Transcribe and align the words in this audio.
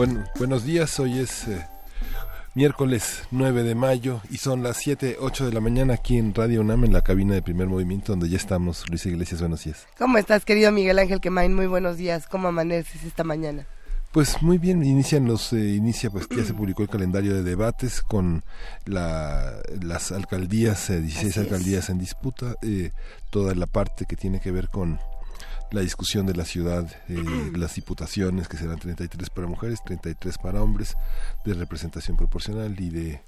Bueno, 0.00 0.24
buenos 0.38 0.64
días, 0.64 0.98
hoy 0.98 1.18
es 1.18 1.46
eh, 1.46 1.62
miércoles 2.54 3.24
9 3.32 3.62
de 3.64 3.74
mayo 3.74 4.22
y 4.30 4.38
son 4.38 4.62
las 4.62 4.78
7, 4.78 5.18
8 5.20 5.44
de 5.44 5.52
la 5.52 5.60
mañana 5.60 5.92
aquí 5.92 6.16
en 6.16 6.34
Radio 6.34 6.62
UNAM 6.62 6.86
en 6.86 6.94
la 6.94 7.02
cabina 7.02 7.34
de 7.34 7.42
primer 7.42 7.66
movimiento 7.66 8.12
donde 8.12 8.30
ya 8.30 8.38
estamos. 8.38 8.88
Luis 8.88 9.04
Iglesias, 9.04 9.40
buenos 9.40 9.62
días. 9.62 9.86
¿Cómo 9.98 10.16
estás, 10.16 10.46
querido 10.46 10.72
Miguel 10.72 10.98
Ángel 10.98 11.20
Quemain? 11.20 11.54
Muy 11.54 11.66
buenos 11.66 11.98
días. 11.98 12.26
¿Cómo 12.28 12.48
amaneces 12.48 13.04
esta 13.04 13.24
mañana? 13.24 13.66
Pues 14.10 14.40
muy 14.40 14.56
bien, 14.56 14.82
inician 14.82 15.26
los, 15.26 15.52
eh, 15.52 15.74
inicia, 15.74 16.08
pues 16.08 16.26
ya 16.34 16.46
se 16.46 16.54
publicó 16.54 16.82
el 16.82 16.88
calendario 16.88 17.34
de 17.34 17.42
debates 17.42 18.00
con 18.00 18.42
la, 18.86 19.52
las 19.82 20.12
alcaldías, 20.12 20.88
16 20.88 21.36
eh, 21.36 21.40
alcaldías 21.40 21.90
en 21.90 21.98
disputa, 21.98 22.54
toda 23.28 23.54
la 23.54 23.66
parte 23.66 24.06
que 24.06 24.16
tiene 24.16 24.40
que 24.40 24.50
ver 24.50 24.70
con 24.70 24.98
la 25.72 25.80
discusión 25.80 26.26
de 26.26 26.34
la 26.34 26.44
ciudad, 26.44 26.86
eh, 27.08 27.52
las 27.54 27.74
diputaciones, 27.74 28.48
que 28.48 28.56
serán 28.56 28.78
33 28.78 29.30
para 29.30 29.46
mujeres, 29.46 29.82
33 29.84 30.38
para 30.38 30.62
hombres, 30.62 30.96
de 31.44 31.54
representación 31.54 32.16
proporcional 32.16 32.78
y 32.80 32.90
de 32.90 33.22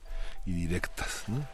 y 0.45 0.53
directas. 0.53 1.25
¿no? 1.29 1.47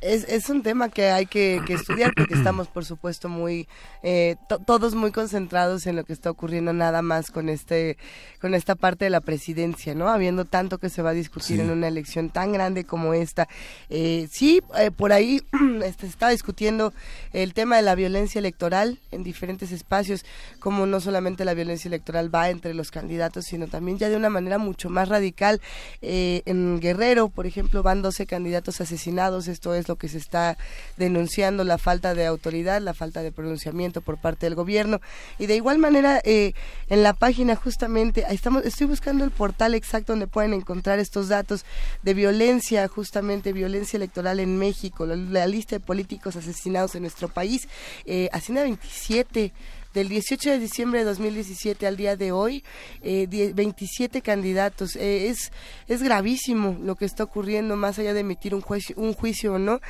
Es, 0.00 0.24
es 0.24 0.48
un 0.48 0.62
tema 0.62 0.88
que 0.88 1.10
hay 1.10 1.26
que, 1.26 1.62
estudiar 1.68 2.12
porque 2.14 2.34
estamos, 2.34 2.68
por 2.68 2.84
supuesto, 2.84 3.28
muy 3.28 3.68
eh, 4.02 4.36
todos 4.66 4.94
muy 4.94 5.12
concentrados 5.12 5.86
en 5.86 5.96
lo 5.96 6.04
que 6.04 6.12
está 6.12 6.30
ocurriendo 6.30 6.72
nada 6.72 7.02
más 7.02 7.30
con 7.30 7.48
este 7.48 7.96
con 8.40 8.54
esta 8.54 8.74
parte 8.74 9.04
de 9.04 9.10
la 9.10 9.20
presidencia, 9.20 9.94
¿no? 9.94 10.08
Habiendo 10.08 10.44
tanto 10.44 10.78
que 10.78 10.88
se 10.88 11.02
va 11.02 11.10
a 11.10 11.14
discutir 11.14 11.60
en 11.60 11.70
una 11.70 11.88
elección 11.88 12.30
tan 12.30 12.52
grande 12.52 12.84
como 12.84 13.14
esta. 13.14 13.48
Eh, 13.90 14.28
sí, 14.30 14.62
eh, 14.78 14.90
por 14.90 15.12
ahí 15.12 15.42
este, 15.84 16.02
se 16.02 16.06
está 16.06 16.28
discutiendo 16.28 16.92
el 17.32 17.54
tema 17.54 17.76
de 17.76 17.82
la 17.82 17.94
violencia 17.94 18.38
electoral 18.38 18.98
en 19.10 19.24
diferentes 19.24 19.72
espacios, 19.72 20.24
como 20.60 20.86
no 20.86 21.00
solamente 21.00 21.44
la 21.44 21.54
violencia 21.54 21.88
electoral 21.88 22.32
va 22.32 22.50
entre 22.50 22.74
los 22.74 22.90
candidatos, 22.90 23.44
sino 23.46 23.66
también 23.66 23.98
ya 23.98 24.08
de 24.08 24.16
una 24.16 24.30
manera 24.30 24.58
mucho 24.58 24.88
más 24.90 25.08
radical. 25.08 25.60
en 26.00 26.80
Guerrero, 26.80 27.28
por 27.28 27.46
ejemplo, 27.46 27.82
van 27.82 28.02
12 28.02 28.26
candidatos 28.26 28.80
asesinados. 28.80 29.48
Esto 29.48 29.67
es 29.74 29.88
lo 29.88 29.96
que 29.96 30.08
se 30.08 30.18
está 30.18 30.56
denunciando, 30.96 31.64
la 31.64 31.78
falta 31.78 32.14
de 32.14 32.26
autoridad, 32.26 32.80
la 32.80 32.94
falta 32.94 33.22
de 33.22 33.32
pronunciamiento 33.32 34.00
por 34.00 34.18
parte 34.18 34.46
del 34.46 34.54
gobierno. 34.54 35.00
Y 35.38 35.46
de 35.46 35.56
igual 35.56 35.78
manera, 35.78 36.20
eh, 36.24 36.52
en 36.88 37.02
la 37.02 37.12
página 37.12 37.56
justamente, 37.56 38.24
estamos, 38.30 38.64
estoy 38.64 38.86
buscando 38.86 39.24
el 39.24 39.30
portal 39.30 39.74
exacto 39.74 40.12
donde 40.12 40.26
pueden 40.26 40.52
encontrar 40.52 40.98
estos 40.98 41.28
datos 41.28 41.64
de 42.02 42.14
violencia, 42.14 42.86
justamente 42.88 43.52
violencia 43.52 43.96
electoral 43.96 44.40
en 44.40 44.58
México, 44.58 45.06
la, 45.06 45.46
lista 45.46 45.76
de 45.76 45.80
políticos 45.80 46.36
asesinados 46.36 46.94
en 46.94 47.02
nuestro 47.02 47.28
país, 47.28 47.68
eh, 48.04 48.28
Hacienda 48.32 48.62
27 48.62 49.52
del 49.94 50.08
18 50.08 50.50
de 50.50 50.58
diciembre 50.58 51.00
de 51.00 51.06
2017 51.06 51.86
al 51.86 51.96
día 51.96 52.16
de 52.16 52.32
hoy, 52.32 52.64
eh, 53.02 53.26
27 53.54 54.22
candidatos. 54.22 54.96
Eh, 54.96 55.28
es, 55.28 55.52
es 55.86 56.02
gravísimo 56.02 56.78
lo 56.82 56.96
que 56.96 57.04
está 57.04 57.24
ocurriendo, 57.24 57.76
más 57.76 57.98
allá 57.98 58.14
de 58.14 58.20
emitir 58.20 58.54
un 58.54 58.60
juicio, 58.60 58.94
un 58.98 59.14
juicio 59.14 59.54
o 59.54 59.58
no. 59.58 59.80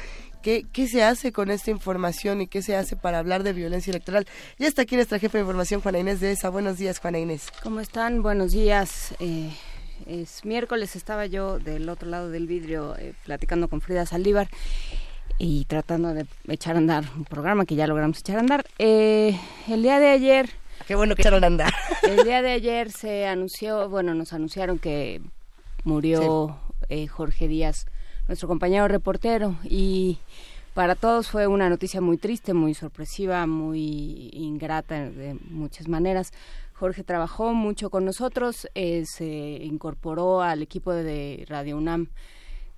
¿Qué, 0.43 0.67
¿Qué 0.73 0.87
se 0.87 1.03
hace 1.03 1.33
con 1.33 1.51
esta 1.51 1.71
información 1.71 2.41
y 2.41 2.47
qué 2.47 2.63
se 2.63 2.77
hace 2.77 2.95
para 2.95 3.19
hablar 3.19 3.43
de 3.43 3.53
violencia 3.53 3.91
electoral? 3.91 4.27
Ya 4.59 4.69
está 4.69 4.83
aquí 4.83 4.95
nuestra 4.95 5.19
jefa 5.19 5.39
de 5.39 5.43
información, 5.43 5.81
Juana 5.81 5.99
Inés 5.99 6.21
de 6.21 6.31
esa. 6.31 6.49
Buenos 6.49 6.79
días, 6.79 7.01
Juana 7.01 7.19
Inés. 7.19 7.49
¿Cómo 7.63 7.81
están? 7.81 8.23
Buenos 8.23 8.53
días. 8.53 9.15
Eh, 9.19 9.51
es 10.07 10.45
miércoles, 10.45 10.95
estaba 10.95 11.27
yo 11.27 11.59
del 11.59 11.89
otro 11.89 12.09
lado 12.09 12.31
del 12.31 12.47
vidrio 12.47 12.97
eh, 12.97 13.15
platicando 13.25 13.69
con 13.69 13.81
Frida 13.81 14.07
Saldívar 14.07 14.49
y 15.39 15.65
tratando 15.67 16.13
de 16.15 16.27
echar 16.49 16.75
a 16.75 16.79
andar 16.79 17.05
un 17.17 17.25
programa 17.25 17.65
que 17.65 17.77
ya 17.77 17.87
logramos 17.87 18.19
echar 18.21 18.37
a 18.37 18.41
andar. 18.41 18.67
Eh, 18.79 19.39
el 19.69 19.83
día 19.83 20.01
de 20.01 20.09
ayer... 20.09 20.51
Qué 20.87 20.95
bueno 20.95 21.15
que 21.15 21.23
echaron 21.23 21.45
a 21.45 21.49
andar. 21.49 21.73
El 22.03 22.25
día 22.25 22.41
de 22.41 22.53
ayer 22.53 22.91
se 22.91 23.27
anunció, 23.27 23.89
bueno, 23.89 24.15
nos 24.15 24.33
anunciaron 24.33 24.79
que 24.79 25.21
murió 25.85 26.57
eh, 26.89 27.09
Jorge 27.09 27.49
Díaz, 27.49 27.87
nuestro 28.27 28.49
compañero 28.49 28.89
reportero, 28.89 29.57
y 29.65 30.19
para 30.73 30.95
todos 30.95 31.29
fue 31.29 31.47
una 31.47 31.69
noticia 31.69 32.01
muy 32.01 32.17
triste, 32.17 32.55
muy 32.55 32.73
sorpresiva, 32.75 33.47
muy 33.47 34.31
ingrata 34.33 35.11
de 35.11 35.37
muchas 35.51 35.89
maneras. 35.89 36.33
Jorge 36.73 37.03
trabajó 37.03 37.53
mucho 37.53 37.91
con 37.91 38.05
nosotros, 38.05 38.69
eh, 38.75 39.05
se 39.05 39.27
incorporó 39.27 40.41
al 40.41 40.63
equipo 40.63 40.93
de 40.93 41.45
Radio 41.49 41.77
UNAM 41.77 42.07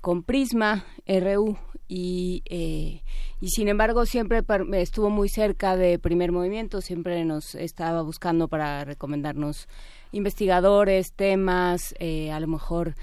con 0.01 0.23
Prisma 0.23 0.85
RU 1.07 1.59
y, 1.91 2.45
eh, 2.47 3.03
y 3.41 3.49
sin 3.49 3.67
embargo 3.67 4.07
siempre 4.07 4.43
estuvo 4.75 5.11
muy 5.11 5.29
cerca 5.29 5.77
de 5.77 5.99
primer 5.99 6.31
movimiento, 6.31 6.81
siempre 6.81 7.25
nos 7.25 7.57
estaba 7.57 8.03
buscando 8.03 8.47
para 8.47 8.85
recomendarnos 8.85 9.67
investigadores, 10.13 11.13
temas, 11.13 11.97
eh, 11.99 12.31
a 12.31 12.39
lo 12.39 12.47
mejor 12.47 12.95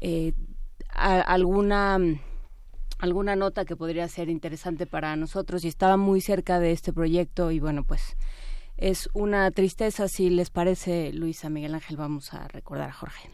eh, 0.00 0.32
alguna 0.94 1.98
alguna 2.98 3.34
nota 3.34 3.64
que 3.64 3.76
podría 3.76 4.06
ser 4.06 4.30
interesante 4.30 4.86
para 4.86 5.16
nosotros 5.16 5.64
y 5.64 5.68
estaba 5.68 5.96
muy 5.96 6.20
cerca 6.20 6.60
de 6.60 6.70
este 6.70 6.92
proyecto 6.92 7.50
y 7.50 7.58
bueno 7.58 7.82
pues 7.82 8.16
es 8.76 9.10
una 9.12 9.50
tristeza 9.50 10.06
si 10.06 10.30
les 10.30 10.50
parece 10.50 11.12
Luisa 11.12 11.50
Miguel 11.50 11.74
Ángel 11.74 11.96
vamos 11.96 12.32
a 12.32 12.46
recordar 12.46 12.90
a 12.90 12.92
Jorge. 12.92 13.28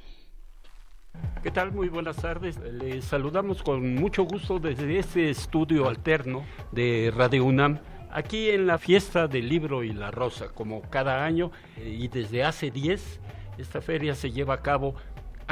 ¿Qué 1.42 1.50
tal? 1.50 1.72
Muy 1.72 1.88
buenas 1.88 2.16
tardes. 2.16 2.56
Les 2.58 3.04
saludamos 3.04 3.64
con 3.64 3.96
mucho 3.96 4.22
gusto 4.22 4.60
desde 4.60 4.98
este 4.98 5.28
estudio 5.28 5.88
alterno 5.88 6.44
de 6.70 7.12
Radio 7.14 7.44
UNAM, 7.44 7.80
aquí 8.12 8.50
en 8.50 8.68
la 8.68 8.78
fiesta 8.78 9.26
del 9.26 9.48
libro 9.48 9.82
y 9.82 9.92
la 9.92 10.12
rosa, 10.12 10.50
como 10.50 10.82
cada 10.82 11.24
año 11.24 11.50
y 11.76 12.06
desde 12.06 12.44
hace 12.44 12.70
10, 12.70 13.20
esta 13.58 13.80
feria 13.80 14.14
se 14.14 14.30
lleva 14.30 14.54
a 14.54 14.62
cabo 14.62 14.94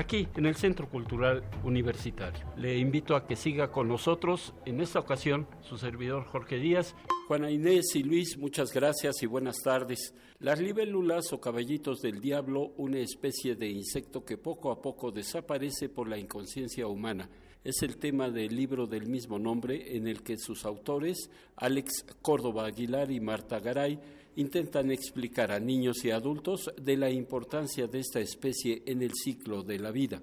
aquí 0.00 0.26
en 0.34 0.46
el 0.46 0.56
Centro 0.56 0.88
Cultural 0.88 1.44
Universitario. 1.62 2.44
Le 2.56 2.78
invito 2.78 3.14
a 3.14 3.26
que 3.26 3.36
siga 3.36 3.70
con 3.70 3.86
nosotros 3.86 4.54
en 4.64 4.80
esta 4.80 4.98
ocasión 4.98 5.46
su 5.60 5.76
servidor 5.76 6.24
Jorge 6.24 6.56
Díaz. 6.56 6.96
Juana 7.28 7.50
Inés 7.50 7.94
y 7.94 8.02
Luis, 8.02 8.36
muchas 8.38 8.72
gracias 8.72 9.22
y 9.22 9.26
buenas 9.26 9.58
tardes. 9.62 10.14
Las 10.40 10.58
libélulas 10.58 11.32
o 11.32 11.40
caballitos 11.40 12.00
del 12.00 12.20
diablo, 12.20 12.72
una 12.78 12.98
especie 12.98 13.54
de 13.54 13.68
insecto 13.68 14.24
que 14.24 14.38
poco 14.38 14.72
a 14.72 14.80
poco 14.80 15.12
desaparece 15.12 15.90
por 15.90 16.08
la 16.08 16.18
inconsciencia 16.18 16.86
humana. 16.86 17.28
Es 17.62 17.82
el 17.82 17.98
tema 17.98 18.30
del 18.30 18.56
libro 18.56 18.86
del 18.86 19.06
mismo 19.06 19.38
nombre 19.38 19.96
en 19.96 20.08
el 20.08 20.22
que 20.22 20.38
sus 20.38 20.64
autores, 20.64 21.30
Alex 21.56 22.06
Córdoba 22.22 22.64
Aguilar 22.64 23.10
y 23.10 23.20
Marta 23.20 23.60
Garay, 23.60 24.00
intentan 24.36 24.90
explicar 24.90 25.52
a 25.52 25.60
niños 25.60 26.04
y 26.04 26.10
adultos 26.10 26.70
de 26.80 26.96
la 26.96 27.10
importancia 27.10 27.86
de 27.86 28.00
esta 28.00 28.20
especie 28.20 28.82
en 28.86 29.02
el 29.02 29.12
ciclo 29.14 29.62
de 29.62 29.78
la 29.78 29.90
vida. 29.90 30.22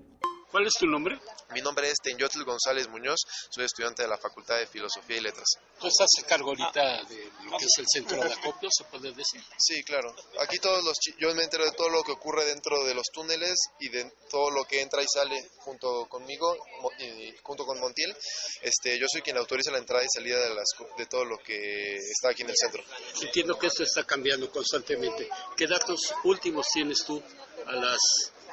¿Cuál 0.51 0.65
es 0.65 0.73
tu 0.79 0.85
nombre? 0.85 1.19
Mi 1.51 1.61
nombre 1.61 1.89
es 1.89 1.97
Tenyotl 2.01 2.43
González 2.43 2.87
Muñoz, 2.87 3.19
soy 3.49 3.65
estudiante 3.65 4.03
de 4.03 4.07
la 4.07 4.17
Facultad 4.17 4.57
de 4.57 4.67
Filosofía 4.67 5.17
y 5.17 5.21
Letras. 5.21 5.45
¿Tú 5.79 5.87
estás 5.87 6.07
a 6.23 6.27
cargo 6.27 6.49
ahorita 6.49 7.03
de 7.03 7.29
lo 7.43 7.57
que 7.57 7.65
es 7.65 7.77
el 7.79 7.85
centro 7.87 8.23
de 8.23 8.33
acopio, 8.33 8.69
se 8.71 8.85
puede 8.85 9.11
decir? 9.11 9.43
Sí, 9.57 9.83
claro. 9.83 10.15
Aquí 10.39 10.57
todos 10.59 10.83
los 10.85 10.97
yo 11.17 11.35
me 11.35 11.43
entero 11.43 11.65
de 11.65 11.71
todo 11.71 11.89
lo 11.89 12.01
que 12.01 12.13
ocurre 12.13 12.45
dentro 12.45 12.83
de 12.85 12.93
los 12.93 13.05
túneles 13.13 13.57
y 13.79 13.89
de 13.89 14.09
todo 14.29 14.49
lo 14.51 14.63
que 14.63 14.81
entra 14.81 15.03
y 15.03 15.07
sale 15.07 15.49
junto 15.57 16.05
conmigo, 16.05 16.55
y 16.99 17.35
junto 17.43 17.65
con 17.65 17.79
Montiel. 17.79 18.15
Este, 18.61 18.97
yo 18.97 19.07
soy 19.11 19.21
quien 19.21 19.37
autoriza 19.37 19.71
la 19.71 19.79
entrada 19.79 20.03
y 20.03 20.07
salida 20.09 20.39
de, 20.39 20.55
las, 20.55 20.69
de 20.97 21.05
todo 21.07 21.25
lo 21.25 21.37
que 21.39 21.97
está 21.97 22.29
aquí 22.29 22.43
en 22.43 22.49
el 22.49 22.55
centro. 22.57 22.83
Entiendo 23.21 23.59
que 23.59 23.67
esto 23.67 23.83
está 23.83 24.05
cambiando 24.05 24.49
constantemente. 24.49 25.29
¿Qué 25.57 25.67
datos 25.67 26.13
últimos 26.23 26.67
tienes 26.73 27.03
tú 27.05 27.21
a 27.65 27.73
las 27.73 27.99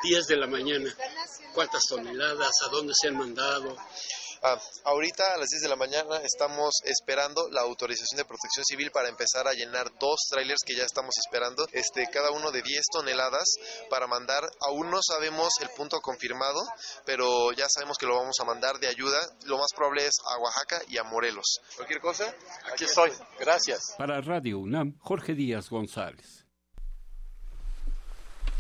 10 0.05 0.27
de 0.27 0.37
la 0.37 0.47
mañana. 0.47 0.95
¿Cuántas 1.55 1.83
toneladas? 1.89 2.53
¿A 2.67 2.69
dónde 2.69 2.93
se 2.95 3.09
han 3.09 3.17
mandado? 3.17 3.75
Ah, 4.43 4.61
ahorita 4.85 5.23
a 5.35 5.39
las 5.39 5.49
10 5.49 5.63
de 5.63 5.69
la 5.71 5.77
mañana 5.77 6.19
estamos 6.23 6.83
esperando 6.85 7.49
la 7.51 7.63
autorización 7.63 8.19
de 8.19 8.27
protección 8.27 8.63
civil 8.67 8.91
para 8.91 9.09
empezar 9.09 9.49
a 9.49 9.55
llenar 9.55 9.91
dos 9.99 10.21
trailers 10.31 10.61
que 10.67 10.77
ya 10.77 10.85
estamos 10.85 11.15
esperando, 11.17 11.67
este, 11.73 12.07
cada 12.13 12.31
uno 12.31 12.51
de 12.51 12.61
10 12.61 12.83
toneladas 12.93 13.55
para 13.89 14.07
mandar, 14.07 14.43
aún 14.61 14.91
no 14.91 14.99
sabemos 15.01 15.49
el 15.63 15.71
punto 15.75 15.99
confirmado, 16.03 16.61
pero 17.07 17.53
ya 17.53 17.65
sabemos 17.71 17.97
que 17.97 18.05
lo 18.05 18.17
vamos 18.17 18.37
a 18.39 18.45
mandar 18.45 18.79
de 18.79 18.89
ayuda, 18.89 19.19
lo 19.47 19.57
más 19.57 19.73
probable 19.75 20.05
es 20.05 20.17
a 20.31 20.39
Oaxaca 20.39 20.83
y 20.89 20.99
a 20.99 21.05
Morelos. 21.05 21.61
Cualquier 21.77 22.01
cosa, 22.01 22.35
aquí 22.71 22.85
estoy. 22.85 23.13
Gracias. 23.41 23.95
Para 23.97 24.21
Radio 24.21 24.59
UNAM, 24.59 24.99
Jorge 24.99 25.33
Díaz 25.33 25.71
González. 25.71 26.44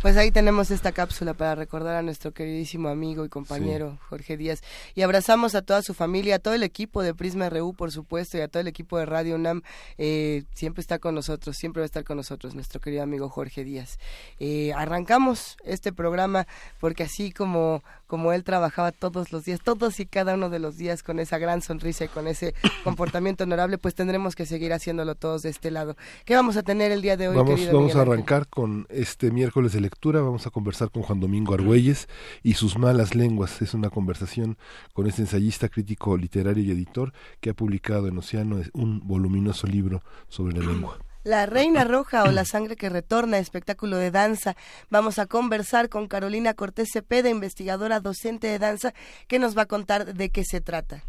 Pues 0.04 0.18
ahí 0.18 0.30
tenemos 0.30 0.70
esta 0.70 0.92
cápsula 0.92 1.32
para 1.32 1.54
recordar 1.54 1.96
a 1.96 2.02
nuestro 2.02 2.34
queridísimo 2.34 2.90
amigo 2.90 3.24
y 3.24 3.30
compañero 3.30 3.98
Jorge 4.10 4.36
Díaz. 4.36 4.60
Y 4.94 5.00
abrazamos 5.00 5.54
a 5.54 5.62
toda 5.62 5.80
su 5.80 5.94
familia, 5.94 6.34
a 6.34 6.38
todo 6.40 6.52
el 6.52 6.62
equipo 6.62 7.02
de 7.02 7.14
Prisma 7.14 7.48
RU, 7.48 7.72
por 7.72 7.90
supuesto, 7.90 8.36
y 8.36 8.42
a 8.42 8.48
todo 8.48 8.60
el 8.60 8.66
equipo 8.68 8.98
de 8.98 9.06
Radio 9.06 9.36
UNAM. 9.36 9.62
Eh, 9.96 10.44
siempre 10.52 10.82
está 10.82 10.98
con 10.98 11.14
nosotros, 11.14 11.56
siempre 11.56 11.80
va 11.80 11.84
a 11.84 11.86
estar 11.86 12.04
con 12.04 12.18
nosotros 12.18 12.54
nuestro 12.54 12.82
querido 12.82 13.02
amigo 13.02 13.30
Jorge 13.30 13.64
Díaz. 13.64 13.98
Eh, 14.40 14.74
arrancamos 14.74 15.56
este 15.64 15.90
programa 15.90 16.46
porque 16.80 17.04
así 17.04 17.32
como, 17.32 17.82
como 18.14 18.32
él 18.32 18.44
trabajaba 18.44 18.92
todos 18.92 19.32
los 19.32 19.44
días, 19.44 19.58
todos 19.60 19.98
y 19.98 20.06
cada 20.06 20.34
uno 20.34 20.48
de 20.48 20.60
los 20.60 20.76
días 20.76 21.02
con 21.02 21.18
esa 21.18 21.36
gran 21.36 21.62
sonrisa 21.62 22.04
y 22.04 22.08
con 22.08 22.28
ese 22.28 22.54
comportamiento 22.84 23.42
honorable, 23.42 23.76
pues 23.76 23.96
tendremos 23.96 24.36
que 24.36 24.46
seguir 24.46 24.72
haciéndolo 24.72 25.16
todos 25.16 25.42
de 25.42 25.48
este 25.48 25.72
lado. 25.72 25.96
¿Qué 26.24 26.36
vamos 26.36 26.56
a 26.56 26.62
tener 26.62 26.92
el 26.92 27.02
día 27.02 27.16
de 27.16 27.26
hoy? 27.26 27.34
Vamos, 27.34 27.58
querido 27.58 27.76
vamos 27.76 27.96
a 27.96 28.02
arrancar 28.02 28.46
con 28.46 28.86
este 28.88 29.32
miércoles 29.32 29.72
de 29.72 29.80
lectura. 29.80 30.20
Vamos 30.20 30.46
a 30.46 30.50
conversar 30.50 30.92
con 30.92 31.02
Juan 31.02 31.18
Domingo 31.18 31.54
Argüelles 31.54 32.08
y 32.44 32.54
sus 32.54 32.78
malas 32.78 33.16
lenguas. 33.16 33.60
Es 33.62 33.74
una 33.74 33.90
conversación 33.90 34.58
con 34.92 35.08
este 35.08 35.22
ensayista, 35.22 35.68
crítico 35.68 36.16
literario 36.16 36.62
y 36.62 36.70
editor 36.70 37.12
que 37.40 37.50
ha 37.50 37.54
publicado 37.54 38.06
en 38.06 38.16
Océano 38.16 38.60
un 38.74 39.00
voluminoso 39.08 39.66
libro 39.66 40.04
sobre 40.28 40.56
la 40.56 40.64
lengua. 40.64 41.00
La 41.24 41.46
Reina 41.46 41.84
Roja 41.84 42.24
o 42.24 42.30
La 42.30 42.44
Sangre 42.44 42.76
que 42.76 42.90
Retorna, 42.90 43.38
espectáculo 43.38 43.96
de 43.96 44.10
danza. 44.10 44.56
Vamos 44.90 45.18
a 45.18 45.24
conversar 45.24 45.88
con 45.88 46.06
Carolina 46.06 46.52
Cortés 46.52 46.90
Cepeda, 46.92 47.30
investigadora 47.30 48.00
docente 48.00 48.46
de 48.46 48.58
danza, 48.58 48.92
que 49.26 49.38
nos 49.38 49.56
va 49.56 49.62
a 49.62 49.66
contar 49.66 50.12
de 50.12 50.28
qué 50.28 50.44
se 50.44 50.60
trata. 50.60 51.02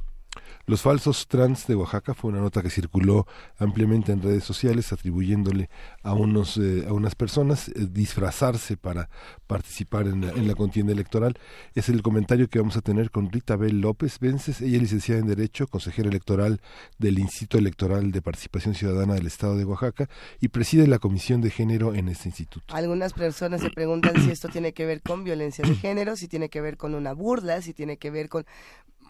Los 0.65 0.81
falsos 0.81 1.27
trans 1.27 1.67
de 1.67 1.75
Oaxaca 1.75 2.13
fue 2.13 2.31
una 2.31 2.39
nota 2.39 2.61
que 2.61 2.69
circuló 2.69 3.27
ampliamente 3.57 4.11
en 4.11 4.21
redes 4.21 4.43
sociales 4.43 4.91
atribuyéndole 4.91 5.69
a 6.03 6.13
unos 6.13 6.57
eh, 6.57 6.85
a 6.87 6.93
unas 6.93 7.15
personas 7.15 7.69
eh, 7.69 7.87
disfrazarse 7.89 8.77
para 8.77 9.09
participar 9.47 10.07
en 10.07 10.21
la, 10.21 10.31
en 10.31 10.47
la 10.47 10.55
contienda 10.55 10.91
electoral. 10.91 11.37
Es 11.73 11.89
el 11.89 12.01
comentario 12.01 12.47
que 12.49 12.59
vamos 12.59 12.77
a 12.77 12.81
tener 12.81 13.11
con 13.11 13.31
Rita 13.31 13.55
Bel 13.55 13.81
López 13.81 14.19
Vences, 14.19 14.61
ella 14.61 14.77
es 14.77 14.81
licenciada 14.81 15.21
en 15.21 15.27
Derecho, 15.27 15.67
consejera 15.67 16.09
electoral 16.09 16.61
del 16.97 17.19
Instituto 17.19 17.57
Electoral 17.57 18.11
de 18.11 18.21
Participación 18.21 18.75
Ciudadana 18.75 19.13
del 19.13 19.27
Estado 19.27 19.57
de 19.57 19.65
Oaxaca 19.65 20.09
y 20.39 20.49
preside 20.49 20.87
la 20.87 20.99
Comisión 20.99 21.41
de 21.41 21.51
Género 21.51 21.93
en 21.93 22.09
este 22.09 22.29
instituto. 22.29 22.75
Algunas 22.75 23.13
personas 23.13 23.61
se 23.61 23.69
preguntan 23.69 24.15
si 24.23 24.31
esto 24.31 24.49
tiene 24.49 24.73
que 24.73 24.85
ver 24.85 25.01
con 25.01 25.23
violencia 25.23 25.67
de 25.67 25.75
género, 25.75 26.15
si 26.15 26.27
tiene 26.27 26.49
que 26.49 26.61
ver 26.61 26.77
con 26.77 26.95
una 26.95 27.13
burla, 27.13 27.61
si 27.61 27.73
tiene 27.73 27.97
que 27.97 28.11
ver 28.11 28.29
con 28.29 28.45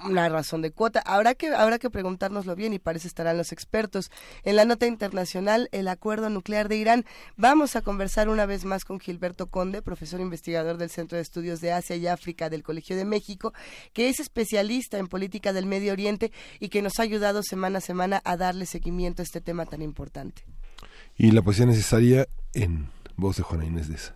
una 0.04 0.30
razón 0.30 0.62
de 0.62 0.72
cuota. 0.72 1.02
Habrá 1.06 1.36
que, 1.36 1.48
habrá 1.48 1.80
que 1.80 1.90
preguntárnoslo 1.90 2.56
bien 2.56 2.74
y 2.74 2.80
para 2.80 2.98
eso 2.98 3.08
estarán 3.08 3.38
los 3.38 3.52
expertos. 3.52 4.12
En 4.44 4.56
la 4.56 4.66
nota 4.66 4.88
internacional, 4.88 5.70
el 5.72 5.88
acuerdo 5.88 6.30
nuclear 6.30 6.68
de 6.68 6.78
Irán, 6.78 7.06
vamos 7.38 7.76
a 7.76 7.82
conversar 7.82 8.30
una 8.30 8.46
vez 8.46 8.66
más 8.66 8.86
con 8.86 9.00
Gilberto 9.00 9.48
Conde, 9.48 9.82
profesor 9.82 10.20
investigador 10.20 10.78
del 10.78 10.90
Centro 10.90 11.16
de 11.18 11.22
Estudios 11.22 11.62
de 11.62 11.72
Asia 11.72 11.96
y 11.96 12.08
África 12.08 12.50
del 12.50 12.64
Colegio 12.64 12.96
de 12.96 13.06
México, 13.06 13.54
que 13.94 14.10
es 14.10 14.20
especialista 14.20 14.98
en 14.98 15.08
política 15.08 15.54
del 15.54 15.66
Medio 15.66 15.94
Oriente 15.94 16.32
y 16.60 16.70
que 16.70 16.82
nos 16.82 17.00
ha 17.00 17.04
ayudado 17.04 17.44
semana 17.44 17.80
a 17.80 17.82
semana 17.82 18.22
a 18.26 18.38
darle 18.38 18.66
seguimiento 18.66 19.22
a 19.22 19.26
este 19.26 19.42
tema 19.42 19.66
tan 19.66 19.82
importante. 19.82 20.44
Y 21.18 21.32
la 21.32 21.42
poesía 21.42 21.66
necesaria 21.66 22.28
en 22.54 22.90
voz 23.16 23.38
de 23.38 23.44
Juana 23.44 23.66
Inés 23.66 23.88
de 23.88 23.96
esa. 23.96 24.16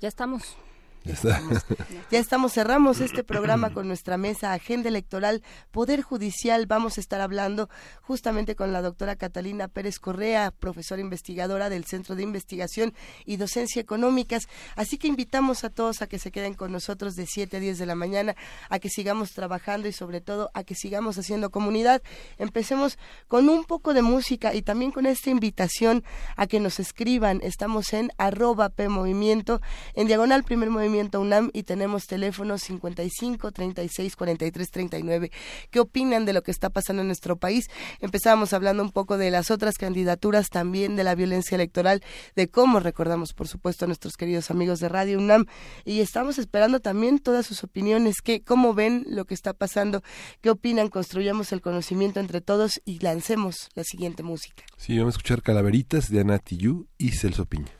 Ya 0.00 0.08
estamos. 0.08 0.56
Ya 2.10 2.18
estamos, 2.18 2.52
cerramos 2.52 3.00
este 3.00 3.24
programa 3.24 3.70
con 3.70 3.88
nuestra 3.88 4.16
mesa 4.16 4.52
Agenda 4.52 4.88
Electoral, 4.88 5.42
Poder 5.70 6.02
Judicial. 6.02 6.66
Vamos 6.66 6.98
a 6.98 7.00
estar 7.00 7.20
hablando 7.20 7.68
justamente 8.02 8.54
con 8.56 8.72
la 8.72 8.82
doctora 8.82 9.16
Catalina 9.16 9.68
Pérez 9.68 9.98
Correa, 9.98 10.52
profesora 10.52 11.00
investigadora 11.00 11.68
del 11.68 11.84
Centro 11.84 12.14
de 12.14 12.22
Investigación 12.22 12.94
y 13.24 13.36
Docencia 13.36 13.80
Económicas. 13.80 14.48
Así 14.74 14.98
que 14.98 15.08
invitamos 15.08 15.64
a 15.64 15.70
todos 15.70 16.02
a 16.02 16.06
que 16.06 16.18
se 16.18 16.30
queden 16.30 16.54
con 16.54 16.72
nosotros 16.72 17.14
de 17.14 17.26
7 17.26 17.56
a 17.56 17.60
10 17.60 17.78
de 17.78 17.86
la 17.86 17.94
mañana, 17.94 18.34
a 18.68 18.78
que 18.78 18.88
sigamos 18.88 19.32
trabajando 19.32 19.88
y 19.88 19.92
sobre 19.92 20.20
todo 20.20 20.50
a 20.54 20.64
que 20.64 20.74
sigamos 20.74 21.18
haciendo 21.18 21.50
comunidad. 21.50 22.02
Empecemos 22.38 22.98
con 23.28 23.48
un 23.48 23.64
poco 23.64 23.94
de 23.94 24.02
música 24.02 24.54
y 24.54 24.62
también 24.62 24.92
con 24.92 25.06
esta 25.06 25.30
invitación 25.30 26.04
a 26.36 26.46
que 26.46 26.60
nos 26.60 26.80
escriban. 26.80 27.40
Estamos 27.42 27.92
en 27.92 28.10
arroba 28.16 28.68
P 28.70 28.88
Movimiento, 28.88 29.60
en 29.94 30.06
diagonal 30.06 30.44
primer 30.44 30.70
movimiento 30.70 30.95
UNAM 30.96 31.50
y 31.52 31.62
tenemos 31.62 32.06
teléfonos 32.06 32.62
55 32.62 33.52
36 33.52 34.16
43 34.16 34.70
39. 34.70 35.30
¿Qué 35.70 35.80
opinan 35.80 36.24
de 36.24 36.32
lo 36.32 36.42
que 36.42 36.50
está 36.50 36.70
pasando 36.70 37.02
en 37.02 37.08
nuestro 37.08 37.36
país? 37.36 37.66
Empezábamos 38.00 38.52
hablando 38.52 38.82
un 38.82 38.90
poco 38.90 39.18
de 39.18 39.30
las 39.30 39.50
otras 39.50 39.76
candidaturas, 39.76 40.48
también 40.48 40.96
de 40.96 41.04
la 41.04 41.14
violencia 41.14 41.54
electoral, 41.54 42.02
de 42.34 42.48
cómo 42.48 42.80
recordamos, 42.80 43.32
por 43.32 43.48
supuesto, 43.48 43.84
a 43.84 43.88
nuestros 43.88 44.16
queridos 44.16 44.50
amigos 44.50 44.80
de 44.80 44.88
Radio 44.88 45.18
UNAM 45.18 45.46
y 45.84 46.00
estamos 46.00 46.38
esperando 46.38 46.80
también 46.80 47.18
todas 47.18 47.46
sus 47.46 47.62
opiniones, 47.64 48.16
que, 48.22 48.42
cómo 48.42 48.74
ven 48.74 49.04
lo 49.08 49.24
que 49.24 49.34
está 49.34 49.52
pasando, 49.52 50.02
qué 50.40 50.50
opinan, 50.50 50.88
construyamos 50.88 51.52
el 51.52 51.60
conocimiento 51.60 52.20
entre 52.20 52.40
todos 52.40 52.80
y 52.84 52.98
lancemos 53.00 53.68
la 53.74 53.84
siguiente 53.84 54.22
música. 54.22 54.64
Sí, 54.76 54.98
vamos 54.98 55.14
a 55.14 55.18
escuchar 55.18 55.42
Calaveritas 55.42 56.10
de 56.10 56.20
Ana 56.20 56.38
Tijoux 56.38 56.86
y 56.98 57.10
Celso 57.10 57.44
Piña. 57.46 57.72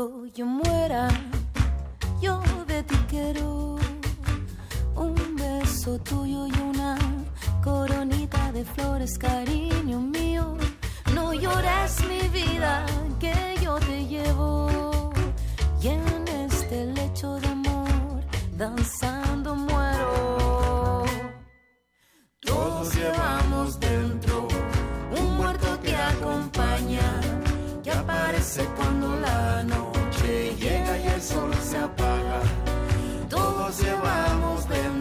Yo 0.00 0.46
muera, 0.46 1.08
yo 2.22 2.40
de 2.66 2.82
ti 2.84 2.96
quiero 3.06 3.76
un 4.96 5.14
beso 5.36 5.98
tuyo 5.98 6.46
y 6.46 6.52
una 6.58 6.96
coronita 7.62 8.50
de 8.50 8.64
flores, 8.64 9.18
cariño 9.18 10.00
mío. 10.00 10.56
No 11.14 11.34
llores 11.34 12.02
mi 12.08 12.26
vida, 12.28 12.86
que 13.18 13.34
yo 13.62 13.74
te 13.74 14.06
llevo. 14.06 15.12
Y 15.82 15.88
en 15.88 16.28
este 16.46 16.86
lecho 16.86 17.34
de 17.34 17.48
amor, 17.48 18.22
danzando 18.56 19.54
muero. 19.54 21.04
Todos 22.40 22.94
llevamos 22.94 23.78
dentro 23.78 24.48
un 25.18 25.36
muerto 25.36 25.78
que 25.82 25.94
acompaña, 25.94 27.20
que 27.82 27.90
aparece 27.90 28.64
cuando 28.76 29.14
la 29.16 29.62
noche 29.64 29.79
sol 31.30 31.54
se 31.62 31.76
apaga. 31.78 32.40
Todos 33.28 33.80
llevamos 33.82 34.68
dentro 34.68 34.99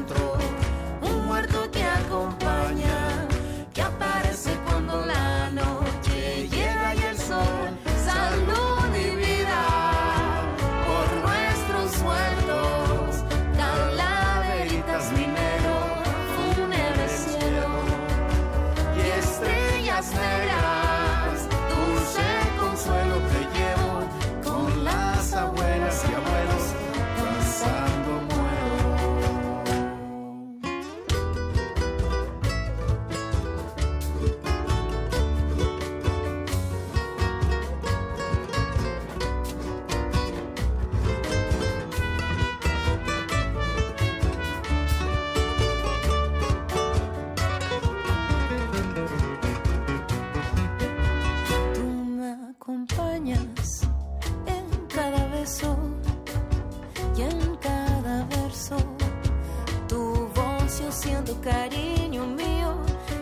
cariño 61.50 62.26
mío. 62.42 62.70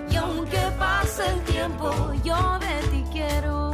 Y 0.10 0.16
aunque 0.16 0.62
pase 0.78 1.24
el 1.34 1.40
tiempo, 1.54 1.90
yo 2.24 2.40
de 2.66 2.76
ti 2.92 3.02
quiero 3.12 3.72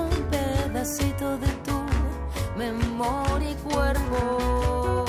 un 0.00 0.10
pedacito 0.30 1.26
de 1.38 1.50
tu 1.66 1.78
memoria 2.56 3.50
y 3.50 3.54
cuerpo. 3.70 5.04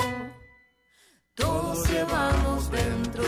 Todos 1.36 1.90
llevamos 1.90 2.72
dentro 2.72 3.24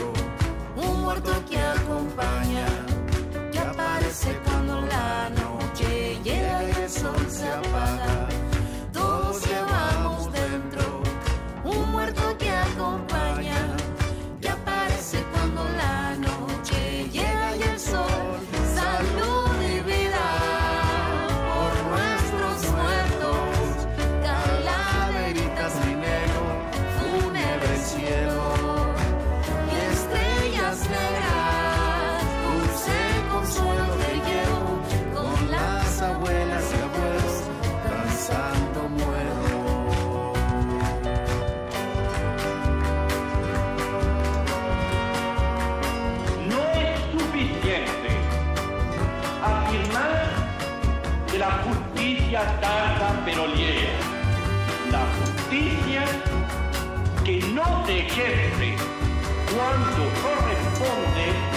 un 0.76 1.02
muerto 1.04 1.32
que 1.50 1.60
acompaña, 1.60 2.68
que 3.52 3.60
aparece 3.60 4.30
cuando 4.46 4.82
la 4.82 5.30
noche 5.30 6.20
llega 6.24 6.64
y 6.64 6.72
el 6.84 6.90
sol 6.90 7.26
se 7.30 7.48
apaga. 7.48 7.91
Justicia 52.42 52.60
tarda 52.60 53.22
pero 53.26 53.46
llega. 53.48 53.90
La 54.92 55.06
justicia 55.18 56.06
que 57.24 57.40
no 57.54 57.86
se 57.86 58.00
ejerce 58.00 58.76
cuando 59.54 60.02
corresponde 60.22 61.51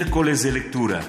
Miércoles 0.00 0.42
de 0.42 0.52
lectura. 0.52 1.00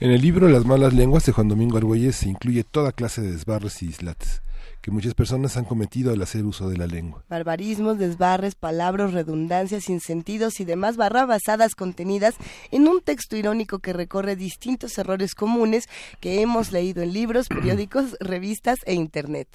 En 0.00 0.10
el 0.10 0.22
libro 0.22 0.48
Las 0.48 0.64
malas 0.64 0.94
lenguas 0.94 1.26
de 1.26 1.32
Juan 1.32 1.48
Domingo 1.48 1.76
Argüelles 1.76 2.16
se 2.16 2.30
incluye 2.30 2.64
toda 2.64 2.92
clase 2.92 3.20
de 3.20 3.32
desbarres 3.32 3.82
y 3.82 3.88
dislates 3.88 4.40
que 4.80 4.90
muchas 4.90 5.14
personas 5.14 5.56
han 5.56 5.64
cometido 5.64 6.12
al 6.12 6.22
hacer 6.22 6.44
uso 6.44 6.68
de 6.68 6.76
la 6.76 6.86
lengua. 6.86 7.24
Barbarismos, 7.28 7.98
desbarres, 7.98 8.54
palabras, 8.54 9.12
redundancias, 9.12 9.84
sinsentidos 9.84 10.60
y 10.60 10.64
demás 10.64 10.96
barrabasadas 10.96 11.74
contenidas 11.74 12.34
en 12.70 12.88
un 12.88 13.00
texto 13.00 13.36
irónico 13.36 13.80
que 13.80 13.92
recorre 13.92 14.36
distintos 14.36 14.96
errores 14.98 15.34
comunes 15.34 15.88
que 16.20 16.40
hemos 16.40 16.72
leído 16.72 17.02
en 17.02 17.12
libros, 17.12 17.48
periódicos, 17.48 18.16
revistas 18.20 18.78
e 18.86 18.94
internet. 18.94 19.48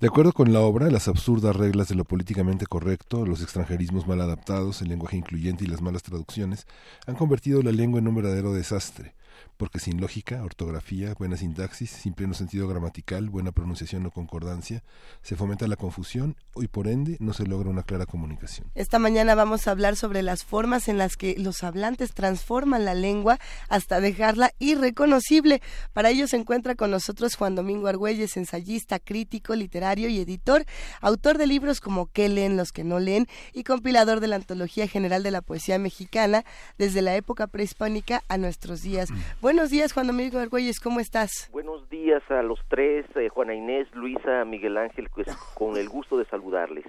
De 0.00 0.08
acuerdo 0.08 0.32
con 0.32 0.52
la 0.52 0.60
obra, 0.60 0.90
las 0.90 1.08
absurdas 1.08 1.56
reglas 1.56 1.88
de 1.88 1.94
lo 1.94 2.04
políticamente 2.04 2.66
correcto, 2.66 3.26
los 3.26 3.42
extranjerismos 3.42 4.06
mal 4.06 4.20
adaptados, 4.20 4.82
el 4.82 4.88
lenguaje 4.88 5.16
incluyente 5.16 5.64
y 5.64 5.68
las 5.68 5.82
malas 5.82 6.02
traducciones 6.02 6.66
han 7.06 7.14
convertido 7.14 7.62
la 7.62 7.72
lengua 7.72 8.00
en 8.00 8.08
un 8.08 8.14
verdadero 8.14 8.52
desastre, 8.52 9.14
porque 9.56 9.78
sin 9.78 10.00
lógica, 10.00 10.42
ortografía, 10.42 11.14
buena 11.14 11.36
sintaxis, 11.36 11.90
sin 11.90 12.14
pleno 12.14 12.34
sentido 12.34 12.68
gramatical, 12.68 13.30
buena 13.30 13.52
pronunciación 13.52 14.06
o 14.06 14.10
concordancia, 14.10 14.82
se 15.22 15.36
fomenta 15.36 15.66
la 15.68 15.76
confusión 15.76 16.36
y 16.56 16.68
por 16.68 16.88
ende 16.88 17.16
no 17.20 17.32
se 17.32 17.46
logra 17.46 17.70
una 17.70 17.82
clara 17.82 18.06
comunicación. 18.06 18.70
Esta 18.74 18.98
mañana 18.98 19.34
vamos 19.34 19.66
a 19.66 19.70
hablar 19.70 19.96
sobre 19.96 20.22
las 20.22 20.44
formas 20.44 20.88
en 20.88 20.98
las 20.98 21.16
que 21.16 21.36
los 21.38 21.62
hablantes 21.62 22.12
transforman 22.14 22.84
la 22.84 22.94
lengua 22.94 23.38
hasta 23.68 24.00
dejarla 24.00 24.52
irreconocible. 24.58 25.62
Para 25.92 26.10
ello 26.10 26.26
se 26.26 26.36
encuentra 26.36 26.74
con 26.74 26.90
nosotros 26.90 27.36
Juan 27.36 27.54
Domingo 27.54 27.86
Argüelles, 27.86 28.36
ensayista, 28.36 28.98
crítico, 28.98 29.54
literario 29.54 30.08
y 30.08 30.18
editor, 30.18 30.64
autor 31.00 31.38
de 31.38 31.46
libros 31.46 31.80
como 31.80 32.06
¿Qué 32.06 32.28
leen 32.28 32.56
los 32.56 32.72
que 32.72 32.84
no 32.84 32.98
leen? 33.00 33.26
y 33.52 33.64
compilador 33.64 34.20
de 34.20 34.28
la 34.28 34.36
Antología 34.36 34.86
General 34.88 35.22
de 35.22 35.30
la 35.30 35.42
Poesía 35.42 35.78
Mexicana 35.78 36.44
desde 36.78 37.02
la 37.02 37.16
época 37.16 37.46
prehispánica 37.46 38.22
a 38.28 38.38
nuestros 38.38 38.82
días. 38.82 39.08
Buenos 39.44 39.68
días, 39.68 39.92
Juan 39.92 40.06
Domingo 40.06 40.38
Argüelles, 40.38 40.80
¿cómo 40.80 41.00
estás? 41.00 41.50
Buenos 41.52 41.86
días 41.90 42.22
a 42.30 42.42
los 42.42 42.58
tres, 42.70 43.04
eh, 43.14 43.28
Juana 43.28 43.54
Inés, 43.54 43.86
Luisa, 43.92 44.42
Miguel 44.46 44.78
Ángel, 44.78 45.10
pues, 45.14 45.26
con 45.52 45.76
el 45.76 45.86
gusto 45.86 46.16
de 46.16 46.24
saludarles. 46.24 46.86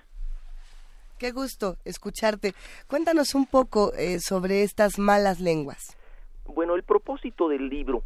Qué 1.20 1.34
gusto 1.34 1.76
escucharte. 1.84 2.54
Cuéntanos 2.88 3.36
un 3.36 3.46
poco 3.46 3.92
eh, 3.96 4.20
sobre 4.22 4.64
estas 4.64 4.98
malas 4.98 5.42
lenguas. 5.42 5.98
Bueno, 6.46 6.76
el 6.76 6.84
propósito 6.84 7.50
del 7.50 7.68
libro, 7.68 8.04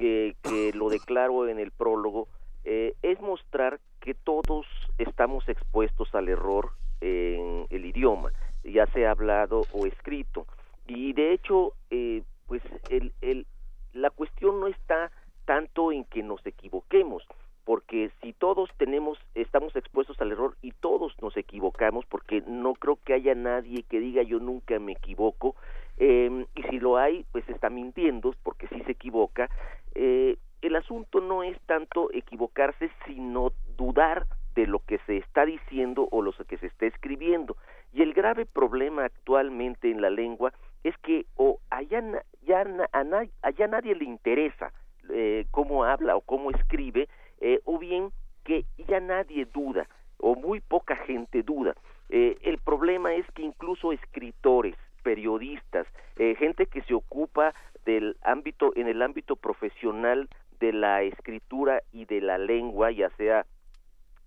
eh, 0.00 0.36
que 0.44 0.70
lo 0.74 0.90
declaro 0.90 1.48
en 1.48 1.58
el 1.58 1.72
prólogo, 1.72 2.28
eh, 2.62 2.94
es 3.02 3.20
mostrar 3.20 3.80
que 4.00 4.14
todos 4.14 4.64
estamos 4.98 5.48
expuestos 5.48 6.14
al 6.14 6.28
error 6.28 6.70
en 7.00 7.66
el 7.68 7.84
idioma, 7.84 8.30
ya 8.62 8.86
sea 8.92 9.10
hablado 9.10 9.62
o 9.72 9.86
escrito. 9.86 10.46
Y 10.86 11.14
de 11.14 11.32
hecho, 11.32 11.72
eh, 11.90 12.22
pues 12.46 12.62
el, 12.90 13.12
el, 13.22 13.44
la 13.92 14.10
cuestión 14.10 14.60
no 14.60 14.66
está 14.66 15.10
tanto 15.44 15.92
en 15.92 16.04
que 16.04 16.22
nos 16.22 16.44
equivoquemos, 16.46 17.24
porque 17.64 18.10
si 18.22 18.32
todos 18.32 18.70
tenemos, 18.78 19.18
estamos 19.34 19.74
expuestos 19.76 20.20
al 20.20 20.32
error 20.32 20.56
y 20.62 20.72
todos 20.72 21.14
nos 21.20 21.36
equivocamos, 21.36 22.06
porque 22.06 22.42
no 22.46 22.74
creo 22.74 22.98
que 23.04 23.14
haya 23.14 23.34
nadie 23.34 23.82
que 23.82 24.00
diga 24.00 24.22
yo 24.22 24.38
nunca 24.38 24.78
me 24.78 24.92
equivoco, 24.92 25.54
eh, 25.98 26.46
y 26.54 26.62
si 26.64 26.80
lo 26.80 26.96
hay, 26.96 27.24
pues 27.32 27.48
está 27.48 27.70
mintiendo, 27.70 28.34
porque 28.42 28.68
sí 28.68 28.82
se 28.84 28.92
equivoca. 28.92 29.50
Eh, 29.94 30.36
el 30.62 30.76
asunto 30.76 31.20
no 31.20 31.42
es 31.42 31.60
tanto 31.66 32.10
equivocarse, 32.12 32.90
sino 33.06 33.52
dudar 33.76 34.26
de 34.54 34.66
lo 34.66 34.80
que 34.80 34.98
se 35.06 35.18
está 35.18 35.44
diciendo 35.44 36.08
o 36.10 36.22
lo 36.22 36.32
que 36.32 36.58
se 36.58 36.66
está 36.66 36.86
escribiendo. 36.86 37.56
Y 37.92 38.02
el 38.02 38.12
grave 38.12 38.44
problema 38.44 39.04
actualmente 39.04 39.90
en 39.90 40.00
la 40.00 40.10
lengua 40.10 40.52
es 40.84 40.96
que 40.98 41.26
o 41.36 41.60
allá, 41.70 42.02
ya, 42.48 42.64
na- 42.64 42.88
a 42.92 43.04
allá 43.42 43.66
nadie 43.68 43.94
le 43.94 44.04
interesa 44.04 44.72
eh, 45.10 45.46
cómo 45.50 45.84
habla 45.84 46.16
o 46.16 46.20
cómo 46.22 46.50
escribe, 46.50 47.08
eh, 47.40 47.60
o 47.64 47.78
bien 47.78 48.10
que 48.44 48.64
ya 48.88 49.00
nadie 49.00 49.44
duda, 49.44 49.86
o 50.18 50.34
muy 50.34 50.60
poca 50.60 50.96
gente 50.96 51.42
duda. 51.42 51.74
Eh, 52.08 52.36
el 52.42 52.58
problema 52.58 53.14
es 53.14 53.26
que 53.34 53.42
incluso 53.42 53.92
escritores, 53.92 54.74
periodistas, 55.02 55.86
gente 56.16 56.66
que 56.66 56.82
se 56.82 56.94
ocupa 56.94 57.54
del 57.86 58.16
ámbito, 58.22 58.72
en 58.74 58.88
el 58.88 59.00
ámbito 59.02 59.36
profesional 59.36 60.28
de 60.58 60.72
la 60.72 61.02
escritura 61.02 61.80
y 61.92 62.06
de 62.06 62.20
la 62.20 62.38
lengua, 62.38 62.90
ya 62.90 63.08
sea 63.10 63.46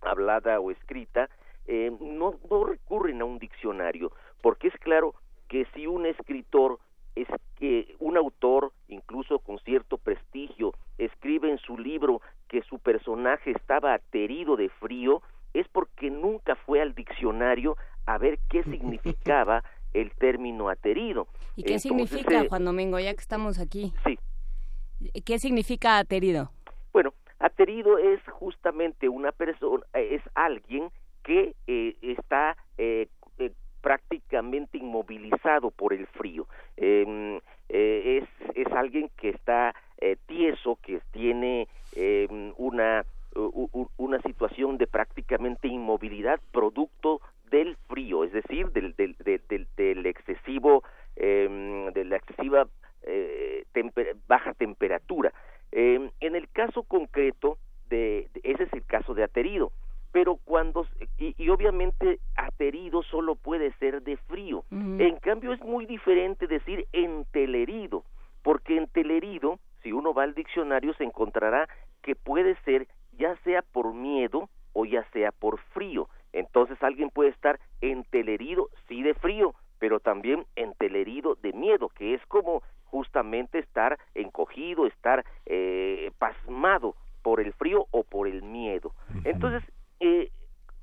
hablada 0.00 0.58
o 0.58 0.70
escrita, 0.70 1.28
no 2.00 2.34
recurren 2.66 3.20
a 3.20 3.24
un 3.26 3.38
diccionario, 3.38 4.10
porque 4.40 4.68
es 4.68 4.76
claro 4.78 5.14
que 5.48 5.66
si 5.74 5.86
un 5.86 6.06
escritor 6.06 6.78
es 7.14 7.28
que 7.56 7.94
un 7.98 8.16
autor, 8.16 8.72
incluso 8.88 9.38
con 9.38 9.58
cierto 9.60 9.98
prestigio, 9.98 10.74
escribe 10.98 11.50
en 11.50 11.58
su 11.58 11.78
libro 11.78 12.20
que 12.48 12.62
su 12.62 12.78
personaje 12.78 13.50
estaba 13.50 13.94
aterido 13.94 14.56
de 14.56 14.68
frío, 14.68 15.22
es 15.54 15.66
porque 15.68 16.10
nunca 16.10 16.56
fue 16.56 16.80
al 16.80 16.94
diccionario 16.94 17.76
a 18.06 18.18
ver 18.18 18.38
qué 18.48 18.62
significaba 18.64 19.62
el 19.92 20.10
término 20.12 20.68
aterido. 20.68 21.28
¿Y 21.56 21.62
qué 21.64 21.74
Entonces, 21.74 21.82
significa, 21.82 22.42
eh, 22.42 22.48
Juan 22.48 22.64
Domingo, 22.64 22.98
ya 22.98 23.12
que 23.12 23.20
estamos 23.20 23.58
aquí? 23.58 23.92
Sí. 24.06 24.18
¿Qué 25.24 25.38
significa 25.38 25.98
aterido? 25.98 26.50
Bueno, 26.92 27.12
aterido 27.38 27.98
es 27.98 28.20
justamente 28.30 29.08
una 29.08 29.32
persona, 29.32 29.84
es 29.94 30.22
alguien 30.34 30.90
que 31.22 31.54
eh, 31.66 31.96
está 32.02 32.56
eh, 32.78 33.02
eh, 33.02 33.08
prácticamente 33.82 34.78
inmovilizado 34.78 35.70
por 35.70 35.92
el 35.92 36.06
frío. 36.06 36.46
Em, 36.76 37.36
eh, 37.68 38.22
es, 38.22 38.56
es 38.56 38.72
alguien 38.72 39.10
que 39.18 39.30
está 39.30 39.74
eh, 40.00 40.16
tieso, 40.26 40.78
que 40.82 41.00
tiene 41.10 41.68
em, 41.94 42.52
una, 42.56 43.04
una 43.96 44.20
situación 44.22 44.78
de 44.78 44.86
prácticamente 44.86 45.68
inmovilidad 45.68 46.40
producto 46.52 47.20
del 47.50 47.76
frío, 47.88 48.24
es 48.24 48.32
decir, 48.32 48.70
del, 48.72 48.94
del, 48.96 49.14
del, 49.18 49.66
del- 49.76 50.06
excesivo, 50.06 50.82
em, 51.16 51.92
de 51.92 52.04
la 52.04 52.16
excesiva 52.16 52.66
eh, 53.02 53.64
baja 54.26 54.54
temperatura. 54.54 55.32
Em, 55.70 56.10
en 56.20 56.34
el 56.36 56.48
caso 56.50 56.82
concreto, 56.84 57.58
de- 57.88 58.28
ese 58.42 58.64
es 58.64 58.72
el 58.72 58.84
caso 58.86 59.14
de 59.14 59.24
aterido, 59.24 59.72
pero 60.12 60.36
cuando, 60.44 60.86
y, 61.18 61.34
y 61.42 61.48
obviamente 61.48 62.20
aterido 62.36 63.02
solo 63.02 63.34
puede 63.34 63.72
ser 63.78 64.02
de 64.02 64.16
frío. 64.16 64.64
En 64.70 65.16
cambio 65.16 65.52
es 65.52 65.60
muy 65.62 65.86
diferente 65.86 66.46
decir 66.46 66.86
entelerido, 66.92 68.04
porque 68.42 68.76
entelerido, 68.76 69.58
si 69.82 69.92
uno 69.92 70.12
va 70.12 70.24
al 70.24 70.34
diccionario, 70.34 70.94
se 70.94 71.04
encontrará 71.04 71.68
que 72.02 72.14
puede 72.14 72.56
ser 72.64 72.86
ya 73.18 73.36
sea 73.44 73.62
por 73.62 73.94
miedo 73.94 74.48
o 74.74 74.84
ya 74.84 75.04
sea 75.12 75.32
por 75.32 75.58
frío. 75.72 76.08
Entonces 76.32 76.82
alguien 76.82 77.10
puede 77.10 77.30
estar 77.30 77.58
entelerido, 77.80 78.68
sí 78.88 79.02
de 79.02 79.14
frío, 79.14 79.54
pero 79.78 80.00
también 80.00 80.44
entelerido 80.56 81.36
de 81.36 81.52
miedo, 81.52 81.88
que 81.88 82.14
es 82.14 82.24
como 82.26 82.62
justamente 82.84 83.58
estar 83.58 83.98
encogido, 84.14 84.86
estar 84.86 85.24
eh, 85.46 86.10
pasmado 86.18 86.94
por 87.22 87.40
el 87.40 87.52
frío 87.54 87.86
o 87.90 88.04
por 88.04 88.28
el 88.28 88.42
miedo. 88.42 88.92
Entonces, 89.24 89.62
eh, 90.02 90.30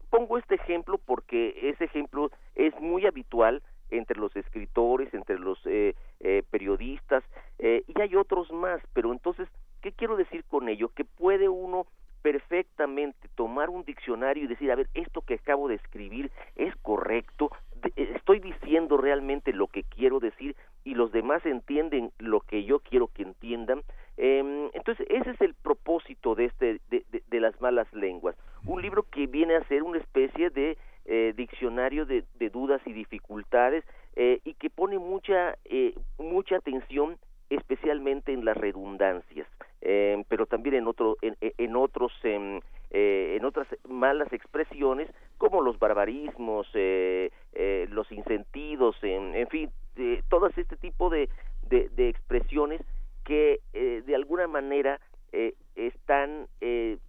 pongo 0.09 0.37
este 0.37 0.55
ejemplo 0.55 0.97
porque 0.97 1.69
ese 1.69 1.83
ejemplo 1.85 2.31
es 2.55 2.73
muy 2.79 3.05
habitual 3.05 3.61
entre 3.91 4.19
los 4.19 4.35
escritores, 4.35 5.13
entre 5.13 5.39
los 5.39 5.59
eh, 5.65 5.95
eh, 6.19 6.43
periodistas, 6.51 7.23
eh, 7.57 7.83
y 7.87 8.01
hay 8.01 8.15
otros 8.15 8.51
más, 8.51 8.81
pero 8.93 9.11
entonces, 9.11 9.47
¿qué 9.81 9.91
quiero 9.91 10.15
decir 10.15 10.43
con 10.45 10.69
ello? 10.69 10.89
Que 10.93 11.05
puede 11.05 11.49
uno 11.49 11.85
perfectamente 12.21 13.27
tomar 13.35 13.69
un 13.69 13.83
diccionario 13.83 14.43
y 14.43 14.47
decir, 14.47 14.71
a 14.71 14.75
ver, 14.75 14.87
esto 14.93 15.21
que 15.21 15.35
acabo 15.35 15.67
de 15.67 15.75
escribir 15.75 16.31
es 16.55 16.75
correcto, 16.77 17.51
De- 17.81 17.93
eh, 17.95 18.11
estoy 18.15 18.39
diciendo 18.39 18.97
realmente 18.97 19.53
lo 19.53 19.67
que 19.67 19.83
quiero 19.83 20.19
decir 20.19 20.55
y 20.83 20.95
los 20.95 21.11
demás 21.11 21.45
entienden 21.45 22.11
lo 22.19 22.41
que 22.41 22.63
yo 22.65 22.79
quiero 22.79 23.07
que 23.07 23.23
entiendan. 23.23 23.83
Em, 24.17 24.69
entonces, 24.73 25.07
ese 25.09 25.29
es 25.31 25.39
el 25.41 25.53
propósito 25.53 26.35
de, 26.35 26.45
este, 26.45 26.81
de, 26.89 27.05
de- 27.09 27.23
de 27.25 27.39
las 27.39 27.59
malas 27.61 27.87
lenguas. 27.93 28.35
Un 28.65 28.81
libro 28.81 29.03
que 29.03 29.27
viene 29.27 29.55
a 29.55 29.63
ser 29.69 29.83
una 29.83 29.97
especie 29.97 30.49
de 30.49 30.77
eh, 31.05 31.33
diccionario 31.35 32.05
de, 32.05 32.23
de 32.37 32.49
dudas 32.49 32.81
y 32.85 32.91
dificultades 32.93 33.83
eh, 34.15 34.41
y 34.43 34.53
que 34.55 34.69
pone 34.69 34.99
mucha, 34.99 35.57
eh, 35.65 35.95
mucha 36.17 36.57
atención 36.57 37.17
especialmente 37.49 38.31
en 38.31 38.45
las 38.45 38.55
redundancias, 38.55 39.47
eh, 39.81 40.23
pero 40.27 40.45
también 40.45 40.75
en, 40.75 40.85
otro, 40.87 41.17
en, 41.23 41.35
en 41.41 41.75
otros, 41.75 42.11
em, 42.23 42.59
eh, 42.91 43.37
en 43.39 43.43
otras 43.45 43.67
malas 43.87 44.31
expresiones 44.33 45.09
como 45.39 45.61
los 45.63 45.79
barbarismos, 45.79 46.67
eh, 46.75 47.31
eh, 47.53 47.87
los 47.89 48.11
insentidos, 48.11 48.95
en, 49.01 49.33
en 49.33 49.47
fin, 49.47 49.71
eh, 49.95 50.21
todas 50.29 50.55
este 50.59 50.75
tipo 50.77 51.09
de, 51.09 51.27
de, 51.67 51.89
de 51.89 52.09
expresiones 52.09 52.81
que 53.25 53.61
eh, 53.73 54.03
de 54.05 54.13
alguna 54.15 54.45
manera 54.47 54.99
eh, 55.31 55.55
están 55.75 56.45
eh, 56.61 56.99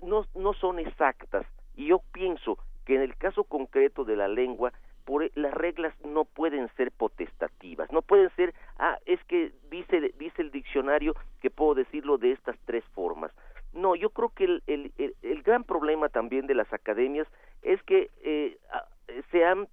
no, 0.00 0.24
no 0.34 0.54
son 0.54 0.78
exactas 0.78 1.44
y 1.76 1.88
yo 1.88 2.00
pienso 2.12 2.56
que 2.86 2.94
en 2.96 3.02
el 3.02 3.14
caso 3.16 3.44
concreto 3.44 4.04
de 4.04 4.16
la 4.16 4.26
lengua 4.26 4.72
por, 5.04 5.22
e, 5.24 5.30
las 5.34 5.52
reglas 5.54 5.94
no 6.04 6.24
pueden 6.24 6.68
ser 6.76 6.90
potestativas, 6.92 7.90
no 7.92 8.02
pueden 8.02 8.30
ser, 8.36 8.54
ah, 8.78 8.98
es 9.06 9.22
que 9.24 9.52
dice, 9.70 10.12
dice 10.18 10.42
el 10.42 10.50
diccionario 10.50 11.14
que 11.40 11.50
puedo 11.50 11.74
decirlo 11.74 12.18
de 12.18 12.32
estas 12.32 12.56
tres 12.66 12.84
formas. 12.94 13.32
No, 13.72 13.94
yo 13.96 14.10
creo 14.10 14.28
que 14.30 14.44
el, 14.44 14.62
el, 14.66 14.92
el, 14.98 15.14
el 15.22 15.42
gran 15.42 15.64
problema 15.64 16.08
también 16.08 16.46
de 16.46 16.54
las 16.54 16.72
academias 16.72 17.26
es 17.62 17.82
que 17.84 18.10
eh, 18.22 18.58
ah, 18.72 18.84
se 19.30 19.44
han 19.44 19.66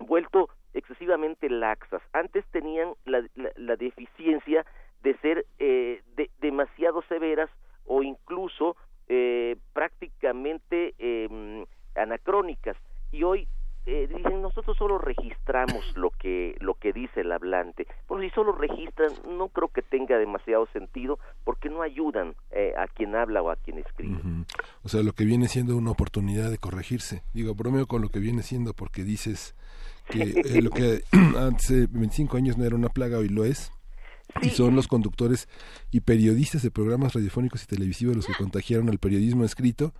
vuelto 0.00 0.48
excesivamente 0.74 1.48
laxas. 1.50 2.02
Antes 2.12 2.44
tenían 2.52 2.94
la, 3.04 3.24
la, 3.34 3.50
la 3.56 3.76
deficiencia 3.76 4.64
de 5.02 5.16
ser 5.18 5.46
eh, 5.58 6.02
de, 6.16 6.30
demasiado 6.40 7.02
severas 7.02 7.50
o 7.84 8.02
incluso 8.02 8.76
eh, 9.08 9.56
prácticamente 9.72 10.94
eh, 10.98 11.64
anacrónicas 11.94 12.76
y 13.10 13.22
hoy 13.22 13.48
eh, 13.86 14.06
dicen 14.14 14.42
nosotros 14.42 14.76
solo 14.76 14.98
registramos 14.98 15.96
lo 15.96 16.10
que 16.10 16.56
lo 16.60 16.74
que 16.74 16.92
dice 16.92 17.22
el 17.22 17.32
hablante 17.32 17.86
bueno 18.06 18.22
si 18.22 18.30
solo 18.30 18.52
registran 18.52 19.10
no 19.36 19.48
creo 19.48 19.68
que 19.68 19.82
tenga 19.82 20.18
demasiado 20.18 20.66
sentido 20.66 21.18
porque 21.44 21.70
no 21.70 21.80
ayudan 21.82 22.34
eh, 22.50 22.74
a 22.76 22.86
quien 22.86 23.16
habla 23.16 23.40
o 23.42 23.50
a 23.50 23.56
quien 23.56 23.78
escribe 23.78 24.16
Ujú. 24.16 24.44
O 24.84 24.88
sea, 24.88 25.02
lo 25.02 25.12
que 25.12 25.24
viene 25.48 25.66
siendo 25.66 25.76
una 25.76 25.92
oportunidad 25.92 26.50
de 26.50 26.58
corregirse. 26.58 27.22
Digo, 27.32 27.54
bromeo 27.54 27.86
con 27.86 28.02
lo 28.02 28.10
que 28.10 28.18
viene 28.18 28.42
siendo 28.42 28.74
porque 28.74 29.02
dices 29.02 29.54
que 30.10 30.42
eh, 30.44 30.60
lo 30.62 30.70
que 30.70 31.04
hace 31.56 31.86
25 31.86 32.36
años 32.36 32.58
no 32.58 32.64
era 32.64 32.76
una 32.76 32.90
plaga, 32.90 33.18
hoy 33.18 33.28
lo 33.28 33.44
es. 33.44 33.72
Y 34.42 34.50
son 34.50 34.76
los 34.76 34.88
conductores 34.88 35.48
y 35.90 36.00
periodistas 36.00 36.60
de 36.62 36.70
programas 36.70 37.14
radiofónicos 37.14 37.62
y 37.62 37.66
televisivos 37.66 38.14
los 38.14 38.26
que 38.26 38.34
contagiaron 38.34 38.90
al 38.90 38.98
periodismo 38.98 39.42
escrito 39.46 39.94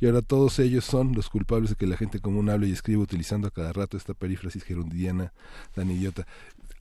y 0.00 0.06
ahora 0.06 0.20
todos 0.20 0.58
ellos 0.58 0.84
son 0.84 1.12
los 1.14 1.30
culpables 1.30 1.70
de 1.70 1.76
que 1.76 1.86
la 1.86 1.96
gente 1.96 2.20
común 2.20 2.50
hable 2.50 2.68
y 2.68 2.72
escriba 2.72 3.02
utilizando 3.02 3.48
a 3.48 3.50
cada 3.50 3.72
rato 3.72 3.96
esta 3.96 4.12
perífrasis 4.12 4.64
gerundiana 4.64 5.32
tan 5.74 5.90
idiota. 5.90 6.26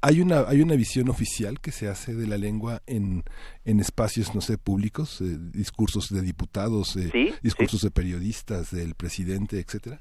Hay 0.01 0.21
una, 0.21 0.47
hay 0.47 0.61
una 0.61 0.75
visión 0.75 1.09
oficial 1.09 1.59
que 1.59 1.71
se 1.71 1.89
hace 1.89 2.13
de 2.13 2.25
la 2.25 2.37
lengua 2.37 2.81
en, 2.87 3.23
en 3.65 3.79
espacios, 3.81 4.33
no 4.33 4.39
sé, 4.39 4.57
públicos, 4.57 5.19
eh, 5.19 5.25
discursos 5.51 6.07
de 6.09 6.21
diputados, 6.21 6.95
eh, 6.95 7.09
Sí, 7.11 7.33
discursos 7.43 7.81
de 7.81 7.91
periodistas, 7.91 8.71
del 8.71 8.95
presidente, 8.95 9.59
etcétera. 9.59 9.99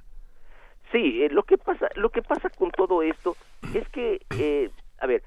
Sí, 0.92 1.22
eh, 1.22 1.28
lo 1.30 1.42
que 1.42 1.58
pasa, 1.58 1.88
lo 1.96 2.10
que 2.10 2.22
pasa 2.22 2.48
con 2.50 2.70
todo 2.70 3.02
esto 3.02 3.36
es 3.74 3.88
que, 3.88 4.20
eh, 4.38 4.70
a 5.00 5.06
ver, 5.06 5.22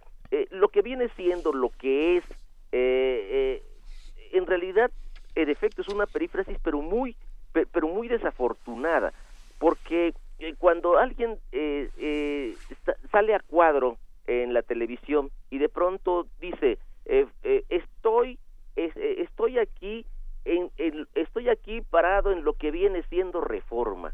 lo 0.52 0.70
que 0.70 0.82
viene 0.82 1.10
siendo 1.18 1.52
lo 1.52 1.70
que 1.72 2.18
es, 2.18 2.24
en 2.72 4.46
realidad, 4.48 4.90
en 5.36 5.50
efecto 5.50 5.82
es 5.82 5.90
una 5.90 6.06
perífrasis, 6.06 6.58
pero 6.64 6.82
muy, 6.82 7.18
pe- 7.52 7.66
pero 7.66 7.90
muy 7.90 8.08
desafortunada, 8.08 9.14
porque 9.60 10.14
cuando 10.58 10.98
alguien 10.98 11.38
eh, 11.52 11.90
eh, 11.98 12.56
sa- 12.86 12.96
sale 13.12 13.36
a 13.36 13.40
cuadro 13.40 13.98
en 14.28 14.54
la 14.54 14.62
televisión 14.62 15.30
y 15.50 15.58
de 15.58 15.70
pronto 15.70 16.28
dice, 16.40 16.78
eh, 17.06 17.26
eh, 17.44 17.64
estoy, 17.70 18.38
es- 18.76 18.96
eh, 18.98 19.22
estoy 19.22 19.60
aquí, 19.60 20.06
en, 20.46 20.72
en- 20.78 21.08
estoy 21.16 21.50
aquí 21.50 21.82
parado 21.82 22.32
en 22.32 22.44
lo 22.44 22.54
que 22.54 22.72
viene 22.72 23.04
siendo 23.10 23.42
reforma 23.42 24.14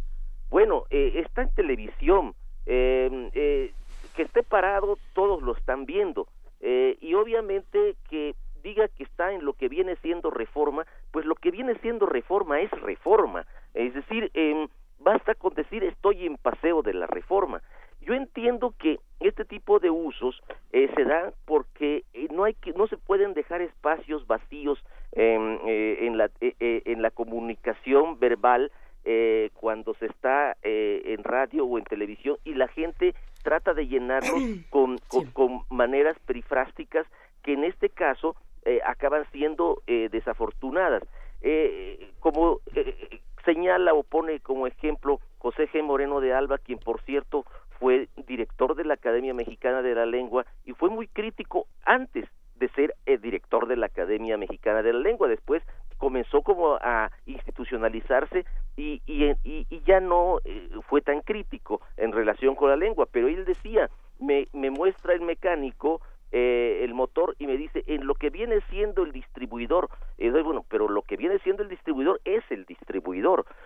bueno, 0.49 0.85
eh, 0.89 1.11
está 1.25 1.41
en 1.41 1.51
televisión, 1.51 2.33
eh, 2.65 3.29
eh, 3.33 3.73
que 4.15 4.23
esté 4.23 4.43
parado, 4.43 4.97
todos 5.13 5.41
lo 5.41 5.53
están 5.55 5.85
viendo, 5.85 6.27
y 6.59 7.13
obviamente 7.13 7.95
que 8.09 8.33
diga 8.63 8.87
que 8.87 9.03
está 9.03 9.31
en 9.33 9.45
lo 9.45 9.53
que 9.53 9.67
viene 9.69 9.95
siendo 9.97 10.31
reforma, 10.31 10.85
pues 11.11 11.25
lo 11.25 11.35
que 11.35 11.51
viene 11.51 11.75
siendo 11.79 12.05
reforma 12.05 12.59
es 12.61 12.71
reforma, 12.71 13.45
es 13.73 13.93
decir, 13.93 14.31
eh, 14.33 14.67
basta 14.99 15.35
con 15.35 15.53
decir 15.53 15.83
estoy 15.83 16.25
en 16.25 16.37
paseo 16.37 16.81
de 16.81 16.93
la 16.93 17.07
reforma. 17.07 17.61
Yo 18.07 18.13
entiendo 18.13 18.73
que 18.79 18.99
este 19.19 19.43
tipo 19.43 19.79
de 19.79 19.89
usos 19.89 20.41
eh, 20.71 20.89
se 20.95 21.03
dan 21.03 21.33
porque 21.43 22.05
eh, 22.13 22.27
no 22.31 22.45
hay 22.45 22.53
que 22.53 22.71
no 22.71 22.87
se 22.87 22.95
pueden 22.95 23.33
dejar 23.33 23.61
espacios 23.61 24.25
vacíos 24.27 24.81
en, 25.11 25.59
eh, 25.67 26.05
en 26.07 26.17
la 26.17 26.29
eh, 26.39 26.83
en 26.85 27.01
la 27.01 27.11
comunicación 27.11 28.17
verbal 28.17 28.71
eh, 29.03 29.49
cuando 29.55 29.93
se 29.95 30.05
está 30.05 30.55
eh, 30.63 31.01
en 31.17 31.25
radio 31.25 31.65
o 31.65 31.77
en 31.77 31.83
televisión 31.83 32.37
y 32.45 32.53
la 32.53 32.69
gente 32.69 33.13
trata 33.43 33.73
de 33.73 33.87
llenarlos 33.87 34.41
con, 34.69 34.97
con, 35.09 35.25
con 35.31 35.61
maneras 35.69 36.17
perifrásticas 36.25 37.05
que 37.43 37.53
en 37.53 37.65
este 37.65 37.89
caso 37.89 38.37
eh, 38.63 38.79
acaban 38.85 39.25
siendo 39.31 39.81
eh, 39.87 40.07
desafortunadas. 40.11 41.03
Eh, 41.41 42.09
como 42.19 42.59
eh, 42.73 43.21
señala 43.45 43.93
o 43.93 44.03
pone 44.03 44.39
como 44.41 44.67
ejemplo 44.67 45.19
José 45.37 45.69
G. 45.69 45.81
Moreno 45.81 46.19
de 46.19 46.33
Alba, 46.33 46.57
quien 46.57 46.79
por 46.79 47.01
cierto 47.03 47.45
fue 47.79 48.09
director 48.27 48.75
de 48.75 48.85
la 48.85 48.95
Academia 48.95 49.33
Mexicana 49.33 49.81
de 49.81 49.95
la 49.95 50.05
Lengua 50.05 50.45
y 50.65 50.73
fue 50.73 50.89
muy 50.89 51.07
crítico 51.07 51.67
antes 51.85 52.25
de 52.55 52.69
ser 52.69 52.95
el 53.05 53.21
director 53.21 53.67
de 53.67 53.77
la 53.77 53.85
Academia 53.85 54.37
Mexicana 54.37 54.81
de 54.81 54.93
la 54.93 54.99
Lengua. 54.99 55.27
Después 55.27 55.63
comenzó 55.97 56.41
como 56.41 56.75
a 56.75 57.11
institucionalizarse 57.25 58.45
y, 58.75 59.01
y 59.05 59.81
ya 59.85 59.99
no 59.99 60.39
eh, 60.45 60.69
fue 60.87 61.01
tan 61.01 61.21
crítico 61.21 61.81
en 61.97 62.11
relación 62.11 62.55
con 62.55 62.69
la 62.69 62.75
lengua, 62.75 63.07
pero 63.11 63.27
él 63.27 63.45
decía, 63.45 63.89
me, 64.19 64.47
me 64.53 64.69
muestra 64.69 65.13
el 65.13 65.21
mecánico 65.21 66.01
eh, 66.31 66.81
el 66.83 66.93
motor 66.93 67.35
y 67.39 67.47
me 67.47 67.57
dice 67.57 67.83
en 67.87 68.05
lo 68.05 68.15
que 68.15 68.29
viene 68.29 68.61
siendo 68.69 69.03
el 69.03 69.11
distribuidor. 69.11 69.89
Y 70.17 70.27
doy, 70.29 70.43
bueno, 70.43 70.65
pero 70.69 70.89
lo 70.89 71.01
que 71.01 71.17
viene 71.17 71.39
siendo 71.39 71.63
el 71.63 71.69
distribuidor 71.69 72.19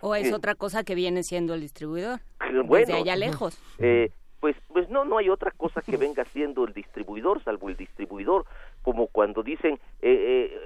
¿O 0.02 0.16
es 0.16 0.30
Eh, 0.30 0.34
otra 0.34 0.56
cosa 0.56 0.84
que 0.84 0.96
viene 0.96 1.24
siendo 1.24 1.54
el 1.54 1.62
distribuidor? 1.62 2.20
bueno, 2.40 2.86
Desde 2.88 2.94
allá 2.94 3.16
lejos. 3.16 3.60
eh, 3.80 4.12
pues 4.40 4.56
pues 4.68 4.90
no 4.90 5.06
no 5.06 5.20
hay 5.20 5.30
otra 5.30 5.52
cosa 5.52 5.82
que 5.82 5.98
venga 5.98 6.26
siendo 6.26 6.66
el 6.66 6.74
distribuidor 6.74 7.44
salvo 7.44 7.70
el 7.70 7.78
distribuidor 7.78 8.46
como 8.82 9.06
cuando 9.08 9.44
dicen 9.44 9.76
eh, 10.02 10.50
eh, 10.52 10.60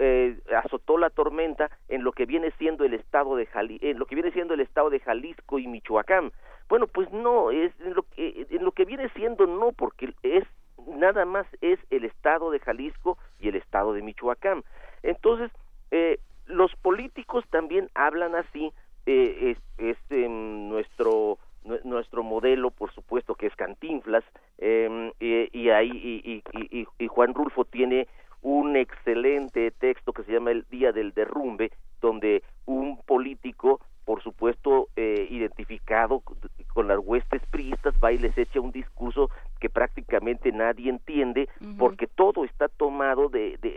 eh, 0.00 0.38
azotó 0.56 0.96
la 0.96 1.10
tormenta 1.10 1.70
en 1.88 2.04
lo 2.04 2.12
que 2.12 2.24
viene 2.24 2.50
siendo 2.58 2.84
el 2.84 2.94
estado 2.94 3.36
de 3.36 3.44
Jali 3.44 3.78
en 3.82 3.98
lo 3.98 4.06
que 4.06 4.14
viene 4.14 4.32
siendo 4.32 4.54
el 4.54 4.60
estado 4.60 4.88
de 4.88 5.00
Jalisco 5.00 5.58
y 5.58 5.66
Michoacán 5.66 6.32
bueno 6.70 6.86
pues 6.86 7.12
no 7.12 7.50
es 7.50 7.70
en 7.80 7.94
lo 7.94 8.02
que 8.04 8.46
en 8.48 8.64
lo 8.64 8.72
que 8.72 8.86
viene 8.86 9.10
siendo 9.10 9.46
no 9.46 9.72
porque 9.72 10.14
es 10.22 10.44
nada 10.86 11.24
más 11.24 11.46
es 11.60 11.78
el 11.90 12.04
estado 12.04 12.50
de 12.50 12.60
Jalisco 12.60 13.18
y 13.40 13.48
el 13.48 13.56
estado 13.56 13.92
de 13.92 14.02
Michoacán. 14.02 14.64
Entonces 15.02 15.50
eh, 15.90 16.18
los 16.46 16.74
políticos 16.76 17.44
también 17.50 17.90
hablan 17.94 18.34
así 18.34 18.72
eh, 19.06 19.56
es, 19.78 19.96
em, 20.10 20.68
nuestro 20.68 21.38
nue- 21.64 21.82
nuestro 21.84 22.22
modelo 22.22 22.70
por 22.70 22.92
supuesto 22.92 23.34
que 23.34 23.46
es 23.46 23.56
Cantinflas 23.56 24.24
em, 24.58 25.12
y, 25.20 25.48
y 25.58 25.70
ahí 25.70 25.90
y- 25.90 26.42
y- 26.52 26.86
y 26.98 27.06
Juan 27.08 27.34
Rulfo 27.34 27.64
tiene 27.64 28.06
un 28.42 28.76
excelente 28.76 29.70
texto 29.72 30.12
que 30.12 30.22
se 30.24 30.32
llama 30.32 30.50
El 30.52 30.64
Día 30.70 30.92
del 30.92 31.12
Derrumbe 31.12 31.72
donde 32.00 32.42
un 32.66 32.98
político 33.02 33.80
por 34.08 34.22
supuesto 34.22 34.88
eh, 34.96 35.26
identificado 35.28 36.22
con 36.72 36.88
las 36.88 36.98
huestes 36.98 37.42
priistas 37.50 37.94
va 38.02 38.10
y 38.10 38.16
les 38.16 38.38
echa 38.38 38.58
un 38.58 38.72
discurso 38.72 39.28
que 39.60 39.68
prácticamente 39.68 40.50
nadie 40.50 40.88
entiende 40.88 41.46
porque 41.76 42.06
todo 42.06 42.46
está 42.46 42.68
tomado 42.68 43.28
de, 43.28 43.58
de, 43.58 43.68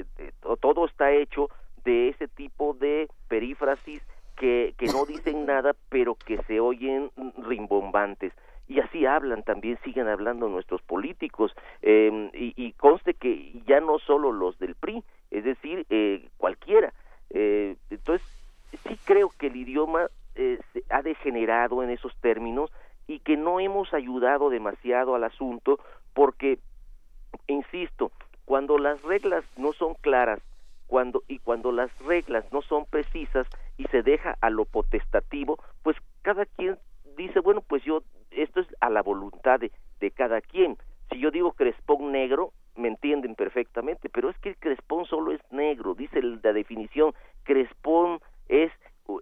eh, 0.00 0.04
de- 0.16 0.32
todo 0.60 0.84
está 0.86 1.10
hecho 1.10 1.50
de 1.84 2.10
ese 2.10 2.28
tipo 2.28 2.74
de 2.74 3.08
perífrasis 3.26 4.00
que, 4.36 4.74
que 4.78 4.86
no 4.86 5.06
dicen 5.06 5.44
nada 5.52 5.74
pero 5.88 6.14
que 6.14 6.38
se 6.44 6.60
oyen 6.60 7.10
rimbombantes. 7.38 8.32
Y 8.68 8.78
así 8.78 9.04
hablan 9.06 9.42
también 9.42 9.76
siguen 9.82 10.06
hablando 10.06 10.48
nuestros 10.48 10.80
políticos. 10.82 11.52
Eh, 11.82 12.30
y, 12.32 12.52
y 12.56 12.74
conste 12.74 13.14
que 13.14 13.60
ya 13.66 13.80
no 13.80 13.98
solo 13.98 14.30
los 14.30 14.56
del 14.60 14.76
PRI 14.76 15.02
es 15.32 15.42
decir 15.42 15.84
eh, 15.90 16.28
cualquiera. 16.36 16.92
Eh, 17.30 17.74
entonces 17.90 18.24
sí 18.88 18.98
creo 19.04 19.30
que 19.38 19.48
el 19.48 19.56
idioma 19.56 20.08
eh, 20.34 20.58
se 20.72 20.82
ha 20.90 21.02
degenerado 21.02 21.82
en 21.82 21.90
esos 21.90 22.14
términos 22.20 22.70
y 23.06 23.18
que 23.20 23.36
no 23.36 23.58
hemos 23.60 23.92
ayudado 23.92 24.50
demasiado 24.50 25.14
al 25.14 25.24
asunto 25.24 25.80
porque 26.14 26.58
insisto 27.46 28.12
cuando 28.44 28.78
las 28.78 29.00
reglas 29.02 29.44
no 29.56 29.72
son 29.72 29.94
claras 29.94 30.40
cuando 30.86 31.22
y 31.28 31.38
cuando 31.38 31.70
las 31.72 31.90
reglas 32.00 32.44
no 32.52 32.62
son 32.62 32.84
precisas 32.86 33.46
y 33.78 33.84
se 33.84 34.02
deja 34.02 34.36
a 34.40 34.50
lo 34.50 34.64
potestativo 34.64 35.58
pues 35.82 35.96
cada 36.22 36.46
quien 36.46 36.78
dice 37.16 37.40
bueno 37.40 37.60
pues 37.66 37.82
yo 37.84 38.02
esto 38.30 38.60
es 38.60 38.66
a 38.80 38.90
la 38.90 39.02
voluntad 39.02 39.60
de, 39.60 39.70
de 40.00 40.10
cada 40.10 40.40
quien 40.40 40.76
si 41.10 41.18
yo 41.18 41.30
digo 41.30 41.52
crespón 41.52 42.12
negro 42.12 42.52
me 42.76 42.88
entienden 42.88 43.34
perfectamente 43.34 44.08
pero 44.08 44.30
es 44.30 44.38
que 44.38 44.50
el 44.50 44.56
crespón 44.56 45.06
solo 45.06 45.32
es 45.32 45.40
negro 45.52 45.94
dice 45.94 46.18
el- 46.18 46.40
la 46.42 46.52
definición 46.52 47.14
crespón 47.44 48.20
es 48.48 48.72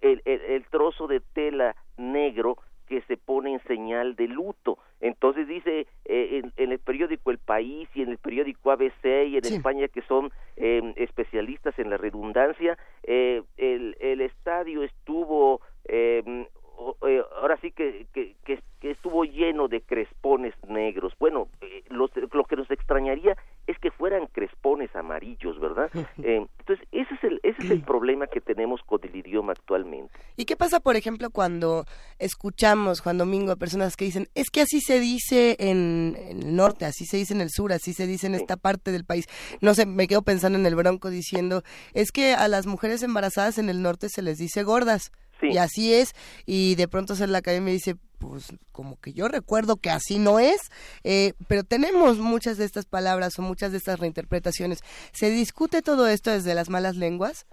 el, 0.03 0.23
el- 0.25 0.41
el 0.43 0.65
trozo 0.67 1.07
de 1.07 1.21
tela 1.21 1.75
negro 1.97 2.59
que 2.87 3.03
se 3.03 3.19
pone 3.19 3.53
en 3.53 3.63
señal 3.65 4.17
de 4.17 4.29
luto. 4.29 4.79
Entonces 5.01 5.47
dice 5.47 5.87
eh, 6.07 6.41
en, 6.43 6.53
en 6.57 6.73
el 6.73 6.79
periódico 6.79 7.31
El 7.31 7.37
País 7.37 7.87
y 7.95 8.01
en 8.01 8.09
el 8.09 8.17
periódico 8.17 8.71
ABC 8.71 9.05
y 9.27 9.37
en 9.37 9.45
España 9.45 9.89
que 9.89 10.01
son 10.03 10.33
eh, 10.57 10.95
especialistas 10.97 11.79
en 11.79 11.91
la 11.91 11.99
redundancia, 11.99 12.79
eh, 13.03 13.43
el, 13.59 13.95
el 14.01 14.23
estadio 14.23 14.83
estuvo, 14.85 15.61
eh, 15.85 16.47
o- 16.79 16.97
eh, 17.07 17.23
ahora 17.43 17.59
sí 17.61 17.73
que, 17.73 18.07
que, 18.15 18.37
que- 18.45 18.63
que 18.81 18.93
estuvo 18.93 19.25
lleno 19.25 19.67
de 19.67 19.81
crespones 19.81 20.55
negros. 20.69 21.13
Bueno, 21.19 21.49
eh, 21.61 21.83
los- 21.91 22.13
lo 22.33 22.45
que 22.45 22.55
nos 22.57 22.71
extrañaría 22.71 23.37
es 23.67 23.77
que 23.81 23.91
fueran 23.91 24.29
crespones 24.29 24.95
amarillos, 24.95 25.59
¿verdad? 25.59 25.91
Eh, 26.23 26.47
entonces 26.61 26.87
ese 26.93 27.13
es 27.15 27.25
el 27.25 27.41
ese 27.43 27.61
es 27.65 27.71
el 27.73 27.83
problema 27.83 28.29
que 28.29 28.41
tenemos 28.41 28.81
con 28.85 29.01
el 29.03 29.15
idioma 29.17 29.53
actualmente. 29.53 30.15
¿Y 30.37 30.45
qué 30.45 30.55
pasa, 30.57 30.79
por 30.79 30.95
ejemplo, 31.19 31.31
cuando 31.31 31.85
escuchamos, 32.19 33.01
Juan 33.01 33.19
Domingo, 33.19 33.53
a 33.53 33.57
personas 33.57 33.97
que 33.97 34.05
dicen, 34.05 34.29
es 34.35 34.51
que 34.51 34.61
así 34.61 34.81
se 34.81 35.01
dice 35.01 35.57
en, 35.59 36.17
en 36.29 36.43
el 36.43 36.57
norte, 36.57 36.85
así 36.85 37.07
se 37.07 37.17
dice 37.17 37.35
en 37.35 37.41
el 37.41 37.51
sur, 37.51 37.73
así 37.73 37.93
se 37.93 38.07
dice 38.07 38.27
en 38.27 38.35
esta 38.35 38.57
parte 38.57 38.93
del 38.93 39.05
país? 39.05 39.27
No 39.61 39.75
sé, 39.75 39.87
me 39.87 40.07
quedo 40.07 40.23
pensando 40.23 40.59
en 40.59 40.67
el 40.67 40.77
Bronco 40.77 41.11
diciendo, 41.11 41.63
es 41.93 42.13
que 42.13 42.35
a 42.35 42.49
las 42.49 42.67
mujeres 42.67 43.03
embarazadas 43.03 43.59
en 43.59 43.69
el 43.69 43.83
norte 43.83 44.09
se 44.09 44.23
les 44.23 44.39
dice 44.39 44.63
gordas. 44.63 45.11
Sí. 45.41 45.49
Y 45.53 45.59
así 45.59 45.95
es, 45.95 46.15
y 46.47 46.75
de 46.75 46.89
pronto 46.89 47.15
se 47.15 47.27
la 47.29 47.39
academia 47.39 47.73
dice, 47.73 47.97
pues 48.19 48.47
como 48.73 48.99
que 49.01 49.13
yo 49.13 49.29
recuerdo 49.29 49.77
que 49.77 49.91
así 49.91 50.19
no 50.19 50.41
es, 50.41 50.59
eh, 51.05 51.35
pero 51.47 51.63
tenemos 51.63 52.19
muchas 52.19 52.57
de 52.59 52.65
estas 52.65 52.87
palabras 52.87 53.39
o 53.39 53.43
muchas 53.43 53.71
de 53.71 53.79
estas 53.79 54.01
reinterpretaciones. 54.01 54.81
¿Se 55.13 55.31
discute 55.31 55.81
todo 55.81 56.09
esto 56.09 56.33
desde 56.33 56.55
las 56.57 56.71
malas 56.71 56.97
lenguas? 56.97 57.47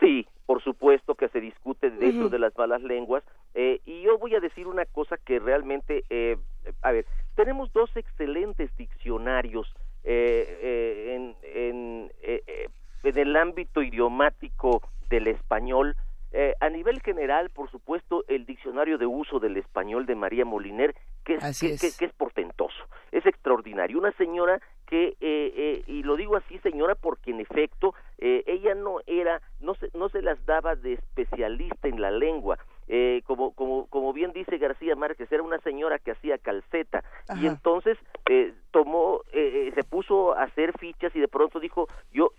Sí, 0.00 0.26
por 0.46 0.62
supuesto 0.62 1.14
que 1.14 1.28
se 1.28 1.40
discute 1.40 1.90
de 1.90 2.08
eso 2.08 2.20
Ujú. 2.20 2.28
de 2.30 2.38
las 2.38 2.56
malas 2.56 2.82
lenguas. 2.82 3.22
eh, 3.54 3.80
y 3.86 4.02
yo 4.02 4.18
voy 4.18 4.34
a 4.34 4.40
decir 4.40 4.66
una 4.66 4.84
cosa 4.84 5.16
que 5.16 5.38
realmente, 5.40 6.04
eh, 6.10 6.36
a 6.82 6.92
ver, 6.92 7.06
tenemos 7.34 7.72
dos 7.72 7.90
excelentes 7.96 8.70
diccionarios 8.76 9.66
eh, 10.04 10.58
eh, 10.62 11.14
en, 11.14 11.36
en, 11.42 12.12
eh, 12.22 12.42
eh, 12.46 12.68
en 13.02 13.18
el 13.18 13.34
ámbito 13.36 13.82
idiomático 13.82 14.82
del 15.10 15.26
español. 15.28 15.96
Eh, 16.32 16.54
a 16.60 16.68
nivel 16.68 17.00
general, 17.00 17.48
por 17.50 17.70
supuesto, 17.70 18.24
el 18.28 18.44
diccionario 18.44 18.98
de 18.98 19.06
uso 19.06 19.40
del 19.40 19.56
español 19.56 20.04
de 20.06 20.14
María 20.14 20.44
Moliner, 20.44 20.94
que 21.24 21.34
es, 21.36 21.44
que- 21.60 21.72
es. 21.74 21.80
que- 21.80 21.98
que 21.98 22.04
es 22.04 22.12
portentoso, 22.12 22.84
es 23.12 23.24
extraordinario. 23.24 23.98
Una 23.98 24.12
señora 24.12 24.60
que, 24.86 25.08
eh, 25.08 25.16
eh, 25.20 25.82
y 25.86 26.02
lo 26.02 26.16
digo 26.16 26.36
así, 26.36 26.58
señora, 26.58 26.94
porque 26.94 27.30
en 27.30 27.40
efecto 27.40 27.94
eh, 28.18 28.42
ella 28.46 28.74
no 28.74 29.00
era, 29.06 29.40
no 29.60 29.74
se, 29.74 29.90
no 29.94 30.08
se 30.10 30.20
las 30.22 30.44
daba 30.46 30.76
de 30.76 30.94
especialista 30.94 31.88
en 31.88 32.00
la 32.00 32.10
lengua. 32.10 32.58
Eh, 32.90 33.20
como, 33.26 33.52
como, 33.52 33.86
como 33.88 34.14
bien 34.14 34.32
dice 34.32 34.56
García 34.56 34.96
Márquez, 34.96 35.30
era 35.30 35.42
una 35.42 35.58
señora 35.60 35.98
que 35.98 36.12
hacía 36.12 36.38
calceta 36.38 37.04
y 37.38 37.46
entonces 37.46 37.98
eh, 38.30 38.54
tomó, 38.70 39.20
se 39.32 39.84
puso 39.84 40.32
a 40.34 40.44
hacer 40.44 40.76
fichas 40.78 41.14
y 41.14 41.20
de 41.20 41.28
pronto 41.28 41.60
dijo, 41.60 41.86
yo, 42.12 42.32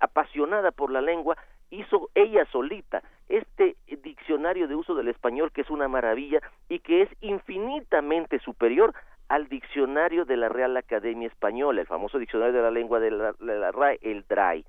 apasionada 0.00 0.70
por 0.72 0.90
la 0.90 1.00
lengua, 1.00 1.36
hizo 1.70 2.10
ella 2.14 2.46
solita 2.50 3.02
este 3.28 3.76
diccionario 4.02 4.68
de 4.68 4.74
uso 4.74 4.94
del 4.94 5.08
español 5.08 5.52
que 5.52 5.60
es 5.60 5.70
una 5.70 5.88
maravilla 5.88 6.40
y 6.68 6.78
que 6.80 7.02
es 7.02 7.08
infinitamente 7.20 8.38
superior 8.38 8.94
al 9.28 9.48
diccionario 9.48 10.24
de 10.24 10.36
la 10.36 10.48
Real 10.48 10.76
Academia 10.76 11.28
Española, 11.28 11.82
el 11.82 11.86
famoso 11.86 12.18
diccionario 12.18 12.54
de 12.54 12.62
la 12.62 12.70
lengua 12.70 12.98
de 12.98 13.10
la, 13.10 13.32
de 13.32 13.58
la 13.58 13.72
RAE, 13.72 13.98
el 14.02 14.24
DRAI. 14.26 14.64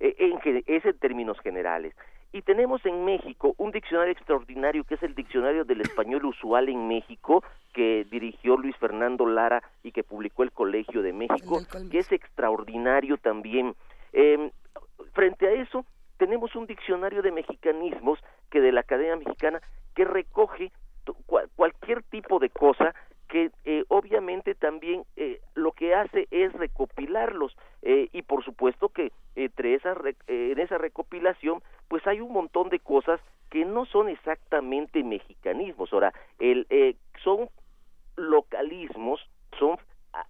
Eh, 0.00 0.14
en 0.18 0.64
es 0.66 0.84
en 0.84 0.98
términos 0.98 1.38
generales. 1.40 1.94
Y 2.32 2.42
tenemos 2.42 2.84
en 2.84 3.04
México 3.04 3.54
un 3.58 3.70
diccionario 3.70 4.12
extraordinario 4.12 4.82
que 4.82 4.94
es 4.94 5.02
el 5.04 5.14
Diccionario 5.14 5.64
del 5.64 5.82
Español 5.82 6.24
Usual 6.24 6.68
en 6.68 6.88
México, 6.88 7.44
que 7.72 8.04
dirigió 8.10 8.56
Luis 8.56 8.76
Fernando 8.76 9.24
Lara 9.24 9.62
y 9.84 9.92
que 9.92 10.02
publicó 10.02 10.42
el 10.42 10.50
Colegio 10.50 11.00
de 11.02 11.12
México, 11.12 11.60
que 11.92 11.98
es 11.98 12.10
extraordinario 12.10 13.18
también. 13.18 13.76
Eh, 14.12 14.50
frente 15.12 15.46
a 15.46 15.52
eso, 15.52 15.86
tenemos 16.16 16.54
un 16.54 16.66
diccionario 16.66 17.22
de 17.22 17.32
mexicanismos 17.32 18.18
que 18.50 18.60
de 18.60 18.72
la 18.72 18.80
Academia 18.80 19.16
Mexicana 19.16 19.60
que 19.94 20.04
recoge 20.04 20.72
cualquier 21.56 22.02
tipo 22.04 22.38
de 22.38 22.50
cosa 22.50 22.94
que 23.28 23.50
eh, 23.64 23.84
obviamente 23.88 24.54
también 24.54 25.04
eh, 25.16 25.40
lo 25.54 25.72
que 25.72 25.94
hace 25.94 26.28
es 26.30 26.52
recopilarlos. 26.52 27.56
Eh, 27.82 28.08
y 28.12 28.22
por 28.22 28.44
supuesto 28.44 28.90
que 28.90 29.12
entre 29.34 29.74
esa 29.74 29.94
eh, 30.04 30.52
en 30.52 30.58
esa 30.58 30.78
recopilación 30.78 31.62
pues 31.88 32.06
hay 32.06 32.20
un 32.20 32.32
montón 32.32 32.68
de 32.68 32.78
cosas 32.78 33.20
que 33.50 33.64
no 33.64 33.86
son 33.86 34.08
exactamente 34.08 35.02
mexicanismos. 35.02 35.92
Ahora 35.92 36.12
el 36.38 36.66
eh, 36.70 36.96
son 37.22 37.48
localismos 38.16 39.20
son 39.58 39.78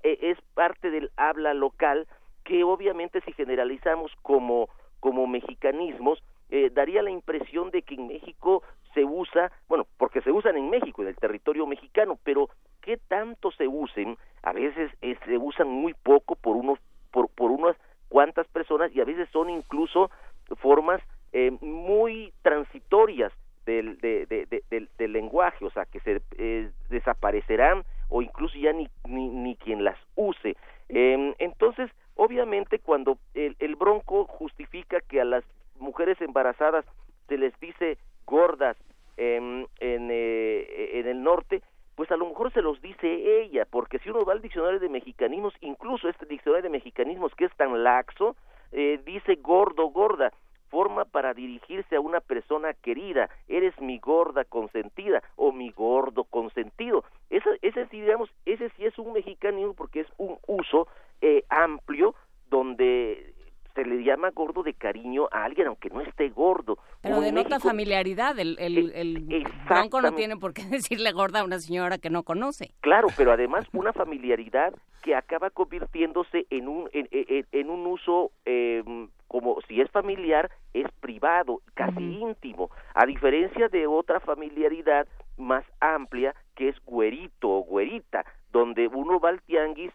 eh, 0.03 0.19
es 0.23 0.39
parte 0.55 0.91
del 0.91 1.11
habla 1.17 1.55
local 1.55 2.07
que 2.45 2.65
obviamente 2.65 3.21
si 3.23 3.33
generalizamos 3.33 4.13
como 4.23 4.69
como 5.05 5.27
mexicanismos 5.27 6.19
eh, 6.49 6.71
daría 6.73 7.03
la 7.03 7.11
impresión 7.11 7.71
de 7.71 7.83
que 7.83 7.95
en 7.95 8.07
México 8.07 8.63
se 8.95 9.05
usa, 9.05 9.53
bueno, 9.69 9.87
porque 9.99 10.23
se 10.23 10.33
usan 10.33 10.57
en 10.57 10.71
México, 10.71 11.03
en 11.03 11.09
el 11.09 11.17
territorio 11.17 11.67
mexicano, 11.67 12.19
pero 12.25 12.49
qué 12.81 12.97
tanto 12.97 13.51
se 13.53 13.69
usen, 13.69 14.17
a 14.43 14.55
veces 14.55 14.91
eh, 15.03 15.15
se 15.27 15.37
usan 15.37 15.69
muy 15.69 15.93
poco 15.93 16.37
por 16.37 16.57
unos 16.57 16.79
por, 17.11 17.29
por 17.29 17.51
unas 17.51 17.77
cuantas 18.09 18.47
personas 18.49 18.97
y 18.97 19.01
a 19.03 19.05
veces 19.05 19.29
son 19.31 19.51
incluso 19.51 20.11
formas 20.57 21.03
eh, 21.35 21.51
muy 21.61 22.33
transitorias 22.41 23.31
del, 23.67 23.99
de- 23.99 24.25
de- 24.25 24.47
de- 24.47 24.63
del, 24.71 24.89
del 24.97 25.13
lenguaje, 25.13 25.67
o 25.67 25.71
sea, 25.71 25.85
que 25.85 26.01
se 26.01 26.23
eh, 26.39 26.71
desaparecerán 26.89 27.85
o 28.09 28.23
incluso 28.23 28.57
ya 28.57 28.73
ni, 28.73 28.89
ni, 29.07 29.29
ni 29.29 29.55
quien 29.57 29.85
las 29.85 29.99
use. 30.17 30.57
Eh, 30.89 31.35
entonces, 31.39 31.91
Obviamente 32.17 32.79
cuando 32.79 33.19
el, 33.35 33.77
bronco 33.77 34.27
justifica 34.27 35.01
que 35.01 35.21
a 35.21 35.25
las 35.25 35.45
mujeres 35.79 36.21
embarazadas 36.21 36.85
se 37.29 37.39
les 37.39 37.59
dice 37.61 37.99
gordas 38.27 38.77
en, 39.17 39.67
en, 39.81 40.09
eh, 40.11 41.01
en 41.01 41.09
el 41.09 41.23
norte, 41.23 41.63
pues 41.95 42.11
a 42.11 42.17
lo 42.17 42.27
mejor 42.27 42.53
se 42.53 42.63
los 42.63 42.81
dice 42.81 43.43
ella, 43.43 43.67
porque 43.71 43.99
si 44.01 44.11
uno 44.11 44.25
va 44.25 44.33
al 44.33 44.43
diccionario 44.43 44.81
de 44.81 44.89
mexicanismos, 44.89 45.55
incluso 45.61 46.09
este 46.09 46.27
diccionario 46.27 46.65
de 46.65 46.77
mexicanismos 46.77 47.35
que 47.35 47.45
es 47.45 47.57
tan 47.57 47.83
laxo, 47.83 48.37
eh, 48.73 49.01
dice 49.05 49.37
gordo, 49.37 49.89
gorda, 49.89 50.33
forma 50.75 51.05
para 51.05 51.35
dirigirse 51.35 51.95
a 51.95 52.01
una 52.01 52.19
persona 52.19 52.75
querida, 52.75 53.31
eres 53.47 53.81
mi 53.81 54.01
gorda 54.01 54.45
consentida 54.45 55.23
o 55.37 55.53
mi 55.53 55.71
gordo 55.71 56.25
consentido. 56.25 57.05
Ese, 57.31 57.49
ese 57.63 57.87
sí, 57.87 58.01
digamos, 58.01 58.29
ese 58.45 58.71
sí 58.71 58.85
es 58.85 58.99
un 58.99 59.13
mexicanismo 59.13 59.75
porque 59.75 60.01
es 60.01 60.09
un 60.19 60.37
uso 60.49 60.89
eh, 61.21 61.45
amplio 61.49 62.15
donde 62.49 63.33
se 63.75 63.85
le 63.85 64.05
llama 64.05 64.31
gordo 64.31 64.63
de 64.63 64.73
cariño 64.75 65.27
a 65.33 65.45
alguien 65.45 65.67
aunque 65.67 65.91
no 65.91 66.01
esté 66.01 66.29
gordo. 66.29 66.79
Pero 67.03 67.17
Como 67.17 67.27
denota 67.27 67.49
México- 67.57 67.69
familiaridad. 67.69 68.39
El, 68.39 68.57
el, 68.61 68.93
el 68.95 69.45
bronco 69.69 70.01
no 70.01 70.13
tiene 70.15 70.37
por 70.37 70.55
qué 70.55 70.63
decirle 70.71 71.11
gorda 71.11 71.41
a 71.41 71.45
una 71.45 71.59
señora 71.59 71.99
que 71.99 72.09
no 72.09 72.23
conoce. 72.23 72.71
Claro, 72.83 73.09
pero 73.17 73.33
además 73.33 73.67
una 73.73 73.93
familiaridad 73.93 74.73
que 75.03 75.17
acaba 75.17 75.51
convirtiéndose 75.51 76.47
en 76.51 76.69
un 76.69 76.89
en, 76.93 77.09
en- 77.11 77.47
en 77.51 77.69
un 77.71 77.85
uso 77.87 78.31
eh, 78.47 78.85
como 79.27 79.61
si 79.67 79.81
es 79.81 79.91
familiar 79.91 80.51
es 80.73 80.87
privado, 81.01 81.61
casi 81.75 82.01
íntimo, 82.01 82.71
a 82.95 83.05
diferencia 83.07 83.69
de 83.69 83.89
otra 83.89 84.21
familiaridad 84.21 85.09
más 85.37 85.65
amplia 85.81 86.33
que 86.55 86.69
es 86.69 86.77
güerito 86.85 87.49
o 87.51 87.65
güerita, 87.65 88.25
donde 88.53 88.87
uno 88.87 89.19
va 89.19 89.31
al 89.31 89.43
tianguis 89.43 89.91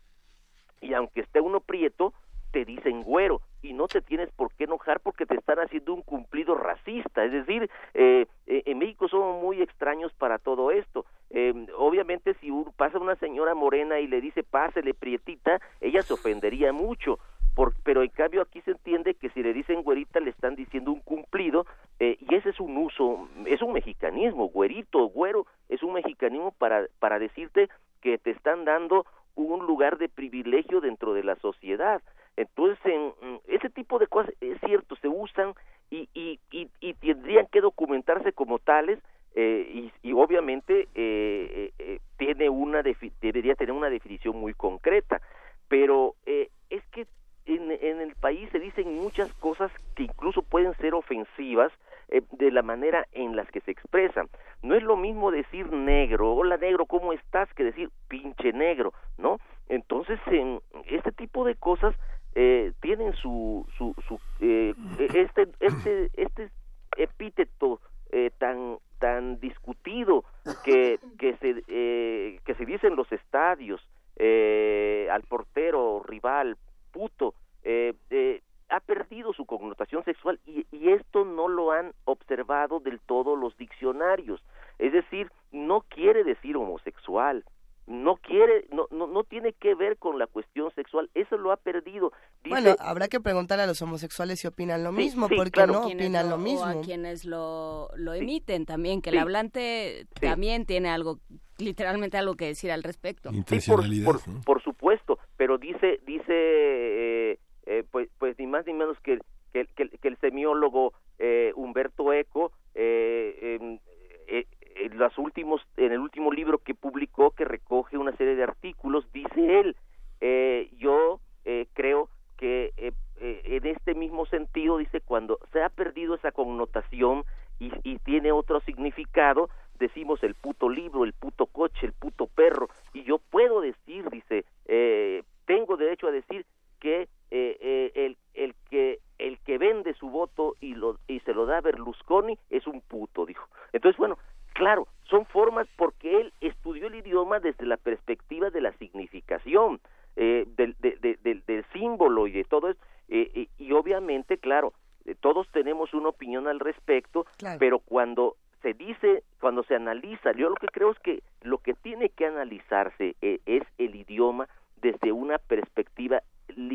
y 0.81 0.93
aunque 0.93 1.21
esté 1.21 1.41
uno 1.41 1.59
prieto 1.59 2.13
te 2.51 2.65
dicen 2.65 3.03
güero 3.03 3.41
y 3.61 3.73
no 3.73 3.87
te 3.87 4.01
tienes 4.01 4.31
por 4.31 4.51
qué 4.55 4.63
enojar 4.63 4.99
porque 5.01 5.27
te 5.27 5.35
están 5.35 5.59
haciendo 5.59 5.93
un 5.93 6.01
cumplido 6.01 6.55
racista. 6.55 7.23
Es 7.23 7.31
decir, 7.31 7.69
eh, 7.93 8.25
eh, 8.47 8.63
en 8.65 8.79
México 8.79 9.07
somos 9.07 9.39
muy 9.43 9.61
extraños 9.61 10.11
para 10.13 10.39
todo 10.39 10.71
esto. 10.71 11.05
Eh, 11.29 11.53
obviamente 11.77 12.33
si 12.35 12.49
un- 12.49 12.71
pasa 12.75 12.97
una 12.97 13.15
señora 13.17 13.53
morena 13.53 13.99
y 13.99 14.07
le 14.07 14.19
dice 14.19 14.41
pásele 14.43 14.95
prietita, 14.95 15.59
ella 15.79 16.01
se 16.01 16.13
ofendería 16.13 16.73
mucho. 16.73 17.19
Por- 17.55 17.75
pero 17.83 18.01
en 18.01 18.09
cambio 18.09 18.41
aquí 18.41 18.61
se 18.61 18.71
entiende 18.71 19.13
que 19.13 19.29
si 19.29 19.43
le 19.43 19.53
dicen 19.53 19.83
güerita 19.83 20.19
le 20.19 20.29
están 20.31 20.55
diciendo 20.55 20.91
un 20.91 21.01
cumplido 21.01 21.65
eh, 21.99 22.17
y 22.19 22.33
ese 22.33 22.49
es 22.49 22.59
un 22.59 22.77
uso, 22.77 23.27
es 23.45 23.61
un 23.61 23.73
mexicanismo, 23.73 24.45
güerito, 24.47 25.07
güero, 25.09 25.45
es 25.67 25.83
un 25.83 25.93
mexicanismo 25.93 26.51
para, 26.57 26.87
para 26.99 27.19
decirte 27.19 27.69
que 28.01 28.17
te 28.17 28.31
están 28.31 28.63
dando 28.65 29.05
un 29.35 29.65
lugar 29.65 29.97
de 29.97 30.09
privilegio 30.09 30.81
dentro 30.81 31.13
de 31.13 31.23
la 31.23 31.35
sociedad. 31.37 32.01
Entonces, 32.35 32.79
en, 32.85 33.13
ese 33.47 33.69
tipo 33.69 33.99
de 33.99 34.07
cosas, 34.07 34.33
es 34.41 34.59
cierto, 34.61 34.95
se 34.97 35.07
usan 35.07 35.53
y, 35.89 36.07
y, 36.13 36.39
y, 36.51 36.93
tendrían 36.93 37.47
que 37.47 37.61
documentarse 37.61 38.31
como 38.31 38.59
tales 38.59 38.99
eh, 39.35 39.91
y, 40.03 40.13
obviamente 40.13 40.81
eh, 40.81 40.87
eh, 40.95 41.71
eh, 41.79 41.99
tiene 42.17 42.49
una 42.49 42.83
debería 43.21 43.55
tener 43.55 43.73
una 43.73 43.89
definición 43.89 44.37
muy 44.37 44.53
concreta. 44.53 45.21
Pero 45.67 46.15
eh, 46.25 46.49
es 46.69 46.83
que 46.87 47.07
en, 47.45 47.71
en 47.71 48.01
el 48.01 48.15
país 48.15 48.49
se 48.51 48.59
dicen 48.59 48.95
muchas 48.95 49.31
cosas 49.33 49.71
que 49.95 50.03
incluso 50.03 50.41
pueden 50.41 50.75
ser 50.75 50.93
ofensivas 50.93 51.71
eh, 52.09 52.21
de 52.31 52.51
la 52.51 52.61
manera 52.61 53.05
en 53.13 53.35
las 53.35 53.49
que 53.51 53.61
se 53.61 53.71
expresan. 53.71 54.27
No 54.61 54.75
es 54.75 54.83
lo 54.83 54.97
mismo 54.97 55.31
decir 55.31 55.71
negro, 55.71 56.33
hola 56.33 56.57
negro, 56.57 56.85
¿cómo 56.85 57.13
estás? 57.13 57.51
que 57.53 57.63
decir 57.63 57.89
pinche 58.07 58.51
negro, 58.53 58.93
¿no? 59.17 59.39
Entonces, 59.67 60.19
en 60.27 60.59
este 60.87 61.11
tipo 61.11 61.45
de 61.45 61.55
cosas 61.55 61.95
eh, 62.35 62.73
tienen 62.81 63.13
su, 63.13 63.65
su, 63.77 63.93
su 64.07 64.19
eh, 64.39 64.73
este, 65.13 65.47
este, 65.59 66.09
este 66.15 66.49
epíteto 66.97 67.79
eh, 68.11 68.31
tan 68.37 68.77
tan 68.99 69.39
discutido 69.39 70.25
que 70.63 70.99
que 71.17 71.35
se 71.37 71.63
eh, 71.67 72.39
que 72.45 72.53
se 72.55 72.65
dice 72.65 72.87
en 72.87 72.95
los 72.95 73.09
estadios 73.11 73.81
eh, 74.17 75.07
al 75.11 75.23
portero 75.23 76.03
rival 76.05 76.57
puto 76.91 77.33
eh, 77.63 77.93
eh, 78.09 78.41
ha 78.69 78.79
perdido 78.81 79.33
su 79.33 79.45
connotación 79.45 80.03
sexual 80.03 80.39
y, 80.45 80.65
y 80.71 80.89
esto 80.89 81.23
no 81.25 81.47
lo 81.47 81.71
han 81.71 81.93
observado 82.05 82.79
del 82.79 82.99
todo 82.99 83.35
los 83.35 83.55
diccionarios 83.57 84.43
es 84.79 84.91
decir 84.91 85.31
no 85.51 85.81
quiere 85.81 86.23
decir 86.23 86.57
homosexual 86.57 87.45
no 87.87 88.17
quiere 88.17 88.65
no, 88.71 88.87
no 88.91 89.07
no 89.07 89.23
tiene 89.23 89.53
que 89.53 89.73
ver 89.75 89.97
con 89.97 90.19
la 90.19 90.27
cuestión 90.27 90.71
sexual 90.75 91.09
eso 91.15 91.37
lo 91.37 91.51
ha 91.51 91.57
perdido 91.57 92.11
Dice- 92.43 92.49
Bueno, 92.61 92.75
habrá 92.99 93.07
que 93.07 93.21
preguntarle 93.21 93.63
a 93.63 93.67
los 93.67 93.81
homosexuales 93.81 94.39
si 94.41 94.47
opinan 94.47 94.83
lo 94.83 94.91
mismo, 94.91 95.27
sí, 95.29 95.35
porque 95.37 95.51
claro. 95.51 95.71
no 95.73 95.87
opinan 95.87 96.29
lo 96.29 96.35
o 96.35 96.37
mismo. 96.37 96.65
a 96.65 96.81
quienes 96.81 97.23
lo, 97.23 97.89
lo 97.95 98.13
emiten 98.13 98.65
también, 98.65 99.01
que 99.01 99.09
Sí. 99.09 99.15
el 99.15 99.21
hablante 99.21 100.05
también 100.19 100.65
tiene 100.65 100.89
algo, 100.89 101.19
literalmente 101.57 102.17
algo 102.17 102.35
que 102.35 102.47
decir 102.47 102.71
al 102.73 102.83
respecto. 102.83 103.31
Sí, 103.47 103.71
por, 103.71 103.83
por, 104.03 104.19
por 104.43 104.61
supuesto, 104.63 105.17
pero 105.37 105.57
dice, 105.57 105.99
dice, 106.05 106.25
eh, 106.33 107.39
eh, 107.67 107.83
pues, 107.89 108.09
pues 108.17 108.37
ni 108.37 108.47
más 108.47 108.65
ni 108.65 108.73
menos 108.73 108.99
que, 108.99 109.19
que, 109.53 109.65
que- 109.75 109.89
que 109.97 110.07
el 110.09 110.17
semiólogo 110.17 110.93
eh, 111.19 111.53
Humberto 111.55 112.11
Eco, 112.11 112.51
eh, 112.75 113.57
em, 113.61 113.79
eh, 114.27 114.45
en 114.75 114.97
los 114.97 115.17
últimos, 115.17 115.61
en 115.77 115.91
el 115.93 115.99
último 115.99 116.31
libro 116.33 116.57
que 116.59 116.75
publicó, 116.75 117.31
que 117.31 117.45
recoge 117.45 117.97
una 117.97 118.15
serie 118.17 118.35
de 118.35 118.43
artículos, 118.43 119.05
dice 119.13 119.59
él, 119.61 119.75
eh, 120.21 120.69
yo 120.77 121.19
eh, 121.45 121.65
creo 121.73 122.09
que 122.37 122.71
eh, 122.77 122.93
eh, 123.19 123.41
en 123.43 123.65
este 123.65 123.95
mismo 123.95 124.25
sentido, 124.27 124.77
dice, 124.77 125.01
cuando 125.01 125.39
se 125.51 125.61
ha 125.61 125.67
perdido 125.67 126.15
esa 126.15 126.31
connotación 126.31 127.25
y, 127.59 127.69
y 127.83 127.97
tiene 127.99 128.31
otro 128.31 128.61
significado, 128.61 129.49
decimos 129.77 130.23
el 130.23 130.35
puto 130.35 130.69
libro, 130.69 131.03
el 131.03 131.11
puto 131.11 131.45
coche, 131.47 131.85
el 131.85 131.91
puto 131.93 132.27
perro, 132.27 132.69
y 132.93 133.03
yo 133.03 133.17
puedo 133.17 133.59
decir, 133.59 134.09
dice, 134.09 134.45
eh, 134.67 135.23
tengo 135.45 135.75
derecho 135.75 136.07
a 136.07 136.11
decir 136.11 136.45
que 136.79 137.09
eh, 137.31 137.57
eh, 137.59 137.91
el, 137.95 138.17
el 138.35 138.55
que 138.69 138.99
el 139.17 139.37
que 139.39 139.57
vende 139.57 139.93
su 139.95 140.09
voto 140.09 140.55
y 140.61 140.75
lo 140.75 140.97
y 141.09 141.19
se 141.21 141.33
lo 141.33 141.45
da 141.45 141.57
a 141.57 141.61
Berlusconi 141.61 142.37
es 142.49 142.65
un 142.67 142.79
puto, 142.79 143.25
dijo. 143.25 143.45
Entonces, 143.73 143.97
bueno, 143.97 144.17
claro, 144.53 144.87
son 145.09 145.25
formas 145.25 145.67
porque 145.75 146.21
él 146.21 146.31
estudió 146.39 146.87
el 146.87 146.95
idioma 146.95 147.41
desde 147.41 147.65
la 147.65 147.75
perspectiva 147.75 148.49
de 148.49 148.61
la 148.61 148.71
significación, 148.77 149.81
eh, 150.15 150.45
del, 150.55 150.75
de- 150.79 150.95
de- 151.01 151.19
del- 151.21 151.43
del 151.45 151.65
símbolo 151.73 152.27
y 152.27 152.31
de 152.31 152.45
todo 152.45 152.69
eso, 152.69 152.79
eh, 153.09 153.29
eh, 153.35 153.47
y 153.57 153.73
obviamente, 153.73 154.37
claro, 154.37 154.71
eh, 155.05 155.15
todos 155.19 155.47
tenemos 155.51 155.93
una 155.93 156.09
opinión 156.09 156.47
al 156.47 156.59
respecto, 156.61 157.25
Claro. 157.37 157.57
pero 157.59 157.79
cuando 157.79 158.37
se 158.61 158.73
dice, 158.73 159.23
cuando 159.41 159.63
se 159.63 159.75
analiza, 159.75 160.31
yo 160.31 160.47
lo 160.49 160.55
que 160.55 160.67
creo 160.67 160.91
es 160.91 160.99
que 160.99 161.23
lo 161.41 161.57
que 161.57 161.73
tiene 161.73 162.07
que 162.09 162.25
analizarse 162.25 163.15
eh, 163.21 163.39
es 163.45 163.63
el 163.77 163.95
idioma 163.95 164.47
desde 164.81 165.11
una 165.11 165.37
perspectiva 165.39 166.21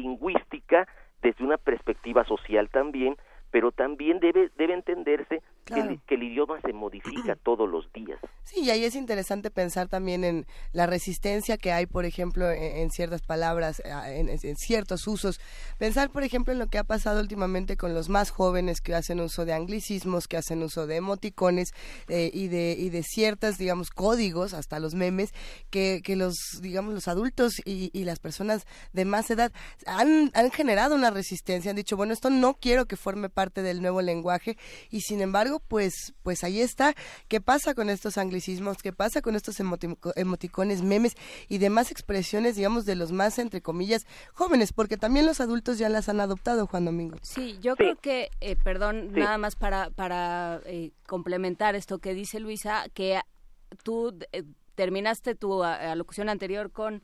lingüística, 0.05 0.87
desde 1.23 1.45
una 1.45 1.57
perspectiva 1.57 2.25
social 2.25 2.69
también, 2.71 3.17
pero 3.51 3.71
también 3.73 4.19
debe, 4.19 4.51
debe 4.57 4.75
entenderse 4.75 5.41
que, 5.65 5.81
el, 5.81 6.01
que 6.07 6.17
el 6.17 6.25
idioma 6.25 6.61
se 6.61 6.73
modifica 6.73 7.37
todos 7.37 7.69
los 7.71 7.91
días. 7.93 8.19
Sí, 8.43 8.65
y 8.65 8.71
ahí 8.71 8.85
es 8.85 8.97
interesante 8.97 9.51
pensar 9.65 9.89
también 9.89 10.25
en 10.25 10.47
la 10.73 10.85
resistencia 10.85 11.57
que 11.57 11.73
hay, 11.73 11.87
por 11.87 12.05
ejemplo, 12.05 12.51
en, 12.51 12.77
en 12.77 12.91
ciertas 12.91 13.23
palabras, 13.23 13.81
en, 13.85 14.29
en 14.29 14.57
ciertos 14.57 15.07
usos. 15.07 15.41
Pensar, 15.85 16.09
por 16.09 16.25
ejemplo, 16.25 16.55
en 16.55 16.59
lo 16.59 16.69
que 16.69 16.79
ha 16.79 16.85
pasado 16.85 17.21
últimamente 17.21 17.77
con 17.77 17.93
los 17.93 18.09
más 18.09 18.31
jóvenes 18.31 18.81
que 18.81 18.95
hacen 18.95 19.21
uso 19.21 19.45
de 19.45 19.53
anglicismos, 19.53 20.29
que 20.29 20.39
hacen 20.39 20.63
uso 20.63 20.87
de 20.87 20.97
emoticones 20.97 21.73
eh, 22.09 22.31
y 22.33 22.49
de 22.49 22.75
y 22.79 22.89
de 22.89 23.03
ciertas, 23.03 23.59
digamos, 23.59 23.91
códigos, 23.91 24.55
hasta 24.55 24.81
los 24.81 24.95
memes, 24.95 25.35
que, 25.69 26.01
que 26.03 26.17
los, 26.17 26.37
digamos, 26.63 26.95
los 26.95 27.07
adultos 27.07 27.57
y, 27.67 27.91
y 27.93 28.05
las 28.05 28.19
personas 28.19 28.63
de 28.95 29.05
más 29.05 29.31
edad 29.31 29.53
han, 29.85 30.31
han 30.33 30.51
generado 30.51 30.95
una 30.95 31.11
resistencia, 31.11 31.69
han 31.71 31.77
dicho, 31.77 31.99
bueno, 31.99 32.15
esto 32.15 32.31
no 32.31 32.55
quiero 32.55 32.87
que 32.87 32.97
forme 32.97 33.29
parte 33.29 33.61
del 33.61 33.83
nuevo 33.83 34.01
lenguaje 34.01 34.57
y 34.89 35.03
sin 35.03 35.21
embargo, 35.21 35.61
pues, 35.69 36.15
pues 36.23 36.45
ahí 36.45 36.63
está. 36.63 36.95
¿Qué 37.29 37.43
pasa 37.43 37.75
con 37.75 37.91
estos 37.91 38.17
anglicismos? 38.17 38.79
¿Qué 38.79 38.95
pasa 38.95 39.21
con 39.21 39.37
estos 39.37 39.61
emoti- 39.61 39.99
emoticones, 40.17 40.81
memes 40.81 41.13
y 41.47 41.59
demás 41.59 41.91
expresiones, 41.91 42.57
digamos, 42.57 42.87
de 42.87 42.95
los 42.95 43.13
más, 43.13 43.39
entre 43.39 43.61
comillas, 43.61 44.07
jóvenes? 44.33 44.73
Porque 44.73 44.97
también 44.97 45.27
los 45.27 45.41
adultos 45.41 45.74
ya 45.79 45.89
las 45.89 46.09
han 46.09 46.21
adoptado, 46.21 46.67
Juan 46.67 46.85
Domingo. 46.85 47.17
Sí, 47.23 47.59
yo 47.61 47.77
creo 47.77 47.97
que, 47.97 48.31
eh, 48.41 48.57
perdón, 48.63 49.11
Sí. 49.15 49.21
nada 49.21 49.39
más 49.39 49.57
para, 49.57 49.91
para 49.91 50.61
eh, 50.67 50.91
complementar 51.07 51.75
esto 51.75 51.99
que 51.99 52.15
dice 52.15 52.41
Luisa, 52.41 52.87
que 52.95 53.21
tú 53.83 54.17
eh, 54.33 54.43
terminaste 54.75 55.35
tu 55.35 55.63
alocución 55.63 56.29
anterior 56.29 56.71
con 56.73 57.03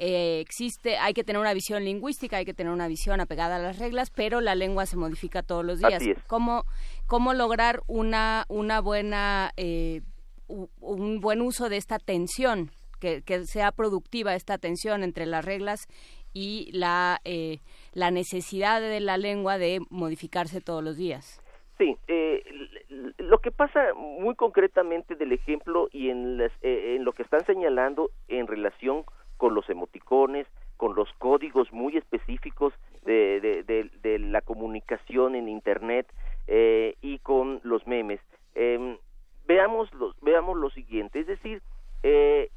eh, 0.00 0.38
existe, 0.38 0.96
hay 0.96 1.12
que 1.12 1.24
tener 1.24 1.40
una 1.40 1.52
visión 1.52 1.84
lingüística, 1.84 2.36
hay 2.36 2.44
que 2.44 2.54
tener 2.54 2.72
una 2.72 2.86
visión 2.86 3.20
apegada 3.20 3.56
a 3.56 3.58
las 3.58 3.78
reglas, 3.80 4.10
pero 4.10 4.40
la 4.40 4.54
lengua 4.54 4.86
se 4.86 4.96
modifica 4.96 5.42
todos 5.42 5.64
los 5.64 5.80
días. 5.80 5.94
Así 5.94 6.10
es. 6.12 6.22
¿Cómo, 6.28 6.64
cómo 7.06 7.34
lograr 7.34 7.82
una, 7.88 8.44
una 8.48 8.80
buena, 8.80 9.50
eh, 9.56 10.02
un 10.46 11.20
buen 11.20 11.42
uso 11.42 11.68
de 11.68 11.78
esta 11.78 11.98
tensión? 11.98 12.70
Que, 13.00 13.22
que 13.22 13.44
sea 13.46 13.70
productiva 13.70 14.34
esta 14.34 14.58
tensión 14.58 15.04
entre 15.04 15.24
las 15.24 15.44
reglas 15.44 15.86
y 16.32 16.70
la, 16.72 17.20
eh, 17.24 17.58
la 17.94 18.10
necesidad 18.10 18.80
de 18.80 19.00
la 19.00 19.16
lengua 19.16 19.58
de 19.58 19.80
modificarse 19.90 20.60
todos 20.60 20.82
los 20.84 20.96
días. 20.96 21.42
Sí, 21.78 21.96
eh, 22.08 22.42
lo 23.18 23.38
que 23.38 23.50
pasa 23.52 23.94
muy 23.94 24.34
concretamente 24.34 25.14
del 25.14 25.32
ejemplo 25.32 25.88
y 25.92 26.10
en, 26.10 26.36
las- 26.38 26.52
eh, 26.62 26.96
en 26.96 27.04
lo 27.04 27.12
que 27.12 27.22
están 27.22 27.44
señalando 27.46 28.10
en 28.26 28.46
relación 28.48 29.04
con 29.36 29.54
los 29.54 29.68
emoticones, 29.70 30.46
con 30.76 30.94
los 30.96 31.08
códigos 31.18 31.72
muy 31.72 31.96
específicos 31.96 32.72
de- 33.04 33.40
de 34.02 34.18
la 34.18 34.40
comunicación 34.42 35.34
en 35.34 35.48
Internet 35.48 36.06
eh, 36.48 36.96
y 37.02 37.18
con 37.18 37.60
los 37.62 37.86
memes. 37.86 38.20
Em, 38.54 38.96
veamos, 39.46 39.92
los, 39.94 40.14
veamos 40.20 40.56
lo 40.56 40.70
siguiente, 40.70 41.20
es 41.20 41.26
decir, 41.26 41.62
eh, 42.02 42.50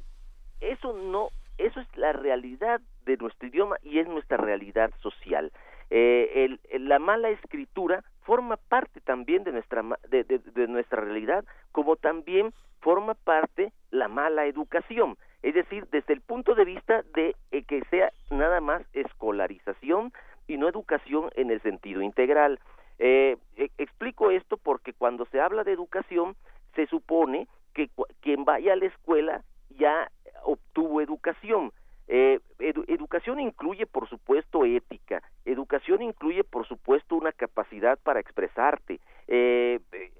eso 0.60 0.92
no, 0.94 1.28
eso 1.58 1.80
es 1.80 1.86
la 1.96 2.12
realidad 2.12 2.80
de 3.04 3.16
nuestro 3.16 3.48
idioma 3.48 3.76
y 3.82 3.98
es 3.98 4.06
nuestra 4.08 4.36
realidad 4.36 4.90
social. 5.00 5.52
Eh, 5.90 6.58
el- 6.70 6.88
la 6.88 6.98
mala 6.98 7.28
escritura 7.30 8.02
forma 8.22 8.56
parte 8.56 9.00
también 9.00 9.44
de 9.44 9.52
nuestra 9.52 9.82
de, 10.08 10.24
de- 10.24 10.38
de 10.38 10.66
nuestra 10.68 11.00
realidad, 11.02 11.44
como 11.72 11.96
también 11.96 12.52
forma 12.80 13.14
parte 13.14 13.72
la 13.90 14.08
mala 14.08 14.46
educación. 14.46 15.16
Es 15.42 15.54
decir, 15.54 15.86
desde 15.90 16.14
el 16.14 16.20
punto 16.20 16.54
de 16.54 16.64
vista 16.64 17.02
de 17.14 17.34
eh, 17.50 17.64
que 17.64 17.82
sea 17.90 18.12
nada 18.30 18.60
más 18.60 18.82
escolarización 18.92 20.12
y 20.46 20.56
no 20.56 20.68
educación 20.68 21.30
en 21.34 21.50
el 21.50 21.60
sentido 21.62 22.02
integral. 22.02 22.58
Eh, 22.98 23.36
e- 23.56 23.70
explico 23.78 24.30
esto 24.30 24.56
porque 24.56 24.92
cuando 24.92 25.26
se 25.26 25.40
habla 25.40 25.64
de 25.64 25.72
educación 25.72 26.36
se 26.74 26.86
supone 26.86 27.48
que 27.74 27.90
quien 28.20 28.44
vaya 28.44 28.72
a 28.72 28.76
la 28.76 28.86
escuela 28.86 29.42
ya 29.70 30.10
obtuvo 30.44 31.00
educación. 31.00 31.72
Eh, 32.08 32.40
edu- 32.58 32.84
educación 32.88 33.40
incluye, 33.40 33.86
por 33.86 34.08
supuesto, 34.08 34.64
ética. 34.64 35.22
Educación 35.44 36.02
incluye, 36.02 36.44
por 36.44 36.66
supuesto, 36.66 37.16
una 37.16 37.32
capacidad 37.32 37.98
para 38.02 38.20
expresarte. 38.20 39.00
Eh, 39.28 39.78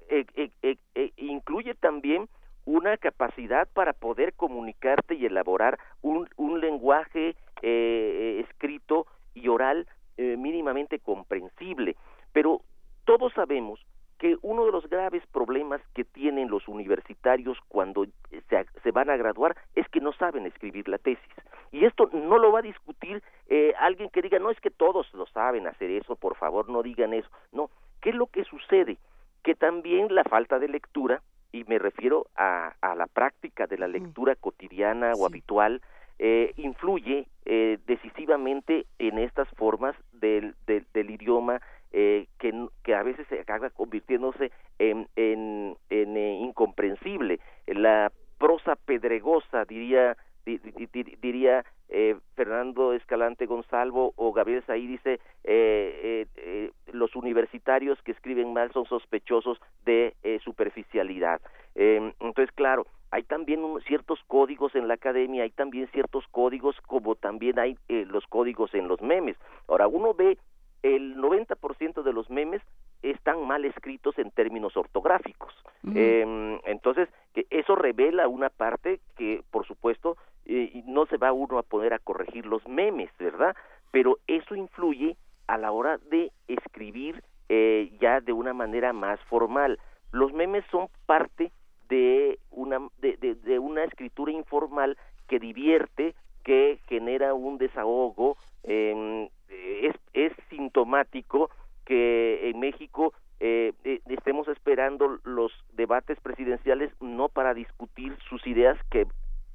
eh, 0.09 0.25
eh, 0.61 0.77
eh, 0.95 1.11
incluye 1.17 1.75
también 1.75 2.27
una 2.65 2.97
capacidad 2.97 3.67
para 3.73 3.93
poder 3.93 4.33
comunicarte 4.33 5.15
y 5.15 5.25
elaborar 5.25 5.77
un, 6.01 6.27
un 6.37 6.61
lenguaje 6.61 7.35
escrito 7.61 9.05
y 9.33 9.47
oral 9.47 9.87
mínimamente 10.17 10.99
comprensible. 10.99 11.95
Pero 12.31 12.61
todos 13.05 13.33
sabemos 13.33 13.79
que 14.19 14.37
uno 14.41 14.65
de 14.65 14.71
los 14.71 14.87
graves 14.89 15.23
problemas 15.33 15.81
que 15.93 16.05
tienen 16.05 16.49
los 16.49 16.67
universitarios 16.69 17.57
cuando 17.67 18.05
se, 18.49 18.65
se 18.81 18.91
van 18.91 19.09
a 19.09 19.17
graduar 19.17 19.57
es 19.75 19.87
que 19.89 19.99
no 19.99 20.13
saben 20.13 20.45
escribir 20.45 20.87
la 20.87 20.97
tesis. 20.97 21.33
Y 21.73 21.85
esto 21.85 22.07
no 22.13 22.37
lo 22.37 22.51
va 22.51 22.59
a 22.59 22.61
discutir 22.61 23.23
eh, 23.49 23.73
alguien 23.79 24.09
que 24.11 24.21
diga, 24.21 24.37
no 24.37 24.51
es 24.51 24.59
que 24.61 24.69
todos 24.69 25.11
lo 25.15 25.25
saben 25.25 25.65
hacer 25.65 25.89
eso, 25.89 26.15
por 26.15 26.35
favor 26.35 26.69
no 26.69 26.83
digan 26.83 27.13
eso. 27.13 27.27
No, 27.51 27.71
¿qué 27.99 28.11
es 28.11 28.15
lo 28.15 28.27
que 28.27 28.43
sucede? 28.43 28.97
Que 29.43 29.55
también 29.55 30.13
la 30.13 30.23
falta 30.23 30.59
de 30.59 30.67
lectura, 30.67 31.23
y 31.51 31.63
me 31.63 31.79
refiero 31.79 32.27
a, 32.35 32.75
a 32.79 32.93
la 32.95 33.07
práctica 33.07 33.65
de 33.65 33.79
la 33.79 33.87
lectura 33.87 34.35
cotidiana 34.35 35.13
o 35.17 35.25
habitual, 35.25 35.81
eh, 36.19 36.53
influye 36.57 37.25
eh, 37.45 37.79
decisivamente 37.87 38.85
en 38.99 39.17
estas 39.17 39.49
formas 39.57 39.95
del, 40.11 40.53
del, 40.67 40.85
del 40.93 41.09
idioma 41.09 41.59
eh, 41.91 42.27
que, 42.37 42.53
que 42.83 42.93
a 42.93 43.01
veces 43.01 43.27
se 43.29 43.39
acaba 43.39 43.71
convirtiéndose 43.71 44.51
en, 44.77 45.07
en, 45.15 45.75
en, 45.89 46.17
eh, 46.17 46.37
incomprensible. 46.39 47.39
La 47.65 48.11
prosa 48.37 48.75
pedregosa, 48.75 49.65
diría, 49.65 50.15
di- 50.45 50.57
di- 50.59 50.87
di- 50.91 51.17
diría 51.21 51.63
eh, 51.89 52.15
Fernando 52.35 52.93
Escalante 52.93 53.45
Gonzalvo 53.45 54.13
o 54.15 54.33
Gabriel 54.33 54.63
Saí 54.65 54.87
dice, 54.87 55.19
eh, 55.43 55.99
eh, 56.03 56.27
eh, 56.37 56.71
los 56.91 57.15
universitarios 57.15 58.01
que 58.01 58.11
escriben 58.11 58.51
mal 58.53 58.71
son 58.73 58.85
sospechosos 58.85 59.59
de 59.85 60.15
eh, 60.23 60.39
superficialidad. 60.43 61.39
Eh, 61.75 62.13
entonces, 62.19 62.51
claro, 62.55 62.85
hay 63.11 63.23
también 63.23 63.63
un- 63.63 63.79
ciertos 63.81 64.19
códigos 64.27 64.73
en 64.75 64.87
la 64.87 64.95
academia, 64.95 65.43
hay 65.43 65.51
también 65.51 65.87
ciertos 65.91 66.25
códigos 66.31 66.75
como 66.87 67.15
también 67.15 67.59
hay 67.59 67.77
eh, 67.89 68.05
los 68.09 68.25
códigos 68.27 68.73
en 68.73 68.87
los 68.87 69.01
memes. 69.01 69.37
Ahora, 69.67 69.87
uno 69.87 70.13
ve 70.13 70.37
el 70.81 71.15
90% 71.17 72.01
de 72.03 72.11
los 72.11 72.29
memes 72.29 72.61
están 73.03 73.45
mal 73.45 73.65
escritos 73.65 74.17
en 74.17 74.31
términos 74.31 74.75
ortográficos. 74.77 75.53
Eh, 75.95 76.59
entonces, 76.65 77.07
que 77.33 77.45
eso 77.49 77.75
revela 77.75 78.27
una 78.27 78.49
parte 78.49 78.99
que, 79.17 79.43
por 79.51 79.65
supuesto, 79.67 80.17
eh, 80.45 80.83
no 80.85 81.05
se 81.05 81.17
va 81.17 81.33
uno 81.33 81.57
a 81.57 81.63
poner 81.63 81.93
a 81.93 81.99
corregir 81.99 82.45
los 82.45 82.67
memes, 82.67 83.09
¿verdad? 83.19 83.55
Pero 83.91 84.19
eso 84.27 84.55
influye 84.55 85.15
a 85.47 85.57
la 85.57 85.71
hora 85.71 85.97
de 86.09 86.31
escribir 86.47 87.23
eh, 87.49 87.91
ya 87.99 88.21
de 88.21 88.33
una 88.33 88.53
manera 88.53 88.93
más 88.93 89.19
formal. 89.29 89.79
Los 90.11 90.33
memes 90.33 90.63
son 90.71 90.87
parte 91.05 91.51
de 91.89 92.39
una 92.49 92.79
de 92.99 93.59
una 93.59 93.83
escritura 93.83 94.31
informal 94.31 94.97
que 95.27 95.39
divierte, 95.39 96.15
que 96.43 96.79
genera 96.87 97.33
un 97.33 97.57
desahogo, 97.57 98.37
eh, 98.63 99.29
es, 99.49 99.95
es 100.13 100.33
sintomático 100.49 101.49
que 101.85 102.49
en 102.49 102.59
México 102.59 103.13
eh, 103.39 103.73
eh, 103.83 103.99
estemos 104.07 104.47
esperando 104.47 105.19
los 105.25 105.51
debates 105.73 106.19
presidenciales 106.21 106.91
no 107.01 107.27
para 107.27 107.53
discutir 107.53 108.15
sus 108.29 108.45
ideas 108.47 108.77
que 108.89 109.05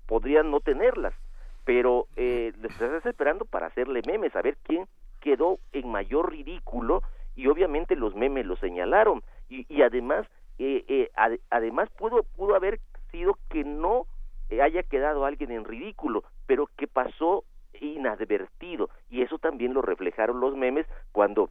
podrían 0.08 0.50
no 0.50 0.58
tenerlas, 0.60 1.14
pero 1.64 2.08
eh, 2.16 2.52
les 2.60 2.72
estás 2.72 3.06
esperando 3.06 3.44
para 3.44 3.66
hacerle 3.68 4.02
memes, 4.06 4.34
a 4.34 4.42
ver 4.42 4.56
quién 4.64 4.88
quedó 5.20 5.58
en 5.72 5.88
mayor 5.88 6.32
ridículo 6.32 7.02
y 7.36 7.46
obviamente 7.46 7.94
los 7.94 8.16
memes 8.16 8.46
lo 8.46 8.56
señalaron. 8.56 9.22
Y, 9.48 9.66
y 9.72 9.82
además 9.82 10.26
eh, 10.58 10.84
eh, 10.88 11.10
ade- 11.14 11.40
además 11.50 11.88
pudo 11.90 12.24
pudo 12.36 12.56
haber 12.56 12.80
sido 13.12 13.38
que 13.50 13.62
no 13.64 14.06
eh, 14.50 14.62
haya 14.62 14.82
quedado 14.82 15.24
alguien 15.24 15.52
en 15.52 15.64
ridículo, 15.64 16.24
pero 16.46 16.68
que 16.76 16.86
pasó 16.88 17.44
inadvertido. 17.80 18.90
Y 19.10 19.22
eso 19.22 19.38
también 19.38 19.74
lo 19.74 19.82
reflejaron 19.82 20.40
los 20.40 20.56
memes 20.56 20.86
cuando 21.12 21.50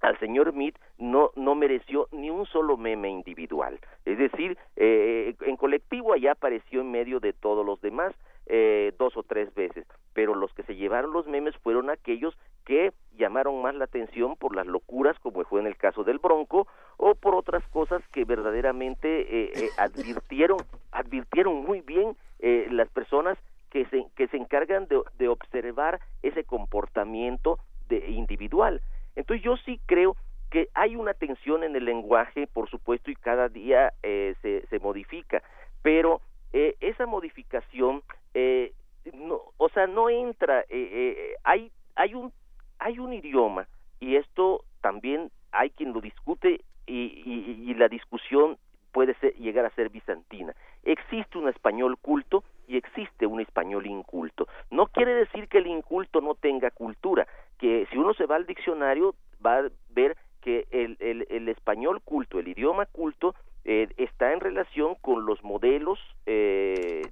al 0.00 0.18
señor 0.18 0.52
Meade 0.52 0.78
no 0.98 1.30
no 1.36 1.54
mereció 1.54 2.08
ni 2.12 2.30
un 2.30 2.46
solo 2.46 2.76
meme 2.76 3.10
individual. 3.10 3.78
Es 4.04 4.18
decir 4.18 4.56
eh, 4.76 5.34
en 5.40 5.56
colectivo 5.56 6.12
allá 6.12 6.32
apareció 6.32 6.80
en 6.80 6.90
medio 6.90 7.20
de 7.20 7.32
todos 7.32 7.64
los 7.64 7.80
demás 7.80 8.14
eh, 8.46 8.92
dos 8.98 9.16
o 9.16 9.22
tres 9.22 9.54
veces. 9.54 9.86
Pero 10.14 10.34
los 10.34 10.52
que 10.54 10.62
se 10.64 10.76
llevaron 10.76 11.12
los 11.12 11.26
memes 11.26 11.56
fueron 11.58 11.90
aquellos 11.90 12.36
que 12.68 12.92
llamaron 13.16 13.62
más 13.62 13.74
la 13.74 13.84
atención 13.84 14.36
por 14.36 14.54
las 14.54 14.66
locuras 14.66 15.18
como 15.20 15.42
fue 15.44 15.60
en 15.60 15.66
el 15.66 15.76
caso 15.76 16.04
del 16.04 16.18
Bronco 16.18 16.68
o 16.98 17.14
por 17.14 17.34
otras 17.34 17.66
cosas 17.68 18.02
que 18.12 18.24
verdaderamente 18.24 19.22
eh, 19.22 19.52
eh, 19.54 19.68
advirtieron 19.78 20.58
advirtieron 20.92 21.64
muy 21.64 21.80
bien 21.80 22.14
eh, 22.38 22.68
las 22.70 22.88
personas 22.90 23.38
que 23.70 23.86
se 23.86 24.06
que 24.16 24.28
se 24.28 24.36
encargan 24.36 24.86
de, 24.86 25.00
de 25.18 25.28
observar 25.28 26.00
ese 26.22 26.44
comportamiento 26.44 27.58
de 27.88 28.10
individual 28.10 28.82
entonces 29.18 29.44
yo 29.44 29.56
sí 29.58 29.80
creo 29.86 30.16
que 30.50 30.68
hay 30.72 30.96
una 30.96 31.12
tensión 31.12 31.62
en 31.62 31.76
el 31.76 31.84
lenguaje, 31.84 32.46
por 32.46 32.70
supuesto, 32.70 33.10
y 33.10 33.16
cada 33.16 33.48
día 33.48 33.92
eh, 34.02 34.34
se, 34.40 34.66
se 34.68 34.78
modifica, 34.78 35.42
pero 35.82 36.22
eh, 36.52 36.74
esa 36.80 37.04
modificación, 37.04 38.02
eh, 38.32 38.72
no, 39.12 39.40
o 39.58 39.68
sea, 39.68 39.86
no 39.86 40.08
entra, 40.08 40.60
eh, 40.60 40.64
eh, 40.70 41.34
hay, 41.44 41.70
hay, 41.96 42.14
un, 42.14 42.32
hay 42.78 42.98
un 42.98 43.12
idioma, 43.12 43.68
y 44.00 44.16
esto 44.16 44.64
también 44.80 45.30
hay 45.52 45.70
quien 45.70 45.92
lo 45.92 46.00
discute, 46.00 46.60
y, 46.86 47.22
y, 47.26 47.70
y 47.70 47.74
la 47.74 47.88
discusión 47.88 48.56
puede 48.92 49.14
ser, 49.20 49.34
llegar 49.34 49.66
a 49.66 49.74
ser 49.74 49.90
bizantina. 49.90 50.54
Existe 50.84 51.36
un 51.36 51.48
español 51.48 51.98
culto 51.98 52.42
y 52.66 52.76
existe 52.78 53.26
un 53.26 53.40
español 53.40 53.86
inculto. 53.86 54.48
No 54.70 54.86
quiere 54.86 55.14
decir 55.14 55.48
que 55.48 55.58
el 55.58 55.66
inculto 55.66 56.20
no 56.20 56.34
tenga 56.34 56.70
cultura, 56.70 57.26
que 57.58 57.86
si 57.90 57.98
uno 57.98 58.14
se 58.14 58.26
va 58.26 58.36
al 58.36 58.46
diccionario 58.46 59.14
va 59.44 59.58
a 59.58 59.68
ver 59.90 60.16
que 60.40 60.66
el, 60.70 60.96
el, 61.00 61.48
español 61.48 62.00
culto, 62.04 62.38
el 62.38 62.48
idioma 62.48 62.86
culto, 62.86 63.34
eh, 63.64 63.88
está 63.96 64.32
en 64.32 64.40
relación 64.40 64.94
con 65.00 65.26
los 65.26 65.42
modelos 65.42 65.98
eh, 66.26 67.02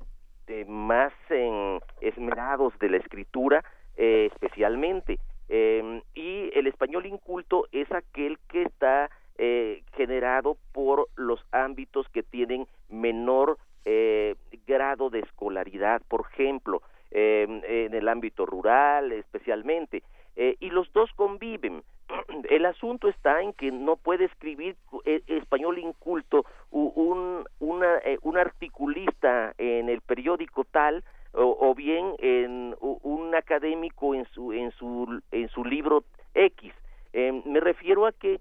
eh, 0.47 0.65
más 0.69 1.13
en- 1.31 1.81
esmerados 2.01 2.79
de 2.79 2.89
la 2.91 2.97
escritura, 2.99 3.65
eh, 3.97 4.29
especialmente. 4.33 5.19
Eh, 5.49 6.03
y 6.15 6.51
el 6.59 6.67
español 6.67 7.07
inculto 7.07 7.67
es 7.73 7.91
aquel 7.93 8.39
que 8.49 8.63
está 8.63 9.11
eh, 9.39 9.83
generado 9.97 10.57
por 10.73 11.09
los 11.17 11.41
ámbitos 11.53 12.09
que 12.09 12.23
tienen 12.23 12.67
menor 12.89 13.59
eh, 13.85 14.35
grado 14.67 15.11
de 15.11 15.21
escolaridad, 15.21 16.01
por 16.09 16.27
ejemplo, 16.33 16.83
eh, 17.11 17.47
en 17.87 17.95
el 17.95 18.09
ámbito 18.09 18.47
rural 18.47 19.13
especialmente, 19.13 20.03
eh, 20.37 20.57
y 20.61 20.70
los 20.70 20.93
dos 20.93 21.11
conviven. 21.16 21.82
El 22.51 22.66
asunto 22.66 23.09
está 23.09 23.43
en 23.43 23.53
que 23.53 23.72
no 23.72 23.97
puede 23.97 24.26
escribir 24.26 24.76
eh, 25.05 25.22
español 25.26 25.78
inculto 25.78 26.45
un, 26.70 27.45
una, 27.59 27.99
eh, 27.99 28.18
un 28.22 28.37
articulista 28.37 29.55
en 29.59 29.89
el 29.89 30.01
periódico 30.03 30.64
tal 30.64 31.03
o, 31.32 31.57
o 31.59 31.74
bien 31.74 32.14
en 32.18 32.76
un 32.80 33.34
académico 33.34 34.14
en 34.14 34.24
su 34.26 34.53
en 34.53 34.70
su 34.72 35.20
en 35.32 35.49
su 35.49 35.64
libro 35.64 36.05
X. 36.34 36.72
Eh, 37.12 37.43
me 37.45 37.61
refiero 37.61 38.07
a 38.07 38.12
que 38.12 38.41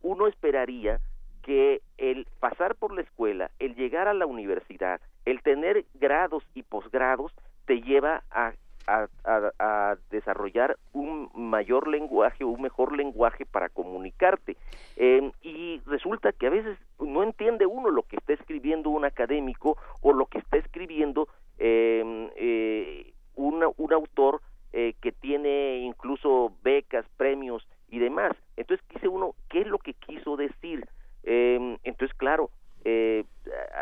uno 0.00 0.26
esperaría 0.26 0.98
que 1.42 1.82
el 1.98 2.26
pasar 2.40 2.74
por 2.74 2.92
la 2.92 3.02
escuela, 3.02 3.52
el 3.60 3.76
llegar 3.76 4.08
a 4.08 4.14
la 4.14 4.26
universidad, 4.26 5.00
el 5.24 5.40
tener 5.42 5.84
grados 5.94 6.42
y 6.54 6.62
posgrados, 6.62 7.32
te 7.66 7.80
lleva 7.80 8.24
a, 8.30 8.54
a- 8.86 9.08
a- 9.24 9.52
a 9.58 9.96
desarrollar 10.10 10.76
un 10.92 11.30
mayor 11.34 11.88
lenguaje, 11.88 12.44
un 12.44 12.60
mejor 12.62 12.96
lenguaje 12.96 13.46
para 13.46 13.68
comunicarte. 13.68 14.56
Eh, 14.96 15.30
y 15.42 15.80
resulta 15.86 16.32
que 16.32 16.46
a 16.48 16.50
veces 16.50 16.78
no 17.00 17.22
entiende 17.22 17.64
uno 17.66 17.90
lo 17.90 18.02
que 18.02 18.16
está 18.16 18.34
escribiendo 18.34 18.90
un 18.90 19.04
académico 19.04 19.78
o 20.02 20.12
lo 20.12 20.26
que 20.26 20.38
está 20.38 20.58
escribiendo 20.58 21.28
eh, 21.58 22.30
eh, 22.36 23.12
una- 23.36 23.68
un 23.76 23.92
autor 23.92 24.40
eh, 24.72 24.94
que 25.02 25.12
tiene 25.12 25.78
incluso 25.80 26.52
becas, 26.62 27.04
premios 27.18 27.66
y 27.90 27.98
demás. 27.98 28.32
Entonces 28.56 28.84
dice 28.92 29.06
uno, 29.06 29.34
¿qué 29.50 29.60
es 29.60 29.66
lo 29.66 29.78
que 29.78 29.92
quiso 29.94 30.36
decir? 30.36 30.86
Eh, 31.24 31.76
entonces, 31.84 32.16
claro, 32.16 32.50
eh, 32.84 33.24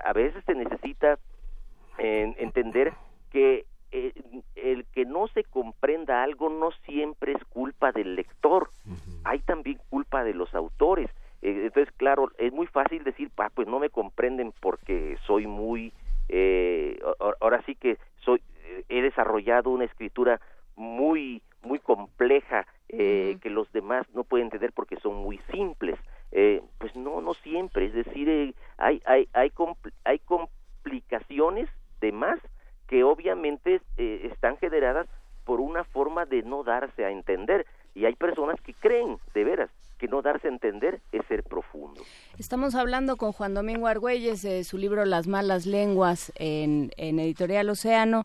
a 0.05 0.11
a 0.11 0.13
veces 0.13 0.45
se 0.45 0.55
necesita 0.55 1.19
eh, 1.99 2.35
entender 2.39 2.93
que 3.31 3.65
eh, 3.93 4.13
el 4.55 4.85
que 4.87 5.05
no 5.05 5.27
se 5.29 5.45
comprenda 5.45 6.23
algo 6.23 6.49
no 6.49 6.71
siempre 6.87 7.33
es 7.33 7.45
culpa 7.47 7.93
del 7.93 8.15
lector, 8.15 8.69
hay 9.25 9.41
también 9.41 9.79
culpa 9.89 10.25
de 10.25 10.35
los 10.35 10.55
autores. 10.55 11.11
Eh, 11.43 11.63
entonces, 11.67 11.93
claro, 11.97 12.31
es 12.39 12.53
muy 12.53 12.67
fácil 12.67 13.03
decir, 13.05 13.31
"Ah, 13.39 13.51
pues 13.55 13.67
no 13.69 13.79
me 13.79 13.91
comprenden 13.91 14.53
porque 14.61 15.17
soy 15.27 15.47
muy, 15.47 15.93
eh, 16.29 17.01
a- 17.21 17.35
ahora 17.41 17.63
sí 17.67 17.75
que 17.75 17.99
soy, 18.25 18.41
eh, 18.65 18.85
he 18.89 19.03
desarrollado 19.03 19.71
una 19.71 19.85
escritura 19.85 20.41
muy, 20.77 21.43
muy 21.63 21.79
compleja 21.79 22.67
eh, 22.93 23.37
que 23.41 23.51
los 23.51 23.71
demás 23.73 24.05
no 24.15 24.25
pueden 24.25 24.47
entender 24.47 24.73
porque 24.73 24.97
son 24.97 25.15
muy 25.17 25.39
simples. 25.53 25.97
Eh, 26.33 26.61
pues 26.79 26.95
no, 26.97 27.21
no 27.21 27.35
siempre. 27.35 27.87
Es 27.87 27.93
decir, 27.95 28.29
eh, 28.29 28.55
hay, 28.79 29.01
hay, 29.05 29.29
hay, 29.33 29.51
compl- 29.51 29.93
hay 30.05 30.19
complicaciones 30.21 31.69
de 32.01 32.13
más 32.13 32.39
que 32.91 33.05
obviamente 33.05 33.81
eh, 33.97 34.29
están 34.33 34.59
generadas 34.59 35.07
por 35.45 35.61
una 35.61 35.85
forma 35.85 36.27
de 36.27 36.43
no 36.43 36.65
darse 36.65 37.05
a 37.05 37.11
entender. 37.11 37.65
Y 37.95 38.05
hay 38.05 38.17
personas 38.17 38.61
que 38.61 38.75
creen, 38.75 39.19
de 39.33 39.45
veras, 39.45 39.71
que 39.97 40.09
no 40.09 40.23
darse 40.23 40.49
a 40.49 40.51
entender 40.51 41.01
es 41.13 41.25
ser 41.27 41.45
profundo. 41.45 42.03
Estamos 42.37 42.75
hablando 42.75 43.17
con 43.17 43.31
Juan 43.31 43.55
Domingo 43.55 43.87
Argüelles 43.87 44.43
de 44.43 44.65
su 44.65 44.77
libro 44.77 45.05
Las 45.05 45.29
malas 45.29 45.67
lenguas 45.67 46.33
en, 46.35 46.91
en 46.97 47.21
Editorial 47.21 47.71
Océano. 47.71 48.25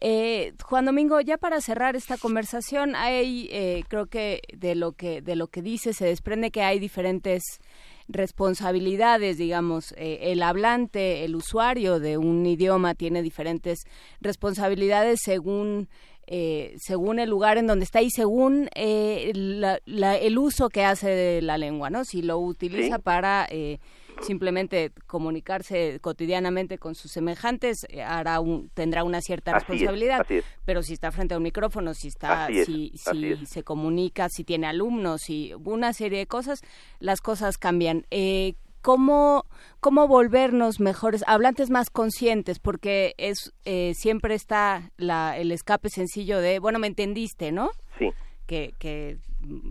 Eh, 0.00 0.54
Juan 0.64 0.86
Domingo, 0.86 1.20
ya 1.20 1.36
para 1.36 1.60
cerrar 1.60 1.94
esta 1.94 2.16
conversación, 2.16 2.96
hay, 2.96 3.48
eh, 3.52 3.84
creo 3.88 4.06
que 4.06 4.40
de 4.54 4.76
lo 4.76 4.92
que 4.92 5.20
de 5.20 5.36
lo 5.36 5.48
que 5.48 5.60
dice 5.60 5.92
se 5.92 6.06
desprende 6.06 6.50
que 6.50 6.62
hay 6.62 6.78
diferentes 6.78 7.60
responsabilidades, 8.08 9.38
digamos, 9.38 9.92
eh, 9.96 10.18
el 10.32 10.42
hablante, 10.42 11.24
el 11.24 11.34
usuario 11.36 11.98
de 11.98 12.18
un 12.18 12.44
idioma 12.46 12.94
tiene 12.94 13.22
diferentes 13.22 13.80
responsabilidades 14.20 15.20
según 15.24 15.88
eh, 16.28 16.74
según 16.80 17.20
el 17.20 17.30
lugar 17.30 17.56
en 17.56 17.68
donde 17.68 17.84
está 17.84 18.02
y 18.02 18.10
según 18.10 18.68
eh, 18.74 19.30
la- 19.32 19.78
la- 19.86 20.16
el 20.16 20.38
uso 20.38 20.68
que 20.70 20.82
hace 20.82 21.08
de 21.08 21.40
la 21.40 21.56
lengua, 21.56 21.88
¿no? 21.88 22.04
Si 22.04 22.20
lo 22.20 22.38
utiliza 22.40 22.96
Sí. 22.96 23.02
para 23.02 23.46
eh, 23.48 23.78
simplemente 24.22 24.92
comunicarse 25.06 25.98
cotidianamente 26.00 26.78
con 26.78 26.94
sus 26.94 27.12
semejantes, 27.12 27.86
eh, 27.88 28.02
hará 28.02 28.40
un, 28.40 28.70
tendrá 28.70 29.04
una 29.04 29.20
cierta 29.20 29.52
Así 29.52 29.64
es, 29.64 29.68
responsabilidad. 29.68 30.20
así 30.22 30.34
es. 30.36 30.44
Pero 30.64 30.82
si 30.82 30.94
está 30.94 31.12
frente 31.12 31.34
a 31.34 31.36
un 31.36 31.42
micrófono, 31.42 31.94
si 31.94 32.08
está, 32.08 32.48
es, 32.48 32.66
si, 32.66 32.92
si 32.94 33.46
se 33.46 33.62
comunica, 33.62 34.28
si 34.28 34.44
tiene 34.44 34.66
alumnos, 34.66 35.22
si 35.22 35.52
una 35.64 35.92
serie 35.92 36.18
de 36.18 36.26
cosas, 36.26 36.62
las 36.98 37.20
cosas 37.20 37.58
cambian. 37.58 38.06
Eh, 38.10 38.54
¿Cómo, 38.82 39.46
cómo 39.80 40.06
volvernos 40.06 40.78
mejores, 40.78 41.24
hablantes 41.26 41.70
más 41.70 41.90
conscientes? 41.90 42.60
Porque 42.60 43.14
es 43.18 43.52
eh, 43.64 43.94
siempre 43.96 44.36
está 44.36 44.92
la, 44.96 45.36
el 45.36 45.50
escape 45.50 45.88
sencillo 45.88 46.40
de, 46.40 46.60
bueno, 46.60 46.78
me 46.78 46.86
entendiste, 46.86 47.50
¿no? 47.50 47.70
Sí. 47.98 48.10
Que, 48.46 48.74
que 48.78 49.18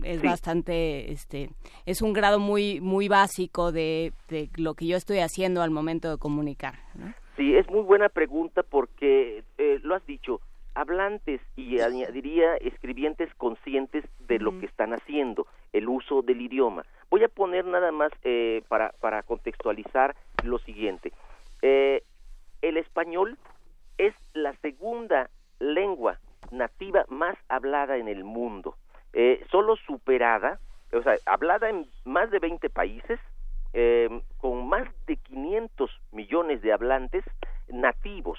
es 0.04 0.20
Sí. 0.20 0.26
bastante, 0.26 1.12
este, 1.12 1.50
es 1.84 2.02
un 2.02 2.12
grado 2.12 2.38
muy, 2.38 2.80
muy 2.80 3.08
básico 3.08 3.72
de, 3.72 4.12
de 4.28 4.48
lo 4.56 4.74
que 4.74 4.86
yo 4.86 4.96
estoy 4.96 5.18
haciendo 5.18 5.62
al 5.62 5.70
momento 5.70 6.10
de 6.10 6.18
comunicar. 6.18 6.74
¿no? 6.94 7.12
Sí, 7.36 7.54
es 7.56 7.68
muy 7.70 7.82
buena 7.82 8.08
pregunta 8.08 8.62
porque 8.62 9.44
eh, 9.58 9.78
lo 9.82 9.94
has 9.94 10.04
dicho, 10.06 10.40
hablantes 10.74 11.40
y 11.56 11.80
añadiría 11.80 12.56
escribientes 12.56 13.32
conscientes 13.36 14.04
de 14.28 14.38
lo 14.38 14.58
que 14.58 14.66
están 14.66 14.92
haciendo, 14.92 15.46
el 15.72 15.88
uso 15.88 16.22
del 16.22 16.40
idioma. 16.40 16.84
Voy 17.10 17.24
a 17.24 17.28
poner 17.28 17.64
nada 17.64 17.92
más 17.92 18.10
eh, 18.24 18.62
para, 18.68 18.90
para 19.00 19.22
contextualizar 19.22 20.14
lo 20.44 20.58
siguiente. 20.58 21.12
Eh, 21.62 22.02
el 22.62 22.76
español 22.76 23.38
es 23.98 24.14
la 24.34 24.54
segunda 24.56 25.30
lengua 25.60 26.18
nativa 26.50 27.04
más 27.08 27.36
hablada 27.48 27.96
en 27.96 28.08
el 28.08 28.22
mundo, 28.24 28.76
eh, 29.16 29.42
solo 29.50 29.76
superada, 29.76 30.60
o 30.92 31.02
sea, 31.02 31.16
hablada 31.24 31.70
en 31.70 31.86
más 32.04 32.30
de 32.30 32.38
20 32.38 32.68
países, 32.68 33.18
eh, 33.72 34.10
con 34.36 34.68
más 34.68 34.86
de 35.06 35.16
500 35.16 35.90
millones 36.12 36.60
de 36.60 36.74
hablantes 36.74 37.24
nativos, 37.68 38.38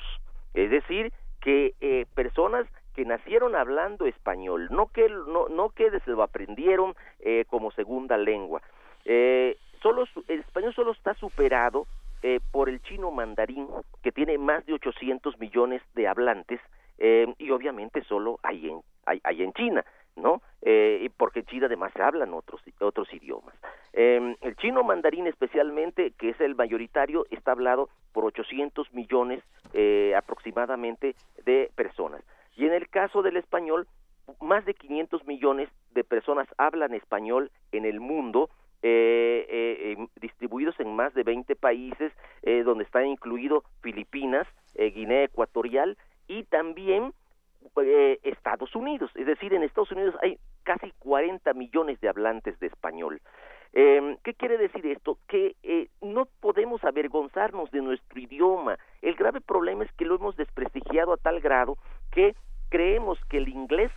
es 0.54 0.70
decir, 0.70 1.12
que 1.42 1.74
eh, 1.82 2.06
personas 2.14 2.68
que 2.94 3.06
nacieron 3.06 3.56
hablando 3.56 4.06
español, 4.06 4.68
no 4.70 4.88
que 4.88 5.10
no, 5.10 5.70
que 5.70 5.90
se 6.00 6.12
lo 6.12 6.22
aprendieron 6.22 6.96
eh, 7.22 7.46
como 7.50 7.72
segunda 7.72 8.16
lengua. 8.16 8.62
Eh, 9.06 9.58
solo 9.82 10.06
el 10.28 10.40
español 10.42 10.76
solo 10.76 10.92
está 10.92 11.16
superado 11.16 11.88
eh, 12.22 12.40
por 12.52 12.70
el 12.70 12.84
chino 12.84 13.10
mandarín, 13.10 13.68
que 14.04 14.12
tiene 14.12 14.38
más 14.38 14.64
de 14.68 14.74
800 14.74 15.40
millones 15.40 15.82
de 15.96 16.08
hablantes, 16.08 16.60
eh, 17.00 17.34
y 17.40 17.50
obviamente 17.50 18.04
solo 18.04 18.40
hay 18.44 18.70
en, 18.70 18.82
hay, 19.08 19.22
hay 19.24 19.42
en 19.42 19.54
China, 19.54 19.84
porque 21.18 21.40
en 21.40 21.46
China 21.48 21.66
además 21.66 21.92
hablan 21.96 22.34
otros, 22.34 22.62
otros 22.80 23.12
idiomas. 23.14 23.56
Eh, 23.94 24.36
el 24.42 24.56
chino 24.58 24.84
mandarín 24.84 25.28
especialmente, 25.28 26.12
que 26.12 26.30
es 26.30 26.40
el 26.40 26.56
mayoritario, 26.56 27.26
está 27.32 27.52
hablado 27.52 27.90
por 28.14 28.26
800 28.26 28.94
millones 28.94 29.44
eh, 29.74 30.14
aproximadamente 30.16 31.16
de 31.46 31.72
personas. 31.76 32.22
Y 32.56 32.66
en 32.66 32.74
el 32.74 32.90
caso 32.90 33.22
del 33.22 33.38
español, 33.38 33.88
más 34.42 34.66
de 34.66 34.74
500 34.74 35.26
millones 35.26 35.70
de 35.92 36.04
personas 36.04 36.48
hablan 36.58 36.94
español 36.94 37.52
en 37.72 37.86
el 37.86 38.00
mundo, 38.00 38.50
eh, 38.84 39.46
eh, 39.50 40.08
distribuidos 40.22 40.80
en 40.80 40.96
más 40.96 41.14
de 41.14 41.24
20 41.24 41.56
países, 41.56 42.12
eh, 42.44 42.64
donde 42.64 42.84
están 42.84 43.08
incluidos 43.08 43.64
Filipinas, 43.82 44.48
eh, 44.76 44.92
Guinea 44.92 45.24
Ecuatorial 45.24 45.98
y 46.28 46.44
también 46.44 47.14
Estados 48.24 48.76
Unidos. 48.76 49.12
Es 49.16 49.26
decir, 49.26 49.54
en 49.54 49.62
Estados 49.62 49.92
Unidos 49.92 50.16
hay 50.22 50.40
casi 50.68 50.92
40 51.00 51.54
millones 51.54 52.02
de 52.02 52.10
hablantes 52.10 52.60
de 52.60 52.68
español. 52.68 53.22
Eh, 53.72 54.18
¿Qué 54.24 54.34
quiere 54.34 54.58
decir 54.58 54.86
esto? 54.86 55.18
Que 55.30 55.56
eh, 55.64 55.88
no 56.02 56.26
podemos 56.42 56.84
avergonzarnos 56.84 57.72
de 57.72 57.82
nuestro 57.82 58.20
idioma. 58.20 58.78
El 59.02 59.16
grave 59.16 59.40
problema 59.40 59.86
es 59.86 59.92
que 59.94 60.04
lo 60.04 60.16
hemos 60.16 60.36
desprestigiado 60.36 61.14
a 61.14 61.18
tal 61.18 61.40
grado 61.40 61.78
que 62.12 62.36
creemos 62.70 63.18
que 63.30 63.38
el 63.38 63.48
inglés, 63.48 63.92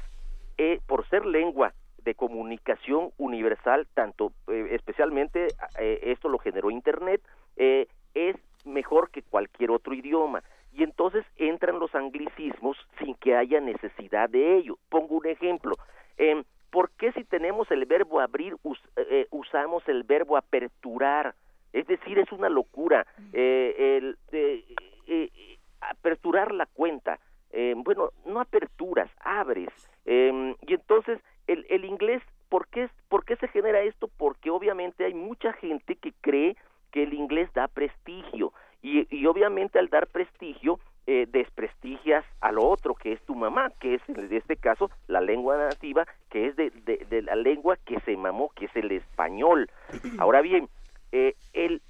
eh, 0.58 0.78
por 0.86 1.08
ser 1.08 1.26
lengua 1.26 1.72
de 2.04 2.14
comunicación 2.14 3.10
universal, 3.18 3.88
tanto 3.94 4.32
eh, 4.46 4.68
especialmente 4.70 5.48
eh, 5.80 5.98
esto 6.04 6.28
lo 6.28 6.38
generó 6.38 6.70
Internet, 6.70 7.20
eh, 7.56 7.88
es 8.14 8.36
mejor 8.64 9.10
que 9.10 9.22
cualquier 9.22 9.72
otro 9.72 9.92
idioma. 9.92 10.42
Y 10.72 10.84
entonces 10.84 11.24
entran 11.36 11.80
los 11.80 11.94
anglicismos 11.94 12.76
sin 12.98 13.14
que 13.16 13.34
haya 13.34 13.60
necesidad 13.60 14.30
de 14.30 14.56
ello. 14.56 14.78
Pongo 14.88 15.16
un 15.16 15.26
ejemplo. 15.26 15.74
Em, 17.00 17.10
¿Por 17.10 17.12
qué 17.12 17.12
si 17.12 17.24
tenemos 17.24 17.70
el 17.70 17.86
verbo 17.86 18.20
abrir 18.20 18.56
us- 18.62 18.82
eh, 18.96 19.26
usamos 19.30 19.82
el 19.88 20.02
verbo 20.02 20.36
aperturar? 20.36 21.34
Es 21.72 21.86
decir, 21.86 22.18
es 22.18 22.30
una 22.32 22.48
locura. 22.48 23.06
Eh, 23.32 23.98
el, 23.98 24.16
eh, 24.32 24.64
eh, 25.06 25.30
eh, 25.34 25.58
aperturar 25.80 26.52
la 26.52 26.66
cuenta. 26.66 27.18
Eh, 27.52 27.74
bueno, 27.76 28.10
no 28.26 28.40
aperturas, 28.40 29.10
abres. 29.20 29.70
Eh, 30.04 30.54
y 30.66 30.74
entonces, 30.74 31.18
el, 31.46 31.64
el 31.70 31.84
inglés, 31.84 32.22
¿por 32.48 32.66
qué, 32.68 32.88
¿por 33.08 33.24
qué 33.24 33.36
se 33.36 33.48
genera 33.48 33.80
esto? 33.80 34.08
Porque 34.18 34.50
obviamente 34.50 35.04
hay 35.04 35.14
mucha 35.14 35.52
gente 35.54 35.96
que 35.96 36.12
cree 36.20 36.56
que 36.92 37.04
el 37.04 37.14
inglés 37.14 37.50
da 37.54 37.66
prestigio. 37.68 38.52
Y, 38.82 39.06
y 39.14 39.26
obviamente 39.26 39.78
al 39.78 39.88
dar 39.88 40.06
prestigio, 40.06 40.78
eh, 41.06 41.26
desprestigias 41.30 42.24
a 42.40 42.52
lo 42.52 42.68
otro, 42.68 42.94
que 42.94 43.12
es 43.12 43.20
tu 43.22 43.34
mamá, 43.34 43.72
que 43.80 43.94
es 43.94 44.02
en 44.08 44.32
este 44.32 44.56
caso 44.56 44.90
la 45.08 45.20
lengua 45.20 45.56
nativa, 45.56 46.06
que 46.30 46.46
es 46.46 46.56
de, 46.56 46.70
de- 46.70 47.04
de 47.08 47.22
la 47.22 47.34
lengua 47.34 47.76
que 47.84 47.98
se 48.00 48.16
mamó, 48.16 48.50
que 48.54 48.66
es 48.66 48.76
el 48.76 48.92
español. 48.92 49.68
Ahora 50.18 50.40
bien, 50.40 50.68
eh, 51.12 51.34
el, 51.52 51.82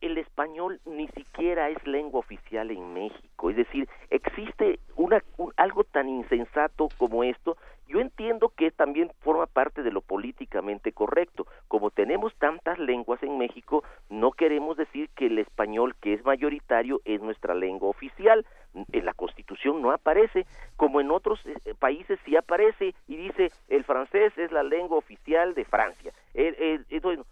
el 0.00 0.16
español 0.18 0.80
ni 0.86 1.06
siquiera 1.08 1.68
es 1.70 1.86
lengua 1.86 2.20
oficial 2.20 2.70
en 2.70 2.94
México. 2.94 3.50
Es 3.50 3.56
decir, 3.56 3.88
existe 4.10 4.78
una, 4.96 5.22
un- 5.36 5.52
algo 5.56 5.84
tan 5.84 6.08
insensato 6.08 6.88
como 6.98 7.24
esto 7.24 7.56
y 7.88 7.92
yo 7.92 8.00
entiendo 8.00 8.48
que 8.56 8.70
también 8.70 9.10
forma 9.20 9.44
parte 9.46 9.82
de 9.82 9.90
lo 9.92 10.00
políticamente 10.00 10.92
correcto. 10.92 11.46
Como 11.68 11.90
tenemos 11.90 12.34
tantas 12.36 12.78
lenguas 12.78 13.22
en 13.22 13.36
México, 13.36 13.84
no 14.08 14.32
queremos 14.32 14.78
decir 14.78 15.10
que 15.14 15.26
el 15.26 15.38
español, 15.38 15.94
que 16.00 16.14
es 16.14 16.24
mayoritario, 16.24 17.02
es 17.04 17.20
nuestra 17.20 17.54
lengua 17.54 17.90
oficial. 17.90 18.46
En 18.92 19.04
la 19.04 19.12
Constitución 19.12 19.82
no 19.82 19.90
aparece, 19.92 20.46
como 20.76 21.02
en 21.02 21.10
otros 21.10 21.38
eh, 21.44 21.74
países 21.78 22.18
sí 22.24 22.34
aparece 22.36 22.94
y 23.06 23.16
dice 23.16 23.50
el 23.68 23.84
francés 23.84 24.32
es 24.38 24.50
la 24.50 24.62
lengua 24.62 24.96
oficial 24.96 25.52
de 25.52 25.66
Francia. 25.66 26.10
Eh, 26.32 26.54
eh, 26.58 26.80
entonces, 26.88 27.22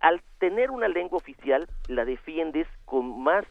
al 0.00 0.20
tener 0.40 0.72
una 0.72 0.88
lengua 0.88 1.18
oficial, 1.18 1.68
la 1.86 2.04
defiendes 2.04 2.66
con 2.86 3.22
más 3.22 3.44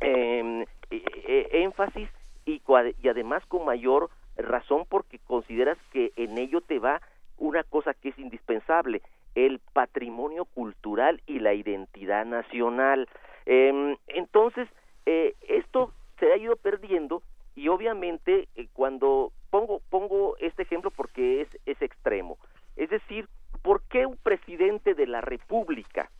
eh, 0.00 0.64
eh, 0.90 1.02
eh, 1.26 1.48
énfasis 1.52 2.08
y, 2.44 2.60
cua- 2.60 2.94
y 3.02 3.08
además 3.08 3.44
con 3.58 3.66
mayor 3.66 4.10
razón 4.36 4.84
porque 4.88 5.18
consideras 5.18 5.78
que 5.92 6.12
en 6.16 6.38
ello 6.38 6.60
te 6.60 6.78
va 6.78 7.00
una 7.38 7.64
cosa 7.64 7.94
que 7.94 8.10
es 8.10 8.18
indispensable, 8.18 9.02
el 9.34 9.60
patrimonio 9.72 10.44
cultural 10.44 11.20
y 11.26 11.40
la 11.40 11.54
identidad 11.54 12.24
nacional. 12.24 13.08
Em, 13.46 13.96
entonces, 14.08 14.68
eh, 15.06 15.34
esto 15.48 15.92
se 16.18 16.32
ha 16.32 16.36
ido 16.36 16.56
perdiendo 16.56 17.22
y 17.54 17.68
obviamente 17.68 18.48
eh, 18.54 18.68
cuando 18.72 19.32
pongo, 19.50 19.80
pongo 19.90 20.36
este 20.38 20.62
ejemplo 20.62 20.90
porque 20.90 21.42
es, 21.42 21.48
es 21.66 21.80
extremo, 21.82 22.38
es 22.76 22.90
decir, 22.90 23.28
¿por 23.62 23.82
qué 23.88 24.06
un 24.06 24.16
presidente 24.16 24.94
de 24.94 25.06
la 25.06 25.20
República 25.20 26.10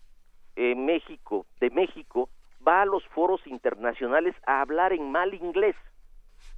eh, 0.56 0.74
México, 0.74 1.46
de 1.60 1.70
México, 1.70 2.28
va 2.66 2.82
a 2.82 2.86
los 2.86 3.04
foros 3.08 3.46
internacionales 3.46 4.34
a 4.46 4.60
hablar 4.60 4.92
en 4.92 5.12
mal 5.12 5.34
inglés 5.34 5.76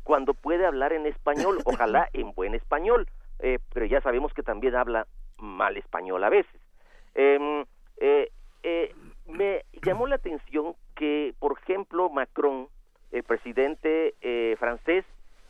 cuando 0.02 0.34
puede 0.34 0.66
hablar 0.80 0.92
en 0.94 1.06
español, 1.06 1.58
ojalá 1.64 2.08
en 2.14 2.32
buen 2.32 2.54
español, 2.54 3.06
eh, 3.40 3.58
pero 3.72 3.86
ya 3.86 4.00
sabemos 4.00 4.32
que 4.32 4.42
también 4.42 4.74
habla 4.74 5.06
mal 5.36 5.76
español 5.76 6.24
a 6.24 6.30
veces. 6.30 6.60
Em, 7.14 7.64
eh, 7.98 8.30
eh, 8.62 8.94
me 9.26 9.64
llamó 9.84 10.06
la 10.06 10.16
atención 10.16 10.74
que, 10.94 11.34
por 11.38 11.58
ejemplo, 11.58 12.08
Macron, 12.08 12.68
el 13.12 13.22
presidente 13.24 14.14
eh, 14.22 14.56
francés, 14.58 15.04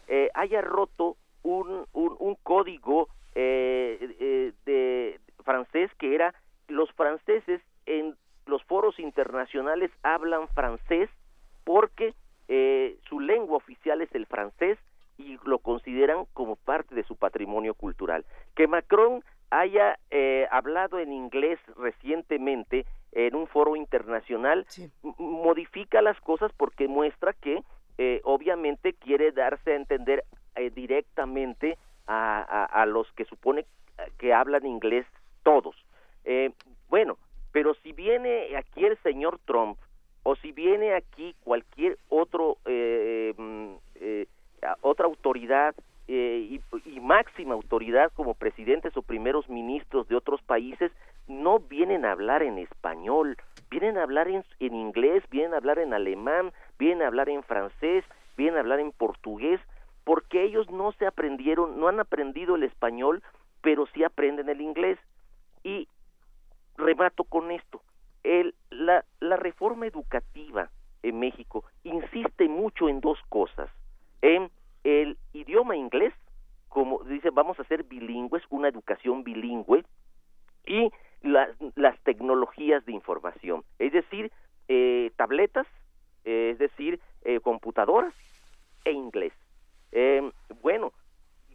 eh, 0.09 0.31
haya 0.35 0.63
roto 0.63 1.17
un, 1.43 1.87
un, 1.93 2.17
un 2.19 2.35
código 2.43 3.09
de 3.33 5.21
francés 5.45 5.91
que 5.99 6.15
era 6.17 6.35
los 6.67 6.91
franceses 6.93 7.63
en 7.87 8.17
los 8.47 8.63
foros 8.65 8.99
internacionales 8.99 9.91
hablan 10.03 10.49
francés 10.49 11.09
porque 11.65 12.13
eh, 12.49 12.99
su 13.09 13.21
lengua 13.21 13.57
oficial 13.59 14.03
es 14.03 14.13
el 14.13 14.27
francés 14.27 14.77
y 15.19 15.39
lo 15.45 15.59
consideran 15.59 16.25
como 16.33 16.57
parte 16.57 16.95
de 16.95 17.05
su 17.05 17.17
patrimonio 17.17 17.75
cultural. 17.75 18.25
Que 18.57 18.67
Macron 18.67 19.23
haya 19.51 19.99
eh, 20.11 20.47
hablado 20.51 20.99
en 20.99 21.13
inglés 21.13 21.59
recientemente 21.77 22.87
en 23.13 23.35
un 23.35 23.47
foro 23.47 23.77
modifica 25.03 26.03
las 26.03 26.21
cosas 26.21 26.53
porque 26.57 26.89
muestra 26.89 27.33
que 27.33 27.63
eh, 27.99 28.21
obviamente 28.25 28.95
quiere 28.95 29.33
darse 29.33 29.73
a 29.73 29.77
entender 29.77 30.25
eh, 30.57 30.71
directamente 30.71 31.77
a, 32.07 32.41
a- 32.43 32.83
a 32.83 32.87
los 32.87 33.11
que 33.13 33.25
supone 33.25 33.67
que 34.19 34.33
hablan 34.33 34.67
inglés 34.67 35.07
todos. 35.43 35.77
Eh, 36.25 36.51
bueno, 36.89 37.19
pero 37.53 37.75
si 37.83 37.93
viene 37.93 38.57
aquí 38.57 38.85
el 38.85 38.97
señor 38.99 39.39
Trump 39.45 39.79
o 40.23 40.37
si 40.37 40.53
viene 40.53 40.95
aquí 40.95 41.35
cualquier 41.45 41.99
otro 42.09 42.59
eh, 42.67 43.35
mm, 43.37 43.73
eh, 43.97 44.27
a- 44.63 44.77
otra 44.83 45.07
autoridad 45.07 45.75
eh, 46.09 46.47
y, 46.51 46.61
y 46.91 47.01
máxima 47.01 47.55
autoridad 47.55 48.11
como 48.15 48.35
presidentes 48.35 48.97
o 48.97 49.03
primeros 49.03 49.49
ministros 49.49 50.09
de 50.09 50.17
otros 50.17 50.43
países 50.43 50.91
no 51.29 51.61
vienen 51.61 52.05
a 52.05 52.13
hablar 52.13 52.43
en 52.43 52.59
español, 52.59 53.37
vienen 53.71 53.99
a 53.99 54.03
hablar 54.03 54.27
en, 54.29 54.43
en 54.59 54.75
inglés, 54.75 55.23
vienen 55.31 55.55
a 55.55 55.59
hablar 55.59 55.79
en 55.79 55.95
alemán, 55.95 56.53
vienen 56.79 57.03
a 57.03 57.07
hablar 57.07 57.29
en 57.29 57.45
francés, 57.45 58.05
vienen 58.37 58.57
a 58.57 58.61
hablar 58.61 58.81
en 58.81 58.91
portugués, 58.91 59.61
porque 60.03 60.43
ellos 60.43 60.69
no 60.71 60.91
se 60.93 61.07
aprendieron, 61.07 61.79
no 61.79 61.87
han 61.87 62.01
aprendido 62.01 62.57
el 62.57 62.65
español, 62.65 63.23
pero 63.63 63.87
sí 63.95 64.03
aprenden 64.03 64.49
el 64.49 64.61
inglés. 64.61 64.99
Y 65.63 65.87
remato 66.77 67.25
con 67.25 67.51
esto. 67.53 67.81
El, 68.25 68.55
la, 68.71 69.05
la 69.21 69.37
reforma 69.37 69.87
educativa 69.87 70.69
en 71.03 71.21
México 71.21 71.65
insiste 71.85 72.49
mucho 72.49 72.89
en 72.89 73.01
dos 73.01 73.19
cosas. 73.29 73.71
En 74.23 74.51
el 74.85 75.17
idioma 75.33 75.77
inglés, 75.77 76.13
como 76.69 77.03
dice, 77.05 77.31
vamos 77.31 77.59
a 77.61 77.65
ser 77.65 77.85
bilingües, 77.85 78.43
una 78.51 78.69
educación 78.69 79.23
bilingüe, 79.25 79.85
y 80.67 80.91
las, 81.23 81.51
las 81.75 81.99
tecnologías 82.01 82.85
de 82.87 82.93
información, 82.93 83.63
es 83.79 83.93
decir, 83.93 84.31
eh, 84.69 85.11
tabletas, 85.17 85.67
eh, 86.25 86.51
es 86.53 86.59
decir, 86.59 87.01
eh, 87.25 87.41
computadoras 87.41 88.15
e 88.85 88.93
inglés. 88.93 89.33
Eh, 89.93 90.31
bueno, 90.63 90.93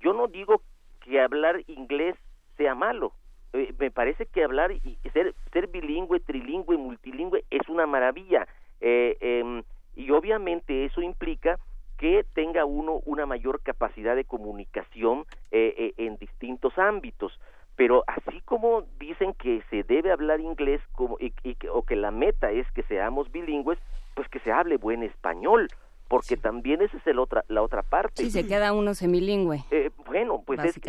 yo 0.02 0.14
no 0.14 0.28
digo 0.28 0.62
que 1.02 1.22
hablar 1.22 1.62
inglés 1.68 2.16
sea 2.58 2.76
malo. 2.76 3.14
Eh, 3.54 3.74
me 3.80 3.90
parece 3.90 4.26
que 4.26 4.44
hablar 4.44 4.72
y 4.72 4.98
ser, 5.14 5.34
ser 5.54 5.68
bilingüe, 5.68 6.20
trilingüe, 6.20 6.78
multilingüe 6.78 7.46
es 7.50 7.68
una 7.70 7.86
maravilla. 7.88 8.48
Eh, 8.82 9.16
em, 9.22 9.64
y 9.96 10.12
obviamente 10.12 10.86
eso 10.86 11.02
implica 11.02 11.58
que 11.98 12.26
tenga 12.34 12.66
uno 12.66 13.00
una 13.06 13.26
mayor 13.26 13.62
capacidad 13.62 14.16
de 14.18 14.26
comunicación 14.26 15.26
eh, 15.52 15.74
eh, 15.78 15.94
en 16.06 16.18
distintos 16.18 16.78
ámbitos. 16.78 17.40
Pero 17.78 18.04
así 18.08 18.42
como 18.42 18.84
dicen 19.00 19.34
que 19.34 19.62
se 19.70 19.84
debe 19.84 20.12
hablar 20.12 20.40
inglés 20.40 20.82
como, 20.94 21.18
y, 21.20 21.34
y 21.44 21.56
que- 21.56 21.70
o 21.70 21.84
que 21.84 21.96
la 21.98 22.12
meta 22.12 22.52
es 22.52 22.70
que 22.72 22.84
seamos 22.84 23.32
bilingües, 23.32 23.80
pues 24.16 24.28
que 24.30 24.40
se 24.40 24.52
hable 24.52 24.78
buen 24.78 25.04
español, 25.04 25.68
porque 26.08 26.38
también 26.38 26.82
esa 26.82 26.96
es 26.98 27.08
el 27.08 27.20
otra, 27.20 27.44
la 27.50 27.62
otra 27.62 27.82
parte. 27.82 28.24
Sí, 28.24 28.30
se 28.30 28.45
queda 28.56 28.72
uno 28.72 28.94
semilingüe. 28.94 29.66
Eh, 29.72 29.92
bueno, 30.06 30.42
pues 30.46 30.64
es, 30.64 30.80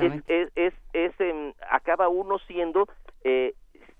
es, 0.55 0.75
es, 0.93 1.21
em, 1.21 1.53
acaba 1.69 2.09
uno 2.09 2.39
siendo 2.47 2.87
eh, 3.25 3.55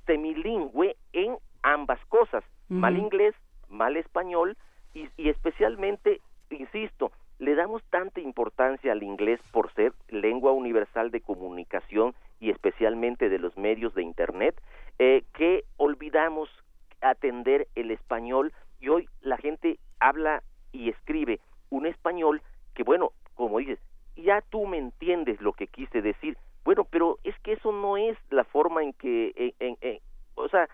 semilingüe 0.07 0.97
en 1.13 1.37
ambas 1.63 1.99
cosas, 2.07 2.45
mal 2.69 2.97
inglés, 2.97 3.35
mal 3.69 3.97
español 3.97 4.57
y, 4.95 5.09
y 5.17 5.31
especialmente, 5.31 6.21
insisto, 6.51 7.11
le 7.41 7.57
damos 7.57 7.83
tanta 7.91 8.21
importancia 8.21 8.93
al 8.93 9.03
inglés 9.03 9.41
por 9.51 9.73
ser 9.75 9.93
lengua 10.11 10.53
universal 10.53 11.11
de 11.11 11.21
comunicación 11.21 12.15
y 12.39 12.51
especialmente 12.51 13.29
de 13.29 13.41
los 13.41 13.57
medios 13.57 13.95
de 13.97 14.05
Internet, 14.05 14.55
eh, 15.01 15.25
que 15.35 15.65
olvidamos 15.77 16.49
atender 17.01 17.67
el 17.75 17.91
español 17.91 18.53
y 18.81 18.89
hoy 18.89 19.09
la 19.23 19.37
gente 19.39 19.81
habla 19.99 20.45
y 20.71 20.89
escribe 20.89 21.41
un 21.69 21.87
español 21.87 22.43
que, 22.75 22.85
bueno, 22.85 23.11
como 23.37 23.59
dices, 23.59 23.79
ya 24.17 24.41
tú 24.41 24.67
me 24.67 24.79
entiendes 24.79 25.41
lo 25.41 25.53
que 25.53 25.69
quise 25.69 26.03
decir. 26.03 26.37
Bueno, 26.65 26.85
pero 26.85 27.19
es 27.23 27.39
que 27.41 27.53
eso 27.53 27.71
no 27.71 27.97
es 27.97 28.19
la 28.31 28.43
forma 28.45 28.83
en 28.83 28.93
que, 28.95 29.53
en- 29.61 29.77
en- 29.81 30.01
o 30.35 30.49
sea, 30.49 30.69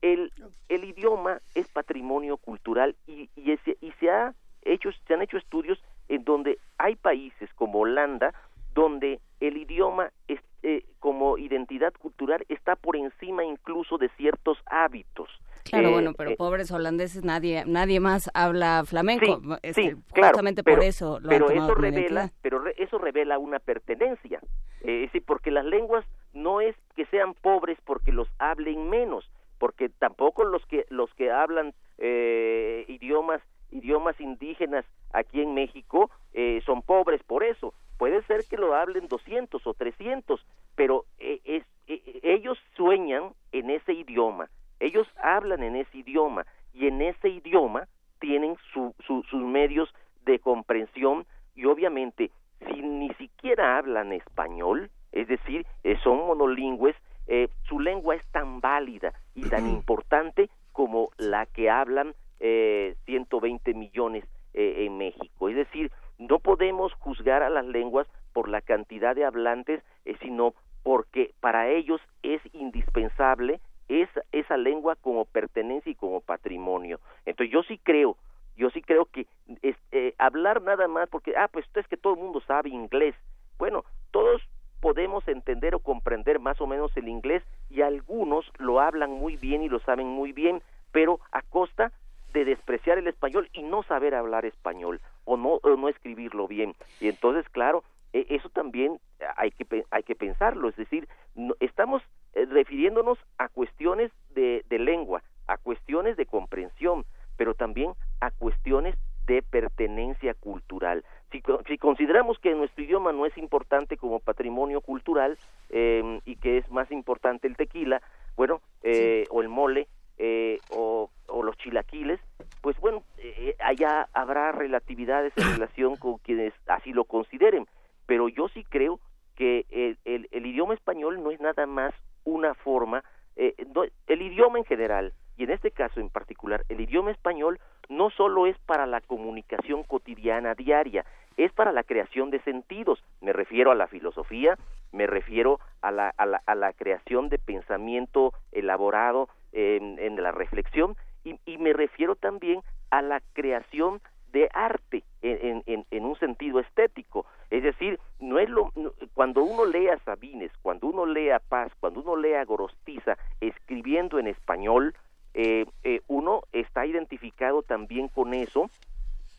el, 0.00 0.32
el 0.68 0.84
idioma 0.84 1.40
es 1.54 1.68
patrimonio 1.68 2.36
cultural 2.36 2.96
y, 3.06 3.30
y, 3.36 3.52
ese- 3.52 3.76
y 3.80 3.92
se 4.00 4.10
ha 4.10 4.34
hecho, 4.62 4.90
se 5.06 5.14
han 5.14 5.22
hecho 5.22 5.36
estudios 5.38 5.80
en 6.08 6.24
donde 6.24 6.58
hay 6.78 6.96
países 6.96 7.48
como 7.54 7.80
Holanda 7.80 8.34
donde 8.74 9.20
el 9.40 9.56
idioma 9.58 10.10
es, 10.28 10.40
eh, 10.62 10.84
como 10.98 11.36
identidad 11.38 11.92
cultural 11.92 12.44
está 12.48 12.74
por 12.74 12.96
encima 12.96 13.44
incluso 13.44 13.98
de 13.98 14.08
ciertos 14.16 14.58
hábitos. 14.66 15.28
Claro, 15.64 15.88
Eh, 15.88 15.92
bueno, 15.92 16.12
pero 16.16 16.30
eh, 16.30 16.36
pobres 16.36 16.70
holandeses, 16.72 17.24
nadie 17.24 17.64
nadie 17.66 18.00
más 18.00 18.30
habla 18.34 18.82
flamenco. 18.84 19.40
Sí, 19.40 19.48
Es 19.62 19.74
sí, 19.76 19.82
que 19.90 19.96
claro, 20.12 20.28
justamente 20.28 20.62
pero- 20.62 20.76
por 20.78 20.84
eso 20.84 21.20
lo 21.20 21.28
pero 21.28 21.44
han 21.46 21.54
tomado 21.54 21.72
eso 21.72 21.80
revela, 21.80 22.30
pero 22.42 22.58
re- 22.58 22.74
eso 22.78 22.98
revela 22.98 23.38
una 23.38 23.58
pertenencia, 23.58 24.40
eh, 24.82 25.04
es 25.04 25.12
decir, 25.12 25.22
porque 25.24 25.50
las 25.50 25.64
lenguas 25.64 26.04
no 26.32 26.60
es 26.60 26.74
que 26.96 27.06
sean 27.06 27.34
pobres 27.34 27.78
porque 27.84 28.12
los 28.12 28.28
hablen 28.38 28.88
menos, 28.90 29.30
porque 29.58 29.88
tampoco 29.88 30.44
los 30.44 30.64
que 30.66 30.86
los 30.90 31.12
que 31.14 31.30
hablan 31.30 31.74
eh, 31.98 32.84
idiomas 32.88 33.40
idiomas 33.70 34.20
indígenas 34.20 34.84
aquí 35.12 35.40
en 35.40 35.54
México 35.54 36.10
eh, 36.34 36.60
son 36.66 36.82
pobres 36.82 37.22
por 37.22 37.42
eso. 37.42 37.72
Puede 37.96 38.22
ser 38.26 38.44
que 38.50 38.56
lo 38.58 38.74
hablen 38.74 39.06
200 39.08 39.66
o 39.66 39.72
300, 39.74 40.44
pero 40.74 41.04
eh, 41.18 41.40
es, 41.44 41.62
eh, 41.86 42.20
ellos 42.22 42.58
sueñan 42.76 43.32
en 43.52 43.70
ese 43.70 43.92
idioma, 43.94 44.50
ellos 44.82 45.06
hablan 45.22 45.62
en 45.62 45.76
ese 45.76 45.98
idioma 45.98 46.44
y 46.74 46.86
en 46.88 47.00
ese 47.02 47.28
idioma 47.28 47.86
tienen 48.20 48.56
su- 48.72 48.94
su- 49.06 49.22
sus 49.30 49.42
medios 49.42 49.92
de 50.24 50.38
comprensión 50.38 51.26
y 51.54 51.64
obviamente 51.66 52.30
si 52.66 52.80
ni 52.82 53.12
siquiera 53.14 53.78
hablan 53.78 54.12
español, 54.12 54.90
es 55.12 55.28
decir, 55.28 55.66
eh, 55.84 55.96
son 56.02 56.18
monolingües, 56.26 56.96
eh, 57.26 57.48
su 57.64 57.80
lengua 57.80 58.14
es 58.14 58.26
tan 58.30 58.60
válida 58.60 59.12
y 59.34 59.42
tan 59.44 59.66
importante 59.66 60.48
como 60.72 61.10
la 61.18 61.46
que 61.46 61.70
hablan 61.70 62.14
eh, 62.40 62.96
120 63.04 63.74
millones 63.74 64.24
eh, 64.54 64.84
en 64.86 64.98
México. 64.98 65.48
Es 65.48 65.56
decir, 65.56 65.90
no 66.18 66.38
podemos 66.40 66.92
juzgar 66.94 67.42
a 67.42 67.50
las 67.50 67.64
lenguas 67.66 68.08
por 68.32 68.48
la 68.48 68.60
cantidad 68.60 69.14
de 69.14 69.24
hablantes, 69.24 69.82
eh, 70.04 70.16
sino 70.20 70.54
porque 70.82 71.32
para 71.40 71.68
ellos 71.68 72.00
es 72.22 72.40
indispensable 72.52 73.60
esa, 73.88 74.22
esa 74.32 74.56
lengua 74.56 74.96
como 74.96 75.24
pertenencia 75.24 75.90
y 75.90 75.94
como 75.94 76.20
patrimonio. 76.20 77.00
Entonces 77.26 77.52
yo 77.52 77.62
sí 77.62 77.78
creo, 77.78 78.16
yo 78.56 78.70
sí 78.70 78.82
creo 78.82 79.06
que 79.06 79.26
es, 79.62 79.76
eh, 79.92 80.14
hablar 80.18 80.62
nada 80.62 80.88
más 80.88 81.08
porque, 81.08 81.34
ah, 81.36 81.48
pues 81.48 81.66
es 81.74 81.86
que 81.88 81.96
todo 81.96 82.14
el 82.14 82.20
mundo 82.20 82.40
sabe 82.46 82.70
inglés. 82.70 83.14
Bueno, 83.58 83.84
todos 84.10 84.42
podemos 84.80 85.26
entender 85.28 85.74
o 85.74 85.78
comprender 85.78 86.40
más 86.40 86.60
o 86.60 86.66
menos 86.66 86.94
el 86.96 87.08
inglés 87.08 87.42
y 87.70 87.82
algunos 87.82 88.50
lo 88.58 88.80
hablan 88.80 89.10
muy 89.10 89.36
bien 89.36 89.62
y 89.62 89.68
lo 89.68 89.78
saben 89.80 90.08
muy 90.08 90.32
bien, 90.32 90.62
pero 90.90 91.20
a 91.30 91.42
costa 91.42 91.92
de 92.32 92.44
despreciar 92.44 92.98
el 92.98 93.06
español 93.06 93.48
y 93.52 93.62
no 93.62 93.82
saber 93.84 94.14
hablar 94.14 94.44
español 94.44 95.00
o 95.24 95.36
no, 95.36 95.60
o 95.62 95.76
no 95.76 95.88
escribirlo 95.88 96.48
bien. 96.48 96.74
Y 97.00 97.08
entonces, 97.08 97.48
claro, 97.50 97.84
eso 98.12 98.48
también 98.50 98.98
hay 99.36 99.50
que, 99.52 99.84
hay 99.90 100.02
que 100.02 100.14
pensarlo, 100.14 100.68
es 100.68 100.76
decir, 100.76 101.08
no- 101.34 101.54
estamos 101.60 102.02
eh, 102.34 102.46
refiriéndonos 102.46 103.18
a 103.38 103.48
cuestiones 103.48 104.10
de, 104.30 104.64
de 104.68 104.78
lengua, 104.78 105.22
a 105.46 105.56
cuestiones 105.58 106.16
de 106.16 106.26
comprensión, 106.26 107.04
pero 107.36 107.54
también 107.54 107.92
a 108.20 108.30
cuestiones 108.30 108.96
de 109.26 109.42
pertenencia 109.42 110.34
cultural. 110.34 111.04
Si, 111.30 111.40
co- 111.40 111.62
si 111.66 111.78
consideramos 111.78 112.38
que 112.38 112.54
nuestro 112.54 112.82
idioma 112.84 113.12
no 113.12 113.24
es 113.26 113.36
importante 113.38 113.96
como 113.96 114.20
patrimonio 114.20 114.80
cultural 114.80 115.38
eh, 115.70 116.20
y 116.24 116.36
que 116.36 116.58
es 116.58 116.70
más 116.70 116.90
importante 116.90 117.46
el 117.46 117.56
tequila, 117.56 118.02
bueno, 118.36 118.60
eh, 118.82 119.26
o 119.30 119.40
el 119.42 119.48
mole, 119.48 119.88
eh, 120.18 120.60
o, 120.68 121.10
o 121.28 121.42
los 121.42 121.56
chilaquiles, 121.58 122.20
pues 122.60 122.78
bueno, 122.80 123.02
eh, 123.18 123.54
allá 123.60 124.08
habrá 124.12 124.52
relatividades 124.52 125.32
en 125.36 125.44
relación 125.58 125.96
con 125.96 126.18
quienes 126.18 126.52
así 126.66 126.92
lo 126.92 127.04
consideren, 127.04 127.66
pero 128.12 128.28
yo 128.28 128.46
sí 128.50 128.62
creo 128.68 129.00
que 129.36 129.64
el, 130.04 130.46
idioma 130.46 130.74
español 130.74 131.22
no 131.22 131.30
es 131.30 131.40
nada 131.40 131.64
más 131.64 131.94
una 132.24 132.52
forma, 132.52 133.02
eh, 133.36 133.54
no- 133.74 133.86
el 134.06 134.20
idioma 134.20 134.58
en 134.58 134.66
general, 134.66 135.14
y 135.38 135.44
en 135.44 135.50
este 135.50 135.70
caso 135.70 135.98
en 135.98 136.10
particular, 136.10 136.62
el 136.68 136.82
idioma 136.82 137.10
español 137.10 137.58
no 137.88 138.10
solo 138.10 138.46
es 138.46 138.58
para 138.66 138.84
la 138.84 139.00
comunicación 139.00 139.82
cotidiana 139.84 140.52
diaria, 140.54 141.06
es 141.38 141.50
para 141.54 141.72
la 141.72 141.84
creación 141.84 142.28
de 142.28 142.42
sentidos. 142.42 143.02
Me 143.22 143.32
refiero 143.32 143.70
a 143.70 143.74
la 143.74 143.86
filosofía, 143.86 144.58
me 144.92 145.06
refiero 145.06 145.58
a 145.80 145.90
la, 145.90 146.12
a 146.18 146.26
la, 146.26 146.42
a 146.44 146.54
la 146.54 146.74
creación 146.74 147.30
de 147.30 147.38
pensamiento 147.38 148.34
elaborado 148.52 149.30
en, 149.52 149.98
en 149.98 150.22
la 150.22 150.32
reflexión 150.32 150.96
y, 151.24 151.40
y 151.46 151.56
me 151.56 151.72
refiero 151.72 152.14
también 152.14 152.60
a 152.90 153.00
la 153.00 153.22
creación 153.32 154.02
de 154.32 154.48
arte 154.52 155.04
en, 155.20 155.62
en, 155.66 155.84
en 155.90 156.04
un 156.04 156.18
sentido 156.18 156.58
estético. 156.58 157.26
Es 157.50 157.62
decir, 157.62 158.00
no 158.18 158.38
es 158.38 158.48
lo 158.48 158.72
cuando 159.14 159.42
uno 159.42 159.66
lee 159.66 159.88
a 159.88 159.98
Sabines, 160.00 160.50
cuando 160.62 160.88
uno 160.88 161.06
lee 161.06 161.30
a 161.30 161.38
Paz, 161.38 161.70
cuando 161.80 162.00
uno 162.00 162.16
lee 162.16 162.34
a 162.34 162.44
Gorostiza 162.44 163.18
escribiendo 163.40 164.18
en 164.18 164.26
español, 164.26 164.94
eh, 165.34 165.66
eh, 165.84 166.00
uno 166.08 166.42
está 166.52 166.86
identificado 166.86 167.62
también 167.62 168.08
con 168.08 168.34
eso 168.34 168.70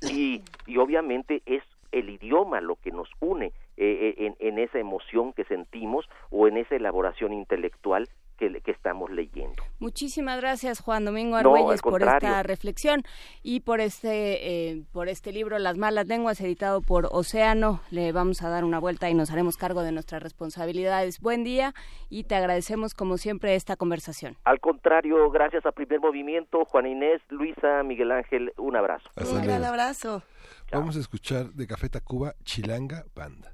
y, 0.02 0.42
y 0.66 0.78
obviamente 0.78 1.42
es 1.46 1.64
el 1.92 2.10
idioma 2.10 2.62
lo 2.62 2.76
que 2.76 2.92
nos 2.92 3.10
une 3.20 3.48
eh, 3.48 3.52
eh, 3.78 4.16
en, 4.18 4.36
en 4.40 4.60
esa 4.60 4.80
emoción 4.80 5.34
que 5.34 5.44
sentimos 5.46 6.10
o 6.32 6.48
en 6.48 6.58
esa 6.58 6.76
elaboración 6.76 7.34
intelectual 7.34 8.10
que, 8.38 8.62
que 8.62 8.72
estamos 8.72 9.12
leyendo. 9.12 9.64
Muchísimas 9.80 10.40
gracias 10.40 10.80
Juan 10.80 11.06
Domingo 11.06 11.42
No, 11.42 11.56
Argüelles 11.56 11.82
por 11.82 12.02
esta 12.02 12.44
reflexión 12.44 13.04
y 13.42 13.62
por 13.62 13.82
este 13.82 14.72
eh, 14.72 14.84
por 14.92 15.10
este 15.10 15.32
libro 15.32 15.60
Las 15.60 15.78
malas 15.78 16.08
lenguas 16.08 16.40
editado 16.42 16.82
por 16.82 17.08
Océano. 17.12 17.82
Le 17.92 18.12
vamos 18.12 18.42
a 18.42 18.50
dar 18.50 18.64
una 18.64 18.80
vuelta 18.80 19.10
y 19.10 19.14
nos 19.14 19.32
haremos 19.32 19.58
cargo 19.58 19.82
de 19.82 19.92
nuestras 19.92 20.22
responsabilidades. 20.22 21.20
Buen 21.20 21.44
día 21.44 21.74
y 22.10 22.24
te 22.24 22.36
agradecemos 22.36 22.94
como 22.94 23.18
siempre 23.18 23.56
esta 23.56 23.76
conversación. 23.76 24.38
Al 24.44 24.60
contrario, 24.60 25.30
gracias 25.32 25.66
a 25.66 25.72
Primer 25.72 26.00
Movimiento, 26.00 26.66
Juan 26.66 26.88
Inés, 26.88 27.22
Luisa, 27.30 27.84
Miguel 27.84 28.12
Ángel, 28.12 28.54
un 28.58 28.76
abrazo. 28.76 29.10
Hasta 29.16 29.36
Un 29.36 29.44
gran 29.44 29.64
abrazo. 29.64 30.24
Vamos 30.72 30.98
a 30.98 31.00
escuchar 31.00 31.54
de 31.54 31.68
Café 31.68 31.90
Tacuba 31.90 32.34
Chilanga 32.44 33.06
Banda. 33.16 33.54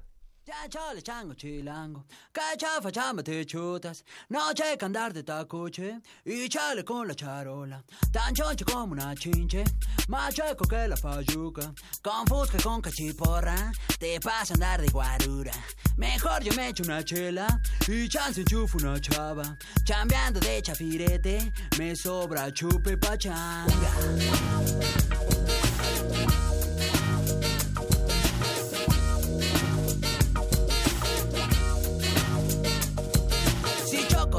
Ya 0.50 0.66
chango 1.00 1.32
chilango, 1.34 2.02
cachafa 2.32 2.90
chamba 2.90 3.22
te 3.22 3.44
chutas, 3.44 4.02
noche 4.28 4.76
que 4.76 4.84
andar 4.84 5.12
de 5.12 5.22
tacuche 5.22 6.00
y 6.26 6.48
chale 6.48 6.82
con 6.82 7.06
la 7.06 7.14
charola, 7.14 7.84
tan 8.12 8.34
choncho 8.34 8.64
como 8.64 8.94
una 8.94 9.14
chinche, 9.14 9.62
más 10.08 10.34
chueco 10.34 10.66
que 10.66 10.88
la 10.88 10.96
fayuca, 10.96 11.72
con 12.02 12.26
fusca 12.26 12.58
con 12.64 12.82
cachiporra, 12.82 13.70
te 14.00 14.18
pasa 14.18 14.54
a 14.54 14.56
andar 14.56 14.80
de 14.80 14.88
guarura, 14.88 15.52
mejor 15.96 16.42
yo 16.42 16.52
me 16.56 16.70
echo 16.70 16.82
una 16.82 17.04
chela 17.04 17.46
y 17.86 18.08
chance 18.08 18.40
enchufo 18.40 18.78
una 18.78 19.00
chava, 19.00 19.56
chambeando 19.84 20.40
de 20.40 20.62
chafirete, 20.62 21.52
me 21.78 21.94
sobra 21.94 22.50
chupe 22.50 22.96
pachanga. 22.96 23.92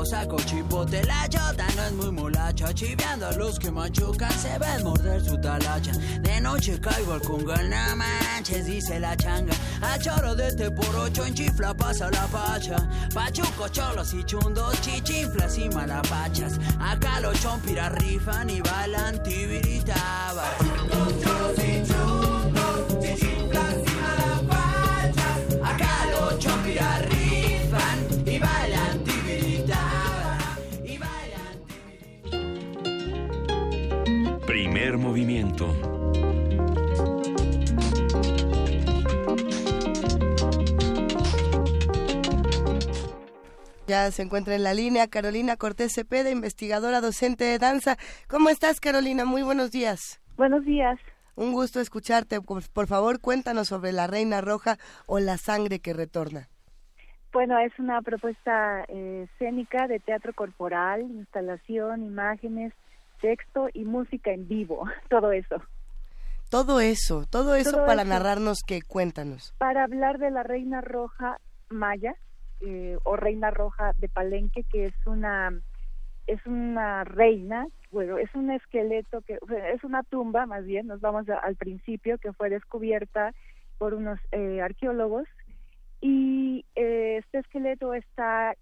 Saco 0.06 0.38
chipote, 0.38 1.04
la 1.04 1.28
chota 1.30 1.66
no 1.76 1.84
es 1.84 1.91
muy 1.93 2.12
molacha 2.12 2.74
Chiveando 2.74 3.28
a 3.28 3.32
los 3.34 3.60
que 3.60 3.72
machucan, 3.72 4.32
se 4.32 4.58
ven 4.58 4.84
morder 4.84 5.24
su 5.24 5.38
talacha. 5.39 5.91
De 6.22 6.41
noche 6.41 6.80
caigo 6.80 7.14
al 7.14 7.22
congal, 7.22 7.70
no 7.70 7.95
manches, 7.95 8.66
dice 8.66 8.99
la 8.99 9.16
changa. 9.16 9.54
A 9.82 9.99
choro 9.99 10.36
de 10.36 10.47
este 10.47 10.72
por 10.72 10.95
ocho 10.95 11.26
en 11.26 11.34
chifla 11.34 11.74
pasa 11.76 12.10
la 12.12 12.26
pacha 12.28 12.78
Pachuco, 13.14 13.68
cholos 13.70 14.14
y 14.14 14.24
chundos, 14.24 14.82
chichinflas 14.82 15.58
y 15.58 15.70
malapachas. 15.70 16.60
Acá 16.80 17.20
los 17.20 17.39
chompiras 17.39 17.91
rifan 17.93 18.49
y 18.49 18.62
bailan 18.62 19.22
tibiritabas 19.24 20.49
Primer 34.82 34.98
movimiento. 34.98 35.68
Ya 43.86 44.10
se 44.10 44.24
encuentra 44.24 44.56
en 44.56 44.64
la 44.64 44.74
línea 44.74 45.08
Carolina 45.08 45.56
Cortés 45.56 45.94
Cepeda, 45.94 46.32
investigadora 46.32 47.00
docente 47.00 47.44
de 47.44 47.60
danza. 47.60 47.98
¿Cómo 48.28 48.50
estás, 48.50 48.80
Carolina? 48.80 49.24
Muy 49.24 49.44
buenos 49.44 49.70
días. 49.70 50.20
Buenos 50.36 50.66
días. 50.66 50.98
Un 51.36 51.54
gusto 51.54 51.80
escucharte. 51.80 52.42
Por, 52.42 52.88
favor, 52.88 53.22
cuéntanos 53.22 53.68
sobre 53.68 53.92
la 53.92 54.08
Reina 54.08 54.42
Roja 54.42 54.78
o 55.06 55.20
la 55.20 55.38
sangre 55.38 55.78
que 55.78 55.94
retorna. 55.94 56.48
Bueno, 57.32 57.60
es 57.60 57.78
una 57.78 58.02
propuesta 58.02 58.84
eh, 58.88 59.28
escénica 59.32 59.86
de 59.86 60.00
teatro 60.00 60.34
corporal, 60.34 61.02
instalación, 61.04 62.02
imágenes, 62.02 62.74
texto 63.22 63.69
y 63.74 63.86
música 63.86 64.32
en 64.32 64.47
vivo, 64.47 64.84
todo 65.09 65.32
eso. 65.32 65.61
Todo 66.49 66.82
eso, 66.82 67.26
todo 67.30 67.55
eso 67.55 67.72
Todo 67.78 67.86
para 67.86 68.01
eso. 68.01 68.09
narrarnos 68.09 68.59
que 68.67 68.82
cuéntanos. 68.82 69.53
Para 69.57 69.86
hablar 69.86 70.17
de 70.19 70.32
la 70.32 70.43
Reina 70.43 70.82
Roja 70.82 71.38
Maya 71.69 72.15
eh, 72.59 72.97
o 73.03 73.15
Reina 73.15 73.51
Roja 73.51 73.93
de 73.97 74.09
Palenque, 74.09 74.63
que 74.69 74.88
es 74.88 74.93
una 75.05 75.53
es 76.28 76.45
una 76.45 77.03
reina, 77.03 77.67
bueno, 77.89 78.17
es 78.17 78.34
un 78.36 78.51
esqueleto 78.51 79.22
que 79.22 79.39
es 79.74 79.84
una 79.84 80.03
tumba, 80.03 80.45
más 80.45 80.65
bien, 80.65 80.88
nos 80.88 81.01
vamos 81.01 81.28
a- 81.30 81.38
al 81.39 81.55
principio 81.55 82.17
que 82.19 82.32
fue 82.34 82.49
descubierta 82.49 83.34
por 83.78 83.93
unos 83.95 84.19
eh, 84.32 84.61
arqueólogos 84.61 85.28
y 85.99 86.63
eh, 86.76 87.17
este 87.19 87.39
esqueleto 87.39 87.93
está 87.93 88.53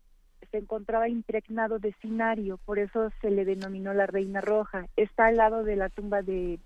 se 0.52 0.58
encontraba 0.58 1.10
impregnado 1.10 1.80
de 1.80 1.94
cinario, 2.02 2.58
por 2.66 2.80
eso 2.80 3.10
se 3.22 3.30
le 3.30 3.46
denominó 3.46 3.94
la 3.94 4.08
Reina 4.08 4.42
Roja. 4.42 4.88
Está 4.96 5.28
al 5.28 5.38
lado 5.38 5.64
de 5.64 5.76
la 5.76 5.90
tumba 5.90 6.22
de, 6.22 6.60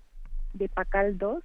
de 0.54 0.68
Pacal 0.68 1.18
II 1.20 1.38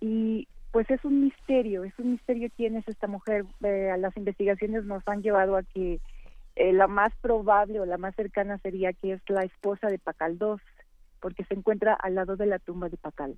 y 0.00 0.48
pues 0.72 0.88
es 0.90 1.04
un 1.04 1.24
misterio, 1.24 1.84
es 1.84 1.98
un 1.98 2.12
misterio 2.12 2.48
quién 2.56 2.76
es 2.76 2.86
esta 2.88 3.06
mujer. 3.06 3.44
Eh, 3.62 3.94
las 3.98 4.16
investigaciones 4.16 4.84
nos 4.84 5.02
han 5.06 5.22
llevado 5.22 5.56
a 5.56 5.62
que 5.62 6.00
eh, 6.56 6.72
la 6.72 6.86
más 6.86 7.12
probable 7.20 7.80
o 7.80 7.86
la 7.86 7.98
más 7.98 8.14
cercana 8.14 8.58
sería 8.58 8.92
que 8.92 9.12
es 9.12 9.20
la 9.28 9.42
esposa 9.42 9.88
de 9.88 9.98
Pacal 9.98 10.38
II, 10.40 10.56
porque 11.20 11.44
se 11.44 11.54
encuentra 11.54 11.94
al 11.94 12.14
lado 12.14 12.36
de 12.36 12.46
la 12.46 12.58
tumba 12.58 12.88
de 12.88 12.96
Pacal. 12.96 13.36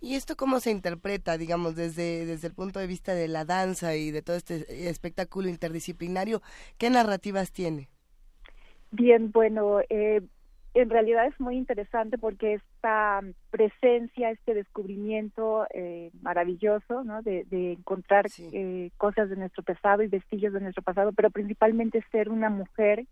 ¿Y 0.00 0.14
esto 0.14 0.36
cómo 0.36 0.60
se 0.60 0.70
interpreta, 0.70 1.38
digamos, 1.38 1.74
desde, 1.74 2.26
desde 2.26 2.48
el 2.48 2.54
punto 2.54 2.78
de 2.78 2.86
vista 2.86 3.14
de 3.14 3.28
la 3.28 3.44
danza 3.44 3.96
y 3.96 4.10
de 4.10 4.22
todo 4.22 4.36
este 4.36 4.88
espectáculo 4.88 5.48
interdisciplinario? 5.48 6.42
¿Qué 6.78 6.90
narrativas 6.90 7.50
tiene? 7.52 7.88
Bien, 8.90 9.32
bueno, 9.32 9.80
eh, 9.88 10.22
en 10.74 10.90
realidad 10.90 11.26
es 11.26 11.40
muy 11.40 11.56
interesante 11.56 12.18
porque 12.18 12.54
esta 12.54 13.22
presencia, 13.50 14.30
este 14.30 14.52
descubrimiento 14.52 15.66
eh, 15.72 16.10
maravilloso, 16.20 17.02
¿no? 17.02 17.22
De, 17.22 17.44
de 17.44 17.72
encontrar 17.72 18.26
eh, 18.38 18.90
cosas 18.98 19.30
de 19.30 19.36
nuestro 19.36 19.62
pasado 19.62 20.02
y 20.02 20.08
vestigios 20.08 20.52
de 20.52 20.60
nuestro 20.60 20.82
pasado, 20.82 21.12
pero 21.12 21.30
principalmente 21.30 22.04
ser 22.12 22.28
una 22.28 22.50
mujer 22.50 23.06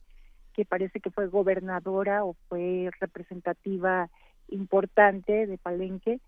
que 0.53 0.66
parece 0.66 1.01
que 1.01 1.11
fue 1.11 1.26
gobernadora 1.28 2.24
o 2.24 2.35
fue 2.49 2.91
representativa 3.01 4.11
importante 4.49 5.47
de 5.47 5.57
Palenque, 5.57 6.20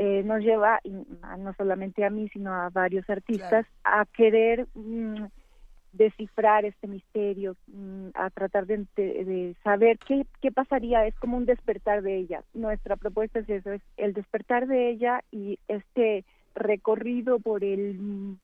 eh, 0.00 0.22
nos 0.24 0.40
lleva, 0.44 0.80
no 0.84 1.52
solamente 1.54 2.04
a 2.04 2.10
mí, 2.10 2.28
sino 2.28 2.54
a 2.54 2.70
varios 2.70 3.10
artistas, 3.10 3.66
a 3.82 4.06
querer 4.06 4.68
mm, 4.74 5.24
descifrar 5.92 6.64
este 6.64 6.86
misterio, 6.86 7.56
mm, 7.66 8.10
a 8.14 8.30
tratar 8.30 8.66
de, 8.66 9.56
saber 9.64 9.98
qué, 9.98 10.24
qué 10.40 10.52
pasaría, 10.52 11.04
es 11.04 11.18
como 11.18 11.36
un 11.36 11.46
despertar 11.46 12.02
de 12.02 12.16
ella. 12.16 12.44
Nuestra 12.54 12.94
propuesta 12.94 13.40
es 13.40 13.48
eso, 13.48 13.72
es 13.72 13.82
el 13.96 14.12
despertar 14.12 14.68
de 14.68 14.88
ella 14.90 15.24
y 15.32 15.58
este 15.66 16.24
recorrido 16.54 17.40
por 17.40 17.64
el, 17.64 18.38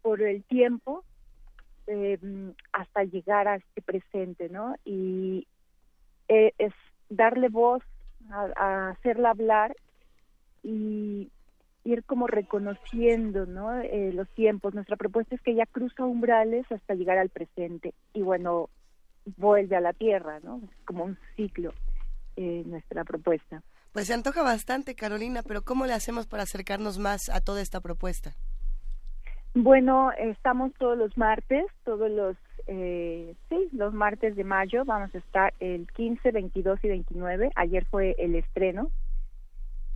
por 0.00 0.22
el 0.22 0.42
tiempo 0.44 1.04
eh, 1.86 2.16
mm, 2.22 2.48
hasta 2.72 3.04
llegar 3.04 3.46
a 3.46 3.56
este 3.56 3.82
presente, 3.82 4.48
¿no? 4.48 4.74
Y 4.86 5.46
eh, 6.28 6.54
es 6.56 6.72
darle 7.10 7.50
voz, 7.50 7.82
a, 8.30 8.48
a 8.56 8.88
hacerla 8.88 9.28
hablar 9.28 9.76
y 10.64 11.30
ir 11.84 12.02
como 12.04 12.26
reconociendo 12.26 13.46
¿no? 13.46 13.80
Eh, 13.80 14.10
los 14.12 14.28
tiempos. 14.30 14.74
Nuestra 14.74 14.96
propuesta 14.96 15.34
es 15.34 15.42
que 15.42 15.52
ella 15.52 15.66
cruza 15.70 16.04
umbrales 16.04 16.66
hasta 16.72 16.94
llegar 16.94 17.18
al 17.18 17.28
presente 17.28 17.94
y 18.12 18.22
bueno, 18.22 18.70
vuelve 19.36 19.76
a 19.76 19.80
la 19.80 19.92
tierra, 19.92 20.40
¿no? 20.42 20.60
Es 20.64 20.84
como 20.86 21.04
un 21.04 21.16
ciclo 21.36 21.72
eh, 22.36 22.62
nuestra 22.66 23.04
propuesta. 23.04 23.62
Pues 23.92 24.08
se 24.08 24.14
antoja 24.14 24.42
bastante, 24.42 24.96
Carolina, 24.96 25.42
pero 25.46 25.62
¿cómo 25.62 25.86
le 25.86 25.92
hacemos 25.92 26.26
para 26.26 26.42
acercarnos 26.42 26.98
más 26.98 27.28
a 27.28 27.40
toda 27.40 27.62
esta 27.62 27.80
propuesta? 27.80 28.34
Bueno, 29.54 30.10
estamos 30.18 30.72
todos 30.74 30.98
los 30.98 31.16
martes, 31.16 31.64
todos 31.84 32.10
los, 32.10 32.36
eh, 32.66 33.36
sí, 33.48 33.68
los 33.70 33.94
martes 33.94 34.34
de 34.34 34.42
mayo. 34.42 34.84
Vamos 34.84 35.14
a 35.14 35.18
estar 35.18 35.54
el 35.60 35.86
15, 35.92 36.32
22 36.32 36.80
y 36.82 36.88
29. 36.88 37.50
Ayer 37.54 37.86
fue 37.86 38.16
el 38.18 38.34
estreno. 38.34 38.90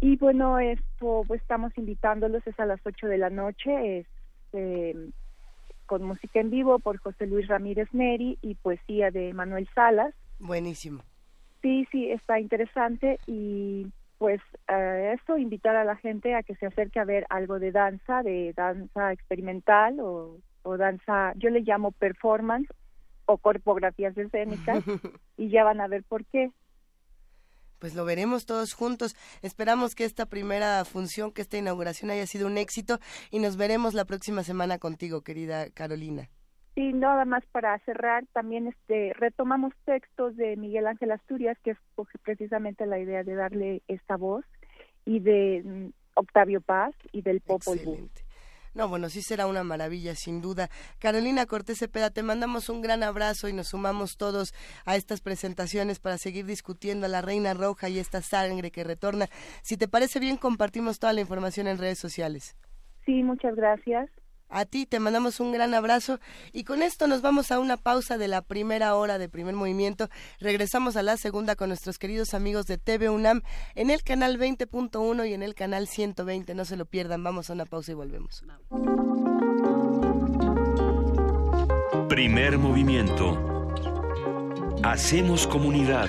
Y 0.01 0.16
bueno, 0.16 0.59
esto, 0.59 1.24
pues 1.26 1.40
estamos 1.40 1.76
invitándolos, 1.76 2.46
es 2.46 2.59
a 2.61 2.66
las 2.66 2.80
8 2.84 3.09
de 3.09 3.18
la 3.18 3.30
noche, 3.30 3.99
es 3.99 4.07
eh, 4.53 5.11
con 5.86 6.05
música 6.05 6.40
en 6.40 6.51
vivo 6.51 6.78
por 6.78 6.99
José 6.99 7.26
Luis 7.26 7.49
Ramírez 7.49 7.88
Neri 7.92 8.38
y 8.42 8.55
poesía 8.55 9.11
de 9.11 9.32
Manuel 9.32 9.68
Salas. 9.74 10.14
Buenísimo. 10.38 11.03
Sí, 11.62 11.88
sí, 11.90 12.11
está 12.11 12.38
interesante 12.38 13.18
y 13.26 13.88
pues 14.18 14.40
eh, 14.68 15.16
eso, 15.20 15.38
invitar 15.38 15.76
a 15.76 15.84
la 15.84 15.96
gente 15.96 16.34
a 16.34 16.42
que 16.42 16.55
se 16.57 16.66
acerque 16.66 17.01
a 17.01 17.05
ver 17.05 17.26
algo 17.30 17.59
de 17.59 17.72
danza, 17.72 18.22
de 18.22 18.53
danza 18.57 19.12
experimental 19.12 19.99
o, 20.01 20.38
o 20.62 20.76
danza, 20.76 21.32
yo 21.36 21.51
le 21.51 21.61
llamo 21.61 21.92
performance 21.92 22.68
o 23.26 23.38
corpografías 23.38 24.16
escénicas 24.16 24.84
y 25.36 25.49
ya 25.51 25.64
van 25.64 25.80
a 25.80 25.88
ver 25.88 26.05
por 26.05 26.24
qué. 26.26 26.51
Pues 27.79 27.95
lo 27.95 28.05
veremos 28.05 28.47
todos 28.47 28.74
juntos. 28.74 29.16
Esperamos 29.43 29.95
que 29.95 30.05
esta 30.05 30.26
primera 30.26 30.85
función, 30.85 31.33
que 31.33 31.43
esta 31.43 31.59
inauguración 31.59 32.11
haya 32.11 32.26
sido 32.26 32.47
un 32.47 32.59
éxito 32.59 32.99
y 33.31 33.39
nos 33.39 33.57
veremos 33.57 33.95
la 33.95 34.05
próxima 34.05 34.43
semana 34.43 34.79
contigo, 34.79 35.22
querida 35.22 35.70
Carolina. 35.70 36.29
Sí, 36.74 36.93
nada 36.93 37.24
más 37.24 37.45
para 37.47 37.76
cerrar, 37.81 38.24
también 38.33 38.68
este 38.68 39.12
retomamos 39.14 39.72
textos 39.85 40.37
de 40.37 40.57
Miguel 40.57 40.87
Ángel 40.87 41.11
Asturias, 41.11 41.59
que 41.64 41.72
es 41.72 41.79
pues, 41.97 42.09
precisamente 42.22 42.87
la 42.87 43.01
idea 43.01 43.24
de 43.24 43.35
darle 43.35 43.83
esta 43.89 44.16
voz, 44.16 44.45
y 45.05 45.20
de 45.20 45.62
mm, 45.64 45.87
Octavio 46.14 46.61
Paz 46.61 46.95
y 47.12 47.22
del 47.22 47.41
Popol 47.41 47.79
Vuh. 47.85 48.09
No, 48.79 48.87
bueno, 48.87 49.09
sí 49.09 49.22
será 49.22 49.49
una 49.49 49.64
maravilla, 49.64 50.14
sin 50.14 50.41
duda. 50.41 50.70
Carolina 51.01 51.47
Cortés 51.47 51.81
Cepeda, 51.81 52.11
te 52.11 52.22
mandamos 52.22 52.68
un 52.68 52.81
gran 52.81 53.03
abrazo 53.03 53.49
y 53.49 53.53
nos 53.53 53.70
sumamos 53.70 54.16
todos 54.16 54.55
a 54.85 54.95
estas 54.95 55.20
presentaciones 55.20 55.99
para 55.99 56.16
seguir 56.16 56.47
discutiendo 56.47 57.07
a 57.07 57.09
la 57.09 57.20
Reina 57.20 57.55
Roja 57.55 57.89
y 57.89 57.99
esta 57.99 58.22
sangre 58.22 58.70
que 58.70 58.85
retorna. 58.85 59.26
Si 59.62 59.76
te 59.76 59.89
parece 59.89 60.20
bien, 60.20 60.37
compartimos 60.37 61.01
toda 61.01 61.12
la 61.12 61.20
información 61.20 61.66
en 61.66 61.79
redes 61.79 61.99
sociales. 61.99 62.57
Sí, 63.05 63.24
muchas 63.24 63.57
gracias. 63.57 64.09
A 64.49 64.64
ti 64.64 64.86
te 64.86 64.99
mandamos 64.99 65.40
un 65.40 65.53
gran 65.53 65.74
abrazo 65.74 66.20
y 66.53 66.64
con 66.64 66.82
esto 66.82 67.07
nos 67.07 67.20
vamos 67.20 67.53
a 67.53 67.59
una 67.59 67.76
pausa 67.76 68.16
de 68.16 68.28
la 68.28 68.42
primera 68.42 68.94
hora 68.94 69.18
de 69.18 69.28
primer 69.28 69.55
movimiento. 69.55 70.09
Regresamos 70.40 70.96
a 70.96 71.03
la 71.03 71.16
segunda 71.16 71.55
con 71.55 71.68
nuestros 71.68 71.99
queridos 71.99 72.32
amigos 72.34 72.66
de 72.66 72.78
TV 72.78 73.11
UNAM 73.11 73.42
en 73.74 73.90
el 73.90 74.03
canal 74.03 74.38
20.1 74.38 75.28
y 75.28 75.34
en 75.34 75.42
el 75.42 75.55
canal 75.55 75.86
120. 75.86 76.55
No 76.55 76.64
se 76.64 76.76
lo 76.76 76.86
pierdan. 76.86 77.22
Vamos 77.22 77.51
a 77.51 77.53
una 77.53 77.66
pausa 77.66 77.92
y 77.92 77.94
volvemos. 77.94 78.42
Primer 82.09 82.59
movimiento. 82.59 83.38
Hacemos 84.82 85.46
comunidad. 85.46 86.09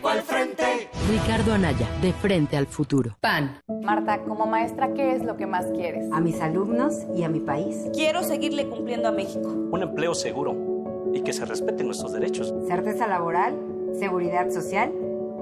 México 0.00 0.08
al 0.08 0.22
frente. 0.22 0.88
Ricardo 1.10 1.52
Anaya, 1.52 1.86
de 2.00 2.12
frente 2.12 2.56
al 2.56 2.66
futuro. 2.66 3.16
PAN. 3.20 3.60
Marta, 3.82 4.22
como 4.22 4.46
maestra, 4.46 4.94
¿qué 4.94 5.14
es 5.14 5.22
lo 5.24 5.36
que 5.36 5.46
más 5.46 5.66
quieres? 5.74 6.10
A 6.12 6.20
mis 6.20 6.40
alumnos 6.40 6.94
y 7.14 7.22
a 7.22 7.28
mi 7.28 7.40
país. 7.40 7.76
Quiero 7.92 8.22
seguirle 8.22 8.66
cumpliendo 8.68 9.08
a 9.08 9.12
México. 9.12 9.48
Un 9.48 9.82
empleo 9.82 10.14
seguro 10.14 11.10
y 11.12 11.22
que 11.22 11.32
se 11.32 11.44
respeten 11.44 11.86
nuestros 11.86 12.12
derechos. 12.12 12.54
Certeza 12.66 13.06
laboral, 13.06 13.58
seguridad 13.98 14.50
social 14.50 14.90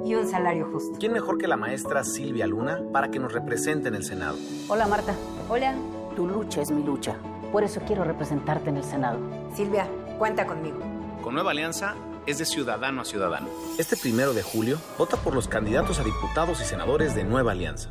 y 0.05 0.15
un 0.15 0.27
salario 0.27 0.69
justo. 0.73 0.99
¿Quién 0.99 1.13
mejor 1.13 1.39
que 1.39 1.47
la 1.47 1.57
maestra 1.57 2.03
Silvia 2.03 2.47
Luna 2.47 2.81
para 2.93 3.11
que 3.11 3.19
nos 3.21 3.33
represente 3.33 3.89
en 3.89 3.95
el 3.95 4.05
Senado? 4.05 4.37
Hola 4.69 4.87
Marta. 4.87 5.15
Hola. 5.49 5.75
Tu 6.17 6.27
lucha 6.27 6.63
es 6.63 6.73
mi 6.73 6.83
lucha. 6.83 7.15
Por 7.53 7.63
eso 7.63 7.81
quiero 7.87 8.03
representarte 8.03 8.71
en 8.71 8.79
el 8.79 8.85
Senado. 8.85 9.21
Silvia, 9.55 9.87
cuenta 10.19 10.47
conmigo. 10.47 10.79
Con 11.23 11.35
Nueva 11.35 11.53
Alianza 11.53 11.95
es 12.29 12.37
de 12.37 12.45
ciudadano 12.45 13.01
a 13.01 13.05
ciudadano. 13.07 13.49
Este 13.79 13.97
primero 13.97 14.35
de 14.35 14.43
julio, 14.43 14.79
vota 14.99 15.17
por 15.17 15.35
los 15.35 15.49
candidatos 15.49 15.99
a 15.99 16.05
diputados 16.05 16.61
y 16.61 16.65
senadores 16.65 17.15
de 17.15 17.25
Nueva 17.25 17.53
Alianza. 17.53 17.91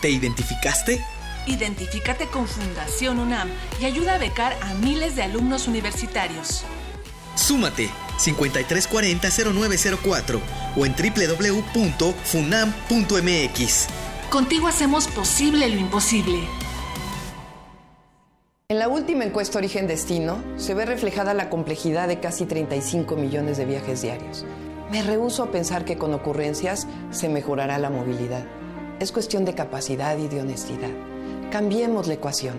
¿Te 0.00 0.10
identificaste? 0.10 1.04
Identifícate 1.46 2.26
con 2.28 2.46
Fundación 2.46 3.18
UNAM 3.18 3.48
y 3.80 3.86
ayuda 3.86 4.14
a 4.14 4.18
becar 4.18 4.56
a 4.62 4.74
miles 4.74 5.16
de 5.16 5.24
alumnos 5.24 5.66
universitarios. 5.66 6.64
Súmate 7.34 7.90
5340-0904 8.18 10.40
o 10.76 10.86
en 10.86 10.94
www.funam.mx. 10.94 13.86
Contigo 14.30 14.66
hacemos 14.66 15.06
posible 15.08 15.68
lo 15.68 15.78
imposible. 15.78 16.38
En 18.68 18.78
la 18.78 18.88
última 18.88 19.24
encuesta 19.24 19.58
Origen 19.58 19.86
Destino 19.86 20.42
se 20.56 20.72
ve 20.74 20.86
reflejada 20.86 21.34
la 21.34 21.50
complejidad 21.50 22.08
de 22.08 22.18
casi 22.18 22.46
35 22.46 23.14
millones 23.14 23.58
de 23.58 23.66
viajes 23.66 24.00
diarios. 24.02 24.46
Me 24.90 25.02
rehúso 25.02 25.42
a 25.42 25.50
pensar 25.50 25.84
que 25.84 25.98
con 25.98 26.14
ocurrencias 26.14 26.86
se 27.10 27.28
mejorará 27.28 27.78
la 27.78 27.90
movilidad. 27.90 28.46
Es 29.00 29.12
cuestión 29.12 29.44
de 29.44 29.54
capacidad 29.54 30.16
y 30.18 30.28
de 30.28 30.40
honestidad. 30.40 30.90
Cambiemos 31.50 32.06
la 32.06 32.14
ecuación. 32.14 32.54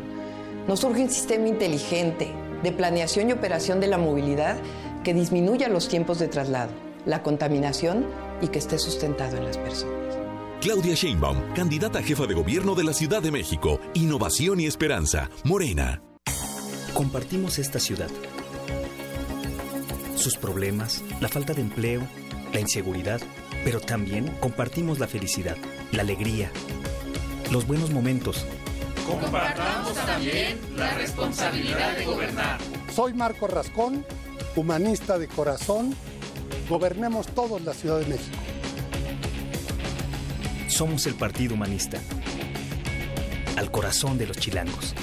Nos 0.67 0.83
urge 0.83 1.01
un 1.01 1.09
sistema 1.09 1.47
inteligente 1.47 2.31
de 2.63 2.71
planeación 2.71 3.29
y 3.29 3.33
operación 3.33 3.79
de 3.79 3.87
la 3.87 3.97
movilidad 3.97 4.57
que 5.05 5.13
disminuya 5.13 5.69
los 5.69 5.87
tiempos 5.87 6.17
de 6.17 6.27
traslado, 6.27 6.71
la 7.05 7.21
contaminación 7.21 8.07
y 8.41 8.47
que 8.47 8.57
esté 8.57 8.79
sustentado 8.79 9.37
en 9.37 9.45
las 9.45 9.57
personas. 9.57 10.17
Claudia 10.61 10.95
Sheinbaum, 10.95 11.53
candidata 11.53 11.99
a 11.99 12.01
jefa 12.01 12.25
de 12.25 12.33
gobierno 12.33 12.73
de 12.73 12.83
la 12.83 12.91
Ciudad 12.91 13.21
de 13.21 13.29
México. 13.29 13.79
Innovación 13.93 14.59
y 14.59 14.65
esperanza. 14.65 15.29
Morena. 15.43 16.01
Compartimos 16.95 17.59
esta 17.59 17.79
ciudad. 17.79 18.09
Sus 20.15 20.37
problemas, 20.37 21.03
la 21.21 21.29
falta 21.29 21.53
de 21.53 21.61
empleo, 21.61 22.01
la 22.51 22.59
inseguridad, 22.59 23.21
pero 23.63 23.79
también 23.79 24.27
compartimos 24.39 24.97
la 24.97 25.07
felicidad, 25.07 25.55
la 25.91 26.01
alegría, 26.01 26.49
los 27.51 27.67
buenos 27.67 27.91
momentos. 27.91 28.43
Compartamos 29.05 29.93
también 30.03 30.57
la 30.75 30.95
responsabilidad 30.95 31.95
de 31.95 32.05
gobernar. 32.05 32.57
Soy 32.91 33.13
Marco 33.13 33.45
Rascón, 33.45 34.03
humanista 34.55 35.17
de 35.17 35.27
corazón. 35.27 35.95
Gobernemos 36.69 37.27
todos 37.27 37.61
la 37.61 37.73
Ciudad 37.73 37.99
de 37.99 38.07
México. 38.07 38.37
Somos 40.67 41.05
el 41.05 41.15
Partido 41.15 41.53
Humanista. 41.53 41.99
Al 43.57 43.71
corazón 43.71 44.17
de 44.17 44.27
los 44.27 44.37
chilangos. 44.37 44.93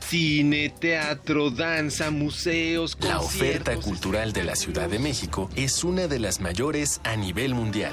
Cine, 0.00 0.70
teatro, 0.70 1.50
danza, 1.50 2.10
museos, 2.10 2.98
La 3.00 3.20
oferta 3.20 3.76
cultural 3.76 4.32
de 4.32 4.42
la 4.42 4.56
Ciudad 4.56 4.88
de 4.88 4.98
México 4.98 5.48
es 5.54 5.84
una 5.84 6.08
de 6.08 6.18
las 6.18 6.40
mayores 6.40 7.00
a 7.04 7.14
nivel 7.14 7.54
mundial. 7.54 7.92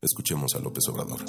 Escuchemos 0.00 0.54
a 0.54 0.60
López 0.60 0.88
Obrador. 0.88 1.20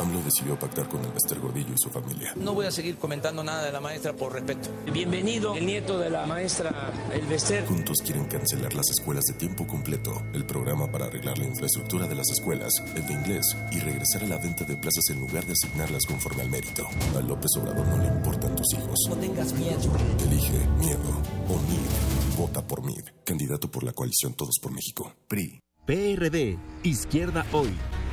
AMLO 0.00 0.22
decidió 0.22 0.58
pactar 0.58 0.88
con 0.88 1.04
el 1.04 1.12
Bester 1.12 1.38
Gordillo 1.38 1.74
y 1.74 1.78
su 1.78 1.90
familia. 1.90 2.32
No 2.36 2.54
voy 2.54 2.66
a 2.66 2.70
seguir 2.70 2.96
comentando 2.96 3.44
nada 3.44 3.64
de 3.64 3.72
la 3.72 3.80
maestra 3.80 4.12
por 4.14 4.32
respeto. 4.32 4.70
Bienvenido, 4.92 5.54
el 5.54 5.66
nieto 5.66 5.98
de 5.98 6.10
la 6.10 6.26
maestra 6.26 6.92
El 7.12 7.26
Bester. 7.26 7.66
Juntos 7.66 7.98
quieren 8.04 8.24
cancelar 8.24 8.74
las 8.74 8.88
escuelas 8.90 9.24
de 9.24 9.34
tiempo 9.34 9.66
completo, 9.66 10.22
el 10.32 10.46
programa 10.46 10.90
para 10.90 11.06
arreglar 11.06 11.38
la 11.38 11.44
infraestructura 11.44 12.06
de 12.06 12.14
las 12.14 12.30
escuelas, 12.30 12.72
el 12.96 13.06
de 13.06 13.12
inglés 13.12 13.56
y 13.72 13.78
regresar 13.80 14.24
a 14.24 14.26
la 14.26 14.38
venta 14.38 14.64
de 14.64 14.76
plazas 14.76 15.10
en 15.10 15.20
lugar 15.20 15.44
de 15.44 15.52
asignarlas 15.52 16.06
conforme 16.06 16.42
al 16.42 16.50
mérito. 16.50 16.88
A 17.16 17.20
López 17.20 17.50
Obrador 17.58 17.86
no 17.86 17.98
le 17.98 18.08
importan 18.08 18.56
tus 18.56 18.72
hijos. 18.74 18.98
No 19.08 19.16
tengas 19.16 19.52
miedo. 19.52 19.80
Elige 20.26 20.66
miedo 20.78 21.22
o 21.48 21.56
MID. 21.56 22.36
Vota 22.38 22.66
por 22.66 22.82
MID. 22.82 23.04
Candidato 23.24 23.70
por 23.70 23.84
la 23.84 23.92
coalición 23.92 24.32
Todos 24.32 24.58
por 24.62 24.72
México. 24.72 25.12
PRI. 25.28 25.60
PRD. 25.86 26.58
Izquierda 26.84 27.44
hoy. 27.52 27.70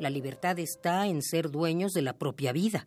La 0.00 0.08
libertad 0.08 0.58
está 0.58 1.06
en 1.06 1.22
ser 1.22 1.50
dueños 1.50 1.92
de 1.92 2.00
la 2.00 2.14
propia 2.14 2.52
vida. 2.52 2.86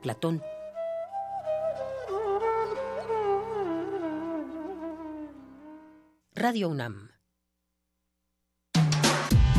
Platón. 0.00 0.42
Radio 6.34 6.70
UNAM. 6.70 7.10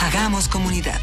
Hagamos 0.00 0.48
comunidad. 0.48 1.00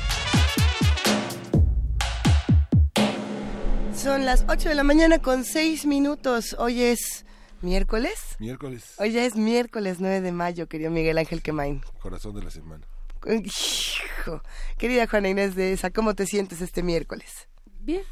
Son 4.06 4.24
las 4.24 4.46
8 4.48 4.70
de 4.70 4.76
la 4.76 4.84
mañana 4.84 5.18
con 5.18 5.44
6 5.44 5.88
minutos. 5.88 6.56
Hoy 6.60 6.84
es 6.84 7.26
miércoles. 7.62 8.36
Miércoles. 8.38 8.94
Hoy 9.00 9.12
ya 9.12 9.26
es 9.26 9.36
miércoles 9.36 9.98
9 10.00 10.22
de 10.22 10.32
mayo, 10.32 10.68
querido 10.68 10.92
Miguel 10.92 11.18
Ángel 11.18 11.42
Quemain. 11.42 11.82
Corazón 12.04 12.36
de 12.36 12.44
la 12.44 12.52
semana. 12.52 12.86
Hijo. 13.26 14.44
Querida 14.78 15.08
Juana 15.08 15.30
Inés 15.30 15.56
de 15.56 15.74
esa, 15.74 15.90
¿cómo 15.90 16.14
te 16.14 16.28
sientes 16.28 16.62
este 16.62 16.84
miércoles? 16.84 17.48
Bien. 17.80 18.04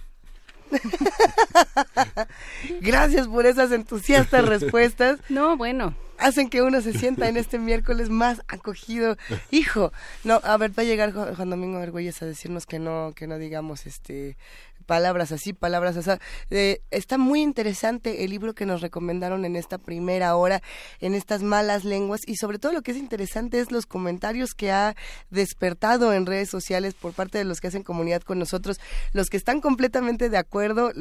Gracias 2.82 3.28
por 3.28 3.46
esas 3.46 3.72
entusiastas 3.72 4.46
respuestas. 4.46 5.20
No, 5.30 5.58
bueno. 5.58 5.96
Hacen 6.18 6.50
que 6.50 6.62
uno 6.62 6.82
se 6.82 6.94
sienta 6.94 7.28
en 7.28 7.38
este 7.38 7.60
miércoles 7.60 8.10
más 8.10 8.42
acogido. 8.48 9.18
Hijo, 9.52 9.92
no, 10.24 10.40
a 10.44 10.58
ver, 10.58 10.78
va 10.78 10.84
a 10.84 10.86
llegar 10.86 11.12
Juan 11.12 11.36
Juan 11.36 11.50
Domingo 11.50 11.80
Argüelles 11.80 12.22
a 12.22 12.26
decirnos 12.26 12.66
que 12.66 12.80
no, 12.80 13.14
que 13.16 13.28
no 13.28 13.38
digamos 13.38 13.86
este 13.86 14.38
palabras 14.86 15.32
así, 15.32 15.54
palabras 15.54 15.98
así. 15.98 16.10
Eh, 16.50 16.82
está 16.92 17.18
muy 17.18 17.42
interesante 17.42 18.24
el 18.24 18.32
libro 18.32 18.54
que 18.54 18.66
nos 18.66 18.82
recomendaron 18.82 19.46
en 19.46 19.56
esta 19.56 19.78
primera 19.78 20.36
hora, 20.36 20.62
en 21.00 21.14
estas 21.16 21.42
malas 21.44 21.84
lenguas, 21.86 22.22
y 22.28 22.36
sobre 22.36 22.60
todo 22.60 22.72
lo 22.74 22.82
que 22.82 22.92
es 22.92 22.98
interesante 22.98 23.60
es 23.60 23.72
los 23.72 23.86
comentarios 23.86 24.54
que 24.54 24.72
ha 24.72 24.96
despertado 25.30 26.14
en 26.14 26.26
redes 26.26 26.50
sociales 26.50 26.94
por 26.94 27.14
parte 27.14 27.38
de 27.38 27.44
los 27.44 27.60
que 27.60 27.68
hacen 27.68 27.84
comunidad 27.84 28.22
con 28.22 28.40
nosotros, 28.40 28.80
los 29.14 29.30
que 29.30 29.38
están 29.38 29.62
completamente 29.62 30.30
de 30.30 30.38
acuerdo, 30.38 30.92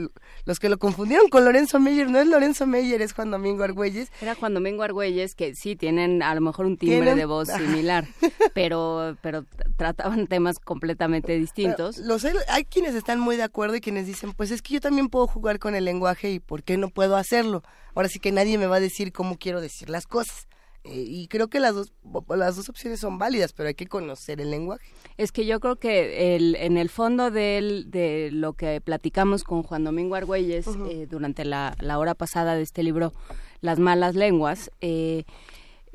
los 0.45 0.59
que 0.59 0.69
lo 0.69 0.79
confundieron 0.79 1.29
con 1.29 1.45
Lorenzo 1.45 1.79
Meyer, 1.81 2.11
no 2.11 2.19
es 2.19 2.27
Lorenzo 2.27 2.67
Meyer, 2.67 3.03
es 3.03 3.13
Juan 3.13 3.31
Domingo 3.31 3.63
Argüelles. 3.65 4.09
Era 4.21 4.35
Juan 4.35 4.55
Domingo 4.55 4.83
Argüelles, 4.83 5.35
que 5.35 5.55
sí 5.55 5.77
tienen 5.77 6.23
a 6.23 6.35
lo 6.35 6.41
mejor 6.41 6.67
un 6.67 6.77
timbre 6.77 6.99
Tienen- 7.01 7.17
de 7.17 7.25
voz 7.27 7.49
similar, 7.49 8.07
pero, 8.55 9.17
pero 9.21 9.45
trataban 9.77 10.27
temas 10.27 10.59
completamente 10.59 11.35
distintos. 11.37 11.99
Los, 11.99 12.25
hay- 12.25 12.33
hay 12.49 12.65
quienes 12.65 12.95
están 12.95 13.21
muy 13.21 13.37
de 13.37 13.43
acuerdo 13.43 13.72
y 13.77 13.81
quienes 13.81 14.07
dicen, 14.07 14.33
pues 14.33 14.51
es 14.51 14.63
que 14.63 14.75
yo 14.75 14.81
también 14.81 15.09
puedo 15.09 15.27
jugar 15.27 15.59
con 15.59 15.75
el 15.75 15.85
lenguaje 15.85 16.31
y 16.31 16.39
¿por 16.41 16.63
qué 16.63 16.77
no 16.77 16.89
puedo 16.91 17.17
hacerlo? 17.17 17.63
Ahora 17.95 18.09
sí 18.09 18.19
que 18.19 18.33
nadie 18.33 18.59
me 18.59 18.67
va 18.67 18.77
a 18.77 18.81
decir 18.81 19.13
cómo 19.13 19.37
quiero 19.39 19.61
decir 19.61 19.89
las 19.91 20.07
cosas. 20.07 20.47
Eh, 20.85 21.05
y 21.07 21.29
creo 21.29 21.47
que 21.47 21.61
las 21.61 21.75
dos, 21.77 21.93
las 22.29 22.57
dos 22.57 22.69
opciones 22.69 22.99
son 22.99 23.17
válidas, 23.17 23.53
pero 23.53 23.69
hay 23.69 23.75
que 23.75 23.87
conocer 23.87 24.41
el 24.41 24.51
lenguaje. 24.51 24.85
Es 25.17 25.31
que 25.31 25.47
yo 25.47 25.61
creo 25.61 25.77
que 25.77 26.35
el, 26.35 26.57
en 26.57 26.77
el 26.77 26.89
fondo 26.89 27.31
del- 27.31 27.89
de 27.89 28.31
lo 28.33 28.55
que 28.55 28.81
platicamos 28.81 29.45
con 29.45 29.63
Juan 29.63 29.85
Domingo 29.85 30.17
Argüelles 30.17 30.67
eh, 30.89 31.07
durante 31.09 31.45
la, 31.45 31.77
la 31.79 32.01
hora 32.01 32.15
pasada 32.17 32.57
de 32.57 32.63
este 32.63 32.83
libro, 32.83 33.13
Las 33.61 33.79
malas 33.79 34.17
lenguas, 34.17 34.73
eh, 34.81 35.23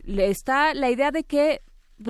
está 0.06 0.74
la 0.74 0.90
idea 0.90 1.12
de 1.12 1.24
que 1.26 1.62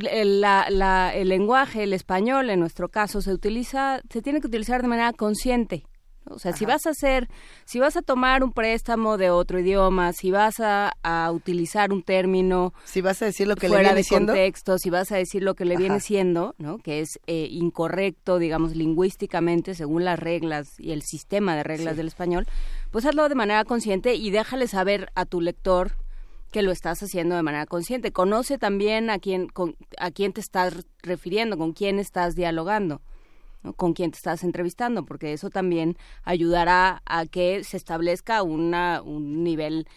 el, 0.10 0.42
la, 0.42 1.12
el 1.14 1.30
lenguaje, 1.30 1.84
el 1.84 1.94
español, 1.94 2.50
en 2.50 2.60
nuestro 2.60 2.90
caso, 2.90 3.22
se 3.22 3.32
utiliza, 3.32 4.02
se 4.10 4.22
tiene 4.22 4.42
que 4.42 4.48
utilizar 4.48 4.82
de 4.82 4.88
manera 4.88 5.14
consciente. 5.14 5.86
O 6.30 6.40
sea, 6.40 6.54
si 6.54 6.66
vas 6.66 6.86
a 6.86 6.92
hacer, 6.92 7.30
si 7.66 7.80
vas 7.80 7.96
a 7.98 8.02
tomar 8.02 8.44
un 8.44 8.52
préstamo 8.52 9.18
de 9.18 9.30
otro 9.30 9.60
idioma, 9.60 10.14
si 10.14 10.32
vas 10.32 10.56
a, 10.60 10.92
utilizar 11.32 11.92
un 11.92 12.04
término, 12.04 12.74
si 12.86 13.02
vas 13.02 13.22
a 13.22 13.26
decir 13.26 13.48
lo 13.48 13.56
que 13.56 13.68
fuera 13.68 13.94
le 13.94 14.02
viene 14.02 14.04
de 14.04 14.26
contexto, 14.26 14.78
si 14.78 14.90
vas 14.90 15.12
a 15.12 15.18
decir 15.18 15.44
lo 15.44 15.56
que 15.56 15.66
le 15.66 15.78
viene 15.78 16.00
siendo, 16.00 16.56
¿no? 16.58 16.78
Que 16.78 17.02
es 17.02 17.20
eh, 17.28 17.48
incorrecto, 17.50 18.40
digamos, 18.40 18.76
lingüísticamente 18.76 19.76
según 19.76 20.06
las 20.06 20.20
reglas 20.20 20.68
y 20.78 20.92
el 20.92 21.02
sistema 21.02 21.56
de 21.56 21.64
reglas 21.64 21.98
del 21.98 22.08
español, 22.08 22.48
pues 22.92 23.06
hazlo 23.06 23.28
de 23.30 23.36
manera 23.36 23.64
consciente 23.66 24.16
y 24.16 24.32
déjale 24.32 24.68
saber 24.68 25.12
a 25.16 25.26
tu 25.26 25.42
lector 25.42 25.94
que 26.52 26.62
lo 26.62 26.72
estás 26.72 27.02
haciendo 27.04 27.36
de 27.36 27.43
manera 27.43 27.66
consciente. 27.66 28.12
Conoce 28.12 28.58
también 28.58 29.10
a 29.10 29.20
quién, 29.20 29.48
con, 29.48 29.76
a 29.98 30.12
quién 30.12 30.34
te 30.34 30.41
estás 30.41 30.86
refiriendo, 31.02 31.58
con 31.58 31.74
quién 31.74 32.00
estás 32.00 32.36
dialogando 32.36 33.02
con 33.76 33.93
quién 33.93 34.12
te 34.12 34.18
estás 34.18 34.43
entrevistando, 34.43 35.06
porque 35.06 35.34
eso 35.34 35.50
también 35.50 35.98
ayudará 36.24 37.02
a 37.06 37.26
que 37.26 37.64
se 37.64 37.76
establezca 37.78 38.41
una, 38.43 39.02
un 39.02 39.43
nivel 39.43 39.88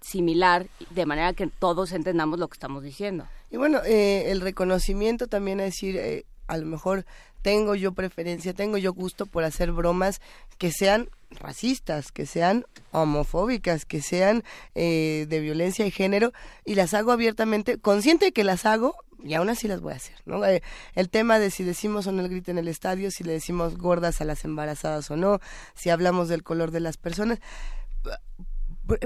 similar, 0.00 0.66
de 0.90 1.06
manera 1.06 1.32
que 1.34 1.46
todos 1.46 1.92
entendamos 1.92 2.38
lo 2.38 2.48
que 2.48 2.54
estamos 2.54 2.82
diciendo. 2.82 3.26
Y 3.50 3.56
bueno, 3.56 3.80
eh, 3.84 4.30
el 4.30 4.40
reconocimiento 4.40 5.26
también 5.26 5.60
a 5.60 5.64
decir, 5.64 5.96
eh, 5.96 6.24
a 6.46 6.56
lo 6.56 6.66
mejor 6.66 7.04
tengo 7.42 7.74
yo 7.74 7.92
preferencia, 7.92 8.54
tengo 8.54 8.78
yo 8.78 8.92
gusto 8.92 9.26
por 9.26 9.44
hacer 9.44 9.72
bromas 9.72 10.20
que 10.58 10.72
sean 10.72 11.08
racistas, 11.30 12.12
que 12.12 12.26
sean 12.26 12.64
homofóbicas, 12.90 13.84
que 13.84 14.02
sean 14.02 14.42
eh, 14.74 15.26
de 15.28 15.40
violencia 15.40 15.84
de 15.84 15.90
género, 15.90 16.32
y 16.64 16.74
las 16.74 16.94
hago 16.94 17.12
abiertamente, 17.12 17.78
consciente 17.78 18.26
de 18.26 18.32
que 18.32 18.44
las 18.44 18.66
hago, 18.66 18.96
y 19.22 19.34
aún 19.34 19.48
así 19.48 19.68
las 19.68 19.80
voy 19.80 19.92
a 19.92 19.96
hacer, 19.96 20.16
¿no? 20.24 20.44
Eh, 20.44 20.62
el 20.94 21.08
tema 21.10 21.38
de 21.38 21.50
si 21.50 21.62
decimos 21.62 22.06
o 22.06 22.12
no 22.12 22.22
el 22.22 22.28
grito 22.28 22.50
en 22.50 22.58
el 22.58 22.68
estadio, 22.68 23.10
si 23.10 23.22
le 23.22 23.32
decimos 23.32 23.76
gordas 23.76 24.20
a 24.20 24.24
las 24.24 24.44
embarazadas 24.44 25.10
o 25.10 25.16
no, 25.16 25.40
si 25.74 25.90
hablamos 25.90 26.28
del 26.28 26.42
color 26.42 26.70
de 26.70 26.80
las 26.80 26.96
personas, 26.96 27.38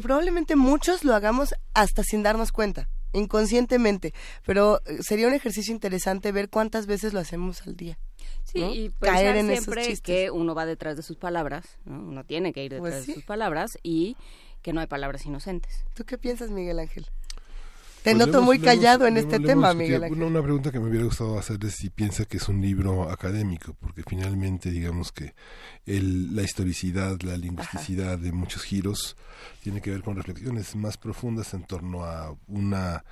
probablemente 0.03 0.57
muchos 0.57 1.05
lo 1.05 1.15
hagamos 1.15 1.55
hasta 1.75 2.03
sin 2.03 2.23
darnos 2.23 2.53
cuenta, 2.53 2.89
inconscientemente, 3.13 4.15
pero 4.47 4.81
eh, 4.87 4.99
sería 5.03 5.29
un 5.29 5.35
ejercicio 5.35 5.73
interesante 5.75 6.33
ver 6.33 6.49
cuántas 6.49 6.87
veces 6.87 7.13
lo 7.13 7.21
hacemos 7.21 7.67
al 7.67 7.77
día. 7.77 7.99
Sí, 8.45 8.61
y 8.61 8.91
caer 9.01 9.37
en 9.37 9.49
siempre 9.49 9.97
que 9.99 10.31
uno 10.31 10.55
va 10.55 10.67
detrás 10.67 10.97
de 10.97 11.03
sus 11.03 11.17
palabras, 11.17 11.79
¿no? 11.85 11.99
uno 11.99 12.25
tiene 12.25 12.53
que 12.53 12.65
ir 12.65 12.77
pues 12.79 12.93
detrás 12.93 13.07
de 13.07 13.15
sus 13.15 13.25
palabras 13.25 13.79
y 13.83 14.17
que 14.63 14.73
no 14.73 14.81
hay 14.81 14.87
palabras 14.87 15.27
inocentes. 15.27 15.85
¿Tú 15.95 16.05
qué 16.05 16.19
piensas, 16.19 16.51
Miguel 16.51 16.79
Ángel? 16.79 17.07
Te 18.05 18.15
pues 18.15 18.27
noto 18.27 18.43
muy 18.43 18.59
callado 18.59 19.07
en 19.07 19.17
este 19.17 19.41
tema, 19.41 19.73
Miguel. 19.73 20.05
Una, 20.11 20.27
una, 20.27 20.43
pregunta 20.43 20.71
que 20.71 20.79
me 20.79 20.91
hubiera 20.91 21.07
gustado 21.07 21.39
hacer 21.39 21.57
es 21.65 21.77
si 21.77 21.89
piensa 21.89 22.27
que 22.27 22.37
es 22.37 22.51
un 22.51 22.61
libro 22.61 23.11
académico, 23.11 23.75
porque 23.81 24.03
finalmente 24.07 24.71
digamos 24.71 25.11
que 25.11 25.35
el, 25.87 26.37
la 26.37 26.43
historicidad, 26.43 27.19
la 27.23 27.39
lingüisticidad 27.39 28.19
de 28.19 28.31
muchos 28.31 28.63
giros 28.63 29.17
tiene 29.63 29.81
que 29.81 29.91
ver 29.91 30.03
con 30.03 30.17
reflexiones 30.17 30.77
más 30.77 30.99
profundas 30.99 31.55
en 31.55 31.65
torno 31.65 32.05
a 32.05 32.37
una, 32.47 33.07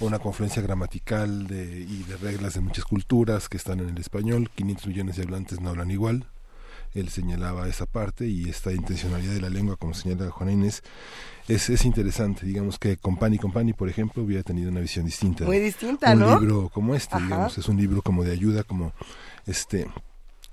una 0.00 0.18
confluencia 0.18 0.60
gramatical 0.60 1.46
de, 1.46 1.80
y 1.80 2.02
de 2.02 2.18
reglas 2.18 2.52
de 2.52 2.60
muchas 2.60 2.84
culturas 2.84 3.48
que 3.48 3.56
están 3.56 3.80
en 3.80 3.88
el 3.88 3.98
español. 3.98 4.50
500 4.54 4.88
millones 4.88 5.16
de 5.16 5.22
hablantes 5.22 5.58
no 5.62 5.70
hablan 5.70 5.90
igual 5.90 6.26
él 6.94 7.08
señalaba 7.08 7.68
esa 7.68 7.86
parte 7.86 8.26
y 8.26 8.48
esta 8.48 8.72
intencionalidad 8.72 9.34
de 9.34 9.40
la 9.40 9.50
lengua, 9.50 9.76
como 9.76 9.94
señala 9.94 10.30
Juana 10.30 10.52
Inés, 10.52 10.82
es, 11.48 11.68
es 11.68 11.84
interesante. 11.84 12.46
Digamos 12.46 12.78
que 12.78 12.96
Compani 12.96 13.38
Compani, 13.38 13.72
por 13.72 13.88
ejemplo, 13.88 14.22
hubiera 14.22 14.42
tenido 14.42 14.70
una 14.70 14.80
visión 14.80 15.04
distinta. 15.04 15.44
Muy 15.44 15.58
distinta, 15.58 16.12
un 16.12 16.20
¿no? 16.20 16.34
Un 16.34 16.40
libro 16.40 16.68
como 16.70 16.94
este, 16.94 17.20
digamos, 17.20 17.58
es 17.58 17.68
un 17.68 17.76
libro 17.76 18.02
como 18.02 18.24
de 18.24 18.32
ayuda, 18.32 18.62
como 18.62 18.92
este 19.46 19.88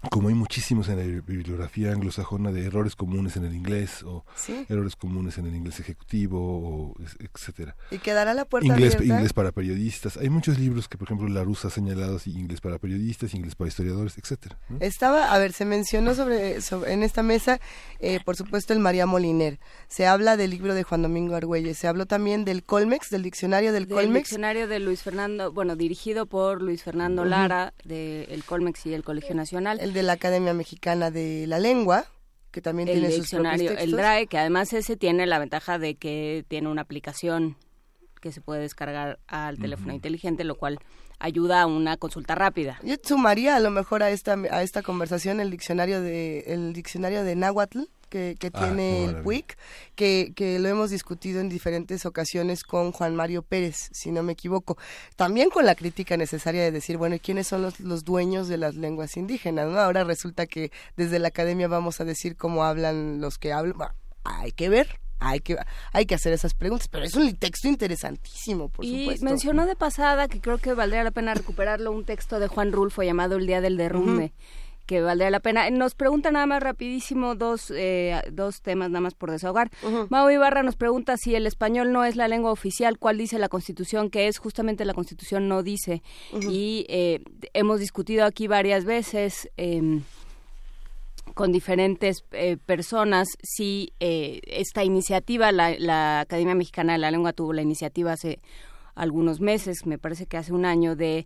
como 0.10 0.30
hay 0.30 0.36
muchísimos 0.36 0.89
en 0.89 0.97
la 0.97 1.04
bibliografía 1.04 1.91
anglosajona 1.91 2.52
de 2.52 2.66
errores 2.66 2.95
comunes 2.95 3.36
en 3.38 3.45
el 3.45 3.56
inglés 3.56 4.04
o 4.04 4.26
errores 4.70 4.95
comunes 4.95 5.38
en 5.38 5.45
el 5.45 5.56
inglés 5.56 5.80
ejecutivo 5.80 6.39
o 6.39 6.95
etcétera. 7.20 7.76
Y 7.91 7.99
quedará 7.99 8.34
la 8.34 8.45
puerta 8.45 8.68
inglés 8.68 8.95
abierta? 8.95 9.16
inglés 9.16 9.34
para 9.34 9.52
periodistas. 9.52 10.18
Hay 10.18 10.30
muchos 10.30 10.60
libros 10.60 10.88
que 10.88 10.97
por 10.97 11.08
ejemplo 11.08 11.28
la 11.28 11.43
rusa 11.43 11.68
ha 11.68 11.72
señalado 11.72 12.18
así 12.18 12.32
inglés 12.32 12.62
para 12.62 12.78
periodistas 12.80 13.34
inglés 13.34 13.56
para 13.56 13.68
historiadores 13.68 14.18
etcétera 14.18 14.58
estaba 14.80 15.34
a 15.34 15.39
ver 15.39 15.54
se 15.54 15.66
mencionó 15.66 16.16
sobre, 16.16 16.58
en 16.88 17.04
esta 17.04 17.24
mesa 17.24 17.60
eh, 17.99 18.20
por 18.24 18.36
supuesto 18.36 18.74
el 18.74 18.80
María 18.80 19.06
Moliner. 19.06 19.60
Se 19.88 20.08
habla 20.08 20.38
del 20.38 20.52
libro 20.52 20.74
de 20.74 20.84
Juan 20.84 21.02
Domingo 21.02 21.36
Argüelles. 21.36 21.78
Se 21.78 21.88
habló 21.88 22.06
también 22.06 22.45
del 22.45 22.64
Colmex 22.64 23.10
del 23.10 23.24
diccionario 23.24 23.74
del, 23.74 23.88
Colmex. 23.88 24.30
diccionario 24.30 24.68
de 24.68 24.80
Luis 24.80 25.04
Fernando 25.04 25.52
bueno 25.52 25.76
dirigido 25.76 26.26
por 26.26 26.62
Luis 26.62 26.84
Fernando 26.84 27.26
Lara 27.26 27.74
de 27.84 28.24
el 28.26 28.43
Colmex 28.43 28.86
y 28.86 28.93
el 28.93 29.04
Colegio 29.04 29.36
Nacional 29.36 29.80
de 29.94 30.04
la 30.04 30.14
Academia 30.14 30.54
Mexicana 30.54 31.12
de 31.12 31.46
la 31.48 31.60
Lengua, 31.60 32.06
que 32.52 32.62
también 32.62 32.88
tiene 32.88 33.08
diccionario, 33.08 33.72
sus 33.72 33.80
el 33.80 33.92
DRAE, 33.92 34.28
que 34.28 34.38
además 34.38 34.74
ese 34.74 34.98
tiene 34.98 35.26
la 35.26 35.39
ventaja 35.39 35.80
de 35.80 35.96
que 35.96 36.46
tiene 36.48 36.68
una 36.68 36.82
aplicación 36.82 37.58
que 38.20 38.32
se 38.32 38.42
puede 38.42 38.62
descargar 38.62 39.20
al 39.28 39.58
teléfono 39.58 39.94
inteligente, 39.94 40.44
lo 40.44 40.56
cual 40.56 40.80
ayuda 41.18 41.62
a 41.62 41.66
una 41.66 41.98
consulta 41.98 42.36
rápida. 42.36 42.80
Yo 42.84 42.96
sumaría 43.04 43.56
a 43.56 43.60
lo 43.60 43.72
mejor 43.72 44.04
a 44.04 44.12
esta 44.12 44.34
a 44.34 44.64
esta 44.64 44.82
conversación 44.82 45.39
el 45.39 45.50
diccionario 45.50 46.02
de 46.02 46.39
el 46.48 46.74
diccionario 46.74 47.24
de 47.24 47.36
náhuatl 47.36 47.82
que, 48.12 48.36
que 48.38 48.51
ah, 48.53 48.59
tiene 48.59 49.05
el 49.05 49.22
PUIC, 49.24 49.57
que, 49.95 50.34
que 50.36 50.59
lo 50.59 50.68
hemos 50.68 50.91
discutido 50.91 51.39
en 51.39 51.49
diferentes 51.49 52.05
ocasiones 52.05 52.64
con 52.64 52.91
Juan 52.91 53.16
Mario 53.16 53.41
Pérez, 53.41 53.89
si 53.93 54.12
no 54.12 54.22
me 54.22 54.34
equivoco. 54.34 54.78
También 55.16 55.49
con 55.49 55.66
la 55.66 55.74
crítica 55.76 56.18
necesaria 56.18 56.62
de 56.62 56.72
decir, 56.72 56.97
bueno, 56.97 57.16
¿y 57.16 57.20
quiénes 57.20 57.47
son 57.47 57.62
los, 57.62 57.80
los 57.80 58.03
dueños 58.03 58.49
de 58.49 58.57
las 58.57 58.76
lenguas 58.76 59.16
indígenas? 59.16 59.70
¿no? 59.70 59.80
Ahora 59.80 60.03
resulta 60.03 60.45
que 60.45 60.72
desde 60.97 61.18
la 61.20 61.30
academia 61.30 61.70
vamos 61.70 62.01
a 62.01 62.05
decir 62.05 62.36
cómo 62.36 62.66
hablan 62.66 63.22
los 63.22 63.38
que 63.38 63.53
hablan. 63.53 63.89
hay 64.26 64.51
que 64.51 64.68
ver, 64.68 64.99
hay 65.20 65.39
que 65.39 65.55
hay 65.93 66.05
que 66.05 66.16
hacer 66.16 66.34
esas 66.34 66.53
preguntas, 66.53 66.89
pero 66.89 67.05
es 67.05 67.16
un 67.16 67.34
texto 67.38 67.70
interesantísimo, 67.70 68.68
por 68.68 68.84
y 68.84 69.03
supuesto. 69.03 69.26
mencionó 69.26 69.66
de 69.66 69.78
pasada 69.78 70.28
que 70.28 70.41
creo 70.41 70.57
que 70.57 70.74
valdría 70.74 71.05
la 71.05 71.12
pena 71.12 71.34
recuperarlo 71.34 71.93
un 71.93 72.03
texto 72.03 72.41
de 72.41 72.47
Juan 72.47 72.74
Rulfo 72.74 73.03
llamado 73.03 73.38
El 73.38 73.47
día 73.47 73.62
del 73.62 73.78
derrumbe 73.78 74.34
que 74.86 75.02
valdría 75.02 75.30
la 75.30 75.40
pena. 75.40 75.70
Nos 75.70 75.96
pregunta 75.96 76.32
nada 76.32 76.46
más 76.46 76.62
rapidísimo 76.62 77.36
dos, 77.36 77.72
eh, 77.76 78.22
dos 78.32 78.62
temas 78.62 78.90
nada 78.90 79.02
más 79.02 79.14
por 79.14 79.32
desahogar. 79.32 79.72
Mau 80.10 80.30
Ibarra 80.30 80.64
nos 80.64 80.76
pregunta 80.76 81.18
si 81.18 81.36
el 81.36 81.48
español 81.48 81.92
no 81.92 82.04
es 82.04 82.16
la 82.16 82.28
lengua 82.28 82.52
oficial, 82.52 82.98
¿cuál 82.98 83.18
dice 83.18 83.40
la 83.40 83.50
Constitución 83.50 84.10
que 84.10 84.28
es? 84.28 84.38
Justamente 84.38 84.86
la 84.86 84.94
Constitución 84.94 85.48
no 85.48 85.64
dice. 85.64 86.02
Y 86.50 86.86
eh, 86.90 87.22
hemos 87.54 87.80
discutido 87.80 88.26
aquí 88.26 88.48
varias 88.48 88.86
veces 88.86 89.50
em, 89.58 90.04
con 91.34 91.52
diferentes 91.52 92.26
eh, 92.32 92.58
personas 92.66 93.28
si 93.42 93.94
esta 94.00 94.84
iniciativa, 94.84 95.52
la, 95.52 95.76
la 95.78 96.22
Academia 96.22 96.56
Mexicana 96.56 96.94
de 96.94 97.00
la 97.00 97.12
Lengua 97.12 97.34
tuvo 97.34 97.54
la 97.54 97.62
iniciativa 97.62 98.14
hace 98.14 98.40
algunos 98.96 99.40
meses, 99.40 99.86
me 99.86 99.98
parece 99.98 100.26
que 100.26 100.38
hace 100.38 100.54
un 100.54 100.66
año, 100.66 100.96
de 100.96 101.26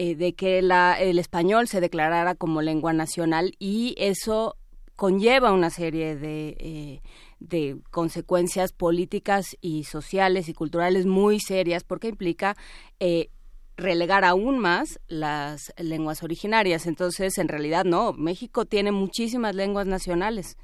eh, 0.00 0.14
de 0.14 0.32
que 0.32 0.62
la, 0.62 0.94
el 1.00 1.18
español 1.18 1.66
se 1.66 1.80
declarara 1.80 2.36
como 2.36 2.62
lengua 2.62 2.92
nacional 2.92 3.56
y 3.58 3.96
eso 3.98 4.54
conlleva 4.94 5.50
una 5.50 5.70
serie 5.70 6.14
de, 6.14 6.56
eh, 6.60 7.02
de 7.40 7.78
consecuencias 7.90 8.70
políticas 8.70 9.56
y 9.60 9.82
sociales 9.82 10.48
y 10.48 10.54
culturales 10.54 11.04
muy 11.04 11.40
serias 11.40 11.82
porque 11.82 12.06
implica 12.06 12.56
eh, 13.00 13.30
relegar 13.76 14.24
aún 14.24 14.60
más 14.60 15.00
las 15.08 15.72
lenguas 15.78 16.22
originarias. 16.22 16.86
Entonces, 16.86 17.36
en 17.36 17.48
realidad, 17.48 17.84
no, 17.84 18.12
México 18.12 18.66
tiene 18.66 18.92
muchísimas 18.92 19.56
lenguas 19.56 19.88
nacionales, 19.88 20.56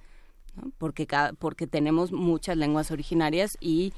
porque, 0.78 1.08
porque 1.40 1.66
tenemos 1.66 2.12
muchas 2.12 2.56
lenguas 2.56 2.92
originarias 2.92 3.58
y, 3.58 3.94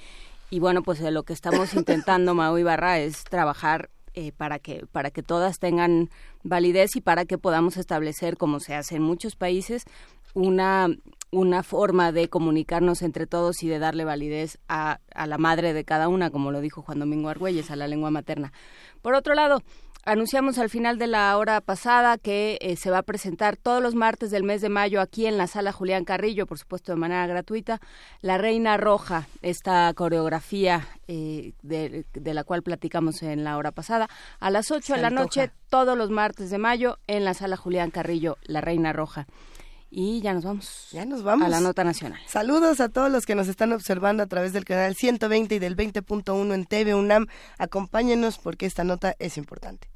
y 0.49 0.61
bueno, 0.61 0.83
pues 0.83 0.99
lo 1.03 1.25
que 1.25 1.35
estamos 1.35 1.75
intentando, 1.75 2.33
Mau 2.33 2.57
Ibarra, 2.57 3.01
es 3.01 3.25
trabajar 3.25 3.91
eh, 4.17 4.33
para 4.33 4.59
que 4.59 4.87
para 4.91 5.11
que 5.11 5.23
todas 5.23 5.59
tengan 5.59 6.11
validez 6.43 6.97
y 6.97 7.01
para 7.01 7.27
que 7.27 7.39
podamos 7.39 7.77
establecer 7.77 8.37
como 8.37 8.61
se 8.61 8.75
hace 8.75 8.97
en 8.97 9.03
muchos 9.03 9.37
países 9.37 9.85
una 10.35 10.89
una 11.31 11.63
forma 11.63 12.13
de 12.13 12.29
comunicarnos 12.29 13.03
entre 13.03 13.27
todos 13.27 13.63
y 13.63 13.69
de 13.69 13.79
darle 13.79 14.05
validez 14.05 14.59
a, 14.69 15.01
a 15.15 15.27
la 15.27 15.39
madre 15.39 15.73
de 15.75 15.85
cada 15.85 16.09
una, 16.09 16.31
como 16.31 16.51
lo 16.51 16.61
dijo 16.61 16.83
Juan 16.83 17.01
Domingo 17.01 17.29
Argüelles, 17.29 17.71
a 17.71 17.77
la 17.77 17.89
lengua 17.89 18.11
materna. 18.11 18.53
Por 19.03 19.15
otro 19.15 19.35
lado, 19.35 19.63
anunciamos 20.07 20.59
al 20.59 20.71
final 20.71 20.99
de 20.99 21.09
la 21.09 21.37
hora 21.37 21.61
pasada 21.61 22.17
que 22.17 22.59
eh, 22.61 22.77
se 22.77 22.91
va 22.91 22.99
a 22.99 23.03
presentar 23.03 23.57
todos 23.57 23.83
los 23.83 23.95
martes 23.95 24.31
del 24.31 24.45
mes 24.45 24.63
de 24.63 24.69
mayo 24.69 25.01
aquí 25.01 25.27
en 25.27 25.37
la 25.37 25.49
sala 25.49 25.73
Julián 25.73 26.05
Carrillo, 26.05 26.47
por 26.47 26.59
supuesto 26.59 26.93
de 26.93 26.97
manera 26.97 27.27
gratuita, 27.27 27.81
La 28.23 28.39
Reina 28.39 28.77
Roja, 28.77 29.27
esta 29.43 29.93
coreografía 29.95 30.89
eh, 31.09 31.53
de, 31.63 32.05
la 32.15 32.45
cual 32.45 32.63
platicamos 32.63 33.23
en 33.23 33.45
la 33.45 33.57
hora 33.59 33.73
pasada, 33.73 34.09
a 34.39 34.51
las 34.51 34.71
8 34.71 34.95
de 34.95 35.03
la 35.03 35.11
noche, 35.11 35.51
todos 35.69 35.99
los 35.99 36.11
martes 36.11 36.51
de 36.51 36.59
mayo 36.59 36.99
en 37.09 37.25
la 37.25 37.35
sala 37.35 37.57
Julián 37.57 37.91
Carrillo, 37.91 38.39
La 38.45 38.61
Reina 38.61 38.93
Roja. 38.93 39.27
Y 39.91 40.21
ya 40.21 40.35
nos 40.35 40.45
vamos. 40.45 40.89
Ya 40.93 41.05
nos 41.05 41.23
vamos. 41.23 41.47
A 41.47 41.49
la 41.49 41.61
nota 41.61 41.85
nacional. 41.85 42.21
Saludos 42.27 42.81
a 42.81 42.89
todos 42.89 43.11
los 43.11 43.25
que 43.25 43.35
nos 43.35 43.49
están 43.49 43.73
observando 43.73 44.23
a 44.23 44.27
través 44.27 44.53
del 44.53 44.65
canal 44.65 44.95
120 44.95 45.55
y 45.55 45.59
del 45.59 45.77
20.1 45.77 46.55
en 46.55 46.67
TV 46.67 46.95
UNAM. 46.95 47.29
Acompáñenos 47.57 48.39
porque 48.39 48.67
esta 48.67 48.83
nota 48.85 49.15
es 49.19 49.39
importante. 49.39 49.96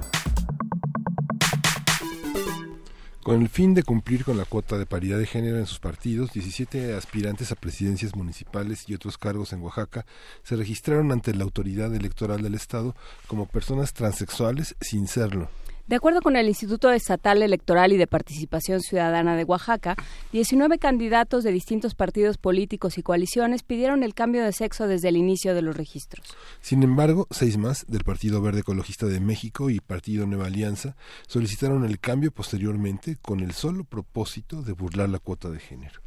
Con 3.23 3.39
el 3.39 3.49
fin 3.49 3.75
de 3.75 3.83
cumplir 3.83 4.25
con 4.25 4.35
la 4.35 4.45
cuota 4.45 4.79
de 4.79 4.87
paridad 4.87 5.19
de 5.19 5.27
género 5.27 5.59
en 5.59 5.67
sus 5.67 5.77
partidos, 5.77 6.33
17 6.33 6.95
aspirantes 6.95 7.51
a 7.51 7.55
presidencias 7.55 8.15
municipales 8.15 8.85
y 8.87 8.95
otros 8.95 9.19
cargos 9.19 9.53
en 9.53 9.61
Oaxaca 9.61 10.07
se 10.41 10.55
registraron 10.55 11.11
ante 11.11 11.35
la 11.35 11.43
autoridad 11.43 11.93
electoral 11.93 12.41
del 12.41 12.55
Estado 12.55 12.95
como 13.27 13.45
personas 13.45 13.93
transexuales 13.93 14.75
sin 14.81 15.07
serlo. 15.07 15.49
De 15.91 15.97
acuerdo 15.97 16.21
con 16.21 16.37
el 16.37 16.47
Instituto 16.47 16.89
Estatal 16.89 17.43
Electoral 17.43 17.91
y 17.91 17.97
de 17.97 18.07
Participación 18.07 18.79
Ciudadana 18.79 19.35
de 19.35 19.43
Oaxaca, 19.43 19.97
19 20.31 20.79
candidatos 20.79 21.43
de 21.43 21.51
distintos 21.51 21.95
partidos 21.95 22.37
políticos 22.37 22.97
y 22.97 23.03
coaliciones 23.03 23.63
pidieron 23.63 24.01
el 24.01 24.13
cambio 24.13 24.41
de 24.41 24.53
sexo 24.53 24.87
desde 24.87 25.09
el 25.09 25.17
inicio 25.17 25.53
de 25.53 25.61
los 25.61 25.75
registros. 25.75 26.25
Sin 26.61 26.83
embargo, 26.83 27.27
seis 27.29 27.57
más 27.57 27.85
del 27.89 28.05
Partido 28.05 28.41
Verde 28.41 28.61
Ecologista 28.61 29.05
de 29.05 29.19
México 29.19 29.69
y 29.69 29.81
Partido 29.81 30.25
Nueva 30.25 30.45
Alianza 30.45 30.95
solicitaron 31.27 31.83
el 31.83 31.99
cambio 31.99 32.31
posteriormente 32.31 33.17
con 33.21 33.41
el 33.41 33.51
solo 33.51 33.83
propósito 33.83 34.61
de 34.61 34.71
burlar 34.71 35.09
la 35.09 35.19
cuota 35.19 35.49
de 35.49 35.59
género. 35.59 36.00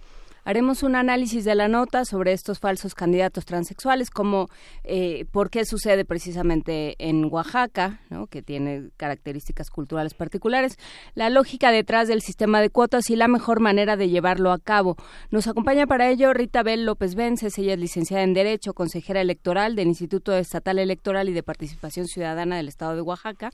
Haremos 0.44 0.82
un 0.82 0.94
análisis 0.94 1.44
de 1.44 1.54
la 1.54 1.68
nota 1.68 2.04
sobre 2.04 2.32
estos 2.32 2.58
falsos 2.58 2.94
candidatos 2.94 3.46
transexuales, 3.46 4.10
como 4.10 4.48
eh, 4.82 5.24
por 5.32 5.48
qué 5.48 5.64
sucede 5.64 6.04
precisamente 6.04 6.96
en 6.98 7.24
Oaxaca, 7.24 8.00
que 8.28 8.42
tiene 8.42 8.90
características 8.96 9.70
culturales 9.70 10.14
particulares, 10.14 10.76
la 11.14 11.30
lógica 11.30 11.70
detrás 11.70 12.08
del 12.08 12.20
sistema 12.20 12.60
de 12.60 12.70
cuotas 12.70 13.10
y 13.10 13.16
la 13.16 13.28
mejor 13.28 13.60
manera 13.60 13.96
de 13.96 14.08
llevarlo 14.08 14.52
a 14.52 14.58
cabo. 14.58 14.96
Nos 15.30 15.46
acompaña 15.46 15.86
para 15.86 16.10
ello 16.10 16.32
Rita 16.34 16.62
Bel 16.62 16.84
López 16.84 17.14
Vences, 17.14 17.58
ella 17.58 17.74
es 17.74 17.78
licenciada 17.78 18.22
en 18.22 18.34
Derecho, 18.34 18.74
consejera 18.74 19.20
electoral 19.20 19.76
del 19.76 19.88
Instituto 19.88 20.36
Estatal 20.36 20.78
Electoral 20.78 21.28
y 21.28 21.32
de 21.32 21.42
Participación 21.42 22.06
Ciudadana 22.06 22.56
del 22.56 22.68
Estado 22.68 22.94
de 22.94 23.00
Oaxaca, 23.00 23.50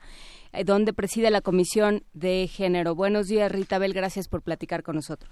eh, 0.52 0.64
donde 0.64 0.92
preside 0.92 1.30
la 1.30 1.40
Comisión 1.40 2.02
de 2.14 2.48
Género. 2.48 2.94
Buenos 2.94 3.28
días, 3.28 3.50
Rita 3.50 3.78
Bel, 3.78 3.92
gracias 3.92 4.28
por 4.28 4.42
platicar 4.42 4.82
con 4.82 4.96
nosotros. 4.96 5.30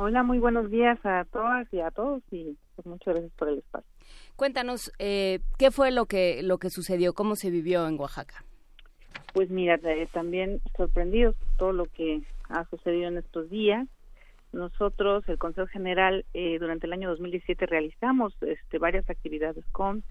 Hola, 0.00 0.22
muy 0.22 0.38
buenos 0.38 0.70
días 0.70 0.96
a 1.04 1.24
todas 1.24 1.66
y 1.74 1.80
a 1.80 1.90
todos 1.90 2.22
y 2.30 2.56
pues, 2.76 2.86
muchas 2.86 3.14
gracias 3.14 3.32
por 3.32 3.48
el 3.48 3.58
espacio. 3.58 3.90
Cuéntanos, 4.36 4.92
eh, 5.00 5.40
¿qué 5.58 5.72
fue 5.72 5.90
lo 5.90 6.06
que, 6.06 6.40
lo 6.44 6.58
que 6.58 6.70
sucedió? 6.70 7.14
¿Cómo 7.14 7.34
se 7.34 7.50
vivió 7.50 7.84
en 7.88 7.98
Oaxaca? 7.98 8.44
Pues 9.32 9.50
mira, 9.50 9.74
eh, 9.82 10.06
también 10.12 10.60
sorprendidos 10.76 11.34
todo 11.56 11.72
lo 11.72 11.86
que 11.86 12.22
ha 12.48 12.64
sucedido 12.66 13.08
en 13.08 13.16
estos 13.16 13.50
días. 13.50 13.88
Nosotros, 14.52 15.28
el 15.28 15.36
Consejo 15.36 15.66
General, 15.66 16.24
eh, 16.32 16.60
durante 16.60 16.86
el 16.86 16.92
año 16.92 17.08
2017 17.10 17.66
realizamos 17.66 18.32
este, 18.42 18.78
varias 18.78 19.10
actividades 19.10 19.64
con 19.72 20.04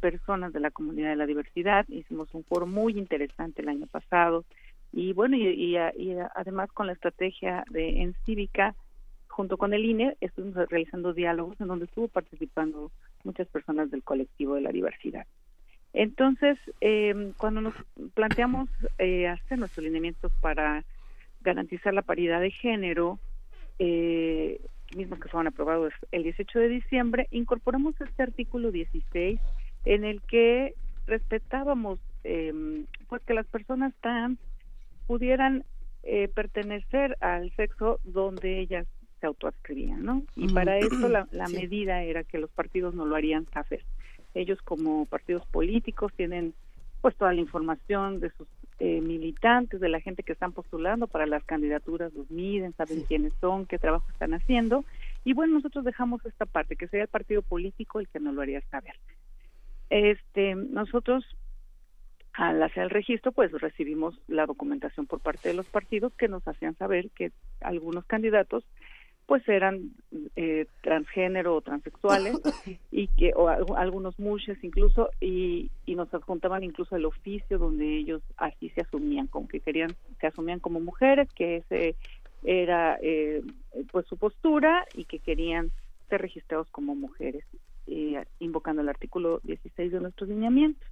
personas 0.00 0.52
de 0.52 0.58
la 0.58 0.72
comunidad 0.72 1.10
de 1.10 1.16
la 1.16 1.26
diversidad. 1.26 1.86
Hicimos 1.88 2.34
un 2.34 2.42
foro 2.42 2.66
muy 2.66 2.98
interesante 2.98 3.62
el 3.62 3.68
año 3.68 3.86
pasado 3.86 4.44
y 4.92 5.12
bueno, 5.12 5.36
y, 5.36 5.46
y, 5.46 5.76
y 5.76 6.16
además 6.34 6.72
con 6.72 6.88
la 6.88 6.92
estrategia 6.92 7.64
de 7.70 8.02
en 8.02 8.14
cívica 8.24 8.74
junto 9.36 9.58
con 9.58 9.74
el 9.74 9.84
INE 9.84 10.16
estuvimos 10.22 10.66
realizando 10.70 11.12
diálogos 11.12 11.60
en 11.60 11.68
donde 11.68 11.84
estuvo 11.84 12.08
participando 12.08 12.90
muchas 13.22 13.46
personas 13.48 13.90
del 13.90 14.02
colectivo 14.02 14.54
de 14.54 14.62
la 14.62 14.72
diversidad. 14.72 15.26
Entonces, 15.92 16.58
eh, 16.80 17.32
cuando 17.36 17.60
nos 17.60 17.74
planteamos 18.14 18.70
eh, 18.96 19.28
hacer 19.28 19.58
nuestros 19.58 19.84
lineamientos 19.84 20.32
para 20.40 20.84
garantizar 21.42 21.92
la 21.92 22.00
paridad 22.00 22.40
de 22.40 22.50
género, 22.50 23.18
eh, 23.78 24.58
mismos 24.96 25.20
que 25.20 25.28
fueron 25.28 25.48
aprobados 25.48 25.92
el 26.12 26.22
18 26.22 26.58
de 26.58 26.68
diciembre, 26.68 27.28
incorporamos 27.30 27.94
este 28.00 28.22
artículo 28.22 28.72
16 28.72 29.38
en 29.84 30.04
el 30.04 30.22
que 30.22 30.74
respetábamos 31.06 32.00
eh, 32.24 32.54
pues 33.10 33.22
que 33.24 33.34
las 33.34 33.46
personas 33.46 33.92
trans 34.00 34.38
pudieran 35.06 35.62
eh, 36.04 36.28
pertenecer 36.28 37.18
al 37.20 37.50
sexo 37.56 38.00
donde 38.04 38.60
ellas 38.60 38.86
se 39.26 39.28
autoascribían, 39.28 40.04
¿no? 40.04 40.22
Y 40.36 40.52
para 40.52 40.78
eso 40.78 41.08
la, 41.08 41.48
medida 41.48 42.02
era 42.02 42.22
que 42.22 42.38
los 42.38 42.50
partidos 42.50 42.94
no 42.94 43.04
lo 43.04 43.16
harían 43.16 43.46
saber. 43.46 43.82
Ellos 44.34 44.60
como 44.62 45.06
partidos 45.06 45.44
políticos 45.46 46.12
tienen 46.16 46.54
pues 47.00 47.16
toda 47.16 47.32
la 47.32 47.40
información 47.40 48.20
de 48.20 48.30
sus 48.30 48.46
eh, 48.78 49.00
militantes, 49.00 49.80
de 49.80 49.88
la 49.88 50.00
gente 50.00 50.22
que 50.22 50.32
están 50.32 50.52
postulando 50.52 51.06
para 51.08 51.26
las 51.26 51.44
candidaturas, 51.44 52.12
los 52.14 52.30
miden, 52.30 52.72
saben 52.74 53.02
quiénes 53.02 53.32
son, 53.40 53.66
qué 53.66 53.78
trabajo 53.78 54.06
están 54.10 54.34
haciendo. 54.34 54.84
Y 55.24 55.32
bueno, 55.32 55.54
nosotros 55.54 55.84
dejamos 55.84 56.24
esta 56.24 56.46
parte, 56.46 56.76
que 56.76 56.88
sería 56.88 57.04
el 57.04 57.08
partido 57.08 57.42
político 57.42 57.98
el 58.00 58.08
que 58.08 58.20
no 58.20 58.32
lo 58.32 58.42
haría 58.42 58.60
saber. 58.70 58.94
Este, 59.90 60.54
nosotros 60.54 61.24
al 62.32 62.62
hacer 62.62 62.84
el 62.84 62.90
registro, 62.90 63.32
pues 63.32 63.50
recibimos 63.52 64.20
la 64.28 64.44
documentación 64.46 65.06
por 65.06 65.20
parte 65.20 65.48
de 65.48 65.54
los 65.54 65.66
partidos 65.66 66.12
que 66.14 66.28
nos 66.28 66.46
hacían 66.46 66.76
saber 66.76 67.10
que 67.10 67.32
algunos 67.60 68.04
candidatos 68.04 68.62
pues 69.26 69.46
eran 69.48 69.90
eh, 70.36 70.66
transgénero 70.82 71.56
o 71.56 71.60
transexuales 71.60 72.36
y 72.92 73.08
que 73.08 73.32
o 73.34 73.48
algunos 73.76 74.18
mushes 74.18 74.62
incluso 74.62 75.10
y, 75.20 75.70
y 75.84 75.96
nos 75.96 76.12
adjuntaban 76.14 76.62
incluso 76.62 76.94
el 76.94 77.04
oficio 77.04 77.58
donde 77.58 77.96
ellos 77.96 78.22
así 78.36 78.70
se 78.70 78.82
asumían 78.82 79.26
como 79.26 79.48
que 79.48 79.60
querían 79.60 79.94
se 80.20 80.28
asumían 80.28 80.60
como 80.60 80.80
mujeres 80.80 81.28
que 81.34 81.56
ese 81.56 81.96
era 82.44 82.98
eh, 83.02 83.42
pues 83.90 84.06
su 84.06 84.16
postura 84.16 84.86
y 84.94 85.04
que 85.04 85.18
querían 85.18 85.72
ser 86.08 86.22
registrados 86.22 86.68
como 86.70 86.94
mujeres 86.94 87.44
eh, 87.88 88.24
invocando 88.38 88.82
el 88.82 88.88
artículo 88.88 89.40
16 89.42 89.90
de 89.90 90.00
nuestros 90.00 90.28
lineamientos 90.28 90.88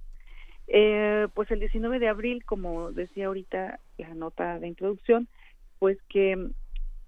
eh, 0.67 1.27
pues 1.33 1.49
el 1.51 1.59
19 1.61 1.99
de 1.99 2.09
abril 2.09 2.43
como 2.43 2.91
decía 2.91 3.27
ahorita 3.27 3.79
la 3.97 4.13
nota 4.13 4.59
de 4.59 4.67
introducción 4.67 5.29
pues 5.79 5.97
que 6.09 6.49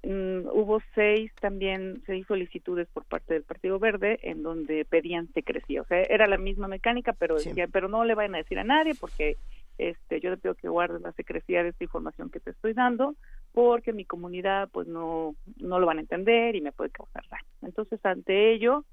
Mm, 0.03 0.47
hubo 0.53 0.81
seis 0.93 1.31
también, 1.41 2.01
seis 2.05 2.25
solicitudes 2.27 2.87
por 2.93 3.03
parte 3.05 3.33
del 3.33 3.43
Partido 3.43 3.79
Verde 3.79 4.19
en 4.21 4.43
donde 4.43 4.85
pedían 4.85 5.27
secrecía. 5.33 5.81
O 5.81 5.85
sea, 5.85 6.01
era 6.03 6.27
la 6.27 6.37
misma 6.37 6.67
mecánica, 6.67 7.13
pero 7.13 7.35
decía, 7.35 7.67
pero 7.67 7.87
no 7.87 8.05
le 8.05 8.15
vayan 8.15 8.35
a 8.35 8.39
decir 8.39 8.59
a 8.59 8.63
nadie 8.63 8.93
porque 8.95 9.37
este 9.77 10.19
yo 10.19 10.29
le 10.29 10.37
pido 10.37 10.55
que 10.55 10.69
guardes 10.69 11.01
la 11.01 11.11
secrecía 11.13 11.63
de 11.63 11.69
esta 11.69 11.83
información 11.83 12.29
que 12.29 12.39
te 12.39 12.49
estoy 12.51 12.73
dando 12.73 13.15
porque 13.51 13.93
mi 13.93 14.05
comunidad 14.05 14.69
pues 14.71 14.87
no 14.87 15.35
no 15.57 15.79
lo 15.79 15.85
van 15.85 15.97
a 15.97 16.01
entender 16.01 16.55
y 16.55 16.61
me 16.61 16.71
puede 16.71 16.89
causar 16.91 17.23
daño. 17.29 17.47
Entonces, 17.61 17.99
ante 18.05 18.53
ello, 18.53 18.85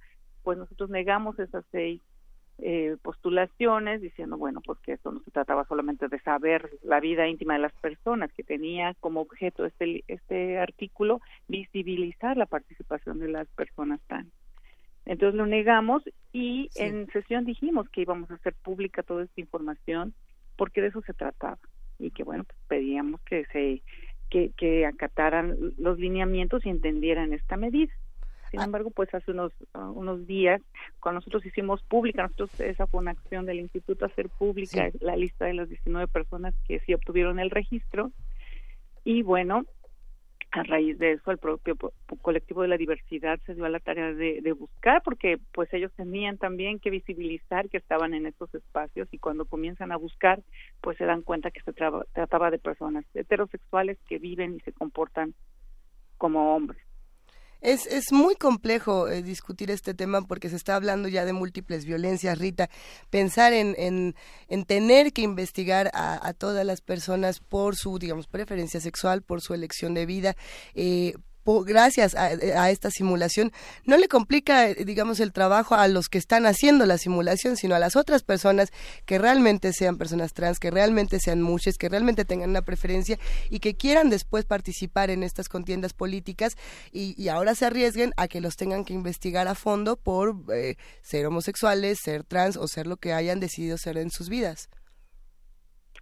pues 0.42 0.58
nosotros 0.58 0.90
negamos 0.90 1.38
esas 1.38 1.64
seis 1.70 2.00
eh, 2.58 2.96
postulaciones 3.02 4.00
diciendo, 4.00 4.38
bueno, 4.38 4.60
porque 4.64 4.92
esto 4.92 5.10
no 5.10 5.20
se 5.20 5.30
trataba 5.30 5.64
solamente 5.66 6.08
de 6.08 6.20
saber 6.20 6.70
la 6.82 7.00
vida 7.00 7.26
íntima 7.26 7.54
de 7.54 7.60
las 7.60 7.72
personas, 7.74 8.32
que 8.32 8.44
tenía 8.44 8.94
como 9.00 9.20
objeto 9.20 9.64
este, 9.66 10.04
este 10.08 10.58
artículo 10.58 11.20
visibilizar 11.48 12.36
la 12.36 12.46
participación 12.46 13.18
de 13.18 13.28
las 13.28 13.48
personas 13.48 14.00
trans. 14.06 14.32
Entonces 15.04 15.36
lo 15.36 15.46
negamos 15.46 16.02
y 16.32 16.70
en 16.76 17.08
sesión 17.08 17.44
dijimos 17.44 17.88
que 17.90 18.02
íbamos 18.02 18.30
a 18.30 18.34
hacer 18.34 18.54
pública 18.54 19.02
toda 19.02 19.24
esta 19.24 19.40
información 19.40 20.14
porque 20.56 20.80
de 20.80 20.88
eso 20.88 21.02
se 21.02 21.12
trataba 21.12 21.58
y 21.98 22.10
que 22.10 22.24
bueno, 22.24 22.44
pues 22.44 22.58
pedíamos 22.68 23.20
que 23.22 23.44
se 23.46 23.82
que, 24.30 24.52
que 24.56 24.86
acataran 24.86 25.56
los 25.76 25.98
lineamientos 25.98 26.64
y 26.64 26.70
entendieran 26.70 27.32
esta 27.32 27.56
medida. 27.56 27.92
Sin 28.54 28.60
ah. 28.60 28.66
embargo, 28.66 28.92
pues 28.92 29.12
hace 29.12 29.32
unos, 29.32 29.52
ah, 29.72 29.90
unos 29.90 30.28
días, 30.28 30.62
cuando 31.00 31.18
nosotros 31.18 31.44
hicimos 31.44 31.82
pública, 31.82 32.22
nosotros 32.22 32.60
esa 32.60 32.86
fue 32.86 33.00
una 33.00 33.10
acción 33.10 33.46
del 33.46 33.58
instituto, 33.58 34.04
hacer 34.04 34.28
pública 34.28 34.90
la 35.00 35.16
lista 35.16 35.46
de 35.46 35.54
las 35.54 35.68
19 35.68 36.06
personas 36.06 36.54
que 36.64 36.78
sí 36.86 36.94
obtuvieron 36.94 37.40
el 37.40 37.50
registro. 37.50 38.12
Y 39.02 39.22
bueno, 39.22 39.64
a 40.52 40.62
raíz 40.62 40.96
de 41.00 41.14
eso 41.14 41.32
el 41.32 41.38
propio 41.38 41.74
colectivo 42.22 42.62
de 42.62 42.68
la 42.68 42.76
diversidad 42.76 43.40
se 43.44 43.56
dio 43.56 43.64
a 43.64 43.70
la 43.70 43.80
tarea 43.80 44.12
de, 44.12 44.40
de, 44.40 44.52
buscar 44.52 45.02
porque 45.02 45.38
pues 45.50 45.68
ellos 45.74 45.90
tenían 45.96 46.38
también 46.38 46.78
que 46.78 46.90
visibilizar 46.90 47.68
que 47.68 47.78
estaban 47.78 48.14
en 48.14 48.26
estos 48.26 48.54
espacios 48.54 49.08
y 49.10 49.18
cuando 49.18 49.46
comienzan 49.46 49.90
a 49.90 49.96
buscar 49.96 50.40
pues 50.80 50.96
se 50.96 51.06
dan 51.06 51.22
cuenta 51.22 51.50
que 51.50 51.60
se 51.62 51.72
trataba 51.72 52.52
de 52.52 52.60
personas 52.60 53.04
heterosexuales 53.14 53.98
que 54.06 54.20
viven 54.20 54.54
y 54.54 54.60
se 54.60 54.72
comportan 54.72 55.34
como 56.18 56.54
hombres 56.54 56.84
es, 57.60 57.86
es 57.86 58.12
muy 58.12 58.34
complejo 58.36 59.08
eh, 59.08 59.22
discutir 59.22 59.70
este 59.70 59.94
tema 59.94 60.22
porque 60.22 60.50
se 60.50 60.56
está 60.56 60.76
hablando 60.76 61.08
ya 61.08 61.24
de 61.24 61.32
múltiples 61.32 61.84
violencias, 61.84 62.38
Rita. 62.38 62.68
Pensar 63.10 63.52
en, 63.52 63.74
en, 63.78 64.14
en 64.48 64.64
tener 64.64 65.12
que 65.12 65.22
investigar 65.22 65.90
a, 65.94 66.32
todas 66.34 66.66
las 66.66 66.80
personas 66.80 67.40
por 67.40 67.76
su, 67.76 67.98
digamos, 67.98 68.26
preferencia 68.26 68.80
sexual, 68.80 69.22
por 69.22 69.40
su 69.40 69.54
elección 69.54 69.94
de 69.94 70.06
vida, 70.06 70.36
eh, 70.74 71.14
gracias 71.44 72.14
a, 72.14 72.70
esta 72.70 72.90
simulación, 72.90 73.52
no 73.84 73.96
le 73.96 74.08
complica, 74.08 74.68
eh, 74.68 74.84
digamos, 74.84 75.20
el 75.20 75.32
trabajo 75.32 75.74
a 75.74 75.88
los 75.88 76.08
que 76.08 76.18
están 76.18 76.46
haciendo 76.46 76.86
la 76.86 76.98
simulación, 76.98 77.56
sino 77.56 77.74
a 77.74 77.78
las 77.78 77.96
otras 77.96 78.22
personas 78.22 78.70
que 79.04 79.18
realmente 79.18 79.72
sean 79.72 79.98
personas 79.98 80.32
trans, 80.32 80.58
que 80.58 80.70
realmente 80.70 81.20
sean 81.20 81.42
muchas, 81.42 81.76
que 81.76 81.88
realmente 81.88 82.24
tengan 82.24 82.50
una 82.50 82.62
preferencia 82.62 83.18
y 83.50 83.60
que 83.60 83.74
quieran 83.74 84.10
después 84.10 84.44
participar 84.44 85.10
en 85.10 85.22
estas 85.22 85.48
contiendas 85.48 85.92
políticas 85.92 86.56
y, 86.92 87.14
ahora 87.34 87.54
se 87.54 87.64
arriesguen 87.64 88.12
a 88.16 88.28
que 88.28 88.40
los 88.40 88.54
tengan 88.54 88.84
que 88.84 88.92
investigar 88.92 89.48
a 89.48 89.54
fondo 89.54 89.96
por 89.96 90.36
eh, 90.52 90.76
ser 91.02 91.26
homosexuales, 91.26 91.98
ser 92.02 92.22
trans 92.22 92.56
o 92.56 92.68
ser 92.68 92.86
lo 92.86 92.96
que 92.96 93.12
hayan 93.12 93.40
decidido 93.40 93.76
ser 93.78 93.96
en 93.96 94.10
sus 94.10 94.28
vidas. 94.28 94.68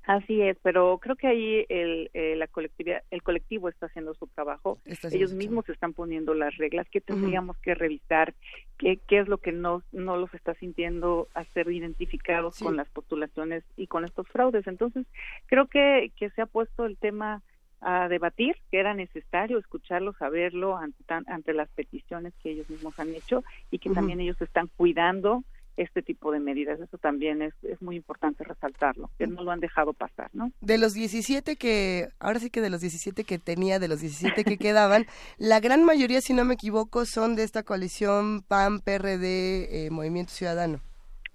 Así 0.04 0.42
es, 0.42 0.56
pero 0.62 0.98
creo 0.98 1.14
que 1.14 1.28
ahí 1.28 1.64
el, 1.68 2.10
eh, 2.12 2.34
la 2.36 2.48
colectividad, 2.48 3.02
el 3.12 3.22
colectivo 3.22 3.68
está 3.68 3.86
haciendo 3.86 4.14
su 4.14 4.26
trabajo. 4.26 4.78
Ellos 5.12 5.32
mismos 5.32 5.68
están 5.68 5.92
poniendo 5.92 6.34
las 6.34 6.56
reglas. 6.56 6.88
¿Qué 6.90 7.00
tendríamos 7.00 7.56
que 7.58 7.76
revisar? 7.76 8.34
¿Qué, 8.78 8.98
¿Qué 9.06 9.20
es 9.20 9.28
lo 9.28 9.38
que 9.38 9.52
no, 9.52 9.82
no 9.92 10.16
los 10.16 10.34
está 10.34 10.54
sintiendo 10.54 11.28
a 11.34 11.44
ser 11.44 11.70
identificados 11.70 12.58
con 12.58 12.76
las 12.76 12.88
postulaciones 12.88 13.62
y 13.76 13.86
con 13.86 14.04
estos 14.04 14.26
fraudes? 14.28 14.66
Entonces, 14.66 15.06
creo 15.46 15.68
que, 15.68 16.10
que 16.16 16.30
se 16.30 16.42
ha 16.42 16.46
puesto 16.46 16.84
el 16.84 16.96
tema 16.96 17.40
a 17.80 18.08
debatir, 18.08 18.56
que 18.70 18.78
era 18.78 18.94
necesario 18.94 19.58
escucharlo, 19.58 20.14
saberlo 20.14 20.76
ante, 20.76 21.02
ante 21.08 21.52
las 21.52 21.68
peticiones 21.70 22.32
que 22.42 22.50
ellos 22.50 22.68
mismos 22.70 22.98
han 22.98 23.14
hecho 23.14 23.44
y 23.70 23.78
que 23.78 23.90
también 23.90 24.20
ellos 24.20 24.40
están 24.40 24.68
cuidando 24.76 25.44
este 25.76 26.02
tipo 26.02 26.32
de 26.32 26.40
medidas. 26.40 26.80
Eso 26.80 26.98
también 26.98 27.42
es, 27.42 27.54
es 27.62 27.80
muy 27.80 27.96
importante 27.96 28.44
resaltarlo, 28.44 29.10
que 29.18 29.26
no 29.26 29.42
lo 29.42 29.50
han 29.50 29.60
dejado 29.60 29.92
pasar, 29.92 30.30
¿no? 30.32 30.52
De 30.60 30.78
los 30.78 30.94
17 30.94 31.56
que, 31.56 32.08
ahora 32.18 32.38
sí 32.40 32.50
que 32.50 32.60
de 32.60 32.70
los 32.70 32.80
17 32.80 33.24
que 33.24 33.38
tenía, 33.38 33.78
de 33.78 33.88
los 33.88 34.00
17 34.00 34.44
que 34.44 34.58
quedaban, 34.58 35.06
la 35.38 35.60
gran 35.60 35.84
mayoría, 35.84 36.20
si 36.20 36.34
no 36.34 36.44
me 36.44 36.54
equivoco, 36.54 37.04
son 37.06 37.36
de 37.36 37.44
esta 37.44 37.62
coalición 37.62 38.42
PAN, 38.42 38.80
PRD, 38.80 39.86
eh, 39.86 39.90
Movimiento 39.90 40.32
Ciudadano. 40.32 40.80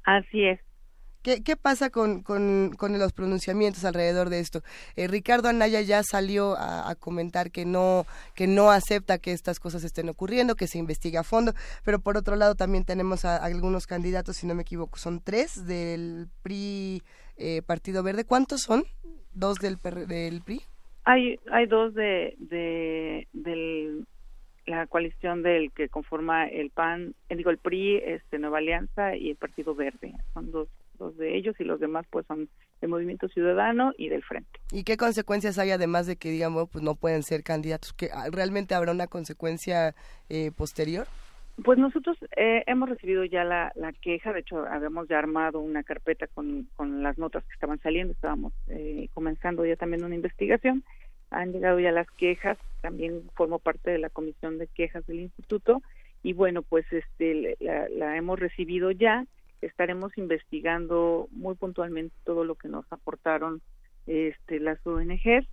Así 0.04 0.46
es, 0.46 0.60
¿Qué, 1.44 1.58
pasa 1.58 1.90
con, 1.90 2.24
con, 2.24 2.72
los 2.98 3.12
pronunciamientos 3.12 3.84
alrededor 3.84 4.30
de 4.30 4.40
esto? 4.40 4.62
Eh, 4.96 5.08
Ricardo 5.10 5.50
Anaya 5.50 5.82
ya 5.82 6.02
salió 6.02 6.56
a, 6.58 6.96
comentar 6.96 7.52
que 7.52 7.66
no, 7.66 8.06
que 8.34 8.48
no 8.48 8.72
acepta 8.72 9.18
que 9.18 9.34
estas 9.34 9.60
cosas 9.60 9.84
estén 9.84 10.08
ocurriendo, 10.08 10.56
que 10.56 10.68
se 10.68 10.78
investigue 10.78 11.18
a 11.18 11.24
fondo, 11.24 11.52
pero 11.84 12.00
por 12.00 12.16
otro 12.16 12.38
lado 12.38 12.56
también 12.56 12.86
tenemos 12.86 13.26
a, 13.26 13.44
algunos 13.44 13.88
candidatos, 13.88 14.38
si 14.38 14.48
no 14.48 14.56
me 14.56 14.62
equivoco, 14.62 14.98
son 14.98 15.20
tres 15.22 15.68
del 15.68 16.28
PRI 16.44 17.04
eh, 17.36 17.62
Partido 17.62 18.04
Verde. 18.04 18.24
¿Cuántos 18.24 18.62
son? 18.62 18.86
¿Dos 19.34 19.58
del, 19.58 19.78
del 20.08 20.42
PRI? 20.44 20.62
Hay, 21.04 21.40
hay 21.52 21.66
dos 21.66 21.94
de, 21.94 22.38
la 24.66 24.88
coalición 24.88 25.44
del 25.44 25.72
que 25.72 25.90
conforma 25.90 26.48
el 26.48 26.70
PAN, 26.70 27.16
digo 27.30 27.50
el 27.50 27.58
PRI, 27.58 27.98
este 27.98 28.40
Nueva 28.40 28.60
Alianza 28.60 29.18
y 29.18 29.32
el 29.32 29.36
Partido 29.36 29.76
Verde. 29.76 30.14
Son 30.34 30.52
dos 30.52 30.70
dos 30.98 31.18
de 31.18 31.38
ellos 31.38 31.56
y 31.60 31.64
los 31.64 31.80
demás 31.80 32.06
pues 32.10 32.26
son 32.28 32.50
del 32.82 32.90
Movimiento 32.90 33.28
Ciudadano 33.30 33.94
y 33.98 34.10
del 34.10 34.24
Frente. 34.24 34.60
¿Y 34.72 34.84
qué 34.84 34.98
consecuencias 34.98 35.58
hay 35.58 35.72
además 35.72 36.08
de 36.08 36.18
que 36.18 36.30
digamos 36.30 36.70
pues 36.70 36.84
no 36.84 36.96
pueden 36.96 37.24
ser 37.24 37.44
candidatos? 37.44 37.94
¿Que 37.94 38.10
ah, 38.14 38.28
realmente 38.32 38.76
habrá 38.76 38.92
una 38.92 39.08
consecuencia 39.08 39.96
eh, 40.30 40.52
posterior? 40.52 41.08
Pues 41.64 41.80
nosotros 41.80 42.18
eh, 42.36 42.64
hemos 42.68 42.88
recibido 42.88 43.26
ya 43.26 43.44
la, 43.44 43.72
la, 43.76 43.92
queja, 43.92 44.32
de 44.32 44.42
hecho 44.42 44.68
habíamos 44.68 45.08
ya 45.08 45.18
armado 45.18 45.60
una 45.60 45.82
carpeta 45.82 46.28
con, 46.28 46.70
con 46.76 47.02
las 47.02 47.18
notas 47.18 47.44
que 47.46 47.54
estaban 47.54 47.80
saliendo, 47.80 48.14
estábamos 48.14 48.54
eh, 48.68 49.10
comenzando 49.16 49.66
ya 49.66 49.76
también 49.76 50.04
una 50.04 50.14
investigación, 50.14 50.84
han 51.32 51.52
llegado 51.54 51.80
ya 51.80 51.92
las 51.92 52.10
quejas, 52.12 52.60
también 52.82 53.24
formo 53.34 53.58
parte 53.58 53.90
de 53.90 53.98
la 53.98 54.12
comisión 54.12 54.60
de 54.60 54.68
quejas 54.68 55.06
del 55.08 55.20
instituto 55.20 55.82
y 56.22 56.34
bueno 56.34 56.62
pues 56.62 56.86
este 56.92 57.58
la, 57.60 57.90
la 57.90 58.18
hemos 58.18 58.40
recibido 58.40 58.92
ya 58.92 59.26
estaremos 59.62 60.18
investigando 60.18 61.28
muy 61.32 61.56
puntualmente 61.56 62.16
todo 62.24 62.44
lo 62.44 62.56
que 62.56 62.68
nos 62.68 62.86
aportaron 62.92 63.62
este, 64.06 64.60
las 64.60 64.86
ONG 64.86 65.46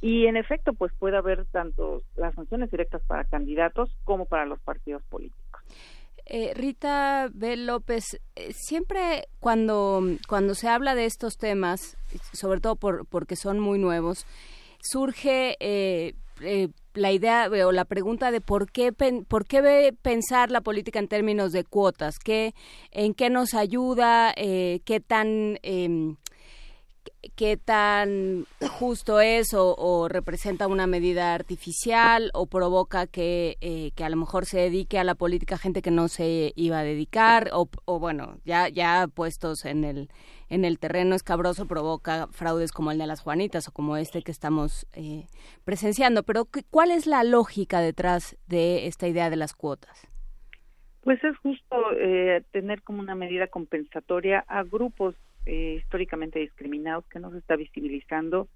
y 0.00 0.26
en 0.26 0.36
efecto 0.36 0.74
pues 0.74 0.92
puede 0.98 1.16
haber 1.16 1.46
tanto 1.46 2.02
las 2.16 2.34
sanciones 2.34 2.70
directas 2.70 3.02
para 3.06 3.24
candidatos 3.24 3.94
como 4.04 4.26
para 4.26 4.46
los 4.46 4.60
partidos 4.60 5.02
políticos. 5.04 5.62
Eh, 6.26 6.52
Rita 6.54 7.28
B. 7.32 7.56
López, 7.56 8.20
eh, 8.36 8.52
siempre 8.52 9.28
cuando, 9.40 10.02
cuando 10.28 10.54
se 10.54 10.68
habla 10.68 10.94
de 10.94 11.04
estos 11.04 11.36
temas, 11.36 11.96
sobre 12.32 12.60
todo 12.60 12.76
por, 12.76 13.06
porque 13.06 13.36
son 13.36 13.58
muy 13.58 13.78
nuevos, 13.78 14.24
surge 14.80 15.56
eh, 15.60 16.14
eh, 16.40 16.68
la 16.94 17.12
idea 17.12 17.48
o 17.48 17.72
la 17.72 17.84
pregunta 17.84 18.30
de 18.30 18.40
por 18.40 18.70
qué 18.70 18.92
por 18.92 19.46
qué 19.46 19.94
pensar 20.02 20.50
la 20.50 20.60
política 20.60 20.98
en 20.98 21.08
términos 21.08 21.52
de 21.52 21.64
cuotas, 21.64 22.18
qué 22.18 22.54
en 22.90 23.14
qué 23.14 23.30
nos 23.30 23.54
ayuda, 23.54 24.32
eh, 24.36 24.80
qué 24.84 25.00
tan 25.00 25.58
em, 25.62 26.16
qué 27.36 27.56
tan 27.56 28.44
justo 28.78 29.20
es 29.20 29.54
o, 29.54 30.08
representa 30.08 30.66
una 30.66 30.86
medida 30.86 31.34
artificial 31.34 32.30
o 32.34 32.46
provoca 32.46 33.06
que, 33.06 33.56
eh, 33.60 33.92
que 33.94 34.04
a 34.04 34.10
lo 34.10 34.16
mejor 34.16 34.46
se 34.46 34.58
dedique 34.58 34.98
a 34.98 35.04
la 35.04 35.14
política 35.14 35.58
gente 35.58 35.82
que 35.82 35.90
no 35.90 36.08
se 36.08 36.52
iba 36.56 36.78
a 36.80 36.84
dedicar 36.84 37.50
o, 37.52 37.68
o 37.84 37.98
bueno 37.98 38.38
ya 38.44 38.68
ya 38.68 39.08
puestos 39.12 39.64
en 39.64 39.84
el 39.84 40.08
en 40.52 40.66
el 40.66 40.78
terreno 40.78 41.14
escabroso 41.14 41.66
provoca 41.66 42.26
fraudes 42.26 42.72
como 42.72 42.90
el 42.90 42.98
de 42.98 43.06
las 43.06 43.22
Juanitas 43.22 43.68
o 43.68 43.72
como 43.72 43.96
este 43.96 44.20
que 44.20 44.30
estamos 44.30 44.86
eh, 44.92 45.24
presenciando. 45.64 46.24
Pero, 46.24 46.46
¿cuál 46.70 46.90
es 46.90 47.06
la 47.06 47.24
lógica 47.24 47.80
detrás 47.80 48.36
de 48.48 48.86
esta 48.86 49.08
idea 49.08 49.30
de 49.30 49.36
las 49.36 49.54
cuotas? 49.54 50.06
Pues 51.00 51.24
es 51.24 51.34
justo 51.38 51.76
eh, 51.98 52.44
tener 52.50 52.82
como 52.82 53.00
una 53.00 53.14
medida 53.14 53.46
compensatoria 53.46 54.44
a 54.46 54.62
grupos 54.62 55.14
eh, 55.46 55.78
históricamente 55.78 56.38
discriminados 56.38 57.04
que 57.06 57.18
no 57.18 57.30
se 57.30 57.38
está 57.38 57.56
visibilizando 57.56 58.48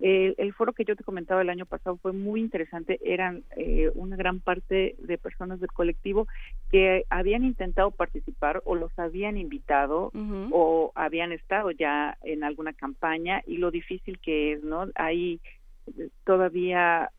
el 0.00 0.52
foro 0.54 0.72
que 0.72 0.84
yo 0.84 0.96
te 0.96 1.04
comentaba 1.04 1.42
el 1.42 1.50
año 1.50 1.66
pasado 1.66 1.96
fue 1.96 2.12
muy 2.12 2.40
interesante. 2.40 2.98
Eran 3.02 3.44
eh, 3.56 3.90
una 3.94 4.16
gran 4.16 4.40
parte 4.40 4.96
de 4.98 5.18
personas 5.18 5.60
del 5.60 5.72
colectivo 5.72 6.26
que 6.70 7.04
habían 7.10 7.44
intentado 7.44 7.90
participar 7.90 8.60
o 8.64 8.74
los 8.74 8.96
habían 8.98 9.36
invitado 9.36 10.10
o 10.50 10.92
habían 10.94 11.32
estado 11.32 11.70
ya 11.70 12.18
en 12.22 12.44
alguna 12.44 12.72
campaña 12.72 13.42
y 13.46 13.58
lo 13.58 13.70
difícil 13.70 14.18
que 14.18 14.54
es, 14.54 14.64
¿no? 14.64 14.88
Ahí 14.96 15.40
eh, 15.86 16.08
todavía, 16.24 17.10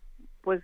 pues, 0.42 0.62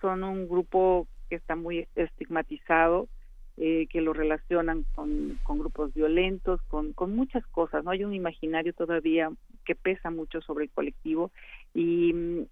son 0.00 0.22
un 0.22 0.48
grupo 0.48 1.08
que 1.28 1.36
está 1.36 1.56
muy 1.56 1.88
estigmatizado 1.96 3.08
eh, 3.56 3.86
que 3.88 4.00
lo 4.00 4.12
relacionan 4.12 4.84
con, 4.94 5.38
con 5.44 5.58
grupos 5.58 5.94
violentos, 5.94 6.60
con, 6.62 6.92
con, 6.92 7.14
muchas 7.14 7.46
cosas, 7.46 7.84
¿no? 7.84 7.92
Hay 7.92 8.04
un 8.04 8.12
imaginario 8.12 8.72
todavía 8.72 9.30
que 9.64 9.74
pesa 9.74 10.10
mucho 10.10 10.40
sobre 10.40 10.64
el 10.64 10.70
colectivo 10.70 11.30
y, 11.72 12.46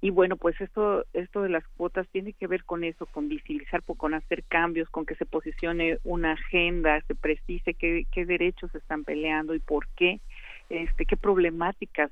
y 0.00 0.10
bueno, 0.10 0.36
pues 0.36 0.60
esto, 0.60 1.04
esto 1.12 1.42
de 1.42 1.48
las 1.48 1.66
cuotas 1.76 2.08
tiene 2.08 2.32
que 2.32 2.46
ver 2.46 2.64
con 2.64 2.84
eso, 2.84 3.06
con 3.06 3.28
visibilizar, 3.28 3.82
con 3.82 4.14
hacer 4.14 4.44
cambios, 4.44 4.88
con 4.90 5.06
que 5.06 5.14
se 5.16 5.26
posicione 5.26 5.98
una 6.04 6.32
agenda, 6.32 7.00
se 7.08 7.14
precise 7.14 7.74
qué, 7.74 8.06
qué 8.12 8.24
derechos 8.24 8.74
están 8.74 9.04
peleando 9.04 9.54
y 9.54 9.58
por 9.58 9.88
qué, 9.96 10.20
este, 10.70 11.04
qué 11.04 11.16
problemáticas 11.16 12.10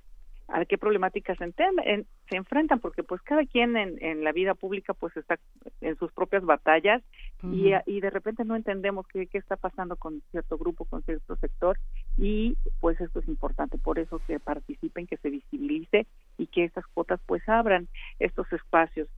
a 0.53 0.65
qué 0.65 0.79
problemáticas 0.79 1.39
se, 1.39 1.53
se 1.53 2.37
enfrentan, 2.37 2.81
porque 2.81 3.03
pues 3.03 3.23
cada 3.23 3.45
quien 3.47 3.77
en, 3.77 4.03
en, 4.03 4.25
la 4.25 4.33
vida 4.33 4.55
pública 4.55 4.95
pues 4.95 5.17
está 5.17 5.39
en 5.81 5.97
sus 5.97 6.13
propias 6.13 6.45
batallas 6.45 7.03
y, 7.43 7.73
y, 7.87 8.01
de 8.01 8.11
repente 8.11 8.45
no 8.45 8.57
entendemos 8.57 9.07
qué, 9.07 9.27
qué 9.27 9.39
está 9.39 9.57
pasando 9.57 9.97
con 9.97 10.23
cierto 10.31 10.59
grupo, 10.59 10.85
con 10.85 11.03
cierto 11.03 11.37
sector 11.37 11.79
y 12.19 12.57
pues 12.81 13.01
esto 13.01 13.21
es 13.21 13.29
importante, 13.29 13.79
por 13.79 13.99
eso 13.99 14.21
que 14.27 14.41
participen, 14.41 15.07
que 15.07 15.17
se 15.19 15.31
visibilice 15.31 16.07
y 16.37 16.47
que 16.47 16.65
estas 16.65 16.87
cuotas 16.89 17.21
pues 17.27 17.49
abran 17.49 17.89
estos 18.19 18.53
espacios 18.53 19.09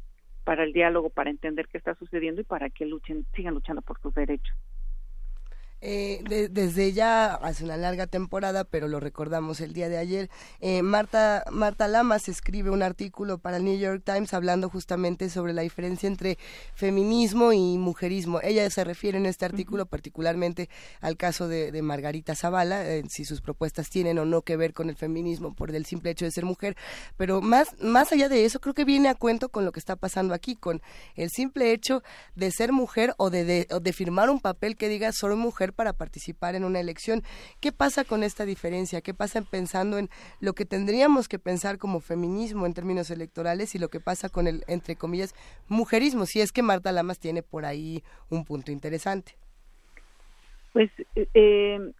para 0.44 0.64
el 0.64 0.72
diálogo, 0.72 1.10
para 1.10 1.30
entender 1.30 1.68
qué 1.68 1.78
está 1.78 1.94
sucediendo 1.94 2.40
y 2.40 2.44
para 2.44 2.68
que 2.70 2.84
luchen, 2.84 3.24
sigan 3.34 3.54
luchando 3.54 3.82
por 3.82 4.00
sus 4.00 4.14
derechos. 4.14 4.56
Eh, 5.84 6.48
desde 6.52 6.92
ya 6.92 7.34
hace 7.34 7.64
una 7.64 7.76
larga 7.76 8.06
temporada, 8.06 8.62
pero 8.62 8.86
lo 8.86 9.00
recordamos 9.00 9.60
el 9.60 9.72
día 9.72 9.88
de 9.88 9.98
ayer, 9.98 10.30
eh, 10.60 10.80
Marta, 10.82 11.44
Marta 11.50 11.88
Lamas 11.88 12.28
escribe 12.28 12.70
un 12.70 12.84
artículo 12.84 13.38
para 13.38 13.56
el 13.56 13.64
New 13.64 13.76
York 13.76 14.02
Times 14.04 14.32
hablando 14.32 14.70
justamente 14.70 15.28
sobre 15.28 15.52
la 15.52 15.62
diferencia 15.62 16.06
entre 16.06 16.38
feminismo 16.74 17.52
y 17.52 17.78
mujerismo. 17.78 18.40
Ella 18.42 18.70
se 18.70 18.84
refiere 18.84 19.18
en 19.18 19.26
este 19.26 19.44
artículo 19.44 19.86
particularmente 19.86 20.68
al 21.00 21.16
caso 21.16 21.48
de, 21.48 21.82
Margarita 21.82 22.36
Zavala, 22.36 22.86
eh, 22.86 23.02
si 23.08 23.24
sus 23.24 23.40
propuestas 23.40 23.90
tienen 23.90 24.20
o 24.20 24.24
no 24.24 24.42
que 24.42 24.56
ver 24.56 24.72
con 24.72 24.88
el 24.88 24.94
feminismo 24.94 25.52
por 25.52 25.74
el 25.74 25.84
simple 25.84 26.12
hecho 26.12 26.24
de 26.24 26.30
ser 26.30 26.44
mujer, 26.44 26.76
pero 27.16 27.40
más, 27.40 27.76
más 27.80 28.12
allá 28.12 28.28
de 28.28 28.44
eso, 28.44 28.60
creo 28.60 28.74
que 28.74 28.84
viene 28.84 29.08
a 29.08 29.16
cuento 29.16 29.48
con 29.48 29.64
lo 29.64 29.72
que 29.72 29.80
está 29.80 29.96
pasando 29.96 30.32
aquí, 30.32 30.54
con 30.54 30.80
el 31.16 31.30
simple 31.30 31.72
hecho 31.72 32.04
de 32.36 32.52
ser 32.52 32.70
mujer 32.70 33.14
o 33.16 33.30
de, 33.30 33.44
de, 33.44 33.66
o 33.72 33.80
de 33.80 33.92
firmar 33.92 34.30
un 34.30 34.38
papel 34.38 34.76
que 34.76 34.88
diga 34.88 35.10
soy 35.10 35.32
mujer 35.34 35.71
para 35.72 35.92
participar 35.92 36.54
en 36.54 36.64
una 36.64 36.80
elección. 36.80 37.22
¿Qué 37.60 37.72
pasa 37.72 38.04
con 38.04 38.22
esta 38.22 38.44
diferencia? 38.44 39.00
¿Qué 39.00 39.14
pasa 39.14 39.42
pensando 39.42 39.98
en 39.98 40.08
lo 40.40 40.54
que 40.54 40.64
tendríamos 40.64 41.28
que 41.28 41.38
pensar 41.38 41.78
como 41.78 42.00
feminismo 42.00 42.66
en 42.66 42.74
términos 42.74 43.10
electorales 43.10 43.74
y 43.74 43.78
lo 43.78 43.88
que 43.88 44.00
pasa 44.00 44.28
con 44.28 44.46
el, 44.46 44.64
entre 44.68 44.96
comillas, 44.96 45.34
mujerismo? 45.68 46.26
Si 46.26 46.40
es 46.40 46.52
que 46.52 46.62
Marta 46.62 46.92
Lamas 46.92 47.18
tiene 47.18 47.42
por 47.42 47.64
ahí 47.64 48.02
un 48.30 48.44
punto 48.44 48.72
interesante. 48.72 49.32
Pues, 50.72 50.90
eh, 51.14 51.92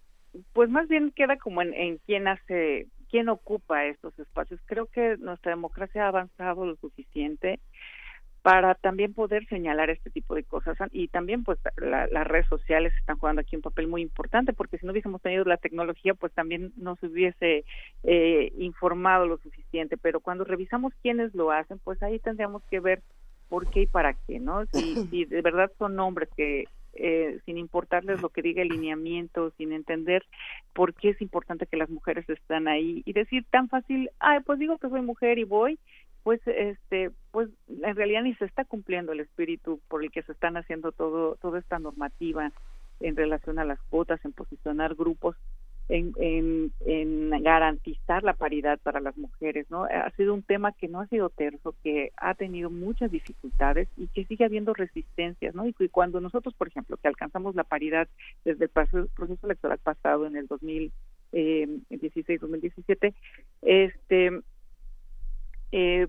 pues 0.52 0.70
más 0.70 0.88
bien 0.88 1.12
queda 1.14 1.36
como 1.36 1.62
en, 1.62 1.74
en 1.74 1.98
quién 1.98 2.26
hace, 2.26 2.86
quién 3.10 3.28
ocupa 3.28 3.84
estos 3.86 4.18
espacios. 4.18 4.60
Creo 4.66 4.86
que 4.86 5.16
nuestra 5.18 5.50
democracia 5.50 6.04
ha 6.04 6.08
avanzado 6.08 6.64
lo 6.64 6.76
suficiente 6.76 7.60
para 8.42 8.74
también 8.74 9.14
poder 9.14 9.46
señalar 9.46 9.88
este 9.90 10.10
tipo 10.10 10.34
de 10.34 10.42
cosas 10.42 10.76
y 10.90 11.06
también 11.08 11.44
pues 11.44 11.60
las 11.76 12.26
redes 12.26 12.48
sociales 12.48 12.92
están 12.98 13.16
jugando 13.16 13.40
aquí 13.40 13.54
un 13.54 13.62
papel 13.62 13.86
muy 13.86 14.02
importante 14.02 14.52
porque 14.52 14.78
si 14.78 14.86
no 14.86 14.90
hubiésemos 14.90 15.22
tenido 15.22 15.44
la 15.44 15.58
tecnología 15.58 16.14
pues 16.14 16.32
también 16.32 16.72
no 16.76 16.96
se 16.96 17.06
hubiese 17.06 17.64
eh, 18.02 18.52
informado 18.58 19.26
lo 19.26 19.38
suficiente. 19.38 19.96
Pero 19.96 20.18
cuando 20.20 20.44
revisamos 20.44 20.92
quiénes 21.02 21.32
lo 21.34 21.52
hacen 21.52 21.78
pues 21.78 22.02
ahí 22.02 22.18
tendríamos 22.18 22.64
que 22.64 22.80
ver 22.80 23.02
por 23.48 23.70
qué 23.70 23.82
y 23.82 23.86
para 23.86 24.14
qué 24.26 24.40
no 24.40 24.66
si, 24.66 24.96
si 25.10 25.24
de 25.24 25.40
verdad 25.40 25.70
son 25.78 25.98
hombres 26.00 26.28
que 26.36 26.64
eh, 26.94 27.38
sin 27.46 27.56
importarles 27.56 28.20
lo 28.20 28.28
que 28.28 28.42
diga 28.42 28.60
el 28.60 28.68
lineamiento, 28.68 29.50
sin 29.56 29.72
entender 29.72 30.26
por 30.74 30.92
qué 30.92 31.10
es 31.10 31.22
importante 31.22 31.66
que 31.66 31.78
las 31.78 31.88
mujeres 31.88 32.28
estén 32.28 32.68
ahí 32.68 33.02
y 33.06 33.14
decir 33.14 33.46
tan 33.50 33.70
fácil, 33.70 34.10
ay, 34.18 34.40
pues 34.44 34.58
digo 34.58 34.76
que 34.76 34.90
soy 34.90 35.00
mujer 35.00 35.38
y 35.38 35.44
voy 35.44 35.78
pues 36.22 36.40
este 36.46 37.10
pues 37.30 37.48
en 37.68 37.96
realidad 37.96 38.22
ni 38.22 38.34
se 38.34 38.44
está 38.44 38.64
cumpliendo 38.64 39.12
el 39.12 39.20
espíritu 39.20 39.80
por 39.88 40.04
el 40.04 40.10
que 40.10 40.22
se 40.22 40.32
están 40.32 40.56
haciendo 40.56 40.92
todo 40.92 41.36
toda 41.36 41.58
esta 41.58 41.78
normativa 41.78 42.52
en 43.00 43.16
relación 43.16 43.58
a 43.58 43.64
las 43.64 43.80
cuotas 43.90 44.24
en 44.24 44.32
posicionar 44.32 44.94
grupos 44.94 45.36
en, 45.88 46.14
en, 46.86 47.30
garantizar 47.42 48.22
la 48.22 48.34
paridad 48.34 48.78
para 48.82 49.00
las 49.00 49.16
mujeres 49.16 49.68
no 49.68 49.84
ha 49.84 50.10
sido 50.12 50.32
un 50.32 50.42
tema 50.42 50.72
que 50.72 50.86
no 50.86 51.00
ha 51.00 51.06
sido 51.08 51.28
terso 51.28 51.74
que 51.82 52.12
ha 52.16 52.34
tenido 52.34 52.70
muchas 52.70 53.10
dificultades 53.10 53.88
y 53.96 54.06
que 54.08 54.24
sigue 54.24 54.44
habiendo 54.44 54.74
resistencias 54.74 55.54
no 55.54 55.66
y, 55.66 55.74
cuando 55.88 56.20
nosotros 56.20 56.54
por 56.54 56.68
ejemplo 56.68 56.96
que 56.98 57.08
alcanzamos 57.08 57.56
la 57.56 57.64
paridad 57.64 58.08
desde 58.44 58.66
el 58.66 58.70
proceso 58.70 59.46
electoral 59.46 59.78
pasado 59.78 60.26
en 60.26 60.36
el 60.36 60.46
2016 60.46 62.40
2017 62.40 63.08
eh, 63.08 63.14
este 63.62 64.40
eh, 65.72 66.06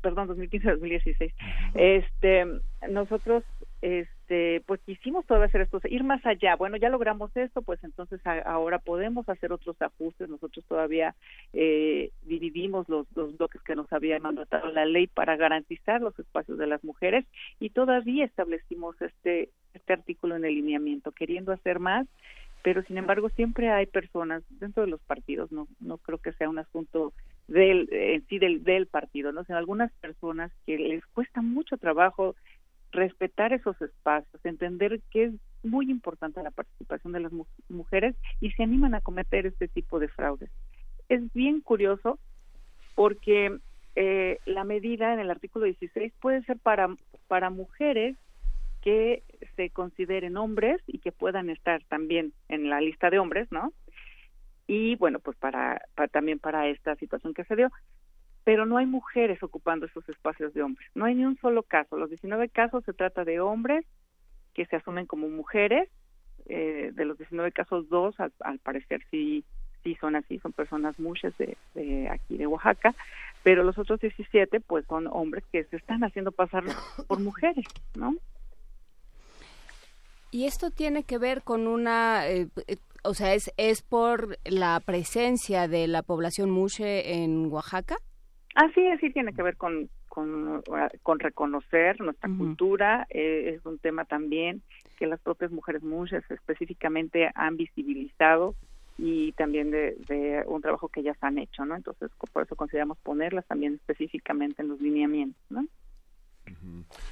perdón, 0.00 0.28
2015-2016, 0.28 1.32
este, 1.74 2.46
nosotros, 2.88 3.44
este, 3.82 4.62
pues 4.66 4.80
quisimos 4.82 5.26
todavía 5.26 5.48
hacer 5.48 5.62
esto, 5.62 5.80
ir 5.88 6.04
más 6.04 6.24
allá. 6.24 6.56
Bueno, 6.56 6.76
ya 6.76 6.88
logramos 6.88 7.34
esto, 7.36 7.62
pues 7.62 7.82
entonces 7.84 8.20
ahora 8.46 8.78
podemos 8.78 9.28
hacer 9.28 9.52
otros 9.52 9.80
ajustes. 9.80 10.28
Nosotros 10.28 10.64
todavía 10.66 11.14
eh, 11.52 12.10
dividimos 12.22 12.88
los, 12.88 13.06
los 13.14 13.36
bloques 13.36 13.60
que 13.62 13.76
nos 13.76 13.92
había 13.92 14.18
mandatado 14.18 14.70
la 14.72 14.86
ley 14.86 15.06
para 15.06 15.36
garantizar 15.36 16.00
los 16.00 16.18
espacios 16.18 16.58
de 16.58 16.66
las 16.66 16.82
mujeres 16.84 17.24
y 17.58 17.70
todavía 17.70 18.24
establecimos 18.24 19.00
este 19.00 19.50
este 19.72 19.92
artículo 19.92 20.34
en 20.34 20.44
el 20.44 20.54
lineamiento, 20.54 21.12
queriendo 21.12 21.52
hacer 21.52 21.78
más 21.78 22.06
pero 22.62 22.82
sin 22.82 22.98
embargo 22.98 23.30
siempre 23.30 23.70
hay 23.70 23.86
personas 23.86 24.42
dentro 24.50 24.82
de 24.82 24.90
los 24.90 25.00
partidos 25.00 25.50
no 25.52 25.68
no 25.80 25.96
creo 25.98 26.18
que 26.18 26.32
sea 26.32 26.48
un 26.48 26.58
asunto 26.58 27.12
del 27.50 27.88
en 27.92 28.26
sí 28.28 28.38
del, 28.38 28.64
del 28.64 28.86
partido 28.86 29.32
no 29.32 29.44
sino 29.44 29.58
algunas 29.58 29.92
personas 29.94 30.50
que 30.66 30.78
les 30.78 31.04
cuesta 31.06 31.42
mucho 31.42 31.76
trabajo 31.76 32.34
respetar 32.92 33.52
esos 33.52 33.80
espacios 33.82 34.44
entender 34.44 35.00
que 35.10 35.24
es 35.24 35.32
muy 35.62 35.90
importante 35.90 36.42
la 36.42 36.50
participación 36.50 37.12
de 37.12 37.20
las 37.20 37.32
mujeres 37.68 38.16
y 38.40 38.50
se 38.52 38.62
animan 38.62 38.94
a 38.94 39.00
cometer 39.00 39.46
este 39.46 39.68
tipo 39.68 39.98
de 39.98 40.08
fraudes 40.08 40.50
es 41.08 41.20
bien 41.32 41.60
curioso 41.60 42.18
porque 42.94 43.58
eh, 43.96 44.38
la 44.46 44.64
medida 44.64 45.12
en 45.12 45.20
el 45.20 45.30
artículo 45.30 45.64
16 45.64 46.12
puede 46.20 46.42
ser 46.44 46.58
para 46.58 46.88
para 47.26 47.50
mujeres 47.50 48.16
que 48.82 49.22
se 49.56 49.70
consideren 49.70 50.36
hombres 50.36 50.80
y 50.86 50.98
que 50.98 51.12
puedan 51.12 51.50
estar 51.50 51.82
también 51.84 52.32
en 52.48 52.70
la 52.70 52.80
lista 52.80 53.10
de 53.10 53.18
hombres, 53.18 53.50
¿no? 53.50 53.72
Y 54.72 54.94
bueno, 54.94 55.18
pues 55.18 55.36
para, 55.36 55.82
también 56.12 56.38
para 56.38 56.68
esta 56.68 56.94
situación 56.94 57.34
que 57.34 57.42
se 57.42 57.56
dio, 57.56 57.72
pero 58.44 58.66
no 58.66 58.76
hay 58.76 58.86
mujeres 58.86 59.42
ocupando 59.42 59.84
esos 59.84 60.08
espacios 60.08 60.54
de 60.54 60.62
hombres. 60.62 60.88
No 60.94 61.06
hay 61.06 61.16
ni 61.16 61.24
un 61.24 61.36
solo 61.38 61.64
caso. 61.64 61.96
Los 61.96 62.08
19 62.08 62.50
casos 62.50 62.84
se 62.84 62.92
trata 62.92 63.24
de 63.24 63.40
hombres 63.40 63.84
que 64.54 64.66
se 64.66 64.76
asumen 64.76 65.06
como 65.06 65.28
mujeres. 65.28 65.88
Eh, 66.46 66.92
de 66.94 67.04
los 67.04 67.18
19 67.18 67.50
casos, 67.50 67.88
dos 67.88 68.14
al, 68.20 68.58
parecer 68.60 69.02
sí 69.10 69.44
sí 69.82 69.96
son 70.00 70.14
así, 70.14 70.38
son 70.38 70.52
personas 70.52 71.00
muchas 71.00 71.36
de, 71.38 71.56
de, 71.74 72.08
aquí 72.08 72.36
de 72.36 72.46
Oaxaca, 72.46 72.94
pero 73.42 73.64
los 73.64 73.76
otros 73.76 73.98
17 73.98 74.60
pues 74.60 74.84
son 74.86 75.08
hombres 75.08 75.42
que 75.50 75.64
se 75.64 75.76
están 75.76 76.04
haciendo 76.04 76.30
pasar 76.30 76.62
por 77.08 77.18
mujeres, 77.18 77.64
¿no? 77.96 78.14
Y 80.30 80.46
esto 80.46 80.70
tiene 80.70 81.02
que 81.04 81.18
ver 81.18 81.42
con 81.42 81.66
una, 81.66 82.28
eh, 82.28 82.48
eh, 82.68 82.76
o 83.02 83.14
sea, 83.14 83.34
es, 83.34 83.52
es 83.56 83.82
por 83.82 84.38
la 84.44 84.80
presencia 84.80 85.66
de 85.66 85.88
la 85.88 86.02
población 86.02 86.50
mushe 86.50 87.22
en 87.22 87.46
Oaxaca. 87.46 87.96
Así 88.54 88.80
es, 88.80 89.00
sí 89.00 89.10
tiene 89.10 89.32
que 89.32 89.42
ver 89.42 89.56
con, 89.56 89.88
con, 90.08 90.62
con 91.02 91.18
reconocer 91.18 92.00
nuestra 92.00 92.30
cultura. 92.36 93.06
Eh, 93.10 93.54
es 93.56 93.66
un 93.66 93.78
tema 93.78 94.04
también 94.04 94.62
que 94.98 95.06
las 95.06 95.20
propias 95.20 95.50
mujeres 95.50 95.82
mushes 95.82 96.22
específicamente 96.30 97.30
han 97.34 97.56
visibilizado 97.56 98.54
y 98.98 99.32
también 99.32 99.70
de, 99.70 99.96
de, 100.08 100.44
un 100.46 100.60
trabajo 100.60 100.88
que 100.88 101.00
ellas 101.00 101.16
han 101.22 101.38
hecho, 101.38 101.64
¿no? 101.64 101.74
Entonces, 101.74 102.10
por 102.32 102.42
eso 102.42 102.54
consideramos 102.54 102.98
ponerlas 102.98 103.46
también 103.46 103.74
específicamente 103.74 104.62
en 104.62 104.68
los 104.68 104.80
lineamientos, 104.80 105.42
¿no? 105.48 105.64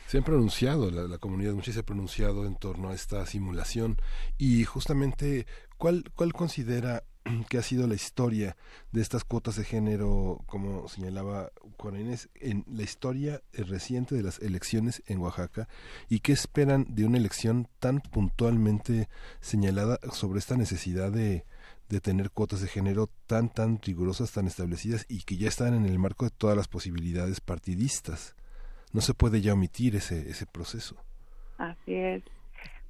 Se 0.07 0.19
han 0.19 0.25
pronunciado, 0.25 0.91
la, 0.91 1.19
comunidad 1.19 1.55
mucha 1.55 1.73
se 1.73 1.81
ha 1.81 1.85
pronunciado 1.85 2.47
en 2.47 2.57
torno 2.57 2.91
a 2.91 2.95
esta 2.95 3.25
simulación. 3.27 3.97
Y 4.37 4.65
justamente, 4.65 5.47
¿cuál, 5.77 6.05
cuál 6.15 6.33
considera 6.33 7.05
que 7.49 7.59
ha 7.59 7.63
sido 7.63 7.87
la 7.87 7.95
historia 7.95 8.57
de 8.93 9.01
estas 9.01 9.25
cuotas 9.25 9.57
de 9.57 9.65
género, 9.65 10.43
como 10.47 10.89
señalaba 10.89 11.51
Juan 11.79 11.97
en 11.97 12.65
la 12.69 12.83
historia 12.83 13.43
reciente 13.53 14.15
de 14.15 14.23
las 14.23 14.39
elecciones 14.41 15.03
en 15.07 15.19
Oaxaca 15.19 15.69
y 16.09 16.21
qué 16.21 16.33
esperan 16.33 16.87
de 16.89 17.05
una 17.05 17.19
elección 17.19 17.69
tan 17.79 18.01
puntualmente 18.01 19.09
señalada 19.41 19.99
sobre 20.13 20.39
esta 20.39 20.57
necesidad 20.57 21.13
de, 21.13 21.45
de 21.89 22.01
tener 22.01 22.31
cuotas 22.31 22.61
de 22.61 22.69
género 22.69 23.11
tan, 23.27 23.49
tan 23.49 23.81
rigurosas, 23.81 24.33
tan 24.33 24.47
establecidas 24.47 25.07
y 25.09 25.23
que 25.23 25.37
ya 25.37 25.49
están 25.49 25.75
en 25.75 25.87
el 25.87 25.99
marco 25.99 26.25
de 26.25 26.31
todas 26.31 26.57
las 26.57 26.69
posibilidades 26.69 27.41
partidistas 27.41 28.35
no 28.93 29.01
se 29.01 29.15
puede 29.15 29.41
ya 29.41 29.55
omitir 29.55 29.97
ese, 29.97 30.31
ese 30.31 30.47
proceso. 30.47 30.97
Así 31.59 31.95
es. 31.95 32.23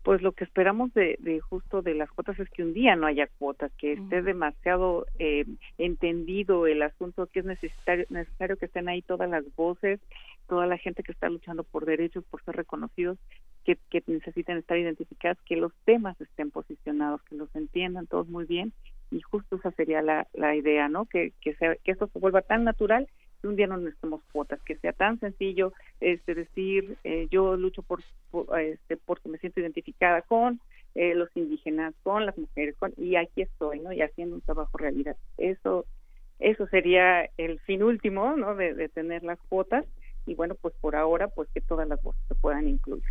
Pues 0.02 0.22
lo 0.22 0.32
que 0.32 0.44
esperamos 0.44 0.94
de, 0.94 1.16
de 1.20 1.40
justo 1.40 1.82
de 1.82 1.94
las 1.94 2.10
cuotas 2.10 2.38
es 2.38 2.48
que 2.50 2.62
un 2.62 2.72
día 2.72 2.96
no 2.96 3.06
haya 3.06 3.26
cuotas, 3.38 3.70
que 3.76 3.92
esté 3.92 4.22
demasiado 4.22 5.06
eh, 5.18 5.44
entendido 5.76 6.66
el 6.66 6.80
asunto, 6.82 7.26
que 7.26 7.40
es 7.40 7.44
necesario, 7.44 8.06
necesario 8.08 8.56
que 8.56 8.66
estén 8.66 8.88
ahí 8.88 9.02
todas 9.02 9.28
las 9.28 9.44
voces, 9.54 10.00
toda 10.46 10.66
la 10.66 10.78
gente 10.78 11.02
que 11.02 11.12
está 11.12 11.28
luchando 11.28 11.62
por 11.62 11.84
derechos, 11.84 12.24
por 12.30 12.42
ser 12.42 12.56
reconocidos, 12.56 13.18
que, 13.64 13.76
que 13.90 14.02
necesitan 14.06 14.56
estar 14.56 14.78
identificadas, 14.78 15.36
que 15.44 15.56
los 15.56 15.74
temas 15.84 16.18
estén 16.20 16.50
posicionados, 16.50 17.20
que 17.24 17.34
los 17.34 17.54
entiendan 17.54 18.06
todos 18.06 18.28
muy 18.28 18.46
bien 18.46 18.72
y 19.10 19.20
justo 19.20 19.56
esa 19.56 19.70
sería 19.72 20.00
la, 20.00 20.26
la 20.32 20.54
idea, 20.54 20.88
¿no? 20.88 21.06
Que, 21.06 21.32
que, 21.40 21.54
sea, 21.56 21.76
que 21.76 21.92
esto 21.92 22.08
se 22.12 22.18
vuelva 22.18 22.42
tan 22.42 22.64
natural 22.64 23.08
un 23.42 23.56
día 23.56 23.66
no 23.66 23.76
necesitemos 23.76 24.22
cuotas, 24.32 24.60
que 24.62 24.76
sea 24.76 24.92
tan 24.92 25.18
sencillo 25.20 25.72
este 26.00 26.34
decir 26.34 26.96
eh, 27.04 27.28
yo 27.30 27.56
lucho 27.56 27.82
por, 27.82 28.02
este 28.58 28.96
porque 28.96 29.28
me 29.28 29.38
siento 29.38 29.60
identificada 29.60 30.22
con 30.22 30.60
eh, 30.94 31.14
los 31.14 31.28
indígenas, 31.36 31.94
con 32.02 32.26
las 32.26 32.36
mujeres, 32.36 32.74
con 32.78 32.92
y 32.96 33.16
aquí 33.16 33.42
estoy, 33.42 33.80
¿no? 33.80 33.92
Y 33.92 34.02
haciendo 34.02 34.34
un 34.34 34.40
trabajo 34.42 34.76
realidad. 34.78 35.16
Eso 35.36 35.86
eso 36.38 36.66
sería 36.68 37.28
el 37.36 37.58
fin 37.60 37.82
último, 37.82 38.36
¿no? 38.36 38.54
De, 38.54 38.74
de 38.74 38.88
tener 38.88 39.22
las 39.24 39.38
cuotas 39.48 39.84
y 40.26 40.34
bueno, 40.34 40.54
pues 40.54 40.74
por 40.80 40.96
ahora 40.96 41.28
pues 41.28 41.48
que 41.54 41.60
todas 41.60 41.88
las 41.88 42.02
voces 42.02 42.22
se 42.28 42.34
puedan 42.34 42.68
incluir. 42.68 43.04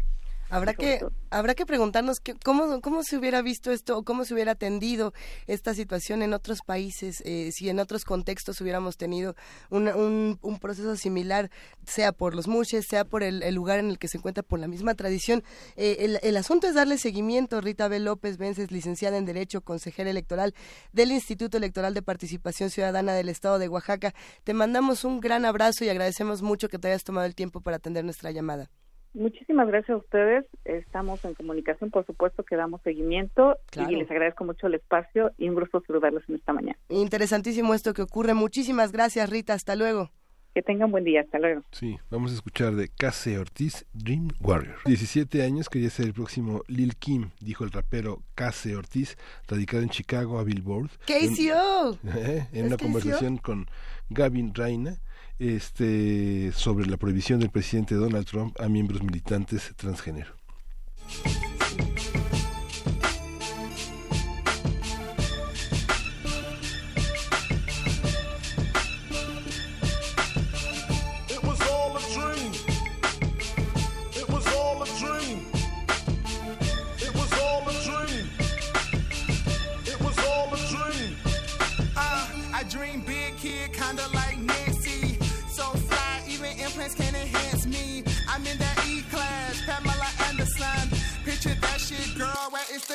Habrá 0.49 0.73
que, 0.73 1.05
habrá 1.29 1.55
que 1.55 1.65
preguntarnos 1.65 2.19
que, 2.19 2.33
cómo, 2.33 2.81
cómo 2.81 3.03
se 3.03 3.17
hubiera 3.17 3.41
visto 3.41 3.71
esto 3.71 3.97
o 3.97 4.03
cómo 4.03 4.23
se 4.23 4.33
hubiera 4.33 4.53
atendido 4.53 5.13
esta 5.45 5.73
situación 5.73 6.21
en 6.21 6.33
otros 6.33 6.59
países, 6.65 7.21
eh, 7.25 7.51
si 7.51 7.69
en 7.69 7.79
otros 7.79 8.05
contextos 8.05 8.61
hubiéramos 8.61 8.95
tenido 8.97 9.35
un, 9.69 10.39
un, 10.41 10.59
proceso 10.59 10.95
similar, 10.95 11.51
sea 11.85 12.13
por 12.13 12.33
los 12.33 12.47
muches, 12.47 12.85
sea 12.89 13.03
por 13.03 13.23
el, 13.23 13.43
lugar 13.53 13.79
en 13.79 13.89
el 13.89 13.99
que 13.99 14.07
se 14.07 14.17
encuentra, 14.17 14.41
por 14.41 14.59
la 14.59 14.67
misma 14.67 14.95
tradición. 14.95 15.43
Eh, 15.75 15.97
el, 15.99 16.19
el, 16.21 16.37
asunto 16.37 16.67
es 16.67 16.75
darle 16.75 16.97
seguimiento. 16.97 17.59
Rita 17.59 17.87
B. 17.87 17.99
López 17.99 18.37
Vences, 18.37 18.71
licenciada 18.71 19.17
en 19.17 19.25
Derecho, 19.25 19.61
consejera 19.61 20.09
electoral 20.09 20.53
del 20.93 21.11
Instituto 21.11 21.57
Electoral 21.57 21.93
de 21.93 22.01
Participación 22.01 22.69
Ciudadana 22.69 23.13
del 23.13 23.29
Estado 23.29 23.59
de 23.59 23.67
Oaxaca. 23.67 24.13
Te 24.43 24.53
mandamos 24.53 25.03
un 25.03 25.19
gran 25.19 25.45
abrazo 25.45 25.83
y 25.83 25.89
agradecemos 25.89 26.41
mucho 26.41 26.69
que 26.69 26.79
te 26.79 26.87
hayas 26.87 27.03
tomado 27.03 27.25
el 27.25 27.35
tiempo 27.35 27.61
para 27.61 27.77
atender 27.77 28.05
nuestra 28.05 28.31
llamada. 28.31 28.69
Muchísimas 29.13 29.67
gracias 29.67 29.91
a 29.91 29.97
ustedes. 29.97 30.45
Estamos 30.65 31.23
en 31.25 31.33
comunicación, 31.33 31.89
por 31.89 32.05
supuesto 32.05 32.43
que 32.43 32.55
damos 32.55 32.81
seguimiento 32.83 33.57
y 33.75 33.95
les 33.95 34.09
agradezco 34.09 34.45
mucho 34.45 34.67
el 34.67 34.75
espacio 34.75 35.31
y 35.37 35.49
un 35.49 35.55
gusto 35.55 35.81
saludarlos 35.85 36.23
en 36.29 36.35
esta 36.35 36.53
mañana. 36.53 36.77
Interesantísimo 36.89 37.73
esto 37.73 37.93
que 37.93 38.01
ocurre. 38.01 38.33
Muchísimas 38.33 38.91
gracias, 38.91 39.29
Rita. 39.29 39.53
Hasta 39.53 39.75
luego. 39.75 40.11
Que 40.53 40.61
tengan 40.61 40.91
buen 40.91 41.03
día. 41.03 41.21
Hasta 41.21 41.39
luego. 41.39 41.63
Sí, 41.71 41.97
vamos 42.09 42.31
a 42.31 42.35
escuchar 42.35 42.75
de 42.75 42.89
Case 42.89 43.37
Ortiz, 43.37 43.85
Dream 43.93 44.29
Warrior. 44.39 44.77
17 44.85 45.43
años 45.43 45.69
quería 45.69 45.89
ser 45.89 46.05
el 46.05 46.13
próximo 46.13 46.63
Lil 46.67 46.95
Kim, 46.95 47.29
dijo 47.41 47.63
el 47.63 47.71
rapero 47.71 48.23
Case 48.35 48.75
Ortiz, 48.75 49.17
radicado 49.47 49.83
en 49.83 49.89
Chicago 49.89 50.39
a 50.39 50.43
Billboard. 50.43 50.89
KCO. 51.05 51.99
En, 52.03 52.09
eh, 52.17 52.47
en 52.53 52.65
una 52.67 52.77
conversación 52.77 53.37
con 53.37 53.67
Gavin 54.09 54.53
Reina 54.53 54.97
este, 55.39 56.51
sobre 56.53 56.85
la 56.85 56.97
prohibición 56.97 57.39
del 57.39 57.49
presidente 57.49 57.95
Donald 57.95 58.25
Trump 58.25 58.59
a 58.59 58.67
miembros 58.67 59.03
militantes 59.03 59.73
transgénero. 59.75 60.35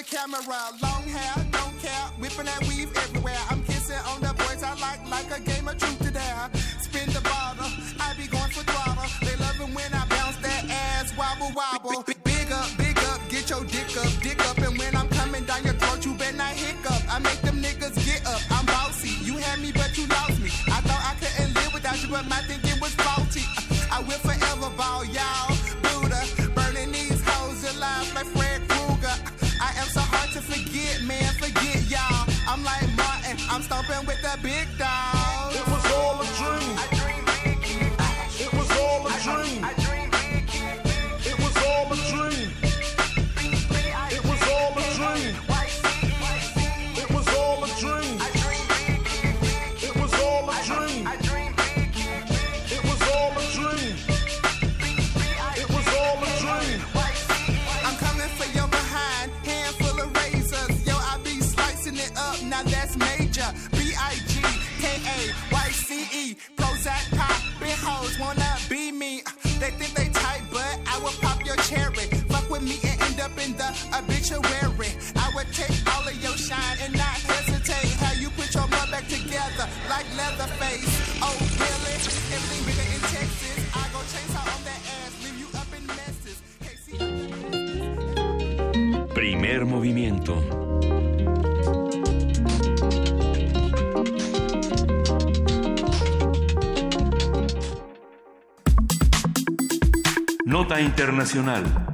Camera? 0.03 0.61
Long 0.83 1.05
hair, 1.09 1.35
don't 1.53 1.77
care. 1.81 2.07
Whipping 2.19 2.47
that 2.47 2.61
weave 2.69 2.91
everywhere. 2.97 3.39
I'm 3.51 3.63
kissing 3.65 4.01
on 4.07 4.21
the 4.21 4.35
boys 4.35 4.63
I 4.63 4.75
like, 4.81 5.03
like 5.11 5.31
a 5.31 5.41
game 5.41 5.69
of 5.69 5.79
truth 5.79 5.99
to 6.03 6.11
dare. 6.11 6.51
Spin 6.81 7.09
the 7.13 7.21
bottle, 7.21 7.71
I 8.01 8.15
be 8.17 8.27
going 8.27 8.51
for 8.51 8.65
throttle. 8.65 9.09
They 9.21 9.37
love 9.37 9.59
it 9.61 9.75
when 9.75 9.91
I 9.93 10.07
bounce 10.07 10.37
that 10.39 10.65
ass, 10.71 11.17
wobble 11.17 11.53
wobble. 11.55 12.05
Big 12.25 12.51
up, 12.53 12.69
big 12.79 12.99
up, 12.99 13.21
get 13.29 13.51
your 13.51 13.65
dick 13.65 13.97
up, 13.97 14.13
dick 14.23 14.41
up. 14.49 14.59
And 14.59 14.79
when 14.79 14.95
I'm 14.97 15.09
coming 15.09 15.45
down 15.45 15.65
your 15.65 15.75
throat, 15.75 16.05
you 16.05 16.15
better 16.15 16.37
not 16.37 16.53
hiccup. 16.53 17.03
I 17.09 17.19
make 17.19 17.41
them 17.43 17.63
niggas 17.63 17.97
get 18.05 18.27
up. 18.27 18.41
I'm 18.51 18.67
bossy. 18.67 19.11
You 19.25 19.37
had 19.39 19.61
me, 19.61 19.73
but 19.73 19.97
you 19.97 20.07
lost 20.07 20.41
me. 20.41 20.51
I 20.69 20.81
thought 20.87 21.03
I 21.03 21.15
couldn't 21.21 21.55
live 21.55 21.73
without 21.75 22.01
you, 22.03 22.09
but 22.09 22.27
my 22.29 22.41
thinking 22.49 22.62
with 34.07 34.23
big 34.43 34.67
dog. 34.79 35.53
It 35.55 35.67
was 35.69 35.93
all 35.93 36.21
a 36.21 36.27
dream. 36.39 36.77
It 38.41 38.53
was 38.53 38.71
all 38.79 39.07
a 39.07 39.13
dream. 39.23 39.65
It 41.25 41.39
was 41.39 41.57
all 41.67 41.93
a 41.93 41.97
dream. 42.11 42.51
It 44.11 44.23
was 44.25 44.43
all 44.49 44.73
a 44.73 44.85
dream. 44.99 45.35
It 46.97 47.11
was 47.11 47.29
all 47.37 47.65
a 47.65 47.69
dream. 47.81 48.19
It 49.83 49.95
was 49.95 50.15
all 50.15 50.49
a 50.49 50.63
dream. 50.65 51.07
It 52.71 52.83
was 52.85 53.03
all 53.15 53.33
a 53.33 53.47
dream. 53.57 53.97
It 55.61 55.69
was 55.69 55.87
all 55.99 56.19
a 56.19 56.33
dream. 56.41 56.81
I'm 57.85 57.97
coming 57.97 58.31
for 58.39 58.49
your 58.57 58.69
behind, 58.69 59.31
handful 59.45 60.01
of 60.01 60.17
razors. 60.17 60.87
Yo, 60.87 60.95
I 60.97 61.19
be 61.23 61.41
slicing 61.41 61.97
it 61.97 62.13
up. 62.17 62.43
Now 62.43 62.63
that's 62.63 62.97
major. 62.97 63.82
Up 73.23 73.39
in 73.39 73.55
the 73.57 73.71
obituary. 73.95 74.91
I 75.15 75.31
would 75.35 75.47
take 75.55 75.71
all 75.95 76.03
of 76.03 76.17
your 76.19 76.37
shine 76.37 76.77
and 76.83 76.93
not 76.93 77.17
hesitate. 77.31 77.95
How 78.03 78.13
you 78.19 78.29
put 78.31 78.53
your 78.53 78.67
mud 78.67 78.91
back 78.91 79.07
together 79.07 79.67
like 79.89 80.07
Leatherface. 80.19 80.91
Oh, 81.23 81.39
really? 81.63 81.95
Everything 82.35 82.63
bigger 82.67 82.83
in 82.83 83.01
Texas. 83.15 83.59
I 83.75 83.87
go 83.95 84.01
chainsaw 84.11 84.43
on 84.43 84.63
that 84.67 84.83
ass, 84.99 85.13
leave 85.23 85.39
you 85.39 85.49
up 85.55 85.71
in 85.71 85.87
messes. 85.87 86.43
Primer 89.15 89.65
movimiento. 89.65 90.35
Nota 100.45 100.75
Internacional. 100.75 101.92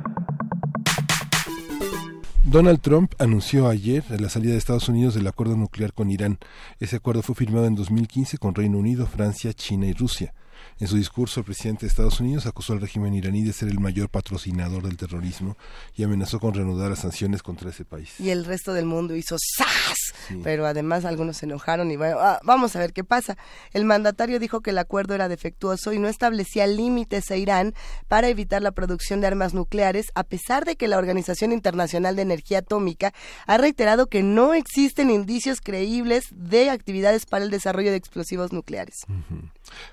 Donald 2.50 2.80
Trump 2.80 3.12
anunció 3.18 3.68
ayer 3.68 4.02
la 4.18 4.30
salida 4.30 4.52
de 4.52 4.58
Estados 4.58 4.88
Unidos 4.88 5.12
del 5.12 5.26
acuerdo 5.26 5.54
nuclear 5.54 5.92
con 5.92 6.10
Irán. 6.10 6.38
Ese 6.80 6.96
acuerdo 6.96 7.20
fue 7.20 7.34
firmado 7.34 7.66
en 7.66 7.74
2015 7.74 8.38
con 8.38 8.54
Reino 8.54 8.78
Unido, 8.78 9.06
Francia, 9.06 9.52
China 9.52 9.84
y 9.84 9.92
Rusia. 9.92 10.32
En 10.80 10.86
su 10.86 10.96
discurso, 10.96 11.40
el 11.40 11.46
presidente 11.46 11.82
de 11.82 11.88
Estados 11.88 12.20
Unidos 12.20 12.46
acusó 12.46 12.72
al 12.72 12.80
régimen 12.80 13.14
iraní 13.14 13.42
de 13.42 13.52
ser 13.52 13.68
el 13.68 13.80
mayor 13.80 14.08
patrocinador 14.08 14.82
del 14.82 14.96
terrorismo 14.96 15.56
y 15.96 16.04
amenazó 16.04 16.38
con 16.38 16.54
reanudar 16.54 16.90
las 16.90 17.00
sanciones 17.00 17.42
contra 17.42 17.70
ese 17.70 17.84
país. 17.84 18.18
Y 18.20 18.30
el 18.30 18.44
resto 18.44 18.72
del 18.72 18.86
mundo 18.86 19.16
hizo 19.16 19.36
¡zas! 19.38 19.96
Pero 20.42 20.66
además 20.66 21.04
algunos 21.04 21.38
se 21.38 21.46
enojaron 21.46 21.90
y 21.90 21.96
bueno, 21.96 22.18
ah, 22.20 22.40
vamos 22.44 22.76
a 22.76 22.78
ver 22.78 22.92
qué 22.92 23.04
pasa. 23.04 23.36
El 23.72 23.84
mandatario 23.84 24.38
dijo 24.38 24.60
que 24.60 24.70
el 24.70 24.78
acuerdo 24.78 25.14
era 25.14 25.28
defectuoso 25.28 25.92
y 25.92 25.98
no 25.98 26.08
establecía 26.08 26.66
límites 26.66 27.30
a 27.30 27.36
Irán 27.36 27.74
para 28.08 28.28
evitar 28.28 28.62
la 28.62 28.72
producción 28.72 29.20
de 29.20 29.26
armas 29.26 29.54
nucleares, 29.54 30.06
a 30.14 30.24
pesar 30.24 30.64
de 30.64 30.76
que 30.76 30.88
la 30.88 30.98
Organización 30.98 31.52
Internacional 31.52 32.16
de 32.16 32.22
Energía 32.22 32.58
Atómica 32.58 33.12
ha 33.46 33.58
reiterado 33.58 34.06
que 34.06 34.22
no 34.22 34.54
existen 34.54 35.10
indicios 35.10 35.60
creíbles 35.60 36.26
de 36.32 36.70
actividades 36.70 37.26
para 37.26 37.44
el 37.44 37.50
desarrollo 37.50 37.90
de 37.90 37.96
explosivos 37.96 38.52
nucleares. 38.52 39.04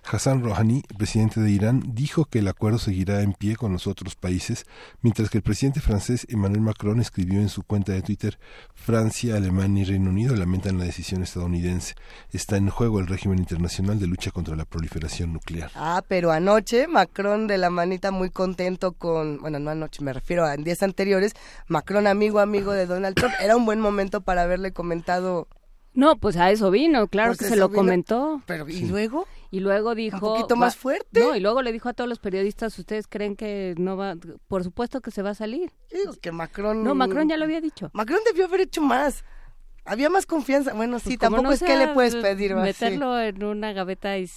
Hassan 0.09 0.43
Rouhani, 0.43 0.83
presidente 0.97 1.39
de 1.41 1.51
Irán, 1.51 1.83
dijo 1.93 2.25
que 2.25 2.39
el 2.39 2.47
acuerdo 2.47 2.79
seguirá 2.79 3.21
en 3.21 3.33
pie 3.33 3.55
con 3.55 3.73
los 3.73 3.87
otros 3.87 4.15
países, 4.15 4.65
mientras 5.01 5.29
que 5.29 5.37
el 5.37 5.43
presidente 5.43 5.79
francés 5.81 6.25
Emmanuel 6.29 6.61
Macron 6.61 6.99
escribió 6.99 7.39
en 7.39 7.49
su 7.49 7.63
cuenta 7.63 7.91
de 7.93 8.01
Twitter 8.01 8.37
Francia, 8.73 9.35
Alemania 9.35 9.83
y 9.83 9.85
Reino 9.85 10.09
Unido 10.09 10.35
lamentan 10.35 10.77
la 10.77 10.85
decisión 10.85 11.23
estadounidense. 11.23 11.95
Está 12.31 12.57
en 12.57 12.69
juego 12.69 12.99
el 12.99 13.07
régimen 13.07 13.39
internacional 13.39 13.99
de 13.99 14.07
lucha 14.07 14.31
contra 14.31 14.55
la 14.55 14.65
proliferación 14.65 15.33
nuclear. 15.33 15.71
Ah, 15.75 16.03
pero 16.07 16.31
anoche 16.31 16.87
Macron 16.87 17.47
de 17.47 17.57
la 17.57 17.69
manita 17.69 18.11
muy 18.11 18.29
contento 18.29 18.93
con, 18.93 19.39
bueno, 19.39 19.59
no 19.59 19.71
anoche, 19.71 20.03
me 20.03 20.13
refiero 20.13 20.45
a 20.45 20.55
días 20.57 20.83
anteriores, 20.83 21.33
Macron 21.67 22.07
amigo 22.07 22.39
amigo 22.39 22.73
de 22.73 22.85
Donald 22.85 23.15
Trump, 23.15 23.33
era 23.41 23.55
un 23.55 23.65
buen 23.65 23.79
momento 23.79 24.21
para 24.21 24.43
haberle 24.43 24.71
comentado 24.71 25.47
No, 25.93 26.17
pues 26.17 26.35
a 26.37 26.51
eso 26.51 26.71
vino, 26.71 27.07
claro 27.07 27.29
Pues 27.31 27.39
que 27.39 27.45
se 27.45 27.55
lo 27.55 27.69
vino. 27.69 27.79
comentó. 27.79 28.41
Pero, 28.45 28.67
¿y 28.69 28.81
luego? 28.81 29.27
Y 29.51 29.59
luego 29.59 29.95
dijo... 29.95 30.15
Un 30.15 30.21
poquito 30.21 30.55
más 30.55 30.75
fuerte. 30.75 31.19
No, 31.19 31.35
y 31.35 31.39
luego 31.39 31.61
le 31.61 31.71
dijo 31.71 31.89
a 31.89 31.93
todos 31.93 32.09
los 32.09 32.19
periodistas, 32.19 32.77
¿ustedes 32.77 33.07
creen 33.07 33.35
que 33.35 33.75
no 33.77 33.97
va...? 33.97 34.15
Por 34.47 34.63
supuesto 34.63 35.01
que 35.01 35.11
se 35.11 35.21
va 35.21 35.31
a 35.31 35.35
salir. 35.35 35.71
Yo 35.91 35.99
digo 35.99 36.13
que 36.21 36.31
Macron... 36.31 36.83
No, 36.83 36.95
Macron 36.95 37.29
ya 37.29 37.37
lo 37.37 37.45
había 37.45 37.61
dicho. 37.61 37.89
Macron 37.93 38.19
debió 38.25 38.45
haber 38.45 38.61
hecho 38.61 38.81
más. 38.81 39.23
Había 39.87 40.09
más 40.09 40.25
confianza. 40.25 40.73
Bueno, 40.73 40.97
sí, 40.99 41.09
Pues 41.09 41.17
como 41.19 41.37
tampoco 41.37 41.47
no 41.49 41.51
es 41.53 41.61
que 41.61 41.75
le 41.77 41.93
puedes 41.93 42.15
pedir. 42.15 42.55
va, 42.55 42.61
sí. 42.61 42.67
Meterlo 42.85 43.19
en 43.21 43.43
una 43.43 43.71
gaveta 43.71 44.17
y 44.17 44.27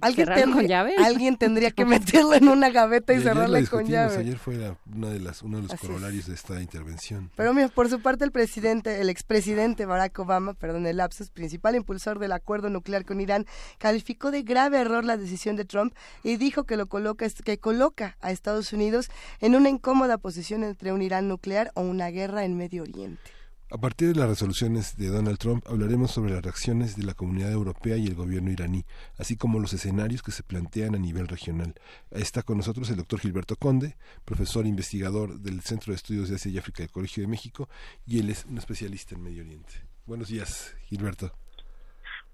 ¿Alguien, 0.00 0.26
cerrarlo 0.26 0.44
con 0.44 0.52
tendría- 0.54 0.68
llave. 0.68 0.94
alguien 1.04 1.36
tendría 1.36 1.70
que 1.72 1.84
meterlo 1.84 2.32
en 2.32 2.48
una 2.48 2.70
gaveta 2.70 3.12
y, 3.12 3.18
Y 3.18 3.20
cerrarla 3.20 3.62
con 3.66 3.84
llave. 3.84 4.16
ayer 4.16 4.38
fue 4.38 4.54
la- 4.56 4.78
una 4.94 5.10
de 5.10 5.20
las, 5.20 5.42
uno 5.42 5.58
de 5.58 5.64
los 5.64 5.72
Así 5.74 5.84
es. 5.84 5.90
corolarios 5.92 6.26
de 6.26 6.34
esta 6.34 6.60
intervención. 6.62 7.30
Pero 7.36 7.52
mira, 7.52 7.68
por 7.68 7.90
su 7.90 8.00
parte 8.00 8.24
el 8.24 8.32
presidente, 8.32 9.02
el 9.02 9.10
expresidente 9.10 9.84
Barack 9.84 10.18
Obama, 10.20 10.54
perdón, 10.54 10.86
el 10.86 10.96
lapsus, 10.96 11.28
principal 11.30 11.74
impulsor 11.76 12.18
del 12.18 12.32
acuerdo 12.32 12.70
nuclear 12.70 13.04
con 13.04 13.20
Irán, 13.20 13.44
calificó 13.76 14.30
de 14.30 14.42
grave 14.42 14.80
error 14.80 15.04
la 15.04 15.18
decisión 15.18 15.56
de 15.56 15.66
Trump 15.66 15.92
y 16.24 16.36
dijo 16.38 16.64
que 16.64 16.78
lo 16.78 16.86
coloca 16.86 17.26
que 17.44 17.58
coloca 17.58 18.16
a 18.22 18.30
Estados 18.30 18.72
Unidos 18.72 19.10
en 19.40 19.54
una 19.54 19.68
incómoda 19.68 20.16
posición 20.16 20.64
entre 20.64 20.92
un 20.94 21.02
Irán 21.02 21.28
nuclear 21.28 21.72
o 21.74 21.82
una 21.82 22.08
guerra 22.08 22.46
en 22.46 22.56
Medio 22.56 22.84
Oriente. 22.84 23.20
A 23.70 23.76
partir 23.76 24.08
de 24.08 24.14
las 24.14 24.30
resoluciones 24.30 24.96
de 24.96 25.08
Donald 25.08 25.36
Trump 25.36 25.62
hablaremos 25.68 26.10
sobre 26.10 26.32
las 26.32 26.42
reacciones 26.42 26.96
de 26.96 27.04
la 27.04 27.12
comunidad 27.12 27.52
europea 27.52 27.98
y 27.98 28.06
el 28.06 28.14
gobierno 28.14 28.50
iraní, 28.50 28.86
así 29.18 29.36
como 29.36 29.60
los 29.60 29.74
escenarios 29.74 30.22
que 30.22 30.30
se 30.30 30.42
plantean 30.42 30.94
a 30.94 30.98
nivel 30.98 31.28
regional. 31.28 31.74
Está 32.10 32.42
con 32.42 32.56
nosotros 32.56 32.88
el 32.88 32.96
doctor 32.96 33.20
Gilberto 33.20 33.56
Conde, 33.56 33.96
profesor 34.24 34.66
investigador 34.66 35.38
del 35.40 35.60
Centro 35.60 35.92
de 35.92 35.96
Estudios 35.96 36.30
de 36.30 36.36
Asia 36.36 36.50
y 36.50 36.56
África 36.56 36.82
del 36.82 36.90
Colegio 36.90 37.22
de 37.22 37.26
México, 37.26 37.68
y 38.06 38.20
él 38.20 38.30
es 38.30 38.46
un 38.46 38.56
especialista 38.56 39.16
en 39.16 39.22
Medio 39.22 39.42
Oriente. 39.42 39.74
Buenos 40.06 40.28
días, 40.28 40.74
Gilberto. 40.86 41.30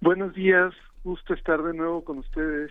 Buenos 0.00 0.34
días, 0.34 0.72
gusto 1.02 1.34
estar 1.34 1.60
de 1.64 1.74
nuevo 1.74 2.04
con 2.04 2.18
ustedes. 2.18 2.70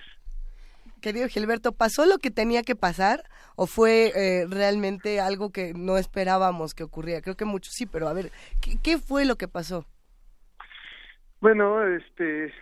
Querido 1.04 1.28
Gilberto, 1.28 1.74
¿pasó 1.74 2.06
lo 2.06 2.18
que 2.18 2.32
tenía 2.32 2.64
que 2.64 2.76
pasar 2.76 3.26
o 3.58 3.68
fue 3.68 4.12
eh, 4.16 4.48
realmente 4.50 5.20
algo 5.20 5.52
que 5.52 5.74
no 5.76 5.98
esperábamos 5.98 6.74
que 6.74 6.84
ocurriera? 6.84 7.22
Creo 7.22 7.36
que 7.36 7.46
mucho 7.46 7.70
sí, 7.72 7.86
pero 7.86 8.08
a 8.08 8.14
ver, 8.14 8.32
¿qué, 8.62 8.78
qué 8.82 8.98
fue 8.98 9.26
lo 9.26 9.36
que 9.36 9.50
pasó? 9.50 9.86
Bueno, 11.42 11.86
este, 11.86 12.54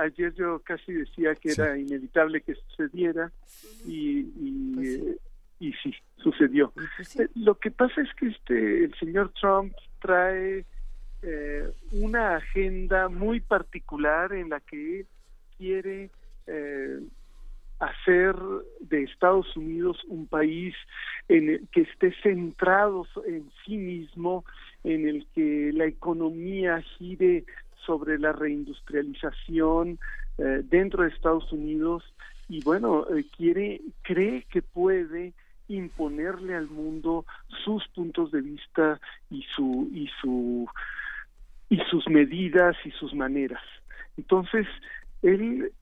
ayer 0.00 0.32
yo 0.34 0.60
casi 0.60 0.92
decía 0.92 1.34
que 1.34 1.50
era 1.50 1.76
inevitable 1.76 2.40
que 2.40 2.54
sucediera 2.54 3.32
y, 3.84 4.20
y, 4.20 4.74
eh, 4.80 5.16
y 5.58 5.72
sí, 5.82 5.92
sucedió. 6.18 6.72
Eh, 7.18 7.26
Lo 7.34 7.56
que 7.56 7.72
pasa 7.72 8.00
es 8.00 8.14
que 8.14 8.28
este, 8.28 8.84
el 8.84 8.94
señor 8.94 9.32
Trump 9.40 9.74
trae 10.00 10.64
eh, 11.22 11.72
una 11.90 12.36
agenda 12.36 13.08
muy 13.08 13.40
particular 13.40 14.32
en 14.32 14.50
la 14.50 14.60
que 14.60 15.00
él 15.00 15.06
quiere 15.56 16.10
eh, 16.46 17.00
hacer 17.78 18.34
de 18.80 19.04
Estados 19.04 19.56
Unidos 19.56 19.98
un 20.08 20.26
país 20.26 20.74
en 21.28 21.50
el 21.50 21.68
que 21.68 21.82
esté 21.82 22.12
centrado 22.22 23.06
en 23.26 23.50
sí 23.64 23.76
mismo, 23.76 24.44
en 24.84 25.08
el 25.08 25.26
que 25.34 25.70
la 25.72 25.86
economía 25.86 26.82
gire 26.98 27.44
sobre 27.86 28.18
la 28.18 28.32
reindustrialización 28.32 29.98
eh, 30.38 30.62
dentro 30.64 31.02
de 31.02 31.10
Estados 31.10 31.52
Unidos 31.52 32.04
y 32.48 32.62
bueno, 32.62 33.06
eh, 33.14 33.24
quiere, 33.36 33.80
cree 34.02 34.44
que 34.50 34.62
puede 34.62 35.34
imponerle 35.68 36.54
al 36.54 36.68
mundo 36.68 37.26
sus 37.64 37.86
puntos 37.88 38.32
de 38.32 38.40
vista 38.40 39.00
y 39.30 39.44
su 39.54 39.90
y 39.92 40.08
su 40.20 40.66
y 41.68 41.78
sus 41.90 42.08
medidas 42.08 42.74
y 42.84 42.90
sus 42.92 43.14
maneras. 43.14 43.62
Entonces, 44.16 44.66
él 45.22 45.72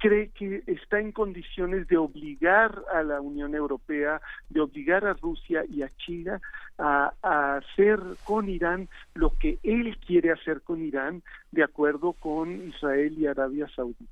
cree 0.00 0.30
que 0.30 0.64
está 0.66 0.98
en 0.98 1.12
condiciones 1.12 1.86
de 1.86 1.96
obligar 1.96 2.82
a 2.92 3.02
la 3.02 3.20
Unión 3.20 3.54
Europea, 3.54 4.20
de 4.48 4.60
obligar 4.60 5.04
a 5.04 5.12
Rusia 5.12 5.62
y 5.68 5.82
a 5.82 5.88
China 5.90 6.40
a, 6.78 7.12
a 7.22 7.56
hacer 7.56 8.00
con 8.24 8.48
Irán 8.48 8.88
lo 9.14 9.30
que 9.38 9.58
él 9.62 9.96
quiere 9.98 10.32
hacer 10.32 10.62
con 10.62 10.82
Irán, 10.82 11.22
de 11.52 11.62
acuerdo 11.62 12.14
con 12.14 12.68
Israel 12.68 13.14
y 13.18 13.26
Arabia 13.26 13.68
Saudí. 13.76 14.08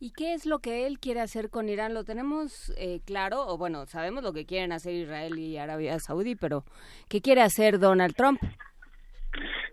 ¿Y 0.00 0.10
qué 0.10 0.34
es 0.34 0.46
lo 0.46 0.58
que 0.58 0.88
él 0.88 0.98
quiere 0.98 1.20
hacer 1.20 1.48
con 1.48 1.68
Irán? 1.68 1.94
¿Lo 1.94 2.02
tenemos 2.02 2.74
eh, 2.76 3.00
claro? 3.04 3.46
O 3.46 3.56
bueno, 3.56 3.86
sabemos 3.86 4.24
lo 4.24 4.32
que 4.32 4.46
quieren 4.46 4.72
hacer 4.72 4.94
Israel 4.94 5.38
y 5.38 5.56
Arabia 5.58 5.96
Saudí, 6.00 6.34
pero 6.34 6.64
¿qué 7.08 7.20
quiere 7.20 7.40
hacer 7.40 7.78
Donald 7.78 8.16
Trump? 8.16 8.40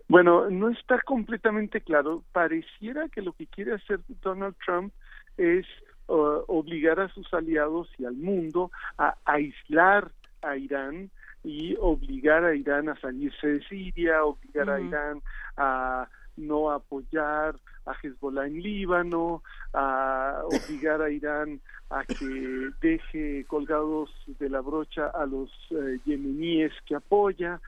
Bueno, 0.06 0.48
no 0.48 0.70
está 0.70 1.00
completamente 1.02 1.80
claro. 1.80 2.22
Pareciera 2.30 3.08
que 3.08 3.22
lo 3.22 3.32
que 3.32 3.48
quiere 3.48 3.74
hacer 3.74 3.98
Donald 4.22 4.54
Trump 4.64 4.92
es 5.40 5.66
uh, 6.08 6.42
obligar 6.46 7.00
a 7.00 7.08
sus 7.08 7.32
aliados 7.32 7.88
y 7.98 8.04
al 8.04 8.14
mundo 8.14 8.70
a 8.98 9.16
aislar 9.24 10.10
a 10.42 10.56
Irán 10.56 11.10
y 11.42 11.76
obligar 11.78 12.44
a 12.44 12.54
Irán 12.54 12.88
a 12.88 13.00
salirse 13.00 13.46
de 13.46 13.64
Siria, 13.64 14.24
obligar 14.24 14.70
a. 14.70 14.80
Irán 14.80 15.22
a 15.56 16.08
no 16.36 16.70
apoyar 16.70 17.56
a 17.86 17.92
Hezbollah 18.02 18.46
en 18.46 18.62
Líbano, 18.62 19.42
a 19.72 20.42
obligar 20.44 21.02
a 21.02 21.10
Irán 21.10 21.60
a 21.90 22.04
que 22.04 22.70
deje 22.80 23.44
colgados 23.46 24.10
de 24.38 24.48
la 24.48 24.60
brocha 24.60 25.08
a 25.08 25.26
los 25.26 25.50
eh, 25.70 25.98
yemeníes 26.04 26.72
que 26.86 26.94
apoya. 26.94 27.60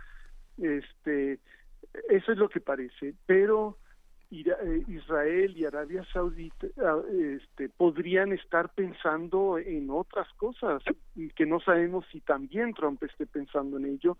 Este, 0.58 1.38
eso 2.08 2.32
es 2.32 2.38
lo 2.38 2.48
que 2.48 2.60
parece, 2.60 3.14
pero 3.26 3.76
eh, 3.76 3.81
Israel 4.32 5.54
y 5.56 5.64
Arabia 5.66 6.04
Saudita 6.12 6.66
ah, 6.78 7.02
este, 7.12 7.68
podrían 7.68 8.32
estar 8.32 8.70
pensando 8.74 9.58
en 9.58 9.90
otras 9.90 10.26
cosas 10.34 10.82
que 11.36 11.46
no 11.46 11.60
sabemos 11.60 12.06
si 12.10 12.20
también 12.20 12.72
Trump 12.72 13.02
esté 13.02 13.26
pensando 13.26 13.76
en 13.76 13.86
ello, 13.86 14.16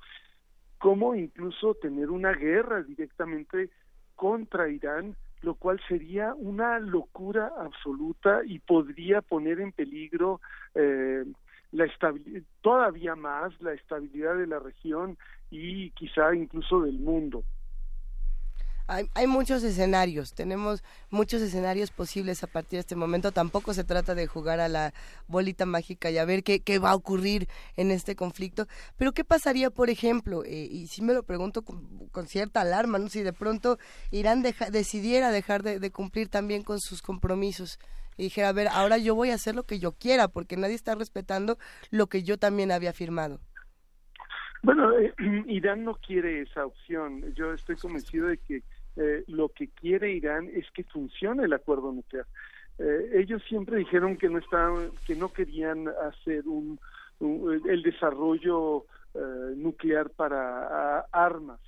como 0.79 1.15
incluso 1.15 1.75
tener 1.75 2.11
una 2.11 2.33
guerra 2.33 2.83
directamente 2.83 3.71
contra 4.15 4.69
Irán, 4.69 5.17
lo 5.41 5.55
cual 5.55 5.81
sería 5.89 6.35
una 6.35 6.79
locura 6.79 7.51
absoluta 7.59 8.43
y 8.45 8.59
podría 8.59 9.23
poner 9.23 9.61
en 9.61 9.73
peligro 9.73 10.41
eh, 10.75 11.25
la 11.73 11.87
todavía 12.61 13.17
más 13.17 13.59
la 13.63 13.73
estabilidad 13.73 14.37
de 14.37 14.47
la 14.47 14.59
región 14.59 15.17
y 15.51 15.91
quizá 15.93 16.35
incluso 16.35 16.83
del 16.83 16.99
mundo. 16.99 17.45
Hay, 18.89 19.09
hay 19.15 19.27
muchos 19.27 19.63
escenarios, 19.63 20.35
tenemos 20.35 20.83
muchos 21.11 21.41
escenarios 21.41 21.91
posibles 21.91 22.43
a 22.43 22.47
partir 22.47 22.77
de 22.79 22.81
este 22.81 22.97
momento. 22.97 23.33
Tampoco 23.33 23.73
se 23.75 23.85
trata 23.85 24.15
de 24.15 24.27
jugar 24.27 24.61
a 24.61 24.69
la 24.69 24.93
bolita 25.29 25.67
mágica 25.67 26.11
y 26.11 26.19
a 26.19 26.25
ver 26.25 26.43
qué, 26.43 26.61
qué 26.61 26.79
va 26.79 26.91
a 26.91 26.95
ocurrir 26.95 27.49
en 27.77 27.91
este 27.91 28.17
conflicto. 28.17 28.67
Pero 28.97 29.13
¿qué 29.13 29.25
pasaría, 29.25 29.71
por 29.71 29.89
ejemplo, 29.89 30.45
eh, 30.45 30.69
y 30.71 30.89
sí 30.89 31.01
me 31.03 31.15
lo 31.15 31.23
pregunto 31.23 31.63
con, 31.63 32.09
con 32.09 32.27
cierta 32.27 32.61
alarma, 32.61 32.99
¿no? 32.99 33.09
si 33.09 33.23
de 33.23 33.33
pronto 33.33 33.79
Irán 34.11 34.43
deja- 34.43 34.71
decidiera 34.71 35.31
dejar 35.31 35.63
de, 35.63 35.79
de 35.79 35.91
cumplir 35.91 36.29
también 36.29 36.63
con 36.63 36.81
sus 36.81 37.03
compromisos? 37.03 37.79
Y 38.19 38.25
dijera, 38.25 38.51
a 38.51 38.53
ver, 38.53 38.69
ahora 38.69 38.99
yo 38.99 39.15
voy 39.15 39.31
a 39.31 39.35
hacer 39.35 39.55
lo 39.55 39.63
que 39.63 39.79
yo 39.79 39.93
quiera, 39.93 40.29
porque 40.29 40.57
nadie 40.59 40.75
está 40.75 40.95
respetando 40.95 41.57
lo 41.91 42.09
que 42.09 42.23
yo 42.25 42.37
también 42.37 42.71
había 42.71 42.93
firmado. 42.93 43.41
Bueno, 44.63 44.97
eh, 44.99 45.13
Irán 45.49 45.85
no 45.85 45.95
quiere 45.95 46.43
esa 46.43 46.67
opción. 46.67 47.33
Yo 47.35 47.53
estoy 47.53 47.77
convencido 47.77 48.27
de 48.29 48.39
que 48.39 48.63
eh, 48.97 49.25
lo 49.27 49.49
que 49.49 49.69
quiere 49.69 50.13
Irán 50.13 50.49
es 50.55 50.71
que 50.73 50.85
funcione 50.85 51.45
el 51.45 51.53
acuerdo 51.53 51.93
nuclear. 51.93 52.27
Eh, 52.79 53.11
ellos 53.15 53.43
siempre 53.49 53.77
dijeron 53.79 54.17
que 54.17 54.29
no 54.29 54.39
estaban, 54.39 54.91
que 55.07 55.15
no 55.15 55.33
querían 55.33 55.89
hacer 55.89 56.47
un, 56.47 56.79
el 57.21 57.83
desarrollo 57.83 58.87
eh, 59.15 59.55
nuclear 59.57 60.11
para 60.11 61.01
armas. 61.13 61.61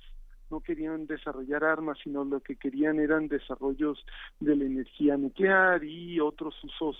No 0.49 0.59
querían 0.59 1.07
desarrollar 1.07 1.63
armas, 1.63 1.97
sino 2.03 2.23
lo 2.23 2.39
que 2.39 2.55
querían 2.55 2.99
eran 2.99 3.27
desarrollos 3.27 4.05
de 4.39 4.55
la 4.55 4.65
energía 4.65 5.17
nuclear 5.17 5.83
y 5.83 6.19
otros 6.19 6.55
usos 6.63 6.97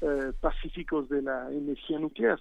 eh, 0.00 0.32
pacíficos 0.40 1.08
de 1.08 1.22
la 1.22 1.50
energía 1.50 1.98
nuclear. 1.98 2.40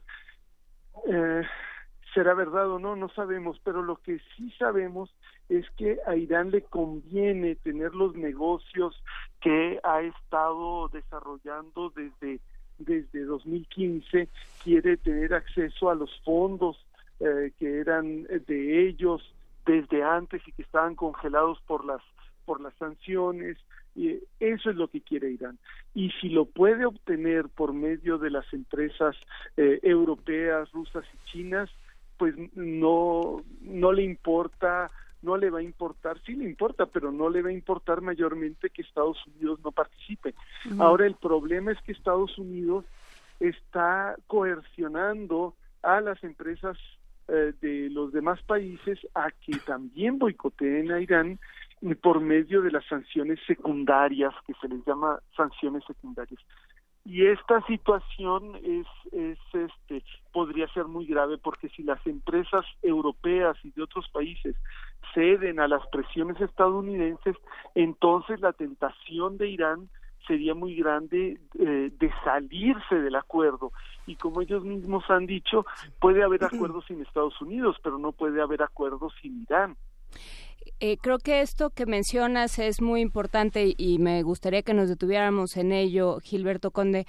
¿Será 2.13 2.35
verdad 2.35 2.69
o 2.69 2.77
no? 2.77 2.95
No 2.95 3.09
sabemos, 3.09 3.59
pero 3.63 3.81
lo 3.81 3.95
que 3.97 4.19
sí 4.35 4.51
sabemos 4.59 5.09
es 5.57 5.69
que 5.71 5.99
a 6.07 6.15
Irán 6.15 6.51
le 6.51 6.61
conviene 6.61 7.55
tener 7.55 7.93
los 7.93 8.15
negocios 8.15 9.01
que 9.41 9.79
ha 9.83 10.01
estado 10.01 10.89
desarrollando 10.89 11.91
desde, 11.95 12.39
desde 12.77 13.23
2015, 13.23 14.29
quiere 14.63 14.97
tener 14.97 15.33
acceso 15.33 15.89
a 15.89 15.95
los 15.95 16.11
fondos 16.23 16.85
eh, 17.19 17.51
que 17.59 17.79
eran 17.79 18.23
de 18.23 18.87
ellos 18.87 19.33
desde 19.65 20.03
antes 20.03 20.41
y 20.47 20.51
que 20.51 20.63
estaban 20.63 20.95
congelados 20.95 21.61
por 21.67 21.85
las 21.85 22.01
por 22.45 22.59
las 22.59 22.73
sanciones 22.73 23.57
eso 23.95 24.69
es 24.69 24.75
lo 24.75 24.87
que 24.87 25.01
quiere 25.01 25.29
Irán. 25.29 25.59
Y 25.93 26.09
si 26.19 26.29
lo 26.29 26.45
puede 26.45 26.85
obtener 26.85 27.47
por 27.49 27.73
medio 27.73 28.17
de 28.17 28.31
las 28.31 28.51
empresas 28.53 29.15
eh, 29.57 29.79
europeas, 29.83 30.71
rusas 30.71 31.05
y 31.13 31.31
chinas, 31.31 31.69
pues 32.17 32.35
no 32.55 33.43
no 33.61 33.91
le 33.91 34.03
importa 34.03 34.89
no 35.23 35.37
le 35.37 35.49
va 35.49 35.59
a 35.59 35.63
importar, 35.63 36.19
sí 36.25 36.35
le 36.35 36.45
importa, 36.45 36.85
pero 36.85 37.11
no 37.11 37.29
le 37.29 37.41
va 37.41 37.49
a 37.49 37.53
importar 37.53 38.01
mayormente 38.01 38.69
que 38.69 38.81
Estados 38.81 39.17
Unidos 39.27 39.59
no 39.63 39.71
participe. 39.71 40.35
Ahora 40.77 41.07
el 41.07 41.15
problema 41.15 41.71
es 41.71 41.81
que 41.81 41.93
Estados 41.93 42.37
Unidos 42.37 42.85
está 43.39 44.15
coercionando 44.27 45.55
a 45.81 46.01
las 46.01 46.23
empresas 46.23 46.77
eh, 47.27 47.53
de 47.61 47.89
los 47.89 48.11
demás 48.11 48.41
países 48.43 48.99
a 49.15 49.31
que 49.31 49.57
también 49.65 50.19
boicoteen 50.19 50.91
a 50.91 50.99
Irán 50.99 51.39
por 52.01 52.19
medio 52.19 52.61
de 52.61 52.71
las 52.71 52.85
sanciones 52.85 53.39
secundarias, 53.45 54.33
que 54.45 54.53
se 54.61 54.67
les 54.67 54.85
llama 54.85 55.19
sanciones 55.35 55.83
secundarias. 55.85 56.39
Y 57.05 57.25
esta 57.25 57.61
situación 57.65 58.55
es, 58.63 58.87
es 59.11 59.37
este, 59.53 60.03
podría 60.31 60.67
ser 60.69 60.85
muy 60.85 61.05
grave 61.05 61.37
porque 61.37 61.67
si 61.69 61.83
las 61.83 62.05
empresas 62.07 62.65
europeas 62.81 63.57
y 63.63 63.71
de 63.71 63.83
otros 63.83 64.07
países 64.09 64.55
ceden 65.13 65.59
a 65.59 65.67
las 65.67 65.85
presiones 65.87 66.39
estadounidenses, 66.41 67.35
entonces 67.75 68.39
la 68.41 68.53
tentación 68.53 69.37
de 69.37 69.49
Irán 69.49 69.89
sería 70.27 70.53
muy 70.53 70.75
grande 70.75 71.39
eh, 71.59 71.91
de 71.97 72.11
salirse 72.23 72.95
del 72.95 73.15
acuerdo. 73.15 73.71
Y 74.05 74.15
como 74.15 74.41
ellos 74.41 74.63
mismos 74.63 75.03
han 75.09 75.25
dicho, 75.25 75.65
puede 75.99 76.23
haber 76.23 76.43
acuerdos 76.43 76.85
sin 76.87 77.01
Estados 77.01 77.39
Unidos, 77.41 77.77
pero 77.83 77.97
no 77.97 78.11
puede 78.11 78.41
haber 78.41 78.61
acuerdos 78.63 79.13
sin 79.21 79.41
Irán. 79.41 79.75
Eh, 80.79 80.97
creo 81.01 81.17
que 81.17 81.41
esto 81.41 81.69
que 81.69 81.85
mencionas 81.85 82.59
es 82.59 82.81
muy 82.81 83.01
importante 83.01 83.73
y 83.77 83.99
me 83.99 84.21
gustaría 84.23 84.63
que 84.63 84.73
nos 84.73 84.89
detuviéramos 84.89 85.57
en 85.57 85.71
ello, 85.71 86.19
Gilberto 86.21 86.71
Conde. 86.71 87.05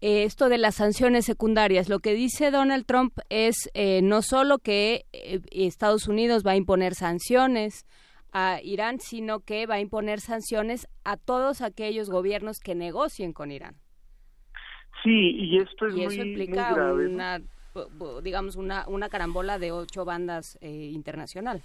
Eh, 0.00 0.24
esto 0.24 0.48
de 0.48 0.58
las 0.58 0.76
sanciones 0.76 1.24
secundarias, 1.24 1.88
lo 1.88 1.98
que 2.00 2.14
dice 2.14 2.50
Donald 2.50 2.86
Trump 2.86 3.18
es 3.28 3.70
eh, 3.74 4.00
no 4.02 4.22
solo 4.22 4.58
que 4.58 5.06
eh, 5.12 5.40
Estados 5.50 6.08
Unidos 6.08 6.42
va 6.46 6.52
a 6.52 6.56
imponer 6.56 6.94
sanciones 6.94 7.86
a 8.32 8.60
Irán, 8.62 9.00
sino 9.00 9.40
que 9.40 9.66
va 9.66 9.76
a 9.76 9.80
imponer 9.80 10.20
sanciones 10.20 10.86
a 11.04 11.16
todos 11.16 11.62
aquellos 11.62 12.10
gobiernos 12.10 12.58
que 12.60 12.74
negocien 12.74 13.32
con 13.32 13.50
Irán. 13.50 13.76
Sí, 15.02 15.10
y 15.10 15.58
esto 15.58 15.86
es 15.86 15.96
y 15.96 16.02
eso 16.02 16.16
muy, 16.16 16.28
implica 16.28 16.68
muy 16.70 16.74
grave. 16.74 17.06
una, 17.08 17.40
digamos, 18.22 18.56
una, 18.56 18.86
una 18.88 19.08
carambola 19.08 19.58
de 19.58 19.72
ocho 19.72 20.04
bandas 20.04 20.58
eh, 20.60 20.90
internacional. 20.92 21.62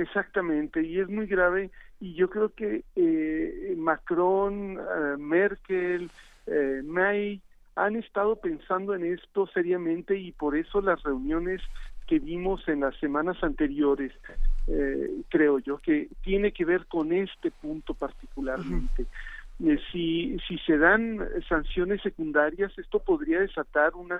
Exactamente, 0.00 0.82
y 0.82 0.98
es 0.98 1.10
muy 1.10 1.26
grave 1.26 1.70
y 2.00 2.14
yo 2.14 2.30
creo 2.30 2.54
que 2.54 2.84
eh, 2.96 3.74
Macron, 3.76 4.78
eh, 4.78 5.16
Merkel, 5.18 6.10
eh, 6.46 6.80
May 6.82 7.38
han 7.76 7.96
estado 7.96 8.36
pensando 8.36 8.94
en 8.94 9.04
esto 9.04 9.46
seriamente 9.48 10.16
y 10.16 10.32
por 10.32 10.56
eso 10.56 10.80
las 10.80 11.02
reuniones 11.02 11.60
que 12.06 12.18
vimos 12.18 12.66
en 12.66 12.80
las 12.80 12.96
semanas 12.96 13.36
anteriores, 13.42 14.12
eh, 14.68 15.22
creo 15.28 15.58
yo, 15.58 15.76
que 15.76 16.08
tiene 16.22 16.52
que 16.52 16.64
ver 16.64 16.86
con 16.86 17.12
este 17.12 17.50
punto 17.50 17.92
particularmente. 17.92 19.04
Si, 19.92 20.38
si 20.48 20.56
se 20.60 20.78
dan 20.78 21.20
sanciones 21.46 22.00
secundarias, 22.00 22.72
esto 22.78 23.00
podría 23.00 23.40
desatar 23.40 23.94
una, 23.94 24.18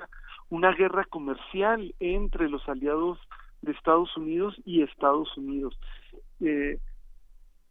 una 0.50 0.72
guerra 0.74 1.06
comercial 1.06 1.94
entre 1.98 2.50
los 2.50 2.68
aliados 2.68 3.18
de 3.62 3.72
Estados 3.72 4.16
Unidos 4.16 4.54
y 4.64 4.82
Estados 4.82 5.36
Unidos. 5.36 5.78
Eh, 6.40 6.78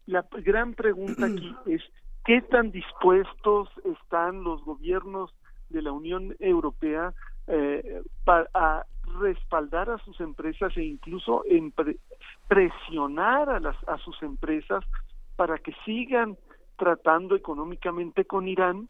la 0.05 0.25
gran 0.43 0.73
pregunta 0.73 1.25
aquí 1.25 1.55
es 1.65 1.81
qué 2.25 2.41
tan 2.41 2.71
dispuestos 2.71 3.69
están 3.83 4.43
los 4.43 4.63
gobiernos 4.63 5.33
de 5.69 5.81
la 5.81 5.91
Unión 5.91 6.35
Europea 6.39 7.13
eh, 7.47 8.03
para 8.25 8.49
a 8.53 8.85
respaldar 9.19 9.89
a 9.89 9.97
sus 9.99 10.19
empresas 10.19 10.75
e 10.77 10.83
incluso 10.83 11.43
presionar 12.47 13.49
a 13.49 13.59
las 13.59 13.75
a 13.87 13.97
sus 13.97 14.21
empresas 14.21 14.83
para 15.35 15.57
que 15.57 15.73
sigan 15.85 16.37
tratando 16.77 17.35
económicamente 17.35 18.25
con 18.25 18.47
Irán 18.47 18.87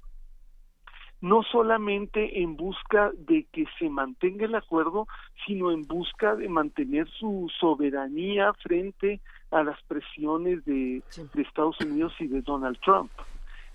no 1.21 1.43
solamente 1.43 2.41
en 2.41 2.55
busca 2.55 3.11
de 3.17 3.45
que 3.51 3.65
se 3.77 3.89
mantenga 3.89 4.45
el 4.45 4.55
acuerdo, 4.55 5.07
sino 5.45 5.71
en 5.71 5.85
busca 5.85 6.35
de 6.35 6.47
mantener 6.47 7.09
su 7.09 7.51
soberanía 7.59 8.53
frente 8.53 9.19
a 9.51 9.63
las 9.63 9.81
presiones 9.83 10.63
de, 10.65 11.01
de 11.33 11.41
Estados 11.41 11.79
Unidos 11.81 12.13
y 12.19 12.27
de 12.27 12.41
Donald 12.41 12.79
Trump. 12.79 13.11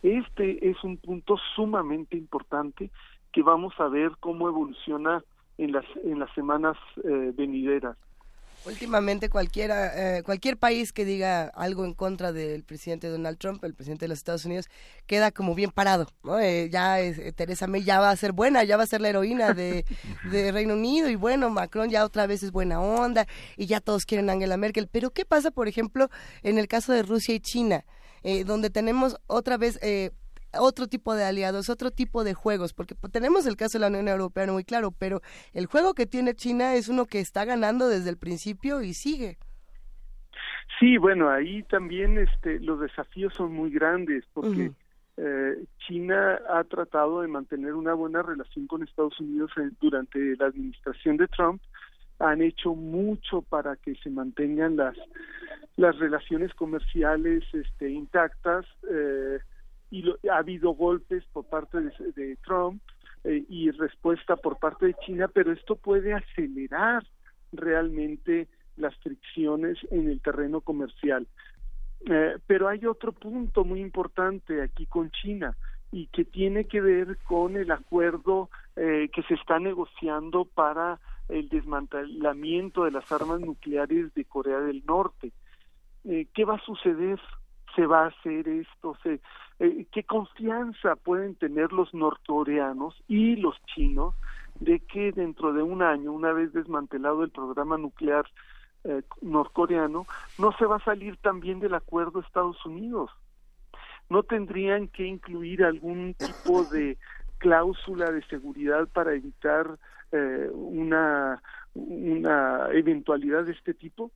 Este 0.02 0.68
es 0.68 0.82
un 0.84 0.96
punto 0.96 1.36
sumamente 1.54 2.16
importante 2.16 2.90
que 3.32 3.42
vamos 3.42 3.74
a 3.78 3.88
ver 3.88 4.12
cómo 4.20 4.48
evoluciona 4.48 5.22
en 5.58 5.72
las 5.72 5.84
en 6.04 6.18
las 6.18 6.32
semanas 6.34 6.76
eh, 7.02 7.32
venideras. 7.34 7.96
Últimamente 8.66 9.28
cualquiera, 9.28 10.16
eh, 10.18 10.22
cualquier 10.22 10.56
país 10.56 10.92
que 10.92 11.04
diga 11.04 11.48
algo 11.54 11.84
en 11.84 11.92
contra 11.92 12.32
del 12.32 12.64
presidente 12.64 13.08
Donald 13.08 13.36
Trump, 13.36 13.62
el 13.62 13.74
presidente 13.74 14.04
de 14.04 14.08
los 14.08 14.18
Estados 14.18 14.44
Unidos, 14.46 14.66
queda 15.06 15.30
como 15.32 15.54
bien 15.54 15.70
parado, 15.70 16.08
¿no? 16.22 16.38
Eh, 16.40 16.70
ya 16.70 16.98
es- 17.00 17.18
eh, 17.18 17.32
Teresa 17.32 17.66
May 17.66 17.84
ya 17.84 18.00
va 18.00 18.10
a 18.10 18.16
ser 18.16 18.32
buena, 18.32 18.64
ya 18.64 18.78
va 18.78 18.84
a 18.84 18.86
ser 18.86 19.02
la 19.02 19.10
heroína 19.10 19.52
de, 19.52 19.84
de 20.32 20.50
Reino 20.52 20.74
Unido 20.74 21.10
y 21.10 21.16
bueno, 21.16 21.50
Macron 21.50 21.90
ya 21.90 22.04
otra 22.04 22.26
vez 22.26 22.42
es 22.42 22.52
buena 22.52 22.80
onda 22.80 23.26
y 23.58 23.66
ya 23.66 23.80
todos 23.80 24.06
quieren 24.06 24.30
a 24.30 24.32
Angela 24.32 24.56
Merkel. 24.56 24.88
Pero 24.90 25.10
¿qué 25.10 25.26
pasa, 25.26 25.50
por 25.50 25.68
ejemplo, 25.68 26.08
en 26.42 26.58
el 26.58 26.66
caso 26.66 26.92
de 26.94 27.02
Rusia 27.02 27.34
y 27.34 27.40
China, 27.40 27.84
eh, 28.22 28.44
donde 28.44 28.70
tenemos 28.70 29.16
otra 29.26 29.58
vez... 29.58 29.78
Eh, 30.54 30.58
otro 30.60 30.86
tipo 30.86 31.14
de 31.14 31.24
aliados, 31.24 31.68
otro 31.70 31.90
tipo 31.90 32.24
de 32.24 32.34
juegos, 32.34 32.72
porque 32.72 32.94
tenemos 33.10 33.46
el 33.46 33.56
caso 33.56 33.78
de 33.78 33.82
la 33.82 33.88
Unión 33.88 34.08
Europea 34.08 34.46
muy 34.50 34.64
claro, 34.64 34.90
pero 34.90 35.20
el 35.52 35.66
juego 35.66 35.94
que 35.94 36.06
tiene 36.06 36.34
China 36.34 36.74
es 36.74 36.88
uno 36.88 37.06
que 37.06 37.20
está 37.20 37.44
ganando 37.44 37.88
desde 37.88 38.10
el 38.10 38.16
principio 38.16 38.82
y 38.82 38.94
sigue. 38.94 39.38
Sí, 40.80 40.96
bueno, 40.98 41.30
ahí 41.30 41.62
también 41.64 42.18
este, 42.18 42.58
los 42.60 42.80
desafíos 42.80 43.32
son 43.34 43.52
muy 43.52 43.70
grandes 43.70 44.24
porque 44.32 44.72
eh, 45.16 45.64
China 45.86 46.40
ha 46.50 46.64
tratado 46.64 47.20
de 47.20 47.28
mantener 47.28 47.74
una 47.74 47.94
buena 47.94 48.22
relación 48.22 48.66
con 48.66 48.82
Estados 48.82 49.18
Unidos 49.20 49.50
en- 49.56 49.76
durante 49.80 50.18
la 50.36 50.46
administración 50.46 51.16
de 51.16 51.28
Trump. 51.28 51.62
Han 52.18 52.42
hecho 52.42 52.74
mucho 52.74 53.42
para 53.42 53.76
que 53.76 53.94
se 53.96 54.10
mantengan 54.10 54.76
las 54.76 54.96
las 55.76 55.98
relaciones 55.98 56.54
comerciales 56.54 57.42
este, 57.52 57.90
intactas 57.90 58.64
eh, 58.88 59.38
y 59.94 60.02
lo- 60.02 60.18
ha 60.32 60.38
habido 60.38 60.70
golpes 60.70 61.24
por 61.32 61.44
parte 61.44 61.80
de, 61.80 61.92
de 62.16 62.36
Trump 62.44 62.82
eh, 63.24 63.44
y 63.48 63.70
respuesta 63.70 64.34
por 64.36 64.58
parte 64.58 64.86
de 64.86 64.94
China, 65.06 65.28
pero 65.28 65.52
esto 65.52 65.76
puede 65.76 66.12
acelerar 66.14 67.02
realmente 67.52 68.48
las 68.76 68.94
fricciones 68.98 69.78
en 69.90 70.08
el 70.08 70.20
terreno 70.20 70.60
comercial. 70.60 71.26
Eh, 72.06 72.36
pero 72.46 72.68
hay 72.68 72.84
otro 72.86 73.12
punto 73.12 73.64
muy 73.64 73.80
importante 73.80 74.60
aquí 74.62 74.86
con 74.86 75.10
China 75.10 75.56
y 75.92 76.08
que 76.08 76.24
tiene 76.24 76.64
que 76.64 76.80
ver 76.80 77.18
con 77.24 77.56
el 77.56 77.70
acuerdo 77.70 78.50
eh, 78.76 79.08
que 79.14 79.22
se 79.22 79.34
está 79.34 79.58
negociando 79.60 80.44
para 80.44 80.98
el 81.28 81.48
desmantelamiento 81.48 82.84
de 82.84 82.90
las 82.90 83.10
armas 83.12 83.40
nucleares 83.40 84.12
de 84.14 84.24
Corea 84.24 84.58
del 84.60 84.82
Norte. 84.84 85.30
Eh, 86.04 86.26
¿Qué 86.34 86.44
va 86.44 86.56
a 86.56 86.64
suceder? 86.64 87.20
¿Se 87.74 87.86
va 87.86 88.04
a 88.04 88.08
hacer 88.08 88.46
esto? 88.48 88.96
¿Se, 89.02 89.20
eh, 89.60 89.86
¿Qué 89.92 90.02
confianza 90.04 90.96
pueden 90.96 91.36
tener 91.36 91.72
los 91.72 91.94
norcoreanos 91.94 93.00
y 93.06 93.36
los 93.36 93.56
chinos 93.66 94.14
de 94.58 94.80
que 94.80 95.12
dentro 95.12 95.52
de 95.52 95.62
un 95.62 95.82
año, 95.82 96.12
una 96.12 96.32
vez 96.32 96.52
desmantelado 96.52 97.22
el 97.22 97.30
programa 97.30 97.78
nuclear 97.78 98.26
eh, 98.84 99.02
norcoreano, 99.22 100.06
no 100.38 100.52
se 100.58 100.66
va 100.66 100.76
a 100.76 100.84
salir 100.84 101.16
también 101.18 101.60
del 101.60 101.74
acuerdo 101.74 102.20
Estados 102.20 102.64
Unidos? 102.66 103.10
¿No 104.10 104.22
tendrían 104.22 104.88
que 104.88 105.06
incluir 105.06 105.64
algún 105.64 106.14
tipo 106.14 106.64
de 106.64 106.98
cláusula 107.38 108.10
de 108.10 108.22
seguridad 108.24 108.88
para 108.88 109.14
evitar 109.14 109.78
eh, 110.12 110.50
una, 110.52 111.40
eventualidad 112.72 113.44
de 113.44 113.52
este 113.52 113.72
tipo? 113.72 114.10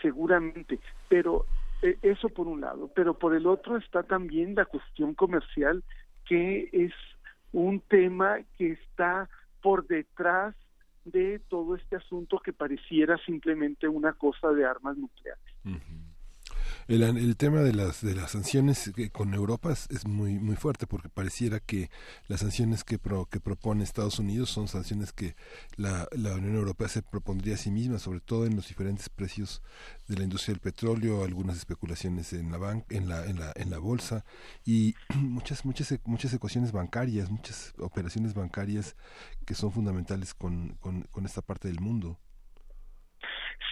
Seguramente, 0.00 0.78
pero 1.08 1.46
eso 1.82 2.28
por 2.28 2.46
un 2.46 2.60
lado, 2.60 2.90
pero 2.94 3.14
por 3.14 3.34
el 3.34 3.46
otro 3.46 3.76
está 3.76 4.02
también 4.02 4.54
la 4.54 4.64
cuestión 4.64 5.14
comercial, 5.14 5.82
que 6.24 6.68
es 6.72 6.92
un 7.52 7.80
tema 7.80 8.38
que 8.58 8.72
está 8.72 9.28
por 9.62 9.86
detrás 9.86 10.54
de 11.04 11.40
todo 11.48 11.76
este 11.76 11.96
asunto 11.96 12.38
que 12.38 12.52
pareciera 12.52 13.16
simplemente 13.18 13.88
una 13.88 14.12
cosa 14.12 14.50
de 14.50 14.64
armas 14.64 14.96
nucleares. 14.96 15.44
El, 16.88 17.02
el 17.02 17.36
tema 17.36 17.62
de 17.62 17.72
las 17.72 18.00
de 18.00 18.14
las 18.14 18.30
sanciones 18.30 18.92
con 19.12 19.34
Europa 19.34 19.72
es, 19.72 20.06
muy 20.06 20.38
muy 20.38 20.54
fuerte 20.54 20.86
porque 20.86 21.08
pareciera 21.08 21.58
que 21.58 21.90
las 22.28 22.40
sanciones 22.40 22.84
que 22.84 22.96
pro- 22.98 23.26
que 23.26 23.40
propone 23.40 23.82
Estados 23.82 24.20
Unidos 24.20 24.50
son 24.50 24.68
sanciones 24.68 25.12
que 25.12 25.34
la, 25.76 26.06
Unión 26.12 26.54
Europea 26.54 26.86
se 26.88 27.02
propondría 27.02 27.54
a 27.54 27.58
sí 27.58 27.72
misma, 27.72 27.98
sobre 27.98 28.20
todo 28.20 28.46
en 28.46 28.54
los 28.54 28.68
diferentes 28.68 29.08
precios 29.08 29.62
de 30.06 30.16
la 30.16 30.22
industria 30.24 30.52
del 30.54 30.60
petróleo, 30.60 31.24
algunas 31.24 31.56
especulaciones 31.56 32.32
en 32.32 32.52
la 32.52 32.58
ban- 32.58 32.84
en 32.90 33.08
la 33.08 33.26
en 33.26 33.40
la 33.40 33.52
en 33.56 33.70
la 33.70 33.78
bolsa 33.78 34.24
y 34.64 34.94
muchas 35.16 35.64
muchas 35.64 35.92
muchas 36.04 36.32
ecuaciones 36.34 36.70
bancarias, 36.70 37.30
muchas 37.30 37.74
operaciones 37.78 38.32
bancarias 38.34 38.94
que 39.44 39.54
son 39.56 39.72
fundamentales 39.72 40.34
con 40.34 40.78
esta 41.24 41.42
parte 41.42 41.66
del 41.66 41.80
mundo. 41.80 42.16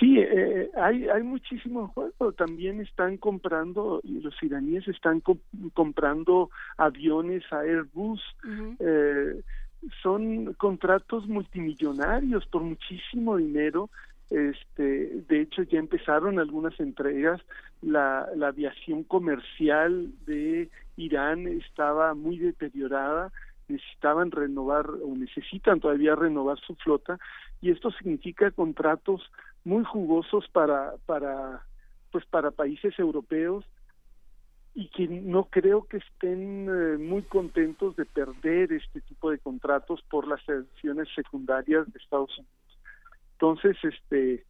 Sí, 0.00 0.18
eh, 0.18 0.70
hay, 0.76 1.08
hay 1.08 1.22
muchísimo 1.22 1.88
juego. 1.88 2.32
También 2.32 2.80
están 2.80 3.16
comprando, 3.16 4.00
y 4.02 4.20
los 4.20 4.34
iraníes 4.42 4.86
están 4.88 5.20
co- 5.20 5.38
comprando 5.72 6.50
aviones 6.76 7.44
a 7.52 7.60
Airbus. 7.60 8.20
Eh, 8.80 9.40
son 10.02 10.54
contratos 10.54 11.26
multimillonarios 11.28 12.46
por 12.46 12.62
muchísimo 12.62 13.36
dinero. 13.36 13.90
Este, 14.30 15.22
de 15.28 15.40
hecho, 15.42 15.62
ya 15.62 15.78
empezaron 15.78 16.38
algunas 16.38 16.78
entregas. 16.80 17.40
La, 17.82 18.26
la 18.34 18.48
aviación 18.48 19.04
comercial 19.04 20.10
de 20.26 20.70
Irán 20.96 21.46
estaba 21.46 22.14
muy 22.14 22.38
deteriorada. 22.38 23.30
Necesitaban 23.68 24.30
renovar 24.30 24.90
o 24.90 25.14
necesitan 25.16 25.80
todavía 25.80 26.14
renovar 26.16 26.58
su 26.60 26.74
flota 26.74 27.18
y 27.62 27.70
esto 27.70 27.90
significa 27.92 28.50
contratos 28.50 29.22
muy 29.64 29.84
jugosos 29.84 30.48
para 30.48 30.94
para 31.06 31.64
pues 32.10 32.24
para 32.26 32.50
países 32.50 32.96
europeos 32.98 33.64
y 34.74 34.88
que 34.88 35.06
no 35.08 35.44
creo 35.44 35.84
que 35.84 35.98
estén 35.98 36.68
eh, 36.68 36.98
muy 36.98 37.22
contentos 37.22 37.94
de 37.96 38.04
perder 38.06 38.72
este 38.72 39.00
tipo 39.02 39.30
de 39.30 39.38
contratos 39.38 40.02
por 40.10 40.26
las 40.26 40.42
sanciones 40.44 41.08
secundarias 41.14 41.90
de 41.92 41.98
Estados 41.98 42.36
Unidos. 42.38 42.78
Entonces, 43.32 43.76
este 43.82 44.44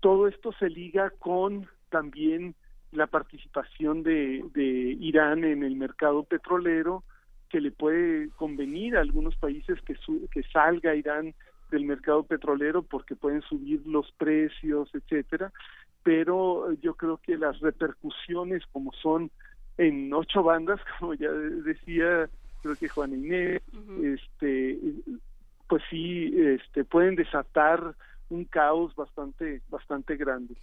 todo 0.00 0.28
esto 0.28 0.52
se 0.58 0.68
liga 0.68 1.10
con 1.18 1.66
también 1.88 2.54
la 2.92 3.06
participación 3.06 4.02
de, 4.02 4.44
de 4.54 4.62
Irán 5.00 5.44
en 5.44 5.62
el 5.62 5.76
mercado 5.76 6.22
petrolero 6.22 7.02
que 7.48 7.60
le 7.60 7.70
puede 7.70 8.28
convenir 8.30 8.96
a 8.96 9.00
algunos 9.00 9.36
países 9.36 9.80
que, 9.82 9.94
su- 9.96 10.28
que 10.30 10.42
salga 10.44 10.94
Irán 10.94 11.34
del 11.70 11.84
mercado 11.84 12.22
petrolero 12.22 12.82
porque 12.82 13.16
pueden 13.16 13.42
subir 13.42 13.82
los 13.86 14.10
precios, 14.12 14.88
etcétera, 14.94 15.52
pero 16.02 16.72
yo 16.74 16.94
creo 16.94 17.18
que 17.18 17.36
las 17.36 17.58
repercusiones 17.60 18.64
como 18.72 18.92
son 18.92 19.30
en 19.78 20.12
ocho 20.12 20.42
bandas, 20.42 20.80
como 20.98 21.14
ya 21.14 21.30
decía 21.30 22.28
creo 22.62 22.76
que 22.76 22.88
Juana 22.88 23.14
Inés, 23.14 23.62
este, 24.02 24.78
pues 25.68 25.82
sí, 25.90 26.32
este, 26.36 26.84
pueden 26.84 27.14
desatar 27.14 27.94
un 28.28 28.44
caos 28.44 28.94
bastante, 28.96 29.62
bastante 29.68 30.16
grande. 30.16 30.56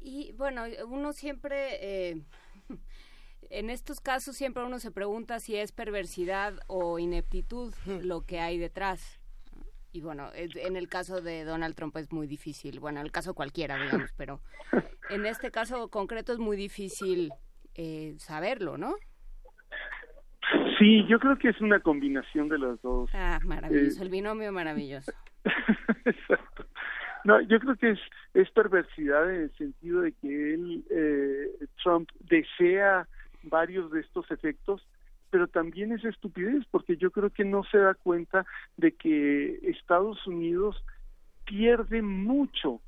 Y 0.00 0.32
bueno, 0.32 0.62
uno 0.88 1.12
siempre, 1.12 2.10
eh, 2.10 2.22
en 3.50 3.70
estos 3.70 4.00
casos 4.00 4.36
siempre 4.36 4.64
uno 4.64 4.78
se 4.78 4.90
pregunta 4.90 5.40
si 5.40 5.56
es 5.56 5.72
perversidad 5.72 6.54
o 6.66 6.98
ineptitud 6.98 7.74
lo 7.86 8.22
que 8.22 8.40
hay 8.40 8.58
detrás. 8.58 9.21
Y 9.92 10.00
bueno, 10.00 10.30
en 10.34 10.76
el 10.76 10.88
caso 10.88 11.20
de 11.20 11.44
Donald 11.44 11.74
Trump 11.74 11.96
es 11.98 12.10
muy 12.12 12.26
difícil, 12.26 12.80
bueno, 12.80 13.00
en 13.00 13.06
el 13.06 13.12
caso 13.12 13.34
cualquiera, 13.34 13.76
digamos, 13.76 14.10
pero 14.16 14.40
en 15.10 15.26
este 15.26 15.50
caso 15.50 15.88
concreto 15.88 16.32
es 16.32 16.38
muy 16.38 16.56
difícil 16.56 17.30
eh, 17.74 18.14
saberlo, 18.18 18.78
¿no? 18.78 18.94
Sí, 20.78 21.04
yo 21.08 21.18
creo 21.18 21.36
que 21.36 21.50
es 21.50 21.60
una 21.60 21.80
combinación 21.80 22.48
de 22.48 22.58
los 22.58 22.80
dos. 22.82 23.10
Ah, 23.14 23.38
maravilloso, 23.44 24.00
Eh, 24.00 24.02
el 24.02 24.10
binomio 24.10 24.50
maravilloso. 24.50 25.12
Exacto. 26.04 26.66
No, 27.24 27.40
yo 27.42 27.60
creo 27.60 27.76
que 27.76 27.90
es, 27.90 28.00
es 28.34 28.50
perversidad 28.50 29.32
en 29.32 29.42
el 29.42 29.56
sentido 29.56 30.00
de 30.00 30.12
que 30.12 30.54
él, 30.54 30.84
eh, 30.90 31.66
Trump, 31.82 32.08
desea 32.20 33.06
varios 33.44 33.92
de 33.92 34.00
estos 34.00 34.28
efectos, 34.30 34.86
pero 35.32 35.48
también 35.48 35.92
es 35.92 36.04
estupidez 36.04 36.62
porque 36.70 36.98
yo 36.98 37.10
creo 37.10 37.30
que 37.30 37.42
no 37.42 37.64
se 37.64 37.78
da 37.78 37.94
cuenta 37.94 38.44
de 38.76 38.92
que 38.92 39.60
Estados 39.62 40.26
Unidos 40.26 40.84
pierde 41.46 42.02
mucho, 42.02 42.82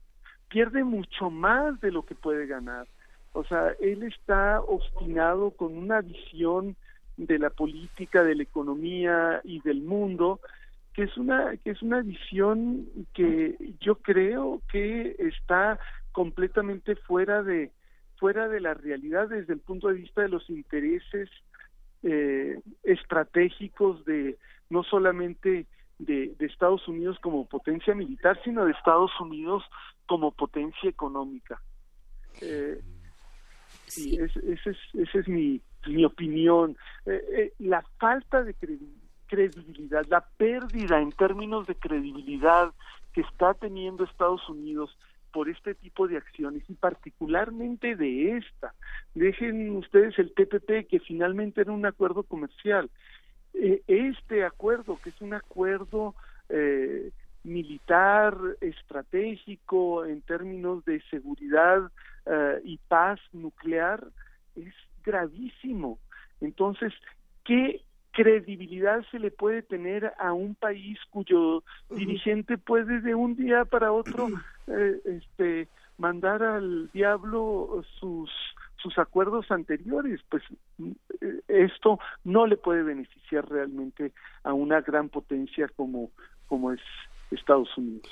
pierde 0.50 0.84
mucho 0.84 1.30
más 1.30 1.80
de 1.80 1.90
lo 1.90 2.04
que 2.04 2.14
puede 2.14 2.46
ganar. 2.46 2.86
O 3.32 3.44
sea, 3.44 3.72
él 3.80 4.02
está 4.02 4.60
obstinado 4.60 5.52
con 5.52 5.74
una 5.74 6.02
visión 6.02 6.76
de 7.16 7.38
la 7.38 7.48
política, 7.48 8.22
de 8.22 8.34
la 8.34 8.42
economía 8.42 9.40
y 9.42 9.62
del 9.62 9.80
mundo 9.80 10.38
que 10.92 11.04
es 11.04 11.16
una 11.16 11.56
que 11.56 11.70
es 11.70 11.82
una 11.82 12.02
visión 12.02 12.86
que 13.14 13.56
yo 13.80 13.96
creo 13.96 14.60
que 14.70 15.16
está 15.18 15.78
completamente 16.12 16.94
fuera 16.94 17.42
de 17.42 17.72
fuera 18.18 18.48
de 18.48 18.60
la 18.60 18.74
realidad 18.74 19.28
desde 19.28 19.54
el 19.54 19.60
punto 19.60 19.88
de 19.88 19.94
vista 19.94 20.22
de 20.22 20.28
los 20.28 20.48
intereses 20.50 21.30
eh, 22.05 22.60
estratégicos 22.82 24.05
de 24.05 24.36
no 24.70 24.82
solamente 24.85 25.66
de, 25.98 26.35
de 26.39 26.47
Estados 26.47 26.86
Unidos 26.89 27.18
como 27.20 27.47
potencia 27.48 27.94
militar 27.94 28.39
sino 28.44 28.64
de 28.64 28.72
Estados 28.72 29.10
Unidos 29.20 29.62
como 30.06 30.31
potencia 30.32 30.89
económica 30.89 31.60
Eh, 32.40 32.81
sí, 33.86 34.16
es- 34.16 34.36
ese 34.36 34.70
es, 34.70 34.78
esa 34.94 35.18
es 35.20 35.28
mi, 35.28 35.60
mi 35.86 36.05
opinión. 36.05 36.76
Eh, 37.06 37.22
eh, 37.39 37.52
la 37.60 37.82
falta 37.98 38.43
de 38.43 38.55
credi- 38.56 39.01
credibilidad, 39.26 40.05
la 40.09 40.20
pérdida 40.36 41.01
en 41.01 41.12
términos 41.12 41.66
de 41.66 41.74
credibilidad 41.76 42.72
que 43.12 43.20
está 43.20 43.55
teniendo 43.55 44.02
Estados 44.05 44.47
Unidos 44.48 44.97
por 45.35 45.48
este 45.48 45.74
tipo 45.74 46.06
de 46.06 46.16
acciones 46.16 46.62
y 46.69 46.74
particularmente 46.74 47.97
de 47.97 48.36
esta. 48.36 48.73
Dejen 49.16 49.74
ustedes 49.74 50.16
el 50.20 50.32
TPP 50.32 50.89
que 50.89 51.01
finalmente 51.01 51.61
era 51.61 51.73
un 51.73 51.85
acuerdo 51.85 52.23
comercial. 52.23 52.89
Eh, 53.52 53.82
este 53.89 54.44
acuerdo, 54.44 54.97
que 55.02 55.11
es 55.11 55.20
un 55.20 55.35
acuerdo 55.35 56.15
eh, 56.48 57.11
militar, 57.43 58.36
estratégico, 58.61 60.06
en 60.06 60.23
términos 60.23 60.85
de 60.85 61.02
seguridad 61.11 61.90
eh, 62.27 62.61
y 62.62 62.78
paz 62.86 63.19
nuclear, 63.32 64.06
es 64.55 64.73
gravísimo. 65.05 65.98
Entonces, 66.40 66.93
¿qué 67.44 67.82
credibilidad 68.15 69.05
se 69.11 69.19
le 69.19 69.31
puede 69.31 69.62
tener 69.62 70.15
a 70.19 70.32
un 70.32 70.55
país 70.55 70.99
cuyo 71.11 71.62
dirigente 71.91 72.57
puede 72.57 73.01
de 73.01 73.15
un 73.15 73.36
día 73.36 73.65
para 73.65 73.93
otro 73.93 74.28
eh, 74.69 75.01
este 75.05 75.69
mandar 75.99 76.43
al 76.43 76.91
diablo 76.93 77.85
sus 77.99 78.31
sus 78.77 78.97
acuerdos 78.99 79.51
anteriores 79.51 80.20
pues 80.28 80.45
eh, 81.20 81.41
esto 81.49 81.99
no 82.23 82.47
le 82.47 82.57
puede 82.57 82.85
beneficiar 82.85 83.49
realmente 83.49 84.12
a 84.45 84.53
una 84.53 84.81
gran 84.81 85.09
potencia 85.09 85.69
como 85.74 86.11
como 86.47 86.73
es 86.73 86.81
Estados 87.32 87.77
Unidos 87.77 88.09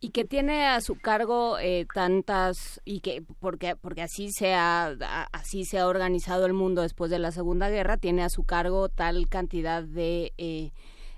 y 0.00 0.10
que 0.10 0.24
tiene 0.24 0.66
a 0.66 0.80
su 0.80 0.96
cargo 0.96 1.58
eh, 1.58 1.86
tantas 1.92 2.80
y 2.84 3.00
que 3.00 3.22
porque 3.38 3.76
porque 3.76 4.02
así 4.02 4.32
se 4.32 4.54
ha 4.54 4.86
así 5.32 5.64
se 5.64 5.78
ha 5.78 5.86
organizado 5.86 6.46
el 6.46 6.54
mundo 6.54 6.82
después 6.82 7.10
de 7.10 7.18
la 7.18 7.32
Segunda 7.32 7.68
Guerra 7.68 7.98
tiene 7.98 8.22
a 8.22 8.30
su 8.30 8.44
cargo 8.44 8.88
tal 8.88 9.28
cantidad 9.28 9.82
de 9.82 10.32
eh, 10.38 10.72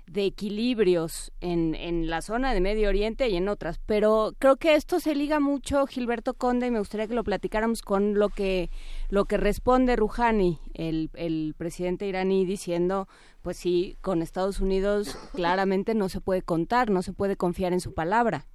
de 0.05 0.25
equilibrios 0.25 1.31
en, 1.39 1.75
en 1.75 2.09
la 2.09 2.21
zona 2.21 2.53
de 2.53 2.59
Medio 2.59 2.89
Oriente 2.89 3.29
y 3.29 3.35
en 3.35 3.47
otras. 3.47 3.79
Pero 3.85 4.33
creo 4.37 4.57
que 4.57 4.75
esto 4.75 4.99
se 4.99 5.15
liga 5.15 5.39
mucho, 5.39 5.85
Gilberto 5.87 6.33
Conde, 6.33 6.67
y 6.67 6.71
me 6.71 6.79
gustaría 6.79 7.07
que 7.07 7.13
lo 7.13 7.23
platicáramos 7.23 7.81
con 7.81 8.15
lo 8.15 8.29
que, 8.29 8.69
lo 9.09 9.25
que 9.25 9.37
responde 9.37 9.95
Rouhani, 9.95 10.59
el, 10.73 11.09
el 11.13 11.55
presidente 11.57 12.05
iraní, 12.05 12.45
diciendo, 12.45 13.07
pues 13.41 13.57
sí, 13.57 13.97
con 14.01 14.21
Estados 14.21 14.59
Unidos 14.59 15.17
claramente 15.33 15.95
no 15.95 16.09
se 16.09 16.21
puede 16.21 16.41
contar, 16.41 16.89
no 16.89 17.01
se 17.01 17.13
puede 17.13 17.37
confiar 17.37 17.73
en 17.73 17.79
su 17.79 17.93
palabra. 17.93 18.45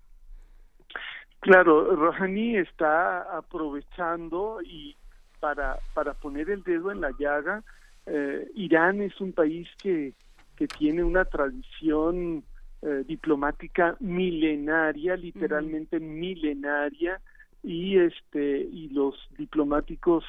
Claro, 1.49 1.97
Rouhani 1.97 2.59
está 2.59 3.23
aprovechando 3.39 4.61
y 4.63 4.95
para 5.41 5.81
para 5.95 6.13
poner 6.13 6.51
el 6.51 6.63
dedo 6.63 6.93
en 6.93 7.01
la 7.01 7.11
llaga. 7.19 7.65
eh, 8.07 8.51
Irán 8.55 9.01
es 9.01 9.19
un 9.23 9.33
país 9.33 9.67
que 9.81 10.15
que 10.57 10.69
tiene 10.69 11.03
una 11.05 11.25
tradición 11.25 12.45
eh, 12.83 13.03
diplomática 13.07 13.97
milenaria, 14.01 15.17
literalmente 15.17 15.99
milenaria, 16.01 17.19
y 17.63 17.99
este 17.99 18.59
y 18.71 18.91
los 18.91 19.15
diplomáticos 19.39 20.25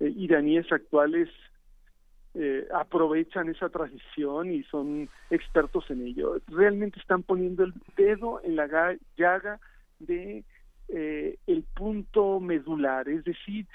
eh, 0.00 0.12
iraníes 0.16 0.72
actuales 0.72 1.28
eh, 2.34 2.66
aprovechan 2.74 3.48
esa 3.48 3.68
tradición 3.68 4.52
y 4.52 4.64
son 4.64 5.08
expertos 5.30 5.88
en 5.90 6.02
ello. 6.04 6.38
Realmente 6.48 6.98
están 7.00 7.22
poniendo 7.22 7.64
el 7.64 7.74
dedo 7.96 8.40
en 8.42 8.56
la 8.56 8.66
ga- 8.68 8.98
llaga 9.16 9.60
de 10.00 10.44
eh, 10.88 11.36
el 11.46 11.64
punto 11.74 12.40
medular, 12.40 13.08
es 13.08 13.24
decir, 13.24 13.66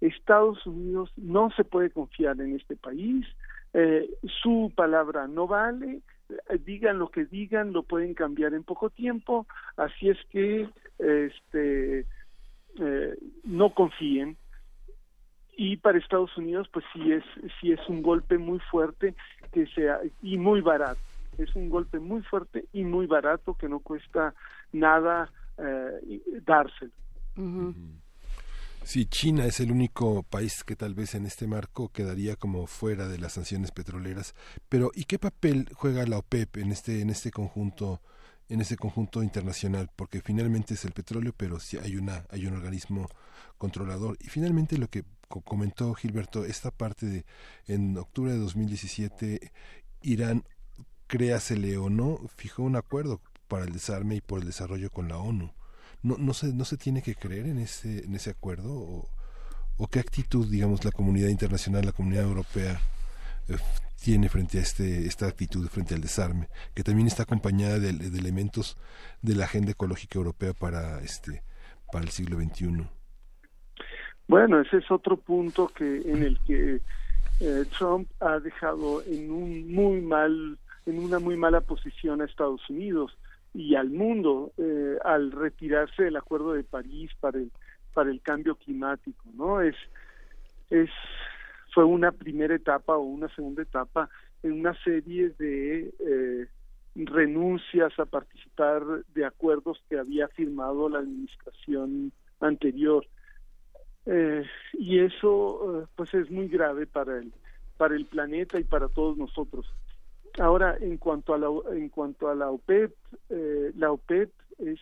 Estados 0.00 0.64
Unidos 0.66 1.10
no 1.16 1.50
se 1.56 1.64
puede 1.64 1.90
confiar 1.90 2.40
en 2.40 2.54
este 2.54 2.76
país, 2.76 3.26
eh, 3.74 4.08
su 4.42 4.72
palabra 4.74 5.26
no 5.26 5.46
vale, 5.46 6.00
eh, 6.28 6.58
digan 6.64 6.98
lo 6.98 7.08
que 7.10 7.24
digan, 7.24 7.72
lo 7.72 7.82
pueden 7.82 8.14
cambiar 8.14 8.54
en 8.54 8.64
poco 8.64 8.90
tiempo, 8.90 9.46
así 9.76 10.10
es 10.10 10.18
que 10.30 10.68
este 10.98 12.06
no 13.44 13.74
confíen. 13.74 14.36
Y 15.56 15.78
para 15.78 15.98
Estados 15.98 16.36
Unidos 16.36 16.68
pues 16.72 16.84
sí 16.92 17.10
es 17.10 17.24
sí 17.60 17.72
es 17.72 17.80
un 17.88 18.02
golpe 18.02 18.38
muy 18.38 18.60
fuerte 18.70 19.14
que 19.52 19.66
sea 19.68 20.00
y 20.22 20.38
muy 20.38 20.60
barato. 20.60 21.00
Es 21.38 21.54
un 21.56 21.70
golpe 21.70 21.98
muy 21.98 22.22
fuerte 22.22 22.66
y 22.72 22.84
muy 22.84 23.06
barato 23.06 23.54
que 23.54 23.68
no 23.68 23.80
cuesta 23.80 24.34
nada 24.72 25.30
eh, 25.58 26.22
dárselo 26.46 26.92
Sí, 28.84 29.04
China 29.06 29.44
es 29.44 29.60
el 29.60 29.70
único 29.70 30.22
país 30.22 30.64
que 30.64 30.74
tal 30.76 30.94
vez 30.94 31.14
en 31.14 31.26
este 31.26 31.46
marco 31.46 31.90
quedaría 31.90 32.36
como 32.36 32.66
fuera 32.66 33.06
de 33.08 33.18
las 33.18 33.34
sanciones 33.34 33.70
petroleras. 33.70 34.34
Pero 34.68 34.90
¿y 34.94 35.04
qué 35.04 35.18
papel 35.18 35.68
juega 35.74 36.06
la 36.06 36.18
OPEP 36.18 36.56
en 36.58 36.72
este 36.72 37.00
en 37.02 37.10
este 37.10 37.30
conjunto 37.30 38.00
en 38.48 38.60
ese 38.62 38.76
conjunto 38.76 39.22
internacional? 39.22 39.90
Porque 39.94 40.22
finalmente 40.22 40.74
es 40.74 40.84
el 40.86 40.92
petróleo, 40.92 41.34
pero 41.36 41.60
sí 41.60 41.76
hay 41.78 41.96
una 41.96 42.24
hay 42.30 42.46
un 42.46 42.54
organismo 42.54 43.08
controlador. 43.58 44.16
Y 44.20 44.28
finalmente 44.28 44.78
lo 44.78 44.88
que 44.88 45.04
co- 45.28 45.42
comentó 45.42 45.92
Gilberto, 45.94 46.44
esta 46.46 46.70
parte 46.70 47.06
de 47.06 47.26
en 47.66 47.98
octubre 47.98 48.32
de 48.32 48.38
2017 48.38 49.52
Irán 50.02 50.44
créasele 51.06 51.76
o 51.78 51.90
no, 51.90 52.18
fijó 52.36 52.62
un 52.62 52.76
acuerdo 52.76 53.20
para 53.48 53.64
el 53.64 53.72
desarme 53.72 54.16
y 54.16 54.20
por 54.20 54.40
el 54.40 54.46
desarrollo 54.46 54.90
con 54.90 55.08
la 55.08 55.18
ONU. 55.18 55.52
No, 56.02 56.16
no, 56.18 56.32
se, 56.34 56.52
no 56.52 56.64
se 56.64 56.76
tiene 56.76 57.02
que 57.02 57.14
creer 57.14 57.46
en 57.46 57.58
ese, 57.58 58.04
en 58.04 58.14
ese 58.14 58.30
acuerdo 58.30 58.72
o, 58.72 59.88
qué 59.90 60.00
actitud, 60.00 60.46
digamos, 60.48 60.84
la 60.84 60.90
comunidad 60.90 61.28
internacional, 61.28 61.84
la 61.84 61.92
comunidad 61.92 62.24
europea 62.24 62.80
eh, 63.48 63.56
tiene 64.02 64.28
frente 64.28 64.58
a 64.58 64.62
este, 64.62 65.06
esta 65.06 65.26
actitud, 65.26 65.66
frente 65.68 65.94
al 65.94 66.00
desarme, 66.00 66.48
que 66.74 66.84
también 66.84 67.06
está 67.06 67.24
acompañada 67.24 67.78
de, 67.78 67.92
de 67.92 68.18
elementos 68.18 68.76
de 69.22 69.34
la 69.34 69.44
agenda 69.44 69.72
ecológica 69.72 70.18
europea 70.18 70.52
para, 70.52 71.00
este, 71.00 71.42
para 71.92 72.04
el 72.04 72.10
siglo 72.10 72.38
XXI. 72.38 72.86
Bueno, 74.28 74.60
ese 74.60 74.76
es 74.76 74.90
otro 74.90 75.16
punto 75.16 75.68
que 75.68 76.02
en 76.04 76.22
el 76.22 76.38
que 76.40 76.80
eh, 77.40 77.64
Trump 77.76 78.08
ha 78.20 78.38
dejado 78.40 79.02
en 79.04 79.30
un 79.30 79.72
muy 79.72 80.00
mal, 80.02 80.58
en 80.86 80.98
una 80.98 81.18
muy 81.18 81.36
mala 81.36 81.62
posición 81.62 82.20
a 82.20 82.26
Estados 82.26 82.60
Unidos 82.68 83.16
y 83.54 83.74
al 83.74 83.90
mundo 83.90 84.52
eh, 84.58 84.98
al 85.04 85.32
retirarse 85.32 86.04
del 86.04 86.16
Acuerdo 86.16 86.52
de 86.52 86.64
París 86.64 87.10
para 87.20 87.38
el 87.38 87.50
para 87.94 88.10
el 88.10 88.20
cambio 88.20 88.54
climático, 88.54 89.24
¿no? 89.34 89.60
Es 89.60 89.76
es 90.70 90.90
fue 91.74 91.84
una 91.84 92.12
primera 92.12 92.54
etapa 92.54 92.96
o 92.96 93.02
una 93.02 93.28
segunda 93.34 93.62
etapa 93.62 94.08
en 94.42 94.52
una 94.52 94.74
serie 94.82 95.30
de 95.38 95.92
eh, 95.98 96.46
renuncias 96.94 97.98
a 97.98 98.06
participar 98.06 98.82
de 99.14 99.24
acuerdos 99.24 99.82
que 99.88 99.98
había 99.98 100.28
firmado 100.28 100.88
la 100.88 100.98
administración 100.98 102.12
anterior. 102.40 103.06
Eh, 104.06 104.44
y 104.74 105.00
eso 105.00 105.88
pues 105.94 106.14
es 106.14 106.30
muy 106.30 106.48
grave 106.48 106.86
para 106.86 107.18
el 107.18 107.32
para 107.76 107.94
el 107.94 108.06
planeta 108.06 108.58
y 108.58 108.64
para 108.64 108.88
todos 108.88 109.16
nosotros. 109.16 109.66
Ahora, 110.38 110.76
en 110.80 110.98
cuanto 110.98 111.34
a 111.34 111.38
la 111.38 111.48
en 111.72 111.88
cuanto 111.88 112.28
a 112.28 112.34
la 112.34 112.50
OPEP, 112.50 112.94
eh, 113.30 113.72
la 113.76 113.90
OPEP 113.90 114.30
es 114.58 114.78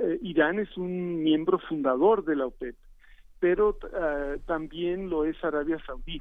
eh, 0.00 0.18
Irán 0.22 0.58
es 0.58 0.74
un 0.76 1.22
miembro 1.22 1.58
fundador 1.58 2.24
de 2.24 2.36
la 2.36 2.46
OPEP, 2.46 2.74
pero 3.38 3.76
eh, 3.82 4.38
también 4.46 5.10
lo 5.10 5.24
es 5.24 5.42
Arabia 5.44 5.78
Saudí. 5.86 6.18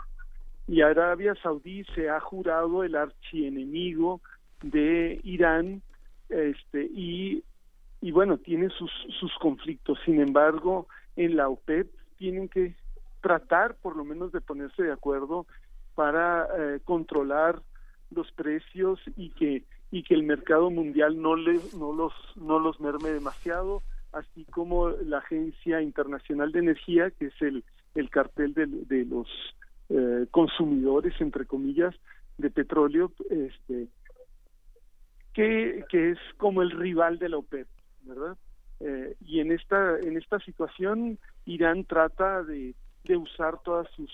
Y 0.68 0.81
Arabia 0.81 1.36
Saudí 1.41 1.86
se 1.95 2.10
ha 2.10 2.19
jurado 2.19 2.84
el 2.84 2.95
archienemigo 2.95 4.22
de 4.61 5.19
Irán, 5.23 5.81
este 6.27 6.84
y 6.84 7.44
y 8.02 8.11
bueno 8.11 8.38
tiene 8.38 8.69
sus 8.69 8.91
sus 9.19 9.34
conflictos. 9.40 9.99
Sin 10.03 10.19
embargo, 10.19 10.88
en 11.15 11.38
la 11.38 11.48
OPEP 11.48 11.90
tienen 12.18 12.49
que 12.49 12.76
tratar 13.22 13.76
por 13.76 13.95
lo 13.95 14.03
menos 14.03 14.34
de 14.34 14.41
ponerse 14.41 14.84
de 14.84 14.91
acuerdo 14.91 15.45
para 15.95 16.48
eh, 16.57 16.80
controlar 16.84 17.61
los 18.11 18.31
precios 18.31 18.99
y 19.15 19.30
que 19.31 19.64
y 19.91 20.03
que 20.03 20.14
el 20.14 20.23
mercado 20.23 20.69
mundial 20.69 21.22
no 21.22 21.36
les 21.36 21.73
no 21.73 21.94
los 21.94 22.14
no 22.36 22.60
los 22.60 22.80
merme 22.80 23.10
demasiado 23.10 23.81
así 24.11 24.45
como 24.45 24.90
la 24.90 25.19
agencia 25.19 25.81
internacional 25.81 26.52
de 26.52 26.60
energía 26.60 27.11
que 27.11 27.27
es 27.27 27.41
el 27.41 27.64
el 27.95 28.10
cartel 28.10 28.53
de, 28.53 28.68
de 28.68 29.06
los 29.06 29.27
eh, 29.90 30.26
consumidores 30.31 31.14
entre 31.19 31.45
comillas 31.45 31.95
de 32.38 32.49
petróleo 32.49 33.11
este 33.30 33.88
que 35.34 35.84
que 35.90 36.11
es 36.11 36.19
como 36.38 36.61
el 36.61 36.72
rival 36.72 37.19
de 37.19 37.30
la 37.30 37.38
OPEP 37.38 37.68
verdad 38.03 38.38
eh, 38.80 39.15
y 39.26 39.40
en 39.40 39.52
esta 39.52 39.99
en 39.99 40.18
esta 40.18 40.40
situación 40.40 41.19
Irán 41.45 41.84
trata 41.86 42.44
de, 42.44 42.76
de 43.03 43.18
usar 43.18 43.61
todas 43.64 43.90
sus 43.95 44.11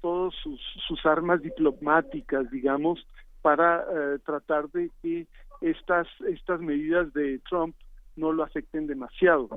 todos 0.00 0.34
sus, 0.42 0.60
sus 0.86 1.06
armas 1.06 1.40
diplomáticas 1.42 2.50
digamos 2.50 3.06
para 3.42 3.80
eh, 3.82 4.18
tratar 4.24 4.70
de 4.70 4.90
que 5.02 5.26
estas 5.60 6.06
estas 6.28 6.60
medidas 6.60 7.12
de 7.12 7.40
Trump 7.48 7.76
no 8.16 8.32
lo 8.32 8.42
afecten 8.42 8.86
demasiado 8.86 9.48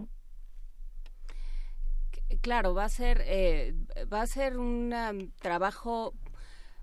claro 2.41 2.73
va 2.73 2.85
a 2.85 2.89
ser 2.89 3.21
eh, 3.25 3.73
va 4.11 4.21
a 4.21 4.27
ser 4.27 4.57
un 4.57 4.93
um, 4.93 5.31
trabajo 5.39 6.13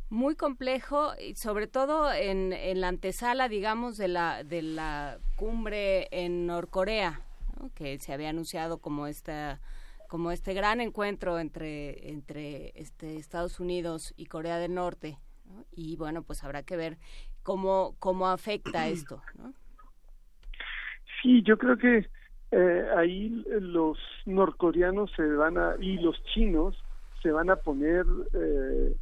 muy 0.08 0.36
complejo 0.36 1.12
y 1.18 1.34
sobre 1.34 1.66
todo 1.66 2.12
en, 2.12 2.52
en 2.52 2.80
la 2.80 2.88
antesala 2.88 3.48
digamos 3.48 3.96
de 3.96 4.08
la 4.08 4.44
de 4.44 4.62
la 4.62 5.18
cumbre 5.36 6.08
en 6.10 6.46
Norcorea 6.46 7.22
¿no? 7.58 7.70
que 7.74 7.98
se 7.98 8.12
había 8.12 8.30
anunciado 8.30 8.78
como 8.78 9.06
esta 9.06 9.60
como 10.08 10.30
este 10.30 10.52
gran 10.52 10.80
encuentro 10.80 11.38
entre 11.38 12.10
entre 12.10 12.72
este 12.74 13.16
Estados 13.16 13.60
Unidos 13.60 14.12
y 14.16 14.26
Corea 14.26 14.58
del 14.58 14.74
Norte 14.74 15.18
¿no? 15.52 15.64
y 15.72 15.96
bueno 15.96 16.22
pues 16.22 16.42
habrá 16.44 16.62
que 16.62 16.76
ver 16.76 16.98
cómo 17.42 17.94
cómo 17.98 18.28
afecta 18.28 18.88
esto 18.88 19.22
¿no? 19.38 19.52
sí 21.22 21.42
yo 21.42 21.58
creo 21.58 21.76
que 21.76 22.08
eh, 22.50 22.86
ahí 22.96 23.44
los 23.60 23.98
norcoreanos 24.26 25.10
se 25.16 25.22
van 25.22 25.58
a 25.58 25.74
y 25.80 25.98
los 25.98 26.22
chinos 26.34 26.76
se 27.22 27.30
van 27.30 27.50
a 27.50 27.56
poner 27.56 28.04
eh, 28.34 28.96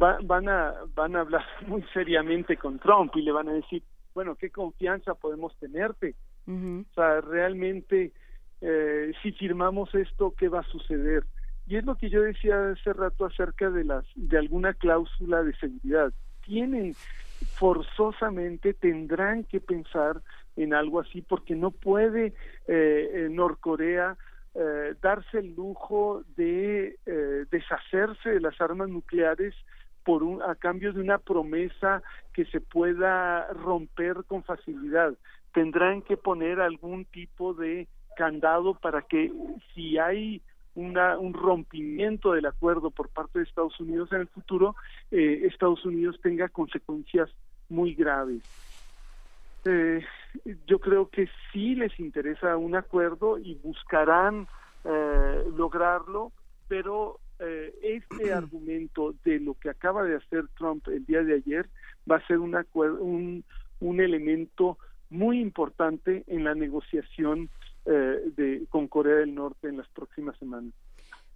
va, 0.00 0.18
van 0.22 0.48
a 0.48 0.74
van 0.94 1.16
a 1.16 1.20
hablar 1.20 1.44
muy 1.66 1.82
seriamente 1.92 2.56
con 2.56 2.78
Trump 2.78 3.14
y 3.16 3.22
le 3.22 3.32
van 3.32 3.48
a 3.48 3.52
decir 3.52 3.82
bueno 4.14 4.36
qué 4.36 4.50
confianza 4.50 5.14
podemos 5.14 5.56
tenerte 5.58 6.14
uh 6.46 6.52
-huh. 6.52 6.84
o 6.90 6.94
sea 6.94 7.20
realmente 7.20 8.12
eh, 8.60 9.12
si 9.22 9.32
firmamos 9.32 9.94
esto 9.94 10.34
qué 10.38 10.48
va 10.48 10.60
a 10.60 10.70
suceder 10.70 11.24
y 11.66 11.76
es 11.76 11.84
lo 11.84 11.96
que 11.96 12.08
yo 12.08 12.22
decía 12.22 12.70
hace 12.70 12.92
rato 12.92 13.24
acerca 13.24 13.70
de 13.70 13.84
las 13.84 14.04
de 14.14 14.38
alguna 14.38 14.74
cláusula 14.74 15.42
de 15.42 15.54
seguridad 15.56 16.12
tienen 16.42 16.94
forzosamente 17.54 18.72
tendrán 18.74 19.44
que 19.44 19.60
pensar 19.60 20.22
en 20.56 20.74
algo 20.74 21.00
así 21.00 21.22
porque 21.22 21.54
no 21.54 21.70
puede 21.70 22.34
eh, 22.66 23.28
Norcorea 23.30 24.16
eh, 24.58 24.94
darse 25.02 25.40
el 25.40 25.54
lujo 25.54 26.22
de 26.34 26.96
eh, 27.04 27.44
deshacerse 27.50 28.30
de 28.30 28.40
las 28.40 28.58
armas 28.58 28.88
nucleares 28.88 29.54
por 30.02 30.22
un, 30.22 30.40
a 30.40 30.54
cambio 30.54 30.94
de 30.94 31.00
una 31.00 31.18
promesa 31.18 32.02
que 32.32 32.46
se 32.46 32.62
pueda 32.62 33.48
romper 33.48 34.24
con 34.26 34.44
facilidad. 34.44 35.12
Tendrán 35.52 36.00
que 36.00 36.16
poner 36.16 36.60
algún 36.60 37.04
tipo 37.04 37.52
de 37.52 37.86
candado 38.16 38.72
para 38.74 39.02
que 39.02 39.30
si 39.74 39.98
hay 39.98 40.40
una, 40.76 41.18
un 41.18 41.34
rompimiento 41.34 42.32
del 42.32 42.46
acuerdo 42.46 42.90
por 42.90 43.08
parte 43.08 43.40
de 43.40 43.44
Estados 43.44 43.78
Unidos 43.80 44.12
en 44.12 44.20
el 44.20 44.28
futuro, 44.28 44.76
eh, 45.10 45.42
Estados 45.44 45.84
Unidos 45.84 46.20
tenga 46.22 46.48
consecuencias 46.48 47.28
muy 47.68 47.94
graves. 47.94 48.42
Eh, 49.64 50.04
yo 50.66 50.78
creo 50.78 51.08
que 51.08 51.28
sí 51.52 51.74
les 51.74 51.98
interesa 51.98 52.56
un 52.56 52.76
acuerdo 52.76 53.38
y 53.38 53.54
buscarán 53.54 54.46
eh, 54.84 55.44
lograrlo, 55.56 56.30
pero 56.68 57.18
eh, 57.40 57.74
este 57.82 58.32
argumento 58.32 59.14
de 59.24 59.40
lo 59.40 59.54
que 59.54 59.70
acaba 59.70 60.04
de 60.04 60.16
hacer 60.16 60.46
Trump 60.56 60.86
el 60.88 61.04
día 61.04 61.22
de 61.22 61.34
ayer 61.34 61.68
va 62.08 62.16
a 62.16 62.26
ser 62.26 62.38
un, 62.38 62.54
acuerdo, 62.54 63.02
un, 63.02 63.44
un 63.80 64.00
elemento 64.00 64.78
muy 65.10 65.40
importante 65.40 66.24
en 66.26 66.44
la 66.44 66.54
negociación 66.54 67.48
eh, 67.86 68.22
de, 68.36 68.66
con 68.68 68.88
Corea 68.88 69.16
del 69.16 69.34
Norte 69.34 69.68
en 69.68 69.78
las 69.78 69.88
próximas 69.88 70.36
semanas. 70.38 70.72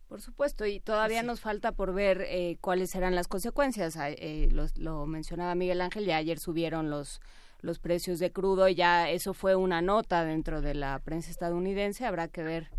Por 0.09 0.21
supuesto, 0.21 0.67
y 0.67 0.81
todavía 0.81 1.21
sí. 1.21 1.27
nos 1.27 1.41
falta 1.41 1.73
por 1.73 1.95
ver 1.95 2.23
eh, 2.23 2.57
cuáles 2.61 2.91
serán 2.91 3.15
las 3.15 3.29
consecuencias. 3.29 3.97
Eh, 3.97 4.49
lo, 4.51 4.67
lo, 4.77 5.07
mencionaba 5.07 5.55
Miguel 5.55 5.81
Ángel, 5.81 6.05
ya 6.05 6.17
ayer 6.17 6.39
subieron 6.39 6.91
los 6.91 7.21
los 7.63 7.79
precios 7.79 8.19
de 8.19 8.33
crudo 8.33 8.69
y 8.69 8.75
ya 8.75 9.11
eso 9.11 9.35
fue 9.35 9.55
una 9.55 9.83
nota 9.83 10.25
dentro 10.25 10.61
de 10.63 10.75
la 10.75 10.99
prensa 11.01 11.31
estadounidense. 11.31 12.07
Habrá 12.07 12.29
que 12.29 12.43
ver 12.43 12.71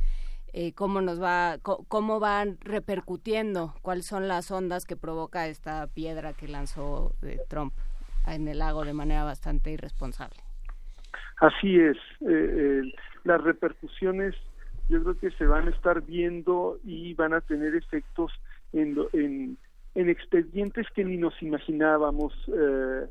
eh, 0.53 0.73
cómo 0.73 1.01
nos 1.01 1.21
va, 1.21 1.59
cómo 1.61 2.19
van 2.19 2.57
repercutiendo, 2.61 3.73
cuáles 3.81 4.05
son 4.05 4.27
las 4.27 4.51
ondas 4.51 4.85
que 4.85 4.97
provoca 4.97 5.47
esta 5.47 5.87
piedra 5.87 6.33
que 6.33 6.47
lanzó 6.47 7.15
eh, 7.21 7.39
Trump 7.47 7.73
en 8.27 8.47
el 8.47 8.59
lago 8.59 8.83
de 8.83 8.93
manera 8.93 9.23
bastante 9.23 9.71
irresponsable. 9.71 10.50
Así 11.37 11.79
es, 11.79 11.97
eh, 12.27 12.83
las 13.23 13.41
repercusiones 13.41 14.35
yo 14.89 15.01
creo 15.03 15.17
que 15.17 15.31
se 15.37 15.45
van 15.45 15.67
a 15.67 15.71
estar 15.71 16.01
viendo 16.01 16.77
y 16.83 17.13
van 17.13 17.33
a 17.33 17.41
tener 17.41 17.75
efectos 17.75 18.31
en, 18.73 18.97
en, 19.13 19.57
en 19.95 20.09
expedientes 20.09 20.85
que 20.93 21.05
ni 21.05 21.17
nos 21.17 21.41
imaginábamos 21.41 22.33
eh, 22.53 23.07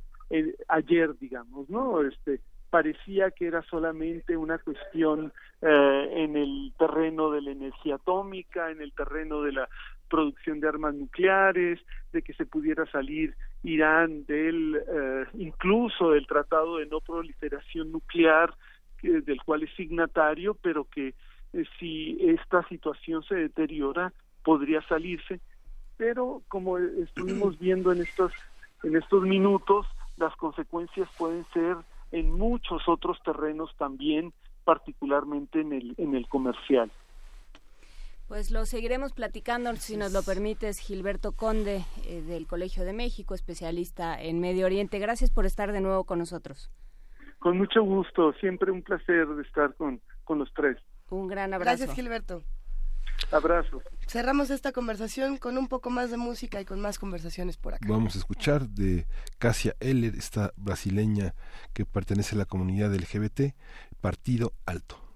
ayer, 0.68 1.16
digamos, 1.18 1.68
¿no? 1.70 2.02
Este 2.02 2.40
parecía 2.70 3.32
que 3.32 3.46
era 3.48 3.62
solamente 3.62 4.36
una 4.36 4.58
cuestión 4.58 5.32
eh, 5.60 6.08
en 6.12 6.36
el 6.36 6.72
terreno 6.78 7.30
de 7.30 7.42
la 7.42 7.50
energía 7.50 7.96
atómica, 7.96 8.70
en 8.70 8.80
el 8.80 8.92
terreno 8.92 9.42
de 9.42 9.52
la 9.52 9.68
producción 10.10 10.60
de 10.60 10.68
armas 10.68 10.94
nucleares, 10.94 11.80
de 12.12 12.22
que 12.22 12.34
se 12.34 12.44
pudiera 12.44 12.84
salir 12.90 13.34
Irán 13.62 14.24
del 14.26 14.76
eh, 14.76 15.24
incluso 15.34 16.10
del 16.10 16.26
Tratado 16.26 16.78
de 16.78 16.86
No 16.86 17.00
Proliferación 17.00 17.92
Nuclear, 17.92 18.52
que, 18.98 19.20
del 19.22 19.40
cual 19.42 19.62
es 19.62 19.74
signatario, 19.76 20.54
pero 20.60 20.84
que 20.84 21.14
eh, 21.52 21.64
si 21.78 22.18
esta 22.20 22.66
situación 22.68 23.22
se 23.22 23.36
deteriora 23.36 24.12
podría 24.42 24.82
salirse. 24.82 25.40
Pero 25.96 26.42
como 26.48 26.78
estuvimos 26.78 27.58
viendo 27.60 27.92
en 27.92 28.02
estos 28.02 28.32
en 28.82 28.96
estos 28.96 29.22
minutos, 29.22 29.86
las 30.16 30.34
consecuencias 30.36 31.08
pueden 31.18 31.44
ser 31.52 31.76
en 32.12 32.32
muchos 32.32 32.88
otros 32.88 33.22
terrenos 33.22 33.70
también, 33.76 34.32
particularmente 34.64 35.60
en 35.60 35.72
el, 35.72 35.94
en 35.98 36.14
el 36.14 36.28
comercial. 36.28 36.90
Pues 38.30 38.52
lo 38.52 38.64
seguiremos 38.64 39.12
platicando, 39.12 39.74
si 39.74 39.96
nos 39.96 40.12
lo 40.12 40.22
permites, 40.22 40.78
Gilberto 40.78 41.32
Conde, 41.32 41.84
eh, 42.06 42.22
del 42.22 42.46
Colegio 42.46 42.84
de 42.84 42.92
México, 42.92 43.34
especialista 43.34 44.22
en 44.22 44.38
Medio 44.38 44.66
Oriente. 44.66 45.00
Gracias 45.00 45.32
por 45.32 45.46
estar 45.46 45.72
de 45.72 45.80
nuevo 45.80 46.04
con 46.04 46.20
nosotros. 46.20 46.70
Con 47.40 47.58
mucho 47.58 47.82
gusto, 47.82 48.32
siempre 48.34 48.70
un 48.70 48.82
placer 48.82 49.26
de 49.26 49.42
estar 49.42 49.74
con, 49.74 50.00
con 50.22 50.38
los 50.38 50.48
tres. 50.54 50.78
Un 51.08 51.26
gran 51.26 51.52
abrazo. 51.54 51.78
Gracias, 51.78 51.96
Gilberto. 51.96 52.44
Abrazos. 53.32 53.82
Cerramos 54.06 54.50
esta 54.50 54.70
conversación 54.70 55.36
con 55.36 55.58
un 55.58 55.66
poco 55.66 55.90
más 55.90 56.12
de 56.12 56.16
música 56.16 56.60
y 56.60 56.64
con 56.64 56.80
más 56.80 57.00
conversaciones 57.00 57.56
por 57.56 57.74
acá. 57.74 57.84
Vamos 57.88 58.14
a 58.14 58.18
escuchar 58.20 58.68
de 58.68 59.06
Cassia 59.40 59.74
Eller, 59.80 60.14
esta 60.14 60.52
brasileña 60.54 61.34
que 61.72 61.84
pertenece 61.84 62.36
a 62.36 62.38
la 62.38 62.44
comunidad 62.44 62.94
LGBT, 62.94 63.56
Partido 64.00 64.52
Alto. 64.66 65.09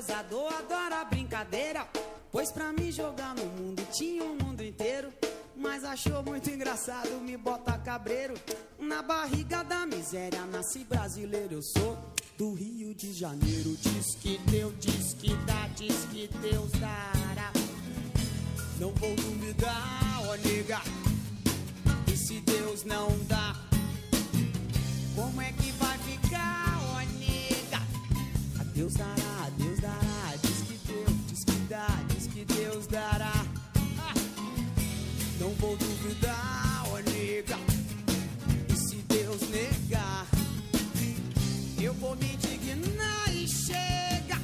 Gozador, 0.00 0.50
adora 0.54 1.04
brincadeira. 1.04 1.86
Pois 2.32 2.50
pra 2.50 2.72
me 2.72 2.90
jogar 2.90 3.34
no 3.34 3.44
mundo 3.44 3.86
tinha 3.92 4.24
um 4.24 4.34
mundo 4.36 4.64
inteiro. 4.64 5.12
Mas 5.54 5.84
achou 5.84 6.22
muito 6.22 6.48
engraçado 6.48 7.10
me 7.20 7.36
botar 7.36 7.78
cabreiro. 7.78 8.32
Na 8.78 9.02
barriga 9.02 9.62
da 9.62 9.84
miséria, 9.84 10.40
nasci 10.46 10.84
brasileiro, 10.84 11.54
eu 11.54 11.62
sou 11.62 11.98
do 12.38 12.54
Rio 12.54 12.94
de 12.94 13.12
Janeiro. 13.12 13.76
Diz 13.76 14.14
que 14.14 14.38
Deus, 14.50 14.74
diz 14.80 15.12
que 15.14 15.34
dá, 15.44 15.68
diz 15.76 16.06
que 16.10 16.28
Deus 16.40 16.70
dará. 16.72 17.52
Não 18.78 18.92
vou 18.92 19.14
duvidar, 19.16 20.22
ó 20.26 20.34
nega. 20.36 20.80
E 22.10 22.16
se 22.16 22.40
Deus 22.40 22.84
não 22.84 23.08
dá, 23.26 23.54
como 25.14 25.42
é 25.42 25.52
que 25.52 25.70
vai 25.72 25.98
ficar, 25.98 26.80
ó 26.94 27.00
nega? 27.18 27.82
A 28.58 28.64
Deus 28.64 28.94
dará. 28.94 29.39
Deus 32.80 32.86
dará. 32.86 33.32
Não 35.38 35.50
vou 35.56 35.76
duvidar, 35.76 36.82
ó 36.86 36.96
nega. 36.96 37.58
E 38.68 38.76
se 38.76 38.96
Deus 39.02 39.40
negar, 39.50 40.26
eu 41.78 41.92
vou 41.94 42.16
me 42.16 42.32
indignar 42.32 43.34
e 43.34 43.46
chega. 43.46 44.40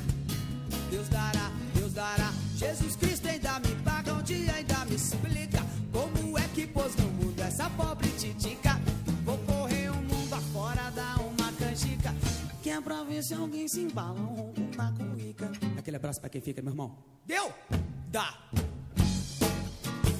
Deus 0.90 1.08
dará, 1.08 1.50
Deus 1.74 1.94
dará. 1.94 2.30
Jesus 2.56 2.96
Cristo 2.96 3.26
ainda 3.26 3.58
me 3.60 3.74
paga 3.76 4.12
um 4.12 4.22
dia, 4.22 4.52
ainda 4.52 4.84
me 4.84 4.96
explica 4.96 5.64
como 5.90 6.36
é 6.38 6.46
que 6.48 6.66
pôs 6.66 6.94
no 6.96 7.08
mundo 7.12 7.40
essa 7.40 7.70
pobre 7.70 8.10
titica. 8.18 8.78
Vou 9.24 9.38
correr 9.38 9.90
o 9.90 9.96
mundo 9.96 10.34
afora, 10.34 10.90
dar 10.90 11.20
uma 11.20 11.52
canjica. 11.52 12.14
Que 12.62 12.68
é 12.68 12.80
pra 12.82 13.02
ver 13.02 13.22
se 13.22 13.32
alguém 13.32 13.66
se 13.66 13.80
embala 13.80 14.20
um 14.20 14.34
ronco 14.34 14.60
na 14.76 14.92
cuíca. 14.92 15.50
Aquele 15.78 15.96
abraço 15.96 16.20
pra 16.20 16.28
quem 16.28 16.42
fica, 16.42 16.60
meu 16.60 16.72
irmão. 16.72 16.98
Deu? 17.24 17.50
Dá. 18.16 18.32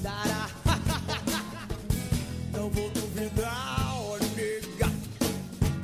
Dará. 0.02 0.50
Não 2.52 2.68
vou 2.68 2.90
duvidar, 2.90 3.94
ó 3.94 4.18
nega. 4.36 4.92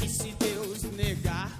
E 0.04 0.08
se 0.10 0.34
Deus 0.34 0.82
negar, 0.94 1.50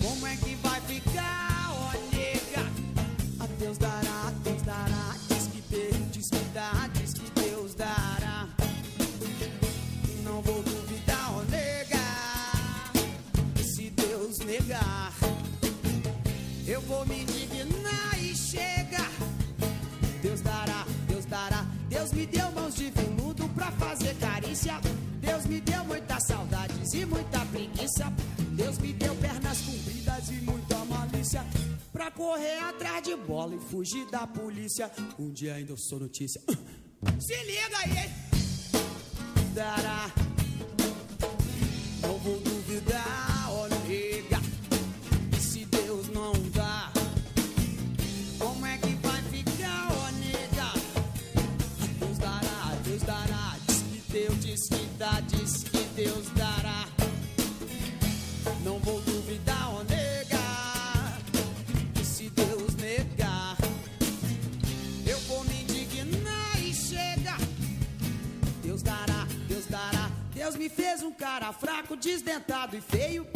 como 0.00 0.24
é 0.24 0.36
que 0.36 0.54
vai 0.54 0.80
ficar, 0.82 1.72
ó 1.72 1.90
nega? 2.14 2.64
A 3.40 3.46
Deus 3.58 3.76
dará, 3.76 4.32
Deus 4.44 4.62
dará. 4.62 5.16
Diz 5.28 5.48
que 5.48 5.60
Deus, 5.62 6.12
diz 6.12 6.28
que 6.30 6.44
dá, 6.54 6.88
diz 6.94 7.14
que 7.14 7.28
Deus 7.40 7.74
dará. 7.74 8.46
Não 10.22 10.40
vou 10.42 10.62
duvidar, 10.62 11.28
ó 11.34 11.42
nega. 11.50 11.98
E 13.58 13.64
se 13.64 13.90
Deus 13.90 14.38
negar, 14.38 15.12
eu 16.68 16.80
vou 16.82 17.04
me 17.04 17.31
Deus 22.12 22.14
me 22.14 22.26
deu 22.26 22.52
mãos 22.52 22.74
de 22.74 22.90
veludo 22.90 23.48
pra 23.50 23.72
fazer 23.72 24.14
carícia. 24.16 24.74
Deus 25.20 25.46
me 25.46 25.60
deu 25.60 25.82
muitas 25.84 26.26
saudades 26.26 26.92
e 26.92 27.06
muita 27.06 27.40
preguiça. 27.46 28.12
Deus 28.50 28.78
me 28.78 28.92
deu 28.92 29.14
pernas 29.16 29.62
compridas 29.62 30.28
e 30.28 30.34
muita 30.42 30.76
malícia. 30.84 31.44
Pra 31.90 32.10
correr 32.10 32.58
atrás 32.58 33.02
de 33.02 33.16
bola 33.16 33.54
e 33.54 33.60
fugir 33.70 34.06
da 34.10 34.26
polícia. 34.26 34.90
Um 35.18 35.32
dia 35.32 35.54
ainda 35.54 35.72
eu 35.72 35.78
sou 35.78 36.00
notícia. 36.00 36.40
Se 37.18 37.44
liga 37.44 37.78
aí, 37.78 37.98
hein? 37.98 38.10
Dará. 39.54 40.31
Me 70.62 70.68
fez 70.68 71.02
um 71.02 71.10
cara 71.10 71.52
fraco, 71.52 71.96
desdentado 71.96 72.76
e 72.76 72.80
feio. 72.80 73.26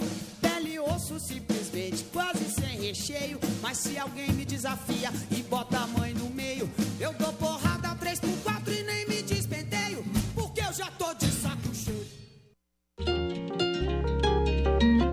Pele 0.40 0.74
e 0.74 0.78
osso 0.78 1.18
simplesmente, 1.18 2.04
quase 2.12 2.44
sem 2.48 2.80
recheio. 2.80 3.40
Mas 3.60 3.78
se 3.78 3.98
alguém 3.98 4.32
me 4.32 4.44
desafia 4.44 5.10
e 5.32 5.42
bota 5.42 5.76
a 5.76 5.86
mãe 5.88 6.14
no 6.14 6.30
meio, 6.30 6.70
eu 7.00 7.12
dou 7.14 7.32
porrada 7.32 7.96
3 7.96 8.20
por 8.20 8.38
4 8.44 8.72
e 8.72 8.82
nem 8.84 9.08
me 9.08 9.22
despenteio. 9.22 10.04
Porque 10.36 10.60
eu 10.60 10.72
já 10.72 10.88
tô 10.92 11.12
de 11.14 11.26
saco 11.26 11.74
cheio. 11.74 12.06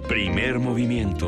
Primer 0.07 0.60
movimiento. 0.60 1.26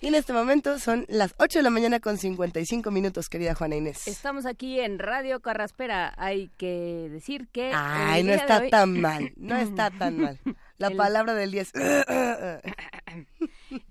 Y 0.00 0.06
en 0.06 0.14
este 0.14 0.32
momento 0.32 0.78
son 0.78 1.04
las 1.08 1.34
8 1.38 1.58
de 1.58 1.62
la 1.64 1.70
mañana 1.70 1.98
con 1.98 2.18
55 2.18 2.90
minutos, 2.92 3.28
querida 3.28 3.54
Juana 3.56 3.74
Inés. 3.76 4.06
Estamos 4.06 4.46
aquí 4.46 4.78
en 4.78 5.00
Radio 5.00 5.40
Carraspera. 5.40 6.14
Hay 6.16 6.50
que 6.56 7.08
decir 7.10 7.48
que. 7.48 7.72
Ay, 7.74 8.22
no 8.22 8.32
está 8.32 8.60
hoy- 8.60 8.70
tan 8.70 9.00
mal, 9.00 9.32
no 9.36 9.56
está 9.58 9.90
tan 9.90 10.18
mal. 10.20 10.38
La 10.78 10.88
El- 10.88 10.96
palabra 10.96 11.34
del 11.34 11.50
día 11.50 11.62
es... 11.62 11.72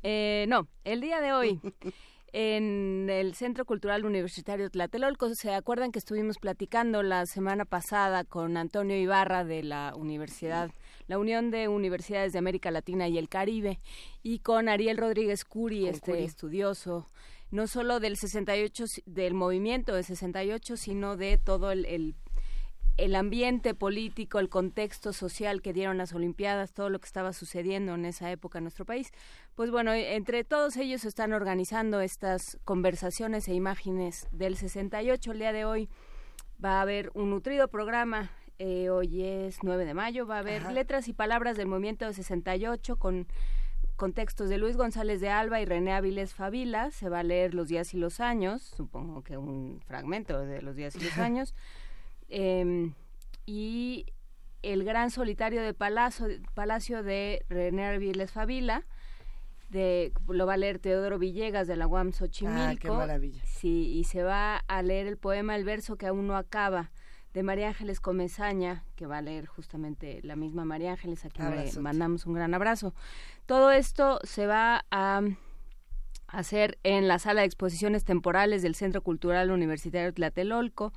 Eh, 0.02 0.46
no, 0.48 0.68
el 0.86 1.02
día 1.02 1.22
de 1.22 1.34
hoy 1.34 1.60
en 2.34 3.08
el 3.12 3.36
Centro 3.36 3.64
Cultural 3.66 4.06
Universitario 4.06 4.70
Tlatelolco, 4.72 5.34
¿se 5.36 5.54
acuerdan 5.54 5.92
que 5.92 6.00
estuvimos 6.00 6.38
platicando 6.40 7.04
la 7.04 7.26
semana 7.26 7.64
pasada 7.66 8.24
con 8.24 8.58
Antonio 8.58 8.98
Ibarra 8.98 9.44
de 9.44 9.64
la 9.64 9.94
Universidad, 9.96 10.72
la 11.08 11.18
Unión 11.18 11.52
de 11.52 11.68
Universidades 11.68 12.34
de 12.34 12.40
América 12.40 12.70
Latina 12.72 13.08
y 13.08 13.18
el 13.18 13.30
Caribe, 13.30 13.80
y 14.24 14.40
con 14.40 14.70
Ariel 14.70 14.98
Rodríguez 14.98 15.44
Curi, 15.46 15.88
este 15.88 16.12
estudioso 16.26 17.10
no 17.50 17.66
solo 17.68 18.00
del 18.02 18.18
68, 18.18 18.88
si- 18.88 19.04
del 19.06 19.34
movimiento 19.34 19.96
de 19.96 20.04
68, 20.04 20.76
sino 20.76 21.16
de 21.18 21.38
todo 21.38 21.72
el, 21.72 21.86
el 21.86 22.16
el 22.98 23.16
ambiente 23.16 23.76
político, 23.76 24.40
el 24.40 24.50
contexto 24.50 25.14
social 25.14 25.62
que 25.62 25.72
dieron 25.72 26.00
las 26.00 26.14
Olimpiadas, 26.14 26.74
todo 26.74 26.90
lo 26.90 26.98
que 26.98 27.06
estaba 27.06 27.32
sucediendo 27.32 27.94
en 27.94 28.06
esa 28.06 28.32
época 28.32 28.58
en 28.58 28.64
nuestro 28.64 28.86
país. 28.86 29.12
Pues 29.54 29.70
bueno, 29.70 29.94
e- 29.94 30.16
entre 30.16 30.44
todos 30.44 30.78
ellos 30.78 31.06
están 31.06 31.32
organizando 31.32 32.02
estas 32.02 32.58
conversaciones 32.66 33.48
e 33.50 33.54
imágenes 33.54 34.28
del 34.32 34.58
68. 34.58 35.32
El 35.32 35.38
día 35.38 35.54
de 35.54 35.64
hoy 35.66 35.90
va 36.64 36.80
a 36.80 36.82
haber 36.82 37.12
un 37.14 37.30
nutrido 37.30 37.68
programa. 37.68 38.32
Eh, 38.60 38.90
hoy 38.90 39.24
es 39.24 39.64
9 39.64 39.86
de 39.86 39.94
mayo. 39.94 40.26
Va 40.28 40.38
a 40.38 40.40
haber 40.40 40.64
Ajá. 40.64 40.72
letras 40.72 41.08
y 41.08 41.14
palabras 41.14 41.58
del 41.58 41.68
movimiento 41.68 42.06
de 42.06 42.14
68 42.14 42.98
con 42.98 43.28
con 43.98 44.14
textos 44.14 44.48
de 44.48 44.60
Luis 44.60 44.78
González 44.78 45.20
de 45.22 45.30
Alba 45.30 45.60
y 45.60 45.66
René 45.66 45.92
Avilés 45.92 46.36
Favila. 46.36 46.92
Se 46.92 47.10
va 47.10 47.20
a 47.20 47.24
leer 47.24 47.56
Los 47.56 47.68
días 47.68 47.96
y 47.96 47.98
los 47.98 48.20
años, 48.20 48.62
supongo 48.62 49.24
que 49.24 49.38
un 49.38 49.82
fragmento 49.88 50.40
de 50.46 50.62
Los 50.62 50.76
días 50.76 50.96
y 50.96 51.00
los 51.00 51.18
años. 51.18 51.56
Em, 52.30 52.94
y 53.46 54.06
El 54.62 54.84
gran 54.84 55.10
solitario 55.10 55.64
de 55.64 55.74
Palacio, 55.74 56.28
Palacio 56.54 57.02
de 57.02 57.44
René 57.50 57.88
Avilés 57.88 58.32
Favila. 58.32 58.86
De, 59.70 60.14
lo 60.30 60.46
va 60.46 60.54
a 60.54 60.58
leer 60.58 60.80
Teodoro 60.80 61.18
Villegas 61.18 61.68
de 61.68 61.76
la 61.76 61.88
UAM 61.88 62.14
Xochimilco. 62.14 62.62
Ah, 62.62 62.76
qué 62.80 62.90
maravilla. 62.90 63.42
Sí, 63.46 63.94
y 63.98 64.04
se 64.04 64.24
va 64.24 64.58
a 64.58 64.82
leer 64.82 65.08
el 65.08 65.18
poema 65.18 65.56
El 65.56 65.66
verso 65.66 65.98
que 65.98 66.06
aún 66.06 66.28
no 66.28 66.38
acaba 66.38 66.92
de 67.38 67.44
María 67.44 67.68
Ángeles 67.68 68.00
Comezaña, 68.00 68.84
que 68.96 69.06
va 69.06 69.20
a 69.20 69.22
leer 69.22 69.46
justamente 69.46 70.22
la 70.24 70.36
misma 70.36 70.66
María 70.66 70.94
Ángeles, 70.94 71.24
a 71.24 71.30
quien 71.30 71.56
le 71.56 71.72
mandamos 71.80 72.26
un 72.26 72.34
gran 72.34 72.56
abrazo. 72.56 72.96
Todo 73.46 73.70
esto 73.70 74.20
se 74.24 74.48
va 74.48 74.86
a 74.90 75.22
hacer 76.26 76.80
en 76.82 77.08
la 77.08 77.20
sala 77.20 77.42
de 77.42 77.46
exposiciones 77.46 78.06
temporales 78.06 78.64
del 78.64 78.74
Centro 78.74 79.04
Cultural 79.04 79.52
Universitario 79.52 80.12
Tlatelolco, 80.12 80.94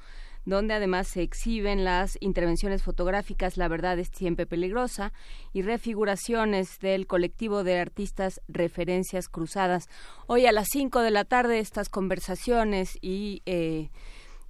donde 0.46 0.72
además 0.72 1.08
se 1.08 1.20
exhiben 1.20 1.84
las 1.84 2.16
intervenciones 2.20 2.82
fotográficas 2.82 3.58
La 3.58 3.68
verdad 3.68 3.98
es 3.98 4.08
siempre 4.08 4.46
peligrosa 4.46 5.12
y 5.52 5.60
refiguraciones 5.60 6.78
del 6.80 7.06
colectivo 7.06 7.64
de 7.64 7.78
artistas 7.78 8.40
Referencias 8.48 9.28
Cruzadas. 9.28 9.90
Hoy 10.26 10.46
a 10.46 10.52
las 10.52 10.68
5 10.72 11.00
de 11.00 11.10
la 11.10 11.26
tarde 11.26 11.58
estas 11.58 11.90
conversaciones 11.90 12.96
y 13.02 13.42
eh, 13.44 13.90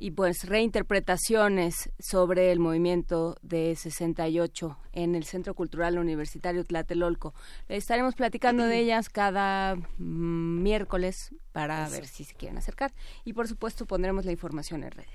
y 0.00 0.12
pues 0.12 0.44
reinterpretaciones 0.44 1.90
sobre 1.98 2.50
el 2.52 2.58
movimiento 2.58 3.36
de 3.42 3.76
68 3.76 4.78
en 4.94 5.14
el 5.14 5.24
Centro 5.24 5.54
Cultural 5.54 5.98
Universitario 5.98 6.64
Tlatelolco. 6.64 7.34
Estaremos 7.68 8.14
platicando 8.14 8.64
de 8.64 8.78
ellas 8.78 9.10
cada 9.10 9.76
mm, 9.76 10.62
miércoles 10.62 11.34
para 11.52 11.84
Eso. 11.84 11.92
ver 11.92 12.06
si 12.06 12.24
se 12.24 12.34
quieren 12.34 12.56
acercar 12.56 12.94
y 13.26 13.34
por 13.34 13.46
supuesto 13.46 13.84
pondremos 13.84 14.24
la 14.24 14.32
información 14.32 14.84
en 14.84 14.92
redes. 14.92 15.10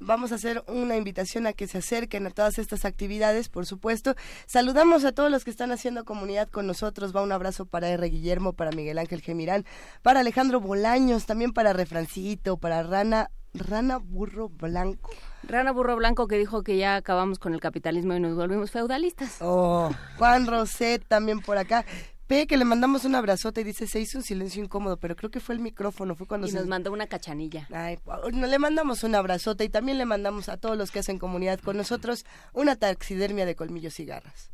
Vamos 0.00 0.30
a 0.30 0.36
hacer 0.36 0.62
una 0.68 0.96
invitación 0.96 1.48
a 1.48 1.52
que 1.52 1.66
se 1.66 1.78
acerquen 1.78 2.24
a 2.28 2.30
todas 2.30 2.60
estas 2.60 2.84
actividades, 2.84 3.48
por 3.48 3.66
supuesto. 3.66 4.14
Saludamos 4.46 5.04
a 5.04 5.10
todos 5.10 5.28
los 5.28 5.42
que 5.42 5.50
están 5.50 5.72
haciendo 5.72 6.04
comunidad 6.04 6.48
con 6.48 6.68
nosotros. 6.68 7.14
Va 7.14 7.22
un 7.22 7.32
abrazo 7.32 7.66
para 7.66 7.88
R. 7.88 8.08
Guillermo, 8.08 8.52
para 8.52 8.70
Miguel 8.70 8.98
Ángel 8.98 9.20
Gemirán, 9.20 9.64
para 10.02 10.20
Alejandro 10.20 10.60
Bolaños, 10.60 11.26
también 11.26 11.52
para 11.52 11.72
Refrancito, 11.72 12.58
para 12.58 12.84
Rana, 12.84 13.32
Rana 13.54 13.98
Burro 13.98 14.48
Blanco. 14.48 15.10
Rana 15.42 15.72
Burro 15.72 15.96
Blanco 15.96 16.26
que 16.28 16.36
dijo 16.38 16.62
que 16.62 16.76
ya 16.76 16.96
acabamos 16.96 17.38
con 17.38 17.54
el 17.54 17.60
capitalismo 17.60 18.14
y 18.14 18.20
nos 18.20 18.36
volvimos 18.36 18.70
feudalistas. 18.70 19.38
Oh, 19.40 19.90
Juan 20.18 20.46
Roset 20.46 21.04
también 21.06 21.40
por 21.40 21.58
acá. 21.58 21.84
P, 22.26 22.46
que 22.46 22.58
le 22.58 22.66
mandamos 22.66 23.06
un 23.06 23.14
abrazote 23.14 23.62
y 23.62 23.64
dice, 23.64 23.86
se 23.86 24.00
hizo 24.00 24.18
un 24.18 24.24
silencio 24.24 24.62
incómodo, 24.62 24.98
pero 24.98 25.16
creo 25.16 25.30
que 25.30 25.40
fue 25.40 25.54
el 25.54 25.62
micrófono, 25.62 26.14
fue 26.14 26.26
cuando 26.26 26.46
Y 26.46 26.50
se... 26.50 26.58
nos 26.58 26.66
mandó 26.66 26.92
una 26.92 27.06
cachanilla. 27.06 27.66
Ay, 27.72 27.98
no, 28.34 28.46
le 28.46 28.58
mandamos 28.58 29.02
un 29.02 29.14
abrazote 29.14 29.64
y 29.64 29.70
también 29.70 29.96
le 29.96 30.04
mandamos 30.04 30.50
a 30.50 30.58
todos 30.58 30.76
los 30.76 30.90
que 30.90 30.98
hacen 30.98 31.18
comunidad 31.18 31.58
con 31.58 31.78
nosotros 31.78 32.26
una 32.52 32.76
taxidermia 32.76 33.46
de 33.46 33.56
colmillos 33.56 33.98
y 33.98 34.04
garras. 34.04 34.50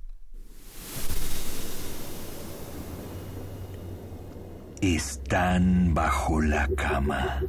Están 4.81 5.95
bajo 5.95 6.41
la 6.43 6.69
cama. 6.77 7.43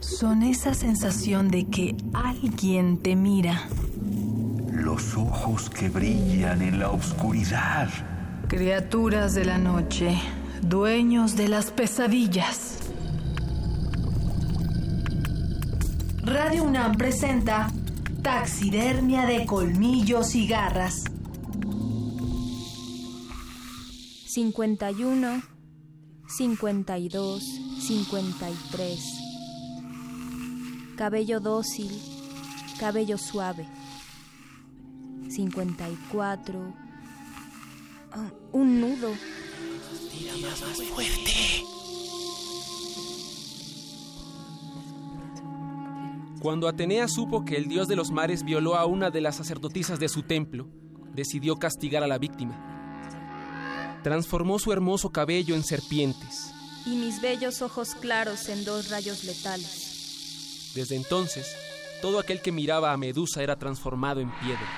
Son 0.00 0.42
esa 0.42 0.74
sensación 0.74 1.48
de 1.48 1.66
que 1.66 1.96
alguien 2.12 2.98
te 2.98 3.16
mira. 3.16 3.68
Los 4.70 5.16
ojos 5.16 5.70
que 5.70 5.88
brillan 5.88 6.62
en 6.62 6.78
la 6.78 6.90
oscuridad. 6.90 7.88
Criaturas 8.48 9.34
de 9.34 9.44
la 9.44 9.58
noche, 9.58 10.16
dueños 10.62 11.36
de 11.36 11.48
las 11.48 11.70
pesadillas. 11.70 12.78
Radio 16.22 16.64
UNAM 16.64 16.96
presenta 16.96 17.70
Taxidermia 18.22 19.26
de 19.26 19.46
colmillos 19.46 20.34
y 20.34 20.46
garras. 20.46 21.04
51, 24.26 25.42
52, 26.28 27.42
53. 27.80 29.15
Cabello 30.96 31.40
dócil, 31.40 31.90
cabello 32.80 33.18
suave. 33.18 33.68
54. 35.28 36.74
Ah, 38.12 38.30
un 38.52 38.80
nudo. 38.80 39.12
Tira 40.10 40.32
más 40.38 40.58
fuerte. 40.84 41.66
Cuando 46.40 46.66
Atenea 46.66 47.08
supo 47.08 47.44
que 47.44 47.56
el 47.56 47.68
dios 47.68 47.88
de 47.88 47.96
los 47.96 48.10
mares 48.10 48.42
violó 48.42 48.76
a 48.76 48.86
una 48.86 49.10
de 49.10 49.20
las 49.20 49.36
sacerdotisas 49.36 50.00
de 50.00 50.08
su 50.08 50.22
templo, 50.22 50.66
decidió 51.12 51.56
castigar 51.56 52.04
a 52.04 52.06
la 52.06 52.16
víctima. 52.16 54.00
Transformó 54.02 54.58
su 54.58 54.72
hermoso 54.72 55.10
cabello 55.10 55.56
en 55.56 55.62
serpientes. 55.62 56.52
Y 56.86 56.96
mis 56.96 57.20
bellos 57.20 57.60
ojos 57.60 57.94
claros 57.94 58.48
en 58.48 58.64
dos 58.64 58.88
rayos 58.88 59.24
letales. 59.24 59.95
Desde 60.76 60.94
entonces, 60.94 61.56
todo 62.02 62.18
aquel 62.18 62.42
que 62.42 62.52
miraba 62.52 62.92
a 62.92 62.98
Medusa 62.98 63.42
era 63.42 63.56
transformado 63.56 64.20
en 64.20 64.30
piedra. 64.40 64.68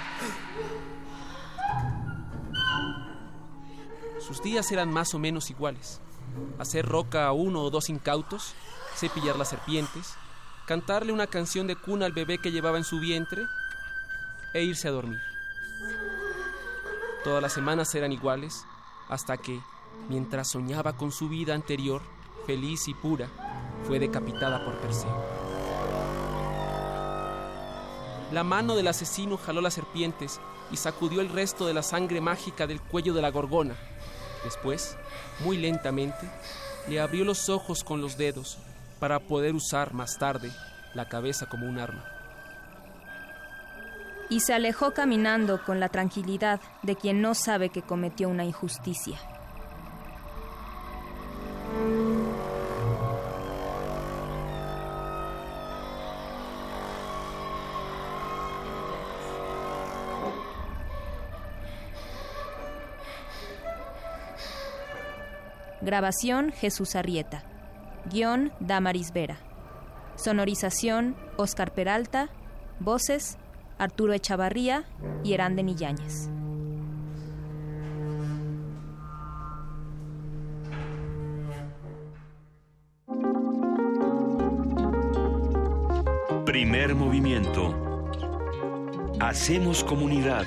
Sus 4.21 4.41
días 4.41 4.71
eran 4.71 4.93
más 4.93 5.13
o 5.15 5.19
menos 5.19 5.51
iguales. 5.51 6.01
Hacer 6.61 6.87
roca 6.87 7.27
a 7.27 7.33
uno 7.33 7.63
o 7.63 7.71
dos 7.71 7.89
incautos, 7.89 8.55
cepillar 8.95 9.35
las 9.35 9.49
serpientes, 9.49 10.15
cantarle 10.69 11.13
una 11.13 11.27
canción 11.27 11.67
de 11.67 11.75
cuna 11.75 12.07
al 12.07 12.13
bebé 12.13 12.39
que 12.39 12.53
llevaba 12.53 12.79
en 12.79 12.85
su 12.85 13.01
vientre 13.01 13.43
e 14.55 14.63
irse 14.63 14.87
a 14.87 14.93
dormir. 14.93 15.21
Todas 17.25 17.43
las 17.43 17.53
semanas 17.53 17.93
eran 17.97 18.13
iguales 18.13 18.65
hasta 19.09 19.37
que, 19.37 19.61
mientras 20.09 20.49
soñaba 20.49 20.97
con 20.97 21.11
su 21.11 21.29
vida 21.29 21.57
anterior, 21.57 22.03
feliz 22.47 22.87
y 22.87 22.95
pura, 22.95 23.29
fue 23.85 23.99
decapitada 23.99 24.65
por 24.65 24.79
Perseo. 24.79 25.48
La 28.33 28.45
mano 28.45 28.77
del 28.77 28.89
asesino 28.89 29.39
jaló 29.39 29.61
las 29.61 29.75
serpientes 29.75 30.39
y 30.71 30.77
sacudió 30.77 31.21
el 31.21 31.31
resto 31.31 31.67
de 31.67 31.73
la 31.73 31.83
sangre 31.83 32.21
mágica 32.21 32.67
del 32.67 32.81
cuello 32.81 33.15
de 33.15 33.23
la 33.23 33.31
gorgona. 33.31 33.75
Después, 34.45 34.97
muy 35.41 35.57
lentamente, 35.57 36.29
le 36.89 37.01
abrió 37.01 37.25
los 37.25 37.49
ojos 37.49 37.85
con 37.85 38.01
los 38.03 38.19
dedos 38.19 38.59
para 38.99 39.19
poder 39.19 39.55
usar 39.55 39.95
más 39.95 40.19
tarde 40.19 40.51
la 40.95 41.09
cabeza 41.09 41.47
como 41.47 41.67
un 41.67 41.79
arma. 41.79 42.05
Y 44.31 44.41
se 44.41 44.53
alejó 44.53 44.93
caminando 44.93 45.65
con 45.65 45.81
la 45.81 45.89
tranquilidad 45.89 46.61
de 46.83 46.97
quien 46.97 47.23
no 47.23 47.35
sabe 47.35 47.71
que 47.71 47.81
cometió 47.81 48.29
una 48.29 48.45
injusticia. 48.45 49.19
Grabación 65.81 66.53
Jesús 66.53 66.97
Arrieta. 66.97 67.45
Guión 68.11 68.53
Damaris 68.61 69.13
Vera. 69.13 69.39
Sonorización 70.17 71.17
Oscar 71.37 71.73
Peralta. 71.73 72.31
Voces 72.81 73.39
Arturo 73.79 74.13
Echavarría 74.13 74.85
y 75.23 75.35
Eranden 75.35 75.77
Yáñez. 75.77 76.31
Primer 86.45 86.95
movimiento. 86.97 87.75
Hacemos 89.21 89.85
comunidad. 89.85 90.47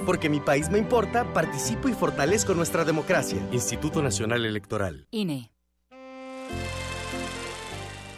Porque 0.05 0.29
mi 0.29 0.39
país 0.39 0.69
me 0.69 0.79
importa, 0.79 1.31
participo 1.33 1.87
y 1.87 1.93
fortalezco 1.93 2.53
nuestra 2.53 2.83
democracia. 2.83 3.37
Instituto 3.51 4.01
Nacional 4.01 4.45
Electoral. 4.45 5.07
INE. 5.11 5.51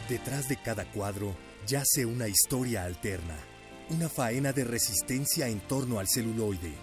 Detrás 0.07 0.47
de 0.47 0.57
cada 0.57 0.85
cuadro 0.91 1.35
yace 1.67 2.05
una 2.05 2.27
historia 2.27 2.83
alterna, 2.83 3.35
una 3.89 4.09
faena 4.09 4.53
de 4.53 4.63
resistencia 4.63 5.47
en 5.47 5.59
torno 5.61 5.99
al 5.99 6.07
celuloide. 6.07 6.73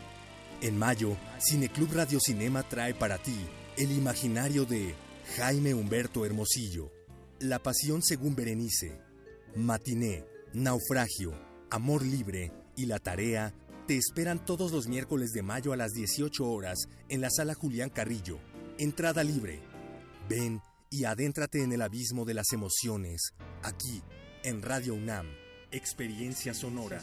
En 0.62 0.78
mayo, 0.78 1.16
Cineclub 1.39 1.93
Radio 1.94 2.18
Cinema 2.20 2.62
trae 2.62 2.94
para 2.94 3.18
ti 3.18 3.36
el 3.77 3.93
imaginario 3.93 4.64
de 4.64 4.94
Jaime 5.36 5.74
Humberto 5.74 6.27
Hermosillo, 6.27 6.90
La 7.39 7.59
Pasión 7.59 8.02
según 8.02 8.35
Berenice, 8.35 9.01
Matiné, 9.56 10.24
Naufragio, 10.52 11.32
Amor 11.70 12.02
Libre 12.05 12.52
y 12.77 12.86
La 12.86 12.98
Tarea 12.98 13.55
te 13.90 13.96
esperan 13.96 14.44
todos 14.44 14.70
los 14.70 14.86
miércoles 14.86 15.32
de 15.32 15.42
mayo 15.42 15.72
a 15.72 15.76
las 15.76 15.90
18 15.90 16.48
horas 16.48 16.78
en 17.08 17.20
la 17.20 17.28
sala 17.28 17.54
Julián 17.54 17.90
Carrillo. 17.90 18.38
Entrada 18.78 19.24
libre. 19.24 19.58
Ven 20.28 20.62
y 20.90 21.06
adéntrate 21.06 21.64
en 21.64 21.72
el 21.72 21.82
abismo 21.82 22.24
de 22.24 22.34
las 22.34 22.52
emociones, 22.52 23.34
aquí, 23.64 24.00
en 24.44 24.62
Radio 24.62 24.94
UNAM, 24.94 25.26
Experiencia 25.72 26.54
Sonora. 26.54 27.00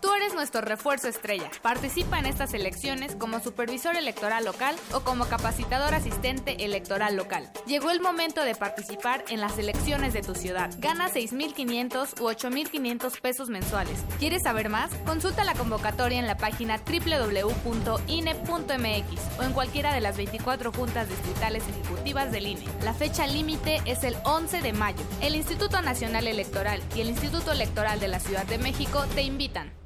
Tú 0.00 0.12
eres 0.12 0.34
nuestro 0.34 0.60
refuerzo 0.60 1.08
estrella. 1.08 1.50
Participa 1.62 2.18
en 2.18 2.26
estas 2.26 2.52
elecciones 2.54 3.16
como 3.16 3.40
supervisor 3.40 3.96
electoral 3.96 4.44
local 4.44 4.76
o 4.92 5.00
como 5.00 5.26
capacitador 5.26 5.94
asistente 5.94 6.64
electoral 6.64 7.16
local. 7.16 7.50
Llegó 7.66 7.90
el 7.90 8.00
momento 8.00 8.42
de 8.42 8.54
participar 8.54 9.24
en 9.28 9.40
las 9.40 9.58
elecciones 9.58 10.12
de 10.12 10.22
tu 10.22 10.34
ciudad. 10.34 10.70
Gana 10.78 11.08
6.500 11.08 12.20
u 12.20 12.24
8.500 12.28 13.20
pesos 13.20 13.48
mensuales. 13.48 14.04
¿Quieres 14.18 14.42
saber 14.42 14.68
más? 14.68 14.90
Consulta 15.06 15.44
la 15.44 15.54
convocatoria 15.54 16.18
en 16.18 16.26
la 16.26 16.36
página 16.36 16.78
www.ine.mx 16.78 17.58
o 19.38 19.42
en 19.42 19.52
cualquiera 19.52 19.94
de 19.94 20.00
las 20.00 20.16
24 20.16 20.72
juntas 20.72 21.08
distritales 21.08 21.64
ejecutivas 21.68 22.30
del 22.30 22.46
INE. 22.48 22.64
La 22.84 22.92
fecha 22.92 23.26
límite 23.26 23.80
es 23.86 24.04
el 24.04 24.16
11 24.24 24.60
de 24.60 24.72
mayo. 24.72 25.02
El 25.22 25.34
Instituto 25.36 25.80
Nacional 25.80 26.26
Electoral 26.26 26.82
y 26.94 27.00
el 27.00 27.08
Instituto 27.08 27.52
Electoral 27.52 27.98
de 27.98 28.08
la 28.08 28.20
Ciudad 28.20 28.44
de 28.44 28.58
México 28.58 29.04
te 29.14 29.22
invitan. 29.22 29.85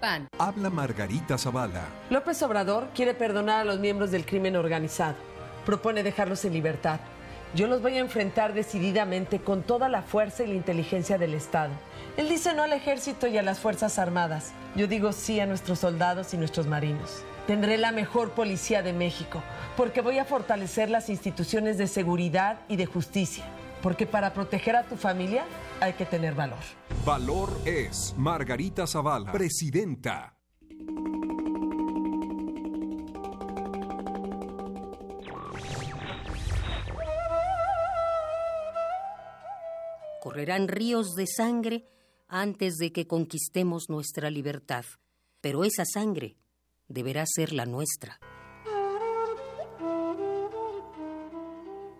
PAN. 0.00 0.28
Habla 0.38 0.70
Margarita 0.70 1.38
Zavala. 1.38 1.84
López 2.10 2.42
Obrador 2.42 2.88
quiere 2.94 3.14
perdonar 3.14 3.60
a 3.60 3.64
los 3.64 3.78
miembros 3.78 4.10
del 4.10 4.24
crimen 4.24 4.56
organizado. 4.56 5.16
Propone 5.64 6.02
dejarlos 6.02 6.44
en 6.44 6.52
libertad. 6.52 7.00
Yo 7.54 7.66
los 7.66 7.80
voy 7.80 7.96
a 7.96 8.00
enfrentar 8.00 8.54
decididamente 8.54 9.40
con 9.40 9.62
toda 9.62 9.88
la 9.88 10.02
fuerza 10.02 10.44
y 10.44 10.48
la 10.48 10.54
inteligencia 10.54 11.16
del 11.16 11.34
Estado. 11.34 11.72
Él 12.16 12.28
dice 12.28 12.54
no 12.54 12.62
al 12.62 12.72
ejército 12.72 13.26
y 13.26 13.38
a 13.38 13.42
las 13.42 13.60
Fuerzas 13.60 13.98
Armadas. 13.98 14.52
Yo 14.74 14.86
digo 14.86 15.12
sí 15.12 15.40
a 15.40 15.46
nuestros 15.46 15.78
soldados 15.78 16.34
y 16.34 16.36
nuestros 16.36 16.66
marinos. 16.66 17.22
Tendré 17.46 17.78
la 17.78 17.92
mejor 17.92 18.32
policía 18.32 18.82
de 18.82 18.92
México, 18.92 19.42
porque 19.76 20.00
voy 20.00 20.18
a 20.18 20.24
fortalecer 20.24 20.90
las 20.90 21.08
instituciones 21.08 21.78
de 21.78 21.86
seguridad 21.86 22.58
y 22.68 22.76
de 22.76 22.86
justicia. 22.86 23.44
Porque 23.82 24.06
para 24.06 24.32
proteger 24.34 24.74
a 24.74 24.82
tu 24.82 24.96
familia 24.96 25.44
hay 25.80 25.92
que 25.94 26.06
tener 26.06 26.34
valor. 26.34 26.58
Valor 27.04 27.50
es 27.64 28.14
Margarita 28.16 28.86
Zavala, 28.86 29.30
presidenta. 29.32 30.34
Correrán 40.20 40.68
ríos 40.68 41.14
de 41.14 41.26
sangre 41.26 41.88
antes 42.28 42.76
de 42.76 42.92
que 42.92 43.06
conquistemos 43.06 43.84
nuestra 43.88 44.30
libertad, 44.30 44.84
pero 45.40 45.64
esa 45.64 45.84
sangre 45.84 46.36
deberá 46.88 47.24
ser 47.26 47.52
la 47.52 47.64
nuestra. 47.64 48.18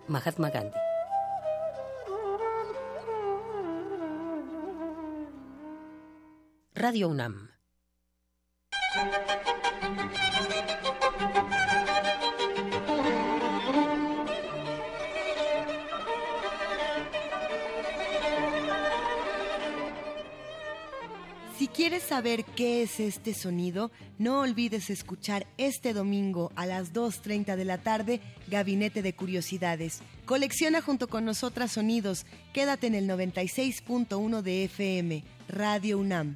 Mahatma 0.07 0.49
Gandhi. 0.49 0.86
Radio 6.79 7.09
UNAM. 7.09 7.49
Si 21.57 21.67
quieres 21.67 22.03
saber 22.03 22.45
qué 22.45 22.83
es 22.83 22.99
este 22.99 23.33
sonido, 23.33 23.89
no 24.19 24.41
olvides 24.41 24.91
escuchar 24.91 25.47
este 25.57 25.93
domingo 25.93 26.51
a 26.55 26.67
las 26.67 26.93
2.30 26.93 27.55
de 27.55 27.65
la 27.65 27.79
tarde 27.79 28.21
Gabinete 28.49 29.01
de 29.01 29.13
Curiosidades. 29.13 30.03
Colecciona 30.25 30.81
junto 30.81 31.07
con 31.07 31.25
nosotras 31.25 31.71
sonidos. 31.71 32.27
Quédate 32.53 32.85
en 32.85 32.93
el 32.93 33.09
96.1 33.09 34.43
de 34.43 34.65
FM, 34.65 35.23
Radio 35.49 35.97
UNAM. 35.97 36.35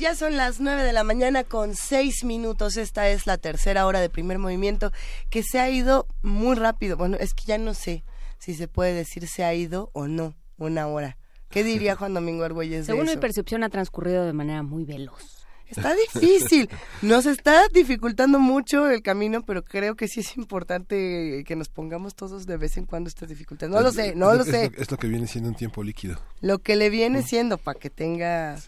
ya 0.00 0.14
son 0.14 0.36
las 0.36 0.60
9 0.60 0.82
de 0.82 0.92
la 0.94 1.04
mañana 1.04 1.44
con 1.44 1.76
6 1.76 2.24
minutos. 2.24 2.78
Esta 2.78 3.08
es 3.10 3.26
la 3.26 3.36
tercera 3.36 3.86
hora 3.86 4.00
de 4.00 4.08
primer 4.08 4.38
movimiento 4.38 4.92
que 5.28 5.42
se 5.42 5.60
ha 5.60 5.68
ido 5.68 6.06
muy 6.22 6.56
rápido. 6.56 6.96
Bueno, 6.96 7.18
es 7.20 7.34
que 7.34 7.44
ya 7.44 7.58
no 7.58 7.74
sé 7.74 8.02
si 8.38 8.54
se 8.54 8.66
puede 8.66 8.94
decir 8.94 9.28
se 9.28 9.44
ha 9.44 9.52
ido 9.54 9.90
o 9.92 10.08
no 10.08 10.34
una 10.56 10.86
hora. 10.86 11.18
¿Qué 11.50 11.62
diría 11.64 11.96
Juan 11.96 12.14
Domingo 12.14 12.44
Argüelles 12.44 12.86
de 12.86 12.92
Según 12.92 13.04
mi 13.04 13.12
eso? 13.12 13.20
percepción, 13.20 13.62
ha 13.62 13.68
transcurrido 13.68 14.24
de 14.24 14.32
manera 14.32 14.62
muy 14.62 14.84
veloz. 14.84 15.44
Está 15.66 15.94
difícil. 15.94 16.68
Nos 17.02 17.26
está 17.26 17.68
dificultando 17.68 18.38
mucho 18.40 18.90
el 18.90 19.02
camino, 19.02 19.42
pero 19.42 19.62
creo 19.62 19.94
que 19.94 20.08
sí 20.08 20.20
es 20.20 20.36
importante 20.36 21.44
que 21.46 21.56
nos 21.56 21.68
pongamos 21.68 22.14
todos 22.14 22.46
de 22.46 22.56
vez 22.56 22.76
en 22.76 22.86
cuando 22.86 23.08
estas 23.08 23.28
dificultades. 23.28 23.72
No 23.72 23.80
lo 23.80 23.92
sé, 23.92 24.14
no 24.16 24.34
lo 24.34 24.42
es 24.42 24.48
sé. 24.48 24.72
Es 24.76 24.90
lo 24.90 24.96
que 24.96 25.06
viene 25.06 25.26
siendo 25.26 25.50
un 25.50 25.54
tiempo 25.54 25.84
líquido. 25.84 26.18
Lo 26.40 26.58
que 26.58 26.74
le 26.74 26.90
viene 26.90 27.22
siendo 27.22 27.58
para 27.58 27.78
que 27.78 27.90
tenga 27.90 28.58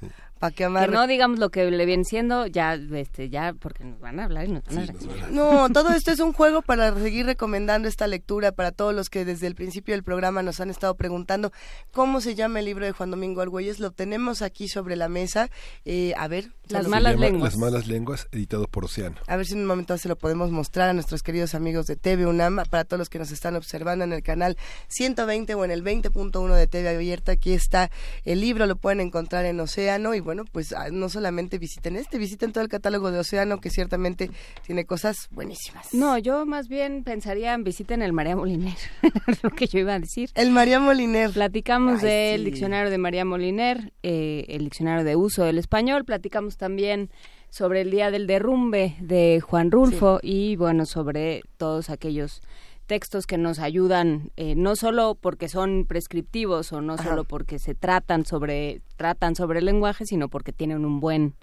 para 0.42 0.52
que 0.52 0.68
no 0.68 1.06
digamos 1.06 1.38
lo 1.38 1.50
que 1.50 1.70
le 1.70 1.86
viene 1.86 2.02
siendo, 2.02 2.48
ya, 2.48 2.74
este, 2.74 3.30
ya, 3.30 3.52
porque 3.52 3.84
nos 3.84 4.00
van 4.00 4.18
a 4.18 4.24
hablar 4.24 4.48
y 4.48 4.50
nos 4.50 4.64
van 4.64 4.78
a 4.78 4.86
regañar. 4.86 5.30
No, 5.30 5.68
todo 5.70 5.90
esto 5.90 6.10
es 6.10 6.18
un 6.18 6.32
juego 6.32 6.62
para 6.62 6.92
seguir 6.98 7.26
recomendando 7.26 7.86
esta 7.86 8.08
lectura 8.08 8.50
para 8.50 8.72
todos 8.72 8.92
los 8.92 9.08
que 9.08 9.24
desde 9.24 9.46
el 9.46 9.54
principio 9.54 9.94
del 9.94 10.02
programa 10.02 10.42
nos 10.42 10.58
han 10.58 10.68
estado 10.68 10.96
preguntando 10.96 11.52
cómo 11.92 12.20
se 12.20 12.34
llama 12.34 12.58
el 12.58 12.64
libro 12.64 12.84
de 12.84 12.90
Juan 12.90 13.12
Domingo 13.12 13.40
Argüelles. 13.40 13.78
Lo 13.78 13.92
tenemos 13.92 14.42
aquí 14.42 14.66
sobre 14.66 14.96
la 14.96 15.08
mesa. 15.08 15.48
Eh, 15.84 16.12
a 16.16 16.26
ver, 16.26 16.50
Las 16.72 16.88
malas 16.88 17.18
lenguas. 17.18 17.52
Las 17.52 17.58
malas 17.58 17.86
lenguas, 17.86 18.28
editado 18.32 18.66
por 18.66 18.84
Océano. 18.84 19.16
A 19.26 19.36
ver 19.36 19.46
si 19.46 19.54
en 19.54 19.60
un 19.60 19.66
momento 19.66 19.96
se 19.98 20.08
lo 20.08 20.16
podemos 20.16 20.50
mostrar 20.50 20.88
a 20.88 20.92
nuestros 20.92 21.22
queridos 21.22 21.54
amigos 21.54 21.86
de 21.86 21.96
TV 21.96 22.26
UNAM, 22.26 22.62
para 22.70 22.84
todos 22.84 22.98
los 22.98 23.08
que 23.08 23.18
nos 23.18 23.30
están 23.30 23.56
observando 23.56 24.04
en 24.04 24.12
el 24.12 24.22
canal 24.22 24.56
120 24.88 25.54
o 25.54 25.64
en 25.64 25.70
el 25.70 25.84
20.1 25.84 26.54
de 26.54 26.66
TV 26.66 26.88
Abierta. 26.88 27.32
Aquí 27.32 27.52
está 27.52 27.90
el 28.24 28.40
libro, 28.40 28.66
lo 28.66 28.76
pueden 28.76 29.00
encontrar 29.00 29.44
en 29.44 29.60
Océano. 29.60 30.14
Y 30.14 30.20
bueno, 30.20 30.44
pues 30.50 30.72
ah, 30.72 30.88
no 30.90 31.08
solamente 31.08 31.58
visiten 31.58 31.96
este, 31.96 32.18
visiten 32.18 32.52
todo 32.52 32.64
el 32.64 32.70
catálogo 32.70 33.10
de 33.10 33.18
Océano, 33.18 33.60
que 33.60 33.70
ciertamente 33.70 34.30
tiene 34.64 34.84
cosas 34.84 35.28
buenísimas. 35.30 35.92
No, 35.92 36.18
yo 36.18 36.46
más 36.46 36.68
bien 36.68 37.04
pensaría 37.04 37.54
en 37.54 37.64
visiten 37.64 38.02
el 38.02 38.12
María 38.12 38.36
Moliner, 38.36 38.76
lo 39.42 39.50
que 39.50 39.66
yo 39.66 39.78
iba 39.78 39.94
a 39.94 39.98
decir. 39.98 40.30
El 40.34 40.50
María 40.50 40.80
Moliner. 40.80 41.30
Platicamos 41.30 42.02
Ay, 42.02 42.08
del 42.08 42.40
sí. 42.40 42.44
diccionario 42.46 42.90
de 42.90 42.98
María 42.98 43.24
Moliner, 43.24 43.92
eh, 44.02 44.44
el 44.48 44.64
diccionario 44.64 45.04
de 45.04 45.16
uso 45.16 45.44
del 45.44 45.58
español, 45.58 46.04
platicamos 46.04 46.56
también 46.66 47.10
sobre 47.50 47.80
el 47.80 47.90
día 47.90 48.12
del 48.12 48.28
derrumbe 48.28 48.94
de 49.00 49.40
Juan 49.40 49.72
Rulfo 49.72 50.20
y 50.22 50.54
bueno, 50.54 50.86
sobre 50.86 51.42
todos 51.56 51.90
aquellos 51.90 52.40
textos 52.86 53.26
que 53.26 53.36
nos 53.36 53.58
ayudan 53.58 54.30
eh, 54.36 54.54
no 54.54 54.76
solo 54.76 55.16
porque 55.20 55.48
son 55.48 55.84
prescriptivos 55.88 56.72
o 56.72 56.80
no 56.80 56.92
Ajá. 56.94 57.02
solo 57.02 57.24
porque 57.24 57.58
se 57.58 57.74
tratan 57.74 58.24
sobre 58.24 58.80
tratan 58.96 59.34
sobre 59.34 59.58
el 59.58 59.64
lenguaje, 59.64 60.06
sino 60.06 60.28
porque 60.28 60.52
tienen 60.52 60.84
un 60.84 61.00
buen 61.00 61.34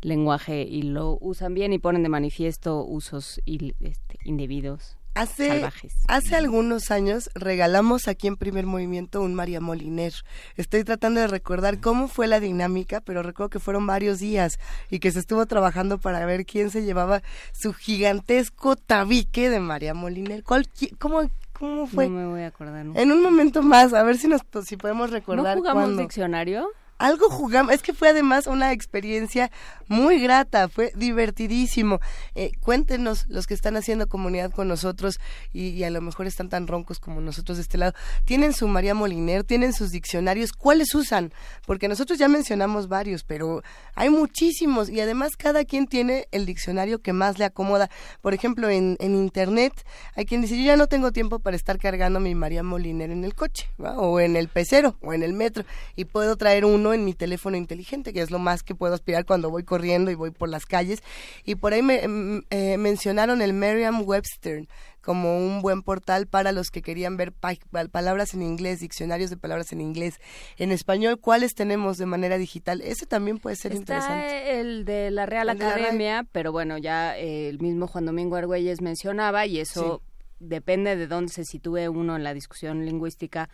lenguaje 0.00 0.62
y 0.62 0.82
lo 0.82 1.18
usan 1.20 1.52
bien 1.52 1.74
y 1.74 1.78
ponen 1.78 2.02
de 2.02 2.08
manifiesto 2.08 2.82
usos 2.84 3.40
il- 3.44 3.74
este, 3.80 4.16
indebidos 4.24 4.96
Hace, 5.14 5.48
salvajes. 5.48 5.92
hace 6.08 6.36
algunos 6.36 6.90
años 6.90 7.28
regalamos 7.34 8.08
aquí 8.08 8.28
en 8.28 8.36
Primer 8.36 8.64
Movimiento 8.64 9.20
un 9.20 9.34
María 9.34 9.60
Moliner. 9.60 10.12
Estoy 10.56 10.84
tratando 10.84 11.20
de 11.20 11.26
recordar 11.26 11.80
cómo 11.80 12.08
fue 12.08 12.26
la 12.26 12.40
dinámica, 12.40 13.00
pero 13.02 13.22
recuerdo 13.22 13.50
que 13.50 13.58
fueron 13.60 13.86
varios 13.86 14.20
días 14.20 14.58
y 14.88 15.00
que 15.00 15.10
se 15.12 15.18
estuvo 15.18 15.44
trabajando 15.44 15.98
para 15.98 16.24
ver 16.24 16.46
quién 16.46 16.70
se 16.70 16.82
llevaba 16.84 17.22
su 17.52 17.74
gigantesco 17.74 18.76
tabique 18.76 19.50
de 19.50 19.60
María 19.60 19.92
Moliner. 19.92 20.42
¿Cuál, 20.44 20.66
qui- 20.72 20.96
cómo, 20.98 21.28
¿Cómo 21.58 21.86
fue? 21.86 22.08
No 22.08 22.16
me 22.18 22.26
voy 22.26 22.40
a 22.42 22.46
acordar. 22.48 22.84
¿no? 22.84 22.98
En 22.98 23.12
un 23.12 23.22
momento 23.22 23.62
más, 23.62 23.92
a 23.92 24.02
ver 24.02 24.16
si 24.16 24.28
nos 24.28 24.40
si 24.66 24.76
podemos 24.76 25.10
¿No 25.10 25.16
recordar 25.16 25.56
jugamos 25.58 25.82
cuándo. 25.84 26.02
diccionario? 26.02 26.68
Algo 27.02 27.30
jugamos, 27.30 27.74
es 27.74 27.82
que 27.82 27.92
fue 27.92 28.10
además 28.10 28.46
una 28.46 28.70
experiencia 28.70 29.50
muy 29.88 30.20
grata, 30.20 30.68
fue 30.68 30.92
divertidísimo. 30.94 31.98
Eh, 32.36 32.52
cuéntenos 32.60 33.26
los 33.28 33.48
que 33.48 33.54
están 33.54 33.76
haciendo 33.76 34.06
comunidad 34.06 34.52
con 34.52 34.68
nosotros 34.68 35.18
y, 35.52 35.82
a 35.82 35.90
lo 35.90 36.00
mejor 36.00 36.28
están 36.28 36.48
tan 36.48 36.68
roncos 36.68 37.00
como 37.00 37.20
nosotros 37.20 37.58
de 37.58 37.62
este 37.62 37.76
lado. 37.76 37.92
¿Tienen 38.24 38.52
su 38.52 38.68
María 38.68 38.94
Moliner? 38.94 39.42
¿Tienen 39.42 39.72
sus 39.72 39.90
diccionarios? 39.90 40.52
¿Cuáles 40.52 40.94
usan? 40.94 41.32
Porque 41.66 41.88
nosotros 41.88 42.20
ya 42.20 42.28
mencionamos 42.28 42.86
varios, 42.86 43.24
pero 43.24 43.64
hay 43.96 44.08
muchísimos 44.08 44.88
y 44.88 45.00
además 45.00 45.32
cada 45.36 45.64
quien 45.64 45.88
tiene 45.88 46.28
el 46.30 46.46
diccionario 46.46 47.02
que 47.02 47.12
más 47.12 47.36
le 47.36 47.46
acomoda. 47.46 47.90
Por 48.20 48.32
ejemplo, 48.32 48.70
en, 48.70 48.96
en 49.00 49.16
Internet 49.16 49.72
hay 50.14 50.24
quien 50.24 50.40
dice, 50.40 50.56
yo 50.56 50.62
ya 50.62 50.76
no 50.76 50.86
tengo 50.86 51.10
tiempo 51.10 51.40
para 51.40 51.56
estar 51.56 51.80
cargando 51.80 52.20
mi 52.20 52.36
María 52.36 52.62
Moliner 52.62 53.10
en 53.10 53.24
el 53.24 53.34
coche, 53.34 53.68
¿va? 53.82 53.98
o 53.98 54.20
en 54.20 54.36
el 54.36 54.46
pecero, 54.46 54.96
o 55.02 55.12
en 55.12 55.24
el 55.24 55.32
metro, 55.32 55.64
y 55.96 56.04
puedo 56.04 56.36
traer 56.36 56.64
uno 56.64 56.91
en 56.94 57.04
mi 57.04 57.14
teléfono 57.14 57.56
inteligente, 57.56 58.12
que 58.12 58.20
es 58.22 58.30
lo 58.30 58.38
más 58.38 58.62
que 58.62 58.74
puedo 58.74 58.94
aspirar 58.94 59.24
cuando 59.24 59.50
voy 59.50 59.64
corriendo 59.64 60.10
y 60.10 60.14
voy 60.14 60.30
por 60.30 60.48
las 60.48 60.66
calles. 60.66 61.02
Y 61.44 61.54
por 61.56 61.72
ahí 61.72 61.82
me 61.82 62.06
mm, 62.06 62.42
eh, 62.50 62.76
mencionaron 62.78 63.42
el 63.42 63.52
Merriam-Webster 63.52 64.66
como 65.00 65.36
un 65.36 65.62
buen 65.62 65.82
portal 65.82 66.28
para 66.28 66.52
los 66.52 66.70
que 66.70 66.80
querían 66.80 67.16
ver 67.16 67.32
pa- 67.32 67.54
palabras 67.90 68.34
en 68.34 68.42
inglés, 68.42 68.78
diccionarios 68.78 69.30
de 69.30 69.36
palabras 69.36 69.72
en 69.72 69.80
inglés. 69.80 70.20
En 70.58 70.70
español, 70.70 71.18
¿cuáles 71.18 71.54
tenemos 71.54 71.98
de 71.98 72.06
manera 72.06 72.38
digital? 72.38 72.80
Ese 72.82 73.06
también 73.06 73.38
puede 73.38 73.56
ser 73.56 73.74
interesante. 73.74 74.26
Está 74.38 74.50
el 74.60 74.84
de 74.84 75.10
la 75.10 75.26
Real 75.26 75.48
El 75.48 75.58
de 75.58 75.64
la 75.64 75.70
RAE. 75.70 75.80
Academia, 75.82 76.26
pero 76.30 76.52
bueno, 76.52 76.78
ya 76.78 77.18
eh, 77.18 77.48
el 77.48 77.58
mismo 77.58 77.88
Juan 77.88 78.06
Domingo 78.06 78.36
Argüelles 78.36 78.80
mencionaba 78.80 79.44
y 79.46 79.58
eso 79.58 80.02
depende 80.38 80.94
de 80.94 81.06
dónde 81.08 81.32
se 81.32 81.44
sitúe 81.44 81.88
uno 81.90 82.14
en 82.14 82.22
la 82.22 82.32
discusión 82.32 82.84
lingüística. 82.86 83.48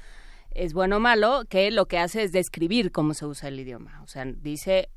Es 0.52 0.72
bueno 0.72 0.96
o 0.96 1.00
malo, 1.00 1.44
que 1.48 1.70
lo 1.70 1.86
que 1.86 1.98
hace 1.98 2.22
es 2.22 2.32
describir 2.32 2.90
cómo 2.92 3.14
se 3.14 3.26
usa 3.26 3.48
el 3.48 3.60
idioma. 3.60 4.00
O 4.02 4.06
sea, 4.06 4.24
dice, 4.24 4.88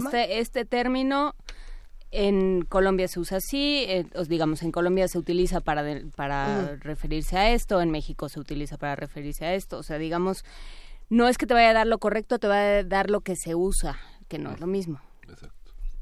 mal. 0.00 0.14
este, 0.14 0.38
este 0.40 0.64
término 0.64 1.34
en 2.10 2.62
Colombia 2.66 3.08
se 3.08 3.20
usa 3.20 3.38
así, 3.38 3.84
eh, 3.88 4.04
os 4.14 4.28
digamos, 4.28 4.62
en 4.62 4.70
Colombia 4.70 5.08
se 5.08 5.18
utiliza 5.18 5.60
para, 5.60 5.82
de- 5.82 6.06
para 6.14 6.76
referirse 6.76 7.36
a 7.38 7.50
esto, 7.52 7.80
en 7.80 7.90
México 7.90 8.28
se 8.28 8.38
utiliza 8.38 8.76
para 8.76 8.96
referirse 8.96 9.46
a 9.46 9.54
esto. 9.54 9.78
O 9.78 9.82
sea, 9.82 9.96
digamos, 9.98 10.44
no 11.08 11.26
es 11.28 11.38
que 11.38 11.46
te 11.46 11.54
vaya 11.54 11.70
a 11.70 11.74
dar 11.74 11.86
lo 11.86 11.98
correcto, 11.98 12.38
te 12.38 12.48
va 12.48 12.56
a 12.78 12.82
dar 12.84 13.08
lo 13.10 13.22
que 13.22 13.34
se 13.36 13.54
usa, 13.54 13.98
que 14.28 14.38
no 14.38 14.50
es 14.52 14.60
lo 14.60 14.66
mismo. 14.66 15.00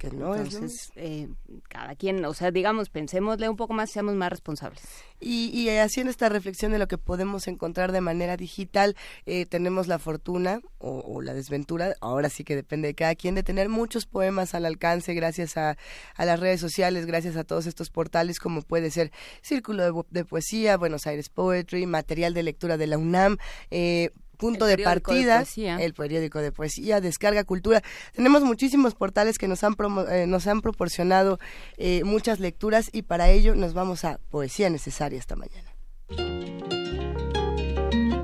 Que 0.00 0.10
no 0.10 0.34
es 0.34 0.40
lo 0.40 0.58
Entonces, 0.60 0.92
eh, 0.96 1.28
cada 1.68 1.94
quien, 1.94 2.24
o 2.24 2.32
sea, 2.32 2.50
digamos, 2.50 2.88
pensémosle 2.88 3.50
un 3.50 3.56
poco 3.56 3.74
más, 3.74 3.90
seamos 3.90 4.14
más 4.14 4.30
responsables. 4.30 4.80
Y, 5.20 5.50
y 5.50 5.68
haciendo 5.76 6.10
esta 6.10 6.30
reflexión 6.30 6.72
de 6.72 6.78
lo 6.78 6.88
que 6.88 6.96
podemos 6.96 7.46
encontrar 7.48 7.92
de 7.92 8.00
manera 8.00 8.38
digital, 8.38 8.96
eh, 9.26 9.44
tenemos 9.44 9.88
la 9.88 9.98
fortuna 9.98 10.62
o, 10.78 11.00
o 11.00 11.20
la 11.20 11.34
desventura, 11.34 11.94
ahora 12.00 12.30
sí 12.30 12.44
que 12.44 12.56
depende 12.56 12.88
de 12.88 12.94
cada 12.94 13.14
quien, 13.14 13.34
de 13.34 13.42
tener 13.42 13.68
muchos 13.68 14.06
poemas 14.06 14.54
al 14.54 14.64
alcance 14.64 15.12
gracias 15.12 15.58
a, 15.58 15.76
a 16.16 16.24
las 16.24 16.40
redes 16.40 16.60
sociales, 16.60 17.04
gracias 17.04 17.36
a 17.36 17.44
todos 17.44 17.66
estos 17.66 17.90
portales 17.90 18.38
como 18.38 18.62
puede 18.62 18.90
ser 18.90 19.12
Círculo 19.42 19.82
de, 19.84 20.02
de 20.08 20.24
Poesía, 20.24 20.78
Buenos 20.78 21.06
Aires 21.06 21.28
Poetry, 21.28 21.84
material 21.84 22.32
de 22.32 22.42
lectura 22.42 22.78
de 22.78 22.86
la 22.86 22.96
UNAM, 22.96 23.36
eh, 23.70 24.12
punto 24.40 24.64
El 24.64 24.70
de 24.70 24.76
periódico 24.78 25.12
de 25.12 25.18
partida, 25.18 25.36
poesía. 25.36 25.76
el 25.80 25.94
periódico 25.94 26.38
de 26.40 26.50
poesía, 26.52 27.00
Descarga 27.00 27.44
Cultura. 27.44 27.82
Tenemos 28.14 28.42
muchísimos 28.42 28.94
portales 28.94 29.38
que 29.38 29.46
nos 29.46 29.62
han, 29.62 29.74
promo- 29.76 30.08
eh, 30.10 30.26
nos 30.26 30.46
han 30.46 30.60
proporcionado 30.62 31.38
eh, 31.76 32.02
muchas 32.04 32.40
lecturas 32.40 32.90
y 32.92 33.02
para 33.02 33.28
ello 33.30 33.54
nos 33.54 33.74
vamos 33.74 34.04
a 34.04 34.18
Poesía 34.30 34.70
Necesaria 34.70 35.18
esta 35.18 35.36
mañana. 35.36 35.70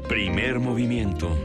Primer 0.09 0.59
movimiento. 0.61 1.37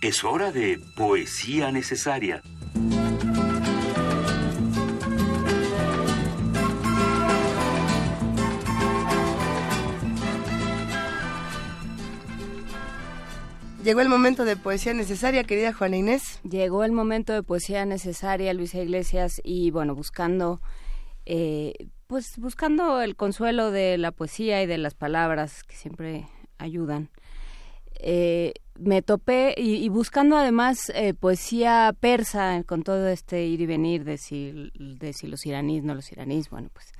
Es 0.00 0.22
hora 0.22 0.52
de 0.52 0.78
poesía 0.94 1.72
necesaria. 1.72 2.40
Llegó 13.82 14.00
el 14.00 14.08
momento 14.08 14.44
de 14.44 14.54
poesía 14.54 14.94
necesaria, 14.94 15.42
querida 15.42 15.72
Juana 15.72 15.96
Inés. 15.96 16.38
Llegó 16.48 16.84
el 16.84 16.92
momento 16.92 17.32
de 17.32 17.42
poesía 17.42 17.84
necesaria, 17.84 18.54
Luisa 18.54 18.78
Iglesias, 18.80 19.40
y 19.42 19.72
bueno, 19.72 19.96
buscando, 19.96 20.60
eh, 21.26 21.74
pues 22.06 22.38
buscando 22.38 23.02
el 23.02 23.16
consuelo 23.16 23.72
de 23.72 23.98
la 23.98 24.12
poesía 24.12 24.62
y 24.62 24.66
de 24.66 24.78
las 24.78 24.94
palabras 24.94 25.64
que 25.64 25.74
siempre 25.74 26.28
ayudan. 26.58 27.10
Eh, 27.98 28.54
me 28.78 29.02
topé 29.02 29.54
y, 29.56 29.88
buscando 29.88 30.36
además 30.36 30.90
eh, 30.94 31.14
poesía 31.14 31.94
persa 31.98 32.62
con 32.64 32.82
todo 32.82 33.08
este 33.08 33.44
ir 33.44 33.60
y 33.60 33.66
venir 33.66 34.04
de 34.04 34.18
si, 34.18 34.52
los 35.26 35.46
iraníes, 35.46 35.84
no 35.84 35.94
los 35.94 36.10
iraníes, 36.12 36.48
bueno, 36.48 36.70
pues 36.72 36.92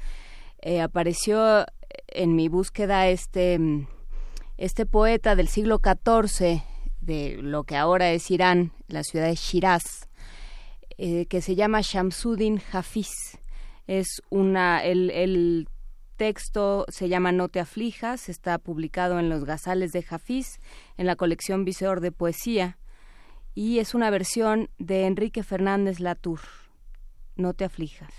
eh, 0.61 0.81
apareció 0.81 1.65
en 2.09 2.35
mi 2.35 2.49
búsqueda 2.49 3.09
este, 3.09 3.59
este 4.57 4.87
poeta 4.87 5.37
del 5.37 5.49
siglo 5.49 5.81
XIV, 5.83 6.63
de 7.01 7.39
lo 7.41 7.65
que 7.65 7.77
ahora 7.77 8.11
es 8.11 8.31
Irán, 8.31 8.73
la 8.89 9.03
ciudad 9.05 9.27
de 9.27 9.37
Shiraz, 9.37 10.09
eh, 10.99 11.27
que 11.27 11.41
se 11.41 11.55
llama 11.55 11.81
Shamsuddin 11.81 12.61
Hafiz. 12.73 13.39
Es 13.87 14.21
una, 14.31 14.85
el, 14.85 15.11
el 15.11 15.69
texto 16.17 16.85
se 16.89 17.09
llama 17.09 17.33
No 17.33 17.49
te 17.49 17.61
aflijas, 17.61 18.29
está 18.29 18.59
publicado 18.59 19.19
en 19.19 19.31
los 19.31 19.45
Gazales 19.45 19.93
de 19.93 20.05
Hafiz, 20.11 20.59
en 20.99 21.07
la 21.07 21.17
colección 21.17 21.65
Viseor 21.65 22.01
de 22.01 22.13
Poesía, 22.13 22.77
y 23.55 23.79
es 23.79 23.95
una 23.95 24.11
versión 24.11 24.69
de 24.79 25.07
Enrique 25.07 25.43
Fernández 25.43 25.99
Latour. 25.99 26.41
No 27.37 27.55
te 27.55 27.65
aflijas. 27.65 28.13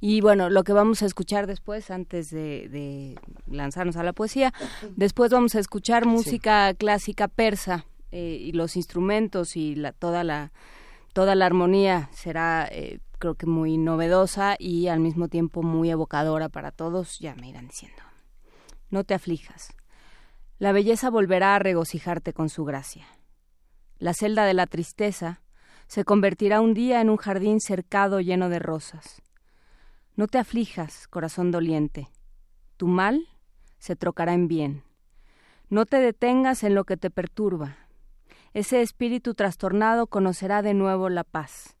Y 0.00 0.20
bueno, 0.20 0.50
lo 0.50 0.64
que 0.64 0.72
vamos 0.72 1.02
a 1.02 1.06
escuchar 1.06 1.46
después, 1.46 1.90
antes 1.90 2.30
de, 2.30 2.68
de 2.68 3.18
lanzarnos 3.46 3.96
a 3.96 4.02
la 4.02 4.12
poesía, 4.12 4.52
después 4.96 5.30
vamos 5.30 5.54
a 5.54 5.60
escuchar 5.60 6.06
música 6.06 6.72
clásica 6.74 7.28
persa 7.28 7.86
eh, 8.10 8.38
y 8.40 8.52
los 8.52 8.76
instrumentos 8.76 9.56
y 9.56 9.74
la, 9.74 9.92
toda 9.92 10.24
la 10.24 10.52
toda 11.12 11.34
la 11.34 11.46
armonía 11.46 12.08
será 12.12 12.68
eh, 12.70 13.00
creo 13.18 13.36
que 13.36 13.46
muy 13.46 13.78
novedosa 13.78 14.56
y 14.58 14.88
al 14.88 15.00
mismo 15.00 15.28
tiempo 15.28 15.62
muy 15.62 15.90
evocadora 15.90 16.48
para 16.48 16.72
todos, 16.72 17.18
ya 17.20 17.34
me 17.36 17.48
irán 17.48 17.68
diciendo. 17.68 18.02
No 18.90 19.04
te 19.04 19.14
aflijas. 19.14 19.72
La 20.62 20.70
belleza 20.70 21.10
volverá 21.10 21.56
a 21.56 21.58
regocijarte 21.58 22.32
con 22.32 22.48
su 22.48 22.64
gracia. 22.64 23.04
La 23.98 24.14
celda 24.14 24.44
de 24.44 24.54
la 24.54 24.68
tristeza 24.68 25.42
se 25.88 26.04
convertirá 26.04 26.60
un 26.60 26.72
día 26.72 27.00
en 27.00 27.10
un 27.10 27.16
jardín 27.16 27.58
cercado 27.58 28.20
lleno 28.20 28.48
de 28.48 28.60
rosas. 28.60 29.22
No 30.14 30.28
te 30.28 30.38
aflijas, 30.38 31.08
corazón 31.08 31.50
doliente. 31.50 32.10
Tu 32.76 32.86
mal 32.86 33.26
se 33.78 33.96
trocará 33.96 34.34
en 34.34 34.46
bien. 34.46 34.84
No 35.68 35.84
te 35.84 35.96
detengas 35.96 36.62
en 36.62 36.76
lo 36.76 36.84
que 36.84 36.96
te 36.96 37.10
perturba. 37.10 37.76
Ese 38.54 38.82
espíritu 38.82 39.34
trastornado 39.34 40.06
conocerá 40.06 40.62
de 40.62 40.74
nuevo 40.74 41.08
la 41.08 41.24
paz. 41.24 41.74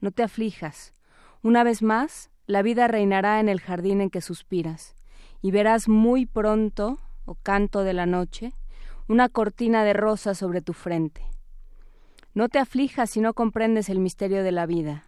No 0.00 0.12
te 0.12 0.22
aflijas. 0.22 0.94
Una 1.42 1.62
vez 1.62 1.82
más, 1.82 2.30
la 2.46 2.62
vida 2.62 2.88
reinará 2.88 3.38
en 3.38 3.50
el 3.50 3.60
jardín 3.60 4.00
en 4.00 4.08
que 4.08 4.22
suspiras, 4.22 4.96
y 5.42 5.50
verás 5.50 5.88
muy 5.88 6.24
pronto, 6.24 6.98
o 7.24 7.34
canto 7.34 7.84
de 7.84 7.92
la 7.92 8.06
noche, 8.06 8.52
una 9.08 9.28
cortina 9.28 9.84
de 9.84 9.92
rosas 9.92 10.38
sobre 10.38 10.62
tu 10.62 10.72
frente. 10.72 11.22
No 12.34 12.48
te 12.48 12.58
aflijas 12.58 13.10
si 13.10 13.20
no 13.20 13.34
comprendes 13.34 13.88
el 13.88 13.98
misterio 13.98 14.42
de 14.42 14.52
la 14.52 14.66
vida. 14.66 15.04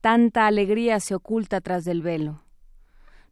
Tanta 0.00 0.46
alegría 0.46 1.00
se 1.00 1.14
oculta 1.14 1.60
tras 1.60 1.84
del 1.84 2.02
velo. 2.02 2.42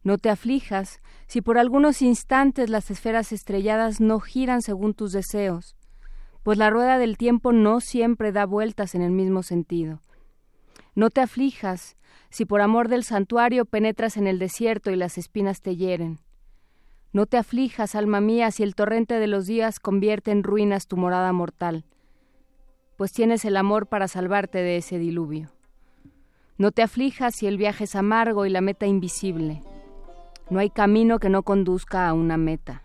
No 0.03 0.19
te 0.19 0.29
aflijas 0.29 1.01
si 1.25 1.41
por 1.41 1.57
algunos 1.57 2.03
instantes 2.03 2.69
las 2.69 2.91
esferas 2.91 3.31
estrelladas 3.31 3.99
no 3.99 4.19
giran 4.19 4.61
según 4.61 4.93
tus 4.93 5.11
deseos, 5.11 5.75
pues 6.43 6.59
la 6.59 6.69
rueda 6.69 6.99
del 6.99 7.17
tiempo 7.17 7.53
no 7.53 7.79
siempre 7.79 8.31
da 8.31 8.45
vueltas 8.45 8.93
en 8.93 9.01
el 9.01 9.09
mismo 9.11 9.41
sentido. 9.41 10.01
No 10.93 11.09
te 11.09 11.21
aflijas 11.21 11.97
si 12.29 12.45
por 12.45 12.61
amor 12.61 12.87
del 12.87 13.03
santuario 13.03 13.65
penetras 13.65 14.15
en 14.17 14.27
el 14.27 14.37
desierto 14.37 14.91
y 14.91 14.95
las 14.95 15.17
espinas 15.17 15.61
te 15.61 15.75
hieren. 15.75 16.19
No 17.15 17.27
te 17.27 17.37
aflijas, 17.37 17.95
alma 17.95 18.19
mía, 18.19 18.51
si 18.51 18.61
el 18.61 18.75
torrente 18.75 19.19
de 19.19 19.27
los 19.27 19.47
días 19.47 19.79
convierte 19.79 20.31
en 20.31 20.43
ruinas 20.43 20.85
tu 20.85 20.97
morada 20.97 21.31
mortal, 21.31 21.85
pues 22.97 23.13
tienes 23.13 23.45
el 23.45 23.55
amor 23.55 23.87
para 23.87 24.09
salvarte 24.09 24.57
de 24.57 24.75
ese 24.75 24.99
diluvio. 24.99 25.47
No 26.57 26.73
te 26.73 26.81
aflijas 26.81 27.33
si 27.33 27.47
el 27.47 27.57
viaje 27.57 27.85
es 27.85 27.95
amargo 27.95 28.45
y 28.45 28.49
la 28.49 28.59
meta 28.59 28.85
invisible. 28.85 29.63
No 30.49 30.59
hay 30.59 30.69
camino 30.69 31.19
que 31.19 31.29
no 31.29 31.43
conduzca 31.43 32.09
a 32.09 32.11
una 32.11 32.35
meta. 32.35 32.83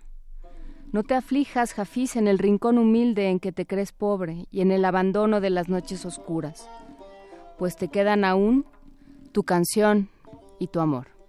No 0.93 1.03
te 1.03 1.17
aflijas, 1.17 1.75
Jafís, 1.75 2.15
en 2.15 2.29
el 2.29 2.39
rincón 2.39 2.79
humilde 2.79 3.31
en 3.31 3.41
que 3.41 3.51
te 3.51 3.67
crees 3.67 3.91
pobre 3.91 4.47
y 4.53 4.61
en 4.61 4.71
el 4.71 4.85
abandono 4.85 5.41
de 5.41 5.51
las 5.51 5.69
noches 5.69 6.07
oscuras, 6.07 6.71
pues 7.59 7.75
te 7.75 7.89
quedan 7.89 8.25
aún 8.25 8.65
tu 9.33 9.43
canción 9.43 10.09
y 10.61 10.69
tu 10.69 10.79
amor. 10.79 11.20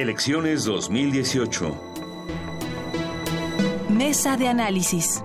Elecciones 0.00 0.64
2018. 0.64 1.76
Mesa 3.90 4.38
de 4.38 4.48
análisis. 4.48 5.22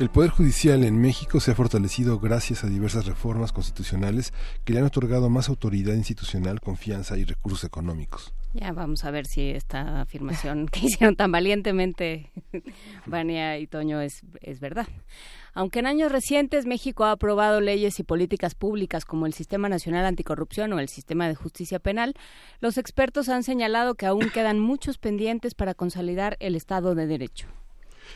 El 0.00 0.08
Poder 0.08 0.30
Judicial 0.30 0.82
en 0.84 0.98
México 0.98 1.40
se 1.40 1.50
ha 1.50 1.54
fortalecido 1.54 2.18
gracias 2.18 2.64
a 2.64 2.68
diversas 2.68 3.04
reformas 3.04 3.52
constitucionales 3.52 4.32
que 4.64 4.72
le 4.72 4.78
han 4.78 4.86
otorgado 4.86 5.28
más 5.28 5.50
autoridad 5.50 5.92
institucional, 5.92 6.62
confianza 6.62 7.18
y 7.18 7.24
recursos 7.24 7.64
económicos. 7.64 8.32
Ya 8.54 8.72
vamos 8.72 9.04
a 9.04 9.10
ver 9.10 9.26
si 9.26 9.50
esta 9.50 10.00
afirmación 10.00 10.68
que 10.72 10.86
hicieron 10.86 11.16
tan 11.16 11.30
valientemente 11.30 12.30
Vania 13.06 13.58
y 13.58 13.66
Toño 13.66 14.00
es, 14.00 14.22
es 14.40 14.58
verdad. 14.58 14.88
Aunque 15.52 15.80
en 15.80 15.86
años 15.86 16.10
recientes 16.10 16.64
México 16.64 17.04
ha 17.04 17.12
aprobado 17.12 17.60
leyes 17.60 18.00
y 18.00 18.02
políticas 18.02 18.54
públicas 18.54 19.04
como 19.04 19.26
el 19.26 19.34
Sistema 19.34 19.68
Nacional 19.68 20.06
Anticorrupción 20.06 20.72
o 20.72 20.78
el 20.78 20.88
Sistema 20.88 21.28
de 21.28 21.34
Justicia 21.34 21.78
Penal, 21.78 22.14
los 22.60 22.78
expertos 22.78 23.28
han 23.28 23.42
señalado 23.42 23.96
que 23.96 24.06
aún 24.06 24.30
quedan 24.30 24.60
muchos 24.60 24.96
pendientes 24.96 25.54
para 25.54 25.74
consolidar 25.74 26.38
el 26.40 26.56
Estado 26.56 26.94
de 26.94 27.06
Derecho. 27.06 27.48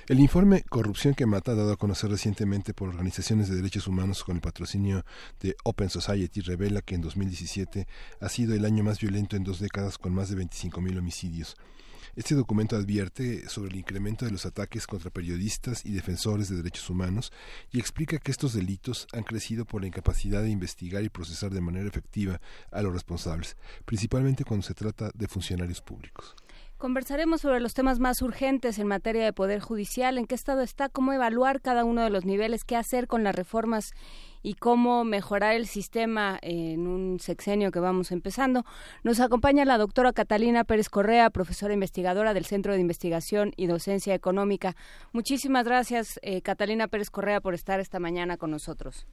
El 0.06 0.20
informe 0.20 0.62
Corrupción 0.64 1.14
que 1.14 1.26
Mata, 1.26 1.54
dado 1.54 1.72
a 1.72 1.76
conocer 1.76 2.10
recientemente 2.10 2.74
por 2.74 2.88
organizaciones 2.88 3.48
de 3.48 3.56
derechos 3.56 3.86
humanos 3.86 4.22
con 4.22 4.36
el 4.36 4.42
patrocinio 4.42 5.04
de 5.40 5.56
Open 5.64 5.88
Society, 5.88 6.40
revela 6.42 6.82
que 6.82 6.94
en 6.94 7.00
2017 7.00 7.86
ha 8.20 8.28
sido 8.28 8.54
el 8.54 8.64
año 8.64 8.84
más 8.84 9.00
violento 9.00 9.36
en 9.36 9.44
dos 9.44 9.60
décadas 9.60 9.96
con 9.96 10.14
más 10.14 10.28
de 10.28 10.36
25.000 10.36 10.98
homicidios. 10.98 11.56
Este 12.16 12.36
documento 12.36 12.76
advierte 12.76 13.48
sobre 13.48 13.70
el 13.70 13.76
incremento 13.76 14.24
de 14.24 14.30
los 14.30 14.46
ataques 14.46 14.86
contra 14.86 15.10
periodistas 15.10 15.84
y 15.84 15.92
defensores 15.92 16.48
de 16.48 16.56
derechos 16.56 16.88
humanos 16.88 17.32
y 17.72 17.80
explica 17.80 18.18
que 18.18 18.30
estos 18.30 18.52
delitos 18.52 19.08
han 19.12 19.24
crecido 19.24 19.64
por 19.64 19.80
la 19.80 19.88
incapacidad 19.88 20.42
de 20.42 20.50
investigar 20.50 21.02
y 21.02 21.08
procesar 21.08 21.50
de 21.50 21.60
manera 21.60 21.88
efectiva 21.88 22.40
a 22.70 22.82
los 22.82 22.92
responsables, 22.92 23.56
principalmente 23.84 24.44
cuando 24.44 24.64
se 24.64 24.74
trata 24.74 25.10
de 25.14 25.26
funcionarios 25.26 25.80
públicos. 25.80 26.36
Conversaremos 26.84 27.40
sobre 27.40 27.60
los 27.60 27.72
temas 27.72 27.98
más 27.98 28.20
urgentes 28.20 28.78
en 28.78 28.86
materia 28.86 29.24
de 29.24 29.32
poder 29.32 29.58
judicial, 29.58 30.18
en 30.18 30.26
qué 30.26 30.34
estado 30.34 30.60
está, 30.60 30.90
cómo 30.90 31.14
evaluar 31.14 31.62
cada 31.62 31.82
uno 31.82 32.02
de 32.02 32.10
los 32.10 32.26
niveles, 32.26 32.62
qué 32.62 32.76
hacer 32.76 33.06
con 33.06 33.24
las 33.24 33.34
reformas 33.34 33.94
y 34.42 34.52
cómo 34.52 35.02
mejorar 35.02 35.54
el 35.54 35.64
sistema 35.64 36.38
en 36.42 36.86
un 36.86 37.20
sexenio 37.20 37.70
que 37.70 37.80
vamos 37.80 38.12
empezando. 38.12 38.64
Nos 39.02 39.20
acompaña 39.20 39.64
la 39.64 39.78
doctora 39.78 40.12
Catalina 40.12 40.64
Pérez 40.64 40.90
Correa, 40.90 41.30
profesora 41.30 41.72
investigadora 41.72 42.34
del 42.34 42.44
Centro 42.44 42.74
de 42.74 42.80
Investigación 42.80 43.52
y 43.56 43.66
Docencia 43.66 44.14
Económica. 44.14 44.76
Muchísimas 45.14 45.64
gracias, 45.64 46.20
eh, 46.20 46.42
Catalina 46.42 46.86
Pérez 46.88 47.08
Correa, 47.08 47.40
por 47.40 47.54
estar 47.54 47.80
esta 47.80 47.98
mañana 47.98 48.36
con 48.36 48.50
nosotros. 48.50 49.06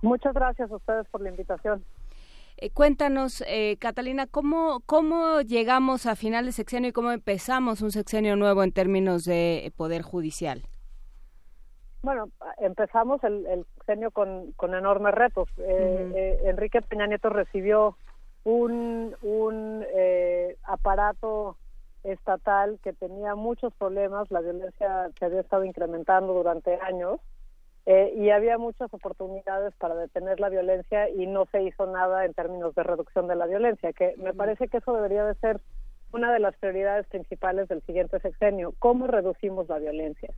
Muchas 0.00 0.32
gracias 0.32 0.70
a 0.70 0.76
ustedes 0.76 1.06
por 1.10 1.20
la 1.20 1.28
invitación. 1.28 1.84
Eh, 2.62 2.70
cuéntanos, 2.70 3.42
eh, 3.48 3.76
Catalina, 3.80 4.28
¿cómo, 4.28 4.82
¿cómo 4.86 5.40
llegamos 5.40 6.06
a 6.06 6.14
final 6.14 6.46
de 6.46 6.52
sexenio 6.52 6.90
y 6.90 6.92
cómo 6.92 7.10
empezamos 7.10 7.82
un 7.82 7.90
sexenio 7.90 8.36
nuevo 8.36 8.62
en 8.62 8.70
términos 8.70 9.24
de 9.24 9.72
poder 9.76 10.02
judicial? 10.02 10.62
Bueno, 12.02 12.28
empezamos 12.58 13.24
el, 13.24 13.46
el 13.46 13.66
sexenio 13.74 14.12
con, 14.12 14.52
con 14.52 14.76
enormes 14.76 15.12
retos. 15.12 15.48
Eh, 15.58 16.12
eh, 16.14 16.40
Enrique 16.44 16.80
Peña 16.82 17.08
Nieto 17.08 17.30
recibió 17.30 17.96
un, 18.44 19.16
un 19.22 19.84
aparato 20.62 21.56
estatal 22.04 22.78
que 22.84 22.92
tenía 22.92 23.34
muchos 23.34 23.74
problemas, 23.74 24.30
la 24.30 24.40
violencia 24.40 25.10
se 25.18 25.24
había 25.24 25.40
estado 25.40 25.64
incrementando 25.64 26.32
durante 26.32 26.78
años 26.80 27.18
eh, 27.86 28.12
y 28.16 28.30
había 28.30 28.58
muchas 28.58 28.92
oportunidades 28.94 29.74
para 29.76 29.94
detener 29.94 30.38
la 30.40 30.48
violencia 30.48 31.08
y 31.08 31.26
no 31.26 31.46
se 31.46 31.62
hizo 31.62 31.86
nada 31.86 32.24
en 32.24 32.34
términos 32.34 32.74
de 32.74 32.82
reducción 32.82 33.26
de 33.26 33.36
la 33.36 33.46
violencia, 33.46 33.92
que 33.92 34.14
me 34.18 34.32
parece 34.34 34.68
que 34.68 34.78
eso 34.78 34.94
debería 34.94 35.24
de 35.24 35.34
ser 35.36 35.60
una 36.12 36.32
de 36.32 36.38
las 36.40 36.54
prioridades 36.56 37.06
principales 37.08 37.68
del 37.68 37.82
siguiente 37.82 38.20
sexenio, 38.20 38.74
cómo 38.78 39.06
reducimos 39.06 39.68
la 39.68 39.78
violencia. 39.78 40.30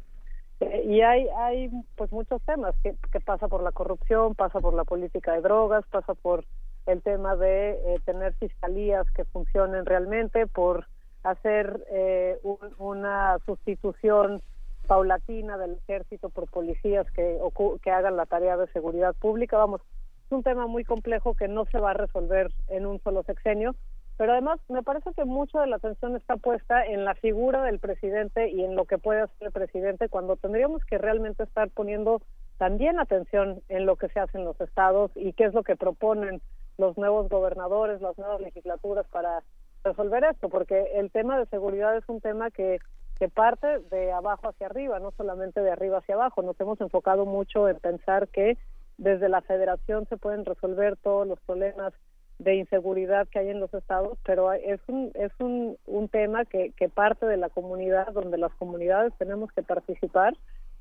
Eh, 0.60 0.84
y 0.86 1.00
hay, 1.02 1.28
hay 1.36 1.68
pues 1.96 2.12
muchos 2.12 2.40
temas 2.42 2.74
que, 2.82 2.94
que 3.12 3.20
pasa 3.20 3.48
por 3.48 3.62
la 3.62 3.72
corrupción, 3.72 4.34
pasa 4.34 4.60
por 4.60 4.72
la 4.72 4.84
política 4.84 5.32
de 5.32 5.40
drogas, 5.40 5.84
pasa 5.90 6.14
por 6.14 6.44
el 6.86 7.02
tema 7.02 7.34
de 7.34 7.70
eh, 7.72 8.00
tener 8.04 8.34
fiscalías 8.34 9.10
que 9.12 9.24
funcionen 9.24 9.84
realmente, 9.84 10.46
por 10.46 10.86
hacer 11.24 11.84
eh, 11.90 12.38
un- 12.42 12.74
una 12.78 13.38
sustitución 13.46 14.42
paulatina 14.84 15.56
del 15.58 15.72
ejército 15.74 16.30
por 16.30 16.48
policías 16.48 17.10
que, 17.12 17.38
que 17.82 17.90
hagan 17.90 18.16
la 18.16 18.26
tarea 18.26 18.56
de 18.56 18.66
seguridad 18.68 19.14
pública. 19.14 19.56
Vamos, 19.56 19.80
es 20.26 20.32
un 20.32 20.42
tema 20.42 20.66
muy 20.66 20.84
complejo 20.84 21.34
que 21.34 21.48
no 21.48 21.64
se 21.66 21.78
va 21.78 21.90
a 21.90 21.94
resolver 21.94 22.52
en 22.68 22.86
un 22.86 23.00
solo 23.02 23.22
sexenio, 23.24 23.74
pero 24.16 24.32
además 24.32 24.60
me 24.68 24.82
parece 24.82 25.12
que 25.14 25.24
mucha 25.24 25.60
de 25.60 25.66
la 25.66 25.76
atención 25.76 26.16
está 26.16 26.36
puesta 26.36 26.84
en 26.84 27.04
la 27.04 27.14
figura 27.14 27.62
del 27.62 27.80
presidente 27.80 28.48
y 28.48 28.62
en 28.62 28.76
lo 28.76 28.84
que 28.84 28.98
puede 28.98 29.22
hacer 29.22 29.48
el 29.48 29.52
presidente 29.52 30.08
cuando 30.08 30.36
tendríamos 30.36 30.84
que 30.84 30.98
realmente 30.98 31.42
estar 31.42 31.68
poniendo 31.70 32.22
también 32.58 33.00
atención 33.00 33.60
en 33.68 33.86
lo 33.86 33.96
que 33.96 34.08
se 34.08 34.20
hace 34.20 34.38
en 34.38 34.44
los 34.44 34.60
estados 34.60 35.10
y 35.16 35.32
qué 35.32 35.44
es 35.44 35.54
lo 35.54 35.64
que 35.64 35.76
proponen 35.76 36.40
los 36.78 36.96
nuevos 36.96 37.28
gobernadores, 37.28 38.00
las 38.00 38.16
nuevas 38.16 38.40
legislaturas 38.40 39.06
para 39.08 39.42
resolver 39.82 40.24
esto, 40.24 40.48
porque 40.48 40.92
el 40.94 41.10
tema 41.10 41.38
de 41.38 41.46
seguridad 41.46 41.96
es 41.96 42.04
un 42.08 42.20
tema 42.20 42.50
que, 42.50 42.78
que 43.24 43.30
parte 43.30 43.78
de 43.90 44.12
abajo 44.12 44.50
hacia 44.50 44.66
arriba, 44.66 45.00
no 45.00 45.10
solamente 45.12 45.62
de 45.62 45.70
arriba 45.70 45.96
hacia 45.96 46.14
abajo. 46.14 46.42
Nos 46.42 46.60
hemos 46.60 46.78
enfocado 46.82 47.24
mucho 47.24 47.70
en 47.70 47.78
pensar 47.78 48.28
que 48.28 48.58
desde 48.98 49.30
la 49.30 49.40
federación 49.40 50.06
se 50.10 50.18
pueden 50.18 50.44
resolver 50.44 50.98
todos 50.98 51.26
los 51.26 51.40
problemas 51.40 51.94
de 52.38 52.56
inseguridad 52.56 53.26
que 53.28 53.38
hay 53.38 53.48
en 53.48 53.60
los 53.60 53.72
estados, 53.72 54.18
pero 54.26 54.52
es 54.52 54.78
un, 54.88 55.10
es 55.14 55.32
un, 55.38 55.78
un 55.86 56.08
tema 56.10 56.44
que, 56.44 56.72
que 56.72 56.90
parte 56.90 57.24
de 57.24 57.38
la 57.38 57.48
comunidad, 57.48 58.12
donde 58.12 58.36
las 58.36 58.52
comunidades 58.56 59.14
tenemos 59.16 59.50
que 59.52 59.62
participar, 59.62 60.36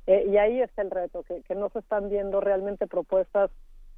eh, 0.05 0.25
y 0.27 0.35
ahí 0.35 0.59
está 0.59 0.81
el 0.81 0.91
reto, 0.91 1.23
que, 1.23 1.43
que 1.43 1.55
no 1.55 1.69
se 1.69 1.79
están 1.79 2.09
viendo 2.09 2.41
realmente 2.41 2.87
propuestas 2.87 3.51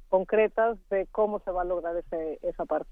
concretas 0.08 0.78
de 0.90 1.06
cómo 1.12 1.40
se 1.44 1.50
va 1.50 1.62
a 1.62 1.64
lograr 1.64 1.96
ese, 1.96 2.38
esa 2.42 2.64
parte. 2.64 2.88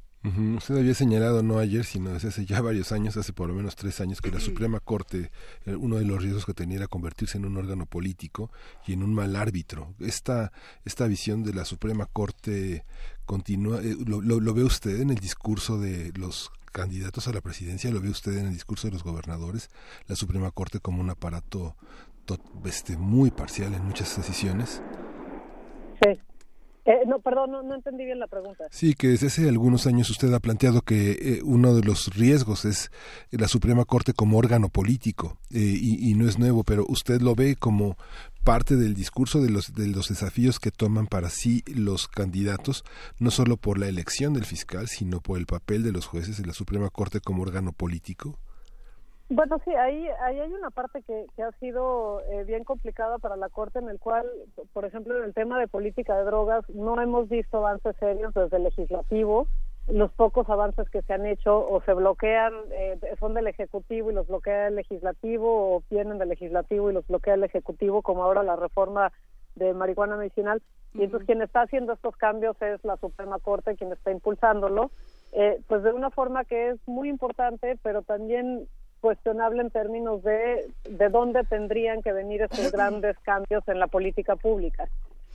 Usted 0.57 0.79
había 0.79 0.95
señalado 0.95 1.43
no 1.43 1.59
ayer, 1.59 1.85
sino 1.85 2.11
desde 2.11 2.29
hace 2.29 2.47
ya 2.47 2.61
varios 2.63 2.93
años, 2.93 3.17
hace 3.17 3.33
por 3.35 3.49
lo 3.49 3.55
menos 3.55 3.77
tres 3.77 4.01
años, 4.01 4.21
que 4.23 4.31
la 4.31 4.41
Suprema 4.41 4.81
Corte, 4.81 5.31
eh, 5.67 5.75
uno 5.77 5.97
de 5.97 6.05
los 6.07 6.23
riesgos 6.23 6.47
que 6.47 6.55
tenía 6.55 6.79
era 6.79 6.87
convertirse 6.87 7.37
en 7.37 7.45
un 7.45 7.57
órgano 7.59 7.85
político 7.87 8.51
y 8.87 8.95
en 8.95 9.03
un 9.03 9.13
mal 9.15 9.37
árbitro. 9.37 9.95
Esta, 10.01 10.51
esta 10.85 11.07
visión 11.07 11.43
de 11.45 11.53
la 11.53 11.65
Suprema 11.67 12.07
Corte 12.07 12.85
continúa, 13.27 13.81
eh, 13.83 13.97
lo, 14.07 14.21
lo- 14.23 14.41
lo 14.41 14.55
ve 14.55 14.65
usted 14.65 15.01
en 15.01 15.11
el 15.11 15.17
discurso 15.19 15.79
de 15.79 16.13
los 16.17 16.51
candidatos 16.73 17.29
a 17.29 17.33
la 17.33 17.41
presidencia, 17.43 17.91
lo 17.91 18.01
ve 18.01 18.09
usted 18.09 18.37
en 18.39 18.47
el 18.47 18.53
discurso 18.55 18.89
de 18.89 18.93
los 18.95 19.05
gobernadores, 19.05 19.71
la 20.09 20.17
Suprema 20.17 20.51
Corte 20.51 20.81
como 20.81 21.01
un 21.03 21.11
aparato 21.11 21.77
to- 22.25 22.39
este, 22.65 22.97
muy 22.97 23.31
parcial 23.31 23.75
en 23.75 23.85
muchas 23.85 24.17
decisiones. 24.17 24.83
Sí. 26.03 26.19
Eh, 26.87 27.05
no, 27.07 27.21
perdón, 27.21 27.53
no, 27.53 27.75
entendí 27.75 28.05
bien 28.05 28.19
la 28.19 28.27
pregunta. 28.27 28.65
Sí, 28.71 28.95
que 28.95 29.09
desde 29.09 29.29
hace 29.29 29.49
algunos 29.49 29.87
años 29.87 30.11
usted 30.11 30.33
ha 30.35 30.41
planteado 30.41 30.83
que 30.83 31.13
eh, 31.13 31.41
uno 31.43 31.75
de 31.75 31.83
los 31.83 32.15
riesgos 32.15 32.67
es 32.67 32.91
la 33.31 33.49
Suprema 33.49 33.87
Corte 33.87 34.13
como 34.13 34.37
órgano 34.37 34.69
político 34.69 35.39
eh, 35.51 35.61
y, 35.61 36.11
y 36.11 36.15
no 36.15 36.29
es 36.29 36.39
nuevo, 36.39 36.63
pero 36.63 36.85
usted 36.87 37.23
lo 37.23 37.35
ve 37.35 37.57
como 37.57 37.97
parte 38.45 38.77
del 38.77 38.93
discurso 38.93 39.41
de 39.41 39.49
los, 39.49 39.73
de 39.73 39.87
los 39.89 40.11
desafíos 40.11 40.61
que 40.61 40.71
toman 40.71 41.07
para 41.07 41.31
sí 41.31 41.63
los 41.67 42.07
candidatos, 42.07 42.85
no 43.19 43.31
solo 43.31 43.57
por 43.57 43.79
la 43.79 43.89
elección 43.89 44.35
del 44.35 44.45
fiscal, 44.45 44.87
sino 44.89 45.21
por 45.21 45.39
el 45.39 45.47
papel 45.47 45.83
de 45.83 45.93
los 45.93 46.07
jueces 46.07 46.37
de 46.37 46.47
la 46.47 46.53
Suprema 46.53 46.91
Corte 46.91 47.21
como 47.21 47.43
órgano 47.43 47.73
político. 47.73 48.39
Bueno, 49.31 49.59
sí, 49.65 49.75
ahí, 49.75 50.07
ahí 50.21 50.39
hay 50.39 50.53
una 50.53 50.71
parte 50.71 51.03
que, 51.03 51.27
que 51.35 51.43
ha 51.43 51.51
sido 51.53 52.21
eh, 52.31 52.45
bien 52.45 52.63
complicada 52.63 53.19
para 53.19 53.37
la 53.37 53.49
Corte, 53.49 53.79
en 53.79 53.89
el 53.89 53.99
cual, 53.99 54.27
por 54.75 54.85
ejemplo, 54.85 55.17
en 55.17 55.25
el 55.25 55.33
tema 55.33 55.59
de 55.59 55.67
política 55.67 56.17
de 56.17 56.25
drogas, 56.25 56.69
no 56.69 57.01
hemos 57.01 57.29
visto 57.31 57.57
avances 57.59 57.97
serios 57.97 58.35
desde 58.35 58.59
el 58.59 58.65
legislativo. 58.65 59.49
Los 59.89 60.13
pocos 60.13 60.49
avances 60.51 60.89
que 60.91 61.03
se 61.03 61.15
han 61.15 61.27
hecho 61.27 61.57
o 61.67 61.83
se 61.83 61.95
bloquean, 61.95 62.53
eh, 62.71 62.99
son 63.19 63.33
del 63.33 63.47
Ejecutivo 63.47 64.11
y 64.11 64.15
los 64.15 64.27
bloquea 64.27 64.69
el 64.69 64.77
Legislativo, 64.77 65.77
o 65.77 65.83
vienen 65.91 66.19
del 66.19 66.29
Legislativo 66.29 66.91
y 66.91 66.95
los 66.95 67.07
bloquea 67.07 67.35
el 67.35 67.45
Ejecutivo, 67.45 68.03
como 68.03 68.25
ahora 68.25 68.43
la 68.43 68.57
reforma 68.57 69.11
de 69.55 69.73
marihuana 69.73 70.17
medicinal. 70.17 70.63
Y 70.93 71.03
entonces 71.03 71.27
quien 71.27 71.43
está 71.43 71.63
haciendo 71.63 71.95
estos 71.95 72.17
cambios 72.17 72.61
es 72.61 72.85
la 72.85 72.97
Suprema 72.99 73.39
Corte, 73.39 73.77
quien 73.77 73.93
está 73.93 74.11
impulsándolo, 74.11 74.91
eh, 75.33 75.61
pues 75.67 75.83
de 75.83 75.93
una 75.93 76.11
forma 76.11 76.45
que 76.45 76.71
es 76.71 76.79
muy 76.87 77.09
importante, 77.09 77.79
pero 77.83 78.03
también 78.03 78.69
cuestionable 79.05 79.61
en 79.61 79.69
términos 79.69 80.23
de 80.23 80.67
de 80.89 81.09
dónde 81.11 81.45
tendrían 81.45 82.01
que 82.01 82.11
venir 82.11 82.41
estos 82.41 82.73
grandes 82.73 83.19
cambios 83.19 83.63
en 83.69 83.79
la 83.79 83.87
política 83.87 84.35
pública. 84.35 84.89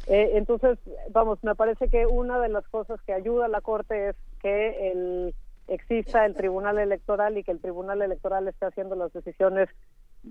Eh, 0.08 0.32
entonces, 0.34 0.80
vamos, 1.12 1.38
me 1.44 1.54
parece 1.54 1.88
que 1.88 2.08
una 2.08 2.40
de 2.40 2.50
las 2.50 2.68
cosas 2.70 3.00
que 3.04 3.14
ayuda 3.14 3.46
a 3.46 3.48
la 3.48 3.62
Corte 3.62 4.10
es 4.10 4.16
que 4.42 4.92
el, 4.92 5.36
exista 5.68 6.26
el 6.26 6.34
Tribunal 6.34 6.80
Electoral 6.80 7.38
y 7.38 7.44
que 7.44 7.52
el 7.52 7.60
Tribunal 7.60 8.02
Electoral 8.02 8.48
esté 8.48 8.66
haciendo 8.66 8.96
las 8.96 9.14
decisiones 9.14 9.70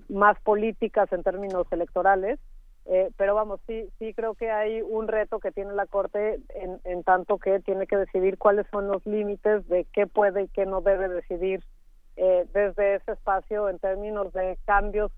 más 0.09 0.37
políticas 0.41 1.09
en 1.13 1.23
términos 1.23 1.65
electorales. 1.71 2.39
Eh, 2.87 3.09
pero 3.15 3.35
vamos, 3.35 3.61
sí, 3.67 3.87
sí 3.99 4.13
creo 4.13 4.33
que 4.33 4.51
hay 4.51 4.81
un 4.81 5.07
reto 5.07 5.39
que 5.39 5.53
tiene 5.53 5.71
la 5.71 5.85
Corte 5.85 6.41
en, 6.55 6.81
en 6.83 7.03
tanto 7.03 7.37
que 7.37 7.61
tiene 7.61 7.87
que 7.87 7.95
decidir 7.95 8.37
cuáles 8.37 8.67
son 8.69 8.89
los 8.89 9.05
límites 9.05 9.65
de 9.69 9.85
qué 9.93 10.07
puede 10.07 10.43
y 10.43 10.47
qué 10.49 10.65
no 10.65 10.81
debe 10.81 11.07
decidir 11.07 11.63
eh, 12.19 12.45
desde 12.53 12.95
ese 12.95 13.13
espacio 13.13 13.69
en 13.69 13.79
términos 13.79 14.33
de 14.33 14.57
cambios 14.65 15.11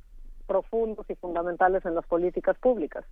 profundos 0.47 1.05
y 1.09 1.15
fundamentales 1.15 1.85
en 1.85 1.95
las 1.95 2.05
políticas 2.05 2.57
públicas. 2.59 3.03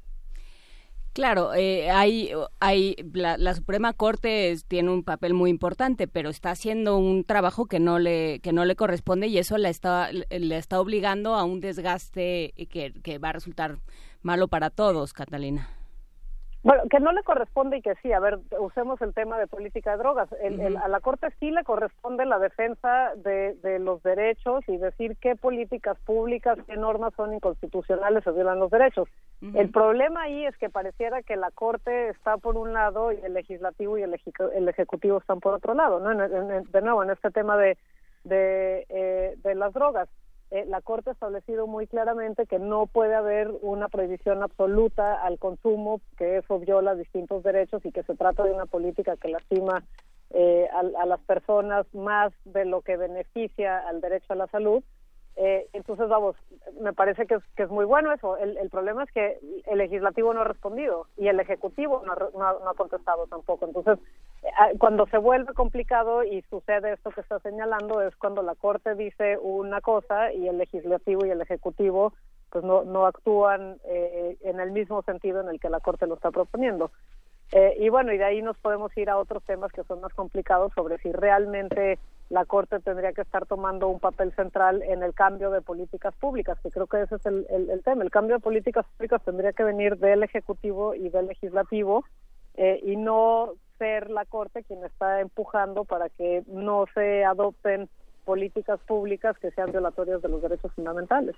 Claro, 1.13 1.53
eh, 1.55 1.89
hay, 1.89 2.31
hay 2.59 2.95
la, 3.13 3.37
la 3.37 3.53
Suprema 3.55 3.93
Corte 3.93 4.51
es- 4.51 4.63
tiene 4.65 4.91
un 4.91 5.03
papel 5.03 5.33
muy 5.33 5.49
importante, 5.49 6.07
pero 6.07 6.29
está 6.29 6.51
haciendo 6.51 6.97
un 6.97 7.23
trabajo 7.23 7.65
que 7.65 7.79
no 7.79 7.97
le 7.97 8.39
que 8.41 8.53
no 8.53 8.63
le 8.63 8.75
corresponde 8.75 9.27
y 9.27 9.37
eso 9.39 9.57
la 9.57 9.69
está 9.69 10.11
le 10.11 10.57
está 10.57 10.79
obligando 10.79 11.33
a 11.33 11.43
un 11.43 11.61
desgaste 11.61 12.53
que, 12.69 12.93
que 13.03 13.17
va 13.17 13.29
a 13.29 13.33
resultar 13.33 13.79
malo 14.21 14.47
para 14.47 14.69
todos, 14.69 15.13
Catalina. 15.13 15.67
Bueno, 16.61 16.83
que 16.89 16.99
no 16.99 17.13
le 17.13 17.23
corresponde 17.23 17.77
y 17.77 17.81
que 17.81 17.95
sí, 18.01 18.11
a 18.11 18.19
ver, 18.19 18.37
usemos 18.59 19.01
el 19.01 19.13
tema 19.13 19.39
de 19.39 19.47
política 19.47 19.91
de 19.91 19.97
drogas. 19.97 20.27
El- 20.41 20.59
el- 20.59 20.75
a 20.77 20.89
la 20.89 20.99
Corte 20.99 21.27
sí 21.39 21.51
le 21.51 21.63
corresponde 21.63 22.25
la 22.25 22.37
defensa 22.37 23.13
de, 23.15 23.53
de 23.63 23.79
los 23.79 24.03
derechos 24.03 24.61
y 24.67 24.75
decir 24.77 25.15
qué 25.21 25.37
políticas 25.37 25.97
públicas, 25.99 26.57
qué 26.67 26.75
normas 26.75 27.13
son 27.15 27.33
inconstitucionales 27.33 28.27
o 28.27 28.33
violan 28.33 28.59
los 28.59 28.71
derechos. 28.71 29.07
El 29.55 29.71
problema 29.71 30.23
ahí 30.23 30.45
es 30.45 30.57
que 30.57 30.69
pareciera 30.69 31.23
que 31.23 31.37
la 31.37 31.49
Corte 31.51 32.09
está 32.09 32.35
por 32.37 32.57
un 32.57 32.73
lado 32.73 33.13
y 33.13 33.19
el 33.23 33.33
legislativo 33.35 33.97
y 33.97 34.01
el, 34.03 34.11
ejecu- 34.13 34.51
el 34.53 34.67
ejecutivo 34.67 35.19
están 35.19 35.39
por 35.39 35.53
otro 35.53 35.73
lado, 35.73 36.01
¿no? 36.01 36.11
En- 36.11 36.19
en- 36.19 36.51
en- 36.51 36.71
de 36.71 36.81
nuevo, 36.81 37.03
en 37.03 37.11
este 37.11 37.31
tema 37.31 37.55
de, 37.55 37.77
de, 38.25 38.85
eh, 38.89 39.35
de 39.37 39.55
las 39.55 39.71
drogas. 39.71 40.09
Eh, 40.51 40.65
la 40.65 40.81
Corte 40.81 41.11
ha 41.11 41.13
establecido 41.13 41.67
muy 41.67 41.85
claramente 41.85 42.47
que 42.47 42.57
no 42.57 42.87
puede 42.87 43.13
haber 43.13 43.51
una 43.61 43.87
prohibición 43.87 44.41
absoluta 44.41 45.21
al 45.23 45.37
consumo, 45.37 46.01
que 46.17 46.37
eso 46.37 46.57
viola 46.57 46.95
distintos 46.95 47.43
derechos 47.43 47.85
y 47.85 47.91
que 47.91 48.03
se 48.03 48.15
trata 48.15 48.43
de 48.43 48.51
una 48.51 48.65
política 48.65 49.15
que 49.15 49.29
lastima 49.29 49.83
eh, 50.31 50.67
a, 50.73 50.79
a 51.01 51.05
las 51.05 51.19
personas 51.21 51.85
más 51.93 52.33
de 52.45 52.65
lo 52.65 52.81
que 52.81 52.97
beneficia 52.97 53.87
al 53.87 54.01
derecho 54.01 54.33
a 54.33 54.37
la 54.37 54.47
salud. 54.47 54.83
Eh, 55.35 55.69
entonces, 55.71 56.09
vamos, 56.09 56.35
me 56.81 56.91
parece 56.93 57.25
que 57.25 57.35
es, 57.35 57.43
que 57.55 57.63
es 57.63 57.69
muy 57.69 57.85
bueno 57.85 58.11
eso. 58.11 58.35
El, 58.37 58.57
el 58.57 58.69
problema 58.69 59.03
es 59.03 59.11
que 59.11 59.39
el 59.67 59.77
legislativo 59.77 60.33
no 60.33 60.41
ha 60.41 60.45
respondido 60.45 61.05
y 61.15 61.27
el 61.27 61.39
ejecutivo 61.39 62.03
no, 62.05 62.13
no 62.37 62.59
no 62.59 62.69
ha 62.69 62.73
contestado 62.73 63.27
tampoco. 63.27 63.65
Entonces, 63.65 63.99
cuando 64.77 65.05
se 65.07 65.17
vuelve 65.17 65.53
complicado 65.53 66.23
y 66.23 66.41
sucede 66.49 66.93
esto 66.93 67.11
que 67.11 67.21
está 67.21 67.39
señalando 67.39 68.01
es 68.01 68.15
cuando 68.15 68.41
la 68.41 68.55
Corte 68.55 68.95
dice 68.95 69.37
una 69.37 69.81
cosa 69.81 70.31
y 70.33 70.47
el 70.47 70.57
legislativo 70.57 71.25
y 71.25 71.29
el 71.29 71.41
ejecutivo 71.41 72.13
pues 72.49 72.63
no, 72.63 72.83
no 72.83 73.05
actúan 73.05 73.77
eh, 73.85 74.37
en 74.41 74.59
el 74.59 74.71
mismo 74.71 75.01
sentido 75.03 75.41
en 75.41 75.49
el 75.49 75.59
que 75.59 75.69
la 75.69 75.79
Corte 75.81 76.07
lo 76.07 76.15
está 76.15 76.31
proponiendo. 76.31 76.91
Eh, 77.51 77.75
y 77.79 77.89
bueno, 77.89 78.11
y 78.13 78.17
de 78.17 78.23
ahí 78.25 78.41
nos 78.41 78.57
podemos 78.57 78.95
ir 78.97 79.09
a 79.09 79.17
otros 79.17 79.43
temas 79.43 79.71
que 79.71 79.83
son 79.83 80.01
más 80.01 80.13
complicados 80.13 80.71
sobre 80.73 80.97
si 80.99 81.11
realmente 81.11 81.99
la 82.29 82.45
Corte 82.45 82.79
tendría 82.79 83.11
que 83.13 83.21
estar 83.21 83.45
tomando 83.45 83.87
un 83.87 83.99
papel 83.99 84.31
central 84.35 84.83
en 84.83 85.01
el 85.03 85.13
cambio 85.15 85.49
de 85.51 85.61
políticas 85.61 86.13
públicas, 86.15 86.57
que 86.61 86.69
creo 86.69 86.87
que 86.87 87.01
ese 87.01 87.15
es 87.15 87.25
el, 87.25 87.45
el- 87.49 87.69
el 87.71 87.83
tema. 87.83 88.03
El 88.03 88.11
cambio 88.11 88.35
de 88.35 88.41
políticas 88.41 88.85
públicas 88.97 89.21
tendría 89.23 89.51
que 89.53 89.63
venir 89.63 89.97
del 89.97 90.23
Ejecutivo 90.23 90.93
y 90.95 91.09
del 91.09 91.27
Legislativo 91.27 92.03
eh, 92.55 92.79
y 92.83 92.95
no 92.95 93.53
ser 93.79 94.11
la 94.11 94.25
Corte 94.25 94.63
quien 94.63 94.85
está 94.85 95.21
empujando 95.21 95.85
para 95.85 96.09
que 96.09 96.43
no 96.45 96.85
se 96.93 97.25
adopten 97.25 97.89
políticas 98.25 98.79
públicas 98.81 99.35
que 99.39 99.49
sean 99.49 99.71
violatorias 99.71 100.21
de 100.21 100.29
los 100.29 100.39
derechos 100.39 100.71
fundamentales. 100.73 101.35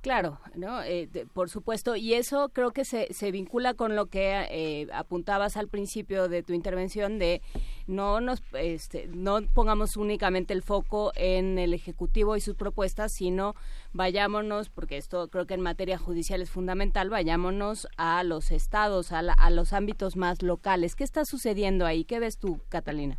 Claro, 0.00 0.38
¿no? 0.54 0.80
Eh, 0.84 1.08
de- 1.10 1.26
por 1.26 1.50
supuesto, 1.50 1.96
y 1.96 2.14
eso 2.14 2.50
creo 2.50 2.70
que 2.70 2.84
se, 2.84 3.12
se 3.12 3.32
vincula 3.32 3.74
con 3.74 3.96
lo 3.96 4.06
que 4.06 4.46
eh, 4.48 4.86
apuntabas 4.92 5.56
al 5.56 5.66
principio 5.66 6.28
de 6.28 6.44
tu 6.44 6.52
intervención 6.52 7.18
de 7.18 7.42
no 7.88 8.20
nos 8.20 8.40
este, 8.52 9.08
no 9.08 9.40
pongamos 9.54 9.96
únicamente 9.96 10.54
el 10.54 10.62
foco 10.62 11.10
en 11.16 11.58
el 11.58 11.74
ejecutivo 11.74 12.36
y 12.36 12.40
sus 12.40 12.54
propuestas, 12.54 13.12
sino 13.12 13.56
vayámonos, 13.92 14.68
porque 14.68 14.98
esto 14.98 15.26
creo 15.28 15.46
que 15.46 15.54
en 15.54 15.62
materia 15.62 15.98
judicial 15.98 16.42
es 16.42 16.50
fundamental, 16.50 17.10
vayámonos 17.10 17.88
a 17.96 18.22
los 18.22 18.52
estados, 18.52 19.10
a, 19.10 19.20
la- 19.22 19.32
a 19.32 19.50
los 19.50 19.72
ámbitos 19.72 20.14
más 20.16 20.42
locales. 20.42 20.94
¿Qué 20.94 21.02
está 21.02 21.24
sucediendo 21.24 21.84
ahí? 21.86 22.04
¿Qué 22.04 22.20
ves 22.20 22.38
tú, 22.38 22.60
Catalina? 22.68 23.18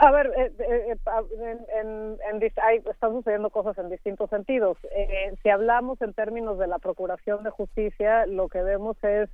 A 0.00 0.10
ver, 0.10 0.26
eh, 0.36 0.52
eh, 0.58 0.96
eh, 0.96 1.58
en, 1.80 2.18
hay- 2.62 2.82
están 2.90 3.12
sucediendo 3.12 3.50
cosas 3.50 3.78
en 3.78 3.90
distintos 3.90 4.28
sentidos. 4.30 4.76
Eh, 4.90 5.34
si 5.42 5.50
hablamos 5.50 6.00
en 6.02 6.14
términos 6.14 6.58
de 6.58 6.66
la 6.66 6.78
Procuración 6.78 7.44
de 7.44 7.50
Justicia, 7.50 8.26
lo 8.26 8.48
que 8.48 8.62
vemos 8.62 8.96
es 9.04 9.30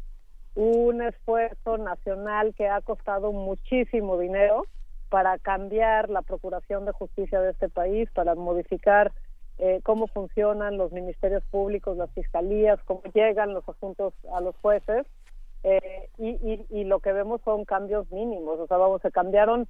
un 0.55 1.03
esfuerzo 1.03 1.79
nacional 1.79 2.55
que 2.55 2.69
ha 2.69 2.81
costado 2.83 3.33
muchísimo 3.33 4.19
dinero 4.19 4.65
para 5.09 5.39
cambiar 5.39 6.11
la 6.11 6.23
Procuración 6.23 6.85
de 6.85 6.93
Justicia 6.93 7.41
de 7.41 7.53
este 7.53 7.69
país, 7.69 8.11
para 8.13 8.35
modificar 8.35 9.13
eh, 9.59 9.81
cómo 9.83 10.09
funcionan 10.09 10.77
los 10.77 10.93
ministerios 10.93 11.45
públicos, 11.51 11.97
las 11.97 12.11
fiscalías, 12.13 12.79
cómo 12.85 13.03
llegan 13.15 13.55
los 13.55 13.67
asuntos 13.69 14.13
a 14.33 14.41
los 14.41 14.57
jueces. 14.57 15.07
Eh, 15.63 16.09
y, 16.19 16.67
y, 16.71 16.85
lo 16.85 17.01
que 17.01 17.13
vemos 17.13 17.43
son 17.45 17.67
cambios 17.67 18.11
mínimos, 18.11 18.59
o 18.59 18.67
sea, 18.67 18.79
vamos, 18.79 19.03
se 19.03 19.13
cambiaron 19.13 19.69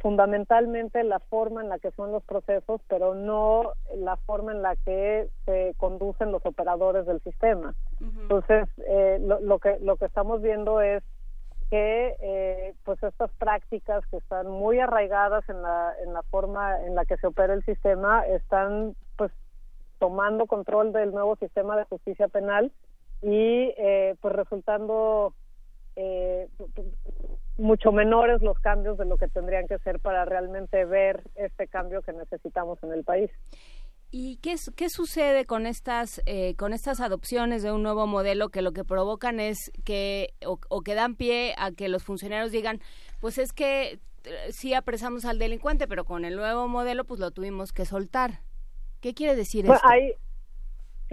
fundamentalmente 0.00 1.02
la 1.04 1.18
forma 1.18 1.62
en 1.62 1.68
la 1.68 1.78
que 1.78 1.90
son 1.92 2.12
los 2.12 2.22
procesos, 2.24 2.80
pero 2.88 3.14
no 3.14 3.72
la 3.96 4.16
forma 4.16 4.52
en 4.52 4.62
la 4.62 4.76
que 4.76 5.28
se 5.44 5.74
conducen 5.76 6.32
los 6.32 6.44
operadores 6.44 7.06
del 7.06 7.20
sistema. 7.22 7.74
Entonces, 8.00 8.68
eh, 8.86 9.18
lo, 9.20 9.40
lo 9.40 9.58
que 9.58 9.78
lo 9.80 9.96
que 9.96 10.06
estamos 10.06 10.42
viendo 10.42 10.80
es 10.80 11.02
que 11.70 12.16
eh, 12.20 12.74
pues 12.84 13.02
estas 13.02 13.30
prácticas 13.32 14.06
que 14.06 14.18
están 14.18 14.48
muy 14.48 14.78
arraigadas 14.80 15.48
en 15.48 15.62
la 15.62 15.94
en 16.02 16.12
la 16.12 16.22
forma 16.22 16.80
en 16.82 16.94
la 16.94 17.04
que 17.04 17.16
se 17.16 17.26
opera 17.26 17.54
el 17.54 17.64
sistema 17.64 18.26
están 18.26 18.94
pues 19.16 19.32
tomando 19.98 20.46
control 20.46 20.92
del 20.92 21.12
nuevo 21.12 21.36
sistema 21.36 21.76
de 21.76 21.84
justicia 21.84 22.28
penal 22.28 22.72
y 23.22 23.72
eh, 23.78 24.16
pues 24.20 24.34
resultando 24.34 25.32
eh, 25.96 26.48
mucho 27.56 27.92
menores 27.92 28.42
los 28.42 28.58
cambios 28.58 28.98
de 28.98 29.04
lo 29.04 29.16
que 29.16 29.28
tendrían 29.28 29.66
que 29.66 29.78
ser 29.78 30.00
para 30.00 30.24
realmente 30.24 30.84
ver 30.84 31.22
este 31.36 31.68
cambio 31.68 32.02
que 32.02 32.12
necesitamos 32.12 32.82
en 32.82 32.92
el 32.92 33.04
país. 33.04 33.30
¿Y 34.10 34.36
qué, 34.36 34.54
qué 34.76 34.90
sucede 34.90 35.44
con 35.44 35.66
estas, 35.66 36.22
eh, 36.26 36.54
con 36.56 36.72
estas 36.72 37.00
adopciones 37.00 37.62
de 37.64 37.72
un 37.72 37.82
nuevo 37.82 38.06
modelo 38.06 38.48
que 38.48 38.62
lo 38.62 38.72
que 38.72 38.84
provocan 38.84 39.40
es 39.40 39.72
que, 39.84 40.34
o, 40.46 40.58
o 40.68 40.82
que 40.82 40.94
dan 40.94 41.16
pie 41.16 41.54
a 41.58 41.72
que 41.72 41.88
los 41.88 42.04
funcionarios 42.04 42.52
digan, 42.52 42.80
pues 43.20 43.38
es 43.38 43.52
que 43.52 43.98
eh, 44.24 44.52
sí 44.52 44.72
apresamos 44.72 45.24
al 45.24 45.38
delincuente, 45.40 45.88
pero 45.88 46.04
con 46.04 46.24
el 46.24 46.36
nuevo 46.36 46.68
modelo 46.68 47.04
pues 47.04 47.18
lo 47.18 47.32
tuvimos 47.32 47.72
que 47.72 47.84
soltar? 47.86 48.42
¿Qué 49.00 49.14
quiere 49.14 49.34
decir 49.34 49.66
Bueno, 49.66 49.80
esto? 49.82 49.88
ahí, 49.88 50.12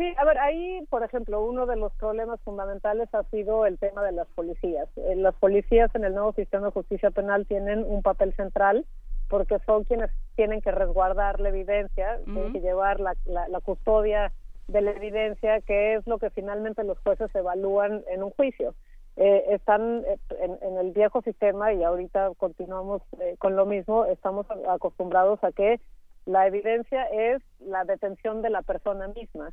sí, 0.02 0.14
a 0.18 0.26
ver, 0.26 0.40
ahí, 0.40 0.86
por 0.90 1.04
ejemplo, 1.04 1.44
uno 1.44 1.66
de 1.68 1.76
los 1.76 1.94
problemas 1.94 2.42
fundamentales 2.42 3.14
ha 3.14 3.24
sido 3.26 3.66
el 3.68 3.78
tema 3.78 4.04
de 4.04 4.12
las 4.12 4.28
policías. 4.30 4.90
Eh, 4.98 5.16
Las 5.16 5.36
policías 5.36 5.94
en 5.94 6.04
el 6.04 6.16
nuevo 6.16 6.34
sistema 6.34 6.68
de 6.68 6.72
justicia 6.72 7.12
penal 7.12 7.46
tienen 7.46 7.84
un 7.84 8.02
papel 8.02 8.34
central 8.36 8.86
porque 9.30 9.60
son 9.66 9.84
quienes 9.84 10.10
tienen 10.36 10.62
que 10.62 10.72
resguardar 10.72 11.40
la 11.40 11.50
evidencia, 11.50 12.20
tienen 12.26 12.52
que 12.52 12.60
llevar 12.60 13.00
la, 13.00 13.16
la, 13.26 13.48
la 13.48 13.62
custodia 13.62 14.34
de 14.68 14.82
la 14.82 14.92
evidencia, 14.92 15.62
que 15.62 15.94
es 15.96 16.06
lo 16.08 16.18
que 16.18 16.32
finalmente 16.32 16.84
los 16.84 16.98
jueces 17.00 17.34
evalúan 17.36 18.04
en 18.10 18.24
un 18.24 18.32
juicio. 18.32 18.74
Eh, 19.18 19.46
están 19.50 20.04
eh, 20.06 20.18
en, 20.42 20.58
en 20.62 20.78
el 20.78 20.92
viejo 20.92 21.22
sistema 21.22 21.72
y 21.74 21.84
ahorita 21.84 22.32
continuamos 22.38 23.02
eh, 23.20 23.36
con 23.40 23.56
lo 23.56 23.66
mismo, 23.66 24.06
estamos 24.06 24.48
acostumbrados 24.68 25.42
a 25.44 25.52
que 25.52 25.80
la 26.26 26.48
evidencia 26.48 27.04
es 27.06 27.42
la 27.60 27.84
detención 27.84 28.42
de 28.42 28.50
la 28.50 28.62
persona 28.62 29.08
misma. 29.08 29.52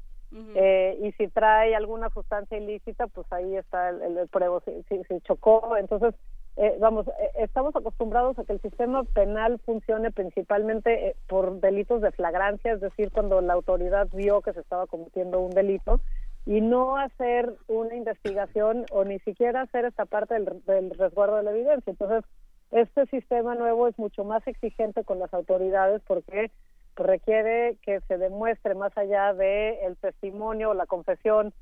Eh, 0.54 0.98
y 1.02 1.12
si 1.12 1.28
trae 1.28 1.74
alguna 1.74 2.10
sustancia 2.10 2.58
ilícita, 2.58 3.06
pues 3.06 3.26
ahí 3.32 3.56
está 3.56 3.88
el, 3.88 4.02
el, 4.02 4.18
el 4.18 4.28
pruebo, 4.28 4.60
si, 4.60 4.82
si, 4.88 5.02
si 5.04 5.20
chocó. 5.22 5.74
Entonces, 5.78 6.14
eh, 6.56 6.76
vamos, 6.78 7.08
eh, 7.08 7.30
estamos 7.36 7.74
acostumbrados 7.74 8.38
a 8.38 8.44
que 8.44 8.52
el 8.52 8.60
sistema 8.60 9.04
penal 9.04 9.58
funcione 9.64 10.10
principalmente 10.10 11.08
eh, 11.08 11.16
por 11.28 11.60
delitos 11.60 12.02
de 12.02 12.12
flagrancia, 12.12 12.72
es 12.72 12.80
decir, 12.80 13.10
cuando 13.10 13.40
la 13.40 13.54
autoridad 13.54 14.08
vio 14.12 14.42
que 14.42 14.52
se 14.52 14.60
estaba 14.60 14.86
cometiendo 14.86 15.40
un 15.40 15.50
delito, 15.50 16.00
y 16.44 16.60
no 16.60 16.96
hacer 16.96 17.54
una 17.66 17.94
investigación 17.94 18.84
o 18.90 19.04
ni 19.04 19.18
siquiera 19.20 19.62
hacer 19.62 19.84
esta 19.84 20.04
parte 20.04 20.34
del, 20.34 20.62
del 20.64 20.90
resguardo 20.90 21.36
de 21.36 21.42
la 21.42 21.50
evidencia. 21.52 21.90
Entonces, 21.90 22.24
este 22.70 23.06
sistema 23.06 23.54
nuevo 23.54 23.88
es 23.88 23.98
mucho 23.98 24.24
más 24.24 24.46
exigente 24.46 25.04
con 25.04 25.18
las 25.18 25.32
autoridades 25.32 26.02
porque 26.06 26.50
requiere 26.96 27.76
que 27.82 28.00
se 28.02 28.18
demuestre 28.18 28.74
más 28.74 28.96
allá 28.96 29.32
de 29.32 29.86
el 29.86 29.96
testimonio 29.96 30.70
o 30.70 30.74
la 30.74 30.86
confesión 30.86 31.52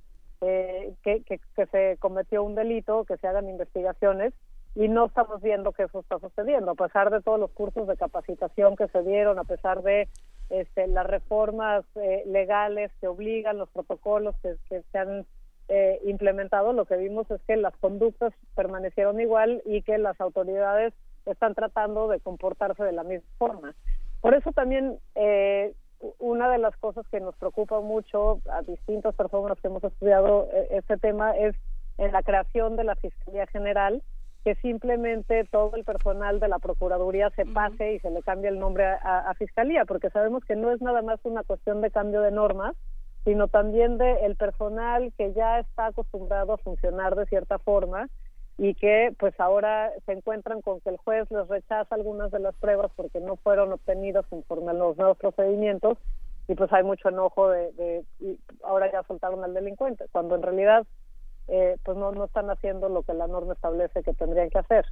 eh, 0.40 0.94
que, 1.02 1.22
que, 1.22 1.40
que 1.54 1.66
se 1.66 1.96
cometió 1.98 2.42
un 2.42 2.54
delito, 2.54 3.04
que 3.04 3.16
se 3.18 3.26
hagan 3.26 3.48
investigaciones 3.48 4.34
y 4.74 4.88
no 4.88 5.06
estamos 5.06 5.40
viendo 5.40 5.72
que 5.72 5.84
eso 5.84 6.00
está 6.00 6.18
sucediendo. 6.18 6.72
A 6.72 6.74
pesar 6.74 7.10
de 7.10 7.22
todos 7.22 7.40
los 7.40 7.50
cursos 7.50 7.86
de 7.86 7.96
capacitación 7.96 8.76
que 8.76 8.88
se 8.88 9.02
dieron, 9.02 9.38
a 9.38 9.44
pesar 9.44 9.82
de 9.82 10.08
este, 10.50 10.86
las 10.86 11.06
reformas 11.06 11.84
eh, 11.96 12.22
legales 12.26 12.92
que 13.00 13.08
obligan 13.08 13.58
los 13.58 13.70
protocolos 13.70 14.36
que, 14.42 14.56
que 14.68 14.82
se 14.92 14.98
han 14.98 15.26
eh, 15.68 16.00
implementado, 16.04 16.72
lo 16.72 16.84
que 16.84 16.96
vimos 16.96 17.30
es 17.30 17.40
que 17.42 17.56
las 17.56 17.76
conductas 17.78 18.32
permanecieron 18.54 19.20
igual 19.20 19.62
y 19.64 19.82
que 19.82 19.98
las 19.98 20.20
autoridades 20.20 20.94
están 21.26 21.54
tratando 21.54 22.08
de 22.08 22.20
comportarse 22.20 22.84
de 22.84 22.92
la 22.92 23.02
misma 23.02 23.28
forma. 23.38 23.74
Por 24.20 24.34
eso 24.34 24.52
también 24.52 24.98
eh, 25.14 25.74
una 26.18 26.50
de 26.50 26.58
las 26.58 26.76
cosas 26.76 27.06
que 27.08 27.20
nos 27.20 27.36
preocupa 27.36 27.80
mucho 27.80 28.40
a 28.50 28.62
distintas 28.62 29.14
personas 29.14 29.58
que 29.60 29.68
hemos 29.68 29.82
estudiado 29.82 30.48
eh, 30.52 30.68
este 30.70 30.96
tema 30.98 31.36
es 31.36 31.54
en 31.98 32.12
la 32.12 32.22
creación 32.22 32.76
de 32.76 32.84
la 32.84 32.94
Fiscalía 32.96 33.46
General, 33.46 34.02
que 34.44 34.54
simplemente 34.56 35.44
todo 35.50 35.74
el 35.76 35.84
personal 35.84 36.38
de 36.38 36.48
la 36.48 36.58
Procuraduría 36.58 37.30
se 37.30 37.46
pase 37.46 37.94
y 37.94 38.00
se 38.00 38.10
le 38.10 38.22
cambie 38.22 38.50
el 38.50 38.60
nombre 38.60 38.84
a, 38.84 39.30
a 39.30 39.34
Fiscalía, 39.34 39.84
porque 39.84 40.10
sabemos 40.10 40.44
que 40.44 40.54
no 40.54 40.70
es 40.70 40.80
nada 40.80 41.02
más 41.02 41.18
una 41.24 41.42
cuestión 41.42 41.80
de 41.80 41.90
cambio 41.90 42.20
de 42.20 42.30
normas, 42.30 42.76
sino 43.26 43.48
también 43.48 43.98
de 43.98 44.24
el 44.24 44.36
personal 44.36 45.12
que 45.18 45.32
ya 45.32 45.58
está 45.58 45.86
acostumbrado 45.86 46.52
a 46.52 46.58
funcionar 46.58 47.16
de 47.16 47.26
cierta 47.26 47.58
forma 47.58 48.08
y 48.56 48.74
que 48.74 49.12
pues 49.18 49.34
ahora 49.40 49.90
se 50.06 50.12
encuentran 50.12 50.62
con 50.62 50.80
que 50.80 50.90
el 50.90 50.96
juez 50.96 51.28
les 51.32 51.48
rechaza 51.48 51.92
algunas 51.92 52.30
de 52.30 52.38
las 52.38 52.54
pruebas 52.54 52.92
porque 52.94 53.18
no 53.18 53.34
fueron 53.34 53.72
obtenidas 53.72 54.24
conforme 54.30 54.70
a 54.70 54.74
los 54.74 54.96
nuevos 54.96 55.18
procedimientos 55.18 55.98
y 56.46 56.54
pues 56.54 56.72
hay 56.72 56.84
mucho 56.84 57.08
enojo 57.08 57.48
de, 57.48 57.72
de 57.72 58.04
y 58.20 58.38
ahora 58.62 58.92
ya 58.92 59.02
soltaron 59.02 59.42
al 59.42 59.54
delincuente 59.54 60.04
cuando 60.12 60.36
en 60.36 60.42
realidad 60.42 60.86
eh, 61.48 61.78
pues 61.84 61.98
no 61.98 62.12
no 62.12 62.26
están 62.26 62.48
haciendo 62.48 62.88
lo 62.88 63.02
que 63.02 63.12
la 63.12 63.26
norma 63.26 63.54
establece 63.54 64.04
que 64.04 64.14
tendrían 64.14 64.50
que 64.50 64.60
hacer 64.60 64.86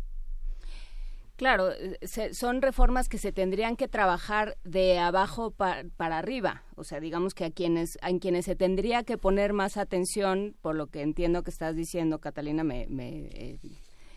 Claro, 1.36 1.72
eh, 1.72 1.98
se- 2.02 2.32
son 2.32 2.62
reformas 2.62 3.08
que 3.08 3.18
se 3.18 3.32
tendrían 3.32 3.76
que 3.76 3.88
trabajar 3.88 4.56
de 4.64 4.98
abajo 4.98 5.50
pa- 5.50 5.82
para 5.96 6.18
arriba. 6.18 6.62
O 6.76 6.84
sea, 6.84 7.00
digamos 7.00 7.34
que 7.34 7.44
a 7.44 7.50
quienes, 7.50 7.98
a 8.02 8.16
quienes 8.20 8.44
se 8.44 8.54
tendría 8.54 9.02
que 9.02 9.18
poner 9.18 9.52
más 9.52 9.76
atención, 9.76 10.54
por 10.62 10.76
lo 10.76 10.86
que 10.86 11.02
entiendo 11.02 11.42
que 11.42 11.50
estás 11.50 11.74
diciendo, 11.74 12.20
Catalina, 12.20 12.62
me, 12.62 12.86
eh, 12.92 13.58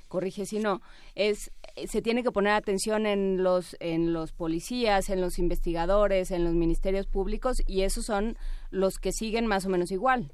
corrige 0.07 0.45
si 0.45 0.59
no, 0.59 0.81
es 1.15 1.51
eh, 1.75 1.87
se 1.87 2.01
tiene 2.01 2.23
que 2.23 2.31
poner 2.31 2.53
atención 2.53 3.05
en 3.05 3.43
los 3.43 3.75
en 3.79 4.13
los 4.13 4.31
policías, 4.31 5.09
en 5.09 5.19
los 5.19 5.37
investigadores, 5.39 6.31
en 6.31 6.43
los 6.45 6.53
ministerios 6.53 7.07
públicos 7.07 7.61
y 7.67 7.81
esos 7.81 8.05
son 8.05 8.37
los 8.69 8.99
que 8.99 9.11
siguen 9.11 9.47
más 9.47 9.65
o 9.65 9.69
menos 9.69 9.91
igual. 9.91 10.31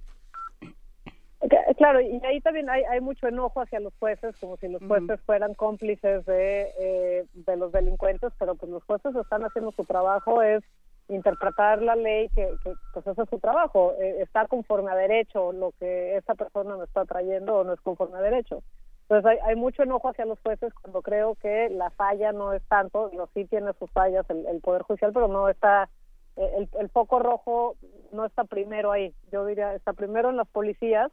Que- 1.73 1.77
Claro, 1.83 2.01
y 2.01 2.21
ahí 2.25 2.39
también 2.41 2.69
hay, 2.69 2.83
hay 2.83 3.01
mucho 3.01 3.27
enojo 3.27 3.61
hacia 3.61 3.79
los 3.79 3.93
jueces, 3.99 4.35
como 4.39 4.57
si 4.57 4.67
los 4.67 4.81
jueces 4.87 5.19
fueran 5.25 5.53
cómplices 5.53 6.25
de, 6.25 6.71
eh, 6.79 7.25
de 7.33 7.55
los 7.57 7.71
delincuentes, 7.71 8.31
pero 8.39 8.55
pues 8.55 8.71
los 8.71 8.83
jueces 8.83 9.15
están 9.15 9.43
haciendo 9.43 9.71
su 9.71 9.83
trabajo, 9.85 10.41
es 10.41 10.63
interpretar 11.09 11.81
la 11.81 11.95
ley, 11.95 12.29
que, 12.29 12.55
que 12.63 12.73
pues 12.93 13.05
ese 13.05 13.21
es 13.23 13.29
su 13.29 13.39
trabajo, 13.39 13.93
eh, 13.99 14.21
está 14.21 14.47
conforme 14.47 14.91
a 14.91 14.95
derecho 14.95 15.51
lo 15.51 15.71
que 15.79 16.15
esa 16.15 16.33
persona 16.35 16.77
me 16.77 16.85
está 16.85 17.03
trayendo 17.05 17.55
o 17.57 17.63
no 17.63 17.73
es 17.73 17.81
conforme 17.81 18.17
a 18.17 18.21
derecho. 18.21 18.63
Entonces 19.09 19.25
hay, 19.31 19.37
hay 19.49 19.55
mucho 19.55 19.83
enojo 19.83 20.07
hacia 20.09 20.25
los 20.25 20.39
jueces 20.39 20.73
cuando 20.75 21.01
creo 21.01 21.35
que 21.35 21.69
la 21.69 21.89
falla 21.91 22.31
no 22.31 22.53
es 22.53 22.63
tanto, 22.69 23.09
digo, 23.09 23.27
sí 23.33 23.45
tiene 23.45 23.73
sus 23.77 23.91
fallas 23.91 24.25
el, 24.29 24.45
el 24.47 24.61
Poder 24.61 24.83
Judicial, 24.83 25.11
pero 25.13 25.27
no 25.27 25.49
está, 25.49 25.89
eh, 26.37 26.49
el, 26.57 26.69
el 26.79 26.89
foco 26.89 27.19
rojo 27.19 27.75
no 28.13 28.25
está 28.25 28.45
primero 28.45 28.91
ahí, 28.91 29.13
yo 29.31 29.45
diría, 29.45 29.75
está 29.75 29.91
primero 29.91 30.29
en 30.29 30.37
las 30.37 30.47
policías, 30.47 31.11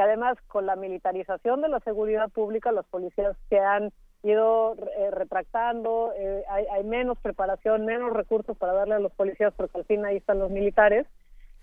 que 0.00 0.04
además 0.04 0.38
con 0.48 0.64
la 0.64 0.76
militarización 0.76 1.60
de 1.60 1.68
la 1.68 1.78
seguridad 1.80 2.30
pública, 2.30 2.72
las 2.72 2.86
policías 2.86 3.36
se 3.50 3.58
han 3.58 3.92
ido 4.22 4.74
eh, 4.96 5.10
retractando, 5.10 6.14
eh, 6.16 6.42
hay, 6.48 6.64
hay 6.72 6.84
menos 6.84 7.18
preparación, 7.18 7.84
menos 7.84 8.14
recursos 8.14 8.56
para 8.56 8.72
darle 8.72 8.94
a 8.94 8.98
los 8.98 9.12
policías, 9.12 9.52
porque 9.54 9.76
al 9.76 9.84
fin 9.84 10.06
ahí 10.06 10.16
están 10.16 10.38
los 10.38 10.50
militares, 10.50 11.06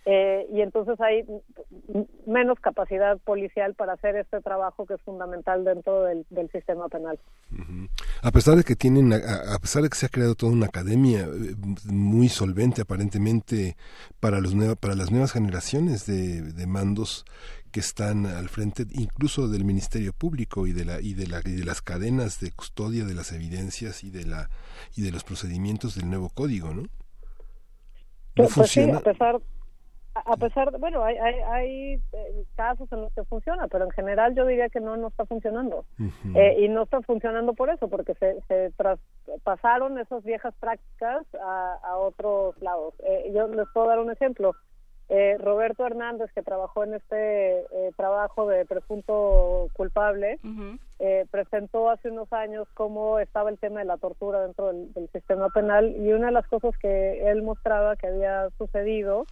eh, 0.05 0.47
y 0.53 0.61
entonces 0.61 1.01
hay 1.01 1.25
menos 2.27 2.59
capacidad 2.59 3.17
policial 3.17 3.73
para 3.73 3.93
hacer 3.93 4.15
este 4.15 4.39
trabajo 4.39 4.85
que 4.85 4.93
es 4.93 5.01
fundamental 5.01 5.65
dentro 5.65 6.03
del, 6.03 6.25
sistema 6.51 6.87
penal. 6.89 7.19
A 8.21 8.31
pesar 8.31 8.55
de 8.55 8.63
que 8.63 8.75
tienen, 8.75 9.13
a, 9.13 9.17
a 9.55 9.59
pesar 9.59 9.81
de 9.81 9.89
que 9.89 9.95
se 9.95 10.05
ha 10.05 10.09
creado 10.09 10.35
toda 10.35 10.53
una 10.53 10.67
academia 10.67 11.27
muy 11.91 12.29
solvente 12.29 12.83
aparentemente 12.83 13.75
para 14.19 14.39
los 14.39 14.53
para 14.79 14.95
las 14.95 15.11
nuevas 15.11 15.33
generaciones 15.33 16.05
de 16.05 16.67
mandos 16.67 17.25
que 17.77 17.81
están 17.81 18.25
al 18.25 18.49
frente 18.49 18.85
incluso 18.93 19.47
del 19.47 19.63
Ministerio 19.63 20.11
Público 20.11 20.65
y 20.65 20.73
de 20.73 20.83
la 20.83 20.99
y 20.99 21.13
de 21.13 21.27
la 21.27 21.41
y 21.45 21.51
de 21.51 21.63
las 21.63 21.83
cadenas 21.83 22.39
de 22.39 22.49
custodia 22.51 23.05
de 23.05 23.13
las 23.13 23.31
evidencias 23.33 24.03
y 24.03 24.09
de 24.09 24.25
la 24.25 24.49
y 24.95 25.03
de 25.03 25.11
los 25.11 25.23
procedimientos 25.23 25.93
del 25.93 26.09
nuevo 26.09 26.29
código, 26.33 26.73
¿no? 26.73 26.81
No 26.81 26.89
Pues 28.35 28.49
sí, 28.49 28.53
funciona. 28.81 28.97
a 28.97 29.01
pesar, 29.01 29.35
a 30.15 30.33
a 30.33 30.37
pesar, 30.37 30.71
de- 30.71 30.79
bueno, 30.79 31.03
hay, 31.03 31.17
hay, 31.17 31.35
hay 31.51 31.93
eh, 32.13 32.45
casos 32.55 32.91
en 32.91 33.01
los 33.01 33.13
que 33.13 33.23
funciona, 33.25 33.67
pero 33.67 33.85
en 33.85 33.91
general 33.91 34.33
yo 34.35 34.47
diría 34.47 34.69
que 34.69 34.79
no, 34.79 34.97
no 34.97 35.09
está 35.09 35.27
funcionando. 35.27 35.85
Eh, 36.33 36.55
y 36.59 36.69
no 36.69 36.81
está 36.83 37.01
funcionando 37.03 37.53
por 37.53 37.69
eso, 37.69 37.87
porque 37.87 38.15
se, 38.15 38.37
se 38.47 38.71
traspasaron 38.71 39.99
esas 39.99 40.23
viejas 40.23 40.55
prácticas 40.59 41.23
a, 41.43 41.77
a 41.83 41.97
otros 41.97 42.59
lados. 42.59 42.95
Eh, 43.07 43.31
yo 43.35 43.47
les 43.49 43.67
puedo 43.71 43.87
dar 43.87 43.99
un 43.99 44.11
ejemplo. 44.11 44.55
Eh, 45.09 45.37
Roberto 45.39 45.85
Hernández, 45.85 46.29
que 46.33 46.43
trabajó 46.43 46.83
en 46.83 46.95
este 46.95 47.59
eh, 47.61 47.91
trabajo 47.95 48.47
de 48.47 48.65
presunto 48.65 49.69
culpable, 49.73 50.39
eh, 50.99 51.25
presentó 51.31 51.89
hace 51.89 52.09
unos 52.09 52.31
años 52.33 52.67
cómo 52.73 53.19
estaba 53.19 53.49
el 53.49 53.59
tema 53.59 53.79
de 53.79 53.85
la 53.85 53.97
tortura 53.97 54.41
dentro 54.41 54.67
del, 54.67 54.91
del 54.93 55.09
sistema 55.11 55.49
penal 55.49 55.95
y 55.95 56.11
una 56.11 56.27
de 56.27 56.33
las 56.33 56.47
cosas 56.47 56.75
que 56.79 57.29
él 57.29 57.43
mostraba 57.43 57.95
que 57.95 58.07
había 58.07 58.49
sucedido 58.57 59.27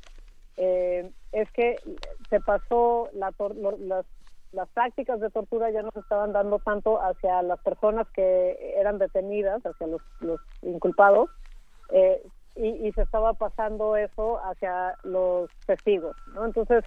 eh, 0.58 1.12
es 1.32 1.52
que 1.52 1.82
se 2.30 2.40
pasó 2.40 3.10
la 3.14 3.32
tor- 3.34 3.56
lo- 3.56 3.78
las, 3.78 4.06
las 4.54 4.70
prácticas 4.70 5.20
de 5.20 5.30
tortura 5.32 5.70
ya 5.72 5.82
no 5.82 5.90
se 5.94 6.00
estaban 6.00 6.32
dando 6.32 6.60
tanto 6.60 7.02
hacia 7.02 7.42
las 7.42 7.60
personas 7.62 8.08
que 8.14 8.76
eran 8.80 8.98
detenidas, 8.98 9.62
hacia 9.66 9.88
los, 9.88 10.02
los 10.22 10.40
inculpados, 10.62 11.30
eh, 11.90 12.22
y, 12.56 12.88
y 12.88 12.92
se 12.94 13.02
estaba 13.02 13.34
pasando 13.34 13.96
eso 13.98 14.40
hacia 14.46 14.96
los 15.04 15.50
testigos, 15.66 16.16
¿no? 16.34 16.46
Entonces, 16.46 16.84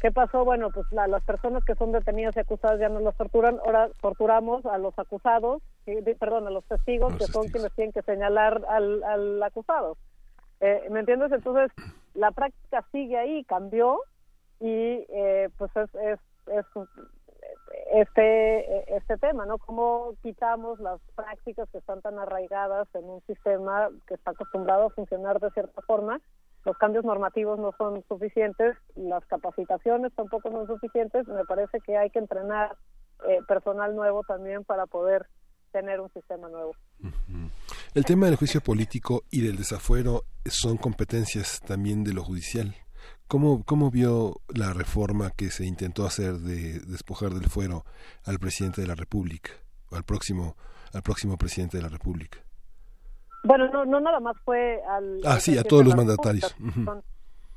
¿qué 0.00 0.10
pasó? 0.10 0.44
Bueno, 0.44 0.70
pues 0.70 0.86
la- 0.90 1.06
las 1.06 1.22
personas 1.22 1.64
que 1.64 1.74
son 1.76 1.92
detenidas 1.92 2.36
y 2.36 2.40
acusadas 2.40 2.80
ya 2.80 2.88
no 2.88 3.00
las 3.00 3.16
torturan, 3.16 3.58
ahora 3.64 3.88
torturamos 4.00 4.66
a 4.66 4.78
los 4.78 4.98
acusados, 4.98 5.62
de- 5.86 6.16
perdón, 6.16 6.46
a 6.46 6.50
los 6.50 6.64
testigos, 6.64 7.14
que 7.16 7.26
son 7.26 7.48
quienes 7.48 7.72
tienen 7.74 7.92
que 7.92 8.02
señalar 8.02 8.62
al, 8.68 9.02
al 9.04 9.42
acusado. 9.42 9.96
Eh, 10.60 10.86
¿Me 10.90 11.00
entiendes? 11.00 11.32
Entonces, 11.32 11.70
la 12.14 12.30
práctica 12.30 12.84
sigue 12.92 13.16
ahí, 13.16 13.44
cambió, 13.44 14.00
y 14.60 15.04
eh, 15.08 15.48
pues 15.58 15.70
es, 15.76 15.94
es, 15.96 16.20
es 16.46 16.66
este 17.92 18.96
este 18.96 19.18
tema, 19.18 19.44
¿no? 19.44 19.58
Cómo 19.58 20.14
quitamos 20.22 20.80
las 20.80 21.00
prácticas 21.14 21.68
que 21.70 21.78
están 21.78 22.00
tan 22.00 22.18
arraigadas 22.18 22.88
en 22.94 23.04
un 23.04 23.20
sistema 23.26 23.88
que 24.06 24.14
está 24.14 24.30
acostumbrado 24.30 24.86
a 24.86 24.90
funcionar 24.90 25.40
de 25.40 25.50
cierta 25.50 25.82
forma. 25.82 26.20
Los 26.64 26.78
cambios 26.78 27.04
normativos 27.04 27.58
no 27.58 27.72
son 27.76 28.04
suficientes, 28.08 28.76
las 28.94 29.24
capacitaciones 29.26 30.12
tampoco 30.14 30.50
son 30.50 30.66
suficientes. 30.66 31.26
Me 31.28 31.44
parece 31.44 31.80
que 31.80 31.96
hay 31.96 32.10
que 32.10 32.20
entrenar 32.20 32.76
eh, 33.28 33.40
personal 33.46 33.94
nuevo 33.94 34.22
también 34.22 34.64
para 34.64 34.86
poder 34.86 35.26
tener 35.72 36.00
un 36.00 36.12
sistema 36.12 36.48
nuevo. 36.48 36.72
El 37.94 38.04
tema 38.04 38.26
del 38.26 38.36
juicio 38.36 38.60
político 38.60 39.22
y 39.30 39.42
del 39.42 39.56
desafuero 39.56 40.22
son 40.46 40.76
competencias 40.76 41.60
también 41.60 42.04
de 42.04 42.12
lo 42.12 42.22
judicial. 42.22 42.74
¿Cómo, 43.32 43.64
¿Cómo 43.64 43.90
vio 43.90 44.42
la 44.54 44.74
reforma 44.74 45.30
que 45.30 45.48
se 45.48 45.64
intentó 45.64 46.04
hacer 46.04 46.34
de 46.34 46.80
despojar 46.80 47.30
del 47.30 47.48
fuero 47.48 47.86
al 48.26 48.38
presidente 48.38 48.82
de 48.82 48.86
la 48.86 48.94
República, 48.94 49.52
al 49.90 50.02
próximo, 50.02 50.54
al 50.92 51.00
próximo 51.00 51.38
presidente 51.38 51.78
de 51.78 51.82
la 51.82 51.88
República? 51.88 52.40
Bueno, 53.42 53.70
no, 53.72 53.86
no 53.86 54.00
nada 54.00 54.20
más 54.20 54.36
fue 54.44 54.82
al... 54.86 55.22
Ah, 55.24 55.40
sí, 55.40 55.56
a 55.56 55.62
todos 55.62 55.82
los 55.82 55.96
mandatarios. 55.96 56.54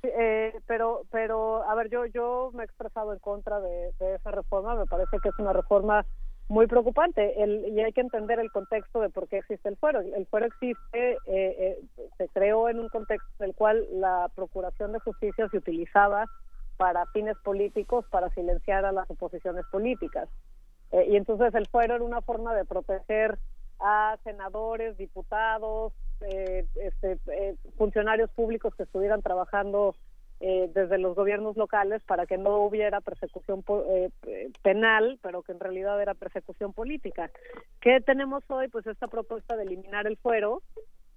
Eh, 0.04 0.54
pero, 0.66 1.02
pero, 1.12 1.70
a 1.70 1.76
ver, 1.76 1.90
yo, 1.90 2.06
yo 2.06 2.52
me 2.54 2.62
he 2.62 2.66
expresado 2.66 3.12
en 3.12 3.20
contra 3.20 3.60
de, 3.60 3.92
de 4.00 4.16
esa 4.16 4.32
reforma. 4.32 4.76
Me 4.76 4.86
parece 4.86 5.18
que 5.22 5.28
es 5.28 5.36
una 5.40 5.52
reforma 5.52 6.06
muy 6.48 6.68
preocupante 6.68 7.42
el, 7.42 7.68
y 7.70 7.80
hay 7.82 7.92
que 7.92 8.02
entender 8.02 8.40
el 8.40 8.52
contexto 8.52 9.02
de 9.02 9.10
por 9.10 9.28
qué 9.28 9.40
existe 9.40 9.68
el 9.70 9.78
fuero. 9.78 10.00
El 10.02 10.26
fuero 10.28 10.46
existe, 10.46 11.14
eh, 11.14 11.18
eh, 11.26 11.80
se 12.18 12.28
creó 12.30 12.70
en 12.70 12.80
un 12.80 12.90
contexto 12.90 13.28
en 13.40 13.50
el 13.50 13.56
cual 13.56 13.86
la 13.92 14.30
Procuración 14.36 14.92
de 14.92 15.00
Justicia 15.00 15.50
se 15.50 15.58
utilizaba 15.58 16.26
para 16.78 17.06
fines 17.08 17.38
políticos, 17.44 18.06
para 18.10 18.30
silenciar 18.32 18.86
a 18.86 18.92
las 18.92 19.10
oposiciones 19.10 19.66
políticas. 19.72 20.30
Eh, 20.92 21.08
y 21.10 21.16
entonces 21.16 21.54
el 21.56 21.68
fuero 21.68 21.96
era 21.96 22.04
una 22.04 22.22
forma 22.22 22.54
de 22.56 22.66
proteger 22.66 23.38
a 23.80 24.18
senadores, 24.24 24.98
diputados, 24.98 25.94
eh, 26.22 26.66
este, 26.76 27.20
eh, 27.28 27.56
funcionarios 27.78 28.30
públicos 28.32 28.74
que 28.76 28.84
estuvieran 28.84 29.22
trabajando 29.22 29.96
eh, 30.40 30.70
desde 30.74 30.98
los 30.98 31.16
gobiernos 31.16 31.56
locales 31.56 32.04
para 32.04 32.26
que 32.26 32.38
no 32.38 32.58
hubiera 32.58 33.02
persecución 33.02 33.64
eh, 33.88 34.10
eh, 34.28 34.52
penal, 34.62 35.18
pero 35.22 35.44
que 35.44 35.54
en 35.54 35.60
realidad 35.60 36.02
era 36.02 36.14
persecución 36.14 36.74
política. 36.74 37.32
¿Qué 37.80 38.02
tenemos 38.02 38.44
hoy? 38.50 38.68
Pues 38.68 38.86
esta 38.88 39.08
propuesta 39.08 39.56
de 39.56 39.64
eliminar 39.64 40.08
el 40.08 40.18
fuero 40.18 40.62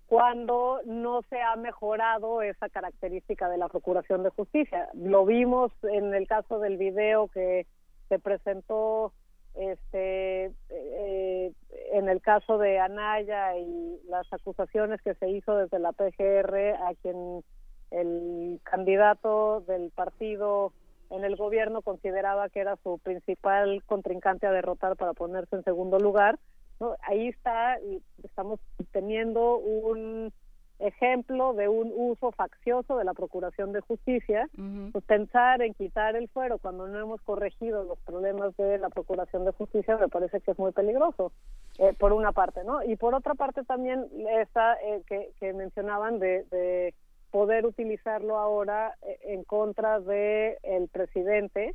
cuando 0.06 0.80
no 0.86 1.22
se 1.28 1.40
ha 1.40 1.54
mejorado 1.56 2.40
esa 2.40 2.68
característica 2.70 3.48
de 3.48 3.58
la 3.58 3.68
Procuración 3.68 4.22
de 4.22 4.30
Justicia. 4.30 4.88
Lo 4.94 5.26
vimos 5.26 5.70
en 5.82 6.14
el 6.14 6.26
caso 6.26 6.58
del 6.60 6.78
video 6.78 7.28
que 7.28 7.66
se 8.08 8.18
presentó 8.18 9.12
este 9.54 10.52
eh, 10.70 11.52
en 11.92 12.08
el 12.08 12.22
caso 12.22 12.58
de 12.58 12.78
Anaya 12.78 13.58
y 13.58 14.00
las 14.08 14.32
acusaciones 14.32 15.02
que 15.02 15.14
se 15.14 15.28
hizo 15.28 15.56
desde 15.56 15.78
la 15.78 15.92
PGR 15.92 16.76
a 16.86 16.94
quien 17.02 17.42
el 17.90 18.60
candidato 18.64 19.62
del 19.66 19.90
partido 19.90 20.72
en 21.10 21.24
el 21.24 21.36
gobierno 21.36 21.82
consideraba 21.82 22.48
que 22.48 22.60
era 22.60 22.76
su 22.82 22.98
principal 22.98 23.82
contrincante 23.86 24.46
a 24.46 24.52
derrotar 24.52 24.96
para 24.96 25.14
ponerse 25.14 25.56
en 25.56 25.64
segundo 25.64 25.98
lugar 25.98 26.38
¿no? 26.80 26.96
ahí 27.02 27.28
está 27.28 27.78
estamos 28.22 28.60
teniendo 28.92 29.56
un 29.56 30.32
ejemplo 30.78 31.54
de 31.54 31.68
un 31.68 31.92
uso 31.94 32.30
faccioso 32.32 32.96
de 32.96 33.04
la 33.04 33.14
Procuración 33.14 33.72
de 33.72 33.80
Justicia, 33.80 34.48
pues 34.92 35.04
pensar 35.04 35.60
en 35.62 35.74
quitar 35.74 36.14
el 36.14 36.28
fuero 36.28 36.58
cuando 36.58 36.86
no 36.86 36.98
hemos 36.98 37.20
corregido 37.22 37.82
los 37.82 37.98
problemas 38.00 38.56
de 38.56 38.78
la 38.78 38.88
Procuración 38.88 39.44
de 39.44 39.52
Justicia 39.52 39.96
me 39.96 40.08
parece 40.08 40.40
que 40.40 40.52
es 40.52 40.58
muy 40.58 40.72
peligroso, 40.72 41.32
eh, 41.78 41.94
por 41.98 42.12
una 42.12 42.32
parte, 42.32 42.62
¿no? 42.64 42.82
Y 42.84 42.96
por 42.96 43.14
otra 43.14 43.34
parte 43.34 43.64
también 43.64 44.06
esta 44.40 44.74
eh, 44.74 45.02
que, 45.06 45.32
que 45.40 45.52
mencionaban 45.52 46.18
de, 46.20 46.44
de 46.50 46.94
poder 47.30 47.66
utilizarlo 47.66 48.38
ahora 48.38 48.94
eh, 49.02 49.18
en 49.24 49.44
contra 49.44 50.00
de 50.00 50.58
el 50.62 50.88
presidente, 50.88 51.74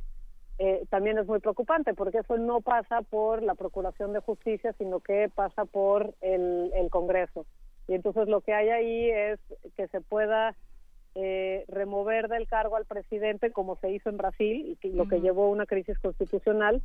eh, 0.58 0.84
también 0.90 1.18
es 1.18 1.26
muy 1.26 1.40
preocupante 1.40 1.94
porque 1.94 2.18
eso 2.18 2.36
no 2.38 2.60
pasa 2.60 3.02
por 3.02 3.42
la 3.42 3.54
Procuración 3.54 4.12
de 4.12 4.20
Justicia, 4.20 4.72
sino 4.78 5.00
que 5.00 5.30
pasa 5.34 5.64
por 5.64 6.14
el, 6.20 6.70
el 6.74 6.90
Congreso. 6.90 7.46
Y 7.88 7.94
entonces 7.94 8.28
lo 8.28 8.40
que 8.40 8.54
hay 8.54 8.68
ahí 8.70 9.10
es 9.10 9.40
que 9.76 9.88
se 9.88 10.00
pueda 10.00 10.54
eh, 11.16 11.64
remover 11.68 12.28
del 12.28 12.48
cargo 12.48 12.76
al 12.76 12.86
presidente 12.86 13.52
como 13.52 13.76
se 13.76 13.90
hizo 13.92 14.08
en 14.10 14.16
Brasil 14.16 14.64
y 14.72 14.76
que- 14.76 14.88
lo 14.90 15.06
que 15.06 15.20
llevó 15.20 15.44
a 15.44 15.50
una 15.50 15.66
crisis 15.66 15.98
constitucional 15.98 16.82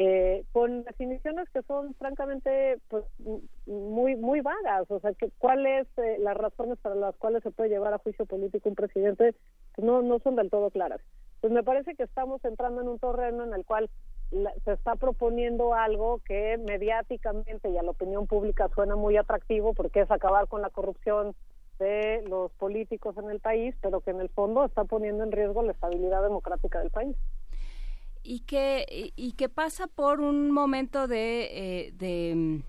eh, 0.00 0.44
con 0.52 0.84
definiciones 0.84 1.48
que 1.50 1.62
son 1.62 1.92
francamente 1.94 2.78
pues 2.88 3.04
muy 3.66 4.14
muy 4.14 4.40
vagas. 4.42 4.88
O 4.90 5.00
sea 5.00 5.12
que 5.14 5.30
cuáles 5.38 5.88
eh, 5.98 6.18
las 6.20 6.36
razones 6.36 6.78
para 6.78 6.94
las 6.94 7.16
cuales 7.16 7.42
se 7.42 7.50
puede 7.50 7.70
llevar 7.70 7.92
a 7.92 7.98
juicio 7.98 8.24
político 8.24 8.68
un 8.68 8.76
presidente 8.76 9.34
pues, 9.74 9.84
no 9.84 10.02
no 10.02 10.20
son 10.20 10.36
del 10.36 10.50
todo 10.50 10.70
claras. 10.70 11.00
Pues 11.40 11.52
me 11.52 11.64
parece 11.64 11.96
que 11.96 12.04
estamos 12.04 12.44
entrando 12.44 12.80
en 12.80 12.88
un 12.88 12.98
terreno 13.00 13.42
en 13.44 13.54
el 13.54 13.64
cual 13.64 13.90
la- 14.30 14.54
se 14.64 14.72
está 14.72 14.94
proponiendo 14.94 15.74
algo 15.74 16.20
que 16.24 16.58
mediáticamente 16.58 17.68
y 17.70 17.76
a 17.78 17.82
la 17.82 17.90
opinión 17.90 18.26
pública 18.28 18.68
suena 18.76 18.94
muy 18.94 19.16
atractivo 19.16 19.74
porque 19.74 20.00
es 20.02 20.10
acabar 20.12 20.46
con 20.46 20.62
la 20.62 20.70
corrupción 20.70 21.34
de 21.80 22.22
los 22.28 22.52
políticos 22.52 23.16
en 23.18 23.30
el 23.30 23.40
país, 23.40 23.74
pero 23.80 24.00
que 24.00 24.10
en 24.10 24.20
el 24.20 24.28
fondo 24.30 24.64
está 24.64 24.84
poniendo 24.84 25.24
en 25.24 25.32
riesgo 25.32 25.62
la 25.62 25.72
estabilidad 25.72 26.22
democrática 26.22 26.80
del 26.80 26.90
país. 26.90 27.16
Y 28.22 28.40
que 28.40 28.84
y, 28.90 29.12
y 29.16 29.32
que 29.32 29.48
pasa 29.48 29.86
por 29.86 30.20
un 30.20 30.50
momento 30.50 31.06
de, 31.08 31.48
eh, 31.86 31.92
de 31.92 32.34
mm, 32.34 32.62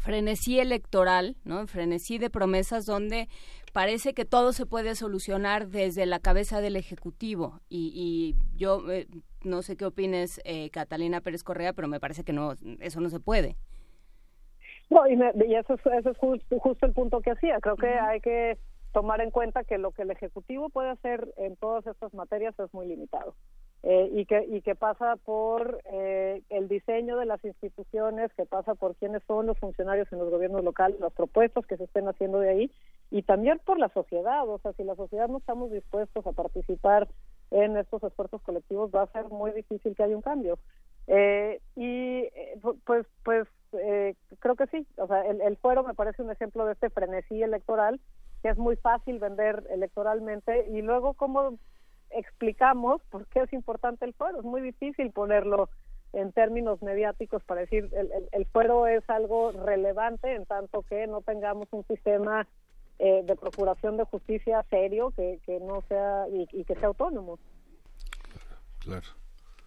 frenesí 0.00 0.58
electoral, 0.60 1.36
¿no? 1.44 1.66
Frenesí 1.66 2.18
de 2.18 2.30
promesas 2.30 2.86
donde 2.86 3.28
parece 3.72 4.14
que 4.14 4.24
todo 4.24 4.52
se 4.52 4.66
puede 4.66 4.94
solucionar 4.94 5.68
desde 5.68 6.06
la 6.06 6.18
cabeza 6.20 6.60
del 6.60 6.76
ejecutivo 6.76 7.60
y, 7.68 7.92
y 7.94 8.58
yo 8.58 8.90
eh, 8.90 9.06
no 9.44 9.62
sé 9.62 9.76
qué 9.76 9.84
opines 9.84 10.40
eh, 10.44 10.70
Catalina 10.70 11.20
Pérez 11.20 11.44
Correa, 11.44 11.72
pero 11.72 11.86
me 11.88 12.00
parece 12.00 12.24
que 12.24 12.32
no 12.32 12.54
eso 12.80 13.00
no 13.00 13.10
se 13.10 13.20
puede. 13.20 13.56
No, 14.90 15.06
y, 15.06 15.16
me- 15.16 15.32
y 15.46 15.54
eso, 15.54 15.74
es, 15.74 15.80
eso 15.98 16.10
es 16.10 16.16
justo 16.16 16.86
el 16.86 16.92
punto 16.94 17.20
que 17.20 17.32
hacía. 17.32 17.58
Creo 17.60 17.76
que 17.76 17.88
hay 17.88 18.20
que 18.20 18.56
tomar 18.94 19.20
en 19.20 19.30
cuenta 19.30 19.62
que 19.64 19.76
lo 19.76 19.92
que 19.92 20.00
el 20.02 20.10
Ejecutivo 20.10 20.70
puede 20.70 20.88
hacer 20.88 21.28
en 21.36 21.56
todas 21.56 21.86
estas 21.86 22.14
materias 22.14 22.58
es 22.58 22.72
muy 22.72 22.86
limitado. 22.88 23.34
Eh, 23.84 24.10
y 24.12 24.26
que 24.26 24.44
y 24.44 24.60
que 24.62 24.74
pasa 24.74 25.14
por 25.16 25.80
eh, 25.92 26.42
el 26.48 26.66
diseño 26.66 27.16
de 27.16 27.26
las 27.26 27.42
instituciones, 27.44 28.32
que 28.34 28.44
pasa 28.44 28.74
por 28.74 28.96
quiénes 28.96 29.22
son 29.28 29.46
los 29.46 29.56
funcionarios 29.58 30.12
en 30.12 30.18
los 30.18 30.30
gobiernos 30.30 30.64
locales, 30.64 30.98
las 30.98 31.12
propuestas 31.12 31.64
que 31.66 31.76
se 31.76 31.84
estén 31.84 32.08
haciendo 32.08 32.40
de 32.40 32.50
ahí, 32.50 32.72
y 33.10 33.22
también 33.22 33.60
por 33.64 33.78
la 33.78 33.88
sociedad. 33.90 34.48
O 34.48 34.58
sea, 34.58 34.72
si 34.72 34.82
la 34.82 34.96
sociedad 34.96 35.28
no 35.28 35.38
estamos 35.38 35.70
dispuestos 35.70 36.26
a 36.26 36.32
participar 36.32 37.08
en 37.52 37.76
estos 37.76 38.02
esfuerzos 38.02 38.42
colectivos, 38.42 38.90
va 38.94 39.02
a 39.02 39.12
ser 39.12 39.26
muy 39.28 39.52
difícil 39.52 39.94
que 39.94 40.02
haya 40.02 40.16
un 40.16 40.22
cambio. 40.22 40.58
Eh, 41.06 41.60
y 41.76 42.24
eh, 42.34 42.58
pu- 42.60 42.78
pues 42.84 43.06
pues 43.24 43.46
eh, 43.72 44.14
creo 44.40 44.56
que 44.56 44.66
sí. 44.66 44.86
O 44.96 45.06
sea, 45.06 45.22
el, 45.22 45.40
el 45.40 45.56
fuero 45.56 45.84
me 45.84 45.94
parece 45.94 46.22
un 46.22 46.30
ejemplo 46.32 46.66
de 46.66 46.72
este 46.72 46.90
frenesí 46.90 47.42
electoral 47.42 48.00
que 48.42 48.50
es 48.50 48.58
muy 48.58 48.76
fácil 48.76 49.18
vender 49.18 49.64
electoralmente 49.70 50.66
y 50.68 50.82
luego 50.82 51.14
cómo 51.14 51.58
explicamos 52.10 53.02
por 53.10 53.26
qué 53.26 53.40
es 53.40 53.52
importante 53.52 54.04
el 54.04 54.14
fuero. 54.14 54.38
Es 54.38 54.44
muy 54.44 54.60
difícil 54.60 55.10
ponerlo 55.10 55.68
en 56.12 56.32
términos 56.32 56.82
mediáticos 56.82 57.44
para 57.44 57.60
decir 57.62 57.88
el, 57.92 58.10
el, 58.12 58.28
el 58.32 58.46
fuero 58.46 58.86
es 58.86 59.08
algo 59.08 59.52
relevante 59.52 60.34
en 60.34 60.46
tanto 60.46 60.82
que 60.82 61.06
no 61.06 61.20
tengamos 61.20 61.68
un 61.70 61.84
sistema 61.86 62.46
eh, 62.98 63.22
de 63.24 63.36
procuración 63.36 63.96
de 63.96 64.04
justicia 64.04 64.64
serio 64.70 65.12
que, 65.14 65.38
que 65.44 65.60
no 65.60 65.82
sea 65.88 66.26
y, 66.32 66.48
y 66.52 66.64
que 66.64 66.74
sea 66.76 66.88
autónomo. 66.88 67.38
Claro. 68.80 69.06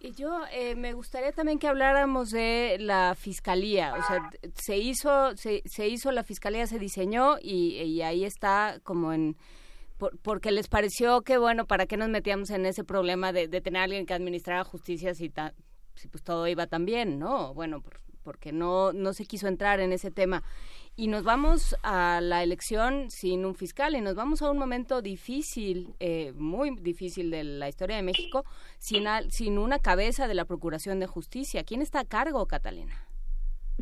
Y 0.00 0.12
yo 0.14 0.40
eh, 0.52 0.74
me 0.74 0.94
gustaría 0.94 1.30
también 1.30 1.60
que 1.60 1.68
habláramos 1.68 2.30
de 2.30 2.76
la 2.80 3.14
fiscalía. 3.16 3.94
O 3.94 4.02
sea, 4.02 4.30
se 4.54 4.76
hizo, 4.76 5.36
se, 5.36 5.62
se 5.64 5.86
hizo 5.86 6.10
la 6.10 6.24
fiscalía, 6.24 6.66
se 6.66 6.80
diseñó 6.80 7.36
y, 7.40 7.76
y 7.76 8.02
ahí 8.02 8.24
está 8.24 8.80
como 8.82 9.12
en 9.12 9.36
por- 10.02 10.18
porque 10.18 10.50
les 10.50 10.66
pareció 10.66 11.22
que 11.22 11.38
bueno, 11.38 11.64
¿para 11.64 11.86
qué 11.86 11.96
nos 11.96 12.08
metíamos 12.08 12.50
en 12.50 12.66
ese 12.66 12.82
problema 12.82 13.32
de, 13.32 13.46
tener 13.60 13.80
a 13.82 13.84
alguien 13.84 14.04
que 14.04 14.14
administrara 14.14 14.64
justicia 14.64 15.14
si, 15.14 15.28
ta- 15.30 15.54
si 15.94 16.08
pues 16.08 16.24
todo 16.24 16.48
iba 16.48 16.66
tan 16.66 16.84
bien, 16.84 17.20
¿no? 17.20 17.54
Bueno, 17.54 17.80
por- 17.80 18.00
porque 18.24 18.50
no 18.50 18.92
no 18.92 19.12
se 19.12 19.26
quiso 19.26 19.46
entrar 19.46 19.78
en 19.78 19.92
ese 19.92 20.10
tema. 20.10 20.42
Y 20.96 21.06
nos 21.06 21.22
vamos 21.22 21.76
a 21.84 22.20
la 22.20 22.42
elección 22.42 23.10
sin 23.12 23.44
un 23.44 23.54
fiscal 23.54 23.94
y 23.94 24.00
nos 24.00 24.16
vamos 24.16 24.42
a 24.42 24.50
un 24.50 24.58
momento 24.58 25.02
difícil, 25.02 25.94
eh, 26.00 26.32
muy 26.34 26.74
difícil 26.80 27.30
de 27.30 27.44
la 27.44 27.68
historia 27.68 27.94
de 27.96 28.02
México, 28.02 28.44
sin, 28.78 29.04
sin 29.30 29.56
una 29.56 29.78
cabeza 29.78 30.26
de 30.26 30.34
la 30.34 30.44
Procuración 30.46 30.98
de 30.98 31.06
Justicia. 31.06 31.62
¿Quién 31.62 31.80
está 31.80 32.00
a 32.00 32.04
cargo, 32.04 32.46
Catalina? 32.46 33.06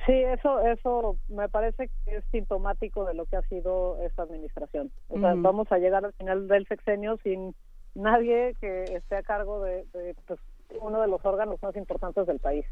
Sí, 0.06 0.12
eso, 0.12 0.60
eso 0.60 1.16
me 1.28 1.48
parece 1.48 1.90
que 2.04 2.16
es 2.16 2.24
sintomático 2.30 3.04
de 3.04 3.14
lo 3.14 3.26
que 3.26 3.36
ha 3.36 3.42
sido 3.42 3.98
esta 4.02 4.22
administración. 4.22 4.90
O 5.08 5.18
sea, 5.18 5.34
Ujú. 5.34 5.42
vamos 5.42 5.72
a 5.72 5.78
llegar 5.78 6.04
al 6.04 6.12
final 6.14 6.48
del 6.48 6.66
sexenio 6.66 7.18
sin 7.22 7.54
nadie 7.94 8.54
que 8.60 8.84
esté 8.84 9.16
a 9.16 9.22
cargo 9.22 9.62
de, 9.62 9.84
de, 9.92 10.14
pues, 10.26 10.40
uno 10.80 11.00
de 11.00 11.08
los 11.08 11.24
órganos 11.24 11.62
más 11.62 11.76
importantes 11.76 12.26
del 12.26 12.38
país. 12.38 12.64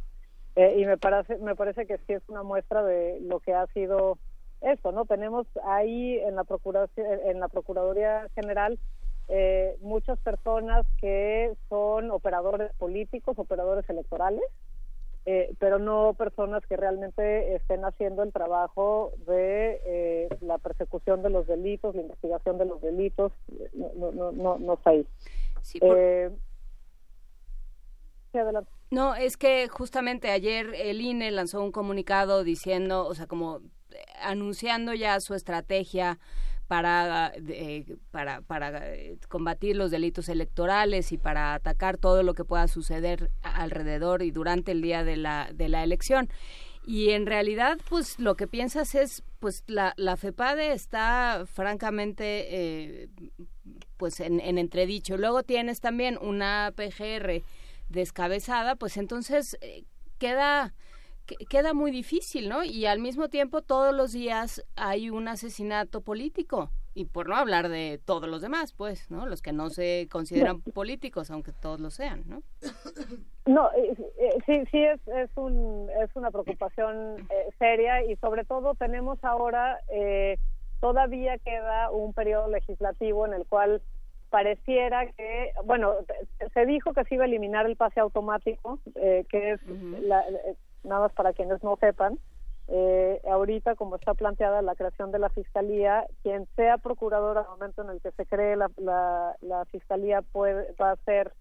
Eh, 0.56 0.76
y 0.78 0.86
me 0.86 0.96
parece, 0.96 1.36
me 1.38 1.54
parece 1.54 1.86
que 1.86 1.98
sí 1.98 2.14
es 2.14 2.22
una 2.28 2.42
muestra 2.42 2.82
de 2.82 3.20
lo 3.20 3.40
que 3.40 3.52
ha 3.52 3.66
sido 3.68 4.18
esto, 4.60 4.90
¿no? 4.92 5.04
Tenemos 5.04 5.46
ahí 5.64 6.18
en 6.18 6.34
la 6.34 6.44
procuración, 6.44 7.06
en 7.24 7.40
la 7.40 7.48
Procuraduría 7.48 8.26
General 8.34 8.78
eh, 9.28 9.76
muchas 9.80 10.18
personas 10.20 10.86
que 11.00 11.54
son 11.68 12.10
operadores 12.10 12.72
políticos, 12.78 13.38
operadores 13.38 13.88
electorales, 13.90 14.42
eh, 15.30 15.54
pero 15.58 15.78
no 15.78 16.14
personas 16.14 16.64
que 16.66 16.76
realmente 16.78 17.54
estén 17.54 17.84
haciendo 17.84 18.22
el 18.22 18.32
trabajo 18.32 19.12
de 19.26 19.78
eh, 19.84 20.28
la 20.40 20.56
persecución 20.56 21.22
de 21.22 21.28
los 21.28 21.46
delitos, 21.46 21.94
la 21.94 22.00
investigación 22.00 22.56
de 22.56 22.64
los 22.64 22.80
delitos, 22.80 23.32
no, 23.74 23.90
no, 23.94 24.10
no, 24.12 24.32
no, 24.32 24.58
no 24.58 24.72
está 24.74 24.90
ahí. 24.90 25.06
Sí, 25.60 25.80
por- 25.80 25.98
Eh, 25.98 26.30
sí, 28.32 28.38
adelante. 28.38 28.70
No, 28.90 29.14
es 29.14 29.36
que 29.36 29.68
justamente 29.68 30.30
ayer 30.30 30.72
el 30.74 31.02
INE 31.02 31.30
lanzó 31.30 31.62
un 31.62 31.72
comunicado 31.72 32.42
diciendo, 32.42 33.06
o 33.06 33.14
sea, 33.14 33.26
como 33.26 33.58
eh, 33.90 33.96
anunciando 34.22 34.94
ya 34.94 35.20
su 35.20 35.34
estrategia 35.34 36.18
para, 36.68 37.32
eh, 37.34 37.96
para, 38.10 38.42
para 38.42 38.94
eh, 38.94 39.16
combatir 39.28 39.74
los 39.74 39.90
delitos 39.90 40.28
electorales 40.28 41.10
y 41.12 41.18
para 41.18 41.54
atacar 41.54 41.96
todo 41.96 42.22
lo 42.22 42.34
que 42.34 42.44
pueda 42.44 42.68
suceder 42.68 43.30
alrededor 43.42 44.22
y 44.22 44.30
durante 44.30 44.72
el 44.72 44.82
día 44.82 45.02
de 45.02 45.16
la, 45.16 45.50
de 45.52 45.68
la 45.68 45.82
elección. 45.82 46.28
Y 46.86 47.10
en 47.10 47.26
realidad, 47.26 47.78
pues 47.88 48.18
lo 48.18 48.34
que 48.34 48.46
piensas 48.46 48.94
es, 48.94 49.22
pues 49.40 49.64
la, 49.66 49.92
la 49.96 50.16
FEPADE 50.16 50.72
está 50.72 51.44
francamente, 51.46 52.46
eh, 52.48 53.08
pues 53.96 54.20
en, 54.20 54.40
en 54.40 54.58
entredicho. 54.58 55.16
Luego 55.16 55.42
tienes 55.42 55.80
también 55.80 56.18
una 56.20 56.72
PGR 56.76 57.42
descabezada, 57.88 58.76
pues 58.76 58.96
entonces 58.96 59.56
eh, 59.60 59.84
queda 60.18 60.72
que- 60.72 60.87
queda 61.48 61.74
muy 61.74 61.90
difícil, 61.90 62.48
¿no? 62.48 62.64
Y 62.64 62.86
al 62.86 62.98
mismo 63.00 63.28
tiempo 63.28 63.62
todos 63.62 63.94
los 63.94 64.12
días 64.12 64.64
hay 64.76 65.10
un 65.10 65.28
asesinato 65.28 66.00
político 66.00 66.70
y 66.94 67.04
por 67.04 67.28
no 67.28 67.36
hablar 67.36 67.68
de 67.68 68.00
todos 68.04 68.28
los 68.28 68.42
demás, 68.42 68.72
pues, 68.72 69.10
¿no? 69.10 69.26
Los 69.26 69.40
que 69.42 69.52
no 69.52 69.70
se 69.70 70.08
consideran 70.10 70.60
políticos, 70.62 71.30
aunque 71.30 71.52
todos 71.52 71.78
lo 71.80 71.90
sean, 71.90 72.24
¿no? 72.26 72.42
No, 73.46 73.70
eh, 73.72 73.94
eh, 74.18 74.38
sí, 74.46 74.64
sí 74.70 74.82
es, 74.84 75.00
es, 75.08 75.30
un, 75.36 75.88
es 76.02 76.10
una 76.16 76.30
preocupación 76.30 77.26
eh, 77.30 77.48
seria 77.58 78.04
y 78.04 78.16
sobre 78.16 78.44
todo 78.44 78.74
tenemos 78.74 79.18
ahora, 79.22 79.78
eh, 79.90 80.38
todavía 80.80 81.38
queda 81.38 81.90
un 81.90 82.12
periodo 82.12 82.48
legislativo 82.48 83.26
en 83.26 83.34
el 83.34 83.46
cual 83.46 83.80
pareciera 84.30 85.10
que, 85.12 85.52
bueno, 85.64 85.94
se 86.52 86.66
dijo 86.66 86.92
que 86.92 87.04
se 87.04 87.14
iba 87.14 87.24
a 87.24 87.26
eliminar 87.26 87.64
el 87.66 87.76
pase 87.76 88.00
automático, 88.00 88.78
eh, 88.96 89.24
que 89.30 89.52
es, 89.52 89.60
la- 90.02 90.24
nada 90.88 91.02
más 91.02 91.12
para 91.12 91.32
quienes 91.32 91.62
no 91.62 91.76
sepan, 91.76 92.18
eh, 92.68 93.22
ahorita 93.30 93.76
como 93.76 93.96
está 93.96 94.14
planteada 94.14 94.60
la 94.60 94.74
creación 94.74 95.10
de 95.10 95.18
la 95.18 95.30
fiscalía, 95.30 96.06
quien 96.22 96.46
sea 96.54 96.76
procurador 96.78 97.38
al 97.38 97.48
momento 97.48 97.82
en 97.82 97.90
el 97.90 98.00
que 98.00 98.10
se 98.12 98.26
cree 98.26 98.56
la, 98.56 98.70
la, 98.76 99.36
la 99.40 99.64
fiscalía 99.66 100.22
puede, 100.22 100.74
va 100.80 100.92
a 100.92 100.96
ser 101.04 101.32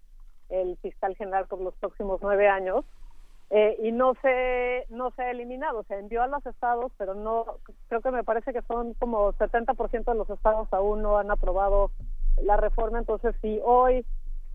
el 0.48 0.76
fiscal 0.78 1.14
general 1.16 1.46
por 1.46 1.60
los 1.60 1.74
próximos 1.74 2.20
nueve 2.22 2.48
años 2.48 2.84
eh, 3.50 3.76
y 3.82 3.92
no 3.92 4.14
se 4.20 4.84
no 4.90 5.10
se 5.12 5.22
ha 5.22 5.30
eliminado, 5.30 5.82
se 5.84 5.98
envió 5.98 6.22
a 6.22 6.26
los 6.26 6.44
estados, 6.44 6.92
pero 6.98 7.14
no 7.14 7.46
creo 7.88 8.02
que 8.02 8.10
me 8.10 8.24
parece 8.24 8.52
que 8.52 8.62
son 8.62 8.94
como 8.94 9.32
70% 9.34 10.04
de 10.04 10.14
los 10.14 10.28
estados 10.28 10.68
aún 10.70 11.02
no 11.02 11.18
han 11.18 11.30
aprobado 11.30 11.90
la 12.42 12.56
reforma, 12.56 12.98
entonces 12.98 13.34
si 13.40 13.60
hoy 13.64 14.04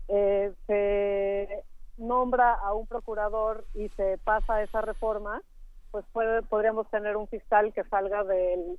eh, 0.08 0.52
se 0.66 1.64
nombra 1.96 2.54
a 2.54 2.74
un 2.74 2.86
procurador 2.86 3.64
y 3.74 3.88
se 3.90 4.18
pasa 4.18 4.62
esa 4.62 4.80
reforma, 4.80 5.42
pues 5.90 6.04
puede, 6.12 6.42
podríamos 6.42 6.88
tener 6.90 7.16
un 7.16 7.28
fiscal 7.28 7.72
que 7.72 7.84
salga 7.84 8.24
de 8.24 8.76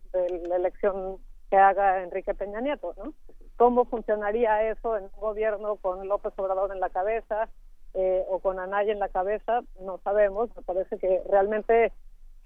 la 0.47 0.55
elección 0.57 1.17
que 1.49 1.57
haga 1.57 2.03
Enrique 2.03 2.33
Peña 2.33 2.59
Nieto, 2.59 2.93
¿no? 2.97 3.13
¿Cómo 3.57 3.85
funcionaría 3.85 4.69
eso 4.69 4.97
en 4.97 5.05
un 5.05 5.19
gobierno 5.19 5.77
con 5.77 6.07
López 6.07 6.33
Obrador 6.35 6.73
en 6.73 6.81
la 6.81 6.89
cabeza 6.89 7.47
eh, 7.93 8.25
o 8.27 8.39
con 8.39 8.59
Anaya 8.59 8.91
en 8.91 8.99
la 8.99 9.07
cabeza? 9.07 9.61
No 9.79 9.99
sabemos. 10.03 10.49
Me 10.57 10.61
parece 10.61 10.97
que 10.97 11.21
realmente 11.29 11.93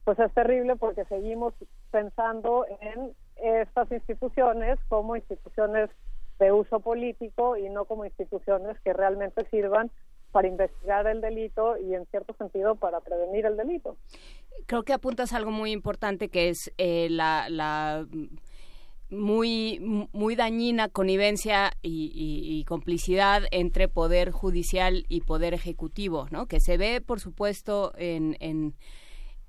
pues 0.04 0.20
es 0.20 0.32
terrible 0.34 0.76
porque 0.76 1.06
seguimos 1.06 1.54
pensando 1.92 2.66
en 2.80 3.14
estas 3.36 3.92
instituciones 3.92 4.80
como 4.88 5.16
instituciones 5.16 5.90
de 6.40 6.52
uso 6.52 6.80
político 6.80 7.58
y 7.58 7.70
no 7.70 7.86
como 7.86 8.06
instituciones 8.06 8.80
que 8.82 8.94
realmente 8.94 9.46
sirvan 9.50 9.92
para 10.32 10.48
investigar 10.48 11.08
el 11.08 11.22
delito 11.22 11.78
y 11.78 11.94
en 11.94 12.06
cierto 12.08 12.34
sentido 12.38 12.76
para 12.76 13.00
prevenir 13.00 13.46
el 13.46 13.58
delito. 13.58 13.98
Creo 14.66 14.84
que 14.84 14.94
apuntas 14.94 15.34
algo 15.34 15.52
muy 15.52 15.72
importante 15.72 16.30
que 16.30 16.50
es 16.50 16.72
eh, 16.78 17.08
la, 17.10 17.48
la 17.50 18.06
muy 19.10 19.80
muy 20.14 20.36
dañina 20.36 20.88
connivencia 20.88 21.72
y, 21.82 22.12
y- 22.14 22.64
complicidad 22.66 23.44
entre 23.50 23.88
poder 23.88 24.30
judicial 24.30 25.06
y 25.10 25.22
poder 25.22 25.56
ejecutivo, 25.56 26.28
¿no? 26.30 26.46
Que 26.46 26.60
se 26.60 26.78
ve, 26.78 27.02
por 27.02 27.20
supuesto, 27.20 27.94
en, 27.98 28.38
en 28.40 28.76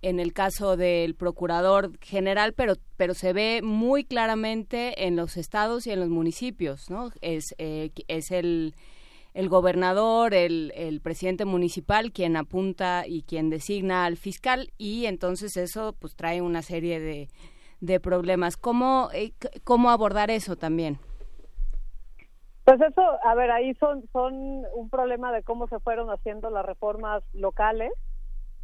en 0.02 0.18
el 0.18 0.32
caso 0.32 0.78
del 0.78 1.14
procurador 1.14 1.90
general, 2.00 2.54
pero 2.54 2.76
pero 2.96 3.12
se 3.12 3.34
ve 3.34 3.60
muy 3.62 4.04
claramente 4.04 5.06
en 5.06 5.14
los 5.14 5.36
estados 5.36 5.86
y 5.86 5.90
en 5.90 6.00
los 6.00 6.08
municipios, 6.08 6.88
¿no? 6.88 7.10
Es 7.20 7.54
eh, 7.58 7.90
es 8.08 8.30
el 8.30 8.74
el 9.34 9.48
gobernador, 9.48 10.34
el, 10.34 10.72
el 10.74 11.00
presidente 11.00 11.44
municipal 11.44 12.12
quien 12.12 12.36
apunta 12.36 13.04
y 13.06 13.22
quien 13.22 13.50
designa 13.50 14.04
al 14.04 14.16
fiscal 14.16 14.70
y 14.78 15.06
entonces 15.06 15.56
eso 15.56 15.94
pues 15.98 16.16
trae 16.16 16.42
una 16.42 16.62
serie 16.62 17.00
de, 17.00 17.28
de 17.80 18.00
problemas. 18.00 18.56
¿Cómo, 18.56 19.08
eh, 19.12 19.32
¿Cómo 19.64 19.90
abordar 19.90 20.30
eso 20.30 20.56
también? 20.56 20.98
Pues 22.64 22.80
eso, 22.82 23.02
a 23.24 23.34
ver, 23.34 23.50
ahí 23.50 23.74
son, 23.74 24.04
son 24.12 24.34
un 24.74 24.90
problema 24.90 25.32
de 25.32 25.42
cómo 25.42 25.66
se 25.68 25.80
fueron 25.80 26.10
haciendo 26.10 26.50
las 26.50 26.64
reformas 26.64 27.22
locales 27.32 27.92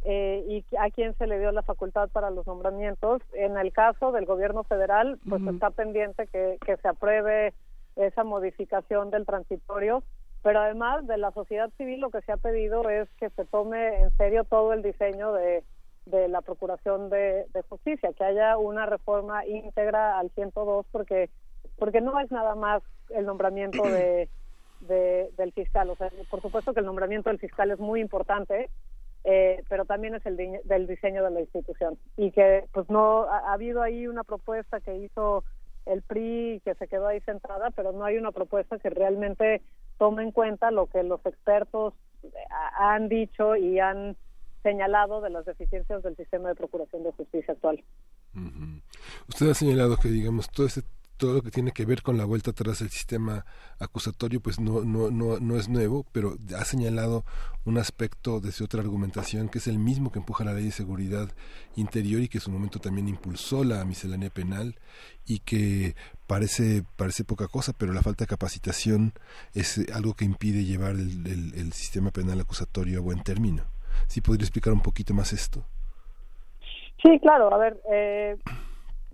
eh, 0.03 0.45
y 0.47 0.65
a 0.77 0.89
quién 0.91 1.13
se 1.17 1.27
le 1.27 1.39
dio 1.39 1.51
la 1.51 1.63
facultad 1.63 2.09
para 2.09 2.29
los 2.29 2.45
nombramientos. 2.47 3.21
En 3.33 3.57
el 3.57 3.73
caso 3.73 4.11
del 4.11 4.25
gobierno 4.25 4.63
federal, 4.63 5.19
pues 5.27 5.41
Ujú. 5.41 5.51
está 5.51 5.71
pendiente 5.71 6.27
que, 6.27 6.57
que 6.65 6.77
se 6.77 6.87
apruebe 6.87 7.53
esa 7.97 8.23
modificación 8.23 9.09
del 9.09 9.25
transitorio, 9.25 10.03
pero 10.43 10.59
además 10.61 11.05
de 11.07 11.17
la 11.17 11.31
sociedad 11.31 11.69
civil 11.77 11.99
lo 11.99 12.09
que 12.09 12.21
se 12.21 12.31
ha 12.31 12.37
pedido 12.37 12.87
es 12.89 13.09
que 13.19 13.29
se 13.31 13.45
tome 13.45 13.99
en 14.01 14.11
serio 14.17 14.43
todo 14.43 14.73
el 14.73 14.81
diseño 14.81 15.33
de, 15.33 15.63
de 16.05 16.27
la 16.27 16.41
Procuración 16.41 17.09
de, 17.09 17.45
de 17.53 17.61
Justicia, 17.63 18.13
que 18.13 18.23
haya 18.23 18.57
una 18.57 18.85
reforma 18.85 19.45
íntegra 19.45 20.17
al 20.19 20.29
102, 20.31 20.85
porque 20.91 21.29
porque 21.77 22.01
no 22.01 22.19
es 22.19 22.31
nada 22.31 22.55
más 22.55 22.81
el 23.09 23.25
nombramiento 23.25 23.83
de, 23.83 24.29
de- 24.79 25.29
del 25.37 25.51
fiscal. 25.53 25.89
O 25.91 25.95
sea, 25.95 26.09
por 26.29 26.41
supuesto 26.41 26.73
que 26.73 26.79
el 26.79 26.85
nombramiento 26.87 27.29
del 27.29 27.37
fiscal 27.39 27.69
es 27.69 27.77
muy 27.79 28.01
importante, 28.01 28.69
eh, 29.23 29.63
pero 29.69 29.85
también 29.85 30.15
es 30.15 30.25
el 30.25 30.37
del 30.63 30.87
diseño 30.87 31.23
de 31.23 31.29
la 31.31 31.41
institución. 31.41 31.99
Y 32.15 32.31
que 32.31 32.65
pues 32.73 32.89
no 32.89 33.23
ha, 33.25 33.39
ha 33.49 33.53
habido 33.53 33.81
ahí 33.83 34.07
una 34.07 34.23
propuesta 34.23 34.79
que 34.79 34.95
hizo 34.95 35.43
el 35.85 36.01
PRI 36.01 36.61
que 36.65 36.73
se 36.75 36.87
quedó 36.87 37.07
ahí 37.07 37.21
sentada, 37.21 37.69
pero 37.71 37.91
no 37.91 38.03
hay 38.05 38.17
una 38.17 38.31
propuesta 38.31 38.79
que 38.79 38.89
realmente 38.89 39.61
tome 39.97 40.23
en 40.23 40.31
cuenta 40.31 40.71
lo 40.71 40.87
que 40.87 41.03
los 41.03 41.25
expertos 41.25 41.93
ha- 42.49 42.93
han 42.93 43.09
dicho 43.09 43.55
y 43.55 43.79
han 43.79 44.15
señalado 44.63 45.21
de 45.21 45.29
las 45.29 45.45
deficiencias 45.45 46.03
del 46.03 46.15
sistema 46.17 46.49
de 46.49 46.55
procuración 46.55 47.03
de 47.03 47.11
justicia 47.13 47.53
actual. 47.53 47.83
Usted 49.27 49.49
ha 49.49 49.53
señalado 49.53 49.97
que, 49.97 50.09
digamos, 50.09 50.49
todo 50.49 50.67
ese 50.67 50.83
todo 51.17 51.33
lo 51.33 51.41
que 51.41 51.49
tiene 51.49 51.71
que 51.71 51.83
ver 51.83 52.03
con 52.03 52.15
la 52.15 52.25
vuelta 52.25 52.51
atrás 52.51 52.77
del 52.77 52.89
sistema 52.91 53.43
acusatorio, 53.79 54.39
pues 54.39 54.59
no, 54.59 54.81
no, 54.85 55.09
no, 55.09 55.39
no 55.39 55.55
es 55.57 55.67
nuevo, 55.67 56.05
pero 56.11 56.35
ha 56.55 56.63
señalado 56.63 57.25
un 57.65 57.79
aspecto 57.79 58.39
desde 58.39 58.63
otra 58.63 58.81
argumentación 58.81 59.49
que 59.49 59.57
es 59.57 59.65
el 59.65 59.79
mismo 59.79 60.11
que 60.11 60.19
empuja 60.19 60.43
la 60.45 60.53
ley 60.53 60.65
de 60.65 60.71
seguridad 60.71 61.27
interior 61.75 62.21
y 62.21 62.27
que 62.27 62.37
en 62.37 62.43
su 62.43 62.51
momento 62.51 62.77
también 62.77 63.07
impulsó 63.07 63.63
la 63.63 63.83
miscelánea 63.83 64.29
penal 64.29 64.75
y 65.25 65.39
que 65.39 65.95
parece, 66.27 66.83
parece 66.97 67.23
poca 67.23 67.47
cosa, 67.47 67.73
pero 67.77 67.93
la 67.93 68.01
falta 68.01 68.25
de 68.25 68.29
capacitación 68.29 69.13
es 69.53 69.77
eh, 69.77 69.85
algo 69.93 70.13
que 70.13 70.25
impide 70.25 70.63
llevar 70.65 70.91
el, 70.91 71.25
el- 71.55 71.73
sistema 71.73 72.11
penal 72.11 72.39
acusatorio 72.39 72.99
a 72.99 73.01
buen 73.01 73.23
término. 73.23 73.63
¿Sí 74.07 74.21
podría 74.21 74.43
explicar 74.43 74.73
un 74.73 74.81
poquito 74.81 75.13
más 75.13 75.33
esto? 75.33 75.63
Sí, 77.03 77.19
claro. 77.21 77.53
A 77.53 77.57
ver, 77.57 77.79
eh, 77.91 78.37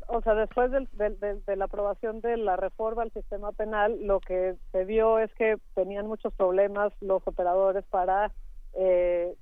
o 0.08 0.22
sea, 0.22 0.34
después 0.34 0.72
del- 0.72 0.90
del- 0.94 1.44
de 1.46 1.56
la 1.56 1.66
aprobación 1.66 2.22
de 2.22 2.38
la 2.38 2.56
reforma 2.56 3.04
al 3.04 3.12
sistema 3.12 3.52
penal, 3.52 3.98
lo 4.02 4.20
que 4.20 4.56
se 4.72 4.86
vio 4.86 5.20
es 5.20 5.32
que 5.36 5.58
tenían 5.76 6.08
muchos 6.08 6.34
problemas 6.34 6.92
los 7.02 7.22
operadores 7.26 7.84
para 7.90 8.32
eh, 8.74 9.36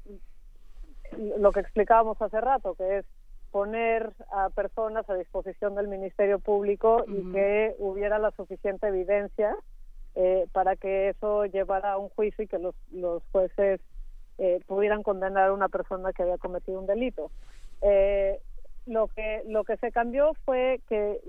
lo 1.38 1.52
que 1.52 1.62
explicábamos 1.62 2.22
hace 2.22 2.40
rato, 2.42 2.76
que 2.76 3.00
es 3.00 3.06
poner 3.52 4.14
a 4.32 4.50
personas 4.50 5.10
a 5.10 5.16
disposición 5.16 5.76
del 5.76 5.88
Ministerio 5.88 6.40
Público 6.40 7.04
y 7.08 7.32
que 7.32 7.76
hubiera 7.80 8.18
la 8.18 8.32
suficiente 8.32 8.88
evidencia 8.88 9.56
eh, 10.16 10.48
para 10.52 10.76
que 10.76 11.10
eso 11.10 11.46
llevara 11.46 11.94
a 11.94 11.98
un 11.98 12.10
juicio 12.10 12.44
y 12.44 12.48
que 12.48 12.60
los, 12.60 12.76
los 12.92 13.22
jueces 13.32 13.82
eh, 14.38 14.62
pudieran 14.68 15.04
condenar 15.04 15.50
a 15.50 15.54
una 15.54 15.70
persona 15.70 16.14
que 16.14 16.24
había 16.24 16.38
cometido 16.38 16.80
un 16.80 16.88
delito. 16.88 17.32
Eh, 17.82 18.40
lo 18.88 19.08
que 19.10 19.44
lo 19.48 19.64
que 19.64 19.78
se 19.78 19.92
cambió 19.92 20.34
fue 20.46 20.82
que 20.90 21.20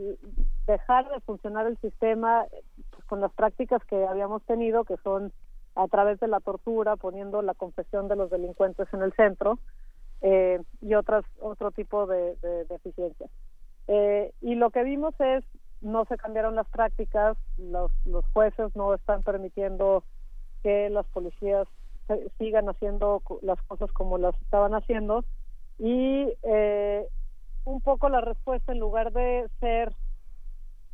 dejar 0.67 1.09
de 1.11 1.21
funcionar 1.21 1.67
el 1.67 1.77
sistema 1.79 2.47
pues, 2.91 3.05
con 3.05 3.21
las 3.21 3.33
prácticas 3.33 3.85
que 3.85 4.07
habíamos 4.07 4.43
tenido, 4.45 4.85
que 4.85 4.97
son 4.99 5.33
a 5.75 5.87
través 5.89 6.19
de 6.21 6.29
la 6.29 6.41
tortura, 6.41 6.97
poniendo 6.97 7.43
la 7.43 7.55
confesión 7.55 8.09
de 8.09 8.17
los 8.17 8.31
delincuentes 8.31 8.89
en 8.93 9.03
el 9.03 9.13
centro 9.15 9.59
eh, 10.23 10.61
y 10.81 10.95
otras 10.95 11.25
otro 11.41 11.71
tipo 11.71 12.07
de, 12.07 12.37
de 12.37 12.65
deficiencias. 12.65 13.31
Eh, 13.89 14.33
y 14.41 14.55
lo 14.55 14.71
que 14.71 14.85
vimos 14.85 15.15
es 15.21 15.45
no 15.81 16.05
se 16.05 16.17
cambiaron 16.17 16.55
las 16.55 16.69
prácticas, 16.69 17.37
los, 17.59 17.91
los 18.05 18.25
jueces 18.33 18.75
no 18.77 18.95
están 18.95 19.23
permitiendo 19.23 20.05
que 20.63 20.89
las 20.91 21.07
policías 21.07 21.67
sigan 22.39 22.69
haciendo 22.69 23.23
las 23.43 23.61
cosas 23.63 23.91
como 23.93 24.19
las 24.19 24.41
estaban 24.43 24.75
haciendo 24.75 25.25
y 25.79 26.33
eh, 26.43 27.07
un 27.65 27.81
poco 27.81 28.09
la 28.09 28.21
respuesta 28.21 28.73
en 28.73 28.79
lugar 28.79 29.13
de 29.13 29.49
ser 29.61 29.93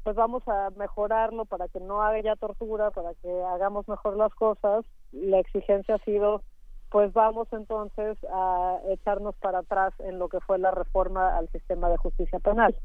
pues 0.04 0.16
vamos 0.16 0.42
a 0.46 0.70
mejorarlo 0.76 1.44
para 1.44 1.68
que 1.68 1.80
no 1.80 2.02
haya 2.02 2.36
tortura, 2.36 2.90
para 2.90 3.14
que 3.14 3.42
hagamos 3.52 3.86
mejor 3.88 4.16
las 4.16 4.32
cosas, 4.34 4.86
la 5.12 5.38
exigencia 5.38 5.96
ha 5.96 6.04
sido 6.04 6.42
pues 6.90 7.12
vamos 7.12 7.48
entonces 7.52 8.16
a 8.32 8.78
echarnos 8.88 9.34
para 9.36 9.58
atrás 9.60 9.92
en 9.98 10.18
lo 10.18 10.28
que 10.28 10.40
fue 10.40 10.58
la 10.58 10.70
reforma 10.70 11.36
al 11.36 11.48
sistema 11.50 11.90
de 11.90 11.98
justicia 11.98 12.38
penal. 12.38 12.76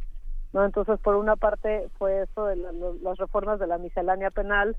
¿no? 0.52 0.66
Entonces, 0.66 1.00
por 1.00 1.16
una 1.16 1.36
parte 1.36 1.90
fue 1.98 2.24
eso 2.24 2.46
de 2.46 2.58
la- 2.58 2.72
las 2.72 3.18
reformas 3.18 3.60
de 3.60 3.68
la 3.68 3.78
miscelánea 3.78 4.30
penal, 4.30 4.78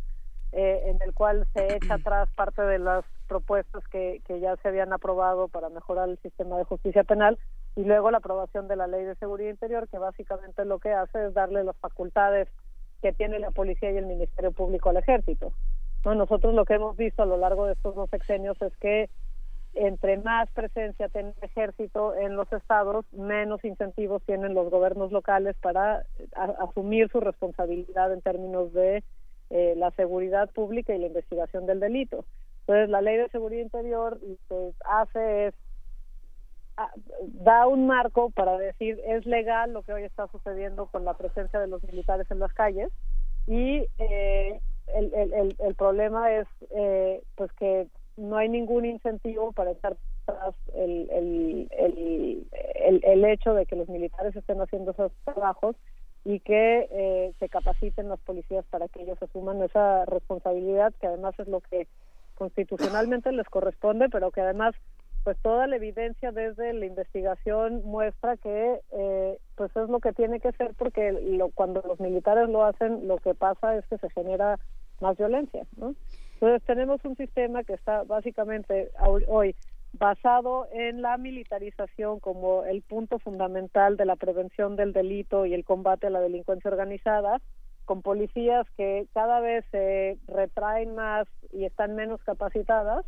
eh, 0.53 0.83
en 0.87 0.99
el 1.03 1.13
cual 1.15 1.47
se 1.53 1.77
echa 1.77 1.95
atrás 1.95 2.29
parte 2.37 2.63
de 2.63 2.79
las 2.79 3.05
propuestas 3.27 3.83
que, 3.89 4.23
que 4.27 4.41
ya 4.41 4.57
se 4.57 4.69
habían 4.69 4.93
aprobado 4.93 5.49
para 5.49 5.69
mejorar 5.71 6.09
el 6.09 6.19
sistema 6.19 6.59
de 6.59 6.65
justicia 6.65 7.03
penal 7.05 7.39
y 7.77 7.85
luego 7.85 8.11
la 8.11 8.19
aprobación 8.19 8.69
de 8.69 8.77
la 8.77 8.87
ley 8.87 9.05
de 9.05 9.17
seguridad 9.17 9.51
interior 9.51 9.89
que 9.89 9.99
básicamente 9.99 10.65
lo 10.65 10.79
que 10.79 10.93
hace 10.93 11.27
es 11.27 11.35
darle 11.35 11.65
las 11.65 11.77
facultades 11.79 12.49
que 13.03 13.13
tiene 13.13 13.39
la 13.39 13.51
policía 13.51 13.91
y 13.91 13.97
el 13.97 14.07
ministerio 14.07 14.53
público 14.53 14.91
al 14.91 14.99
ejército 14.99 15.53
¿no? 16.05 16.15
nosotros 16.15 16.55
lo 16.55 16.65
que 16.65 16.75
hemos 16.75 16.97
visto 16.97 17.23
a 17.23 17.27
lo 17.27 17.37
largo 17.37 17.67
de 17.67 17.73
estos 17.75 17.95
dos 17.95 18.11
sexenios 18.11 18.61
es 18.63 18.77
que 18.79 19.11
entre 19.75 20.19
más 20.19 20.49
presencia 20.53 21.09
tiene 21.09 21.35
el 21.41 21.45
ejército 21.51 22.15
en 22.15 22.37
los 22.37 22.53
estados, 22.53 23.05
menos 23.13 23.65
incentivos 23.65 24.23
tienen 24.25 24.55
los 24.55 24.71
gobiernos 24.71 25.11
locales 25.11 25.57
para 25.61 26.05
a- 26.37 26.65
asumir 26.69 27.11
su 27.11 27.21
responsabilidad 27.21 28.13
en 28.13 28.23
términos 28.23 28.73
de 28.73 29.03
eh, 29.51 29.75
la 29.77 29.91
seguridad 29.93 30.51
pública 30.51 30.95
y 30.95 30.99
la 30.99 31.09
investigación 31.09 31.67
del 31.67 31.81
delito. 31.81 32.25
Entonces, 32.61 32.89
la 32.89 33.03
ley 33.03 33.17
de 33.17 33.29
seguridad 33.31 33.63
interior 33.63 34.19
lo 34.23 34.37
que 34.49 34.73
hace 34.85 35.47
es 35.49 35.55
ah, 36.77 36.91
da 37.23 37.67
un 37.67 37.87
marco 37.87 38.31
para 38.31 38.57
decir 38.57 39.01
es 39.07 39.27
legal 39.27 39.73
lo 39.73 39.83
que 39.83 39.93
hoy 39.93 40.05
está 40.05 40.29
sucediendo 40.29 40.87
con 40.87 41.05
la 41.05 41.15
presencia 41.15 41.59
de 41.61 41.67
los 41.67 41.83
militares 41.83 42.31
en 42.31 42.39
las 42.39 42.53
calles 42.53 42.91
y 43.47 43.87
eh, 43.99 44.61
el, 44.89 45.13
el, 45.15 45.33
el, 45.33 45.57
el 45.59 45.75
problema 45.75 46.33
es 46.33 46.47
eh, 46.71 47.23
pues 47.37 47.53
que 47.53 47.89
no 48.17 48.37
hay 48.37 48.49
ningún 48.49 48.85
incentivo 48.85 49.53
para 49.53 49.73
echar 49.73 49.97
tras 50.25 50.55
el, 50.75 51.09
el, 51.11 51.69
el, 51.77 52.47
el, 52.75 53.01
el 53.05 53.25
hecho 53.25 53.55
de 53.55 53.67
que 53.67 53.77
los 53.77 53.89
militares 53.89 54.35
estén 54.37 54.61
haciendo 54.61 54.93
esos 54.93 55.13
trabajos 55.25 55.77
y 56.25 56.41
que 56.41 56.89
eh, 56.91 57.35
se 57.39 57.49
capaciten 57.49 58.09
los 58.09 58.21
policías 58.21 58.65
para 58.71 58.89
que 58.89 59.03
ellos 59.03 59.23
asuman 59.23 59.63
esa 59.63 60.05
responsabilidad 60.07 60.95
que 61.01 61.07
además 61.07 61.35
es 61.39 61.49
lo 61.49 61.61
que 61.61 61.87
constitucionalmente 62.35 63.31
les 63.33 63.49
corresponde, 63.49 64.09
pero 64.09 64.31
que 64.31 64.41
además 64.41 64.75
pues 65.25 65.39
toda 65.39 65.67
la 65.67 65.77
evidencia 65.77 66.33
desde 66.33 66.75
la 66.75 66.85
investigación 66.85 67.83
muestra 67.85 68.37
que 68.37 68.81
eh, 68.93 69.39
pues 69.57 69.75
es 69.75 69.89
lo 69.89 69.99
que 69.99 70.13
tiene 70.13 70.39
que 70.39 70.53
ser 70.53 70.75
porque 70.75 71.13
lo, 71.13 71.49
cuando 71.51 71.83
los 71.87 71.99
militares 71.99 72.49
lo 72.51 72.65
hacen 72.65 73.09
lo 73.09 73.17
que 73.17 73.35
pasa 73.35 73.77
es 73.77 73.87
que 73.87 73.97
se 73.99 74.11
genera 74.11 74.59
más 75.01 75.17
violencia 75.17 75.67
¿no? 75.77 75.95
entonces 76.35 76.63
tenemos 76.67 77.03
un 77.05 77.17
sistema 77.17 77.65
que 77.65 77.73
está 77.73 78.05
básicamente 78.05 78.91
hoy 79.27 79.57
basado 79.99 80.67
en 80.73 81.01
la 81.01 81.17
militarización 81.17 82.21
como 82.21 82.65
el 82.65 82.83
punto 82.83 83.19
fundamental 83.19 83.97
de 83.97 84.05
la 84.05 84.17
prevención 84.17 84.77
del 84.77 84.93
delito 84.93 85.47
y 85.47 85.55
el 85.55 85.65
combate 85.65 86.09
a 86.09 86.11
la 86.11 86.21
delincuencia 86.21 86.71
organizada 86.71 87.41
con 87.87 88.03
policías 88.03 88.67
que 88.77 89.07
cada 89.15 89.41
vez 89.41 89.65
se 89.71 90.19
retraen 90.27 90.95
más 90.95 91.27
y 91.53 91.65
están 91.65 91.95
menos 91.95 92.23
capacitadas 92.25 93.07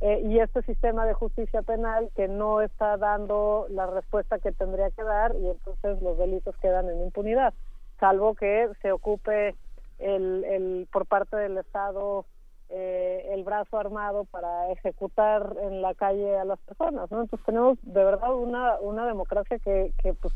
eh, 0.00 0.22
y 0.24 0.38
este 0.38 0.62
sistema 0.62 1.04
de 1.04 1.14
justicia 1.14 1.62
penal 1.62 2.10
que 2.16 2.26
no 2.26 2.62
está 2.62 2.96
dando 2.96 3.66
la 3.68 3.86
respuesta 3.86 4.38
que 4.38 4.52
tendría 4.52 4.90
que 4.90 5.02
dar 5.02 5.34
y 5.36 5.48
entonces 5.48 6.00
los 6.00 6.16
delitos 6.16 6.56
quedan 6.58 6.88
en 6.88 7.02
impunidad, 7.02 7.52
salvo 7.98 8.34
que 8.34 8.68
se 8.80 8.92
ocupe 8.92 9.54
el, 9.98 10.44
el 10.44 10.88
por 10.90 11.06
parte 11.06 11.36
del 11.36 11.58
Estado 11.58 12.24
eh, 12.70 13.30
el 13.32 13.42
brazo 13.42 13.78
armado 13.78 14.24
para 14.24 14.70
ejecutar 14.70 15.56
en 15.62 15.82
la 15.82 15.92
calle 15.94 16.38
a 16.38 16.44
las 16.44 16.58
personas, 16.60 17.10
¿no? 17.10 17.22
Entonces 17.22 17.44
tenemos 17.44 17.78
de 17.82 18.04
verdad 18.04 18.32
una 18.34 18.78
una 18.80 19.06
democracia 19.06 19.58
que, 19.58 19.92
que 20.02 20.14
pues 20.14 20.32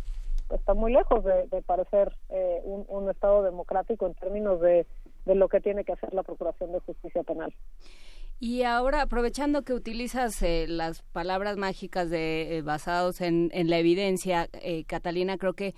está 0.50 0.74
muy 0.74 0.92
lejos 0.92 1.24
de, 1.24 1.46
de 1.46 1.62
parecer 1.62 2.12
eh, 2.28 2.60
un, 2.64 2.84
un 2.88 3.08
Estado 3.08 3.42
democrático 3.42 4.06
en 4.06 4.14
términos 4.14 4.60
de, 4.60 4.86
de 5.24 5.34
lo 5.34 5.48
que 5.48 5.60
tiene 5.60 5.84
que 5.84 5.92
hacer 5.92 6.12
la 6.12 6.22
Procuración 6.22 6.72
de 6.72 6.80
Justicia 6.80 7.22
Penal. 7.22 7.54
Y 8.40 8.62
ahora, 8.62 9.02
aprovechando 9.02 9.62
que 9.62 9.72
utilizas 9.72 10.42
eh, 10.42 10.66
las 10.68 11.02
palabras 11.02 11.56
mágicas 11.56 12.10
de 12.10 12.58
eh, 12.58 12.62
basados 12.62 13.20
en, 13.20 13.50
la 13.52 13.78
evidencia, 13.78 14.48
eh, 14.52 14.84
Catalina, 14.84 15.38
creo 15.38 15.54
que 15.54 15.74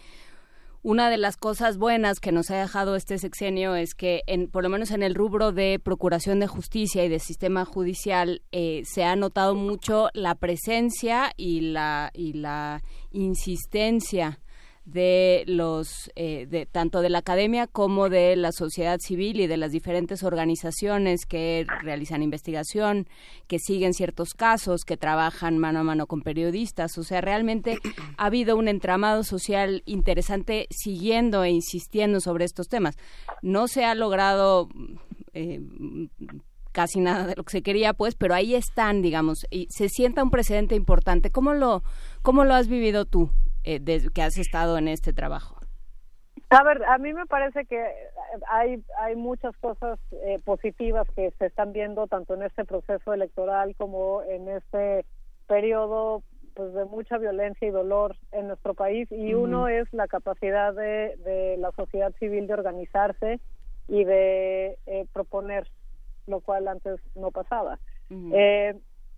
una 0.87 1.11
de 1.11 1.17
las 1.17 1.37
cosas 1.37 1.79
buenas 1.79 2.21
que 2.21 2.31
nos 2.31 2.49
ha 2.53 2.61
dejado 2.61 2.95
este 2.95 3.19
sexenio 3.19 3.75
es 3.75 3.97
que, 3.97 4.23
en, 4.29 4.47
por 4.49 4.63
lo 4.63 4.69
menos 4.69 4.93
en 4.93 5.03
el 5.03 5.17
rubro 5.17 5.51
de 5.51 5.81
procuración 5.83 6.39
de 6.39 6.47
justicia 6.47 7.05
y 7.05 7.09
de 7.09 7.19
sistema 7.19 7.65
judicial, 7.65 8.43
eh, 8.53 8.83
se 8.85 9.03
ha 9.03 9.17
notado 9.17 9.57
mucho 9.57 10.11
la 10.15 10.37
presencia 10.37 11.33
y 11.37 11.73
la, 11.73 12.13
y 12.15 12.35
la 12.35 12.85
insistencia 13.11 14.39
de 14.87 15.43
los 15.49 16.13
eh, 16.15 16.47
de 16.49 16.65
tanto 16.65 17.03
de 17.03 17.11
la 17.11 17.19
academia 17.19 17.67
como 17.67 18.09
de 18.09 18.37
la 18.37 18.53
sociedad 18.53 19.01
civil 19.01 19.41
y 19.41 19.49
de 19.49 19.57
las 19.57 19.73
diferentes 19.73 20.23
organizaciones 20.23 21.27
que 21.27 21.67
realizan 21.83 22.23
investigación, 22.23 23.09
que 23.49 23.59
siguen 23.59 23.95
ciertos 23.95 24.33
casos, 24.35 24.85
que 24.85 24.97
trabajan 24.97 25.59
mano 25.59 25.81
a 25.81 25.83
mano 25.83 26.07
con 26.07 26.23
periodistas, 26.23 26.97
o 26.99 27.03
sea, 27.03 27.21
realmente 27.21 27.79
ha 28.17 28.27
habido 28.27 28.57
un 28.57 28.69
entramado 28.69 29.25
social 29.25 29.83
interesante 29.87 30.69
siguiendo 30.71 31.43
e 31.43 31.51
insistiendo 31.51 32.21
sobre 32.21 32.45
estos 32.45 32.69
temas. 32.69 32.97
No 33.43 33.67
se 33.67 33.85
ha 33.85 33.97
logrado 33.97 34.69
eh, 35.35 35.61
casi 36.71 37.01
nada 37.01 37.27
de 37.27 37.35
lo 37.35 37.43
que 37.43 37.53
se 37.53 37.63
quería, 37.63 37.93
pues, 37.93 38.15
pero 38.15 38.35
ahí 38.35 38.55
están, 38.55 39.03
digamos, 39.03 39.47
y 39.51 39.67
se 39.71 39.89
sienta 39.89 40.23
un 40.23 40.31
precedente 40.31 40.77
importante. 40.77 41.31
¿Cómo 41.31 41.55
lo, 41.55 41.83
cómo 42.23 42.45
lo 42.45 42.55
has 42.55 42.69
vivido 42.69 43.05
tú, 43.05 43.31
eh, 43.67 43.79
desde 43.81 44.09
que 44.11 44.23
has 44.23 44.39
estado 44.39 44.79
en 44.79 44.89
este 44.89 45.13
trabajo? 45.13 45.57
A 46.49 46.63
ver, 46.63 46.85
a 46.85 46.97
mí 46.99 47.13
me 47.13 47.27
parece 47.27 47.67
que 47.67 47.85
hay 48.49 48.83
hay 48.99 49.17
muchas 49.17 49.57
cosas 49.57 49.99
eh, 50.13 50.39
positivas 50.45 51.07
que 51.17 51.33
se 51.39 51.47
están 51.47 51.73
viendo 51.73 52.07
tanto 52.07 52.35
en 52.35 52.43
este 52.43 52.65
proceso 52.65 53.13
electoral 53.13 53.75
como 53.77 54.23
en 54.23 54.49
este 54.49 55.05
periodo 55.49 56.23
pues 56.55 56.73
de 56.73 56.85
mucha 56.87 57.19
violencia 57.19 57.69
y 57.69 57.71
dolor 57.71 58.17
en 58.33 58.47
nuestro 58.47 58.75
país 58.75 59.11
y 59.11 59.35
uno 59.35 59.69
es 59.69 59.93
la 59.93 60.07
capacidad 60.07 60.73
de, 60.73 61.17
de 61.25 61.57
la 61.59 61.71
sociedad 61.73 62.15
civil 62.19 62.47
de 62.47 62.55
organizarse 62.55 63.41
y 63.89 64.05
de 64.05 64.79
eh, 64.87 65.07
proponer 65.13 65.69
lo 66.27 66.41
cual 66.41 66.69
antes 66.69 67.01
no 67.15 67.31
pasaba. 67.31 67.79
Eh, 68.11 68.75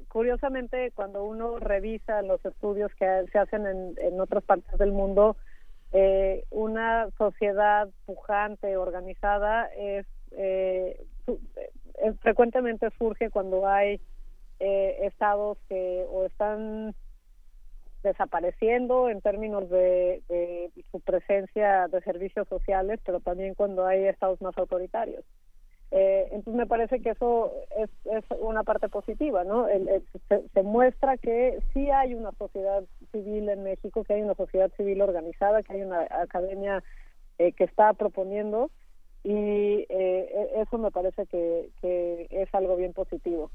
curiosamente, 0.08 0.90
cuando 0.92 1.24
uno 1.24 1.58
revisa 1.58 2.22
los 2.22 2.44
estudios 2.44 2.92
que 2.94 3.24
se 3.30 3.38
hacen 3.38 3.66
en, 3.66 3.94
en 3.98 4.20
otras 4.20 4.42
partes 4.44 4.78
del 4.78 4.92
mundo, 4.92 5.36
eh, 5.92 6.44
una 6.50 7.08
sociedad 7.16 7.88
pujante, 8.04 8.76
organizada, 8.76 9.66
es, 9.76 10.06
eh, 10.32 11.00
eh, 11.26 12.12
frecuentemente 12.20 12.88
surge 12.98 13.30
cuando 13.30 13.66
hay 13.66 14.00
eh, 14.60 14.98
estados 15.02 15.58
que 15.68 16.04
o 16.10 16.26
están 16.26 16.94
desapareciendo 18.02 19.08
en 19.08 19.20
términos 19.20 19.68
de, 19.70 20.22
de 20.28 20.70
su 20.90 21.00
presencia 21.00 21.88
de 21.88 22.00
servicios 22.02 22.46
sociales, 22.48 23.00
pero 23.04 23.20
también 23.20 23.54
cuando 23.54 23.86
hay 23.86 24.04
estados 24.04 24.40
más 24.40 24.56
autoritarios. 24.56 25.24
Eh, 25.90 26.28
entonces 26.32 26.54
me 26.58 26.66
parece 26.66 27.00
que 27.00 27.10
eso 27.10 27.50
es, 27.78 27.88
es 28.04 28.24
una 28.40 28.62
parte 28.62 28.88
positiva, 28.90 29.44
¿no? 29.44 29.68
El- 29.68 29.88
el- 29.88 30.04
se, 30.28 30.46
se 30.48 30.62
muestra 30.62 31.16
que 31.16 31.60
sí 31.72 31.90
hay 31.90 32.14
una 32.14 32.32
sociedad 32.32 32.84
civil 33.10 33.48
en 33.48 33.62
México, 33.62 34.04
que 34.04 34.12
hay 34.14 34.22
una 34.22 34.34
sociedad 34.34 34.70
civil 34.76 35.00
organizada, 35.00 35.62
que 35.62 35.72
hay 35.72 35.82
una 35.82 36.02
academia 36.10 36.84
eh, 37.38 37.52
que 37.52 37.64
está 37.64 37.94
proponiendo 37.94 38.70
y 39.24 39.32
eh, 39.88 39.88
e- 39.88 40.60
eso 40.60 40.76
me 40.78 40.90
parece 40.90 41.26
que, 41.26 41.70
que 41.80 42.26
es 42.30 42.54
algo 42.54 42.76
bien 42.76 42.92
positivo. 42.92 43.50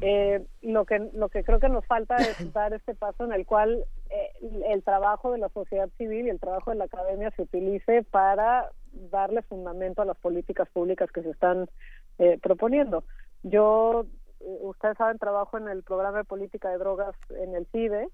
Eh, 0.00 0.44
lo 0.62 0.84
que 0.84 0.98
lo 1.12 1.28
que 1.28 1.42
creo 1.44 1.58
que 1.60 1.68
nos 1.68 1.84
falta 1.86 2.16
es 2.28 2.36
dar 2.54 2.72
este 2.74 2.94
paso 2.94 3.24
en 3.24 3.32
el 3.32 3.44
cual 3.44 3.84
eh, 4.10 4.30
el 4.68 4.82
trabajo 4.84 5.32
de 5.32 5.38
la 5.38 5.48
sociedad 5.48 5.88
civil 5.98 6.26
y 6.26 6.30
el 6.30 6.40
trabajo 6.40 6.70
de 6.70 6.76
la 6.76 6.84
academia 6.84 7.30
se 7.32 7.42
utilice 7.42 8.04
para 8.04 8.70
darle 9.10 9.42
fundamento 9.42 10.02
a 10.02 10.04
las 10.04 10.16
políticas 10.16 10.68
públicas 10.70 11.10
que 11.10 11.22
se 11.22 11.30
están 11.30 11.68
eh, 12.18 12.38
proponiendo. 12.42 13.04
Yo, 13.42 14.06
eh, 14.40 14.58
ustedes 14.62 14.96
saben, 14.96 15.18
trabajo 15.18 15.58
en 15.58 15.68
el 15.68 15.82
programa 15.82 16.18
de 16.18 16.24
política 16.24 16.70
de 16.70 16.78
drogas 16.78 17.14
en 17.30 17.54
el 17.54 17.66
CIDE. 17.66 18.08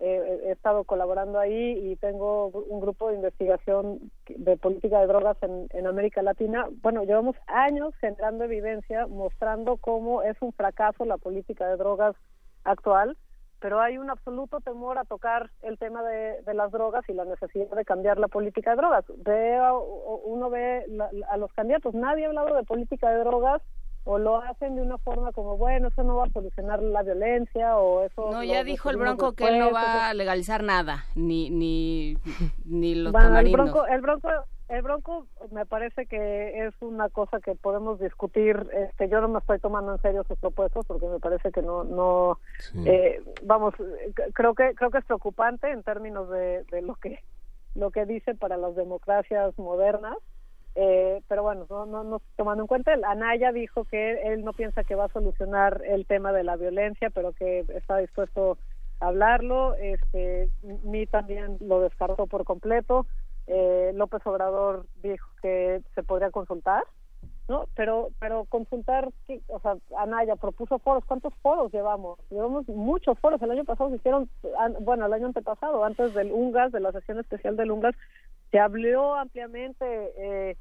Eh, 0.00 0.40
he 0.46 0.50
estado 0.52 0.84
colaborando 0.84 1.38
ahí 1.38 1.92
y 1.92 1.96
tengo 1.96 2.48
un 2.48 2.80
grupo 2.80 3.08
de 3.08 3.16
investigación 3.16 4.10
de 4.28 4.56
política 4.56 5.00
de 5.00 5.06
drogas 5.06 5.36
en, 5.42 5.68
en 5.70 5.86
América 5.86 6.22
Latina. 6.22 6.68
Bueno, 6.82 7.04
llevamos 7.04 7.36
años 7.46 7.94
generando 8.00 8.44
evidencia 8.44 9.06
mostrando 9.06 9.76
cómo 9.76 10.22
es 10.22 10.36
un 10.40 10.52
fracaso 10.52 11.04
la 11.04 11.18
política 11.18 11.68
de 11.68 11.76
drogas 11.76 12.16
actual, 12.64 13.16
pero 13.64 13.80
hay 13.80 13.96
un 13.96 14.10
absoluto 14.10 14.60
temor 14.60 14.98
a 14.98 15.04
tocar 15.04 15.48
el 15.62 15.78
tema 15.78 16.02
de, 16.02 16.42
de 16.42 16.52
las 16.52 16.70
drogas 16.70 17.02
y 17.08 17.14
la 17.14 17.24
necesidad 17.24 17.74
de 17.74 17.84
cambiar 17.86 18.18
la 18.18 18.28
política 18.28 18.72
de 18.72 18.76
drogas. 18.76 19.06
Ve 19.24 19.56
a- 19.56 19.72
o- 19.72 20.20
uno 20.26 20.50
ve 20.50 20.84
la- 20.88 21.08
a 21.30 21.38
los 21.38 21.50
candidatos, 21.54 21.94
nadie 21.94 22.26
ha 22.26 22.28
hablado 22.28 22.54
de 22.56 22.62
política 22.64 23.08
de 23.08 23.20
drogas 23.20 23.62
o 24.04 24.18
lo 24.18 24.42
hacen 24.42 24.76
de 24.76 24.82
una 24.82 24.98
forma 24.98 25.32
como, 25.32 25.56
bueno, 25.56 25.88
eso 25.88 26.02
no 26.02 26.16
va 26.16 26.24
a 26.26 26.30
solucionar 26.30 26.82
la 26.82 27.02
violencia 27.02 27.78
o 27.78 28.02
eso... 28.04 28.32
No, 28.32 28.44
ya 28.44 28.64
dijo 28.64 28.90
el 28.90 28.98
Bronco 28.98 29.32
que 29.32 29.48
él 29.48 29.58
no 29.58 29.72
va 29.72 30.10
a 30.10 30.12
legalizar 30.12 30.62
nada, 30.62 31.06
ni 31.14 31.48
ni 31.48 32.18
ni 32.66 32.94
los 32.96 33.12
Bueno, 33.14 33.38
el 33.38 33.50
bronco, 33.50 33.86
el 33.86 34.02
bronco, 34.02 34.28
el 34.68 34.82
bronco 34.82 35.26
me 35.50 35.66
parece 35.66 36.06
que 36.06 36.66
es 36.66 36.74
una 36.80 37.08
cosa 37.10 37.40
que 37.40 37.54
podemos 37.54 38.00
discutir. 38.00 38.66
Este, 38.72 39.08
yo 39.08 39.20
no 39.20 39.28
me 39.28 39.38
estoy 39.38 39.58
tomando 39.58 39.92
en 39.92 40.00
serio 40.00 40.24
sus 40.24 40.38
propuestas 40.38 40.84
porque 40.86 41.06
me 41.06 41.20
parece 41.20 41.52
que 41.52 41.62
no, 41.62 41.84
no, 41.84 42.38
eh, 42.86 43.22
vamos, 43.42 43.74
creo 44.32 44.54
que 44.54 44.74
creo 44.74 44.90
que 44.90 44.98
es 44.98 45.04
preocupante 45.04 45.70
en 45.70 45.82
términos 45.82 46.30
de, 46.30 46.64
de 46.64 46.82
lo 46.82 46.94
que 46.94 47.20
lo 47.74 47.90
que 47.90 48.06
dice 48.06 48.34
para 48.34 48.56
las 48.56 48.74
democracias 48.76 49.58
modernas. 49.58 50.16
Eh, 50.76 51.22
pero 51.28 51.44
bueno, 51.44 51.66
no, 51.70 51.86
no, 51.86 52.02
no 52.02 52.20
tomando 52.36 52.64
en 52.64 52.66
cuenta, 52.66 52.92
el 52.92 53.04
Anaya 53.04 53.52
dijo 53.52 53.84
que 53.84 54.32
él 54.32 54.44
no 54.44 54.52
piensa 54.52 54.82
que 54.82 54.96
va 54.96 55.04
a 55.04 55.12
solucionar 55.12 55.82
el 55.86 56.04
tema 56.04 56.32
de 56.32 56.42
la 56.42 56.56
violencia, 56.56 57.10
pero 57.10 57.32
que 57.32 57.60
está 57.74 57.98
dispuesto 57.98 58.58
a 59.00 59.06
hablarlo. 59.06 59.74
Este, 59.74 60.48
mí 60.82 61.06
también 61.06 61.58
lo 61.60 61.80
descartó 61.80 62.26
por 62.26 62.44
completo. 62.44 63.06
Eh, 63.46 63.92
López 63.94 64.22
Obrador 64.26 64.86
dijo 65.02 65.26
que 65.42 65.82
se 65.94 66.02
podría 66.02 66.30
consultar, 66.30 66.84
¿no? 67.48 67.66
Pero, 67.76 68.08
pero 68.18 68.46
consultar, 68.46 69.10
o 69.48 69.60
sea, 69.60 69.76
Anaya 69.98 70.36
propuso 70.36 70.78
foros. 70.78 71.04
¿Cuántos 71.04 71.34
foros 71.42 71.72
llevamos? 71.72 72.18
Llevamos 72.30 72.66
muchos 72.68 73.18
foros. 73.18 73.40
El 73.42 73.50
año 73.50 73.64
pasado 73.64 73.90
se 73.90 73.96
hicieron, 73.96 74.28
bueno, 74.80 75.06
el 75.06 75.12
año 75.12 75.26
antepasado, 75.26 75.84
antes 75.84 76.14
del 76.14 76.32
UNGAS, 76.32 76.72
de 76.72 76.80
la 76.80 76.92
sesión 76.92 77.18
especial 77.18 77.56
del 77.56 77.70
UNGAS, 77.70 77.94
se 78.50 78.58
habló 78.58 79.14
ampliamente. 79.14 79.84
Eh, 80.16 80.56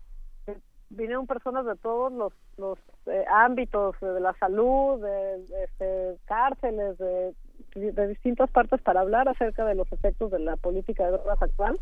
eh, 0.47 0.57
vinieron 0.89 1.25
personas 1.25 1.65
de 1.65 1.75
todos 1.77 2.11
los, 2.57 2.79
eh, 3.05 3.23
ámbitos, 3.31 3.95
eh, 4.01 4.05
de 4.05 4.19
la 4.19 4.33
salud, 4.33 5.01
de, 5.01 5.45
de, 5.45 5.63
este, 5.63 6.17
cárceles, 6.25 6.97
de 6.97 7.33
de 7.75 8.07
distintas 8.07 8.49
partes 8.51 8.81
para 8.81 9.01
hablar 9.01 9.27
acerca 9.27 9.65
de 9.65 9.75
los 9.75 9.91
efectos 9.91 10.31
de 10.31 10.39
la 10.39 10.57
política 10.57 11.05
de 11.05 11.11
drogas 11.11 11.41
actual. 11.41 11.79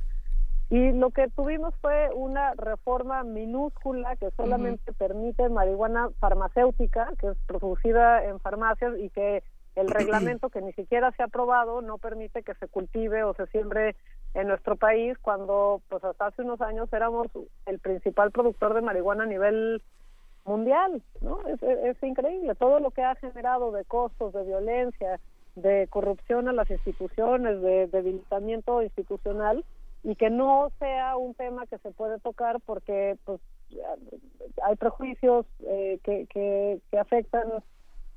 Y 0.72 0.94
lo 0.94 1.10
que 1.12 1.28
tuvimos 1.28 1.76
fue 1.82 2.10
una 2.16 2.54
reforma 2.54 3.24
minúscula 3.24 4.16
que 4.16 4.32
solamente 4.32 4.94
permite 4.94 5.50
marihuana 5.50 6.10
farmacéutica, 6.22 7.12
que 7.20 7.28
es 7.28 7.38
producida 7.46 8.24
en 8.24 8.40
farmacias 8.40 8.98
y 8.98 9.10
que 9.10 9.44
el 9.76 9.90
reglamento 9.92 10.50
que 10.50 10.62
ni 10.62 10.72
siquiera 10.72 11.12
se 11.12 11.24
ha 11.24 11.26
aprobado 11.26 11.82
no 11.82 11.98
permite 11.98 12.42
que 12.44 12.56
se 12.56 12.70
cultive 12.70 13.22
o 13.26 13.34
se 13.34 13.48
siembre 13.48 13.98
en 14.34 14.48
nuestro 14.48 14.78
país 14.78 15.18
cuando 15.22 15.82
pues 15.90 16.02
hasta 16.06 16.28
hace 16.28 16.42
unos 16.42 16.62
años 16.62 16.88
éramos 16.94 17.28
el 17.66 17.80
principal 17.80 18.32
productor 18.32 18.74
de 18.74 18.82
marihuana 18.82 19.24
a 19.26 19.28
nivel 19.28 19.84
mundial, 20.46 21.04
¿no? 21.20 21.46
Es, 21.48 21.62
es- 21.62 21.98
es 21.98 22.04
increíble 22.04 22.56
todo 22.56 22.80
lo 22.80 22.92
que 22.92 23.04
ha 23.04 23.16
generado 23.16 23.74
de 23.74 23.84
costos, 23.84 24.32
de 24.32 24.46
violencia, 24.46 25.20
de 25.56 25.88
corrupción 25.90 26.48
a 26.48 26.54
las 26.54 26.72
instituciones, 26.72 27.62
de 27.62 27.88
debilitamiento 27.88 28.82
institucional 28.82 29.66
y 30.04 30.16
que 30.16 30.30
no 30.30 30.72
sea 30.80 31.16
un 31.18 31.34
tema 31.36 31.68
que 31.68 31.78
se 31.80 31.92
puede 31.92 32.20
tocar 32.20 32.60
porque 32.66 33.18
pues 33.26 33.40
hay 34.64 34.76
prejuicios 34.76 35.46
eh, 35.66 36.00
que, 36.04 36.28
que, 36.28 36.80
que 36.90 37.00
afectan 37.00 37.64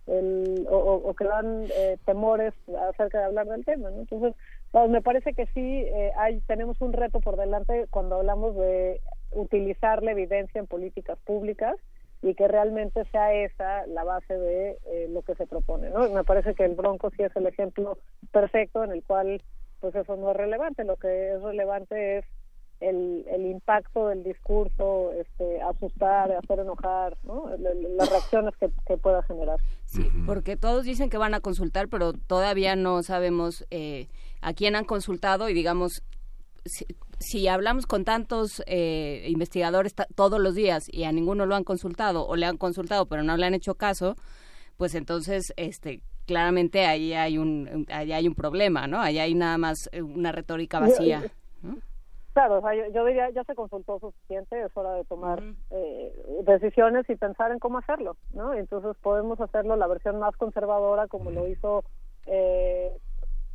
el, 0.06 0.66
o, 0.68 1.14
que 1.14 1.24
dan 1.24 1.64
eh, 1.74 1.96
temores 2.04 2.52
acerca 2.90 3.18
de 3.18 3.24
hablar 3.24 3.46
del 3.46 3.64
tema. 3.64 3.90
¿no? 3.90 4.00
Entonces, 4.00 4.34
pues, 4.70 4.90
me 4.90 5.02
parece 5.02 5.32
que 5.32 5.46
sí 5.46 5.82
eh, 5.86 6.12
hay 6.16 6.40
tenemos 6.42 6.80
un 6.80 6.92
reto 6.92 7.20
por 7.20 7.36
delante 7.36 7.86
cuando 7.90 8.16
hablamos 8.16 8.56
de 8.56 9.00
utilizar 9.32 10.02
la 10.02 10.12
evidencia 10.12 10.58
en 10.58 10.66
políticas 10.66 11.18
públicas 11.24 11.76
y 12.22 12.34
que 12.34 12.48
realmente 12.48 13.04
sea 13.10 13.34
esa 13.34 13.86
la 13.86 14.04
base 14.04 14.36
de 14.36 14.78
eh, 14.86 15.08
lo 15.10 15.22
que 15.22 15.34
se 15.34 15.46
propone. 15.46 15.90
¿no? 15.90 16.08
Me 16.10 16.24
parece 16.24 16.54
que 16.54 16.64
el 16.64 16.74
Bronco 16.74 17.10
sí 17.10 17.22
es 17.22 17.34
el 17.36 17.46
ejemplo 17.46 17.98
perfecto 18.32 18.84
en 18.84 18.92
el 18.92 19.02
cual 19.02 19.42
pues 19.84 19.96
eso 19.96 20.16
no 20.16 20.30
es 20.30 20.36
relevante. 20.38 20.82
Lo 20.82 20.96
que 20.96 21.34
es 21.34 21.42
relevante 21.42 22.16
es 22.16 22.24
el, 22.80 23.26
el 23.28 23.44
impacto 23.44 24.08
del 24.08 24.24
discurso, 24.24 25.12
este, 25.12 25.60
asustar, 25.60 26.32
hacer 26.32 26.60
enojar, 26.60 27.18
¿no? 27.22 27.50
Las 27.58 28.08
reacciones 28.08 28.54
que, 28.58 28.70
que 28.86 28.96
pueda 28.96 29.22
generar. 29.24 29.58
Sí, 29.84 30.08
porque 30.24 30.56
todos 30.56 30.84
dicen 30.84 31.10
que 31.10 31.18
van 31.18 31.34
a 31.34 31.40
consultar, 31.40 31.88
pero 31.88 32.14
todavía 32.14 32.76
no 32.76 33.02
sabemos 33.02 33.66
eh, 33.70 34.08
a 34.40 34.54
quién 34.54 34.74
han 34.74 34.86
consultado 34.86 35.50
y 35.50 35.52
digamos, 35.52 36.02
si, 36.64 36.86
si 37.18 37.46
hablamos 37.46 37.84
con 37.84 38.06
tantos 38.06 38.62
eh, 38.66 39.26
investigadores 39.28 39.94
todos 40.14 40.40
los 40.40 40.54
días 40.54 40.86
y 40.90 41.04
a 41.04 41.12
ninguno 41.12 41.44
lo 41.44 41.56
han 41.56 41.64
consultado 41.64 42.26
o 42.26 42.36
le 42.36 42.46
han 42.46 42.56
consultado 42.56 43.04
pero 43.04 43.22
no 43.22 43.36
le 43.36 43.44
han 43.44 43.52
hecho 43.52 43.74
caso, 43.74 44.16
pues 44.78 44.94
entonces 44.94 45.52
este 45.58 46.00
claramente 46.26 46.86
ahí 46.86 47.12
hay 47.12 47.38
un 47.38 47.86
ahí 47.90 48.12
hay 48.12 48.28
un 48.28 48.34
problema, 48.34 48.86
¿no? 48.86 49.00
Ahí 49.00 49.18
hay 49.18 49.34
nada 49.34 49.58
más 49.58 49.88
eh, 49.92 50.02
una 50.02 50.32
retórica 50.32 50.80
vacía. 50.80 51.22
Claro, 52.32 52.58
o 52.58 52.62
sea, 52.62 52.74
yo, 52.74 52.92
yo 52.92 53.04
diría, 53.04 53.30
ya 53.30 53.44
se 53.44 53.54
consultó 53.54 54.00
suficiente, 54.00 54.60
es 54.60 54.76
hora 54.76 54.94
de 54.94 55.04
tomar 55.04 55.40
eh, 55.70 56.12
decisiones 56.42 57.08
y 57.08 57.14
pensar 57.14 57.52
en 57.52 57.60
cómo 57.60 57.78
hacerlo, 57.78 58.16
¿no? 58.32 58.52
Entonces 58.52 58.96
podemos 59.00 59.40
hacerlo 59.40 59.76
la 59.76 59.86
versión 59.86 60.18
más 60.18 60.36
conservadora 60.36 61.06
como 61.06 61.30
lo 61.30 61.46
hizo 61.46 61.84
eh, 62.26 62.90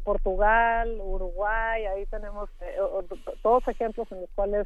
Portugal, 0.06 0.98
Uruguay, 1.01 1.88
ahí 1.88 2.06
tenemos 2.06 2.49
eh, 2.61 2.77
todos 3.43 3.67
ejemplos 3.67 4.09
en 4.14 4.22
los 4.22 4.30
cuales 4.33 4.65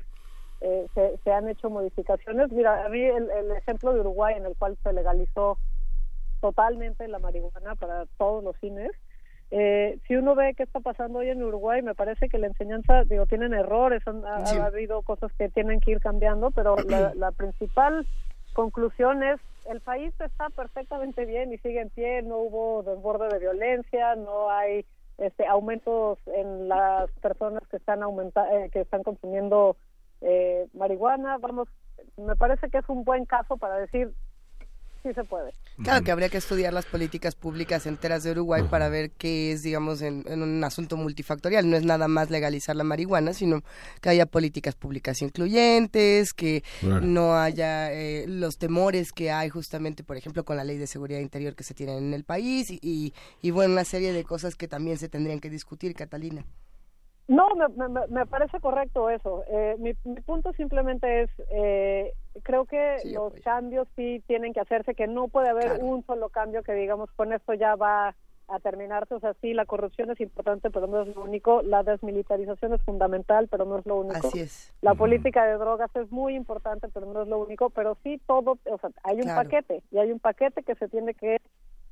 eh, 0.62 0.86
se, 0.94 1.18
se 1.24 1.32
han 1.32 1.50
hecho 1.50 1.72
modificaciones. 1.72 2.52
Mira, 2.52 2.86
a 2.86 2.90
mí 2.90 3.02
el, 3.02 3.32
el 3.32 3.52
ejemplo 3.52 3.94
de 3.94 4.02
Uruguay 4.02 4.36
en 4.38 4.46
el 4.46 4.56
cual 4.56 4.78
se 4.84 4.94
legalizó 4.94 5.58
totalmente 6.44 7.08
la 7.08 7.20
marihuana 7.20 7.76
para 7.76 8.06
todos 8.18 8.44
los 8.44 8.58
fines. 8.58 8.92
Eh, 9.50 9.98
si 10.06 10.18
uno 10.18 10.36
ve 10.36 10.54
qué 10.58 10.64
está 10.64 10.82
pasando 10.82 11.20
hoy 11.20 11.30
en 11.30 11.42
Uruguay, 11.42 11.82
me 11.82 11.96
parece 11.96 12.28
que 12.28 12.38
la 12.38 12.48
enseñanza, 12.48 13.06
digo, 13.06 13.26
tienen 13.28 13.54
errores, 13.54 14.06
han, 14.06 14.26
ha, 14.26 14.46
Sí. 14.46 14.58
ha 14.58 14.66
habido 14.66 15.04
cosas 15.04 15.32
que 15.38 15.48
tienen 15.48 15.80
que 15.80 15.92
ir 15.92 16.02
cambiando, 16.02 16.52
pero 16.52 16.76
la, 16.90 17.14
la 17.16 17.32
principal 17.32 18.06
conclusión 18.54 19.24
es 19.24 19.40
el 19.70 19.80
país 19.80 20.14
está 20.20 20.50
perfectamente 20.50 21.24
bien 21.26 21.54
y 21.54 21.58
sigue 21.60 21.80
en 21.80 21.90
pie, 21.92 22.22
no 22.24 22.40
hubo 22.40 22.84
desborde 22.84 23.30
de 23.30 23.40
violencia, 23.40 24.16
no 24.16 24.50
hay 24.50 24.86
este 25.18 25.46
aumentos 25.48 26.20
en 26.26 26.68
las 26.68 27.10
personas 27.22 27.66
que 27.70 27.78
están 27.78 28.04
aumenta 28.04 28.44
eh, 28.54 28.70
que 28.70 28.82
están 28.82 29.04
consumiendo 29.04 29.78
eh, 30.20 30.68
marihuana, 30.74 31.38
vamos, 31.38 31.70
me 32.18 32.36
parece 32.36 32.70
que 32.70 32.80
es 32.80 32.90
un 32.90 33.06
buen 33.06 33.24
caso 33.26 33.56
para 33.56 33.78
decir 33.78 34.12
sí 35.04 35.14
se 35.14 35.24
puede. 35.26 35.52
Claro 35.84 36.04
que 36.04 36.12
habría 36.12 36.30
que 36.30 36.38
estudiar 36.38 36.72
las 36.74 36.86
políticas 36.86 37.36
públicas 37.36 37.86
enteras 37.86 38.24
de 38.24 38.32
Uruguay 38.32 38.64
para 38.70 38.90
ver 38.90 39.12
qué 39.12 39.52
es, 39.52 39.62
digamos, 39.64 40.02
en, 40.02 40.24
en 40.28 40.42
un 40.42 40.64
asunto 40.64 40.96
multifactorial. 40.98 41.70
No 41.70 41.76
es 41.76 41.84
nada 41.84 42.08
más 42.08 42.30
legalizar 42.30 42.76
la 42.76 42.84
marihuana, 42.84 43.34
sino 43.34 43.62
que 44.02 44.10
haya 44.10 44.26
políticas 44.26 44.76
públicas 44.76 45.22
incluyentes, 45.22 46.34
que 46.34 46.64
Claro. 46.80 47.02
no 47.06 47.36
haya 47.36 47.92
eh, 47.94 48.26
los 48.28 48.58
temores 48.58 49.12
que 49.12 49.32
hay 49.32 49.50
justamente, 49.50 50.04
por 50.04 50.18
ejemplo, 50.18 50.44
con 50.46 50.58
la 50.58 50.64
ley 50.64 50.78
de 50.78 50.88
seguridad 50.88 51.20
interior 51.20 51.56
que 51.56 51.64
se 51.64 51.74
tiene 51.74 51.98
en 51.98 52.14
el 52.14 52.24
país 52.24 52.70
y, 52.72 52.80
y, 52.82 53.14
y, 53.42 53.52
bueno, 53.52 53.74
una 53.74 53.84
serie 53.86 54.14
de 54.14 54.24
cosas 54.24 54.56
que 54.56 54.68
también 54.68 54.98
se 54.98 55.10
tendrían 55.10 55.40
que 55.40 55.50
discutir, 55.50 55.94
Catalina. 55.96 56.46
No, 57.28 57.48
me, 57.56 57.88
me, 57.88 58.00
me 58.10 58.26
parece 58.26 58.60
correcto 58.60 59.10
eso. 59.10 59.44
Eh, 59.50 59.76
mi, 59.80 59.94
mi 60.04 60.20
punto 60.22 60.52
simplemente 60.54 61.24
es, 61.24 61.30
eh, 61.52 62.12
creo 62.42 62.66
que 62.66 62.98
los 63.14 63.34
cambios 63.44 63.88
sí 63.96 64.24
tienen 64.28 64.54
que 64.54 64.60
hacerse, 64.62 64.96
que 64.96 65.08
no 65.08 65.28
puede 65.28 65.50
haber 65.50 65.84
un 65.84 66.06
solo 66.06 66.30
cambio 66.30 66.64
que 66.64 66.74
digamos 66.74 67.12
con 67.12 67.32
esto 67.34 67.54
ya 67.54 67.76
va 67.76 68.16
a 68.48 68.60
terminarse. 68.60 69.14
O 69.16 69.20
sea, 69.20 69.34
sí, 69.42 69.54
la 69.54 69.66
corrupción 69.66 70.12
es 70.12 70.20
importante, 70.20 70.70
pero 70.70 70.88
no 70.88 71.02
es 71.04 71.16
lo 71.16 71.22
único. 71.24 71.62
La 71.62 71.84
desmilitarización 71.84 72.74
es 72.74 72.82
fundamental, 72.82 73.48
pero 73.50 73.66
no 73.66 73.78
es 73.80 73.86
lo 73.86 73.98
único. 73.98 74.28
Así 74.28 74.40
es. 74.42 74.74
La 74.82 74.96
política 74.96 75.46
de 75.46 75.54
drogas 75.54 75.90
es 75.96 76.12
muy 76.12 76.36
importante, 76.36 76.90
pero 76.90 77.06
no 77.06 77.22
es 77.22 77.28
lo 77.28 77.40
único. 77.40 77.70
Pero 77.70 77.98
sí 78.04 78.20
todo, 78.28 78.58
o 78.66 78.78
sea, 78.80 78.90
hay 79.04 79.16
un 79.18 79.22
Claro. 79.24 79.44
paquete 79.44 79.82
y 79.92 79.98
hay 79.98 80.12
un 80.12 80.20
paquete 80.20 80.64
que 80.64 80.76
se 80.76 80.90
tiene 80.90 81.14
que 81.14 81.38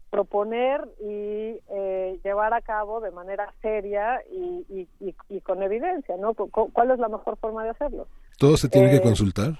proponer 0.10 0.82
y 1.00 1.58
eh, 1.70 2.20
llevar 2.24 2.54
a 2.54 2.62
cabo 2.62 3.00
de 3.00 3.12
manera 3.12 3.54
seria 3.62 4.22
y, 4.30 4.66
y, 4.68 4.88
y, 5.00 5.16
y 5.30 5.40
con 5.42 5.64
evidencia, 5.64 6.18
¿no? 6.18 6.34
Cu- 6.34 6.50
cu- 6.50 6.70
¿Cuál 6.74 6.92
es 6.92 7.00
la 7.00 7.08
mejor 7.08 7.38
forma 7.38 7.64
de 7.64 7.70
hacerlo? 7.70 8.08
Todo 8.38 8.58
se 8.58 8.68
tiene 8.68 8.90
Eh, 8.90 8.98
que 8.98 9.02
consultar. 9.02 9.54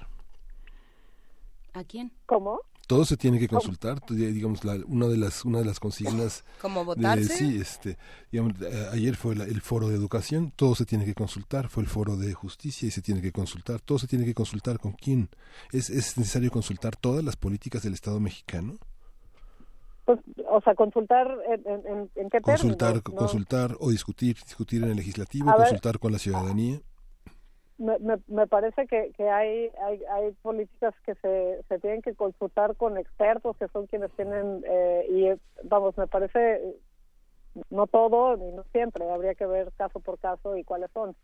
¿A 1.74 1.84
quién? 1.84 2.12
¿Cómo? 2.26 2.60
Todo 2.86 3.04
se 3.06 3.16
tiene 3.16 3.38
que 3.38 3.48
consultar, 3.48 4.00
digamos 4.08 4.64
la, 4.64 4.76
una 4.86 5.06
de 5.06 5.16
las 5.16 5.44
una 5.46 5.58
de 5.60 5.64
las 5.64 5.80
consignas 5.80 6.44
¿Cómo 6.60 6.80
de- 6.80 6.86
votarse? 6.86 7.24
sí, 7.36 7.56
este, 7.58 7.96
digamos, 8.30 8.60
eh, 8.60 8.88
ayer 8.92 9.16
fue 9.16 9.34
la- 9.36 9.44
el 9.44 9.62
foro 9.62 9.88
de 9.88 9.94
educación, 9.94 10.52
todo 10.54 10.74
se 10.74 10.84
tiene 10.84 11.04
que 11.06 11.14
consultar, 11.14 11.68
fue 11.68 11.84
el 11.84 11.88
foro 11.88 12.16
de 12.16 12.34
justicia 12.34 12.86
y 12.86 12.90
se 12.90 13.00
tiene 13.00 13.22
que 13.22 13.32
consultar, 13.32 13.80
todo 13.80 13.98
se 13.98 14.06
tiene 14.08 14.24
que 14.26 14.34
consultar 14.34 14.78
con 14.78 14.92
quién. 14.92 15.30
Es 15.72 15.88
es 15.88 16.18
necesario 16.18 16.50
consultar 16.50 16.96
todas 16.96 17.24
las 17.24 17.36
políticas 17.36 17.82
del 17.82 17.94
Estado 17.94 18.20
mexicano, 18.20 18.74
Pues, 20.04 20.18
o 20.50 20.60
sea, 20.60 20.74
consultar 20.74 21.28
en, 21.48 22.10
en, 22.16 22.30
qué 22.30 22.40
consultar 22.40 22.94
términos, 22.94 23.02
¿no? 23.08 23.16
consultar 23.16 23.76
o 23.78 23.90
discutir, 23.90 24.36
discutir 24.44 24.82
en 24.82 24.90
el 24.90 24.96
legislativo, 24.96 25.48
A 25.48 25.52
ver. 25.56 25.60
consultar 25.68 25.98
con 26.00 26.12
la 26.12 26.18
ciudadanía. 26.18 26.80
Me, 27.78 27.98
me, 27.98 28.18
me 28.28 28.46
parece 28.46 28.86
que, 28.86 29.12
que 29.16 29.28
hay, 29.28 29.70
hay 29.80 30.02
hay 30.04 30.32
políticas 30.42 30.94
que 31.04 31.14
se, 31.16 31.62
se 31.68 31.78
tienen 31.78 32.02
que 32.02 32.14
consultar 32.14 32.76
con 32.76 32.98
expertos 32.98 33.56
que 33.56 33.68
son 33.68 33.86
quienes 33.86 34.10
tienen 34.12 34.64
eh, 34.68 35.06
y 35.08 35.68
vamos 35.68 35.96
me 35.96 36.06
parece 36.06 36.76
no 37.70 37.86
todo 37.86 38.36
ni 38.36 38.50
no 38.52 38.64
siempre 38.72 39.10
habría 39.10 39.34
que 39.34 39.46
ver 39.46 39.72
caso 39.72 40.00
por 40.00 40.18
caso 40.18 40.56
y 40.56 40.64
cuáles 40.64 40.90
son. 40.92 41.14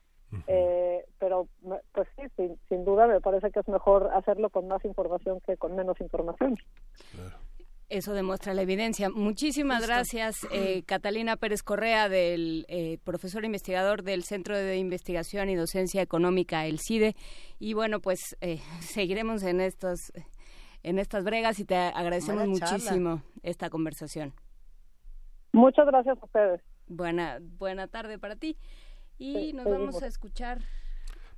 Eh, 0.46 1.06
pero 1.18 1.48
pues 1.92 2.06
sí 2.14 2.22
sin, 2.36 2.58
sin 2.68 2.84
duda 2.84 3.06
me 3.06 3.18
parece 3.18 3.50
que 3.50 3.60
es 3.60 3.68
mejor 3.68 4.10
hacerlo 4.12 4.50
con 4.50 4.68
más 4.68 4.84
información 4.84 5.40
que 5.40 5.56
con 5.56 5.74
menos 5.74 5.98
información 6.02 6.58
Eso 7.90 8.12
demuestra 8.12 8.52
la 8.52 8.60
evidencia. 8.62 9.08
Muchísimas 9.08 9.78
Justo. 9.78 9.92
gracias, 9.94 10.46
eh, 10.52 10.82
Catalina 10.86 11.36
Pérez 11.36 11.62
Correa, 11.62 12.08
del 12.10 12.66
eh, 12.68 12.98
profesor 13.02 13.44
investigador 13.46 14.02
del 14.02 14.24
Centro 14.24 14.56
de 14.58 14.76
Investigación 14.76 15.48
y 15.48 15.54
Docencia 15.56 16.02
Económica, 16.02 16.66
el 16.66 16.80
CIDE. 16.80 17.16
Y 17.58 17.72
bueno, 17.72 18.00
pues 18.00 18.36
eh, 18.42 18.60
seguiremos 18.80 19.42
en 19.42 19.60
estos 19.60 20.12
en 20.84 20.98
estas 20.98 21.24
bregas 21.24 21.58
y 21.58 21.64
te 21.64 21.74
agradecemos 21.76 22.44
Buena 22.46 22.58
charla. 22.58 22.76
muchísimo 22.76 23.22
esta 23.42 23.68
conversación. 23.70 24.32
muchas 25.52 25.86
gracias 25.86 26.16
a 26.22 26.24
ustedes 26.24 26.60
Buena 26.86 27.38
buena 27.40 27.88
tarde 27.88 28.18
para 28.18 28.36
ti. 28.36 28.56
Y 29.18 29.32
Sí, 29.34 29.52
nos 29.54 29.64
seguimos. 29.64 29.86
vamos 29.86 30.02
a 30.02 30.06
escuchar 30.06 30.58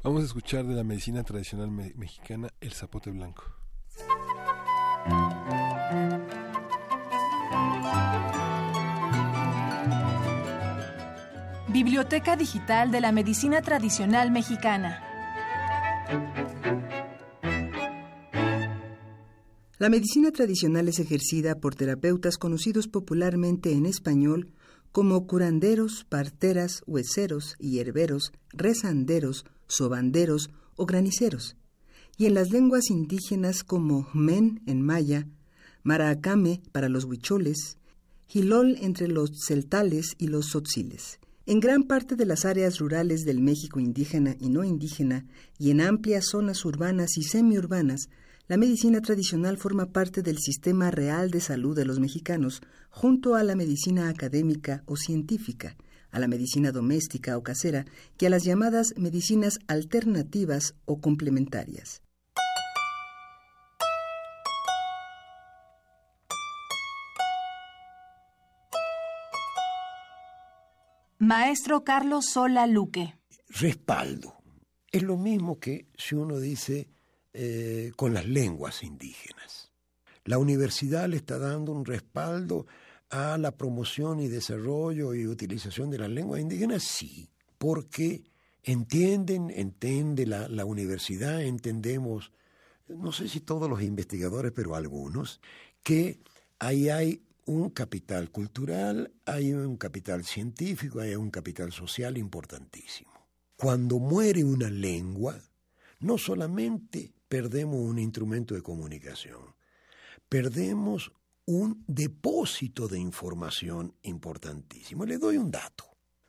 Vamos 0.03 0.23
a 0.23 0.27
escuchar 0.27 0.65
de 0.67 0.75
la 0.75 0.85
medicina 0.85 1.23
tradicional 1.25 1.71
me- 1.71 1.93
mexicana 1.95 2.49
el 2.61 2.73
zapote 2.73 3.11
blanco. 3.11 3.45
Biblioteca 11.83 12.37
Digital 12.37 12.91
de 12.91 13.01
la 13.01 13.11
Medicina 13.11 13.63
Tradicional 13.63 14.31
Mexicana. 14.31 15.03
La 19.79 19.89
medicina 19.89 20.31
tradicional 20.31 20.89
es 20.89 20.99
ejercida 20.99 21.59
por 21.59 21.75
terapeutas 21.75 22.37
conocidos 22.37 22.87
popularmente 22.87 23.73
en 23.73 23.87
español 23.87 24.53
como 24.93 25.27
curanderos, 25.27 26.05
parteras, 26.05 26.83
hueseros, 26.87 27.57
hierberos, 27.59 28.33
rezanderos, 28.51 29.47
sobanderos 29.67 30.51
o 30.77 30.85
graniceros, 30.85 31.57
y 32.19 32.27
en 32.27 32.35
las 32.35 32.51
lenguas 32.51 32.91
indígenas 32.91 33.65
como 33.65 34.07
men 34.13 34.61
en 34.67 34.83
maya, 34.83 35.29
maracame 35.83 36.61
para 36.73 36.91
los 36.91 37.05
huicholes, 37.05 37.79
Gilol 38.27 38.77
entre 38.83 39.09
los 39.09 39.31
celtales 39.47 40.15
y 40.19 40.27
los 40.27 40.49
tzotziles. 40.49 41.20
En 41.51 41.59
gran 41.59 41.83
parte 41.83 42.15
de 42.15 42.27
las 42.27 42.45
áreas 42.45 42.79
rurales 42.79 43.25
del 43.25 43.41
México 43.41 43.81
indígena 43.81 44.37
y 44.39 44.51
no 44.51 44.63
indígena, 44.63 45.27
y 45.59 45.73
en 45.73 45.81
amplias 45.81 46.27
zonas 46.27 46.65
urbanas 46.65 47.17
y 47.17 47.25
semiurbanas, 47.25 48.09
la 48.47 48.57
medicina 48.57 49.01
tradicional 49.01 49.57
forma 49.59 49.87
parte 49.87 50.23
del 50.23 50.39
sistema 50.39 50.93
real 50.93 51.33
de 51.33 51.41
salud 51.41 51.75
de 51.75 51.85
los 51.85 51.99
mexicanos, 51.99 52.63
junto 52.89 53.35
a 53.35 53.43
la 53.43 53.57
medicina 53.57 54.09
académica 54.09 54.85
o 54.87 54.95
científica, 54.95 55.77
a 56.13 56.21
la 56.21 56.29
medicina 56.29 56.71
doméstica 56.71 57.37
o 57.37 57.43
casera, 57.43 57.85
que 58.17 58.29
a 58.29 58.31
las 58.31 58.45
llamadas 58.45 58.95
medicinas 58.97 59.59
alternativas 59.67 60.77
o 60.85 61.01
complementarias. 61.01 62.01
Maestro 71.23 71.85
Carlos 71.85 72.25
Sola 72.33 72.67
Luque. 72.67 73.15
Respaldo. 73.51 74.39
Es 74.91 75.03
lo 75.03 75.19
mismo 75.19 75.61
que 75.61 75.87
si 75.95 76.15
uno 76.15 76.39
dice 76.39 76.89
eh, 77.35 77.93
con 77.95 78.15
las 78.15 78.25
lenguas 78.25 78.83
indígenas. 78.83 79.71
La 80.25 80.39
universidad 80.39 81.11
le 81.11 81.19
está 81.19 81.39
dando 81.39 81.73
un 81.73 81.85
respaldo 81.85 82.67
a 83.11 83.37
la 83.37 83.51
promoción 83.51 84.19
y 84.21 84.29
desarrollo 84.29 85.13
y 85.13 85.27
utilización 85.27 85.91
de 85.91 85.99
las 85.99 86.09
lenguas 86.09 86.41
indígenas, 86.41 86.85
sí, 86.85 87.29
porque 87.59 88.25
entienden, 88.63 89.51
entiende 89.51 90.25
la, 90.25 90.49
la 90.49 90.65
universidad, 90.65 91.43
entendemos, 91.43 92.33
no 92.89 93.13
sé 93.13 93.29
si 93.29 93.41
todos 93.41 93.69
los 93.69 93.83
investigadores, 93.83 94.53
pero 94.53 94.75
algunos, 94.75 95.43
que 95.83 96.19
ahí 96.59 96.89
hay 96.89 97.21
un 97.51 97.71
capital 97.71 98.31
cultural, 98.31 99.13
hay 99.27 99.53
un 99.53 99.77
capital 99.77 100.25
científico, 100.25 101.01
hay 101.01 101.17
un 101.17 101.31
capital 101.31 101.73
social 101.73 102.17
importantísimo. 102.17 103.11
Cuando 103.57 103.99
muere 103.99 104.45
una 104.45 104.71
lengua, 104.71 105.37
no 105.99 106.17
solamente 106.17 107.13
perdemos 107.29 107.81
un 107.81 107.99
instrumento 107.99 108.55
de 108.55 108.63
comunicación, 108.63 109.57
perdemos 110.29 111.13
un 111.45 111.83
depósito 111.89 112.87
de 112.87 113.01
información 113.01 113.97
importantísimo. 114.03 115.05
Le 115.05 115.19
doy 115.19 115.37
un 115.37 115.51
dato. 115.51 115.85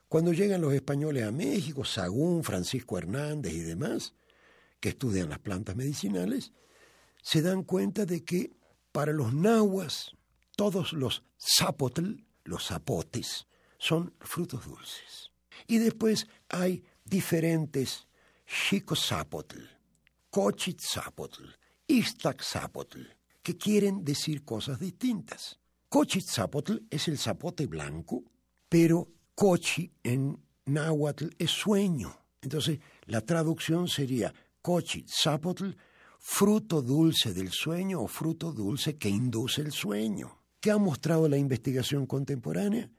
Cuando 0.08 0.34
llegan 0.34 0.62
los 0.62 0.74
españoles 0.74 1.24
a 1.24 1.32
México, 1.32 1.86
Sagún, 1.86 2.44
Francisco 2.44 2.98
Hernández 2.98 3.54
y 3.54 3.60
demás, 3.60 4.16
que 4.80 4.90
estudian 4.90 5.30
las 5.30 5.38
plantas 5.38 5.76
medicinales, 5.76 6.52
se 7.22 7.44
dan 7.44 7.62
cuenta 7.62 8.08
de 8.08 8.26
que 8.26 8.52
para 8.92 9.14
los 9.14 9.36
nahuas 9.36 10.18
todos 10.62 10.94
los 10.94 11.24
zapotl, 11.40 12.24
los 12.44 12.68
zapotes, 12.68 13.48
son 13.80 14.14
frutos 14.20 14.64
dulces. 14.64 15.32
Y 15.66 15.80
después 15.80 16.28
hay 16.50 16.84
diferentes 17.04 18.06
zapotl, 18.46 19.58
cochitzapotl, 20.30 21.46
zapotl, 22.44 23.00
que 23.42 23.58
quieren 23.58 24.06
decir 24.06 24.46
cosas 24.46 24.80
distintas. 24.80 25.58
Cochitzapotl 25.90 26.78
es 26.92 27.08
el 27.08 27.18
zapote 27.18 27.66
blanco, 27.66 28.24
pero 28.70 29.08
cochi 29.34 29.92
en 30.04 30.38
náhuatl 30.66 31.30
es 31.40 31.50
sueño. 31.50 32.16
Entonces, 32.40 32.78
la 33.08 33.22
traducción 33.22 33.88
sería 33.88 34.32
cochitzapotl, 34.62 35.72
fruto 36.20 36.84
dulce 36.84 37.34
del 37.34 37.50
sueño 37.50 38.02
o 38.02 38.08
fruto 38.08 38.52
dulce 38.52 39.00
que 39.00 39.10
induce 39.10 39.62
el 39.62 39.72
sueño. 39.72 40.41
¿Qué 40.62 40.70
ha 40.70 40.78
mostrado 40.78 41.28
la 41.28 41.38
investigación 41.38 42.06
contemporánea? 42.06 42.90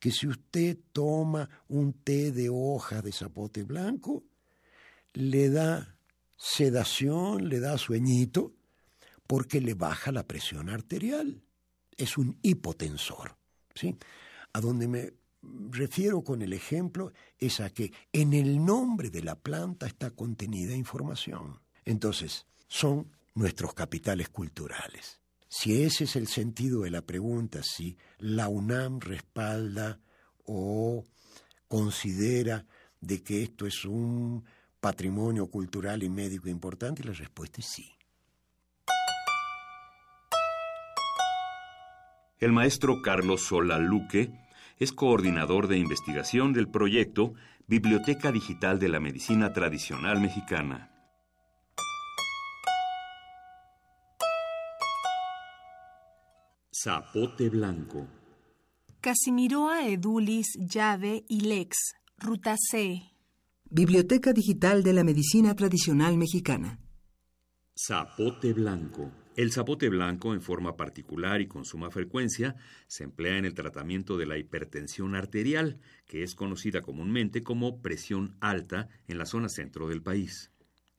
Que 0.00 0.10
si 0.10 0.26
usted 0.26 0.76
toma 0.92 1.48
un 1.68 1.92
té 1.92 2.32
de 2.32 2.48
hoja 2.50 3.00
de 3.00 3.12
zapote 3.12 3.62
blanco, 3.62 4.24
le 5.14 5.48
da 5.48 5.96
sedación, 6.36 7.48
le 7.48 7.60
da 7.60 7.78
sueñito, 7.78 8.52
porque 9.28 9.60
le 9.60 9.74
baja 9.74 10.10
la 10.10 10.26
presión 10.26 10.68
arterial. 10.68 11.40
Es 11.96 12.18
un 12.18 12.38
hipotensor. 12.42 13.36
¿sí? 13.72 13.96
A 14.52 14.60
donde 14.60 14.88
me 14.88 15.12
refiero 15.70 16.24
con 16.24 16.42
el 16.42 16.52
ejemplo 16.52 17.12
es 17.38 17.60
a 17.60 17.70
que 17.70 17.92
en 18.12 18.32
el 18.32 18.64
nombre 18.64 19.10
de 19.10 19.22
la 19.22 19.36
planta 19.36 19.86
está 19.86 20.10
contenida 20.10 20.74
información. 20.74 21.60
Entonces, 21.84 22.46
son 22.66 23.12
nuestros 23.34 23.74
capitales 23.74 24.28
culturales. 24.28 25.21
Si 25.54 25.82
ese 25.82 26.04
es 26.04 26.16
el 26.16 26.28
sentido 26.28 26.80
de 26.80 26.90
la 26.90 27.02
pregunta, 27.02 27.62
si 27.62 27.98
la 28.16 28.48
UNAM 28.48 29.00
respalda 29.00 30.00
o 30.46 31.04
considera 31.68 32.64
de 33.02 33.22
que 33.22 33.42
esto 33.42 33.66
es 33.66 33.84
un 33.84 34.46
patrimonio 34.80 35.48
cultural 35.48 36.02
y 36.02 36.08
médico 36.08 36.48
importante, 36.48 37.04
la 37.04 37.12
respuesta 37.12 37.60
es 37.60 37.66
sí. 37.66 37.92
El 42.38 42.52
maestro 42.52 43.02
Carlos 43.02 43.42
Sola 43.42 43.78
Luque 43.78 44.32
es 44.78 44.90
coordinador 44.90 45.68
de 45.68 45.76
investigación 45.76 46.54
del 46.54 46.70
proyecto 46.70 47.34
Biblioteca 47.66 48.32
Digital 48.32 48.78
de 48.78 48.88
la 48.88 49.00
Medicina 49.00 49.52
Tradicional 49.52 50.18
Mexicana. 50.18 50.91
Zapote 56.84 57.48
Blanco. 57.48 58.08
Casimiroa 59.00 59.86
edulis 59.86 60.48
llave 60.58 61.24
y 61.28 61.42
lex, 61.42 61.76
ruta 62.18 62.56
C. 62.56 63.00
Biblioteca 63.70 64.32
Digital 64.32 64.82
de 64.82 64.92
la 64.92 65.04
Medicina 65.04 65.54
Tradicional 65.54 66.16
Mexicana. 66.16 66.80
Zapote 67.76 68.52
Blanco. 68.52 69.12
El 69.36 69.52
zapote 69.52 69.88
blanco, 69.90 70.34
en 70.34 70.42
forma 70.42 70.76
particular 70.76 71.40
y 71.40 71.46
con 71.46 71.64
suma 71.64 71.90
frecuencia, 71.90 72.56
se 72.88 73.04
emplea 73.04 73.38
en 73.38 73.44
el 73.44 73.54
tratamiento 73.54 74.16
de 74.16 74.26
la 74.26 74.36
hipertensión 74.36 75.14
arterial, 75.14 75.78
que 76.08 76.24
es 76.24 76.34
conocida 76.34 76.80
comúnmente 76.80 77.44
como 77.44 77.80
presión 77.80 78.36
alta 78.40 78.88
en 79.06 79.18
la 79.18 79.26
zona 79.26 79.48
centro 79.48 79.88
del 79.88 80.02
país. 80.02 80.51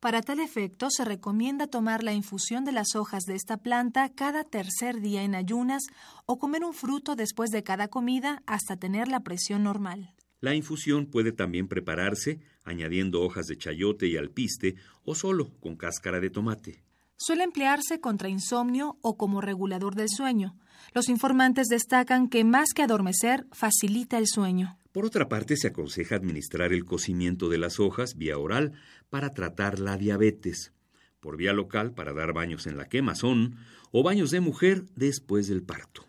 Para 0.04 0.22
tal 0.22 0.42
efecto, 0.42 0.90
se 0.90 1.06
recomienda 1.06 1.68
tomar 1.68 2.04
la 2.04 2.12
infusión 2.12 2.66
de 2.66 2.74
las 2.74 2.94
hojas 2.94 3.24
de 3.24 3.36
esta 3.36 3.56
planta 3.56 4.10
cada 4.10 4.44
tercer 4.44 5.00
día 5.00 5.24
en 5.24 5.34
ayunas 5.34 5.84
o 6.26 6.40
comer 6.40 6.66
un 6.66 6.74
fruto 6.74 7.16
después 7.16 7.52
de 7.52 7.64
cada 7.64 7.88
comida 7.88 8.44
hasta 8.46 8.76
tener 8.76 9.08
la 9.08 9.22
presión 9.22 9.64
normal. 9.64 10.14
La 10.42 10.56
infusión 10.56 11.06
puede 11.06 11.32
también 11.32 11.70
prepararse 11.70 12.42
añadiendo 12.66 13.22
hojas 13.22 13.46
de 13.46 13.58
chayote 13.58 14.08
y 14.08 14.18
alpiste 14.18 14.76
o 15.06 15.16
solo 15.16 15.54
con 15.62 15.78
cáscara 15.78 16.20
de 16.20 16.30
tomate. 16.30 16.84
Suele 17.16 17.46
emplearse 17.46 18.02
contra 18.02 18.28
insomnio 18.28 18.98
o 19.02 19.16
como 19.16 19.40
regulador 19.40 19.96
del 19.96 20.10
sueño. 20.10 20.58
Los 20.94 21.08
informantes 21.08 21.68
destacan 21.70 22.28
que 22.28 22.44
más 22.44 22.74
que 22.76 22.84
adormecer, 22.84 23.48
facilita 23.54 24.18
el 24.18 24.28
sueño. 24.28 24.78
Por 24.94 25.06
otra 25.06 25.28
parte, 25.28 25.58
se 25.58 25.70
aconseja 25.70 26.16
administrar 26.16 26.72
el 26.72 26.86
cocimiento 26.86 27.50
de 27.50 27.58
las 27.58 27.80
hojas 27.80 28.16
vía 28.16 28.38
oral 28.38 28.74
para 29.14 29.36
tratar 29.36 29.78
la 29.78 29.96
diabetes, 29.96 30.74
por 31.20 31.38
vía 31.38 31.54
local 31.54 31.92
para 31.92 32.14
dar 32.14 32.34
baños 32.34 32.66
en 32.66 32.78
la 32.78 32.90
quemazón 32.90 33.58
o 33.92 34.02
baños 34.02 34.32
de 34.32 34.40
mujer 34.40 34.86
después 34.96 35.48
del 35.48 35.62
parto. 35.62 36.04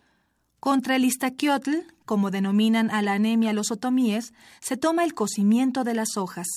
Contra 0.59 0.95
el 0.95 1.05
istaquiotl, 1.05 1.85
como 2.05 2.31
denominan 2.31 2.89
a 2.89 3.03
la 3.03 3.13
anemia 3.13 3.53
los 3.53 3.69
otomíes, 3.69 4.33
se 4.59 4.75
toma 4.75 5.03
el 5.03 5.13
cocimiento 5.13 5.83
de 5.83 5.93
las 5.93 6.17
hojas. 6.17 6.47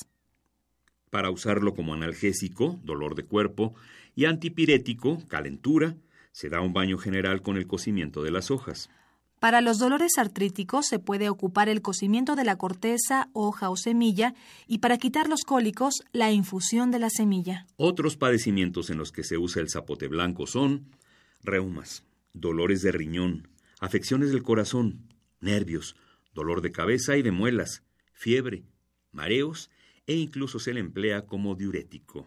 Para 1.10 1.30
usarlo 1.30 1.74
como 1.74 1.92
analgésico, 1.92 2.80
dolor 2.82 3.14
de 3.14 3.24
cuerpo, 3.24 3.74
y 4.14 4.24
antipirético, 4.24 5.18
calentura, 5.28 5.96
se 6.32 6.48
da 6.48 6.62
un 6.62 6.72
baño 6.72 6.96
general 6.96 7.42
con 7.42 7.58
el 7.58 7.66
cocimiento 7.66 8.22
de 8.22 8.30
las 8.30 8.50
hojas. 8.50 8.88
Para 9.40 9.60
los 9.60 9.78
dolores 9.78 10.18
artríticos 10.18 10.86
se 10.86 10.98
puede 10.98 11.28
ocupar 11.28 11.68
el 11.68 11.80
cocimiento 11.80 12.34
de 12.34 12.44
la 12.44 12.56
corteza, 12.56 13.28
hoja 13.32 13.70
o 13.70 13.76
semilla 13.76 14.34
y 14.66 14.78
para 14.78 14.98
quitar 14.98 15.28
los 15.28 15.42
cólicos, 15.42 16.02
la 16.12 16.32
infusión 16.32 16.90
de 16.90 16.98
la 16.98 17.08
semilla. 17.08 17.66
Otros 17.76 18.16
padecimientos 18.16 18.90
en 18.90 18.98
los 18.98 19.12
que 19.12 19.22
se 19.22 19.38
usa 19.38 19.62
el 19.62 19.70
zapote 19.70 20.08
blanco 20.08 20.46
son 20.46 20.86
reumas, 21.42 22.04
dolores 22.32 22.82
de 22.82 22.90
riñón, 22.90 23.48
afecciones 23.78 24.32
del 24.32 24.42
corazón, 24.42 25.06
nervios, 25.40 25.94
dolor 26.34 26.60
de 26.60 26.72
cabeza 26.72 27.16
y 27.16 27.22
de 27.22 27.30
muelas, 27.30 27.84
fiebre, 28.12 28.64
mareos 29.12 29.70
e 30.08 30.14
incluso 30.14 30.58
se 30.58 30.74
le 30.74 30.80
emplea 30.80 31.26
como 31.26 31.54
diurético. 31.54 32.26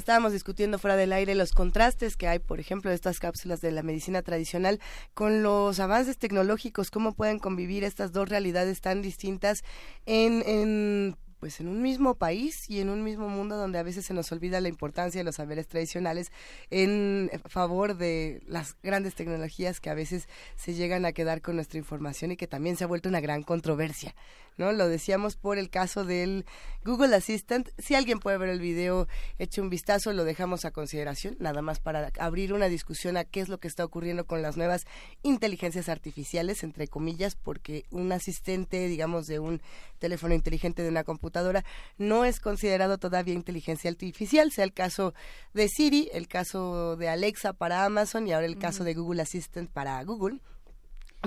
Estábamos 0.00 0.32
discutiendo 0.32 0.78
fuera 0.78 0.96
del 0.96 1.12
aire 1.12 1.34
los 1.34 1.52
contrastes 1.52 2.16
que 2.16 2.26
hay, 2.26 2.38
por 2.38 2.58
ejemplo, 2.58 2.88
de 2.88 2.94
estas 2.94 3.20
cápsulas 3.20 3.60
de 3.60 3.70
la 3.70 3.82
medicina 3.82 4.22
tradicional 4.22 4.80
con 5.12 5.42
los 5.42 5.78
avances 5.78 6.16
tecnológicos, 6.16 6.90
cómo 6.90 7.12
pueden 7.12 7.38
convivir 7.38 7.84
estas 7.84 8.10
dos 8.10 8.30
realidades 8.30 8.80
tan 8.80 9.02
distintas 9.02 9.62
en, 10.06 10.42
en 10.46 11.18
pues 11.38 11.58
en 11.60 11.68
un 11.68 11.82
mismo 11.82 12.14
país 12.14 12.68
y 12.68 12.80
en 12.80 12.90
un 12.90 13.02
mismo 13.02 13.28
mundo 13.28 13.56
donde 13.56 13.78
a 13.78 13.82
veces 13.82 14.04
se 14.06 14.14
nos 14.14 14.30
olvida 14.30 14.60
la 14.60 14.68
importancia 14.68 15.18
de 15.20 15.24
los 15.24 15.36
saberes 15.36 15.66
tradicionales 15.66 16.30
en 16.70 17.30
favor 17.46 17.96
de 17.96 18.42
las 18.46 18.76
grandes 18.82 19.14
tecnologías 19.14 19.80
que 19.80 19.90
a 19.90 19.94
veces 19.94 20.28
se 20.56 20.74
llegan 20.74 21.06
a 21.06 21.12
quedar 21.12 21.40
con 21.40 21.56
nuestra 21.56 21.78
información 21.78 22.30
y 22.30 22.36
que 22.36 22.46
también 22.46 22.76
se 22.76 22.84
ha 22.84 22.86
vuelto 22.86 23.08
una 23.08 23.20
gran 23.20 23.42
controversia. 23.42 24.14
¿No? 24.60 24.72
Lo 24.72 24.88
decíamos 24.88 25.36
por 25.36 25.58
el 25.58 25.70
caso 25.70 26.04
del 26.04 26.44
Google 26.84 27.16
Assistant. 27.16 27.70
Si 27.78 27.94
alguien 27.94 28.20
puede 28.20 28.36
ver 28.36 28.50
el 28.50 28.60
video, 28.60 29.08
eche 29.38 29.62
un 29.62 29.70
vistazo, 29.70 30.12
lo 30.12 30.24
dejamos 30.24 30.64
a 30.64 30.70
consideración, 30.70 31.34
nada 31.40 31.62
más 31.62 31.80
para 31.80 32.12
abrir 32.18 32.52
una 32.52 32.66
discusión 32.66 33.16
a 33.16 33.24
qué 33.24 33.40
es 33.40 33.48
lo 33.48 33.58
que 33.58 33.68
está 33.68 33.84
ocurriendo 33.84 34.26
con 34.26 34.42
las 34.42 34.58
nuevas 34.58 34.86
inteligencias 35.22 35.88
artificiales, 35.88 36.62
entre 36.62 36.88
comillas, 36.88 37.36
porque 37.36 37.86
un 37.90 38.12
asistente, 38.12 38.86
digamos, 38.86 39.26
de 39.26 39.38
un 39.38 39.62
teléfono 39.98 40.34
inteligente 40.34 40.82
de 40.82 40.90
una 40.90 41.04
computadora 41.04 41.64
no 41.96 42.26
es 42.26 42.38
considerado 42.38 42.98
todavía 42.98 43.34
inteligencia 43.34 43.90
artificial, 43.90 44.52
sea 44.52 44.64
el 44.64 44.74
caso 44.74 45.14
de 45.54 45.68
Siri, 45.68 46.10
el 46.12 46.28
caso 46.28 46.96
de 46.96 47.08
Alexa 47.08 47.54
para 47.54 47.84
Amazon 47.86 48.28
y 48.28 48.32
ahora 48.32 48.46
el 48.46 48.58
caso 48.58 48.84
de 48.84 48.92
Google 48.92 49.22
Assistant 49.22 49.70
para 49.70 50.02
Google 50.04 50.38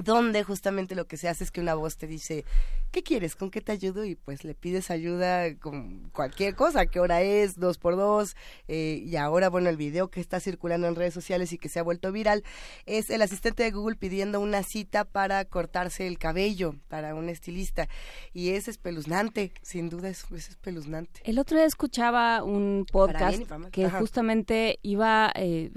donde 0.01 0.43
justamente 0.43 0.95
lo 0.95 1.05
que 1.05 1.17
se 1.17 1.29
hace 1.29 1.43
es 1.43 1.51
que 1.51 1.61
una 1.61 1.75
voz 1.75 1.97
te 1.97 2.07
dice, 2.07 2.45
¿qué 2.91 3.03
quieres? 3.03 3.35
¿Con 3.35 3.51
qué 3.51 3.61
te 3.61 3.71
ayudo? 3.71 4.05
Y 4.05 4.15
pues 4.15 4.43
le 4.43 4.55
pides 4.55 4.89
ayuda 4.91 5.55
con 5.55 6.09
cualquier 6.13 6.55
cosa, 6.55 6.85
¿qué 6.85 6.99
hora 6.99 7.21
es? 7.21 7.59
Dos 7.59 7.77
por 7.77 7.95
dos. 7.95 8.35
Eh, 8.67 9.03
y 9.05 9.15
ahora, 9.17 9.49
bueno, 9.49 9.69
el 9.69 9.77
video 9.77 10.09
que 10.09 10.19
está 10.19 10.39
circulando 10.39 10.87
en 10.87 10.95
redes 10.95 11.13
sociales 11.13 11.53
y 11.53 11.57
que 11.57 11.69
se 11.69 11.79
ha 11.79 11.83
vuelto 11.83 12.11
viral 12.11 12.43
es 12.85 13.09
el 13.09 13.21
asistente 13.21 13.63
de 13.63 13.71
Google 13.71 13.95
pidiendo 13.95 14.39
una 14.39 14.63
cita 14.63 15.05
para 15.05 15.45
cortarse 15.45 16.07
el 16.07 16.17
cabello 16.17 16.75
para 16.87 17.15
un 17.15 17.29
estilista. 17.29 17.87
Y 18.33 18.49
es 18.49 18.67
espeluznante, 18.67 19.51
sin 19.61 19.89
duda 19.89 20.09
es, 20.09 20.25
es 20.31 20.49
espeluznante. 20.49 21.21
El 21.23 21.39
otro 21.39 21.57
día 21.57 21.67
escuchaba 21.67 22.43
un 22.43 22.85
podcast 22.91 23.37
bien 23.37 23.71
que 23.71 23.85
Ajá. 23.85 23.99
justamente 23.99 24.79
iba, 24.81 25.31
eh, 25.35 25.71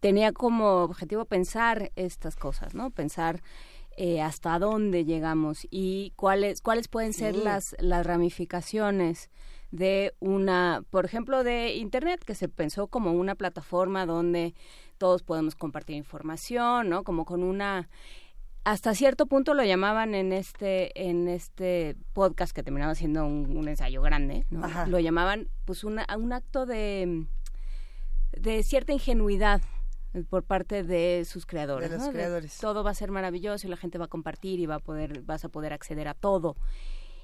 tenía 0.00 0.32
como 0.32 0.82
objetivo 0.82 1.24
pensar 1.24 1.92
estas 1.96 2.36
cosas, 2.36 2.74
¿no? 2.74 2.90
Pensar 2.90 3.42
eh, 3.98 4.20
hasta 4.20 4.58
dónde 4.58 5.04
llegamos 5.04 5.66
y 5.70 6.12
cuáles 6.16 6.60
cuáles 6.60 6.88
pueden 6.88 7.12
ser 7.14 7.34
Sí. 7.34 7.40
las 7.42 7.74
las 7.78 8.04
ramificaciones 8.04 9.30
de 9.70 10.14
una, 10.20 10.84
por 10.90 11.04
ejemplo, 11.04 11.42
de 11.42 11.74
Internet, 11.74 12.22
que 12.24 12.34
se 12.34 12.48
pensó 12.48 12.86
como 12.88 13.12
una 13.12 13.34
plataforma 13.34 14.06
donde 14.06 14.54
todos 14.98 15.22
podemos 15.22 15.54
compartir 15.56 15.96
información, 15.96 16.88
¿no? 16.88 17.04
Como 17.04 17.24
con 17.24 17.42
una 17.42 17.88
hasta 18.64 18.94
cierto 18.94 19.26
punto 19.26 19.54
lo 19.54 19.64
llamaban 19.64 20.14
en 20.14 20.32
este 20.32 20.90
en 21.08 21.28
este 21.28 21.96
podcast 22.12 22.54
que 22.54 22.62
terminaba 22.62 22.94
siendo 22.94 23.24
un, 23.24 23.56
un 23.56 23.68
ensayo 23.68 24.02
grande, 24.02 24.44
¿no? 24.50 24.60
Lo 24.88 24.98
llamaban 24.98 25.48
pues 25.64 25.84
una, 25.84 26.04
un 26.18 26.32
acto 26.32 26.66
de 26.66 27.26
de 28.32 28.62
cierta 28.62 28.92
ingenuidad 28.92 29.62
por 30.24 30.44
parte 30.44 30.82
de 30.82 31.24
sus 31.24 31.46
creadores, 31.46 31.90
De 31.90 31.96
los 31.96 32.06
¿no? 32.06 32.12
creadores. 32.12 32.56
todo 32.58 32.82
va 32.82 32.90
a 32.90 32.94
ser 32.94 33.10
maravilloso 33.10 33.66
y 33.66 33.70
la 33.70 33.76
gente 33.76 33.98
va 33.98 34.06
a 34.06 34.08
compartir 34.08 34.60
y 34.60 34.66
va 34.66 34.76
a 34.76 34.80
poder 34.80 35.22
vas 35.22 35.44
a 35.44 35.48
poder 35.48 35.72
acceder 35.72 36.08
a 36.08 36.14
todo. 36.14 36.56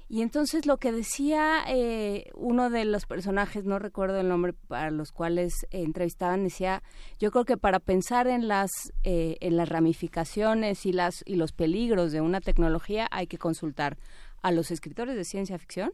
Y 0.09 0.21
entonces 0.21 0.65
lo 0.65 0.77
que 0.77 0.91
decía 0.91 1.63
eh, 1.67 2.29
uno 2.35 2.69
de 2.69 2.85
los 2.85 3.05
personajes, 3.05 3.63
no 3.63 3.79
recuerdo 3.79 4.19
el 4.19 4.27
nombre, 4.27 4.53
para 4.53 4.91
los 4.91 5.11
cuales 5.11 5.53
eh, 5.71 5.81
entrevistaban, 5.83 6.43
decía, 6.43 6.83
yo 7.19 7.31
creo 7.31 7.45
que 7.45 7.57
para 7.57 7.79
pensar 7.79 8.27
en 8.27 8.47
las 8.47 8.69
eh, 9.03 9.37
en 9.39 9.57
las 9.57 9.69
ramificaciones 9.69 10.85
y 10.85 10.93
las 10.93 11.23
y 11.25 11.35
los 11.35 11.51
peligros 11.51 12.11
de 12.11 12.21
una 12.21 12.41
tecnología 12.41 13.07
hay 13.11 13.27
que 13.27 13.37
consultar 13.37 13.97
a 14.41 14.51
los 14.51 14.71
escritores 14.71 15.15
de 15.15 15.23
ciencia 15.23 15.57
ficción 15.57 15.93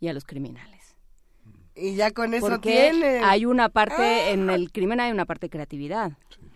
y 0.00 0.08
a 0.08 0.14
los 0.14 0.24
criminales. 0.24 0.79
Y 1.80 1.94
ya 1.94 2.10
con 2.10 2.34
eso 2.34 2.46
Porque 2.48 2.90
tiene. 2.92 3.20
hay 3.24 3.46
una 3.46 3.68
parte, 3.70 3.94
Ah. 4.02 4.30
en 4.30 4.50
el 4.50 4.70
crimen 4.70 5.00
hay 5.00 5.10
una 5.12 5.24
parte 5.24 5.46
de 5.46 5.50
creatividad. 5.50 6.12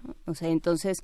¿no? 0.06 0.14
O 0.26 0.34
sea, 0.34 0.48
entonces 0.50 1.02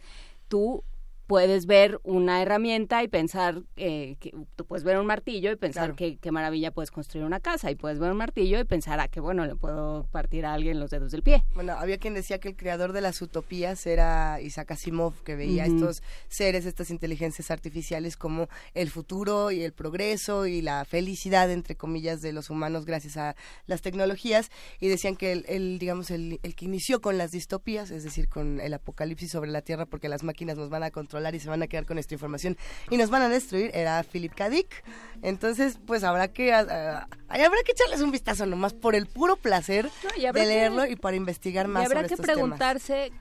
tú 0.48 0.84
puedes 1.30 1.66
ver 1.66 2.00
una 2.02 2.42
herramienta 2.42 3.04
y 3.04 3.08
pensar, 3.08 3.62
eh, 3.76 4.16
que 4.18 4.32
tú 4.56 4.64
puedes 4.66 4.82
ver 4.82 4.98
un 4.98 5.06
martillo 5.06 5.52
y 5.52 5.56
pensar 5.56 5.84
Claro. 5.84 5.94
que 5.94 6.16
qué 6.18 6.32
maravilla 6.32 6.72
puedes 6.72 6.90
construir 6.90 7.24
una 7.24 7.38
casa 7.38 7.70
y 7.70 7.76
puedes 7.76 8.00
ver 8.00 8.10
un 8.10 8.16
martillo 8.16 8.58
y 8.58 8.64
pensar, 8.64 8.98
ah, 8.98 9.06
qué 9.06 9.20
bueno, 9.20 9.46
le 9.46 9.54
puedo 9.54 10.08
partir 10.10 10.44
a 10.44 10.54
alguien 10.54 10.80
los 10.80 10.90
dedos 10.90 11.12
del 11.12 11.22
pie. 11.22 11.44
Bueno, 11.54 11.74
había 11.74 11.98
quien 11.98 12.14
decía 12.14 12.40
que 12.40 12.48
el 12.48 12.56
creador 12.56 12.92
de 12.92 13.00
las 13.00 13.22
utopías 13.22 13.86
era 13.86 14.40
Isaac 14.40 14.72
Asimov, 14.72 15.22
que 15.22 15.36
veía 15.36 15.66
estos 15.66 16.02
seres, 16.26 16.66
estas 16.66 16.90
inteligencias 16.90 17.52
artificiales 17.52 18.16
como 18.16 18.48
el 18.74 18.90
futuro 18.90 19.52
y 19.52 19.62
el 19.62 19.72
progreso 19.72 20.46
y 20.48 20.62
la 20.62 20.84
felicidad, 20.84 21.48
entre 21.52 21.76
comillas, 21.76 22.22
de 22.22 22.32
los 22.32 22.50
humanos 22.50 22.86
gracias 22.86 23.16
a 23.16 23.36
las 23.66 23.82
tecnologías. 23.82 24.50
Y 24.80 24.88
decían 24.88 25.14
que 25.14 25.30
el, 25.30 25.44
el, 25.46 25.78
digamos, 25.78 26.10
el, 26.10 26.40
el 26.42 26.56
que 26.56 26.64
inició 26.64 27.00
con 27.00 27.18
las 27.18 27.30
distopías, 27.30 27.92
es 27.92 28.02
decir, 28.02 28.28
con 28.28 28.58
el 28.60 28.74
apocalipsis 28.74 29.30
sobre 29.30 29.52
la 29.52 29.62
Tierra, 29.62 29.86
porque 29.86 30.08
las 30.08 30.24
máquinas 30.24 30.56
nos 30.56 30.70
van 30.70 30.82
a 30.82 30.90
controlar 30.90 31.19
y 31.34 31.40
se 31.40 31.48
van 31.48 31.62
a 31.62 31.66
quedar 31.66 31.84
con 31.86 31.98
esta 31.98 32.14
información 32.14 32.56
y 32.90 32.96
nos 32.96 33.10
van 33.10 33.22
a 33.22 33.28
destruir, 33.28 33.70
era 33.74 34.02
Philip 34.02 34.32
K. 34.34 34.48
Dick. 34.50 34.84
Entonces, 35.22 35.78
pues 35.86 36.02
habrá 36.04 36.28
que, 36.28 36.52
ah, 36.52 37.06
habrá 37.28 37.62
que 37.64 37.72
echarles 37.72 38.00
un 38.00 38.10
vistazo 38.10 38.46
nomás 38.46 38.72
por 38.72 38.94
el 38.94 39.06
puro 39.06 39.36
placer 39.36 39.88
y 40.16 40.22
de 40.22 40.32
que- 40.32 40.46
leerlo 40.46 40.86
y 40.86 40.96
para 40.96 41.16
investigar 41.16 41.68
más 41.68 41.82
y 41.82 41.86
habrá 41.86 41.98
sobre 42.00 42.08
que 42.08 42.14
estos 42.14 42.26
temas. 42.26 42.38
preguntarse 42.38 43.12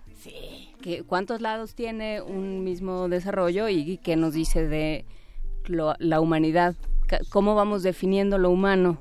que 0.81 1.03
cuántos 1.03 1.41
lados 1.41 1.75
tiene 1.75 2.21
un 2.21 2.63
mismo 2.63 3.07
desarrollo 3.09 3.67
y 3.69 3.97
qué 3.97 4.15
nos 4.15 4.33
dice 4.33 4.65
de 4.67 5.05
lo- 5.65 5.95
la 5.99 6.19
humanidad, 6.21 6.75
cómo 7.29 7.55
vamos 7.55 7.83
definiendo 7.83 8.37
lo 8.37 8.49
humano 8.49 8.97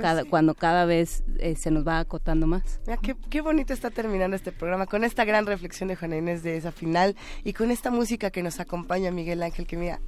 Pues 0.00 0.10
cada, 0.10 0.22
sí. 0.22 0.28
cuando 0.28 0.54
cada 0.54 0.84
vez 0.84 1.22
eh, 1.38 1.54
se 1.56 1.70
nos 1.70 1.86
va 1.86 1.98
acotando 2.00 2.46
más. 2.46 2.80
Mira, 2.86 2.96
qué, 2.98 3.16
qué 3.28 3.40
bonito 3.40 3.72
está 3.72 3.90
terminando 3.90 4.34
este 4.36 4.52
programa 4.52 4.86
con 4.86 5.04
esta 5.04 5.24
gran 5.24 5.46
reflexión 5.46 5.88
de 5.88 5.96
Juana 5.96 6.16
Inés 6.16 6.42
de 6.42 6.56
esa 6.56 6.72
final 6.72 7.16
y 7.44 7.52
con 7.52 7.70
esta 7.70 7.90
música 7.90 8.30
que 8.30 8.42
nos 8.42 8.60
acompaña 8.60 9.10
Miguel 9.10 9.42
Ángel, 9.42 9.66
que 9.66 9.76
mira, 9.76 10.00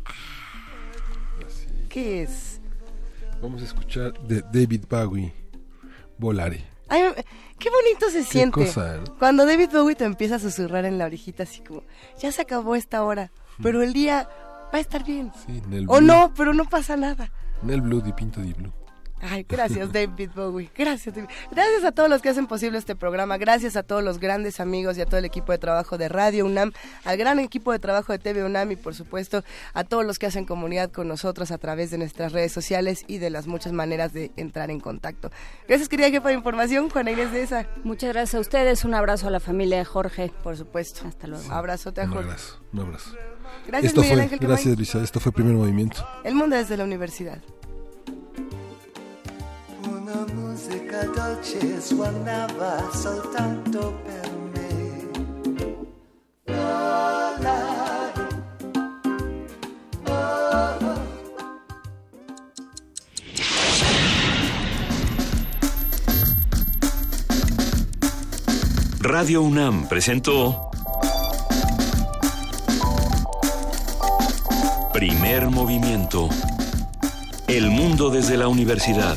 ¿qué 1.89 2.23
es? 2.23 2.61
Vamos 3.41 3.63
a 3.63 3.65
escuchar 3.65 4.13
de 4.21 4.43
David 4.53 4.85
Bowie, 4.89 5.33
Volare. 6.19 6.65
Ay, 6.89 7.03
qué 7.59 7.71
bonito 7.71 8.11
se 8.11 8.23
siente 8.23 8.67
cosa, 8.67 8.99
¿no? 8.99 9.19
cuando 9.19 9.47
David 9.47 9.71
Bowie 9.73 9.95
te 9.97 10.05
empieza 10.05 10.37
a 10.37 10.39
susurrar 10.39 10.85
en 10.85 10.99
la 10.99 11.07
orejita 11.07 11.45
así 11.45 11.63
como, 11.63 11.83
ya 12.21 12.31
se 12.33 12.43
acabó 12.43 12.75
esta 12.77 13.03
hora, 13.03 13.33
pero 13.63 13.83
el 13.83 13.93
día 13.93 14.29
va 14.73 14.79
a 14.79 14.81
estar 14.81 15.05
bien. 15.05 15.33
Sí, 15.47 15.63
en 15.65 15.73
el 15.73 15.85
O 15.89 15.95
blue- 15.99 16.03
no, 16.07 16.33
pero 16.37 16.53
no 16.55 16.65
pasa 16.67 16.97
nada. 16.97 17.31
Nel 17.63 17.81
Blue 17.81 18.01
di 18.03 18.13
Pinto 18.13 18.41
di 18.41 18.53
Blue. 18.53 18.73
Ay, 19.25 19.47
gracias 19.49 19.93
David 19.93 20.31
Bowie, 20.35 20.69
gracias 20.77 21.15
David. 21.15 21.29
Gracias 21.53 21.85
a 21.85 21.93
todos 21.93 22.11
los 22.11 22.21
que 22.23 22.29
hacen 22.29 22.49
posible 22.49 22.77
este 22.77 22.97
programa, 22.97 23.39
gracias 23.39 23.77
a 23.77 23.85
todos 23.85 24.03
los 24.03 24.19
grandes 24.19 24.59
amigos 24.59 24.99
y 24.99 25.01
a 25.01 25.07
todo 25.07 25.19
el 25.19 25.25
equipo 25.25 25.53
de 25.53 25.59
trabajo 25.59 25.97
de 25.97 26.09
Radio 26.09 26.45
UNAM, 26.45 26.73
al 27.05 27.17
gran 27.17 27.39
equipo 27.39 27.71
de 27.71 27.79
trabajo 27.79 28.13
de 28.13 28.19
TV 28.19 28.45
UNAM 28.45 28.73
y 28.73 28.77
por 28.77 28.95
supuesto 28.97 29.45
a 29.75 29.85
todos 29.85 30.05
los 30.05 30.19
que 30.19 30.27
hacen 30.27 30.45
comunidad 30.45 30.91
con 30.91 31.07
nosotros 31.07 31.53
a 31.53 31.59
través 31.59 31.93
de 31.93 31.99
nuestras 31.99 32.33
redes 32.33 32.51
sociales 32.53 33.05
y 33.07 33.19
de 33.19 33.31
las 33.31 33.47
muchas 33.47 33.73
maneras 33.73 34.13
de 34.13 34.33
entrar 34.37 34.71
en 34.73 34.81
contacto. 34.81 35.31
Gracias 35.69 35.89
querida 35.89 36.11
jefa 36.11 36.29
de 36.31 36.35
información, 36.35 36.91
Juana 36.91 37.13
Inés 37.13 37.31
de 37.31 37.43
esa. 37.43 37.69
Muchas 37.85 38.13
gracias 38.13 38.35
a 38.35 38.41
ustedes, 38.41 38.85
un 38.85 38.95
abrazo 38.95 39.29
a 39.29 39.31
la 39.31 39.39
familia 39.41 39.79
de 39.79 39.85
Jorge. 39.85 40.33
Por 40.43 40.57
supuesto. 40.57 41.07
Hasta 41.07 41.29
luego. 41.29 41.51
Abrazote 41.53 42.01
a 42.01 42.05
Un 42.05 42.11
Jorge. 42.11 42.25
abrazo, 42.29 42.61
un 42.73 42.81
abrazo. 42.81 43.11
Gracias 43.69 43.91
Esto 43.91 44.01
Miguel 44.01 44.17
fue, 44.17 44.23
Ángel 44.25 44.39
gracias. 44.41 44.77
Luisa, 44.77 45.03
esto 45.03 45.21
fue 45.21 45.31
Primer 45.31 45.55
Movimiento. 45.55 46.05
El 46.25 46.35
mundo 46.35 46.57
desde 46.57 46.77
la 46.77 46.83
universidad. 46.85 47.39
Una 50.05 50.25
musica 50.35 51.05
dolce 51.05 51.81
suonava 51.81 52.91
soltanto 52.93 54.01
per 54.03 54.31
me. 54.53 55.11
Radio 68.99 69.43
UNAM 69.43 69.87
presentó 69.87 70.69
Primer 74.93 75.49
movimiento. 75.49 76.29
El 77.47 77.71
mundo 77.71 78.11
desde 78.11 78.37
la 78.37 78.49
universidad. 78.49 79.17